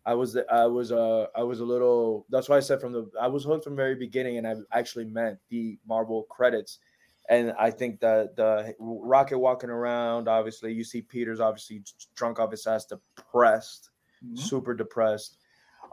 I 0.04 0.14
was, 0.14 0.36
I 0.50 0.66
was, 0.66 0.92
uh, 0.92 1.26
I 1.34 1.42
was 1.42 1.60
a 1.60 1.64
little. 1.64 2.26
That's 2.30 2.48
why 2.48 2.56
I 2.58 2.60
said 2.60 2.80
from 2.80 2.92
the, 2.92 3.10
I 3.20 3.26
was 3.26 3.44
hooked 3.44 3.64
from 3.64 3.72
the 3.74 3.82
very 3.82 3.94
beginning, 3.94 4.36
and 4.38 4.46
I 4.46 4.54
actually 4.72 5.04
meant 5.06 5.38
the 5.50 5.78
Marvel 5.86 6.24
credits. 6.30 6.78
And 7.28 7.52
I 7.58 7.70
think 7.70 8.00
that 8.00 8.36
the 8.36 8.74
Rocket 8.78 9.38
walking 9.38 9.70
around, 9.70 10.28
obviously, 10.28 10.72
you 10.72 10.82
see 10.82 11.02
Peter's 11.02 11.40
obviously 11.40 11.82
drunk 12.14 12.40
off 12.40 12.50
his 12.50 12.66
ass, 12.66 12.86
depressed, 12.86 13.90
Mhm. 14.24 14.38
super 14.38 14.74
depressed. 14.74 15.38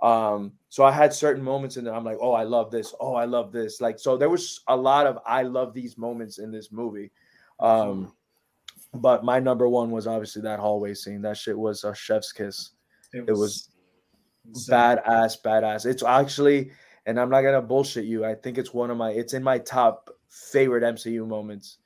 Um, 0.02 0.54
so 0.70 0.84
I 0.84 0.92
had 0.92 1.14
certain 1.14 1.44
moments 1.44 1.78
in 1.78 1.84
there. 1.86 1.94
I'm 1.94 2.04
like, 2.04 2.18
oh, 2.20 2.32
I 2.34 2.44
love 2.44 2.72
this. 2.72 2.94
Oh, 3.00 3.16
I 3.16 3.26
love 3.26 3.52
this. 3.52 3.82
Like, 3.82 4.00
so 4.00 4.18
there 4.18 4.30
was 4.30 4.62
a 4.68 4.76
lot 4.76 5.08
of 5.08 5.20
I 5.26 5.44
love 5.44 5.74
these 5.74 5.98
moments 5.98 6.38
in 6.38 6.52
this 6.52 6.72
movie. 6.72 7.12
Um, 7.60 8.14
but 8.94 9.24
my 9.24 9.40
number 9.40 9.68
one 9.68 9.92
was 9.92 10.08
obviously 10.08 10.42
that 10.44 10.60
hallway 10.60 10.94
scene. 10.94 11.22
That 11.22 11.38
shit 11.38 11.58
was 11.58 11.84
a 11.84 11.94
chef's 11.94 12.32
kiss. 12.32 12.72
It 13.14 13.32
was 13.32 13.70
insane. 14.48 14.76
Badass, 14.76 15.42
badass. 15.42 15.86
It's 15.86 16.04
actually, 16.04 16.72
and 17.06 17.20
I'm 17.20 17.30
not 17.30 17.42
gonna 17.42 17.62
bullshit 17.62 18.06
you. 18.06 18.26
I 18.26 18.36
think 18.36 18.58
it's 18.58 18.74
one 18.74 18.90
of 18.90 18.98
my. 18.98 19.12
It's 19.12 19.34
in 19.34 19.44
my 19.44 19.60
top 19.60 20.10
favorite 20.36 20.84
MCU 20.84 21.28
moments. 21.28 21.78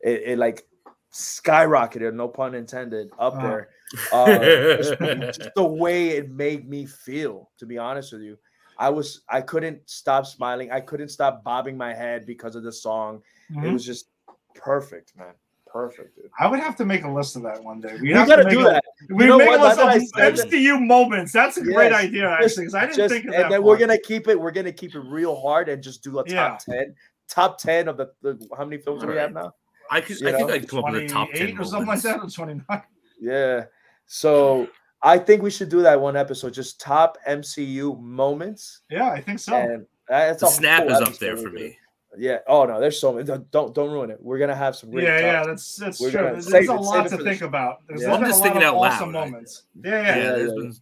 It, 0.00 0.22
it 0.24 0.38
like 0.38 0.66
skyrocketed, 1.12 2.14
no 2.14 2.28
pun 2.28 2.54
intended, 2.54 3.10
up 3.18 3.34
there. 3.40 3.68
Uh, 4.12 4.38
just, 4.76 4.98
just 5.38 5.50
the 5.56 5.64
way 5.64 6.10
it 6.10 6.30
made 6.30 6.68
me 6.68 6.86
feel. 6.86 7.50
To 7.58 7.66
be 7.66 7.78
honest 7.78 8.12
with 8.12 8.22
you, 8.22 8.38
I 8.78 8.88
was 8.88 9.22
I 9.28 9.40
couldn't 9.40 9.80
stop 9.88 10.26
smiling. 10.26 10.70
I 10.70 10.80
couldn't 10.80 11.08
stop 11.08 11.42
bobbing 11.44 11.76
my 11.76 11.92
head 11.92 12.26
because 12.26 12.54
of 12.56 12.62
the 12.62 12.72
song. 12.72 13.22
It 13.50 13.56
Mhm. 13.56 13.72
was 13.72 13.84
just 13.84 14.08
perfect, 14.54 15.16
man. 15.16 15.34
Perfect, 15.66 16.16
dude. 16.16 16.30
I 16.38 16.48
would 16.48 16.58
have 16.58 16.74
to 16.76 16.84
make 16.84 17.04
a 17.04 17.10
list 17.10 17.36
of 17.36 17.42
that 17.42 17.62
one 17.62 17.80
day. 17.80 17.92
We'd 17.92 18.02
We 18.02 18.10
have 18.12 18.26
gotta 18.26 18.42
to 18.42 18.50
do 18.50 18.60
a, 18.62 18.64
that. 18.64 18.84
We 19.08 19.26
know 19.26 19.38
make 19.38 19.48
what? 19.48 19.60
a 19.78 19.84
list 19.94 20.16
of. 20.16 20.50
MCU 20.50 20.84
moments. 20.84 21.32
That's 21.32 21.58
a 21.58 21.62
great 21.62 21.92
idea, 21.92 22.28
actually, 22.28 22.62
because 22.64 22.74
I 22.74 22.80
didn't 22.86 22.96
Just- 22.96 23.14
think 23.14 23.26
of 23.26 23.34
and 23.34 23.44
that. 23.44 23.50
then 23.50 23.62
we're 23.62 23.76
gonna 23.78 23.96
keep 23.98 24.26
it. 24.26 24.40
We're 24.40 24.50
gonna 24.50 24.72
keep 24.72 24.96
it 24.96 25.00
real 25.00 25.40
hard 25.40 25.68
and 25.68 25.80
just 25.80 26.02
do 26.02 26.18
a 26.18 26.24
top 26.24 26.60
Yeah. 26.66 26.74
ten. 26.74 26.94
Top 27.30 27.58
ten 27.58 27.88
of 27.88 27.96
the, 27.96 28.10
the 28.22 28.48
how 28.56 28.64
many 28.64 28.82
films 28.82 29.02
do 29.02 29.08
we 29.08 29.16
have 29.16 29.32
now? 29.32 29.54
I 29.90 30.00
could, 30.00 30.20
You 30.20 30.28
I 30.28 30.32
think 30.32 30.50
I'd 30.50 30.68
come 30.68 30.84
up 30.84 30.92
with 30.92 31.04
a 31.04 31.08
top 31.08 31.28
28 31.30 31.46
ten 31.46 31.58
or 31.60 31.64
something 31.64 31.86
like 31.88 32.02
that, 32.02 32.20
or 32.20 32.28
29. 32.28 32.82
Yeah. 33.20 33.64
So 34.06 34.68
I 35.02 35.18
think 35.18 35.42
we 35.42 35.50
should 35.50 35.68
do 35.68 35.82
that 35.82 36.00
one 36.00 36.16
episode, 36.16 36.52
just 36.54 36.80
top 36.80 37.16
MCU 37.28 38.00
moments. 38.00 38.80
Yeah, 38.90 39.10
I 39.10 39.20
think 39.20 39.38
so. 39.38 39.54
And 39.56 39.86
that's 40.08 40.40
The 40.40 40.46
a 40.46 40.50
snap 40.50 40.82
full 40.84 40.92
is 40.92 41.00
up 41.08 41.18
there 41.18 41.36
for 41.36 41.50
me. 41.50 41.76
Yeah. 42.18 42.38
Oh 42.48 42.64
no, 42.64 42.80
there's 42.80 42.98
so 43.00 43.12
many. 43.12 43.24
Don't 43.24 43.48
don't 43.52 43.72
don't 43.74 43.90
ruin 43.92 44.10
it. 44.10 44.18
We're 44.20 44.38
gonna 44.38 44.54
have 44.56 44.74
some 44.74 44.90
great. 44.90 45.04
yeah, 45.04 45.18
yeah, 45.20 45.44
that's 45.46 45.76
that's 45.76 46.00
We're 46.00 46.10
true. 46.10 46.20
gonna 46.20 46.32
There's, 46.32 46.44
save 46.46 46.52
there's 46.52 46.68
a 46.68 46.72
it- 46.74 46.80
lot 46.80 47.08
to 47.08 47.18
think 47.18 47.38
the- 47.38 47.46
about. 47.46 47.82
There's 47.86 48.02
Yeah. 48.02 48.08
been 48.08 48.16
I'm 48.16 48.24
a 48.24 48.26
just 48.26 48.40
lot 48.40 48.44
thinking 48.44 48.62
of 48.62 48.68
out 48.68 48.76
awesome 48.76 49.12
loud. 49.12 49.20
I- 49.22 49.24
moments. 49.26 49.62
Yeah, 49.84 49.90
Yeah, 49.90 50.00
yeah, 50.02 50.16
Yeah, 50.16 50.36
yeah, 50.38 50.44
been 50.46 50.76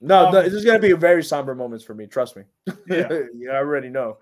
No, 0.00 0.30
no, 0.32 0.38
Um, 0.38 0.44
this 0.44 0.52
is 0.54 0.64
gonna 0.64 0.80
be 0.80 0.92
very 0.92 1.22
somber 1.22 1.54
moments 1.54 1.84
for 1.84 1.94
me. 1.94 2.06
Trust 2.08 2.36
me. 2.36 2.42
yeah. 2.88 3.08
I 3.52 3.54
already 3.54 3.88
know. 3.90 4.18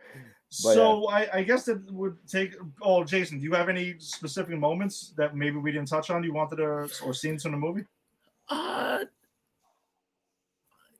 But, 0.50 0.74
So 0.74 1.06
I, 1.08 1.38
I 1.38 1.42
guess 1.44 1.68
it 1.68 1.78
would 1.92 2.16
take. 2.26 2.56
Oh, 2.82 3.04
Jason, 3.04 3.38
do 3.38 3.44
you 3.44 3.52
have 3.52 3.68
any 3.68 3.94
specific 3.98 4.58
moments 4.58 5.14
that 5.16 5.36
maybe 5.36 5.58
we 5.58 5.70
didn't 5.70 5.86
touch 5.86 6.10
on? 6.10 6.24
You 6.24 6.32
wanted 6.32 6.56
to 6.56 6.90
or 7.04 7.14
scenes 7.14 7.44
in 7.44 7.52
the 7.52 7.56
movie? 7.56 7.84
Uh, 8.48 9.04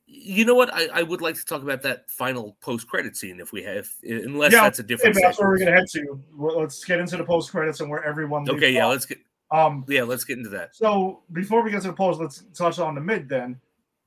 you 0.07 0.45
know 0.45 0.55
what? 0.55 0.73
I, 0.73 0.87
I 0.87 1.03
would 1.03 1.21
like 1.21 1.35
to 1.35 1.45
talk 1.45 1.63
about 1.63 1.83
that 1.83 2.09
final 2.09 2.57
post 2.61 2.87
credit 2.87 3.17
scene 3.17 3.41
if 3.41 3.53
we 3.53 3.65
have, 3.65 3.89
unless 4.05 4.53
Yeah, 4.53 4.63
that's 4.63 4.79
a 4.79 4.85
different. 4.85 5.17
Maybe 5.17 5.25
that's 5.27 5.41
where 5.41 5.49
we're 5.49 5.59
gonna 5.59 5.73
head 5.73 5.89
to. 5.95 6.21
Let's 6.37 6.85
get 6.85 7.01
into 7.01 7.17
the 7.17 7.25
post 7.25 7.51
credits 7.51 7.81
and 7.81 7.91
where 7.91 8.05
everyone. 8.05 8.49
Okay, 8.49 8.71
yeah, 8.73 8.87
off. 8.87 8.91
let's 8.93 9.07
get 9.07 9.19
Um. 9.51 9.85
yeah, 9.89 10.05
let's 10.05 10.23
get 10.23 10.39
into 10.39 10.51
that. 10.51 10.77
So 10.77 11.25
before 11.33 11.63
we 11.65 11.73
get 11.73 11.83
to 11.83 11.89
the 11.89 11.95
post, 11.95 12.21
let's 12.21 12.45
touch 12.55 12.79
on 12.79 12.95
the 12.95 13.01
mid. 13.01 13.29
Then 13.29 13.61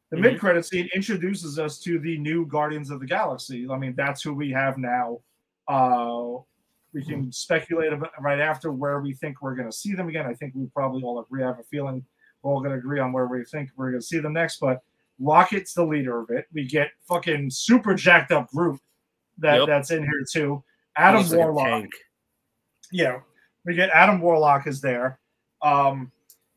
the 0.10 0.15
Mhm. 0.18 0.22
mid 0.22 0.40
credit 0.40 0.65
scene 0.65 0.88
introduces 0.95 1.60
us 1.60 1.80
to 1.80 1.99
the 1.99 2.18
new 2.18 2.45
Guardians 2.45 2.91
of 2.91 3.02
the 3.02 3.06
Galaxy. 3.07 3.68
I 3.70 3.78
mean, 3.78 3.94
that's 3.95 4.22
who 4.24 4.34
we 4.34 4.52
have 4.52 4.78
now. 4.78 5.20
Uh, 5.68 6.40
we 6.94 7.03
can 7.03 7.31
speculate 7.31 7.91
about 7.94 8.11
right 8.22 8.40
after 8.40 8.72
where 8.72 8.99
we 8.99 9.14
think 9.14 9.41
we're 9.41 9.56
going 9.56 9.69
to 9.69 9.76
see 9.76 9.94
them 9.94 10.10
again. 10.10 10.26
I 10.27 10.34
think 10.34 10.53
we 10.56 10.68
probably 10.68 11.02
all 11.03 11.19
agree. 11.19 11.44
I 11.44 11.48
have 11.48 11.60
a 11.60 11.64
feeling 11.64 12.06
we're 12.41 12.52
all 12.53 12.60
going 12.60 12.72
to 12.72 12.77
agree 12.77 12.99
on 12.99 13.11
where 13.11 13.26
we 13.26 13.44
think 13.45 13.69
we're 13.76 13.90
going 13.90 14.02
to 14.02 14.06
see 14.06 14.19
them 14.19 14.34
next. 14.34 14.60
But 14.60 14.81
Rocket's 15.19 15.73
the 15.73 15.84
leader 15.85 16.19
of 16.22 16.30
it. 16.30 16.45
We 16.53 16.68
get 16.68 16.90
fucking 17.07 17.49
super 17.49 17.95
jacked 17.95 18.31
up 18.31 18.49
group 18.52 18.80
that 19.40 19.60
Yep. 19.60 19.68
that's 19.68 19.91
in 19.91 20.03
here 20.03 20.23
too. 20.31 20.64
Adam 20.95 21.23
like 21.27 21.31
Warlock. 21.38 21.85
Yeah, 22.91 23.22
we 23.65 23.73
get 23.73 23.90
Adam 23.90 24.22
Warlock 24.22 24.68
is 24.68 24.81
there. 24.81 25.19
Um, 25.64 26.11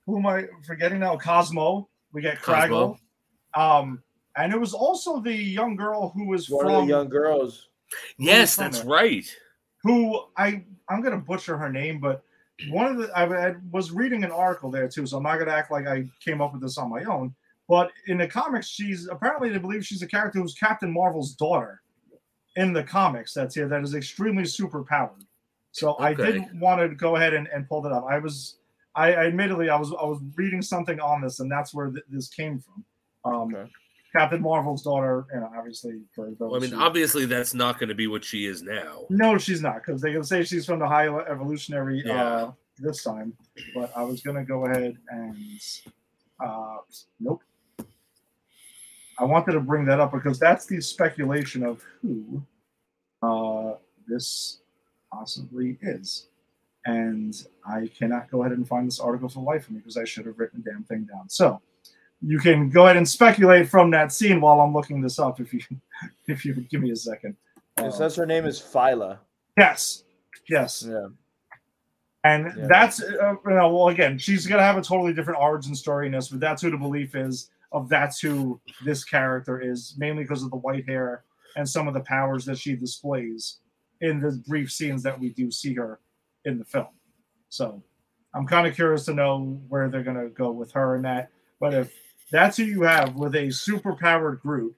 who 0.04 0.18
am 0.18 0.26
I 0.26 0.44
forgetting 0.66 1.00
now? 1.00 1.16
Cosmo. 1.16 1.88
We 2.12 2.20
get 2.20 2.38
Kraglin. 2.38 2.98
Um, 3.54 4.02
and 4.36 4.52
it 4.52 4.60
was 4.60 4.74
also 4.74 5.20
the 5.20 5.32
young 5.34 5.76
girl 5.76 6.10
who 6.14 6.26
was 6.26 6.50
One 6.50 6.66
of 6.66 6.72
from 6.72 6.86
the 6.86 6.92
young 6.92 7.08
girls. 7.08 7.68
Yes, 8.18 8.56
that's 8.56 8.80
it? 8.80 8.86
right. 8.86 9.36
who 9.82 10.24
I 10.36 10.64
I'm 10.88 11.00
gonna 11.02 11.18
butcher 11.18 11.56
her 11.56 11.70
name, 11.70 12.00
but 12.00 12.22
one 12.70 12.86
of 12.86 12.96
the 12.98 13.16
I, 13.16 13.48
I 13.50 13.54
was 13.70 13.90
reading 13.92 14.24
an 14.24 14.30
article 14.32 14.70
there 14.70 14.88
too, 14.88 15.06
so 15.06 15.16
I'm 15.18 15.22
not 15.22 15.38
gonna 15.38 15.52
act 15.52 15.70
like 15.70 15.86
I 15.86 16.06
came 16.24 16.40
up 16.40 16.52
with 16.52 16.62
this 16.62 16.78
on 16.78 16.90
my 16.90 17.04
own. 17.04 17.34
But 17.68 17.90
in 18.06 18.16
the 18.18 18.28
comics, 18.28 18.68
she's 18.68 19.08
apparently 19.08 19.48
they 19.50 19.58
believe 19.58 19.84
she's 19.84 20.02
a 20.02 20.06
character 20.06 20.40
who's 20.40 20.54
Captain 20.54 20.92
Marvel's 20.92 21.34
daughter 21.34 21.82
in 22.56 22.72
the 22.72 22.82
comics. 22.82 23.34
That's 23.34 23.54
here 23.54 23.68
that 23.68 23.82
is 23.82 23.94
extremely 23.94 24.44
super 24.44 24.82
powered. 24.84 25.24
So 25.72 25.96
I 25.98 26.12
Okay. 26.12 26.32
did 26.32 26.60
want 26.60 26.80
to 26.80 26.88
go 26.94 27.16
ahead 27.16 27.34
and, 27.34 27.48
and 27.48 27.68
pull 27.68 27.82
that 27.82 27.92
up. 27.92 28.06
I 28.08 28.18
was 28.18 28.56
I, 28.94 29.12
I 29.12 29.26
admittedly 29.26 29.68
I 29.68 29.76
was 29.76 29.92
I 29.92 30.04
was 30.04 30.20
reading 30.36 30.62
something 30.62 30.98
on 31.00 31.20
this, 31.20 31.40
and 31.40 31.50
that's 31.50 31.74
where 31.74 31.90
th- 31.90 32.04
this 32.08 32.28
came 32.28 32.60
from. 32.60 32.84
Um, 33.30 33.54
Okay. 33.54 33.70
Captain 34.14 34.40
Marvel's 34.40 34.82
daughter, 34.82 35.26
you 35.32 35.40
know, 35.40 35.50
obviously 35.56 36.00
for 36.14 36.26
those. 36.30 36.36
Well, 36.38 36.56
I 36.56 36.58
mean, 36.60 36.74
obviously 36.74 37.26
that's 37.26 37.54
not 37.54 37.78
going 37.78 37.88
to 37.88 37.94
be 37.94 38.06
what 38.06 38.24
she 38.24 38.46
is 38.46 38.62
now. 38.62 39.04
no, 39.10 39.36
she's 39.38 39.60
not, 39.62 39.76
because 39.84 40.00
they 40.00 40.12
can 40.12 40.24
say 40.24 40.42
she's 40.44 40.64
from 40.66 40.78
the 40.78 40.86
high 40.88 41.08
evolutionary 41.08 42.02
Yeah. 42.04 42.24
uh, 42.24 42.52
this 42.78 43.02
time. 43.02 43.32
But 43.74 43.90
I 43.96 44.02
was 44.02 44.20
gonna 44.22 44.44
go 44.44 44.66
ahead 44.66 44.96
and 45.10 45.36
uh, 46.44 46.76
nope. 47.20 47.42
I 49.18 49.24
wanted 49.24 49.52
to 49.52 49.60
bring 49.60 49.84
that 49.86 49.98
up 49.98 50.12
because 50.12 50.38
that's 50.38 50.66
the 50.66 50.80
speculation 50.80 51.62
of 51.64 51.82
who 52.02 52.42
uh, 53.22 53.74
this 54.06 54.60
possibly 55.12 55.78
is, 55.80 56.26
and 56.84 57.34
I 57.66 57.90
cannot 57.98 58.30
go 58.30 58.42
ahead 58.42 58.52
and 58.52 58.68
find 58.68 58.86
this 58.86 59.00
article 59.00 59.28
for 59.30 59.42
life 59.42 59.64
of 59.68 59.70
me 59.72 59.78
because 59.78 59.96
I 59.96 60.04
should 60.04 60.26
have 60.26 60.38
written 60.38 60.62
the 60.62 60.70
damn 60.70 60.84
thing 60.84 61.04
down. 61.04 61.28
So 61.30 61.60
you 62.22 62.38
can 62.38 62.70
go 62.70 62.84
ahead 62.84 62.96
and 62.96 63.08
speculate 63.08 63.68
from 63.68 63.90
that 63.90 64.12
scene 64.12 64.40
while 64.40 64.60
I'm 64.60 64.72
looking 64.72 65.00
this 65.00 65.18
up 65.18 65.40
if 65.40 65.52
you 65.52 65.60
if 66.26 66.44
you 66.44 66.54
give 66.54 66.80
me 66.82 66.90
a 66.90 66.96
second. 66.96 67.36
It 67.78 67.84
Uh, 67.84 67.90
says 67.90 68.16
her 68.16 68.26
name 68.26 68.44
is 68.46 68.60
Phyla. 68.60 69.18
Yes. 69.56 70.04
Yes. 70.48 70.84
Yeah. 70.88 71.08
And 72.24 72.46
Yeah. 72.56 72.66
that's, 72.66 73.02
uh, 73.02 73.34
you 73.44 73.50
know, 73.54 73.72
well, 73.74 73.88
again, 73.88 74.18
she's 74.18 74.46
going 74.46 74.58
to 74.58 74.64
have 74.64 74.76
a 74.76 74.82
totally 74.82 75.12
different 75.12 75.40
origin 75.40 75.74
story 75.74 76.06
in 76.06 76.12
this, 76.12 76.28
but 76.28 76.40
that's 76.40 76.62
who 76.62 76.70
the 76.70 76.76
belief 76.76 77.14
is 77.14 77.50
of 77.72 77.88
that's 77.88 78.18
who 78.20 78.60
this 78.84 79.04
character 79.04 79.60
is, 79.60 79.94
mainly 79.98 80.24
because 80.24 80.42
of 80.42 80.50
the 80.50 80.56
white 80.56 80.86
hair 80.88 81.24
and 81.56 81.68
some 81.68 81.86
of 81.86 81.94
the 81.94 82.00
powers 82.00 82.44
that 82.46 82.58
she 82.58 82.74
displays 82.74 83.58
in 84.00 84.20
the 84.20 84.42
brief 84.48 84.70
scenes 84.72 85.02
that 85.02 85.18
we 85.18 85.30
do 85.30 85.50
see 85.50 85.74
her 85.74 86.00
in 86.44 86.58
the 86.58 86.64
film. 86.64 86.88
So 87.48 87.82
I'm 88.34 88.46
kind 88.46 88.66
of 88.66 88.74
curious 88.74 89.04
to 89.06 89.14
know 89.14 89.60
where 89.68 89.88
they're 89.88 90.02
going 90.02 90.20
to 90.20 90.28
go 90.28 90.50
with 90.50 90.72
her 90.72 90.96
and 90.96 91.04
that. 91.04 91.30
But 91.60 91.74
if 91.74 91.94
that's 92.30 92.56
who 92.56 92.64
you 92.64 92.82
have 92.82 93.14
with 93.14 93.34
a 93.36 93.50
super 93.50 93.94
powered 93.94 94.40
Groot, 94.40 94.74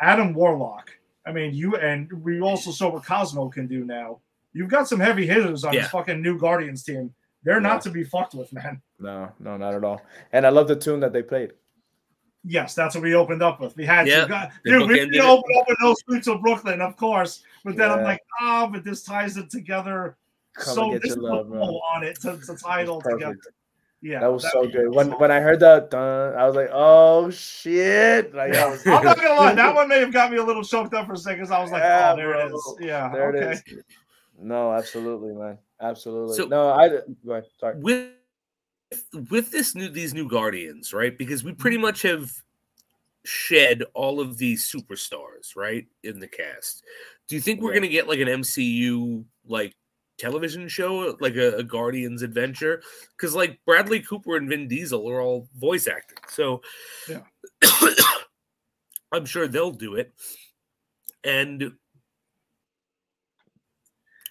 Adam 0.00 0.34
Warlock, 0.34 0.90
I 1.26 1.32
mean, 1.32 1.54
you 1.54 1.76
and 1.76 2.10
we 2.22 2.40
also 2.40 2.70
saw 2.70 2.90
what 2.90 3.04
Cosmo 3.04 3.48
can 3.48 3.66
do 3.66 3.84
now. 3.84 4.20
You've 4.52 4.70
got 4.70 4.88
some 4.88 5.00
heavy 5.00 5.26
hitters 5.26 5.64
on 5.64 5.74
Yeah. 5.74 5.82
this 5.82 5.90
fucking 5.90 6.22
new 6.22 6.38
Guardians 6.38 6.82
team. 6.84 7.12
They're 7.42 7.56
Yeah. 7.56 7.68
not 7.68 7.82
to 7.82 7.90
be 7.90 8.04
fucked 8.04 8.34
with, 8.34 8.52
man. 8.52 8.80
No, 8.98 9.30
no, 9.40 9.56
not 9.56 9.74
at 9.74 9.84
all. 9.84 10.00
And 10.32 10.46
I 10.46 10.50
love 10.50 10.68
the 10.68 10.76
tune 10.76 11.00
that 11.00 11.12
they 11.12 11.22
played. 11.22 11.52
Yes, 12.44 12.74
that's 12.74 12.94
what 12.94 13.02
we 13.02 13.14
opened 13.14 13.42
up 13.42 13.60
with. 13.60 13.76
We 13.76 13.84
had 13.84 14.06
Yeah, 14.06 14.22
to, 14.22 14.28
God, 14.28 14.52
dude. 14.64 14.88
We 14.88 14.98
bookended 14.98 15.12
did 15.12 15.20
open 15.20 15.52
up 15.58 15.68
with 15.68 15.78
No 15.80 15.94
Streets 15.94 16.28
of 16.28 16.40
Brooklyn, 16.40 16.80
of 16.80 16.96
course. 16.96 17.42
But 17.64 17.76
then 17.76 17.90
I'm 17.90 18.04
like, 18.04 18.20
ah, 18.40 18.68
but 18.72 18.84
this 18.84 19.02
ties 19.02 19.36
it 19.36 19.50
together. 19.50 20.16
Come 20.54 20.74
so 20.74 20.98
this 21.02 21.16
love, 21.16 21.48
a 21.48 21.50
man. 21.50 21.58
pull 21.58 21.82
on 21.94 22.04
it 22.04 22.20
to, 22.20 22.38
to 22.38 22.56
tie 22.56 22.82
it 22.82 22.88
all 22.88 23.02
together. 23.02 23.36
Perfect. 24.06 24.12
Yeah, 24.12 24.20
That 24.20 24.32
was 24.32 24.42
that- 24.42 24.52
so 24.52 24.66
good. 24.66 24.94
When 24.94 25.10
when 25.18 25.30
I 25.30 25.40
heard 25.40 25.60
that, 25.60 25.90
dun, 25.90 26.34
I 26.34 26.46
was 26.46 26.54
like, 26.56 26.70
"Oh 26.72 27.30
shit!" 27.30 28.34
Like, 28.34 28.54
I 28.54 28.68
was, 28.68 28.86
I'm 28.86 29.04
not 29.04 29.16
gonna 29.16 29.34
lie, 29.34 29.54
that 29.54 29.74
one 29.74 29.88
may 29.88 29.98
have 29.98 30.12
got 30.12 30.30
me 30.30 30.38
a 30.38 30.44
little 30.44 30.62
choked 30.64 30.94
up 30.94 31.06
for 31.06 31.14
a 31.14 31.16
second. 31.16 31.50
I 31.52 31.60
was 31.60 31.70
like, 31.70 31.82
Yeah, 31.82 32.12
oh, 32.12 32.16
there 32.16 32.30
it 32.34 32.48
bro. 32.50 32.56
is. 32.56 32.76
Yeah, 32.80 33.08
there 33.12 33.28
okay. 33.34 33.38
it 33.52 33.52
is. 33.68 33.82
No, 34.38 34.72
absolutely, 34.72 35.32
man, 35.32 35.58
absolutely. 35.80 36.36
So- 36.36 36.46
no, 36.46 36.70
I 36.70 36.88
go 36.88 37.04
ahead. 37.32 37.44
Sorry. 37.58 37.78
with 37.80 38.10
with 39.30 39.50
this 39.50 39.74
new 39.74 39.88
these 39.88 40.14
new 40.14 40.28
guardians 40.28 40.92
right 40.92 41.18
because 41.18 41.42
we 41.42 41.52
pretty 41.52 41.76
much 41.78 42.02
have 42.02 42.30
shed 43.24 43.82
all 43.94 44.20
of 44.20 44.38
these 44.38 44.64
superstars 44.70 45.56
right 45.56 45.86
in 46.04 46.20
the 46.20 46.28
cast 46.28 46.84
do 47.26 47.34
you 47.34 47.40
think 47.40 47.60
we're 47.60 47.70
Yeah. 47.70 47.80
going 47.80 47.90
to 47.90 47.92
get 47.92 48.06
like 48.06 48.20
an 48.20 48.28
mcu 48.28 49.24
like 49.48 49.74
television 50.18 50.66
show 50.68 51.16
like 51.20 51.36
a, 51.36 51.56
a 51.56 51.62
guardians 51.62 52.22
adventure 52.22 52.82
because 53.16 53.34
like 53.34 53.58
bradley 53.66 54.00
cooper 54.00 54.36
and 54.36 54.48
vin 54.48 54.66
diesel 54.66 55.08
are 55.10 55.20
all 55.20 55.46
voice 55.58 55.86
acting 55.86 56.16
so 56.28 56.62
Yeah. 57.08 57.20
i'm 59.12 59.26
sure 59.26 59.46
they'll 59.46 59.70
do 59.72 59.94
it 59.96 60.12
and 61.24 61.72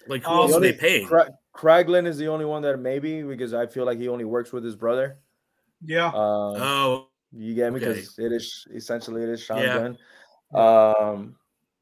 like 0.08 0.24
who 0.24 0.30
Um, 0.32 0.38
else 0.40 0.52
The 0.52 0.58
are 0.58 0.60
they 0.62 0.68
only- 0.70 0.80
paying 0.80 1.08
Cra- 1.08 1.34
Kraglin 1.56 2.06
is 2.08 2.18
the 2.18 2.28
only 2.28 2.46
one 2.46 2.62
that 2.64 2.78
maybe 2.80 3.24
because 3.24 3.54
I 3.54 3.66
feel 3.66 3.86
like 3.86 3.98
he 3.98 4.08
only 4.10 4.26
works 4.26 4.52
with 4.52 4.64
his 4.64 4.76
brother. 4.76 5.20
Yeah, 5.86 6.08
Um, 6.08 6.14
oh 6.16 7.08
You 7.32 7.56
get 7.56 7.72
me? 7.74 7.80
Okay. 7.80 7.94
Because 7.94 8.20
it 8.20 8.32
is 8.32 8.68
essentially 8.74 9.24
it 9.24 9.30
is 9.30 9.42
Sean 9.42 9.60
Yeah. 9.60 9.96
Gunn. 10.54 10.54
Um, 10.54 11.36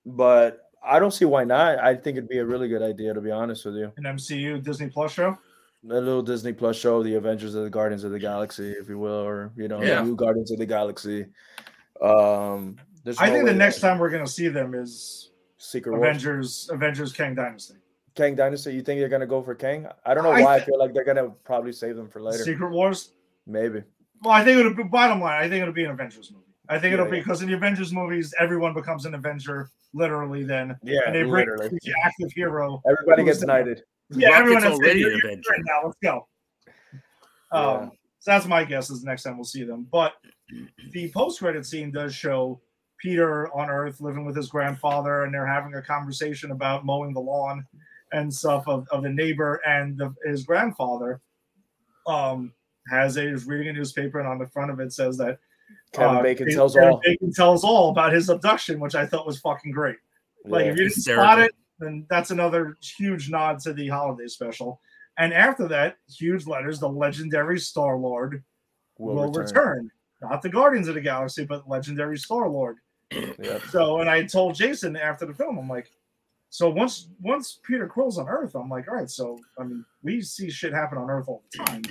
but 0.06 0.70
I 0.86 1.00
don't 1.00 1.12
see 1.12 1.26
why 1.26 1.44
not. 1.44 1.80
I 1.80 1.96
think 1.96 2.18
it'd 2.18 2.30
be 2.30 2.40
a 2.40 2.46
really 2.46 2.68
good 2.68 2.82
idea 2.82 3.14
to 3.14 3.22
be 3.22 3.32
honest 3.32 3.66
with 3.66 3.76
you. 3.76 3.92
an 3.98 4.04
MCU 4.04 4.62
Disney 4.64 4.90
Plus 4.90 5.14
show. 5.14 5.38
A 5.86 5.88
little 5.88 6.22
Disney 6.22 6.54
Plus 6.54 6.78
show, 6.78 7.04
the 7.04 7.16
Avengers 7.16 7.56
of 7.56 7.64
the 7.64 7.70
Guardians 7.70 8.04
of 8.04 8.12
the 8.12 8.20
Galaxy, 8.20 8.72
if 8.72 8.88
you 8.88 8.98
will, 8.98 9.12
or 9.26 9.52
you 9.56 9.68
know, 9.68 9.82
Yeah. 9.82 10.02
new 10.04 10.16
Guardians 10.16 10.52
of 10.52 10.60
the 10.60 10.66
Galaxy. 10.66 11.26
Um, 12.02 12.78
I 13.18 13.28
no 13.28 13.34
think 13.34 13.46
the 13.46 13.54
next 13.54 13.80
time 13.82 14.00
we're 14.00 14.10
gonna 14.10 14.28
see 14.28 14.48
them 14.48 14.74
is 14.74 15.32
Secret 15.58 15.92
Wars, 15.94 16.02
Avengers 16.02 16.70
Avengers 16.72 17.14
Kang 17.14 17.36
Dynasty. 17.36 17.76
Kang 18.16 18.36
Dynasty. 18.36 18.74
You 18.74 18.82
think 18.82 19.00
they're 19.00 19.10
gonna 19.10 19.26
go 19.28 19.42
for 19.42 19.56
Kang? 19.56 19.88
I 20.06 20.14
don't 20.14 20.24
know 20.24 20.32
I 20.32 20.42
why. 20.42 20.56
I 20.56 20.60
feel 20.62 20.80
like 20.80 20.94
they're 20.94 21.04
gonna 21.06 21.30
probably 21.44 21.72
save 21.72 21.96
them 21.96 22.08
for 22.10 22.22
later. 22.22 22.44
Secret 22.44 22.72
Wars. 22.72 23.12
Maybe. 23.46 23.84
Well, 24.22 24.34
I 24.34 24.44
think 24.44 24.60
it'll 24.60 24.74
be 24.74 24.84
bottom 24.84 25.20
line. 25.20 25.44
I 25.44 25.50
think 25.50 25.62
it'll 25.62 25.74
be 25.74 25.84
an 25.84 25.92
Avengers 25.92 26.32
movie. 26.32 26.53
I 26.70 26.80
think 26.80 26.94
it'll 26.94 27.06
Yeah, 27.06 27.12
be 27.12 27.18
yeah. 27.18 27.24
because 27.24 27.42
in 27.42 27.50
the 27.50 27.56
Avengers 27.56 27.92
movies, 27.94 28.34
everyone 28.40 28.74
becomes 28.74 29.06
an 29.06 29.14
Avenger 29.16 29.70
literally. 29.94 30.44
Then 30.44 30.78
Yeah, 30.84 31.02
and 31.06 31.16
they 31.16 31.24
bring 31.24 31.48
literally. 31.48 31.70
the 31.84 31.94
active 32.06 32.32
hero. 32.32 32.82
Everybody 32.90 33.24
gets 33.26 33.40
the- 33.42 33.48
knighted. 33.48 33.84
Yeah, 34.10 34.30
everyone 34.34 34.64
Rocket's 34.64 34.80
has 34.82 34.88
already 34.88 35.04
an 35.04 35.20
Avenger. 35.24 35.50
right 35.50 35.62
now. 35.66 35.82
Let's 35.86 35.98
go. 36.04 36.28
Um, 37.52 37.64
Yeah. 37.84 37.90
so 38.20 38.32
that's 38.32 38.46
my 38.46 38.64
guess 38.64 38.90
is 38.90 39.02
the 39.02 39.08
next 39.08 39.24
time 39.24 39.38
we'll 39.38 39.44
see 39.46 39.64
them. 39.64 39.88
But 39.92 40.14
the 40.92 41.12
post 41.12 41.40
credit 41.40 41.66
scene 41.66 41.92
does 41.92 42.14
show 42.16 42.62
Peter 43.00 43.52
on 43.54 43.70
Earth 43.70 44.00
living 44.02 44.24
with 44.26 44.36
his 44.36 44.50
grandfather, 44.50 45.24
and 45.24 45.34
they're 45.34 45.46
having 45.48 45.74
a 45.76 45.82
conversation 45.82 46.52
about 46.52 46.86
mowing 46.86 47.14
the 47.14 47.20
lawn 47.20 47.66
and 48.14 48.34
stuff 48.34 48.68
of, 48.68 48.88
of 48.90 49.04
the 49.04 49.10
neighbor 49.10 49.56
and 49.68 49.98
the, 49.98 50.14
his 50.26 50.44
grandfather. 50.46 51.20
Um, 52.08 52.54
has 52.90 53.16
a 53.18 53.28
is 53.28 53.46
reading 53.48 53.70
a 53.70 53.74
newspaper, 53.74 54.20
and 54.20 54.28
on 54.28 54.38
the 54.38 54.48
front 54.48 54.70
of 54.72 54.80
it 54.80 54.92
says 54.94 55.18
that 55.18 55.40
Kevin 55.94 56.18
uh, 56.18 56.22
Bacon 56.22 56.46
Kevin 56.48 56.56
tells 56.58 56.76
all. 56.76 57.00
Bacon 57.04 57.34
tells 57.34 57.64
all 57.64 57.90
about 57.90 58.12
his 58.14 58.30
abduction, 58.30 58.80
which 58.80 58.96
I 58.96 59.06
thought 59.06 59.26
was 59.26 59.40
fucking 59.40 59.72
great. 59.72 59.98
Like 60.46 60.66
Yeah. 60.66 60.72
if 60.72 60.78
you 60.78 60.90
didn't 60.90 61.04
spot 61.04 61.40
it, 61.40 61.52
then 61.80 62.06
that's 62.10 62.32
another 62.32 62.78
huge 62.82 63.30
nod 63.30 63.60
to 63.60 63.74
the 63.74 63.88
holiday 63.88 64.28
special. 64.28 64.82
And 65.18 65.34
after 65.34 65.68
that, 65.68 65.98
huge 66.10 66.48
letters: 66.48 66.80
the 66.80 66.90
legendary 66.90 67.60
Star 67.60 67.98
Lord 67.98 68.44
will, 68.98 69.32
return. 69.32 69.90
Not 70.22 70.42
the 70.42 70.50
Guardians 70.50 70.88
of 70.88 70.96
the 70.96 71.02
Galaxy, 71.02 71.46
but 71.46 71.70
legendary 71.70 72.18
Star 72.18 72.50
Lord. 72.50 72.78
Yep. 73.40 73.62
So, 73.70 74.00
and 74.00 74.10
I 74.10 74.24
told 74.24 74.56
Jason 74.56 74.96
after 74.96 75.26
the 75.28 75.34
film, 75.36 75.60
I'm 75.60 75.70
like, 75.70 75.92
so 76.50 76.70
once 76.70 77.10
once 77.22 77.60
Peter 77.64 77.88
Quill's 77.88 78.18
on 78.18 78.28
Earth, 78.28 78.56
I'm 78.56 78.70
like, 78.70 78.88
all 78.88 78.96
right, 78.96 79.10
so 79.10 79.38
I 79.60 79.64
mean, 79.64 79.86
we 80.02 80.22
see 80.22 80.50
shit 80.50 80.74
happen 80.74 80.98
on 80.98 81.10
Earth 81.12 81.28
all 81.28 81.44
the 81.52 81.64
time. 81.64 81.82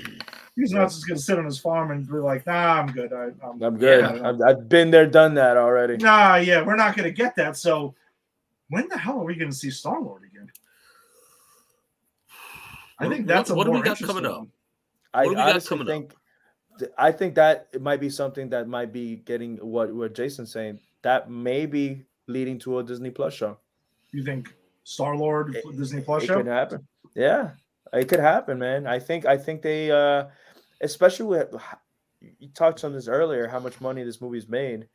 He's 0.54 0.72
not 0.72 0.90
just 0.90 1.06
gonna 1.08 1.18
sit 1.18 1.38
on 1.38 1.44
his 1.46 1.58
farm 1.58 1.90
and 1.92 2.06
be 2.06 2.14
like, 2.14 2.44
nah, 2.46 2.80
I'm 2.80 2.88
good. 2.92 3.12
I, 3.12 3.30
I'm, 3.46 3.62
I'm 3.62 3.78
good. 3.78 4.00
Yeah. 4.04 4.28
I've, 4.28 4.40
I've 4.42 4.68
been 4.68 4.90
there, 4.90 5.06
done 5.06 5.34
that 5.34 5.56
already. 5.56 5.96
Nah, 5.96 6.36
yeah, 6.36 6.62
we're 6.62 6.76
not 6.76 6.94
gonna 6.96 7.10
get 7.10 7.34
that. 7.36 7.56
So, 7.56 7.94
when 8.68 8.86
the 8.88 8.98
hell 8.98 9.20
are 9.20 9.24
we 9.24 9.34
gonna 9.34 9.52
see 9.52 9.70
Star 9.70 10.00
Lord 10.00 10.22
again? 10.24 10.50
I 12.98 13.08
think 13.08 13.20
What- 13.20 13.26
that's 13.26 13.50
a 13.50 13.54
what 13.54 13.64
do 13.64 13.72
we 13.72 13.82
got 13.82 13.98
coming 13.98 14.26
up? 14.26 14.46
I 15.14 15.20
What 15.20 15.24
do 15.24 15.28
we 15.30 15.34
got 15.36 15.50
honestly 15.50 15.68
coming 15.78 15.88
up? 15.88 15.92
think, 15.92 16.14
th- 16.78 16.90
I 16.98 17.12
think 17.12 17.34
that 17.36 17.68
it 17.72 17.82
might 17.82 18.00
be 18.00 18.10
something 18.10 18.48
that 18.50 18.68
might 18.68 18.92
be 18.92 19.16
getting 19.16 19.56
what 19.56 19.92
what 19.94 20.14
Jason's 20.14 20.52
saying. 20.52 20.78
That 21.02 21.30
may 21.30 21.66
be 21.66 22.04
leading 22.28 22.58
to 22.60 22.78
a 22.78 22.82
Disney 22.84 23.10
Plus 23.10 23.34
show. 23.34 23.58
You 24.12 24.22
think 24.24 24.54
Star 24.84 25.16
Lord 25.16 25.56
Disney 25.76 26.02
Plus 26.02 26.22
it 26.24 26.26
show? 26.26 26.36
could 26.36 26.46
happen. 26.46 26.86
Yeah, 27.14 27.50
it 27.92 28.08
could 28.08 28.20
happen, 28.20 28.58
man. 28.58 28.86
I 28.86 28.98
think 28.98 29.26
I 29.26 29.36
think 29.36 29.62
they, 29.62 29.90
uh 29.90 30.26
especially 30.82 31.26
with 31.26 31.54
you 32.38 32.48
touched 32.54 32.84
on 32.84 32.92
this 32.92 33.08
earlier, 33.08 33.48
how 33.48 33.58
much 33.60 33.80
money 33.80 34.02
this 34.04 34.20
movie's 34.20 34.48
made, 34.48 34.88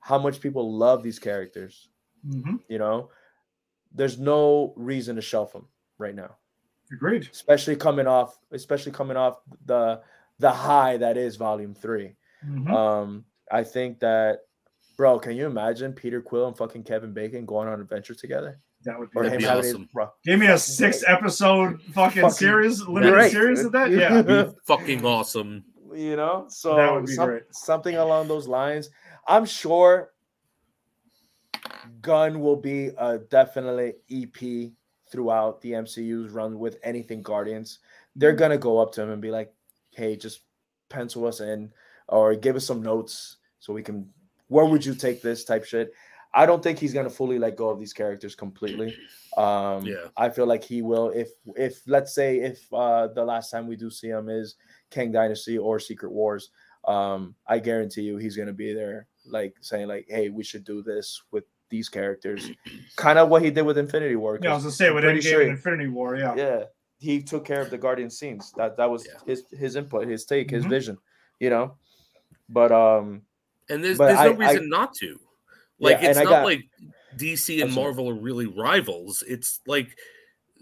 how 0.00 0.18
much 0.18 0.40
people 0.40 0.76
love 0.76 1.02
these 1.02 1.18
characters. 1.18 1.88
hmm 2.24 2.56
You 2.68 2.78
know, 2.78 3.10
there's 3.92 4.18
no 4.18 4.74
reason 4.76 5.16
to 5.16 5.22
shelf 5.22 5.52
them 5.52 5.68
right 5.98 6.14
now. 6.14 6.36
Agreed. 6.92 7.28
especially 7.32 7.76
coming 7.76 8.08
off 8.08 8.36
especially 8.50 8.90
coming 8.92 9.16
off 9.16 9.40
the 9.66 10.02
the 10.40 10.50
high 10.50 10.96
that 10.96 11.16
is 11.16 11.36
volume 11.36 11.72
3 11.74 12.16
Mhm. 12.44 12.68
um 12.68 13.24
i 13.52 13.62
think 13.62 14.00
that 14.00 14.40
bro 14.96 15.18
can 15.20 15.36
you 15.36 15.46
imagine 15.46 15.92
peter 15.92 16.20
quill 16.20 16.48
and 16.48 16.56
fucking 16.58 16.82
kevin 16.82 17.12
bacon 17.12 17.46
going 17.46 17.68
on 17.68 17.80
adventure 17.80 18.14
together 18.14 18.60
that 18.84 18.98
would 18.98 19.10
be, 19.10 19.16
That'd 19.20 19.32
him 19.32 19.38
be 19.40 19.46
awesome. 19.46 19.88
his, 19.94 20.06
Give 20.24 20.40
me 20.40 20.46
a 20.46 20.58
six 20.58 21.04
episode 21.06 21.80
fucking, 21.92 22.22
Fucking 22.22 22.30
series, 22.30 22.80
limited 22.82 23.12
great, 23.12 23.32
series 23.32 23.58
dude. 23.58 23.66
of 23.66 23.72
that. 23.72 23.90
Yeah. 23.90 24.22
Be 24.22 24.50
fucking 24.66 25.04
awesome. 25.04 25.64
you 25.94 26.16
know 26.16 26.46
so 26.48 26.76
That 26.76 26.92
would 26.92 27.06
be 27.06 27.12
some- 27.14 27.28
great. 27.28 27.42
something 27.50 27.96
along 27.96 28.28
those 28.28 28.46
lines 28.46 28.90
i'm 29.26 29.44
sure 29.44 30.12
Gunn 32.00 32.40
will 32.40 32.56
be 32.56 32.90
a 32.96 33.18
definitely 33.18 33.94
ep 34.10 34.70
throughout 35.10 35.60
the 35.60 35.72
mcu's 35.72 36.30
run 36.30 36.58
with 36.58 36.78
anything 36.84 37.22
guardians 37.22 37.80
they're 38.16 38.32
gonna 38.32 38.56
go 38.58 38.78
up 38.78 38.92
to 38.92 39.02
him 39.02 39.10
and 39.10 39.20
be 39.20 39.30
like 39.30 39.52
hey 39.90 40.16
just 40.16 40.42
pencil 40.88 41.26
us 41.26 41.40
in 41.40 41.72
or 42.08 42.34
give 42.34 42.54
us 42.56 42.64
some 42.66 42.82
notes 42.82 43.36
so 43.58 43.72
we 43.72 43.82
can 43.82 44.08
where 44.48 44.64
would 44.66 44.84
you 44.84 44.94
take 44.94 45.20
this 45.22 45.44
type 45.44 45.64
shit 45.64 45.92
i 46.34 46.46
don't 46.46 46.62
think 46.62 46.78
he's 46.78 46.92
gonna 46.94 47.10
fully 47.10 47.38
let 47.38 47.56
go 47.56 47.68
of 47.70 47.78
these 47.80 47.92
characters 47.92 48.34
completely 48.34 48.96
um 49.36 49.84
Yeah. 49.84 50.06
i 50.16 50.28
feel 50.28 50.46
like 50.46 50.62
he 50.64 50.80
will 50.82 51.10
if 51.10 51.30
if 51.56 51.82
let's 51.86 52.14
say 52.14 52.38
if 52.40 52.60
uh 52.72 53.08
the 53.08 53.24
last 53.24 53.50
time 53.50 53.66
we 53.66 53.76
do 53.76 53.90
see 53.90 54.08
him 54.08 54.28
is 54.28 54.54
Kang 54.90 55.12
Dynasty 55.12 55.56
or 55.56 55.78
Secret 55.78 56.10
Wars, 56.10 56.50
um, 56.84 57.36
I 57.46 57.60
guarantee 57.60 58.02
you 58.02 58.16
he's 58.16 58.36
gonna 58.36 58.52
be 58.52 58.72
there, 58.74 59.06
like 59.24 59.54
saying 59.60 59.86
like, 59.86 60.06
"Hey, 60.08 60.30
we 60.30 60.42
should 60.42 60.64
do 60.64 60.82
this 60.82 61.22
with 61.30 61.44
these 61.68 61.88
characters," 61.88 62.50
kind 62.96 63.16
of 63.20 63.28
what 63.28 63.42
he 63.42 63.52
did 63.52 63.62
with 63.62 63.78
Infinity 63.78 64.16
War. 64.16 64.40
Yeah, 64.42 64.50
I 64.50 64.54
'cause 64.54 64.64
was 64.64 64.76
gonna 64.76 64.88
say 64.90 64.92
with 64.92 65.04
Endgame 65.04 65.22
sure- 65.30 65.42
and 65.42 65.50
Infinity 65.52 65.86
War. 65.90 66.16
Yeah. 66.16 66.34
yeah, 66.34 66.64
he 66.98 67.22
took 67.22 67.44
care 67.44 67.60
of 67.60 67.70
the 67.70 67.78
Guardian 67.78 68.10
scenes. 68.10 68.50
That 68.56 68.76
that 68.78 68.90
was 68.90 69.06
Yeah. 69.06 69.20
his 69.26 69.44
his 69.52 69.76
input, 69.76 70.08
his 70.08 70.24
take, 70.24 70.50
his 70.50 70.64
Mhm. 70.64 70.70
vision. 70.70 70.98
You 71.38 71.50
know, 71.50 71.76
but 72.48 72.72
um, 72.72 73.22
And 73.68 73.84
there's 73.84 73.96
But 73.96 74.06
there's 74.06 74.18
no 74.36 74.44
I- 74.44 74.48
I- 74.48 74.50
reason 74.52 74.68
not 74.68 74.92
to. 74.94 75.20
Like 75.80 76.00
Yeah, 76.02 76.10
it's 76.10 76.18
not 76.18 76.26
got- 76.28 76.44
like 76.44 76.62
DC 77.16 77.62
and 77.62 77.72
Marvel 77.74 78.08
are 78.08 78.14
really 78.14 78.46
rivals. 78.46 79.24
It's 79.26 79.60
like 79.66 79.96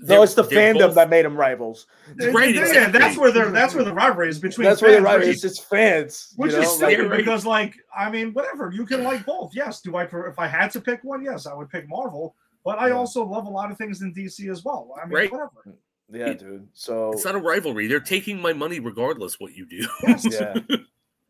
no, 0.00 0.22
it's 0.22 0.34
the 0.34 0.44
fandom 0.44 0.78
both- 0.78 0.94
that 0.94 1.10
made 1.10 1.24
them 1.24 1.36
rivals. 1.36 1.86
Right, 2.32 2.54
Yeah, 2.54 2.88
that's 2.88 3.16
where 3.18 3.32
they're 3.32 3.50
that's 3.50 3.74
where 3.74 3.84
the 3.84 3.92
rivalry 3.92 4.28
is 4.28 4.38
between 4.38 4.66
That's 4.68 4.80
where 4.80 4.92
the 4.92 5.02
rivalry 5.02 5.24
is. 5.30 5.42
which 5.42 5.44
It's 5.44 5.56
just 5.58 5.68
fans, 5.68 6.32
Which 6.36 6.52
you 6.52 6.58
know? 6.58 6.62
is 6.62 6.80
like- 6.80 6.92
stupid 6.94 7.10
right. 7.10 7.16
because, 7.18 7.44
like, 7.44 7.74
I 7.96 8.08
mean, 8.10 8.32
whatever 8.32 8.70
you 8.72 8.86
can 8.86 9.02
like 9.02 9.26
both. 9.26 9.50
Yes, 9.54 9.80
do 9.80 9.96
I? 9.96 10.04
pre- 10.06 10.28
If 10.30 10.38
I 10.38 10.46
had 10.46 10.70
to 10.72 10.80
pick 10.80 11.02
one, 11.02 11.22
yes, 11.24 11.46
I 11.46 11.54
would 11.54 11.68
pick 11.68 11.88
Marvel. 11.88 12.36
But 12.64 12.78
I 12.78 12.88
Yeah. 12.88 12.94
also 12.94 13.24
love 13.24 13.46
a 13.46 13.50
lot 13.50 13.70
of 13.72 13.78
things 13.78 14.02
in 14.02 14.12
DC 14.14 14.48
as 14.50 14.64
well. 14.64 14.94
I 15.00 15.04
mean, 15.06 15.14
Right. 15.14 15.32
whatever. 15.32 15.76
yeah, 16.12 16.32
dude. 16.32 16.68
So 16.74 17.10
It's 17.12 17.24
not 17.24 17.34
a 17.34 17.38
rivalry. 17.38 17.86
They're 17.88 17.98
taking 18.00 18.40
my 18.40 18.52
money 18.52 18.78
regardless 18.78 19.40
what 19.40 19.54
you 19.54 19.66
do. 19.66 19.86
Yes. 20.06 20.24
yeah. 20.30 20.54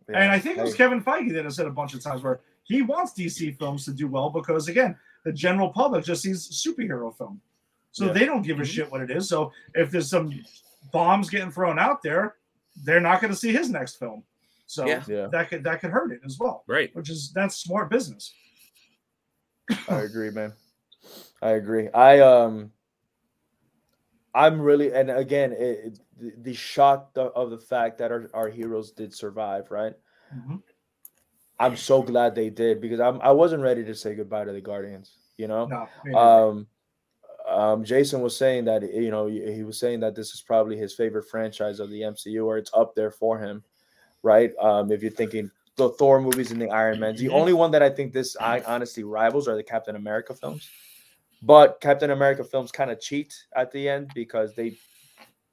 And 0.09 0.31
I 0.33 0.39
think 0.39 0.57
it 0.57 0.63
was 0.63 0.75
Kevin 0.75 1.03
Feige 1.03 1.35
that 1.35 1.45
has 1.45 1.57
said 1.57 1.67
a 1.67 1.71
bunch 1.71 1.93
of 1.93 2.03
times 2.03 2.23
where 2.23 2.41
he 2.69 2.83
wants 2.83 3.13
DC 3.15 3.57
films 3.59 3.85
to 3.87 3.93
do 3.93 4.07
well 4.07 4.31
because, 4.31 4.69
again, 4.69 4.97
the 5.25 5.33
general 5.33 5.71
public 5.71 6.05
just 6.05 6.23
sees 6.23 6.49
superhero 6.65 7.17
film, 7.17 7.41
so 7.93 8.07
Yeah. 8.07 8.13
they 8.13 8.25
don't 8.27 8.43
give 8.43 8.59
a 8.61 8.63
Mhm. 8.63 8.67
shit 8.67 8.91
what 8.93 9.01
it 9.01 9.11
is. 9.11 9.29
So 9.29 9.53
if 9.75 9.91
there's 9.91 10.11
some 10.11 10.33
bombs 10.93 11.29
getting 11.31 11.51
thrown 11.51 11.79
out 11.79 12.03
there, 12.03 12.37
they're 12.85 13.01
not 13.01 13.21
going 13.21 13.33
to 13.33 13.37
see 13.39 13.53
his 13.53 13.69
next 13.71 13.97
film. 13.97 14.23
So 14.67 14.87
Yeah. 14.87 15.03
Yeah, 15.09 15.27
that 15.29 15.49
could 15.49 15.65
that 15.65 15.81
could 15.81 15.91
hurt 15.91 16.13
it 16.13 16.21
as 16.25 16.39
well, 16.39 16.63
Right. 16.67 16.95
which 16.95 17.09
is 17.11 17.33
that's 17.33 17.57
smart 17.57 17.89
business. 17.91 18.33
I 19.89 20.03
agree, 20.03 20.31
man. 20.31 20.53
I 21.43 21.51
agree. 21.53 21.89
I 21.89 22.21
um, 22.21 22.73
I'm 24.35 24.61
really, 24.61 24.93
and 24.93 25.11
again, 25.11 25.53
it, 25.53 25.59
it- 25.59 26.01
the, 26.21 26.33
the 26.43 26.53
shock 26.55 27.13
of, 27.17 27.31
of 27.37 27.51
the 27.51 27.59
fact 27.59 27.97
that 27.99 28.11
our, 28.11 28.29
our 28.35 28.49
heroes 28.49 28.91
did 28.91 29.15
survive, 29.15 29.71
right? 29.71 29.95
Mhm. 30.35 30.61
I'm 31.61 31.77
so 31.77 32.03
glad 32.03 32.35
they 32.35 32.51
did 32.51 32.81
because 32.81 33.01
I'm 33.01 33.21
I 33.21 33.33
wasn't 33.33 33.63
ready 33.63 33.85
to 33.85 33.95
say 33.95 34.15
goodbye 34.15 34.45
to 34.45 34.53
the 34.53 34.61
Guardians. 34.61 35.17
You 35.37 35.49
know, 35.49 35.67
No, 36.13 36.19
um, 36.19 36.67
um, 37.49 37.85
Jason 37.85 38.21
was 38.21 38.37
saying 38.37 38.65
that 38.67 38.83
you 38.83 39.11
know 39.11 39.27
he 39.27 39.65
was 39.65 39.79
saying 39.79 40.01
that 40.01 40.15
this 40.15 40.33
is 40.35 40.41
probably 40.41 40.77
his 40.77 40.95
favorite 40.95 41.29
franchise 41.29 41.81
of 41.81 41.91
the 41.91 42.03
MCU, 42.03 42.45
or 42.47 42.59
it's 42.59 42.71
up 42.75 42.95
there 42.95 43.11
for 43.11 43.39
him, 43.39 43.65
right? 44.23 44.53
Um, 44.61 44.93
if 44.93 45.03
you're 45.03 45.11
thinking 45.11 45.51
the 45.77 45.91
Thor 45.91 46.21
movies 46.21 46.51
and 46.51 46.61
the 46.61 46.71
Iron 46.71 47.01
Man, 47.01 47.15
the 47.17 47.27
Mhm. 47.27 47.35
only 47.35 47.53
one 47.53 47.71
that 47.71 47.83
I 47.83 47.91
think 47.91 48.13
this 48.13 48.37
I 48.41 48.61
honestly 48.63 49.05
rivals 49.05 49.49
are 49.49 49.57
the 49.57 49.63
Captain 49.63 49.97
America 49.97 50.35
films, 50.35 50.69
but 51.43 51.81
Captain 51.81 52.11
America 52.11 52.45
films 52.45 52.73
kind 52.73 52.91
of 52.91 53.01
cheat 53.01 53.35
at 53.55 53.71
the 53.73 53.89
end 53.89 54.11
because 54.15 54.55
they 54.55 54.77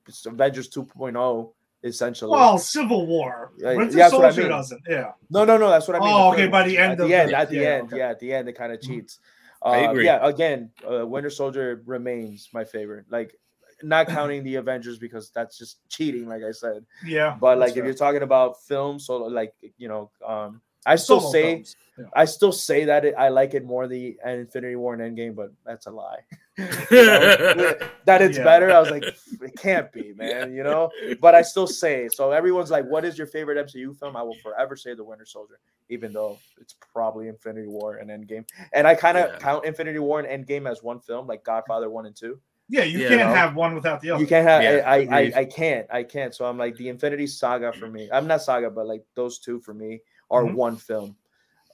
it's 0.07 0.25
Avengers 0.25 0.69
2.0 0.69 1.53
essentially. 1.85 2.31
well, 2.31 2.57
Civil 2.57 3.05
War. 3.05 3.51
Yeah, 3.57 3.75
Winter 3.75 3.97
yeah, 3.97 4.03
that's 4.05 4.13
what 4.13 4.25
I 4.25 4.29
Soldier 4.29 4.41
mean. 4.43 4.51
doesn't. 4.51 4.81
Yeah. 4.89 5.11
No, 5.29 5.45
no, 5.45 5.57
no. 5.57 5.69
That's 5.69 5.87
what 5.87 5.95
I 5.97 5.99
mean. 5.99 6.09
Oh, 6.13 6.33
okay, 6.33 6.47
by 6.47 6.67
the 6.67 6.77
end 6.77 6.93
at 6.93 6.99
of 6.99 7.07
the 7.07 7.13
end, 7.15 7.29
the- 7.31 7.37
at 7.37 7.49
the 7.49 7.55
yeah, 7.55 7.61
end, 7.69 7.87
okay. 7.87 7.97
yeah, 7.97 8.09
at 8.09 8.19
the 8.19 8.33
end, 8.33 8.49
it 8.49 8.53
kind 8.53 8.73
of 8.73 8.79
Mhm. 8.79 8.87
cheats. 8.87 9.19
I 9.63 9.85
Uh, 9.85 9.91
agree. 9.91 10.05
Yeah, 10.05 10.27
again, 10.27 10.71
uh, 10.89 11.05
Winter 11.07 11.29
Soldier 11.29 11.81
remains 11.85 12.49
my 12.53 12.63
favorite. 12.63 13.05
Like, 13.09 13.35
not 13.83 14.07
counting 14.07 14.43
the 14.43 14.55
Avengers 14.55 14.97
because 14.99 15.31
that's 15.31 15.57
just 15.57 15.79
cheating, 15.89 16.27
like 16.27 16.43
I 16.43 16.51
said. 16.51 16.85
Yeah. 17.05 17.37
But 17.39 17.57
like, 17.59 17.69
if 17.69 17.75
fair. 17.75 17.85
you're 17.85 17.93
talking 17.93 18.21
about 18.23 18.61
film, 18.63 18.99
so 18.99 19.17
like, 19.23 19.53
you 19.77 19.87
know, 19.87 20.11
um, 20.25 20.61
I 20.85 20.95
still 20.95 21.19
Solo 21.19 21.31
say. 21.31 21.65
Yeah. 21.97 22.05
I 22.13 22.25
still 22.25 22.51
say 22.51 22.83
that 22.85 23.05
it, 23.05 23.15
I 23.17 23.29
like 23.29 23.53
it 23.53 23.63
more 23.63 23.87
the 23.87 24.17
Infinity 24.25 24.75
War 24.75 24.93
and 24.93 25.17
Endgame, 25.17 25.33
but 25.33 25.53
that's 25.65 25.87
a 25.87 25.91
lie. 25.91 26.19
Know? 26.57 26.65
that 28.05 28.21
it's 28.21 28.37
Yeah. 28.37 28.43
better. 28.43 28.71
I 28.71 28.79
was 28.79 28.89
like, 28.89 29.03
it 29.41 29.55
can't 29.57 29.91
be, 29.91 30.13
man. 30.17 30.53
You 30.53 30.63
know, 30.63 30.91
but 31.21 31.35
I 31.35 31.41
still 31.41 31.67
say. 31.67 32.07
So 32.09 32.31
everyone's 32.31 32.71
like, 32.71 32.85
"What 32.85 33.05
is 33.05 33.17
your 33.17 33.27
favorite 33.27 33.57
MCU 33.65 33.97
film?" 33.97 34.15
I 34.15 34.21
will 34.23 34.35
forever 34.35 34.75
say 34.75 34.93
The 34.93 35.03
Winter 35.03 35.25
Soldier, 35.25 35.59
even 35.89 36.13
though 36.13 36.39
it's 36.59 36.75
probably 36.93 37.27
Infinity 37.29 37.67
War 37.67 37.97
and 37.97 38.09
Endgame. 38.09 38.45
And 38.73 38.87
I 38.87 38.95
kind 38.95 39.17
of 39.17 39.31
Yeah. 39.31 39.37
count 39.39 39.65
Infinity 39.65 39.99
War 39.99 40.19
and 40.19 40.45
Endgame 40.47 40.69
as 40.69 40.83
one 40.83 40.99
film, 40.99 41.27
like 41.27 41.43
Godfather 41.43 41.89
one 41.89 42.05
and 42.05 42.15
two. 42.15 42.39
Yeah, 42.67 42.83
you 42.83 42.99
Yeah, 42.99 43.09
can't 43.09 43.29
no. 43.29 43.35
have 43.35 43.55
one 43.55 43.75
without 43.75 44.01
the 44.01 44.11
other. 44.11 44.21
You 44.21 44.27
can't 44.27 44.47
have. 44.47 44.63
Yeah, 44.63 44.83
I, 44.89 44.95
I. 44.95 45.19
I, 45.19 45.31
I 45.37 45.45
can't. 45.45 45.87
I 45.91 46.03
can't. 46.03 46.33
So 46.33 46.45
I'm 46.45 46.57
like 46.57 46.75
the 46.77 46.89
Infinity 46.89 47.27
Saga 47.27 47.71
for 47.73 47.87
me. 47.89 48.09
I'm 48.11 48.27
not 48.27 48.41
Saga, 48.41 48.69
but 48.69 48.87
like 48.87 49.03
those 49.15 49.39
two 49.39 49.59
for 49.59 49.73
me 49.73 50.01
are 50.29 50.43
Mhm. 50.43 50.55
one 50.55 50.75
film. 50.77 51.15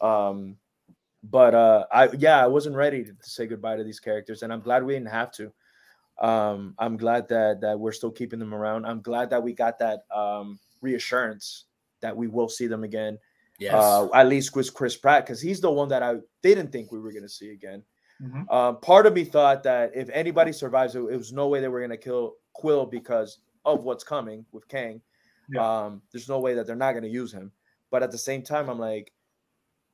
Um, 0.02 0.57
but 1.23 1.53
uh, 1.53 1.86
I 1.91 2.10
yeah, 2.14 2.44
I 2.44 2.48
wasn't 2.48 2.76
ready 2.76 3.03
to 3.03 3.15
say 3.22 3.45
goodbye 3.48 3.78
to 3.78 3.84
these 3.84 3.99
characters, 3.99 4.41
and 4.44 4.52
I'm 4.52 4.61
glad 4.61 4.84
we 4.84 4.94
didn't 4.94 5.10
have 5.10 5.32
to. 5.34 5.52
Um, 6.19 6.76
I'm 6.80 6.98
glad 6.98 7.28
that 7.30 7.61
that 7.61 7.80
we're 7.80 7.91
still 7.91 8.11
keeping 8.11 8.40
them 8.40 8.53
around. 8.53 8.86
I'm 8.86 9.02
glad 9.02 9.30
that 9.30 9.41
we 9.44 9.53
got 9.53 9.78
that 9.80 10.06
um 10.14 10.60
reassurance 10.82 11.65
that 12.02 12.15
we 12.15 12.28
will 12.28 12.49
see 12.49 12.68
them 12.68 12.84
again. 12.84 13.19
yes. 13.60 13.73
Uh, 13.76 14.10
at 14.15 14.28
least 14.28 14.56
with 14.56 14.73
Chris 14.73 14.98
Pratt, 14.98 15.23
because 15.23 15.40
he's 15.40 15.61
the 15.61 15.69
one 15.69 15.88
that 15.90 16.02
I 16.02 16.15
didn't 16.41 16.72
think 16.72 16.91
we 16.91 16.99
were 16.99 17.11
gonna 17.11 17.30
see 17.30 17.52
again. 17.52 17.84
Mhm. 18.19 18.52
Um, 18.52 18.80
part 18.82 19.06
of 19.06 19.14
me 19.14 19.23
thought 19.23 19.61
that 19.64 19.91
if 19.95 20.10
anybody 20.10 20.52
survives, 20.52 20.95
it, 20.95 20.99
it 21.02 21.18
was 21.18 21.32
no 21.32 21.48
way 21.48 21.60
they 21.61 21.68
were 21.68 21.80
going 21.80 21.90
to 21.91 21.98
kill 21.98 22.38
Quill 22.53 22.86
because 22.86 23.40
of 23.65 23.84
what's 23.84 24.03
coming 24.03 24.45
with 24.52 24.68
Kang. 24.68 25.02
Yeah. 25.49 25.61
Um, 25.86 26.02
there's 26.11 26.30
no 26.30 26.40
way 26.40 26.53
that 26.56 26.65
they're 26.68 26.76
not 26.76 26.91
going 26.91 27.03
to 27.03 27.10
use 27.10 27.32
him. 27.34 27.52
But 27.91 28.01
at 28.01 28.11
the 28.11 28.18
same 28.18 28.41
time, 28.41 28.69
I'm 28.69 28.80
like, 28.80 29.11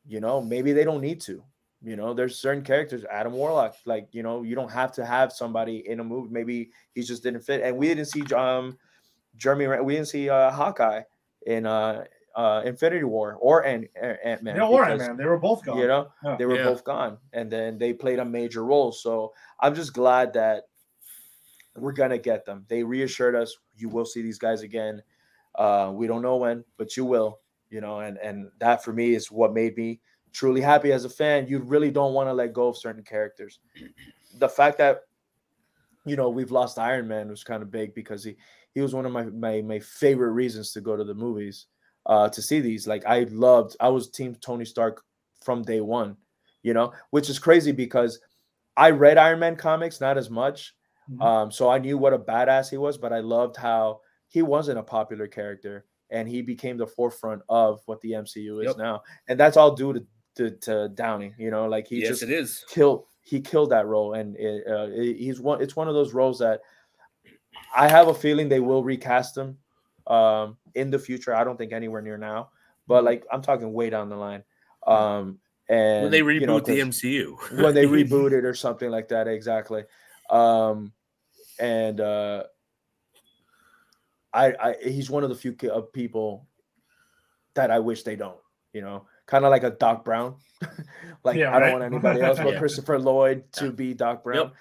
you 0.06 0.22
know, 0.22 0.42
maybe 0.42 0.72
they 0.72 0.86
don't 0.86 1.02
need 1.02 1.20
to. 1.22 1.44
You 1.82 1.96
know, 1.96 2.14
there's 2.14 2.40
certain 2.40 2.64
characters, 2.64 3.04
Adam 3.06 3.34
Warlock, 3.34 3.76
like 3.86 4.08
you 4.12 4.24
know, 4.24 4.44
you 4.44 4.56
don't 4.56 4.72
have 4.72 4.92
to 4.94 5.06
have 5.06 5.32
somebody 5.34 5.88
in 5.88 6.00
a 6.00 6.04
movie. 6.04 6.30
Maybe 6.32 6.72
he 6.96 7.04
just 7.04 7.22
didn't 7.24 7.42
fit, 7.42 7.62
and 7.62 7.78
we 7.78 7.88
didn't 7.88 8.06
see 8.06 8.24
um, 8.34 8.78
Jeremy. 9.36 9.68
We 9.84 9.94
didn't 9.94 10.08
see 10.08 10.30
uh, 10.30 10.50
Hawkeye 10.50 11.02
in 11.46 11.66
uh, 11.68 12.06
uh, 12.36 12.64
Infinity 12.66 13.04
War 13.04 13.38
or 13.40 13.64
Ant 13.66 13.88
Ant 14.02 14.42
Man. 14.42 14.56
Yeah, 14.56 14.64
all 14.64 14.80
right, 14.80 14.98
man. 14.98 15.18
They 15.18 15.26
were 15.26 15.38
both 15.38 15.64
gone. 15.64 15.78
You 15.78 15.88
know, 15.88 16.12
Yeah. 16.24 16.36
they 16.38 16.46
were 16.46 16.56
Yeah. 16.56 16.66
both 16.66 16.84
gone, 16.84 17.20
and 17.34 17.52
then 17.52 17.78
they 17.78 17.94
played 17.94 18.20
a 18.20 18.26
major 18.26 18.64
role. 18.66 18.92
So 18.92 19.34
I'm 19.60 19.76
just 19.76 19.94
glad 19.94 20.34
that 20.34 20.64
we're 21.76 21.94
gonna 21.94 22.18
get 22.18 22.44
them. 22.46 22.66
They 22.70 22.84
reassured 22.84 23.36
us 23.36 23.56
you 23.76 23.90
will 23.90 24.06
see 24.06 24.22
these 24.24 24.40
guys 24.40 24.62
again. 24.62 25.04
Uh, 25.56 25.92
we 25.94 26.08
don't 26.08 26.22
know 26.24 26.38
when, 26.38 26.66
but 26.78 26.98
you 26.98 27.06
will. 27.06 27.40
You 27.70 27.82
know, 27.82 28.00
and 28.00 28.18
and 28.18 28.50
that 28.60 28.84
for 28.84 28.94
me 28.94 29.14
is 29.14 29.32
what 29.32 29.54
made 29.54 29.76
me 29.78 30.00
truly 30.32 30.62
happy 30.62 30.92
as 30.92 31.06
a 31.06 31.10
fan. 31.10 31.48
You 31.48 31.60
really 31.60 31.92
don't 31.92 32.14
want 32.14 32.30
to 32.30 32.34
let 32.34 32.54
go 32.54 32.68
of 32.68 32.78
certain 32.78 33.04
characters. 33.04 33.60
The 34.40 34.50
fact 34.50 34.78
that 34.78 35.00
you 36.06 36.16
know 36.16 36.30
we've 36.30 36.52
lost 36.52 36.78
Iron 36.80 37.08
Man 37.08 37.30
was 37.30 37.44
kind 37.44 37.64
of 37.64 37.72
big 37.72 37.94
because 37.94 38.24
he 38.24 38.36
he 38.74 38.82
was 38.82 38.94
one 38.94 39.06
of 39.06 39.12
my 39.12 39.24
my 39.24 39.62
my 39.62 39.80
favorite 39.80 40.32
reasons 40.32 40.72
to 40.74 40.82
go 40.82 40.96
to 40.96 41.04
the 41.04 41.14
movies 41.14 41.68
uh 42.06 42.30
to 42.30 42.42
see 42.42 42.60
these. 42.60 42.88
Like 42.88 43.06
I 43.06 43.24
loved 43.32 43.76
I 43.80 43.90
was 43.90 44.10
team 44.10 44.36
Tony 44.36 44.66
Stark 44.66 45.04
from 45.44 45.64
day 45.64 45.82
one, 45.82 46.18
you 46.64 46.74
know, 46.74 46.94
which 47.12 47.30
is 47.30 47.40
crazy 47.40 47.72
because 47.72 48.20
I 48.76 48.92
read 48.92 49.18
Iron 49.18 49.40
Man 49.40 49.56
comics, 49.56 50.00
not 50.00 50.18
as 50.18 50.30
much. 50.30 50.76
Mhm. 51.10 51.22
Um, 51.24 51.52
so 51.52 51.70
I 51.70 51.80
knew 51.80 51.98
what 51.98 52.14
a 52.14 52.20
badass 52.20 52.70
he 52.70 52.78
was, 52.78 52.98
but 52.98 53.12
I 53.14 53.20
loved 53.22 53.56
how 53.58 54.02
he 54.28 54.42
wasn't 54.42 54.78
a 54.78 54.84
popular 54.84 55.28
character 55.28 55.86
and 56.10 56.28
he 56.28 56.42
became 56.42 56.78
the 56.78 56.88
forefront 56.88 57.42
of 57.50 57.82
what 57.86 58.00
the 58.02 58.12
MCU 58.14 58.60
is 58.60 58.68
Yep. 58.68 58.78
now. 58.78 59.02
And 59.28 59.40
that's 59.40 59.58
all 59.58 59.76
due 59.76 59.94
to, 59.94 60.06
to, 60.36 60.52
to 60.58 60.90
Downey, 60.90 61.34
you 61.38 61.52
know, 61.52 61.68
like 61.68 61.88
he 61.88 62.00
yes, 62.00 62.10
just 62.10 62.24
it 62.24 62.30
is. 62.30 62.64
killed 62.70 63.06
he 63.22 63.42
killed 63.42 63.72
that 63.72 63.86
role 63.88 64.14
and 64.14 64.38
it, 64.38 64.64
uh, 64.68 64.88
it- 64.90 65.18
he's 65.18 65.40
one 65.42 65.62
it's 65.62 65.76
one 65.76 65.90
of 65.90 65.94
those 65.94 66.14
roles 66.14 66.40
that 66.40 66.62
i 67.76 67.86
have 67.88 68.08
a 68.08 68.14
feeling 68.14 68.48
they 68.48 68.62
will 68.62 68.84
recast 68.84 69.38
him 69.38 69.58
um 70.08 70.56
in 70.76 70.90
the 70.90 70.98
future 70.98 71.36
i 71.36 71.44
don't 71.44 71.58
think 71.58 71.74
anywhere 71.74 72.02
near 72.02 72.18
now 72.18 72.50
but 72.88 73.04
like 73.04 73.26
i'm 73.32 73.42
talking 73.42 73.74
way 73.74 73.90
down 73.90 74.08
the 74.08 74.16
line 74.16 74.44
um 74.86 75.38
and 75.68 76.04
When 76.04 76.12
they 76.12 76.22
reboot 76.22 76.40
you 76.40 76.48
know, 76.48 76.60
the 76.62 76.80
MCU. 76.80 77.38
when 77.62 77.74
they 77.76 77.86
reboot 77.86 78.32
it 78.32 78.46
or 78.46 78.54
something 78.54 78.90
like 78.90 79.10
that 79.10 79.28
exactly 79.28 79.84
um 80.30 80.94
and 81.60 82.00
uh 82.00 82.44
i 84.34 84.54
i 84.62 84.76
he's 84.84 85.10
one 85.10 85.24
of 85.24 85.30
the 85.30 85.36
few 85.36 85.54
ki- 85.54 85.70
people 85.94 86.48
that 87.56 87.72
i 87.72 87.80
wish 87.80 88.04
they 88.04 88.16
don't 88.16 88.38
you 88.74 88.82
know 88.82 89.06
kind 89.26 89.46
of 89.46 89.52
like 89.52 89.64
a 89.64 89.72
doc 89.72 90.04
brown 90.06 90.36
like 91.24 91.38
Yeah, 91.38 91.56
i 91.56 91.60
don't 91.60 91.72
want 91.72 91.84
anybody 91.94 92.22
else 92.22 92.38
but 92.38 92.54
Yeah. 92.54 92.60
christopher 92.60 93.00
lloyd 93.00 93.44
to 93.54 93.66
Yeah. 93.66 93.72
be 93.72 93.94
doc 93.94 94.24
brown 94.24 94.52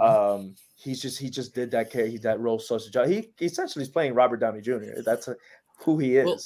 um 0.00 0.54
he's 0.76 1.02
just 1.02 1.18
he 1.18 1.28
just 1.28 1.54
did 1.54 1.70
that 1.72 1.92
he, 1.92 2.18
that 2.18 2.38
role 2.40 2.58
such 2.58 2.86
a 2.86 2.90
job 2.90 3.08
he 3.08 3.30
essentially 3.40 3.82
is 3.82 3.88
playing 3.88 4.14
robert 4.14 4.38
downey 4.38 4.60
jr 4.60 5.00
that's 5.04 5.26
a, 5.28 5.36
who 5.80 5.98
he 5.98 6.16
is 6.16 6.24
Well, 6.26 6.40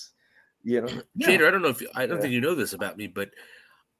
you 0.64 0.80
know 0.80 0.88
Yeah. 1.16 1.28
Jader, 1.28 1.48
I 1.48 1.50
don't 1.50 1.62
know 1.62 1.68
if 1.68 1.82
I 1.94 2.06
don't 2.06 2.16
Yeah. 2.16 2.22
think 2.22 2.32
you 2.32 2.40
know 2.40 2.54
this 2.54 2.72
about 2.72 2.96
me, 2.96 3.06
but 3.06 3.30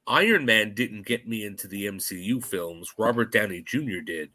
Iron 0.07 0.45
Man 0.45 0.75
didn't 0.75 1.07
get 1.07 1.29
me 1.29 1.45
into 1.45 1.69
the 1.69 1.87
MCU 1.87 2.45
films. 2.45 2.93
Robert 2.99 3.31
Downey 3.31 3.63
Jr. 3.63 4.01
did 4.05 4.31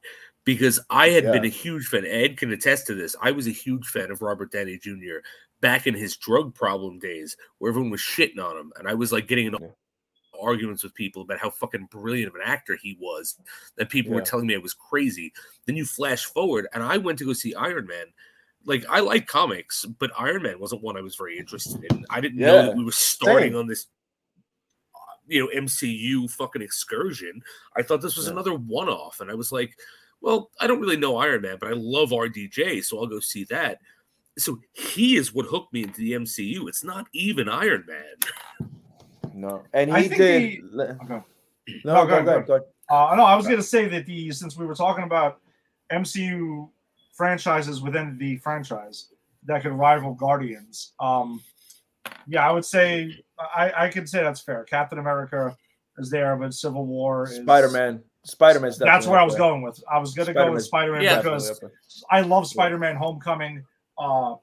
because 0.48 0.80
I 0.90 1.10
had 1.10 1.26
been 1.26 1.44
a 1.44 1.50
huge 1.50 1.88
fan. 1.88 2.06
Ed 2.06 2.38
can 2.38 2.54
attest 2.54 2.88
to 2.88 2.96
this. 2.96 3.18
I 3.22 3.32
was 3.32 3.48
a 3.48 3.52
huge 3.52 3.86
fan 3.86 4.12
of 4.12 4.22
Robert 4.22 4.50
Downey 4.50 4.78
Jr. 4.78 5.18
back 5.60 5.88
in 5.88 5.94
his 5.94 6.16
drug 6.16 6.56
problem 6.56 7.00
days, 7.00 7.36
where 7.58 7.68
everyone 7.70 7.92
was 7.92 8.00
shitting 8.00 8.40
on 8.40 8.56
him, 8.56 8.72
and 8.78 8.88
I 8.88 8.94
was 8.94 9.12
like 9.12 9.28
getting 9.28 9.48
into 9.48 9.60
Yeah. 9.62 9.72
arguments 10.42 10.84
with 10.84 10.94
people 10.94 11.24
about 11.24 11.40
how 11.40 11.50
fucking 11.50 11.88
brilliant 11.92 12.30
of 12.30 12.36
an 12.36 12.44
actor 12.46 12.78
he 12.82 12.96
was. 12.98 13.38
That 13.76 13.90
people 13.90 14.14
were 14.14 14.22
telling 14.22 14.48
me 14.48 14.56
I 14.56 14.60
was 14.60 14.74
crazy. 14.74 15.34
Then 15.66 15.76
you 15.76 15.84
flash 15.86 16.24
forward, 16.24 16.68
and 16.74 16.82
I 16.82 16.96
went 16.98 17.20
to 17.20 17.26
go 17.26 17.34
see 17.34 17.54
Iron 17.54 17.86
Man 17.86 18.06
like 18.64 18.86
I 18.88 19.02
like 19.02 19.28
comics, 19.28 19.84
but 20.00 20.12
Iron 20.18 20.44
Man 20.44 20.60
wasn't 20.62 20.82
one 20.82 20.96
I 20.96 21.02
was 21.02 21.18
very 21.18 21.38
interested 21.38 21.84
in. 21.92 22.06
I 22.10 22.22
didn't 22.22 22.38
know 22.40 22.68
that 22.68 22.76
we 22.78 22.86
were 22.86 22.92
starting 22.94 23.52
same. 23.52 23.60
on 23.60 23.68
this 23.68 23.88
you 25.28 25.42
know 25.42 25.52
MCU 25.54 26.30
fucking 26.32 26.62
excursion. 26.62 27.42
I 27.76 27.82
thought 27.84 28.02
this 28.02 28.16
was 28.16 28.28
Yeah. 28.28 28.32
another 28.32 28.54
one 28.54 28.88
off 28.88 29.20
and 29.20 29.30
I 29.30 29.34
was 29.36 29.52
like, 29.52 29.78
well, 30.28 30.52
I 30.60 30.68
don't 30.68 30.82
really 30.82 30.98
know 30.98 31.16
Iron 31.16 31.42
Man, 31.44 31.56
but 31.58 31.70
I 31.70 31.74
love 31.74 32.10
RDJ, 32.10 32.84
so 32.84 33.00
I'll 33.00 33.08
go 33.08 33.22
see 33.22 33.46
that. 33.46 33.80
So 34.38 34.60
he 34.74 35.16
is 35.16 35.34
what 35.34 35.46
hooked 35.46 35.72
me 35.72 35.84
into 35.84 36.02
the 36.02 36.12
MCU. 36.12 36.68
It's 36.68 36.84
not 36.84 37.08
even 37.14 37.48
Iron 37.48 37.86
Man. 37.88 38.70
no 39.34 39.64
and 39.74 39.90
he 39.96 40.10
did 40.10 40.20
the- 40.20 40.62
le- 40.70 40.98
Okay. 41.02 41.22
no, 41.86 41.94
No, 41.94 42.06
go, 42.06 42.08
go 42.20 42.24
go, 42.26 42.32
ahead, 42.32 42.48
go, 42.48 42.56
Uh, 42.90 43.16
no, 43.16 43.24
I 43.24 43.38
was 43.38 43.46
going 43.46 43.58
to 43.58 43.64
say 43.64 43.88
that 43.88 44.06
the 44.06 44.30
since 44.32 44.58
we 44.58 44.66
were 44.66 44.76
talking 44.76 45.06
about 45.06 45.40
MCU 45.94 46.70
franchises 47.16 47.82
within 47.82 48.18
the 48.18 48.36
franchise 48.40 49.14
that 49.46 49.62
could 49.62 49.72
rival 49.72 50.14
Guardians. 50.14 50.92
Um, 51.00 51.42
yeah, 52.28 52.46
I 52.46 52.52
would 52.52 52.66
say 52.66 53.24
I, 53.40 53.72
I 53.86 53.90
could 53.90 54.10
say 54.10 54.22
that's 54.24 54.42
fair. 54.42 54.66
Captain 54.66 55.00
America 55.00 55.56
is 55.98 56.10
there, 56.10 56.36
but 56.36 56.54
Civil 56.54 56.86
War 56.86 57.30
is 57.30 57.40
spider-man 58.28 58.72
spider-man's 58.72 58.78
That's 58.80 59.08
where 59.08 59.20
I 59.20 59.24
was 59.24 59.34
there. 59.34 59.40
going 59.40 59.62
with. 59.62 59.82
I 59.92 59.98
was 60.00 60.14
going 60.14 60.28
to 60.28 60.34
go 60.34 60.52
with 60.52 60.64
Spider-Man's 60.66 60.68
Spider 60.68 60.92
Man 60.94 61.02
Yeah. 61.04 61.18
Because. 61.22 61.62
I 62.12 62.22
love 62.22 62.48
Spider 62.48 62.78
Man 62.78 62.96
Homecoming. 62.96 63.64
Uh, 63.98 64.36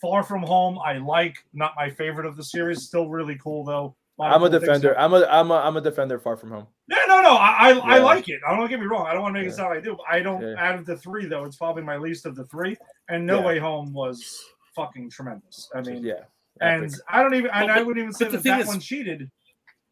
Far 0.00 0.22
From 0.22 0.42
Home, 0.42 0.78
I 0.84 0.98
like. 0.98 1.36
Not 1.52 1.72
my 1.76 1.90
favorite 1.90 2.26
of 2.26 2.36
the 2.36 2.44
series. 2.44 2.82
Still 2.82 3.08
really 3.08 3.36
cool 3.42 3.64
though. 3.64 3.96
I'm 4.20 4.34
a 4.34 4.38
cool 4.38 4.48
things 4.50 4.62
defender. 4.62 4.98
I'm 4.98 5.12
a 5.12 5.24
I'm 5.26 5.50
a 5.50 5.54
I'm 5.54 5.76
a 5.76 5.80
defender 5.80 6.18
far 6.20 6.36
from 6.36 6.50
home. 6.50 6.66
Yeah, 6.88 6.98
no, 7.08 7.20
no, 7.20 7.30
I 7.34 7.70
I, 7.72 7.96
I 7.96 7.98
like 7.98 8.28
it. 8.28 8.40
I 8.46 8.54
don't 8.56 8.68
get 8.68 8.78
me 8.78 8.86
wrong. 8.86 9.06
I 9.06 9.12
don't 9.12 9.22
want 9.22 9.34
to 9.34 9.40
make 9.40 9.48
it 9.50 9.54
sound 9.54 9.70
like 9.70 9.78
I 9.78 9.80
do. 9.82 9.96
I 10.08 10.20
don't. 10.20 10.40
Yeah. 10.40 10.54
Out 10.58 10.76
of 10.76 10.86
the 10.86 10.96
three, 10.96 11.26
though, 11.26 11.44
it's 11.44 11.56
probably 11.56 11.82
my 11.82 11.96
least 11.96 12.24
of 12.26 12.36
the 12.36 12.44
three. 12.44 12.76
And 13.08 13.26
No 13.26 13.40
Yeah. 13.40 13.46
Way 13.46 13.58
Home 13.58 13.92
was 13.92 14.40
fucking 14.76 15.10
tremendous. 15.10 15.68
I 15.74 15.80
mean, 15.80 16.04
Yeah. 16.04 16.24
and 16.60 16.84
epic. 16.84 16.98
I 17.08 17.22
don't 17.22 17.34
even. 17.34 17.50
And 17.52 17.66
Well, 17.66 17.78
I 17.78 17.82
wouldn't 17.82 18.02
even 18.02 18.12
say 18.12 18.26
but 18.26 18.32
that 18.32 18.42
that 18.44 18.60
is- 18.60 18.66
one 18.68 18.78
cheated. 18.80 19.30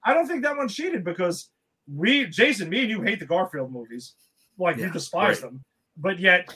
I 0.04 0.14
don't 0.14 0.26
think 0.28 0.42
that 0.42 0.56
one 0.56 0.68
cheated 0.68 1.04
because 1.04 1.48
we, 1.92 2.26
Jason, 2.26 2.68
me 2.68 2.80
and 2.82 2.90
you 2.90 3.02
hate 3.02 3.20
the 3.20 3.26
Garfield 3.26 3.72
movies, 3.72 4.14
like 4.58 4.76
you 4.76 4.90
despise 4.90 5.42
right. 5.42 5.50
them. 5.50 5.64
But 5.96 6.18
yet 6.18 6.54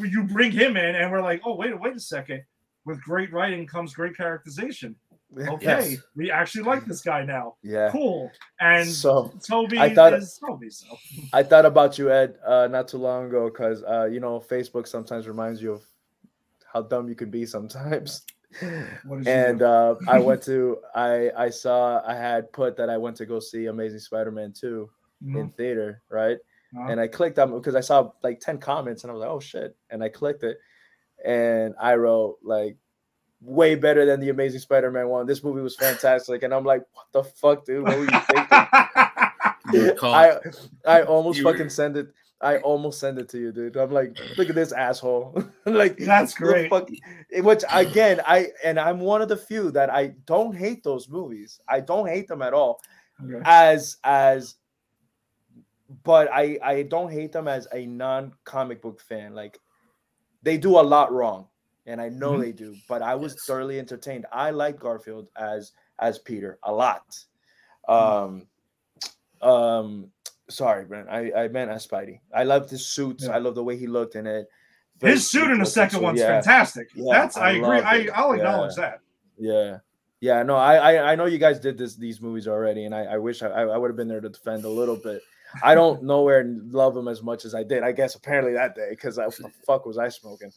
you 0.00 0.24
bring 0.24 0.50
him 0.50 0.76
in, 0.76 0.94
and 0.94 1.10
we're 1.12 1.22
like, 1.22 1.42
oh 1.44 1.54
wait, 1.56 1.78
wait 1.78 1.96
a 1.96 2.00
second. 2.00 2.42
With 2.84 3.02
great 3.02 3.32
writing 3.32 3.66
comes 3.66 3.92
great 3.94 4.16
characterization. 4.16 4.96
Okay, 5.36 5.90
Yes. 5.90 5.96
we 6.16 6.30
actually 6.30 6.64
like 6.64 6.86
this 6.86 7.02
guy 7.02 7.22
now. 7.22 7.56
Yeah. 7.62 7.90
Cool. 7.90 8.30
And 8.60 8.88
So 8.88 9.30
Toby 9.46 9.78
I 9.78 9.94
thought- 9.94 10.14
is 10.14 10.38
Toby. 10.38 10.70
So 10.70 10.86
I 11.34 11.42
thought 11.42 11.66
about 11.66 11.98
you, 11.98 12.10
Ed, 12.10 12.38
uh, 12.46 12.66
not 12.70 12.88
too 12.88 12.96
long 12.96 13.26
ago, 13.26 13.50
because 13.50 13.82
uh, 13.82 14.06
you 14.10 14.20
know 14.20 14.40
Facebook 14.40 14.86
sometimes 14.88 15.28
reminds 15.28 15.60
you 15.60 15.72
of 15.74 15.84
how 16.72 16.80
dumb 16.80 17.08
you 17.10 17.14
can 17.14 17.30
be 17.30 17.44
sometimes. 17.44 18.22
What 19.04 19.18
did 19.18 19.26
you 19.26 19.32
and 19.32 19.62
uh, 19.62 19.94
I 20.08 20.18
went 20.28 20.42
to 20.44 20.78
I 20.94 21.30
I 21.36 21.50
saw 21.50 22.02
I 22.06 22.14
had 22.14 22.52
put 22.52 22.76
that 22.78 22.88
I 22.90 22.96
went 22.96 23.16
to 23.18 23.26
go 23.26 23.40
see 23.40 23.66
Amazing 23.66 24.00
Spider-Man 24.00 24.52
2 24.58 24.88
Mhm. 25.24 25.36
in 25.36 25.48
theater, 25.50 26.00
right? 26.10 26.38
Uh-huh. 26.76 26.88
And 26.90 27.00
I 27.00 27.08
clicked 27.08 27.38
on 27.38 27.52
because 27.52 27.74
I 27.74 27.80
saw 27.80 28.10
like 28.22 28.40
10 28.40 28.58
comments 28.58 29.02
and 29.02 29.10
I 29.10 29.14
was 29.14 29.20
like, 29.22 29.30
oh 29.30 29.40
shit. 29.40 29.74
And 29.90 30.02
I 30.02 30.08
clicked 30.08 30.44
it 30.44 30.58
and 31.24 31.74
I 31.80 31.94
wrote 31.96 32.38
like 32.42 32.76
way 33.40 33.74
better 33.74 34.04
than 34.06 34.20
the 34.20 34.28
Amazing 34.30 34.60
Spider-Man 34.60 35.08
one. 35.08 35.26
This 35.26 35.42
movie 35.42 35.60
was 35.60 35.76
fantastic. 35.76 36.42
And 36.42 36.52
I'm 36.54 36.64
like, 36.64 36.82
what 36.92 37.06
the 37.12 37.24
fuck, 37.24 37.64
dude? 37.64 37.82
What 37.84 37.96
were 37.98 38.04
you 38.04 38.20
thinking? 38.30 38.66
You 39.72 39.84
were 39.86 39.92
caught. 39.92 40.40
I 40.86 41.00
I 41.00 41.02
almost 41.02 41.38
You 41.38 41.44
were- 41.44 41.52
fucking 41.52 41.68
send 41.68 41.96
it. 41.98 42.08
I 42.40 42.58
almost 42.58 43.00
send 43.00 43.18
it 43.18 43.28
to 43.30 43.38
you, 43.38 43.50
dude. 43.50 43.76
I'm 43.76 43.90
like, 43.90 44.16
look 44.36 44.48
at 44.48 44.54
this 44.54 44.70
asshole. 44.72 45.42
like 45.66 45.96
That's 45.98 46.34
great. 46.34 46.70
fuck- 46.70 46.88
which 47.38 47.64
again, 47.72 48.20
I 48.26 48.48
and 48.64 48.78
I'm 48.78 49.00
one 49.00 49.22
of 49.22 49.28
the 49.28 49.36
few 49.36 49.70
that 49.72 49.90
I 49.90 50.14
don't 50.26 50.54
hate 50.56 50.84
those 50.84 51.08
movies. 51.08 51.60
I 51.68 51.80
don't 51.80 52.06
hate 52.06 52.28
them 52.28 52.42
at 52.42 52.54
all. 52.54 52.80
Okay. 53.24 53.42
As 53.44 53.96
as, 54.04 54.54
but 56.04 56.28
I 56.32 56.58
I 56.62 56.82
don't 56.82 57.10
hate 57.10 57.32
them 57.32 57.48
as 57.48 57.66
a 57.72 57.86
non 57.86 58.32
comic 58.44 58.82
book 58.82 59.00
fan. 59.00 59.34
Like 59.34 59.58
they 60.44 60.56
do 60.58 60.78
a 60.78 60.80
lot 60.80 61.10
wrong, 61.12 61.48
and 61.86 62.00
I 62.00 62.08
know 62.08 62.34
Mhm. 62.34 62.40
they 62.40 62.52
do. 62.52 62.76
But 62.88 63.02
I 63.02 63.16
was 63.16 63.32
Yes. 63.32 63.44
thoroughly 63.46 63.78
entertained. 63.80 64.26
I 64.32 64.50
like 64.50 64.78
Garfield 64.78 65.28
as 65.36 65.72
as 65.98 66.18
Peter 66.20 66.58
a 66.62 66.72
lot. 66.72 67.02
Mm-hmm. 67.88 68.46
Um, 69.42 69.50
um, 69.50 70.12
sorry, 70.50 70.84
Brent. 70.84 71.08
I 71.08 71.32
I 71.32 71.48
meant 71.48 71.70
as 71.70 71.86
Spidey. 71.86 72.20
I 72.34 72.44
loved 72.44 72.70
his 72.70 72.86
suits. 72.86 73.24
Yeah. 73.24 73.32
I 73.32 73.38
love 73.38 73.54
the 73.54 73.64
way 73.64 73.76
he 73.76 73.86
looked 73.86 74.14
in 74.14 74.26
it. 74.26 74.48
Very 74.98 75.14
His 75.14 75.30
suit 75.30 75.50
in 75.50 75.58
the 75.58 75.66
second 75.66 76.02
one's 76.02 76.18
yeah. 76.18 76.40
fantastic. 76.40 76.88
Yeah, 76.94 77.04
That's 77.12 77.36
I, 77.36 77.48
I 77.48 77.52
agree. 77.52 77.80
I, 77.80 78.08
I'll 78.14 78.32
acknowledge 78.32 78.74
that. 78.76 79.00
Yeah. 79.38 79.78
Yeah, 80.20 80.42
no, 80.42 80.56
I, 80.56 80.74
I 80.74 81.12
I 81.12 81.14
know 81.14 81.26
you 81.26 81.38
guys 81.38 81.60
did 81.60 81.78
this 81.78 81.94
these 81.94 82.20
movies 82.20 82.48
already, 82.48 82.86
and 82.86 82.94
I, 82.94 83.04
I 83.04 83.18
wish 83.18 83.40
I, 83.42 83.48
I 83.48 83.76
would 83.76 83.88
have 83.88 83.96
been 83.96 84.08
there 84.08 84.20
to 84.20 84.28
defend 84.28 84.64
a 84.64 84.68
little 84.68 84.96
bit. 84.96 85.22
I 85.62 85.76
don't 85.76 86.02
nowhere 86.12 86.44
love 86.70 86.94
them 86.94 87.06
as 87.06 87.22
much 87.22 87.44
as 87.44 87.54
I 87.54 87.62
did. 87.62 87.84
I 87.84 87.92
guess 87.92 88.16
apparently 88.16 88.52
that 88.54 88.74
day 88.74 88.88
because 88.90 89.16
what 89.16 89.36
the 89.36 89.50
fuck 89.64 89.86
was 89.86 89.96
I 89.96 90.08
smoking? 90.08 90.50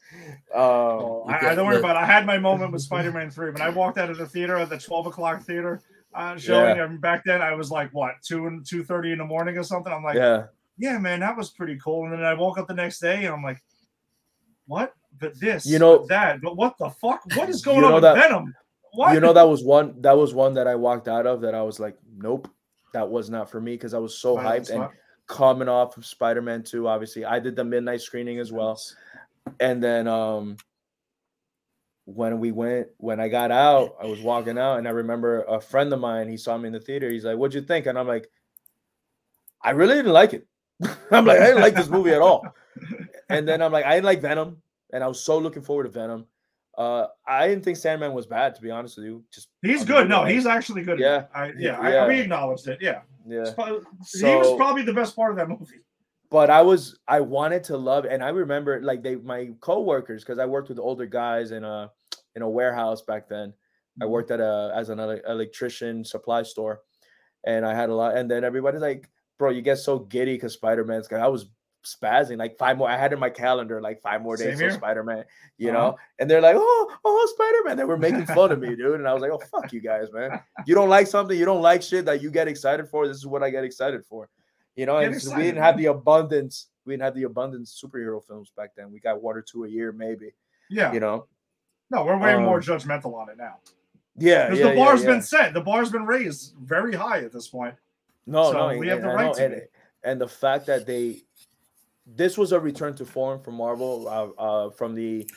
Oh, 0.55 1.25
I, 1.27 1.49
I 1.51 1.55
don't 1.55 1.67
worry 1.67 1.77
about 1.77 1.95
it. 1.95 1.99
I 1.99 2.05
had 2.05 2.25
my 2.25 2.39
moment 2.39 2.71
with 2.71 2.81
Spider-Man 2.81 3.29
3. 3.29 3.51
When 3.51 3.61
I 3.61 3.69
walked 3.69 3.99
out 3.99 4.09
of 4.09 4.17
the 4.17 4.25
theater 4.25 4.57
at 4.57 4.69
the 4.69 4.79
12 4.79 5.07
o'clock 5.07 5.43
theater 5.43 5.79
uh, 6.13 6.37
showing, 6.37 6.79
and 6.79 6.99
back 7.01 7.23
then 7.25 7.41
I 7.41 7.53
was 7.53 7.71
like, 7.71 7.91
what, 7.93 8.15
2 8.23 8.47
and 8.47 8.63
2.30 8.65 9.13
in 9.13 9.17
the 9.19 9.25
morning 9.25 9.57
or 9.57 9.63
something? 9.63 9.91
I'm 9.91 10.03
like, 10.03 10.15
yeah. 10.15 10.45
yeah, 10.77 10.97
man, 10.97 11.19
that 11.21 11.37
was 11.37 11.49
pretty 11.51 11.77
cool. 11.83 12.03
And 12.05 12.13
then 12.13 12.23
I 12.23 12.33
woke 12.33 12.57
up 12.57 12.67
the 12.67 12.73
next 12.73 12.99
day 12.99 13.25
and 13.25 13.33
I'm 13.33 13.43
like, 13.43 13.61
what? 14.67 14.93
But 15.19 15.39
this, 15.39 15.65
You 15.65 15.79
know- 15.79 16.05
that, 16.07 16.41
but 16.41 16.55
what 16.57 16.77
the 16.77 16.89
fuck? 16.89 17.21
What 17.35 17.49
is 17.49 17.61
going 17.65 17.83
on 17.83 17.93
with 17.93 18.03
that- 18.03 18.15
Venom? 18.15 18.55
What? 18.93 19.13
you 19.13 19.21
know 19.21 19.31
that 19.31 19.47
was 19.47 19.63
one 19.63 20.01
that 20.01 20.17
was 20.17 20.33
one 20.33 20.53
that 20.55 20.67
I 20.67 20.75
walked 20.75 21.07
out 21.07 21.25
of 21.25 21.39
that 21.41 21.55
I 21.55 21.61
was 21.61 21.79
like, 21.79 21.97
nope, 22.17 22.49
that 22.91 23.09
was 23.09 23.29
not 23.29 23.49
for 23.49 23.61
me 23.61 23.71
because 23.75 23.93
I 23.93 23.99
was 23.99 24.17
so 24.17 24.35
hyped 24.35 24.69
and 24.69 24.89
coming 25.27 25.69
off 25.69 25.95
of 25.95 26.05
Spider 26.05 26.41
Man 26.41 26.61
Two. 26.61 26.89
Obviously, 26.89 27.23
I 27.23 27.39
did 27.39 27.55
the 27.55 27.63
midnight 27.63 28.01
screening 28.01 28.39
as 28.39 28.51
well. 28.51 28.77
and 29.61 29.81
then 29.81 30.09
um 30.09 30.57
when 32.05 32.39
we 32.39 32.51
went 32.51 32.87
when 32.97 33.19
i 33.19 33.27
got 33.27 33.51
out 33.51 33.95
i 34.01 34.05
was 34.05 34.19
walking 34.21 34.57
out 34.57 34.77
and 34.79 34.87
i 34.87 34.91
remember 35.03 35.43
a 35.43 35.61
friend 35.61 35.93
of 35.93 35.99
mine 35.99 36.27
he 36.27 36.37
saw 36.37 36.57
me 36.57 36.67
in 36.67 36.73
the 36.73 36.79
theater 36.79 37.09
he's 37.09 37.23
like 37.25 37.37
what'd 37.37 37.53
you 37.53 37.61
think 37.61 37.85
and 37.85 37.97
i'm 37.97 38.07
like 38.07 38.27
i 39.63 39.69
really 39.71 39.95
didn't 39.95 40.11
like 40.13 40.33
it 40.33 40.47
i'm 41.11 41.25
like 41.25 41.39
i 41.39 41.45
didn't 41.47 41.61
like 41.61 41.75
this 41.75 41.89
movie 41.89 42.11
at 42.11 42.21
all 42.21 42.43
and 43.29 43.47
then 43.47 43.61
i'm 43.61 43.71
like 43.71 43.85
i 43.85 43.93
didn't 43.93 44.05
like 44.05 44.21
venom 44.21 44.61
and 44.93 45.03
i 45.03 45.07
was 45.07 45.23
so 45.23 45.37
looking 45.37 45.61
forward 45.61 45.83
to 45.83 45.89
venom 45.89 46.25
uh 46.77 47.05
i 47.27 47.47
didn't 47.47 47.63
think 47.63 47.77
sandman 47.77 48.13
was 48.13 48.25
bad 48.25 48.55
to 48.55 48.61
be 48.61 48.71
honest 48.71 48.97
with 48.97 49.05
you 49.05 49.23
just 49.31 49.49
He's 49.61 49.85
good. 49.85 50.09
No, 50.09 50.25
he's 50.25 50.47
actually 50.47 50.81
good. 50.81 50.97
Yeah. 50.97 51.25
I, 51.35 51.51
yeah, 51.55 51.79
I, 51.79 52.07
we 52.07 52.19
acknowledged 52.21 52.67
it. 52.67 52.79
Yeah. 52.81 53.01
yeah 53.27 53.51
probably- 53.53 53.85
he 54.19 54.23
was 54.35 54.57
probably 54.57 54.81
the 54.81 54.93
best 54.93 55.15
part 55.15 55.29
of 55.29 55.37
that 55.37 55.47
movie. 55.49 55.81
But 56.31 56.49
I 56.49 56.61
was 56.61 56.97
I 57.07 57.19
wanted 57.19 57.63
to 57.65 57.77
love 57.77 58.05
and 58.05 58.23
I 58.23 58.29
remember 58.29 58.81
like 58.81 59.03
they 59.03 59.15
my 59.17 59.49
coworkers 59.59 60.23
because 60.23 60.39
I 60.39 60.45
worked 60.45 60.69
with 60.69 60.79
older 60.79 61.05
guys 61.05 61.51
in 61.51 61.63
a 61.63 61.91
in 62.35 62.41
a 62.41 62.49
warehouse 62.49 63.01
back 63.03 63.27
then. 63.29 63.53
I 64.01 64.05
Mm-hmm. 64.05 64.11
worked 64.13 64.31
at 64.31 64.39
a 64.39 64.71
as 64.73 64.87
an 64.89 64.99
electrician 64.99 66.05
supply 66.05 66.43
store, 66.43 66.79
and 67.45 67.65
I 67.65 67.75
had 67.75 67.89
a 67.89 67.93
lot. 67.93 68.15
And 68.15 68.31
then 68.31 68.43
everybody's 68.45 68.81
like, 68.81 69.09
"Bro, 69.37 69.49
you 69.51 69.61
get 69.61 69.79
so 69.79 69.99
giddy 69.99 70.35
because 70.35 70.53
Spider 70.53 70.85
Man's." 70.85 71.09
Guy. 71.09 71.19
I 71.19 71.27
was 71.27 71.47
spazzing 71.83 72.37
like 72.37 72.57
five 72.57 72.77
more. 72.77 72.87
I 72.89 72.95
had 72.95 73.11
in 73.11 73.19
my 73.19 73.29
calendar 73.29 73.81
like 73.81 73.99
five 74.01 74.21
more 74.21 74.37
days 74.37 74.61
of 74.61 74.71
Spider 74.71 75.03
Man. 75.03 75.25
You 75.57 75.71
Uh-huh. 75.71 75.77
know, 75.77 75.97
and 76.19 76.29
they're 76.29 76.39
like, 76.41 76.55
"Oh, 76.57 76.95
oh, 77.03 77.27
Spider 77.35 77.63
Man!" 77.65 77.75
They 77.77 77.83
were 77.83 77.97
making 77.97 78.27
fun 78.27 78.53
of 78.53 78.59
me, 78.59 78.75
dude. 78.77 78.95
And 78.99 79.07
I 79.07 79.13
was 79.13 79.21
like, 79.21 79.31
"Oh, 79.31 79.39
fuck 79.51 79.73
you 79.73 79.81
guys, 79.81 80.07
man! 80.13 80.39
You 80.65 80.73
don't 80.73 80.89
like 80.89 81.07
something, 81.07 81.37
you 81.37 81.43
don't 81.45 81.61
like 81.61 81.81
shit 81.81 82.05
that 82.05 82.21
you 82.21 82.31
get 82.31 82.47
excited 82.47 82.87
for. 82.87 83.07
This 83.09 83.17
is 83.17 83.27
what 83.27 83.43
I 83.43 83.49
get 83.49 83.65
excited 83.65 84.05
for." 84.05 84.29
You 84.75 84.85
know, 84.85 84.97
and 84.97 85.13
we 85.13 85.43
didn't 85.43 85.61
have 85.61 85.77
the 85.77 85.87
abundance. 85.87 86.67
We 86.85 86.93
didn't 86.93 87.03
have 87.03 87.15
the 87.15 87.23
abundance 87.23 87.79
superhero 87.83 88.23
films 88.25 88.51
back 88.55 88.71
then. 88.75 88.91
We 88.91 88.99
got 88.99 89.21
one 89.21 89.35
or 89.35 89.41
two 89.41 89.65
a 89.65 89.67
year, 89.67 89.91
maybe. 89.91 90.33
Yeah. 90.69 90.91
You 90.93 90.99
know. 90.99 91.27
No, 91.89 92.05
we're 92.05 92.17
way 92.17 92.35
more 92.37 92.57
Um, 92.57 92.63
judgmental 92.63 93.13
on 93.15 93.29
it 93.29 93.37
now. 93.37 93.57
Yeah, 94.17 94.45
Because 94.45 94.59
yeah, 94.59 94.65
the 94.71 94.75
yeah, 94.77 94.85
bar's 94.85 95.01
yeah. 95.03 95.09
been 95.09 95.21
set. 95.21 95.53
The 95.53 95.61
bar's 95.61 95.91
been 95.91 96.05
raised 96.05 96.55
very 96.61 96.93
high 96.95 97.19
at 97.19 97.31
this 97.33 97.47
point. 97.49 97.75
No, 98.25 98.51
So 98.51 98.69
no, 98.69 98.77
we 98.77 98.87
have 98.87 98.99
and- 98.99 99.07
the 99.09 99.13
right 99.13 99.25
know, 99.27 99.33
to 99.33 99.45
and, 99.45 99.55
be. 99.55 99.61
and 100.03 100.21
the 100.21 100.27
fact 100.27 100.65
that 100.67 100.85
they, 100.85 101.23
this 102.05 102.37
was 102.37 102.51
a 102.53 102.59
return 102.59 102.95
to 102.95 103.05
form 103.05 103.41
for 103.41 103.51
Marvel 103.51 104.07
uh, 104.07 104.41
uh, 104.41 104.69
from 104.71 104.95
the 104.95 105.29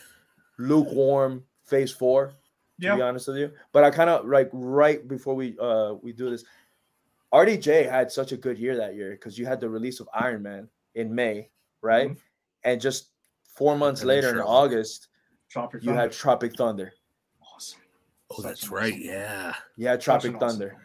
lukewarm 0.59 1.45
Phase 1.65 1.93
Four. 1.93 2.29
To 2.81 2.87
Yeah. 2.87 2.97
be 2.97 3.03
honest 3.03 3.29
with 3.29 3.37
you, 3.37 3.53
but 3.73 3.85
I 3.85 3.91
kind 3.91 4.11
of 4.11 4.27
like 4.27 4.51
right 4.53 5.07
before 5.07 5.35
we 5.37 5.57
uh 5.61 5.95
we 6.03 6.13
do 6.13 6.29
this, 6.29 6.45
RDJ 7.45 7.91
had 7.91 8.13
such 8.13 8.31
a 8.33 8.37
good 8.37 8.59
year 8.59 8.77
that 8.77 8.95
year 8.95 9.11
because 9.11 9.37
you 9.37 9.45
had 9.45 9.61
the 9.61 9.69
release 9.69 9.99
of 9.99 10.09
Iron 10.15 10.43
Man 10.43 10.69
in 10.95 11.13
May, 11.13 11.51
right? 11.83 12.11
Mhm. 12.11 12.19
And 12.63 12.81
just 12.81 13.11
four 13.57 13.77
months 13.77 14.03
And 14.03 14.11
then 14.11 14.17
later 14.17 14.29
in 14.29 14.35
Sherlock. 14.37 14.49
August, 14.49 15.09
Tropic 15.51 15.83
you 15.83 15.87
Thunder. 15.89 16.01
had 16.01 16.13
Tropic 16.13 16.55
Thunder. 16.57 16.93
awesome. 17.55 17.81
Oh, 18.31 18.37
Such 18.37 18.45
that's 18.45 18.63
an 18.65 18.71
right. 18.71 18.93
awesome- 18.93 19.05
Yeah. 19.05 19.55
You 19.77 19.97
Tropic 19.99 20.35
awesome 20.37 20.39
Thunder. 20.49 20.77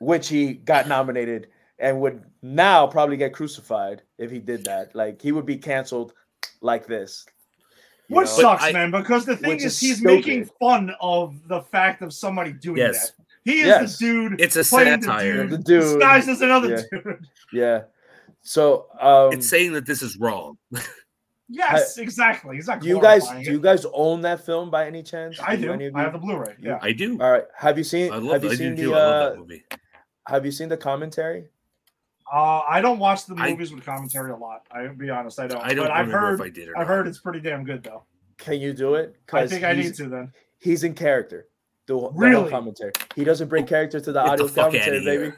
which 0.00 0.28
he 0.28 0.54
got 0.54 0.86
nominated 0.88 1.48
and 1.78 2.00
would 2.00 2.24
now 2.42 2.86
probably 2.86 3.16
get 3.16 3.32
crucified 3.34 4.02
if 4.18 4.30
he 4.30 4.38
did 4.38 4.64
that. 4.64 4.94
Like 4.94 5.20
he 5.20 5.32
would 5.32 5.44
be 5.46 5.58
canceled 5.58 6.14
like 6.60 6.86
this. 6.86 7.26
you 8.08 8.16
Which 8.16 8.26
know? 8.28 8.40
sucks, 8.42 8.62
I- 8.64 8.72
man, 8.72 8.90
because 8.90 9.24
the 9.24 9.36
thing 9.36 9.56
is, 9.58 9.64
is 9.66 9.80
he's 9.80 9.96
stupid. 9.98 10.14
making 10.14 10.44
fun 10.60 10.92
of 11.00 11.46
the 11.48 11.62
fact 11.62 12.02
of 12.02 12.12
somebody 12.12 12.52
doing 12.52 12.78
Yes. 12.78 13.10
that. 13.12 13.24
He 13.44 13.60
is 13.60 13.66
Yes. 13.66 13.98
the 13.98 14.04
dude. 14.06 14.40
It's 14.40 14.56
a 14.56 14.64
playing 14.64 15.02
satire. 15.02 15.46
The 15.46 15.56
The 15.56 15.56
dude, 15.56 15.64
dude, 15.66 15.80
disguised 15.82 16.28
as 16.28 16.40
another 16.42 16.68
yeah. 16.70 16.82
dude. 17.02 17.26
Yeah. 17.52 17.82
So 18.42 18.86
um 19.00 19.32
It's 19.32 19.48
saying 19.48 19.72
that 19.72 19.86
this 19.86 20.02
is 20.02 20.16
wrong. 20.18 20.58
Yes, 21.52 21.98
exactly. 21.98 22.54
He's 22.54 22.68
not 22.68 22.80
do 22.80 22.86
you 22.86 23.00
guys 23.00 23.22
glorifying 23.22 23.44
do 23.44 23.50
you 23.50 23.60
guys 23.60 23.84
own 23.92 24.20
that 24.20 24.46
film 24.46 24.70
by 24.70 24.86
any 24.86 25.02
chance? 25.02 25.36
I 25.42 25.56
do. 25.56 25.72
any 25.72 25.86
of 25.86 25.96
I 25.96 26.02
have 26.02 26.12
the 26.12 26.18
Blu-ray. 26.20 26.54
You- 26.60 26.68
Yeah. 26.70 26.78
I 26.80 26.92
do. 26.92 27.20
All 27.20 27.32
right. 27.32 27.42
Have 27.56 27.76
you 27.76 27.82
seen 27.82 28.12
I 28.12 28.18
love 28.18 28.34
have 28.34 28.44
you 28.44 28.50
I 28.50 28.54
seen 28.54 28.76
do 28.76 28.82
the 28.84 28.88
too. 28.90 28.94
I 28.94 28.98
love 28.98 29.22
uh 29.22 29.30
that 29.30 29.38
movie. 29.40 29.64
have 30.28 30.46
you 30.46 30.52
seen 30.52 30.68
the 30.68 30.76
commentary? 30.76 31.48
Uh, 32.32 32.60
I 32.68 32.80
don't 32.80 33.00
watch 33.00 33.26
the 33.26 33.34
I- 33.34 33.50
movies 33.50 33.74
with 33.74 33.84
commentary 33.84 34.30
a 34.30 34.36
lot. 34.36 34.64
I'll 34.70 34.94
be 34.94 35.10
honest, 35.10 35.40
I 35.40 35.48
don't. 35.48 35.60
I 35.60 35.74
don't 35.74 35.86
but 35.86 35.90
I've 35.90 36.06
heard. 36.08 36.34
if 36.38 36.46
I 36.46 36.50
did 36.50 36.68
or 36.68 36.78
I've 36.78 36.86
not. 36.86 36.94
heard 36.94 37.08
it's 37.08 37.18
pretty 37.18 37.40
damn 37.40 37.64
good 37.64 37.82
though. 37.82 38.04
Can 38.38 38.60
you 38.60 38.72
do 38.72 38.94
it? 38.94 39.16
I 39.32 39.48
think 39.48 39.64
I 39.64 39.72
need 39.72 39.94
to 39.94 40.08
then. 40.08 40.32
He's 40.60 40.84
in 40.84 40.94
character. 40.94 41.48
The, 41.90 41.96
the 41.96 42.00
whole 42.02 42.12
Really? 42.12 42.50
commentary. 42.50 42.92
He 43.16 43.24
doesn't 43.24 43.48
bring 43.48 43.66
character 43.66 43.98
to 43.98 44.12
the 44.12 44.22
Get 44.22 44.30
audio 44.30 44.46
fuck 44.46 44.66
commentary, 44.66 45.04
baby. 45.04 45.32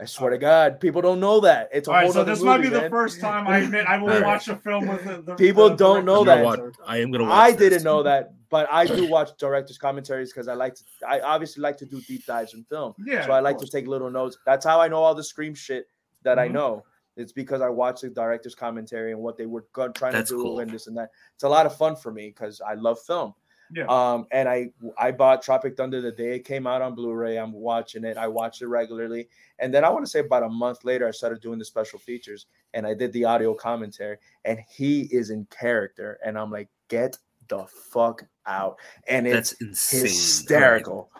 I 0.00 0.04
swear 0.04 0.30
to 0.30 0.38
God, 0.38 0.78
people 0.78 1.02
don't 1.02 1.18
know 1.18 1.40
that. 1.40 1.68
It's 1.72 1.88
a 1.88 1.90
All 1.90 1.96
right, 1.96 2.04
whole 2.04 2.12
so 2.12 2.20
other 2.20 2.32
this 2.32 2.42
might 2.44 2.58
movie, 2.58 2.68
be 2.68 2.80
the 2.80 2.88
first 2.90 3.18
time 3.18 3.48
I 3.48 3.58
admit 3.58 3.86
I 3.88 3.96
will 3.98 4.10
All 4.10 4.14
right. 4.20 4.22
watch 4.24 4.46
a 4.46 4.54
film 4.54 4.86
with 4.86 5.02
the, 5.04 5.22
the 5.22 5.34
People 5.34 5.68
the 5.70 5.74
don't 5.76 6.04
know 6.04 6.22
director's 6.22 6.24
You 6.24 6.24
know 6.24 6.24
that. 6.36 6.44
what? 6.44 6.58
commentary. 6.58 6.86
I 6.86 6.98
am 7.02 7.10
gonna. 7.10 7.24
Watch 7.24 7.32
I 7.32 7.50
this. 7.50 7.58
didn't 7.58 7.82
know 7.84 8.02
that, 8.04 8.34
but 8.50 8.68
I 8.70 8.86
do 8.86 9.08
watch 9.08 9.30
directors' 9.36 9.78
commentaries 9.78 10.32
because 10.32 10.46
I 10.46 10.54
like 10.54 10.74
to. 10.76 10.84
I 11.08 11.20
obviously 11.22 11.62
like 11.62 11.76
to 11.78 11.86
do 11.86 12.00
deep 12.02 12.24
dives 12.24 12.54
in 12.54 12.62
film, 12.70 12.94
Yeah, 13.04 13.26
so 13.26 13.32
I 13.32 13.38
of 13.38 13.44
like 13.44 13.58
to 13.58 13.66
take 13.66 13.88
little 13.88 14.10
notes. 14.10 14.38
That's 14.46 14.64
how 14.64 14.80
I 14.80 14.86
know 14.86 14.98
all 15.02 15.14
the 15.16 15.24
Scream 15.24 15.54
shit 15.56 15.88
that 16.22 16.38
I 16.38 16.46
Mhm. 16.48 16.52
know. 16.52 16.84
It's 17.16 17.32
because 17.32 17.62
I 17.62 17.70
watch 17.70 18.02
the 18.02 18.10
director's 18.10 18.54
commentary 18.54 19.10
and 19.10 19.20
what 19.22 19.36
they 19.38 19.46
were 19.46 19.64
trying 19.74 20.12
That's 20.12 20.30
to 20.30 20.36
do 20.36 20.42
cool. 20.42 20.60
and 20.60 20.70
this 20.70 20.86
and 20.86 20.96
that. 20.98 21.08
It's 21.34 21.42
a 21.44 21.48
lot 21.48 21.66
of 21.66 21.74
fun 21.74 21.96
for 21.96 22.12
me 22.12 22.28
because 22.28 22.60
I 22.60 22.74
love 22.74 23.00
film. 23.00 23.34
Yeah. 23.74 23.86
Um, 23.86 24.26
and 24.30 24.48
I 24.48 24.70
I 24.98 25.10
bought 25.10 25.42
Tropic 25.42 25.76
Thunder 25.76 26.00
the 26.00 26.12
day 26.12 26.36
it 26.36 26.44
came 26.44 26.66
out 26.66 26.82
on 26.82 26.94
Blu-ray. 26.94 27.36
I'm 27.36 27.52
watching 27.52 28.04
it. 28.04 28.16
I 28.16 28.28
watch 28.28 28.62
it 28.62 28.66
regularly, 28.68 29.28
and 29.58 29.74
then 29.74 29.84
I 29.84 29.90
want 29.90 30.04
to 30.04 30.10
say 30.10 30.20
about 30.20 30.42
a 30.44 30.48
month 30.48 30.84
later, 30.84 31.06
I 31.08 31.10
started 31.10 31.40
doing 31.40 31.58
the 31.58 31.64
special 31.64 31.98
features, 31.98 32.46
and 32.74 32.86
I 32.86 32.94
did 32.94 33.12
the 33.12 33.24
audio 33.24 33.54
commentary. 33.54 34.18
And 34.44 34.60
he 34.68 35.02
is 35.10 35.30
in 35.30 35.46
character, 35.46 36.18
and 36.24 36.38
I'm 36.38 36.50
like, 36.50 36.68
get 36.88 37.16
the 37.48 37.66
fuck 37.92 38.24
out! 38.46 38.76
And 39.08 39.26
it's 39.26 39.50
That's 39.50 39.60
insane. 39.62 40.02
hysterical. 40.02 41.10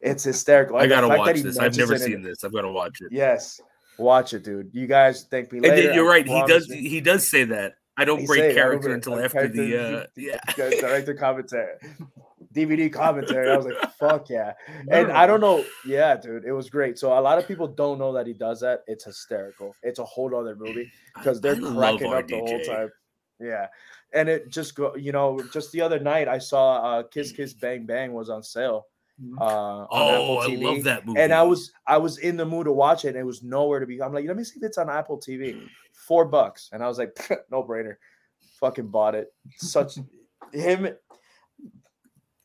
It's 0.00 0.24
hysterical. 0.24 0.76
I 0.76 0.86
gotta 0.86 1.08
watch 1.08 1.40
this. 1.42 1.58
I've 1.58 1.76
never 1.76 1.96
seen 1.96 2.22
this. 2.22 2.44
I've 2.44 2.52
got 2.52 2.62
to 2.62 2.72
watch 2.72 3.00
it. 3.00 3.08
Yes, 3.10 3.60
watch 3.98 4.34
it, 4.34 4.42
dude. 4.44 4.68
You 4.72 4.86
guys 4.86 5.26
thank 5.30 5.50
me 5.52 5.58
And 5.58 5.68
later. 5.68 5.82
then 5.88 5.94
you're 5.94 6.08
right. 6.08 6.26
He 6.26 6.42
does. 6.46 6.66
He 6.66 7.00
does 7.00 7.28
say 7.28 7.44
that. 7.44 7.74
I 7.96 8.04
don't 8.04 8.26
break 8.26 8.40
say 8.40 8.46
it, 8.46 8.50
I 8.50 8.54
don't 8.54 8.54
character 8.56 8.88
break- 8.88 8.94
until 8.96 9.20
after 9.24 9.48
the. 9.48 10.00
Uh, 10.02 10.06
yeah. 10.16 10.38
director 10.56 11.14
commentary, 11.14 11.74
DVD 12.52 12.92
commentary. 13.02 13.50
I 13.50 13.56
was 13.56 13.66
like, 13.66 13.92
fuck 13.94 14.28
yeah. 14.30 14.54
And 14.90 15.12
I 15.12 15.26
don't 15.26 15.40
know. 15.40 15.64
Yeah, 15.86 16.16
dude, 16.16 16.44
it 16.44 16.52
was 16.52 16.68
great. 16.70 16.98
So 16.98 17.16
a 17.16 17.20
lot 17.20 17.38
of 17.38 17.46
people 17.46 17.68
don't 17.68 17.98
know 17.98 18.12
that 18.12 18.26
he 18.26 18.32
does 18.32 18.60
that. 18.60 18.80
It's 18.86 19.04
hysterical. 19.04 19.74
It's 19.82 19.98
a 19.98 20.04
whole 20.04 20.34
other 20.36 20.56
movie 20.56 20.90
because 21.16 21.40
they're 21.40 21.56
cracking 21.60 22.12
up 22.12 22.26
the 22.26 22.38
whole 22.38 22.60
time. 22.64 22.90
Yeah. 23.40 23.66
And 24.12 24.28
it 24.28 24.48
just 24.48 24.76
go, 24.76 24.94
you 24.94 25.10
know, 25.12 25.40
just 25.52 25.72
the 25.72 25.80
other 25.80 25.98
night 25.98 26.28
I 26.28 26.38
saw 26.38 26.76
uh 26.98 27.02
Kiss 27.04 27.32
Kiss 27.32 27.52
Bang 27.52 27.84
Bang 27.84 28.12
was 28.12 28.30
on 28.30 28.42
sale. 28.44 28.86
Mhm. 29.20 29.40
Uh 29.40 29.44
on 29.44 29.88
Oh, 29.90 30.36
I 30.38 30.44
Apple 30.44 30.56
TV. 30.56 30.62
love 30.62 30.82
that 30.84 31.04
movie. 31.06 31.20
And 31.20 31.32
I 31.32 31.42
was 31.42 31.72
I 31.86 31.98
was 31.98 32.18
in 32.18 32.36
the 32.36 32.44
mood 32.46 32.66
to 32.66 32.72
watch 32.72 33.04
it 33.04 33.08
and 33.08 33.16
it 33.16 33.26
was 33.26 33.42
nowhere 33.42 33.80
to 33.80 33.86
be. 33.86 34.00
I'm 34.00 34.12
like, 34.12 34.26
let 34.26 34.36
me 34.36 34.44
see 34.44 34.58
if 34.58 34.62
it's 34.64 34.78
on 34.78 34.88
Apple 34.88 35.18
TV. 35.18 35.60
Four 36.06 36.26
bucks. 36.26 36.70
And 36.72 36.82
I 36.82 36.88
was 36.88 36.98
like, 36.98 37.16
no 37.50 37.62
brainer. 37.62 37.96
Fucking 38.60 38.88
bought 38.88 39.14
it. 39.14 39.32
Such 39.56 39.98
him 40.52 40.88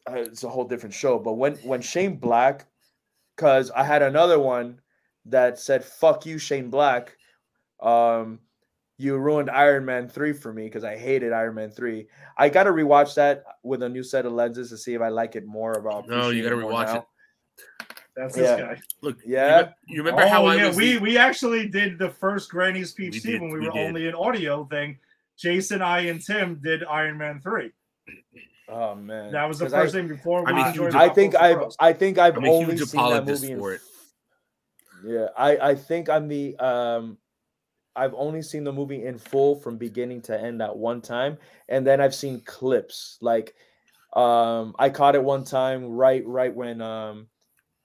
uh, 0.10 0.16
it's 0.16 0.44
a 0.44 0.50
whole 0.50 0.66
different 0.66 0.94
show. 0.94 1.20
But 1.20 1.34
when 1.34 1.56
when 1.58 1.82
Shane 1.82 2.18
Black, 2.18 2.66
because 3.36 3.72
I 3.72 3.84
had 3.84 4.02
another 4.02 4.40
one 4.40 4.80
that 5.26 5.60
said 5.60 5.84
"fuck 5.84 6.26
you, 6.26 6.38
Shane 6.38 6.70
Black," 6.70 7.16
um, 7.80 8.40
you 8.98 9.18
ruined 9.18 9.50
Iron 9.50 9.86
Man 9.86 10.08
three 10.08 10.34
for 10.34 10.52
me 10.54 10.64
because 10.66 10.84
I 10.84 10.98
hated 10.98 11.34
Iron 11.34 11.56
Man 11.56 11.70
three. 11.70 12.08
I 12.38 12.50
got 12.50 12.64
to 12.64 12.72
rewatch 12.72 13.16
that 13.16 13.44
with 13.64 13.84
a 13.84 13.90
new 13.90 14.04
set 14.04 14.26
of 14.26 14.34
lenses 14.34 14.70
to 14.70 14.78
see 14.78 14.94
if 14.94 15.02
I 15.02 15.10
like 15.10 15.36
it 15.36 15.46
more. 15.46 15.74
About 15.74 16.08
No, 16.08 16.30
you 16.30 16.44
got 16.44 16.50
to 16.50 16.56
rewatch 16.56 16.96
it. 16.96 17.04
That's 18.20 18.36
this 18.36 18.50
Yeah. 18.50 18.58
guy. 18.76 18.82
Look, 19.02 19.18
Yeah. 19.26 19.60
You, 19.60 19.64
re- 19.64 19.74
you 19.88 19.98
remember 20.04 20.28
how 20.28 20.44
oh, 20.44 20.48
I 20.48 20.56
yeah, 20.56 20.68
was? 20.68 20.76
we 20.76 20.94
the- 20.96 21.00
we 21.00 21.18
actually 21.18 21.70
did 21.70 21.98
the 21.98 22.10
first 22.10 22.50
Granny's 22.52 22.94
We 22.98 23.06
Peach 23.10 23.24
Tea 23.24 23.32
did, 23.34 23.42
when 23.42 23.50
we 23.52 23.60
we 23.60 23.66
were 23.68 23.72
did. 23.72 23.88
only 23.88 24.08
an 24.08 24.16
audio 24.16 24.66
thing. 24.66 25.00
Jason, 25.38 25.82
I, 25.82 26.02
and 26.02 26.22
Tim 26.22 26.60
did 26.62 26.84
Iron 26.84 27.18
Man 27.18 27.40
three. 27.40 27.72
Oh 28.72 28.94
man, 28.94 29.32
That 29.32 29.48
was 29.48 29.58
the 29.58 29.68
first 29.68 29.96
I, 29.96 29.98
thing 29.98 30.08
before 30.08 30.46
we 30.46 30.52
I'm 30.52 30.58
a 30.64 30.68
enjoyed. 30.68 30.94
I 30.94 31.10
think 31.10 31.34
I've 31.34 31.72
I 31.80 31.92
think 31.92 32.20
I've 32.20 32.38
I'm 32.38 32.48
only 32.48 32.78
seen 32.78 32.86
that 32.86 32.94
apologist 32.94 33.42
movie 33.42 33.54
in 33.54 33.60
for 33.60 33.74
it. 33.74 33.82
Yeah, 35.04 35.28
I 35.36 35.58
I 35.72 35.76
think 35.76 36.08
I'm 36.08 36.28
the 36.28 36.56
um 36.58 37.18
I've 37.96 38.14
only 38.14 38.44
seen 38.44 38.64
the 38.64 38.72
movie 38.72 39.06
in 39.06 39.18
full 39.18 39.56
from 39.56 39.78
beginning 39.78 40.22
to 40.24 40.40
end 40.40 40.62
at 40.62 40.78
one 40.78 41.02
time 41.02 41.40
and 41.68 41.88
then 41.88 42.00
I've 42.00 42.14
seen 42.14 42.42
clips 42.42 43.18
like 43.22 43.56
um 44.14 44.76
I 44.78 44.90
caught 44.92 45.16
it 45.16 45.24
one 45.24 45.46
time 45.46 45.86
right 45.86 46.24
right 46.28 46.54
when 46.54 46.80
um 46.80 47.26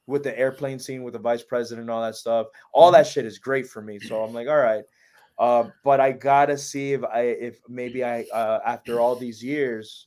with 0.07 0.23
the 0.23 0.39
airplane 0.39 0.79
scene 0.79 1.03
with 1.03 1.15
the 1.15 1.19
vice 1.19 1.43
president 1.43 1.83
and 1.83 1.91
all 1.91 2.03
that 2.03 2.17
stuff. 2.17 2.49
All 2.73 2.91
that 2.93 3.07
shit 3.07 3.25
is 3.25 3.39
great 3.39 3.67
for 3.67 3.81
me. 3.81 3.99
So 3.99 4.23
I'm 4.23 4.35
like, 4.35 4.49
all 4.49 4.59
right. 4.59 4.85
Uh, 5.39 5.71
but 5.83 6.01
I 6.01 6.13
gotta 6.13 6.57
see 6.57 6.93
if 6.93 7.03
I 7.05 7.23
if 7.23 7.61
maybe 7.69 8.05
I 8.05 8.25
uh 8.33 8.61
after 8.65 9.01
all 9.01 9.17
these 9.17 9.43
years 9.43 10.07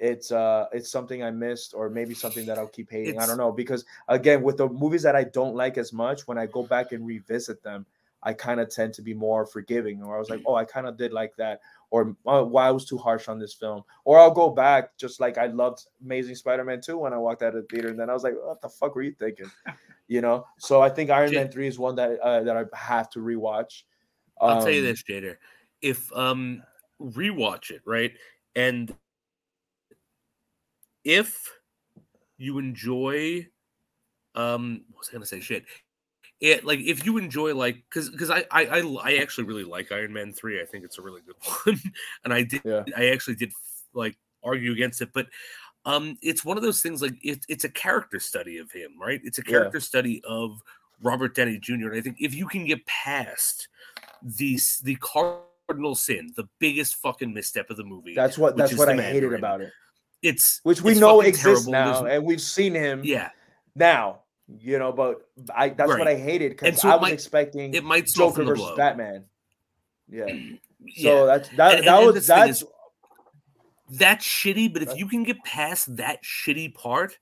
it's 0.00 0.32
uh 0.32 0.66
it's 0.72 0.90
something 0.90 1.22
I 1.22 1.30
missed 1.30 1.74
or 1.74 1.90
maybe 1.90 2.14
something 2.14 2.46
that 2.46 2.58
I'll 2.58 2.66
keep 2.66 2.90
hating. 2.90 3.18
I 3.18 3.26
don't 3.26 3.36
know 3.36 3.52
because 3.52 3.84
again 4.08 4.42
with 4.42 4.56
the 4.56 4.68
movies 4.68 5.02
that 5.02 5.14
I 5.14 5.24
don't 5.24 5.54
like 5.54 5.76
as 5.76 5.92
much 5.92 6.26
when 6.26 6.38
I 6.38 6.46
go 6.46 6.62
back 6.62 6.92
and 6.92 7.06
revisit 7.06 7.62
them 7.62 7.86
I 8.22 8.32
kind 8.32 8.58
of 8.58 8.70
tend 8.70 8.94
to 8.94 9.02
be 9.02 9.14
more 9.14 9.44
forgiving 9.44 10.02
or 10.02 10.16
I 10.16 10.18
was 10.18 10.30
like 10.30 10.42
oh 10.46 10.54
I 10.54 10.64
kind 10.64 10.86
of 10.86 10.96
did 10.96 11.12
like 11.12 11.36
that 11.36 11.60
or 11.90 12.16
oh, 12.26 12.44
why 12.44 12.66
I 12.66 12.70
was 12.70 12.84
too 12.84 12.98
harsh 12.98 13.28
on 13.28 13.38
this 13.38 13.54
film 13.54 13.82
or 14.04 14.18
I'll 14.18 14.30
go 14.30 14.50
back 14.50 14.96
just 14.98 15.20
like 15.20 15.38
I 15.38 15.46
loved 15.46 15.86
Amazing 16.04 16.36
Spider-Man 16.36 16.80
2 16.80 16.98
when 16.98 17.12
I 17.12 17.18
walked 17.18 17.42
out 17.42 17.54
of 17.54 17.62
the 17.62 17.68
theater 17.68 17.88
and 17.88 17.98
then 17.98 18.10
I 18.10 18.14
was 18.14 18.22
like 18.22 18.34
what 18.40 18.60
the 18.60 18.68
fuck 18.68 18.94
were 18.94 19.02
you 19.02 19.14
thinking 19.18 19.50
you 20.08 20.20
know 20.20 20.46
so 20.58 20.82
I 20.82 20.88
think 20.88 21.10
Iron 21.10 21.30
Jay- 21.30 21.36
Man 21.36 21.50
3 21.50 21.66
is 21.66 21.78
one 21.78 21.94
that 21.96 22.18
uh, 22.20 22.42
that 22.42 22.56
I 22.56 22.64
have 22.76 23.10
to 23.10 23.20
rewatch 23.20 23.82
I'll 24.40 24.62
tell 24.62 24.72
you 24.72 24.80
Um, 24.80 24.86
this, 24.86 25.02
Jader. 25.02 25.36
If 25.80 26.12
um 26.16 26.62
rewatch 27.00 27.70
it, 27.70 27.82
right? 27.84 28.12
And 28.56 28.94
if 31.04 31.52
you 32.38 32.58
enjoy 32.58 33.46
um 34.34 34.84
what 34.90 35.00
was 35.00 35.08
I 35.10 35.12
gonna 35.12 35.26
say 35.26 35.40
shit? 35.40 35.64
It 36.44 36.62
like 36.64 36.80
if 36.80 37.06
you 37.06 37.16
enjoy 37.16 37.54
like 37.54 37.76
because 37.88 38.10
because 38.10 38.28
I, 38.28 38.44
I 38.50 38.66
I 38.66 38.80
I 39.02 39.16
actually 39.16 39.44
really 39.44 39.64
like 39.64 39.90
Iron 39.92 40.12
Man 40.12 40.32
3. 40.32 40.60
I 40.60 40.66
think 40.66 40.84
it's 40.84 40.98
a 40.98 41.02
really 41.02 41.22
good 41.22 41.36
one. 41.64 41.80
and 42.24 42.34
I 42.34 42.42
did 42.42 42.60
yeah 42.64 42.84
I 42.96 43.06
actually 43.08 43.36
did 43.36 43.50
like 43.94 44.16
argue 44.42 44.72
against 44.72 45.00
it, 45.00 45.08
but 45.14 45.26
um, 45.86 46.18
it's 46.20 46.44
one 46.44 46.58
of 46.58 46.62
those 46.62 46.82
things 46.82 47.00
like 47.00 47.14
it, 47.22 47.44
it's 47.48 47.64
a 47.64 47.68
character 47.70 48.20
study 48.20 48.58
of 48.58 48.70
him, 48.70 48.90
right? 49.00 49.20
It's 49.24 49.38
a 49.38 49.42
Yeah. 49.46 49.52
character 49.52 49.80
study 49.80 50.22
of 50.28 50.60
Robert 51.02 51.34
Downey 51.34 51.58
Jr. 51.58 51.72
And 51.88 51.96
I 51.96 52.00
think 52.02 52.16
if 52.20 52.34
you 52.34 52.46
can 52.46 52.66
get 52.66 52.84
past 52.86 53.68
the 54.22 54.58
the 54.82 54.96
cardinal 54.96 55.94
sin, 55.94 56.32
the 56.36 56.48
biggest 56.58 56.96
fucking 56.96 57.32
misstep 57.32 57.70
of 57.70 57.78
the 57.78 57.84
movie, 57.84 58.14
that's 58.14 58.36
what 58.36 58.54
that's 58.56 58.76
what 58.76 58.90
I 58.90 59.00
hated 59.00 59.32
about 59.32 59.62
it 59.62 59.72
It's 60.22 60.60
which 60.62 60.82
we 60.82 60.92
it's 60.92 61.00
know 61.00 61.22
exists 61.22 61.64
terrible. 61.66 61.72
now 61.72 62.02
There's- 62.02 62.16
and 62.16 62.24
we've 62.26 62.40
seen 62.42 62.74
him 62.74 63.00
yeah, 63.02 63.30
now 63.74 64.23
you 64.58 64.78
know 64.78 64.92
but 64.92 65.28
i 65.54 65.68
that's 65.70 65.88
what 65.88 66.06
i 66.06 66.14
hated 66.16 66.50
because 66.50 66.80
so 66.80 66.88
i 66.88 66.94
was 66.94 67.02
might- 67.02 67.12
expecting 67.14 67.72
it 67.74 67.82
might 67.82 68.06
joker 68.06 68.44
versus 68.44 68.62
blow. 68.64 68.76
batman 68.76 69.24
yeah 70.08 70.26
yeah, 70.80 71.10
so 71.10 71.26
that's 71.26 71.48
that 71.50 71.78
And- 71.78 71.86
that 71.86 71.96
and 72.02 72.06
was 72.14 72.26
that's 72.26 72.62
is- 72.62 72.64
that's 73.98 74.26
shitty. 74.26 74.72
But 74.72 74.82
if 74.82 74.96
you 74.96 75.06
can 75.06 75.24
get 75.24 75.44
past 75.44 75.96
that 75.98 76.22
shitty 76.24 76.74
part, 76.74 77.18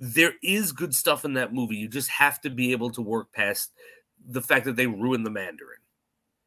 there 0.00 0.32
is 0.42 0.72
good 0.72 0.96
stuff 0.96 1.24
in 1.24 1.34
that 1.34 1.54
movie. 1.54 1.76
You 1.76 1.88
just 1.88 2.10
have 2.10 2.40
to 2.40 2.50
be 2.50 2.72
able 2.72 2.90
to 2.90 3.00
work 3.00 3.32
past 3.32 3.70
the 4.26 4.42
fact 4.42 4.64
that 4.64 4.74
they 4.74 4.88
ruined 4.88 5.24
the 5.24 5.30
Mandarin. 5.30 5.78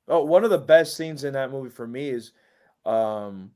oh 0.09 0.23
one 0.25 0.43
of 0.43 0.49
the 0.49 0.57
best 0.57 0.97
scenes 0.97 1.23
in 1.23 1.33
that 1.33 1.51
movie 1.51 1.69
for 1.69 1.87
me 1.87 2.09
is 2.09 2.31
um 2.85 3.51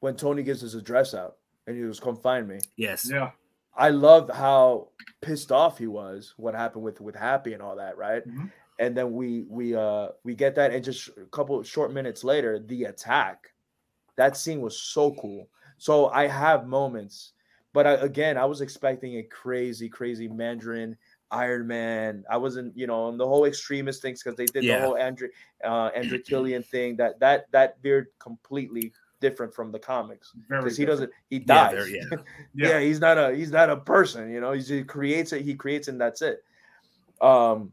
when 0.00 0.14
tony 0.16 0.42
gives 0.44 0.60
his 0.60 0.74
address 0.76 1.12
out 1.12 1.36
and 1.66 1.76
he 1.76 1.82
was 1.82 1.98
come 2.00 2.16
find 2.16 2.48
me 2.48 2.58
Yes. 2.76 3.08
Yeah. 3.10 3.32
I 3.78 3.88
loved 3.88 4.30
how 4.30 4.88
pissed 5.22 5.50
off 5.50 5.78
he 5.78 5.86
was 5.86 6.34
what 6.36 6.54
happened 6.54 6.84
with 6.84 7.00
with 7.00 7.14
happy 7.16 7.52
and 7.54 7.62
all 7.62 7.76
that 7.76 7.96
right? 7.96 8.26
Mhm. 8.26 8.50
and 8.78 8.96
then 8.96 9.12
we 9.12 9.44
we 9.48 9.74
uh 9.74 10.08
we 10.24 10.34
get 10.34 10.54
that 10.54 10.72
and 10.72 10.84
just 10.84 11.08
a 11.16 11.24
couple 11.32 11.60
short 11.62 11.92
minutes 11.92 12.22
later 12.22 12.58
the 12.58 12.84
attack. 12.84 13.52
That 14.16 14.36
scene 14.36 14.60
was 14.60 14.78
so 14.78 15.14
cool. 15.14 15.48
So 15.78 16.08
i 16.08 16.26
have 16.26 16.66
moments 16.66 17.32
but 17.72 17.86
I, 17.86 17.92
again 17.94 18.36
i 18.38 18.44
was 18.44 18.60
expecting 18.60 19.18
a 19.18 19.22
crazy 19.24 19.88
crazy 19.88 20.28
mandarin 20.28 20.96
iron 21.30 21.66
man. 21.66 22.24
I 22.30 22.36
wasn't 22.38 22.76
you 22.76 22.86
know 22.86 23.04
on 23.04 23.18
the 23.18 23.26
whole 23.26 23.44
extremist 23.44 24.00
things 24.02 24.22
because 24.22 24.36
they 24.36 24.46
did 24.46 24.64
Yeah. 24.64 24.76
the 24.76 24.80
whole 24.86 24.96
andrew 24.96 25.28
uh 25.64 25.86
andrew 25.94 26.18
killian 26.22 26.62
thing. 26.62 26.96
That 26.96 27.18
that 27.20 27.50
that 27.52 27.82
veered 27.82 28.08
completely 28.18 28.92
different 29.20 29.52
from 29.54 29.72
the 29.72 29.78
comics 29.78 30.32
because 30.48 30.76
he 30.76 30.84
doesn't 30.84 31.10
he 31.30 31.38
dies 31.38 31.72
there- 31.72 31.88
yeah. 31.88 32.02
yeah. 32.54 32.68
Yeah. 32.68 32.80
he's 32.80 33.00
not 33.00 33.18
a 33.18 33.34
he's 33.34 33.50
not 33.50 33.70
a 33.70 33.76
person 33.76 34.30
you 34.30 34.40
know 34.40 34.52
he's, 34.52 34.68
he 34.68 34.82
creates 34.84 35.32
it 35.32 35.42
he 35.42 35.54
creates 35.54 35.88
and 35.88 36.00
that's 36.00 36.22
it 36.22 36.44
um 37.20 37.72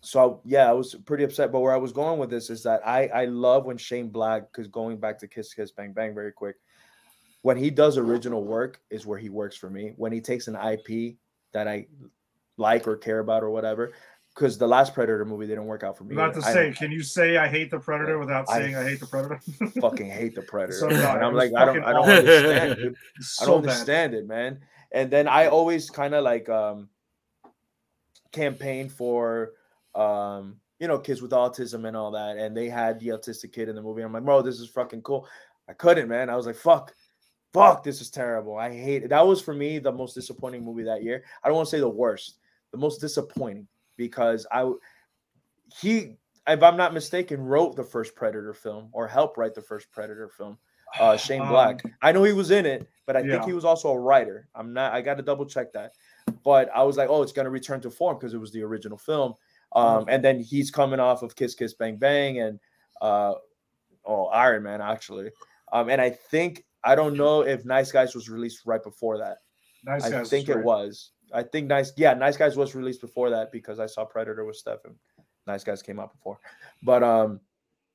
so 0.00 0.40
yeah 0.44 0.68
i 0.68 0.72
was 0.72 0.94
pretty 1.04 1.24
upset 1.24 1.52
but 1.52 1.60
where 1.60 1.72
i 1.72 1.76
was 1.76 1.92
going 1.92 2.18
with 2.18 2.30
this 2.30 2.50
is 2.50 2.62
that 2.62 2.80
i 2.86 3.06
i 3.08 3.24
love 3.26 3.66
when 3.66 3.76
shane 3.76 4.08
black 4.08 4.50
because 4.50 4.66
going 4.68 4.96
back 4.96 5.18
to 5.18 5.28
kiss 5.28 5.52
kiss 5.54 5.70
bang 5.70 5.92
bang 5.92 6.14
very 6.14 6.32
quick 6.32 6.56
when 7.42 7.56
he 7.56 7.70
does 7.70 7.98
original 7.98 8.42
work 8.44 8.80
is 8.90 9.04
where 9.06 9.18
he 9.18 9.28
works 9.28 9.56
for 9.56 9.68
me 9.70 9.92
when 9.96 10.10
he 10.12 10.20
takes 10.20 10.48
an 10.48 10.56
ip 10.56 11.16
that 11.52 11.68
i 11.68 11.86
like 12.56 12.86
or 12.88 12.96
care 12.96 13.18
about 13.20 13.42
or 13.42 13.50
whatever 13.50 13.92
because 14.34 14.56
the 14.56 14.66
last 14.66 14.94
predator 14.94 15.24
movie 15.24 15.46
didn't 15.46 15.66
work 15.66 15.82
out 15.82 15.96
for 15.96 16.04
me 16.04 16.14
About 16.14 16.34
to 16.34 16.40
I 16.40 16.52
say, 16.52 16.72
can 16.72 16.90
you 16.90 17.02
say 17.02 17.36
I 17.36 17.48
hate 17.48 17.70
the 17.70 17.78
Predator 17.78 18.18
without 18.18 18.48
saying 18.48 18.76
I 18.76 18.84
hate 18.84 19.00
the 19.00 19.06
Predator? 19.06 19.40
fucking 19.80 20.08
hate 20.08 20.34
the 20.34 20.42
predator 20.42 20.78
So 20.78 20.88
and 20.88 20.98
I. 20.98 21.18
I'm 21.18 21.34
like 21.34 21.52
i 21.54 21.64
don't 21.64 21.82
i 21.84 21.92
don't 21.92 22.08
understand 22.08 22.76
dude. 22.76 22.96
I 23.40 23.44
don't 23.44 23.66
bad. 23.66 24.14
it, 24.14 24.26
man. 24.26 24.60
And 24.92 25.10
then 25.10 25.28
I 25.28 25.48
always 25.48 25.90
kind 25.90 26.14
of 26.14 26.24
like 26.24 26.48
um 26.48 26.88
campaign 28.32 28.88
for 28.88 29.52
um, 29.94 30.56
you 30.80 30.88
know, 30.88 30.98
kids 30.98 31.22
with 31.22 31.30
autism 31.30 31.86
and 31.86 31.96
all 31.96 32.10
that, 32.12 32.36
and 32.36 32.56
they 32.56 32.68
had 32.68 32.98
the 32.98 33.08
autistic 33.08 33.52
kid 33.52 33.68
in 33.68 33.76
the 33.76 33.82
movie. 33.82 34.02
I'm 34.02 34.12
like, 34.12 34.24
bro, 34.24 34.42
this 34.42 34.58
is 34.58 34.68
fucking 34.68 35.02
cool. 35.02 35.28
I 35.68 35.74
couldn't, 35.74 36.08
man. 36.08 36.28
I 36.28 36.34
was 36.34 36.46
like, 36.46 36.56
fuck, 36.56 36.92
fuck, 37.52 37.84
this 37.84 38.00
is 38.00 38.10
terrible. 38.10 38.58
I 38.58 38.74
hate 38.74 39.04
it. 39.04 39.10
That 39.10 39.26
was 39.26 39.40
for 39.40 39.54
me 39.54 39.78
the 39.78 39.92
most 39.92 40.14
disappointing 40.14 40.64
movie 40.64 40.82
that 40.84 41.02
year. 41.02 41.24
I 41.42 41.48
don't 41.48 41.56
want 41.56 41.68
to 41.68 41.70
say 41.70 41.80
the 41.80 41.88
worst, 41.88 42.38
the 42.72 42.78
most 42.78 43.00
disappointing 43.00 43.68
because 44.02 44.46
I 44.50 44.68
he, 45.80 46.16
if 46.48 46.62
I'm 46.62 46.76
not 46.76 46.92
mistaken, 46.92 47.40
wrote 47.40 47.76
the 47.76 47.84
first 47.84 48.16
Predator 48.16 48.52
film 48.52 48.88
or 48.92 49.06
helped 49.06 49.38
write 49.38 49.54
the 49.54 49.62
first 49.62 49.90
Predator 49.92 50.28
film. 50.28 50.58
Uh, 50.98 51.16
Shane 51.24 51.46
Black. 51.46 51.84
Um, 51.84 51.92
I 52.02 52.10
know 52.10 52.24
he 52.24 52.32
was 52.32 52.50
in 52.50 52.66
it, 52.66 52.88
but 53.06 53.16
I 53.16 53.20
yeah. 53.20 53.34
think 53.34 53.44
he 53.44 53.52
was 53.52 53.64
also 53.64 53.90
a 53.90 53.98
writer. 53.98 54.48
I'm 54.56 54.72
not. 54.72 54.92
I 54.92 55.00
got 55.02 55.18
to 55.18 55.22
double 55.22 55.46
check 55.46 55.72
that. 55.74 55.92
But 56.44 56.68
I 56.74 56.82
was 56.82 56.96
like, 56.96 57.08
oh, 57.08 57.22
it's 57.22 57.32
gonna 57.32 57.50
return 57.50 57.80
to 57.82 57.90
form 57.90 58.16
because 58.18 58.34
it 58.34 58.38
was 58.38 58.52
the 58.52 58.62
original 58.62 58.98
film. 58.98 59.34
Um, 59.74 60.04
and 60.08 60.22
then 60.22 60.40
he's 60.40 60.70
coming 60.70 61.00
off 61.00 61.22
of 61.22 61.36
Kiss 61.36 61.54
Kiss 61.54 61.74
Bang 61.74 61.96
Bang 61.96 62.40
and 62.40 62.58
uh, 63.00 63.34
oh 64.04 64.26
Iron 64.26 64.64
Man 64.64 64.80
actually. 64.80 65.30
Um, 65.72 65.88
and 65.88 66.00
I 66.00 66.10
think 66.10 66.64
I 66.82 66.96
don't 66.96 67.16
know 67.16 67.42
if 67.42 67.64
Nice 67.64 67.92
Guys 67.92 68.14
was 68.14 68.28
released 68.28 68.66
right 68.66 68.82
before 68.82 69.18
that. 69.18 69.38
Nice 69.84 70.04
I 70.04 70.10
guys, 70.10 70.28
think 70.28 70.48
it 70.48 70.62
was. 70.62 71.12
I 71.34 71.42
think 71.42 71.68
Nice, 71.68 71.92
yeah, 71.96 72.14
Nice 72.14 72.36
Guys 72.36 72.56
was 72.56 72.74
released 72.74 73.00
before 73.00 73.30
that 73.30 73.52
because 73.52 73.78
I 73.78 73.86
saw 73.86 74.04
Predator 74.04 74.44
with 74.44 74.56
Stefan. 74.56 74.94
Nice 75.46 75.64
Guys 75.64 75.82
came 75.82 75.98
out 75.98 76.12
before, 76.12 76.38
but 76.82 77.02
um, 77.02 77.40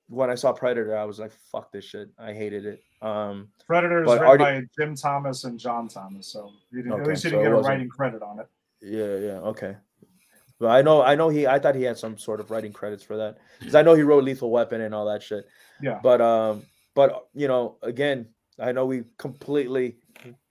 when 0.09 0.30
I 0.30 0.35
saw 0.35 0.51
Predator, 0.53 0.98
I 0.98 1.06
was 1.06 1.19
like, 1.19 1.32
"Fuck 1.51 1.72
this 1.72 1.85
shit!" 1.85 2.09
I 2.17 2.33
hated 2.33 2.66
it. 2.66 2.82
Um, 3.01 3.49
Predator 3.66 4.03
is 4.03 4.11
written 4.11 4.38
by 4.38 4.64
Jim 4.77 4.95
Thomas 4.95 5.43
and 5.43 5.59
John 5.59 5.88
Thomas, 5.88 6.27
so 6.27 6.51
you 6.72 6.83
didn't, 6.83 7.01
at 7.01 7.07
least 7.07 7.24
you 7.24 7.30
didn't 7.30 7.45
it 7.45 7.49
get 7.49 7.59
a 7.59 7.61
writing 7.61 7.90
credit 7.90 8.22
on 8.22 8.40
it. 8.40 8.48
yeah, 8.82 9.16
yeah, 9.17 9.40
okay. 9.40 9.77
But 10.59 10.69
I 10.69 10.82
know, 10.82 11.03
I 11.03 11.16
know 11.16 11.30
he. 11.30 11.45
I 11.45 11.59
thought 11.59 11.75
he 11.75 11.83
had 11.83 11.98
some 11.98 12.17
sort 12.17 12.40
of 12.40 12.49
writing 12.49 12.74
credits 12.74 13.03
for 13.03 13.17
that 13.17 13.38
because 13.59 13.75
I 13.75 13.83
know 13.83 13.93
he 13.93 14.01
wrote 14.01 14.24
Lethal 14.24 14.49
Weapon 14.49 14.82
and 14.82 14.93
all 14.93 15.06
that 15.06 15.22
shit. 15.22 15.45
Yeah. 15.82 15.99
But 16.01 16.19
um, 16.19 16.64
but 16.95 17.27
you 17.35 17.48
know, 17.48 17.77
again, 17.83 18.30
I 18.59 18.72
know 18.72 18.85
we 18.85 19.03
completely. 19.17 19.98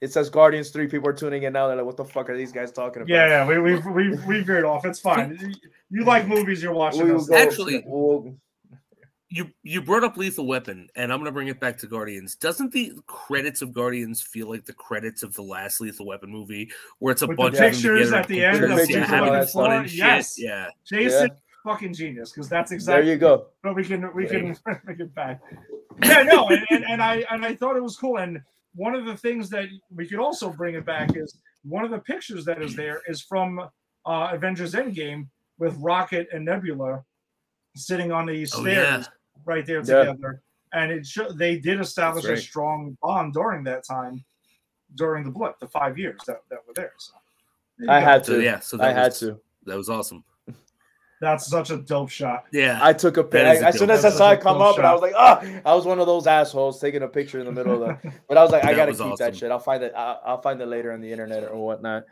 It 0.01 0.13
says 0.13 0.31
Guardians 0.31 0.71
three. 0.71 0.87
People 0.87 1.09
are 1.09 1.13
tuning 1.13 1.43
in 1.45 1.53
now. 1.53 1.67
They're 1.69 1.77
like, 1.77 1.85
"What 1.87 1.97
the 1.97 2.05
fuck 2.05 2.31
are 2.31 2.37
these 2.37 2.53
guys 2.53 2.73
talking 2.73 3.03
about?" 3.03 3.09
Yeah, 3.09 3.27
yeah, 3.27 3.47
we 3.47 3.59
we 3.59 3.79
we 3.81 4.17
we 4.27 4.41
veered 4.43 4.65
off. 4.65 4.85
It's 4.85 5.01
fine. 5.01 5.37
You- 5.41 5.55
You 5.89 6.05
like 6.05 6.27
movies, 6.27 6.61
you're 6.63 6.73
watching. 6.75 7.05
We 7.05 7.13
will 7.13 7.25
this. 7.25 7.31
Actually- 7.31 7.85
we'll- 7.87 8.35
You 9.29 9.49
you 9.63 9.81
brought 9.83 10.03
up 10.05 10.17
Lethal 10.17 10.47
Weapon, 10.47 10.89
and 10.97 11.13
I'm 11.13 11.19
gonna 11.21 11.31
bring 11.33 11.49
it 11.49 11.61
back 11.61 11.79
to 11.79 11.87
Guardians. 11.87 12.35
Doesn't 12.37 12.73
the 12.73 12.93
credits 13.07 13.63
of 13.63 13.73
Guardians 13.73 14.21
feel 14.21 14.49
like 14.51 14.65
the 14.65 14.73
credits 14.73 15.23
of 15.23 15.35
the 15.35 15.43
last 15.43 15.81
Lethal 15.81 16.07
Weapon 16.07 16.31
movie, 16.31 16.71
where 16.99 17.13
it's 17.13 17.23
a 17.23 17.27
With 17.27 17.37
the 17.37 17.43
bunch 17.43 17.55
of 17.55 17.61
pictures 17.61 18.13
at 18.13 18.27
the 18.29 18.45
and 18.45 18.57
end, 18.57 18.65
the 18.65 18.69
pictures, 18.69 18.87
pictures 18.87 18.97
yeah, 19.03 19.07
having 19.17 19.29
all 19.29 19.35
that 19.41 19.51
fun 19.51 19.73
and 19.73 19.89
stuff. 19.89 19.97
Yes. 19.99 20.37
shit. 20.37 20.45
Yeah, 20.47 20.69
Jason, 20.85 21.31
fucking 21.65 21.95
genius, 21.95 22.33
because 22.33 22.49
that's 22.49 22.73
exactly 22.73 23.05
there 23.05 23.13
you 23.15 23.19
go. 23.19 23.47
But 23.63 23.75
we 23.77 23.85
can 23.85 24.13
we 24.15 24.27
can 24.27 24.57
bring 24.85 25.01
it 25.01 25.15
back. 25.15 25.41
Yeah, 26.03 26.23
no, 26.23 26.49
and, 26.49 26.65
and, 26.71 26.85
and 26.89 27.03
I 27.03 27.25
and 27.31 27.45
I 27.45 27.55
thought 27.57 27.77
it 27.77 27.83
was 27.83 27.97
cool. 27.97 28.19
And 28.19 28.41
one 28.77 28.95
of 28.95 29.05
the 29.07 29.17
things 29.17 29.49
that 29.51 29.67
we 29.95 30.07
could 30.07 30.19
also 30.21 30.51
bring 30.51 30.75
it 30.77 30.85
back 30.87 31.17
is 31.17 31.39
one 31.65 31.85
of 31.85 31.91
the 31.91 31.99
pictures 31.99 32.45
that 32.45 32.63
is 32.63 32.77
there 32.77 33.01
is 33.09 33.21
from 33.21 33.59
uh, 34.05 34.29
Avengers 34.33 34.75
Endgame 34.75 35.27
with 35.59 35.75
Rocket 35.79 36.29
and 36.33 36.45
Nebula 36.45 37.03
sitting 37.75 38.13
on 38.13 38.27
the 38.27 38.43
Oh, 38.43 38.45
stairs 38.45 39.05
yeah. 39.09 39.43
right 39.45 39.67
there 39.67 39.79
Yeah. 39.79 40.05
together. 40.05 40.43
And 40.73 40.93
it 40.93 41.07
sho- 41.07 41.33
they 41.33 41.59
did 41.59 41.81
establish 41.81 42.25
a 42.27 42.37
strong 42.37 42.97
bond 43.03 43.33
during 43.33 43.65
that 43.65 43.85
time, 43.85 44.25
during 44.95 45.25
the 45.25 45.31
blip, 45.31 45.59
the 45.59 45.67
five 45.69 45.97
years 45.99 46.21
that, 46.27 46.43
that 46.51 46.59
were 46.67 46.75
there. 46.75 46.93
So 46.99 47.15
there 47.79 47.91
I 47.91 48.01
go. 48.01 48.07
had 48.07 48.27
so 48.27 48.33
to. 48.35 48.43
yeah, 48.45 48.61
so 48.61 48.77
I 48.81 48.89
that 48.93 48.97
had 48.97 49.15
to. 49.17 49.41
That 49.65 49.77
was 49.77 49.89
awesome. 49.89 50.23
That's 51.21 51.47
such 51.47 51.71
a 51.71 51.79
dope 51.79 52.11
shot. 52.11 52.45
Yeah, 52.53 52.79
I 52.83 52.93
took 52.93 53.17
a 53.17 53.23
That 53.23 53.31
picture 53.55 53.65
as 53.65 53.79
soon 53.79 53.91
as 53.91 54.05
I 54.05 54.11
saw 54.11 54.33
it 54.33 54.41
come 54.41 54.59
dope 54.59 54.73
up, 54.73 54.79
and 54.79 54.87
I 54.87 54.93
was 54.93 55.03
like, 55.03 55.15
"Ah!" 55.17 55.43
I 55.65 55.75
was 55.75 55.85
one 55.87 55.99
of 55.99 56.07
those 56.07 56.27
assholes 56.27 56.81
taking 56.81 57.03
a 57.03 57.09
picture 57.09 57.39
in 57.39 57.47
the 57.47 57.53
middle 57.53 57.83
of 57.83 58.03
the. 58.03 58.13
But 58.29 58.39
I 58.39 58.43
was 58.43 58.53
like, 58.53 58.65
I 58.65 58.75
gotta 58.75 58.93
keep 58.93 59.01
awesome. 59.03 59.17
that 59.19 59.37
shit. 59.37 59.51
I'll 59.51 59.59
find 59.59 59.83
it. 59.83 59.93
I'll, 59.97 60.21
I'll 60.25 60.41
find 60.43 60.61
it 60.61 60.67
later 60.67 60.93
on 60.93 61.01
the 61.01 61.11
internet 61.11 61.45
or 61.45 61.57
whatnot. 61.57 62.05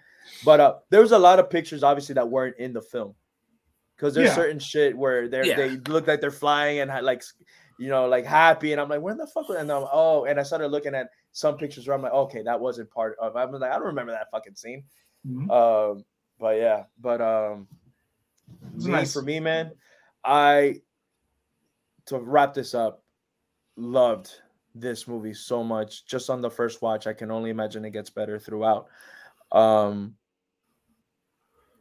But 0.44 0.60
uh, 0.60 0.74
there 0.91 1.00
was 1.00 1.12
a 1.12 1.18
lot 1.18 1.39
of 1.39 1.50
pictures, 1.50 1.83
obviously, 1.83 2.15
that 2.15 2.28
weren't 2.31 2.57
in 2.58 2.73
the 2.73 2.81
film 2.83 3.15
because 3.97 4.15
there's 4.15 4.28
Yeah. 4.31 4.34
certain 4.34 4.58
shit 4.58 4.97
where 4.97 5.28
they 5.28 5.47
Yeah. 5.49 5.57
they 5.57 5.70
look 5.92 6.07
like 6.07 6.20
they're 6.20 6.31
flying 6.31 6.78
and 6.81 6.91
like, 7.05 7.23
you 7.78 7.89
know, 7.89 8.07
like 8.08 8.24
happy, 8.24 8.73
and 8.73 8.81
I'm 8.81 8.89
like, 8.89 9.00
where 9.02 9.15
the 9.15 9.26
fuck? 9.26 9.49
was-" 9.49 9.58
And 9.58 9.70
I'm 9.70 9.84
oh, 9.92 10.24
and 10.24 10.41
I 10.41 10.42
started 10.44 10.68
looking 10.68 10.94
at 10.94 11.08
some 11.33 11.57
pictures 11.58 11.86
where 11.86 11.94
I'm 11.97 12.02
like, 12.02 12.12
okay, 12.12 12.42
that 12.42 12.58
wasn't 12.60 12.91
part 12.91 13.16
of. 13.20 13.36
I'm 13.36 13.52
like, 13.52 13.70
I 13.70 13.74
don't 13.74 13.86
remember 13.86 14.12
that 14.12 14.31
fucking 14.31 14.55
scene. 14.55 14.84
Mhm. 15.28 15.50
Um, 15.50 16.05
but 16.39 16.57
yeah, 16.57 16.84
but 17.00 17.20
um, 17.20 17.66
It's 17.84 17.84
me 18.75 18.93
nice. 18.93 19.13
for 19.13 19.23
me, 19.23 19.41
man, 19.41 19.73
I 20.25 20.83
to 22.07 22.19
wrap 22.19 22.55
this 22.55 22.75
up, 22.75 23.03
loved 23.77 24.31
this 24.75 25.07
movie 25.07 25.35
so 25.35 25.63
much. 25.63 26.07
Just 26.07 26.31
on 26.31 26.41
the 26.41 26.51
first 26.51 26.83
watch, 26.83 27.07
I 27.07 27.13
can 27.13 27.31
only 27.31 27.51
imagine 27.51 27.85
it 27.85 27.91
gets 27.91 28.11
better 28.11 28.39
throughout. 28.39 28.89
Um, 29.53 30.17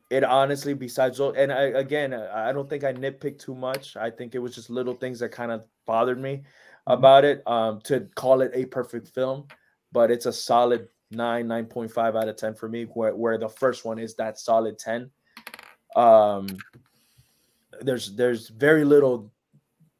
it 0.10 0.24
honestly, 0.24 0.74
besides 0.74 1.20
and 1.20 1.52
I 1.52 1.64
again, 1.64 2.14
I 2.14 2.52
don't 2.52 2.70
think 2.70 2.84
I 2.84 2.94
nitpicked 2.94 3.40
too 3.40 3.56
much. 3.56 3.98
I 3.98 4.12
think 4.12 4.36
it 4.36 4.40
was 4.40 4.54
just 4.54 4.70
little 4.70 4.94
things 4.94 5.20
that 5.20 5.30
kind 5.30 5.52
of 5.52 5.64
bothered 5.88 6.22
me 6.22 6.44
about 6.86 7.26
it. 7.26 7.42
Um, 7.48 7.82
to 7.86 8.02
call 8.16 8.42
it 8.42 8.52
a 8.54 8.66
perfect 8.66 9.08
film, 9.08 9.48
but 9.92 10.12
it's 10.12 10.28
a 10.28 10.34
solid 10.34 10.88
nine, 11.10 11.48
nine 11.48 11.66
point 11.66 11.92
five 11.92 12.16
out 12.16 12.28
of 12.28 12.36
ten 12.36 12.54
for 12.54 12.70
me. 12.70 12.84
Where 12.84 13.16
where 13.16 13.40
the 13.40 13.50
first 13.50 13.86
one 13.86 13.98
is 13.98 14.16
that 14.16 14.40
solid 14.40 14.78
ten. 14.78 15.10
Um, 15.96 16.48
there's 17.82 18.16
there's 18.16 18.50
very 18.50 18.84
little 18.86 19.32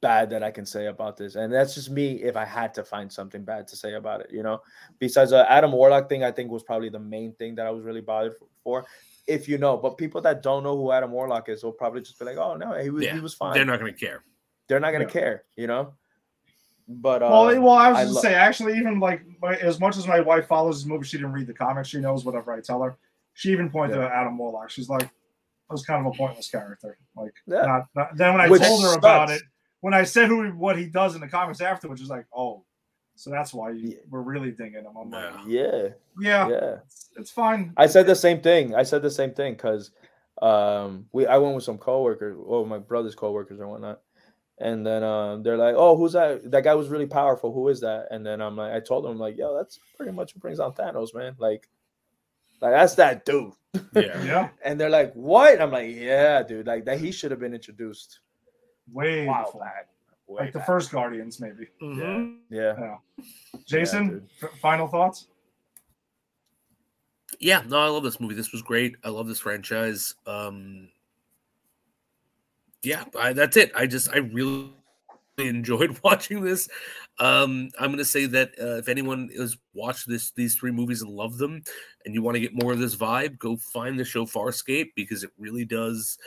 bad 0.02 0.30
that 0.30 0.44
I 0.44 0.52
can 0.52 0.66
say 0.66 0.88
about 0.88 1.18
this, 1.18 1.36
and 1.36 1.52
that's 1.52 1.76
just 1.76 1.90
me. 1.90 2.22
If 2.24 2.36
I 2.36 2.46
had 2.46 2.74
to 2.76 2.84
find 2.84 3.12
something 3.12 3.44
bad 3.44 3.68
to 3.70 3.76
say 3.76 3.94
about 3.94 4.22
it, 4.22 4.28
you 4.32 4.44
know, 4.44 4.62
besides 5.00 5.32
the 5.32 5.50
Adam 5.52 5.72
Warlock 5.72 6.10
thing, 6.10 6.24
I 6.24 6.32
think 6.32 6.52
was 6.52 6.64
probably 6.64 6.90
the 6.90 7.00
main 7.00 7.34
thing 7.34 7.56
that 7.56 7.66
I 7.66 7.72
was 7.72 7.84
really 7.84 8.02
bothered 8.02 8.36
for. 8.64 8.86
If 9.28 9.48
you 9.48 9.58
know, 9.58 9.78
but 9.78 9.98
people 9.98 10.20
that 10.22 10.44
don't 10.44 10.64
know 10.64 10.76
who 10.76 10.92
Adam 10.92 11.12
Warlock 11.12 11.48
is 11.50 11.64
will 11.64 11.72
probably 11.72 12.02
just 12.02 12.20
be 12.20 12.26
like, 12.26 12.38
"Oh 12.38 12.56
no, 12.56 12.74
he 12.74 12.90
was 12.90 13.06
yeah. 13.06 13.14
he 13.14 13.20
was 13.22 13.34
fine." 13.34 13.54
They're 13.54 13.66
not 13.66 13.80
gonna 13.80 13.94
care. 13.94 14.24
They're 14.68 14.80
not 14.80 14.92
gonna 14.92 15.06
Yeah. 15.06 15.10
care, 15.12 15.44
you 15.56 15.68
know. 15.68 15.94
But 16.88 17.24
uh, 17.24 17.30
Well, 17.32 17.62
well, 17.62 17.74
I 17.76 17.90
was 17.92 17.98
I 18.00 18.04
just 18.04 18.16
lo- 18.16 18.22
say 18.22 18.34
actually, 18.34 18.78
even 18.78 19.00
like 19.00 19.22
my, 19.42 19.56
as 19.56 19.80
much 19.80 19.96
as 19.96 20.06
my 20.06 20.20
wife 20.20 20.48
follows 20.48 20.80
this 20.84 20.86
movie, 20.90 21.06
she 21.06 21.16
didn't 21.18 21.32
read 21.32 21.48
the 21.48 21.54
comics. 21.54 21.88
She 21.88 22.00
knows 22.00 22.26
whatever 22.26 22.52
I 22.52 22.60
tell 22.60 22.82
her. 22.82 22.98
She 23.36 23.52
even 23.52 23.70
pointed 23.70 23.96
Yeah. 23.98 24.10
to 24.10 24.14
Adam 24.14 24.38
Warlock. 24.38 24.70
She's 24.70 24.90
like, 24.90 25.10
"That 25.70 25.74
was 25.74 25.86
kind 25.86 26.06
of 26.06 26.14
a 26.14 26.18
pointless 26.18 26.50
character." 26.50 26.98
Like, 27.16 27.34
Yeah. 27.48 27.66
not, 27.66 27.86
not, 27.96 28.18
then 28.18 28.34
when 28.34 28.42
I 28.42 28.50
Which 28.50 28.62
told 28.62 28.84
her 28.84 28.94
about 28.94 29.30
it, 29.30 29.42
when 29.82 29.94
I 29.94 30.04
said 30.04 30.28
who 30.28 30.50
what 30.52 30.78
he 30.78 30.86
does 30.88 31.16
in 31.16 31.22
the 31.22 31.28
comics 31.28 31.62
afterwards, 31.62 32.02
she's 32.02 32.10
like, 32.10 32.26
"Oh, 32.36 32.64
so 33.16 33.30
that's 33.30 33.54
why 33.54 33.72
you, 33.72 33.90
Yeah. 33.90 33.98
we're 34.10 34.22
really 34.22 34.52
digging 34.52 34.84
him." 34.84 34.96
I'm 34.98 35.10
like, 35.10 35.34
Yeah. 35.46 35.46
yeah, 35.48 35.88
"Yeah, 36.20 36.50
yeah. 36.50 36.78
It's, 36.86 37.10
it's 37.18 37.32
fine." 37.32 37.74
I 37.78 37.88
said 37.88 38.06
the 38.08 38.16
same 38.16 38.42
thing. 38.42 38.76
I 38.76 38.84
said 38.84 39.02
the 39.02 39.12
same 39.12 39.34
thing 39.34 39.54
because 39.54 39.92
um 40.42 41.06
we 41.12 41.28
I 41.28 41.38
went 41.38 41.54
with 41.56 41.64
some 41.64 41.78
coworkers, 41.78 42.36
well 42.38 42.66
my 42.66 42.80
brother's 42.80 43.16
coworkers 43.16 43.60
and 43.60 43.70
whatnot. 43.70 44.02
And 44.58 44.86
then 44.86 45.04
um 45.04 45.44
they're 45.44 45.58
like, 45.58 45.76
Oh, 45.78 45.96
who's 45.98 46.14
that? 46.14 46.50
That 46.52 46.64
guy 46.64 46.74
was 46.76 46.90
really 46.90 47.06
powerful. 47.06 47.54
Who 47.54 47.68
is 47.70 47.82
that? 47.82 48.08
And 48.10 48.26
then 48.26 48.42
I'm 48.42 48.56
like, 48.56 48.74
I 48.74 48.80
told 48.80 49.06
them, 49.06 49.18
like, 49.20 49.38
yo, 49.38 49.56
that's 49.56 49.80
pretty 49.96 50.12
much 50.12 50.34
what 50.36 50.42
brings 50.42 50.60
on 50.60 50.74
Thanos, 50.74 51.14
man. 51.14 51.36
Like, 51.38 51.70
like 52.62 52.72
that's 52.72 52.96
that 52.96 53.26
dude. 53.26 53.52
Yeah. 53.96 54.24
Yeah, 54.24 54.50
And 54.64 54.80
they're 54.80 54.90
like, 54.90 55.14
What? 55.14 55.60
I'm 55.62 55.72
like, 55.72 55.96
Yeah, 55.96 56.44
dude, 56.44 56.68
like 56.68 56.86
that 56.86 57.00
he 57.00 57.12
should 57.12 57.32
have 57.32 57.40
been 57.40 57.54
introduced 57.54 58.20
way 58.92 59.26
wow 59.28 59.52
back. 59.60 59.88
Way 60.28 60.44
like 60.46 60.54
the 60.54 60.62
first 60.62 60.92
Guardians, 60.92 61.40
maybe. 61.40 61.68
Mhm. 61.82 62.38
Yeah. 62.50 62.98
Jason, 63.66 64.08
dude. 64.10 64.30
f- 64.42 64.60
final 64.60 64.88
thoughts? 64.88 65.28
Yeah, 67.40 67.64
no, 67.68 67.80
I 67.80 67.88
love 67.88 68.04
this 68.04 68.20
movie. 68.20 68.36
This 68.36 68.52
was 68.52 68.62
great. 68.62 68.96
I 69.04 69.10
love 69.10 69.28
this 69.28 69.40
franchise. 69.40 70.16
Um 70.28 70.90
Yeah, 72.84 73.06
I, 73.20 73.34
that's 73.34 73.58
it. 73.58 73.72
I 73.76 73.88
just 73.88 74.10
I 74.14 74.18
really 74.18 74.72
enjoyed 75.38 76.00
watching 76.04 76.44
this. 76.44 76.70
Um 77.20 77.70
I'm 77.80 77.88
going 77.88 77.98
to 77.98 78.06
say 78.06 78.26
that 78.28 78.52
uh, 78.60 78.78
if 78.78 78.88
anyone 78.88 79.30
has 79.38 79.58
watched 79.74 80.08
this 80.08 80.32
these 80.32 80.56
three 80.56 80.72
movies 80.72 81.02
and 81.02 81.12
loved 81.12 81.38
them 81.38 81.64
and 82.06 82.14
you 82.14 82.22
want 82.22 82.36
to 82.36 82.42
get 82.42 82.54
more 82.54 82.72
of 82.72 82.80
this 82.80 82.96
vibe, 82.96 83.38
go 83.38 83.58
find 83.58 84.00
the 84.00 84.06
show 84.06 84.26
Farscape 84.26 84.92
because 84.96 85.24
it 85.24 85.32
really 85.38 85.66
does 85.66 86.18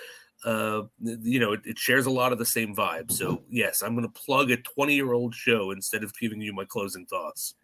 uh 0.45 0.83
you 1.01 1.41
know 1.41 1.55
it, 1.55 1.61
it 1.65 1.79
shares 1.79 2.07
a 2.07 2.11
lot 2.11 2.33
of 2.33 2.39
the 2.39 2.45
same 2.45 2.75
vibe. 2.75 3.11
So, 3.11 3.43
yes, 3.49 3.83
I'm 3.83 3.95
going 3.95 4.07
to 4.07 4.21
plug 4.21 4.51
a 4.51 4.59
20-year-old 4.59 5.35
show 5.35 5.71
instead 5.71 6.05
of 6.05 6.13
giving 6.19 6.41
you 6.41 6.53
my 6.53 6.65
closing 6.65 7.07
thoughts. 7.07 7.55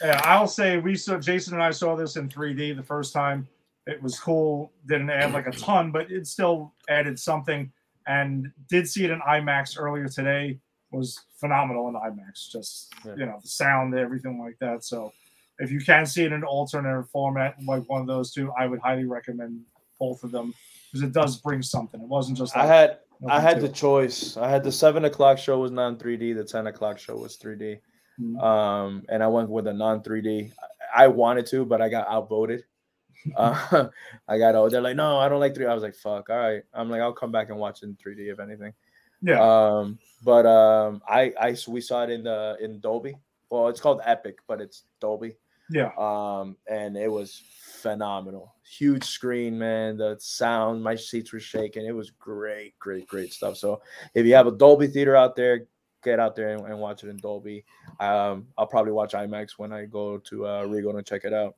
Yeah, 0.00 0.20
I'll 0.24 0.48
say 0.48 0.78
we 0.78 0.94
saw 0.94 1.18
Jason 1.18 1.54
and 1.54 1.62
I 1.62 1.70
saw 1.70 1.96
this 1.96 2.16
in 2.16 2.28
3D 2.28 2.76
the 2.76 2.82
first 2.82 3.12
time. 3.12 3.48
It 3.86 4.02
was 4.02 4.18
cool. 4.18 4.72
Didn't 4.86 5.10
add 5.10 5.32
like 5.32 5.46
a 5.46 5.52
ton, 5.52 5.90
but 5.92 6.10
it 6.10 6.26
still 6.26 6.74
added 6.88 7.18
something. 7.18 7.72
And 8.06 8.52
did 8.68 8.88
see 8.88 9.04
it 9.04 9.10
in 9.10 9.20
IMAX 9.20 9.76
earlier 9.78 10.08
today. 10.08 10.60
Was 10.92 11.20
phenomenal 11.40 11.88
in 11.88 11.94
IMAX. 11.94 12.50
Just 12.50 12.94
Yeah. 13.04 13.14
you 13.16 13.26
know 13.26 13.38
the 13.42 13.48
sound, 13.48 13.94
everything 13.94 14.38
like 14.38 14.56
that. 14.60 14.84
So 14.84 15.12
if 15.58 15.70
you 15.70 15.80
can 15.80 16.06
see 16.06 16.22
it 16.22 16.26
in 16.28 16.32
an 16.34 16.44
alternate 16.44 17.04
format 17.10 17.56
like 17.64 17.88
one 17.88 18.00
of 18.02 18.06
those 18.06 18.32
two, 18.32 18.52
I 18.58 18.66
would 18.66 18.80
highly 18.80 19.04
recommend 19.04 19.62
both 19.98 20.22
of 20.22 20.30
them 20.30 20.54
because 20.92 21.02
it 21.02 21.12
does 21.12 21.38
bring 21.38 21.62
something. 21.62 22.00
It 22.00 22.08
wasn't 22.08 22.38
just. 22.38 22.56
I 22.56 22.66
had 22.66 22.98
I 23.28 23.40
had 23.40 23.56
to 23.56 23.62
the 23.62 23.68
it. 23.68 23.74
choice. 23.74 24.36
I 24.36 24.48
had 24.48 24.62
the 24.62 24.70
seven 24.72 25.04
o'clock 25.06 25.38
show 25.38 25.58
was 25.58 25.70
non 25.72 25.96
3D. 25.98 26.34
The 26.36 26.44
ten 26.44 26.66
o'clock 26.68 26.98
show 26.98 27.16
was 27.16 27.36
3D. 27.36 27.80
Mhm. 28.20 28.40
Um, 28.42 29.04
and 29.08 29.22
I 29.22 29.26
went 29.26 29.48
with 29.50 29.66
a 29.66 29.72
non 29.74 30.02
3D. 30.02 30.52
I 30.94 31.08
wanted 31.08 31.46
to, 31.46 31.64
but 31.66 31.82
I 31.82 31.88
got 31.88 32.08
outvoted. 32.08 32.64
Uh, 33.36 33.88
I 34.28 34.38
got 34.38 34.54
out. 34.54 34.70
they're 34.70 34.80
like, 34.80 34.94
no, 34.94 35.18
I 35.18 35.28
don't 35.28 35.40
like 35.40 35.52
3D. 35.54 35.68
I 35.68 35.74
was 35.74 35.82
like, 35.82 35.96
fuck, 35.96 36.30
all 36.30 36.36
right. 36.36 36.62
I'm 36.72 36.88
like, 36.88 37.00
I'll 37.00 37.12
come 37.12 37.32
back 37.32 37.48
and 37.50 37.58
watch 37.58 37.82
in 37.82 37.96
3D 37.96 38.30
if 38.30 38.38
anything. 38.38 38.72
Yeah. 39.22 39.40
Um, 39.40 39.98
but 40.24 40.46
um, 40.46 41.02
I 41.08 41.32
I 41.40 41.56
we 41.68 41.80
saw 41.80 42.04
it 42.04 42.10
in 42.10 42.24
the 42.24 42.56
in 42.60 42.80
Dolby. 42.80 43.16
Well, 43.50 43.68
it's 43.68 43.80
called 43.80 44.00
Epic, 44.04 44.38
but 44.48 44.60
it's 44.60 44.84
Dolby. 45.00 45.36
yeah. 45.70 45.90
Um, 45.98 46.56
and 46.68 46.96
it 46.96 47.10
was 47.10 47.42
phenomenal. 47.80 48.54
Huge 48.78 49.04
screen, 49.04 49.58
man. 49.58 49.96
The 49.96 50.16
sound, 50.18 50.82
my 50.82 50.96
seats 50.96 51.32
were 51.32 51.40
shaking. 51.40 51.86
It 51.86 51.94
was 51.94 52.10
great, 52.10 52.76
great, 52.78 53.06
great 53.06 53.32
stuff. 53.32 53.56
So 53.56 53.80
if 54.14 54.26
you 54.26 54.34
have 54.34 54.48
a 54.48 54.52
Dolby 54.52 54.88
theater 54.88 55.14
out 55.14 55.36
there, 55.36 55.66
get 56.02 56.18
out 56.18 56.34
there 56.34 56.50
and, 56.50 56.66
and 56.66 56.78
watch 56.78 57.04
it 57.04 57.08
in 57.08 57.16
Dolby. 57.18 57.64
Um, 58.00 58.48
I'll 58.58 58.66
probably 58.66 58.92
watch 58.92 59.12
IMAX 59.12 59.50
when 59.56 59.72
I 59.72 59.84
go 59.84 60.18
to 60.18 60.46
uh, 60.46 60.64
Regal 60.64 60.96
and 60.96 61.06
check 61.06 61.24
it 61.24 61.32
out. 61.32 61.56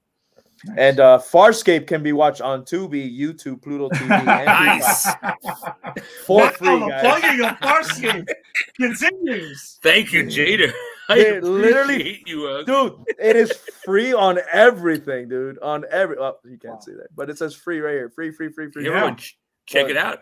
And 0.76 0.98
uh, 1.00 1.18
Farscape 1.18 1.86
can 1.86 2.02
be 2.02 2.12
watched 2.12 2.40
on 2.40 2.64
Tubi, 2.64 3.16
YouTube, 3.16 3.62
Pluto 3.62 3.88
TV, 3.90 4.10
and 4.10 4.26
Nice. 4.46 5.04
Peacock 5.14 6.00
for 6.26 6.40
wow, 6.42 6.50
free, 6.50 6.78
the 6.80 6.86
guys. 6.88 7.00
plugging 7.20 7.44
of 7.44 7.56
Farscape 7.58 8.28
continues. 8.76 9.78
Thank 9.82 10.12
you, 10.12 10.28
Jared. 10.28 10.72
I 11.08 11.14
Dude, 11.16 11.44
literally- 11.44 11.94
appreciate 11.94 12.28
you. 12.28 12.46
Uh, 12.48 12.62
dude 12.64 12.92
it 13.18 13.34
is 13.36 13.50
free 13.84 14.12
on 14.12 14.38
everything 14.52 15.26
dude 15.28 15.58
on 15.60 15.84
every 15.90 16.16
oh, 16.18 16.36
you 16.44 16.58
can't 16.58 16.74
Wow. 16.74 16.80
see 16.80 16.92
that 16.92 17.06
but 17.16 17.30
it 17.30 17.38
says 17.38 17.54
free 17.54 17.80
right 17.80 17.92
here 17.94 18.10
free 18.10 18.30
free 18.30 18.52
free 18.52 18.70
free 18.70 18.84
Yeah. 18.84 18.90
everyone, 18.90 19.16
ch- 19.16 19.38
check 19.66 19.84
But- 19.84 19.90
it 19.92 19.96
out. 19.96 20.18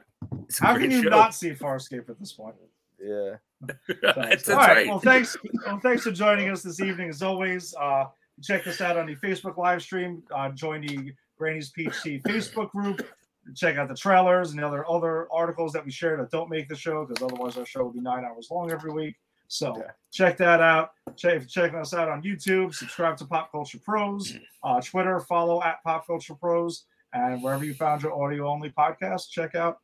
It's 0.49 0.59
How 0.61 0.77
can 0.79 0.91
you 0.93 1.03
show. 1.03 1.09
not 1.09 1.35
see 1.35 1.51
Farscape 1.51 2.09
at 2.09 2.21
this 2.21 2.33
point? 2.33 2.55
yeah 3.03 3.37
that's 4.03 4.45
that's 4.45 4.49
All 4.51 4.57
right. 4.59 4.77
right. 4.77 4.87
Well, 4.87 5.01
thanks. 5.01 5.37
Well, 5.67 5.81
thanks 5.81 6.03
for 6.05 6.11
joining 6.13 6.51
us 6.51 6.63
this 6.63 6.79
evening. 6.81 7.09
As 7.09 7.23
always, 7.23 7.75
uh, 7.81 8.05
check 8.43 8.67
us 8.67 8.81
out 8.81 8.97
on 8.97 9.07
the 9.07 9.17
Facebook 9.17 9.57
live 9.57 9.83
stream. 9.83 10.23
Uh, 10.35 10.51
join 10.51 10.83
the 10.83 11.13
Granny's 11.39 11.71
Tea 11.73 11.89
Facebook 12.21 12.71
group. 12.71 13.07
Check 13.55 13.77
out 13.77 13.89
the 13.89 13.95
trailers 13.95 14.51
and 14.51 14.59
the 14.61 14.67
other 14.67 14.89
other 14.91 15.29
articles 15.33 15.73
that 15.73 15.85
we 15.85 15.91
share 15.93 16.17
that 16.17 16.31
don't 16.31 16.51
make 16.51 16.69
the 16.69 16.75
show 16.75 17.05
because 17.07 17.23
otherwise 17.23 17.57
our 17.57 17.65
show 17.67 17.85
will 17.85 17.93
be 17.93 18.01
nine 18.01 18.25
hours 18.25 18.49
long 18.51 18.73
every 18.73 18.93
week. 18.93 19.15
So 19.49 19.77
Yeah. 19.77 19.93
check 20.11 20.37
that 20.39 20.61
out. 20.61 20.91
Check 21.17 21.35
if 21.37 21.43
you're 21.43 21.49
checking 21.67 21.79
us 21.79 21.95
out 21.95 22.09
on 22.09 22.23
YouTube. 22.23 22.75
Subscribe 22.75 23.17
to 23.19 23.25
Pop 23.27 23.53
Culture 23.53 23.79
Pros. 23.79 24.37
Uh, 24.65 24.81
Twitter, 24.81 25.21
follow 25.21 25.63
at 25.63 25.81
Pop 25.85 26.05
Culture 26.09 26.35
Pros, 26.35 26.87
and 27.13 27.41
wherever 27.41 27.65
you 27.65 27.73
found 27.73 28.03
your 28.03 28.21
audio 28.21 28.49
only 28.49 28.71
podcast, 28.71 29.31
check 29.31 29.55
out 29.55 29.79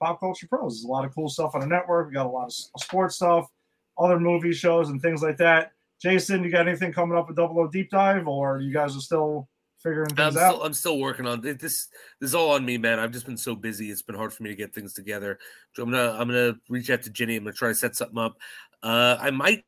Pop 0.00 0.18
Culture 0.18 0.46
Pros. 0.48 0.76
There's 0.76 0.84
a 0.84 0.88
lot 0.88 1.04
of 1.04 1.14
cool 1.14 1.28
stuff 1.28 1.54
on 1.54 1.60
the 1.60 1.66
network. 1.66 2.08
We 2.08 2.14
got 2.14 2.24
a 2.24 2.30
lot 2.30 2.46
of 2.46 2.52
sports 2.80 3.16
stuff, 3.16 3.50
other 3.98 4.18
movie 4.18 4.54
shows, 4.54 4.88
and 4.88 5.02
things 5.02 5.22
like 5.22 5.36
that. 5.36 5.72
Jason, 6.02 6.42
you 6.42 6.50
got 6.50 6.66
anything 6.66 6.92
coming 6.92 7.16
up 7.16 7.28
with 7.28 7.36
Double 7.36 7.60
O 7.60 7.68
Deep 7.68 7.90
Dive, 7.90 8.26
or 8.26 8.60
you 8.60 8.72
guys 8.72 8.96
are 8.96 9.00
still 9.00 9.48
figuring 9.82 10.10
I'm 10.10 10.16
things 10.16 10.36
out? 10.36 10.54
still, 10.54 10.62
I'm 10.64 10.74
still 10.74 10.98
working 10.98 11.26
on 11.26 11.46
it. 11.46 11.60
This. 11.60 11.88
This 12.20 12.30
is 12.30 12.34
all 12.34 12.50
on 12.50 12.64
me, 12.64 12.76
man. 12.76 12.98
I've 12.98 13.12
just 13.12 13.26
been 13.26 13.36
so 13.36 13.54
busy. 13.54 13.90
It's 13.90 14.02
been 14.02 14.16
hard 14.16 14.32
for 14.32 14.42
me 14.42 14.50
to 14.50 14.56
get 14.56 14.74
things 14.74 14.94
together. 14.94 15.38
So 15.74 15.82
I'm 15.82 15.90
gonna 15.90 16.10
I'm 16.12 16.28
gonna 16.28 16.54
reach 16.68 16.90
out 16.90 17.02
to 17.02 17.10
Jenny. 17.10 17.36
I'm 17.36 17.44
gonna 17.44 17.54
try 17.54 17.68
to 17.68 17.74
set 17.74 17.94
something 17.94 18.18
up. 18.18 18.36
Uh, 18.82 19.16
I 19.20 19.30
might. 19.30 19.64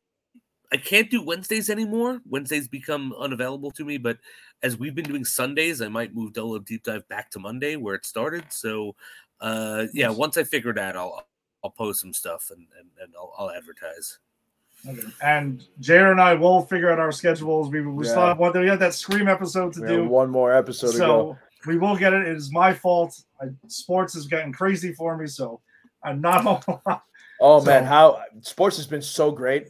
I 0.73 0.77
can't 0.77 1.09
do 1.09 1.23
Wednesdays 1.23 1.69
anymore. 1.69 2.21
Wednesdays 2.27 2.67
become 2.67 3.13
unavailable 3.17 3.71
to 3.71 3.85
me. 3.85 3.97
But 3.97 4.17
as 4.61 4.77
we've 4.77 4.95
been 4.95 5.05
doing 5.05 5.23
Sundays, 5.23 5.81
I 5.81 5.87
might 5.87 6.15
move 6.15 6.33
Double 6.33 6.53
O 6.53 6.59
Deep 6.59 6.83
Dive 6.83 7.07
back 7.07 7.29
to 7.31 7.39
Monday 7.39 7.75
where 7.77 7.95
it 7.95 8.05
started. 8.05 8.45
So, 8.49 8.95
uh, 9.39 9.85
yeah, 9.93 10.09
once 10.09 10.37
I 10.37 10.43
figure 10.43 10.73
that, 10.73 10.97
I'll 10.97 11.25
I'll 11.63 11.69
post 11.71 12.01
some 12.01 12.13
stuff 12.13 12.49
and 12.51 12.67
and, 12.79 12.89
and 13.01 13.13
I'll, 13.17 13.33
I'll 13.37 13.51
advertise. 13.51 14.19
Okay. 14.87 15.01
And 15.23 15.63
Jared 15.79 16.11
and 16.11 16.21
I 16.21 16.33
will 16.35 16.61
figure 16.61 16.91
out 16.91 16.99
our 16.99 17.11
schedules. 17.11 17.69
We, 17.69 17.81
we 17.81 18.03
still 18.05 18.17
Yeah. 18.21 18.27
have 18.29 18.39
one. 18.39 18.59
We 18.59 18.67
have 18.67 18.79
that 18.79 18.93
Scream 18.93 19.27
episode 19.27 19.73
to 19.73 19.81
we 19.81 19.87
do. 19.87 20.03
one 20.05 20.29
more 20.29 20.53
episode 20.53 20.91
to 20.93 20.97
go 20.97 21.05
so 21.05 21.37
we 21.67 21.77
will 21.77 21.95
get 21.95 22.13
it. 22.13 22.27
It 22.27 22.35
is 22.37 22.51
my 22.51 22.73
fault. 22.73 23.19
I, 23.41 23.45
sports 23.67 24.15
is 24.15 24.27
getting 24.27 24.53
crazy 24.53 24.93
for 24.93 25.17
me, 25.17 25.27
so 25.27 25.61
I'm 26.03 26.21
not. 26.21 26.63
oh 27.41 27.61
man 27.65 27.83
how 27.83 28.21
sports 28.41 28.77
has 28.77 28.87
been 28.87 29.01
so 29.01 29.29
great 29.29 29.67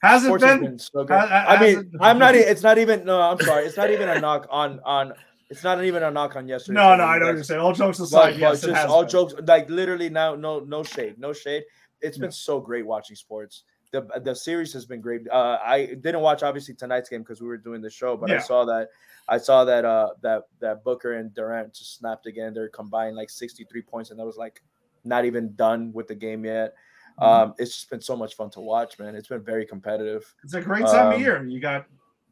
Has 0.00 0.22
it 0.22 0.26
sports 0.26 0.44
has 0.44 0.60
been? 0.60 0.70
been 0.70 0.78
so 0.78 1.04
Ha- 1.08 1.26
ha- 1.26 1.44
i 1.48 1.60
mean 1.60 1.90
i'm 2.00 2.20
not 2.20 2.34
it's 2.52 2.62
not 2.62 2.78
even 2.78 3.04
no 3.04 3.20
i'm 3.20 3.36
sorry 3.40 3.64
it's 3.64 3.76
not 3.76 3.90
even 3.90 4.08
a 4.08 4.20
knock 4.20 4.46
on 4.48 4.78
on 4.84 5.12
it's 5.50 5.64
not 5.64 5.82
even 5.84 6.04
a 6.04 6.10
knock 6.12 6.36
on 6.36 6.46
yesterday 6.46 6.76
No, 6.78 6.94
no, 6.94 7.02
I 7.02 7.18
know 7.18 7.26
what 7.26 7.34
you're 7.34 7.42
saying. 7.42 7.60
All 7.60 7.72
jokes 7.72 7.98
aside, 7.98 8.34
but, 8.34 8.38
yes, 8.38 8.60
but 8.60 8.70
just 8.74 8.86
all 8.86 9.02
been. 9.02 9.10
jokes 9.10 9.34
like 9.44 9.68
literally 9.68 10.08
now 10.08 10.36
no 10.36 10.60
no 10.60 10.84
shade 10.84 11.18
no 11.18 11.32
shade 11.32 11.64
It's 12.00 12.16
Yeah. 12.16 12.22
been 12.22 12.32
so 12.32 12.60
great 12.60 12.86
watching 12.86 13.16
sports 13.16 13.64
the 13.92 14.02
the 14.24 14.34
series 14.34 14.72
has 14.72 14.84
been 14.86 15.00
great 15.00 15.28
uh 15.30 15.58
i 15.64 15.86
didn't 16.00 16.20
watch 16.20 16.42
obviously 16.42 16.74
tonight's 16.74 17.08
game 17.08 17.20
because 17.22 17.40
we 17.40 17.46
were 17.46 17.56
doing 17.58 17.80
the 17.80 17.90
show 17.90 18.16
but 18.16 18.28
Yeah. 18.30 18.36
i 18.36 18.38
saw 18.40 18.64
that 18.64 18.88
i 19.28 19.38
saw 19.38 19.64
that 19.64 19.84
uh 19.84 20.08
that 20.22 20.44
that 20.60 20.82
booker 20.82 21.12
and 21.14 21.32
durant 21.34 21.74
just 21.74 21.98
snapped 21.98 22.26
again 22.26 22.54
they're 22.54 22.68
combined 22.70 23.14
like 23.16 23.30
63 23.30 23.82
points 23.82 24.10
and 24.10 24.18
that 24.18 24.24
was 24.26 24.36
like 24.38 24.62
not 25.04 25.24
even 25.24 25.54
done 25.54 25.92
with 25.92 26.08
the 26.08 26.14
game 26.14 26.44
yet 26.44 26.74
Mhm. 27.20 27.26
um 27.26 27.54
it's 27.58 27.74
just 27.74 27.90
been 27.90 28.00
so 28.00 28.16
much 28.16 28.34
fun 28.34 28.48
to 28.50 28.60
watch 28.60 28.98
man 28.98 29.14
it's 29.14 29.28
been 29.28 29.44
very 29.44 29.66
competitive 29.66 30.34
It's 30.42 30.54
a 30.54 30.60
great 30.62 30.86
time 30.86 31.08
of 31.08 31.14
Um, 31.14 31.20
year. 31.20 31.44
You 31.46 31.60
got 31.60 31.84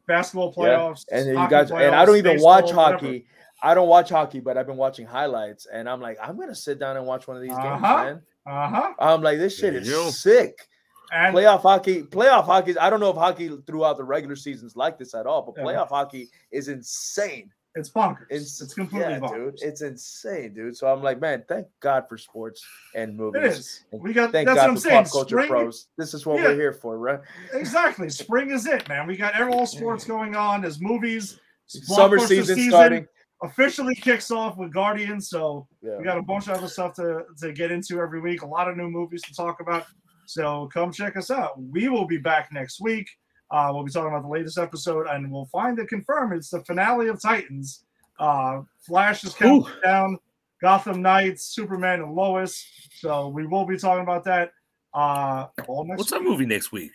basketball 0.07 0.53
yeah, 0.57 0.63
playoffs, 0.63 1.05
and 1.11 1.27
then 1.27 1.33
you 1.35 1.39
hockey 1.41 1.51
guys 1.51 1.71
and 1.71 1.95
i 1.95 2.03
don't 2.03 2.17
even 2.17 2.41
watch 2.41 2.63
baseball, 2.63 2.83
whatever. 2.85 3.05
hockey 3.05 3.27
I 3.63 3.75
don't 3.75 3.87
watch 3.87 4.09
hockey, 4.09 4.39
but 4.39 4.57
I've 4.57 4.65
been 4.65 4.75
watching 4.75 5.05
highlights, 5.05 5.67
and 5.71 5.87
I'm 5.87 6.01
like, 6.01 6.17
I'm 6.19 6.35
gonna 6.35 6.55
sit 6.55 6.79
down 6.79 6.97
and 6.97 7.05
watch 7.05 7.27
one 7.27 7.37
of 7.37 7.43
these 7.43 7.55
games, 7.59 7.83
Uh-huh. 7.83 8.03
man. 8.05 8.21
Uh-huh. 8.47 8.93
I'm 8.97 9.21
like, 9.21 9.37
this 9.37 9.55
shit 9.55 9.75
is 9.75 9.87
you 9.87 10.09
sick. 10.09 10.67
And 11.13 11.35
Playoff 11.35 11.61
hockey, 11.61 12.03
playoff 12.03 12.45
hockey. 12.45 12.77
I 12.77 12.89
don't 12.89 12.99
know 13.01 13.09
if 13.09 13.17
hockey 13.17 13.49
throughout 13.67 13.97
the 13.97 14.03
regular 14.03 14.35
season's 14.35 14.75
like 14.75 14.97
this 14.97 15.13
at 15.13 15.25
all, 15.25 15.41
but 15.41 15.55
Yeah. 15.57 15.63
playoff 15.63 15.89
hockey 15.89 16.29
is 16.51 16.67
insane. 16.69 17.51
it's 17.73 17.89
bonkers. 17.89 18.25
It's, 18.29 18.61
It's, 18.61 18.73
completely 18.73 19.11
yeah, 19.13 19.19
bonkers. 19.19 19.51
dude. 19.59 19.61
It's 19.61 19.81
insane, 19.81 20.53
dude. 20.53 20.75
So 20.75 20.87
I'm 20.91 21.01
like, 21.01 21.21
man, 21.21 21.45
thank 21.47 21.67
God 21.79 22.03
for 22.09 22.17
sports 22.17 22.65
and 22.95 23.11
It 23.11 23.15
movies. 23.15 23.57
is. 23.59 23.85
We 23.93 24.11
got 24.11 24.33
Thank 24.33 24.45
that's 24.47 24.57
God 24.57 24.63
what 24.63 24.69
I'm 24.71 24.75
for 24.75 24.81
saying. 24.81 25.03
pop 25.05 25.11
culture 25.13 25.37
Spring, 25.37 25.47
pros. 25.49 25.87
This 25.97 26.13
is 26.13 26.25
what 26.25 26.37
Yeah. 26.39 26.47
we're 26.49 26.55
here 26.55 26.73
for, 26.73 26.97
right? 26.97 27.21
exactly. 27.53 28.09
Spring 28.09 28.51
is 28.51 28.65
it, 28.67 28.89
man. 28.89 29.07
We 29.07 29.15
got 29.15 29.39
all 29.41 29.65
sports 29.77 30.03
going 30.03 30.35
on. 30.35 30.65
As 30.65 30.81
movies. 30.81 31.39
Summer 31.67 32.17
Blockbuster 32.17 32.27
season, 32.27 32.69
starting. 32.69 33.07
officially 33.41 33.95
kicks 33.95 34.29
off 34.31 34.57
with 34.57 34.73
Guardians, 34.73 35.29
so 35.29 35.65
Yeah. 35.81 35.95
we 35.97 36.03
got 36.03 36.17
a 36.17 36.21
bunch 36.21 36.49
of 36.49 36.57
other 36.57 36.67
stuff 36.67 36.93
to, 36.95 37.23
to 37.39 37.53
get 37.53 37.71
into 37.71 38.01
every 38.01 38.19
week. 38.19 38.41
A 38.41 38.45
lot 38.45 38.67
of 38.67 38.75
new 38.75 38.89
movies 38.89 39.21
to 39.21 39.33
talk 39.33 39.61
about. 39.61 39.85
So 40.31 40.69
come 40.73 40.93
check 40.93 41.17
us 41.17 41.29
out. 41.29 41.61
We 41.61 41.89
will 41.89 42.05
be 42.05 42.17
back 42.17 42.53
next 42.53 42.79
week. 42.79 43.09
Uh, 43.51 43.69
we'll 43.73 43.83
be 43.83 43.91
talking 43.91 44.07
about 44.07 44.23
the 44.23 44.29
latest 44.29 44.57
episode, 44.57 45.07
and 45.07 45.29
we'll 45.29 45.47
find 45.47 45.77
it 45.77 45.89
confirmed. 45.89 46.33
It's 46.33 46.49
the 46.49 46.63
finale 46.63 47.09
of 47.09 47.21
Titans. 47.21 47.83
Uh, 48.17 48.61
Flash 48.79 49.25
is 49.25 49.33
counting 49.33 49.65
Ooh. 49.65 49.81
down. 49.83 50.17
Gotham 50.61 51.01
Knights, 51.01 51.53
Superman, 51.53 52.01
and 52.01 52.13
Lois. 52.13 52.65
So 52.99 53.27
we 53.27 53.45
will 53.45 53.65
be 53.65 53.77
talking 53.77 54.03
about 54.03 54.23
that. 54.23 54.53
Uh, 54.93 55.47
all 55.67 55.83
next 55.83 55.97
What's 55.97 56.13
our 56.13 56.21
movie 56.21 56.45
next 56.45 56.71
week? 56.71 56.91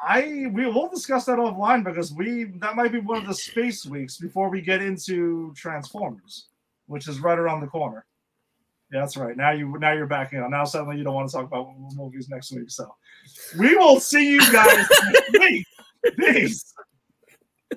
I 0.00 0.46
we 0.52 0.66
will 0.66 0.88
discuss 0.88 1.24
that 1.24 1.38
offline 1.38 1.84
because 1.84 2.12
we 2.12 2.44
that 2.60 2.76
might 2.76 2.92
be 2.92 3.00
one 3.00 3.18
of 3.18 3.26
the 3.26 3.34
space 3.50 3.84
weeks 3.84 4.18
before 4.18 4.50
we 4.50 4.60
get 4.60 4.82
into 4.82 5.52
Transformers, 5.56 6.46
which 6.86 7.08
is 7.08 7.18
right 7.18 7.38
around 7.38 7.60
the 7.60 7.66
corner. 7.66 8.04
Yeah, 8.92 9.00
that's 9.00 9.16
right. 9.16 9.34
Now 9.34 9.52
you 9.52 9.78
now 9.78 9.92
you're 9.92 10.06
backing 10.06 10.40
out. 10.40 10.50
Now 10.50 10.64
suddenly 10.64 10.98
you 10.98 11.04
don't 11.04 11.14
want 11.14 11.30
to 11.30 11.34
talk 11.34 11.46
about 11.46 11.68
movies 11.94 12.28
next 12.28 12.52
week. 12.52 12.70
So 12.70 12.94
we 13.58 13.74
will 13.74 13.98
see 13.98 14.32
you 14.32 14.52
guys 14.52 14.86
next 15.12 15.32
week. 15.38 15.66
Peace. 16.18 16.74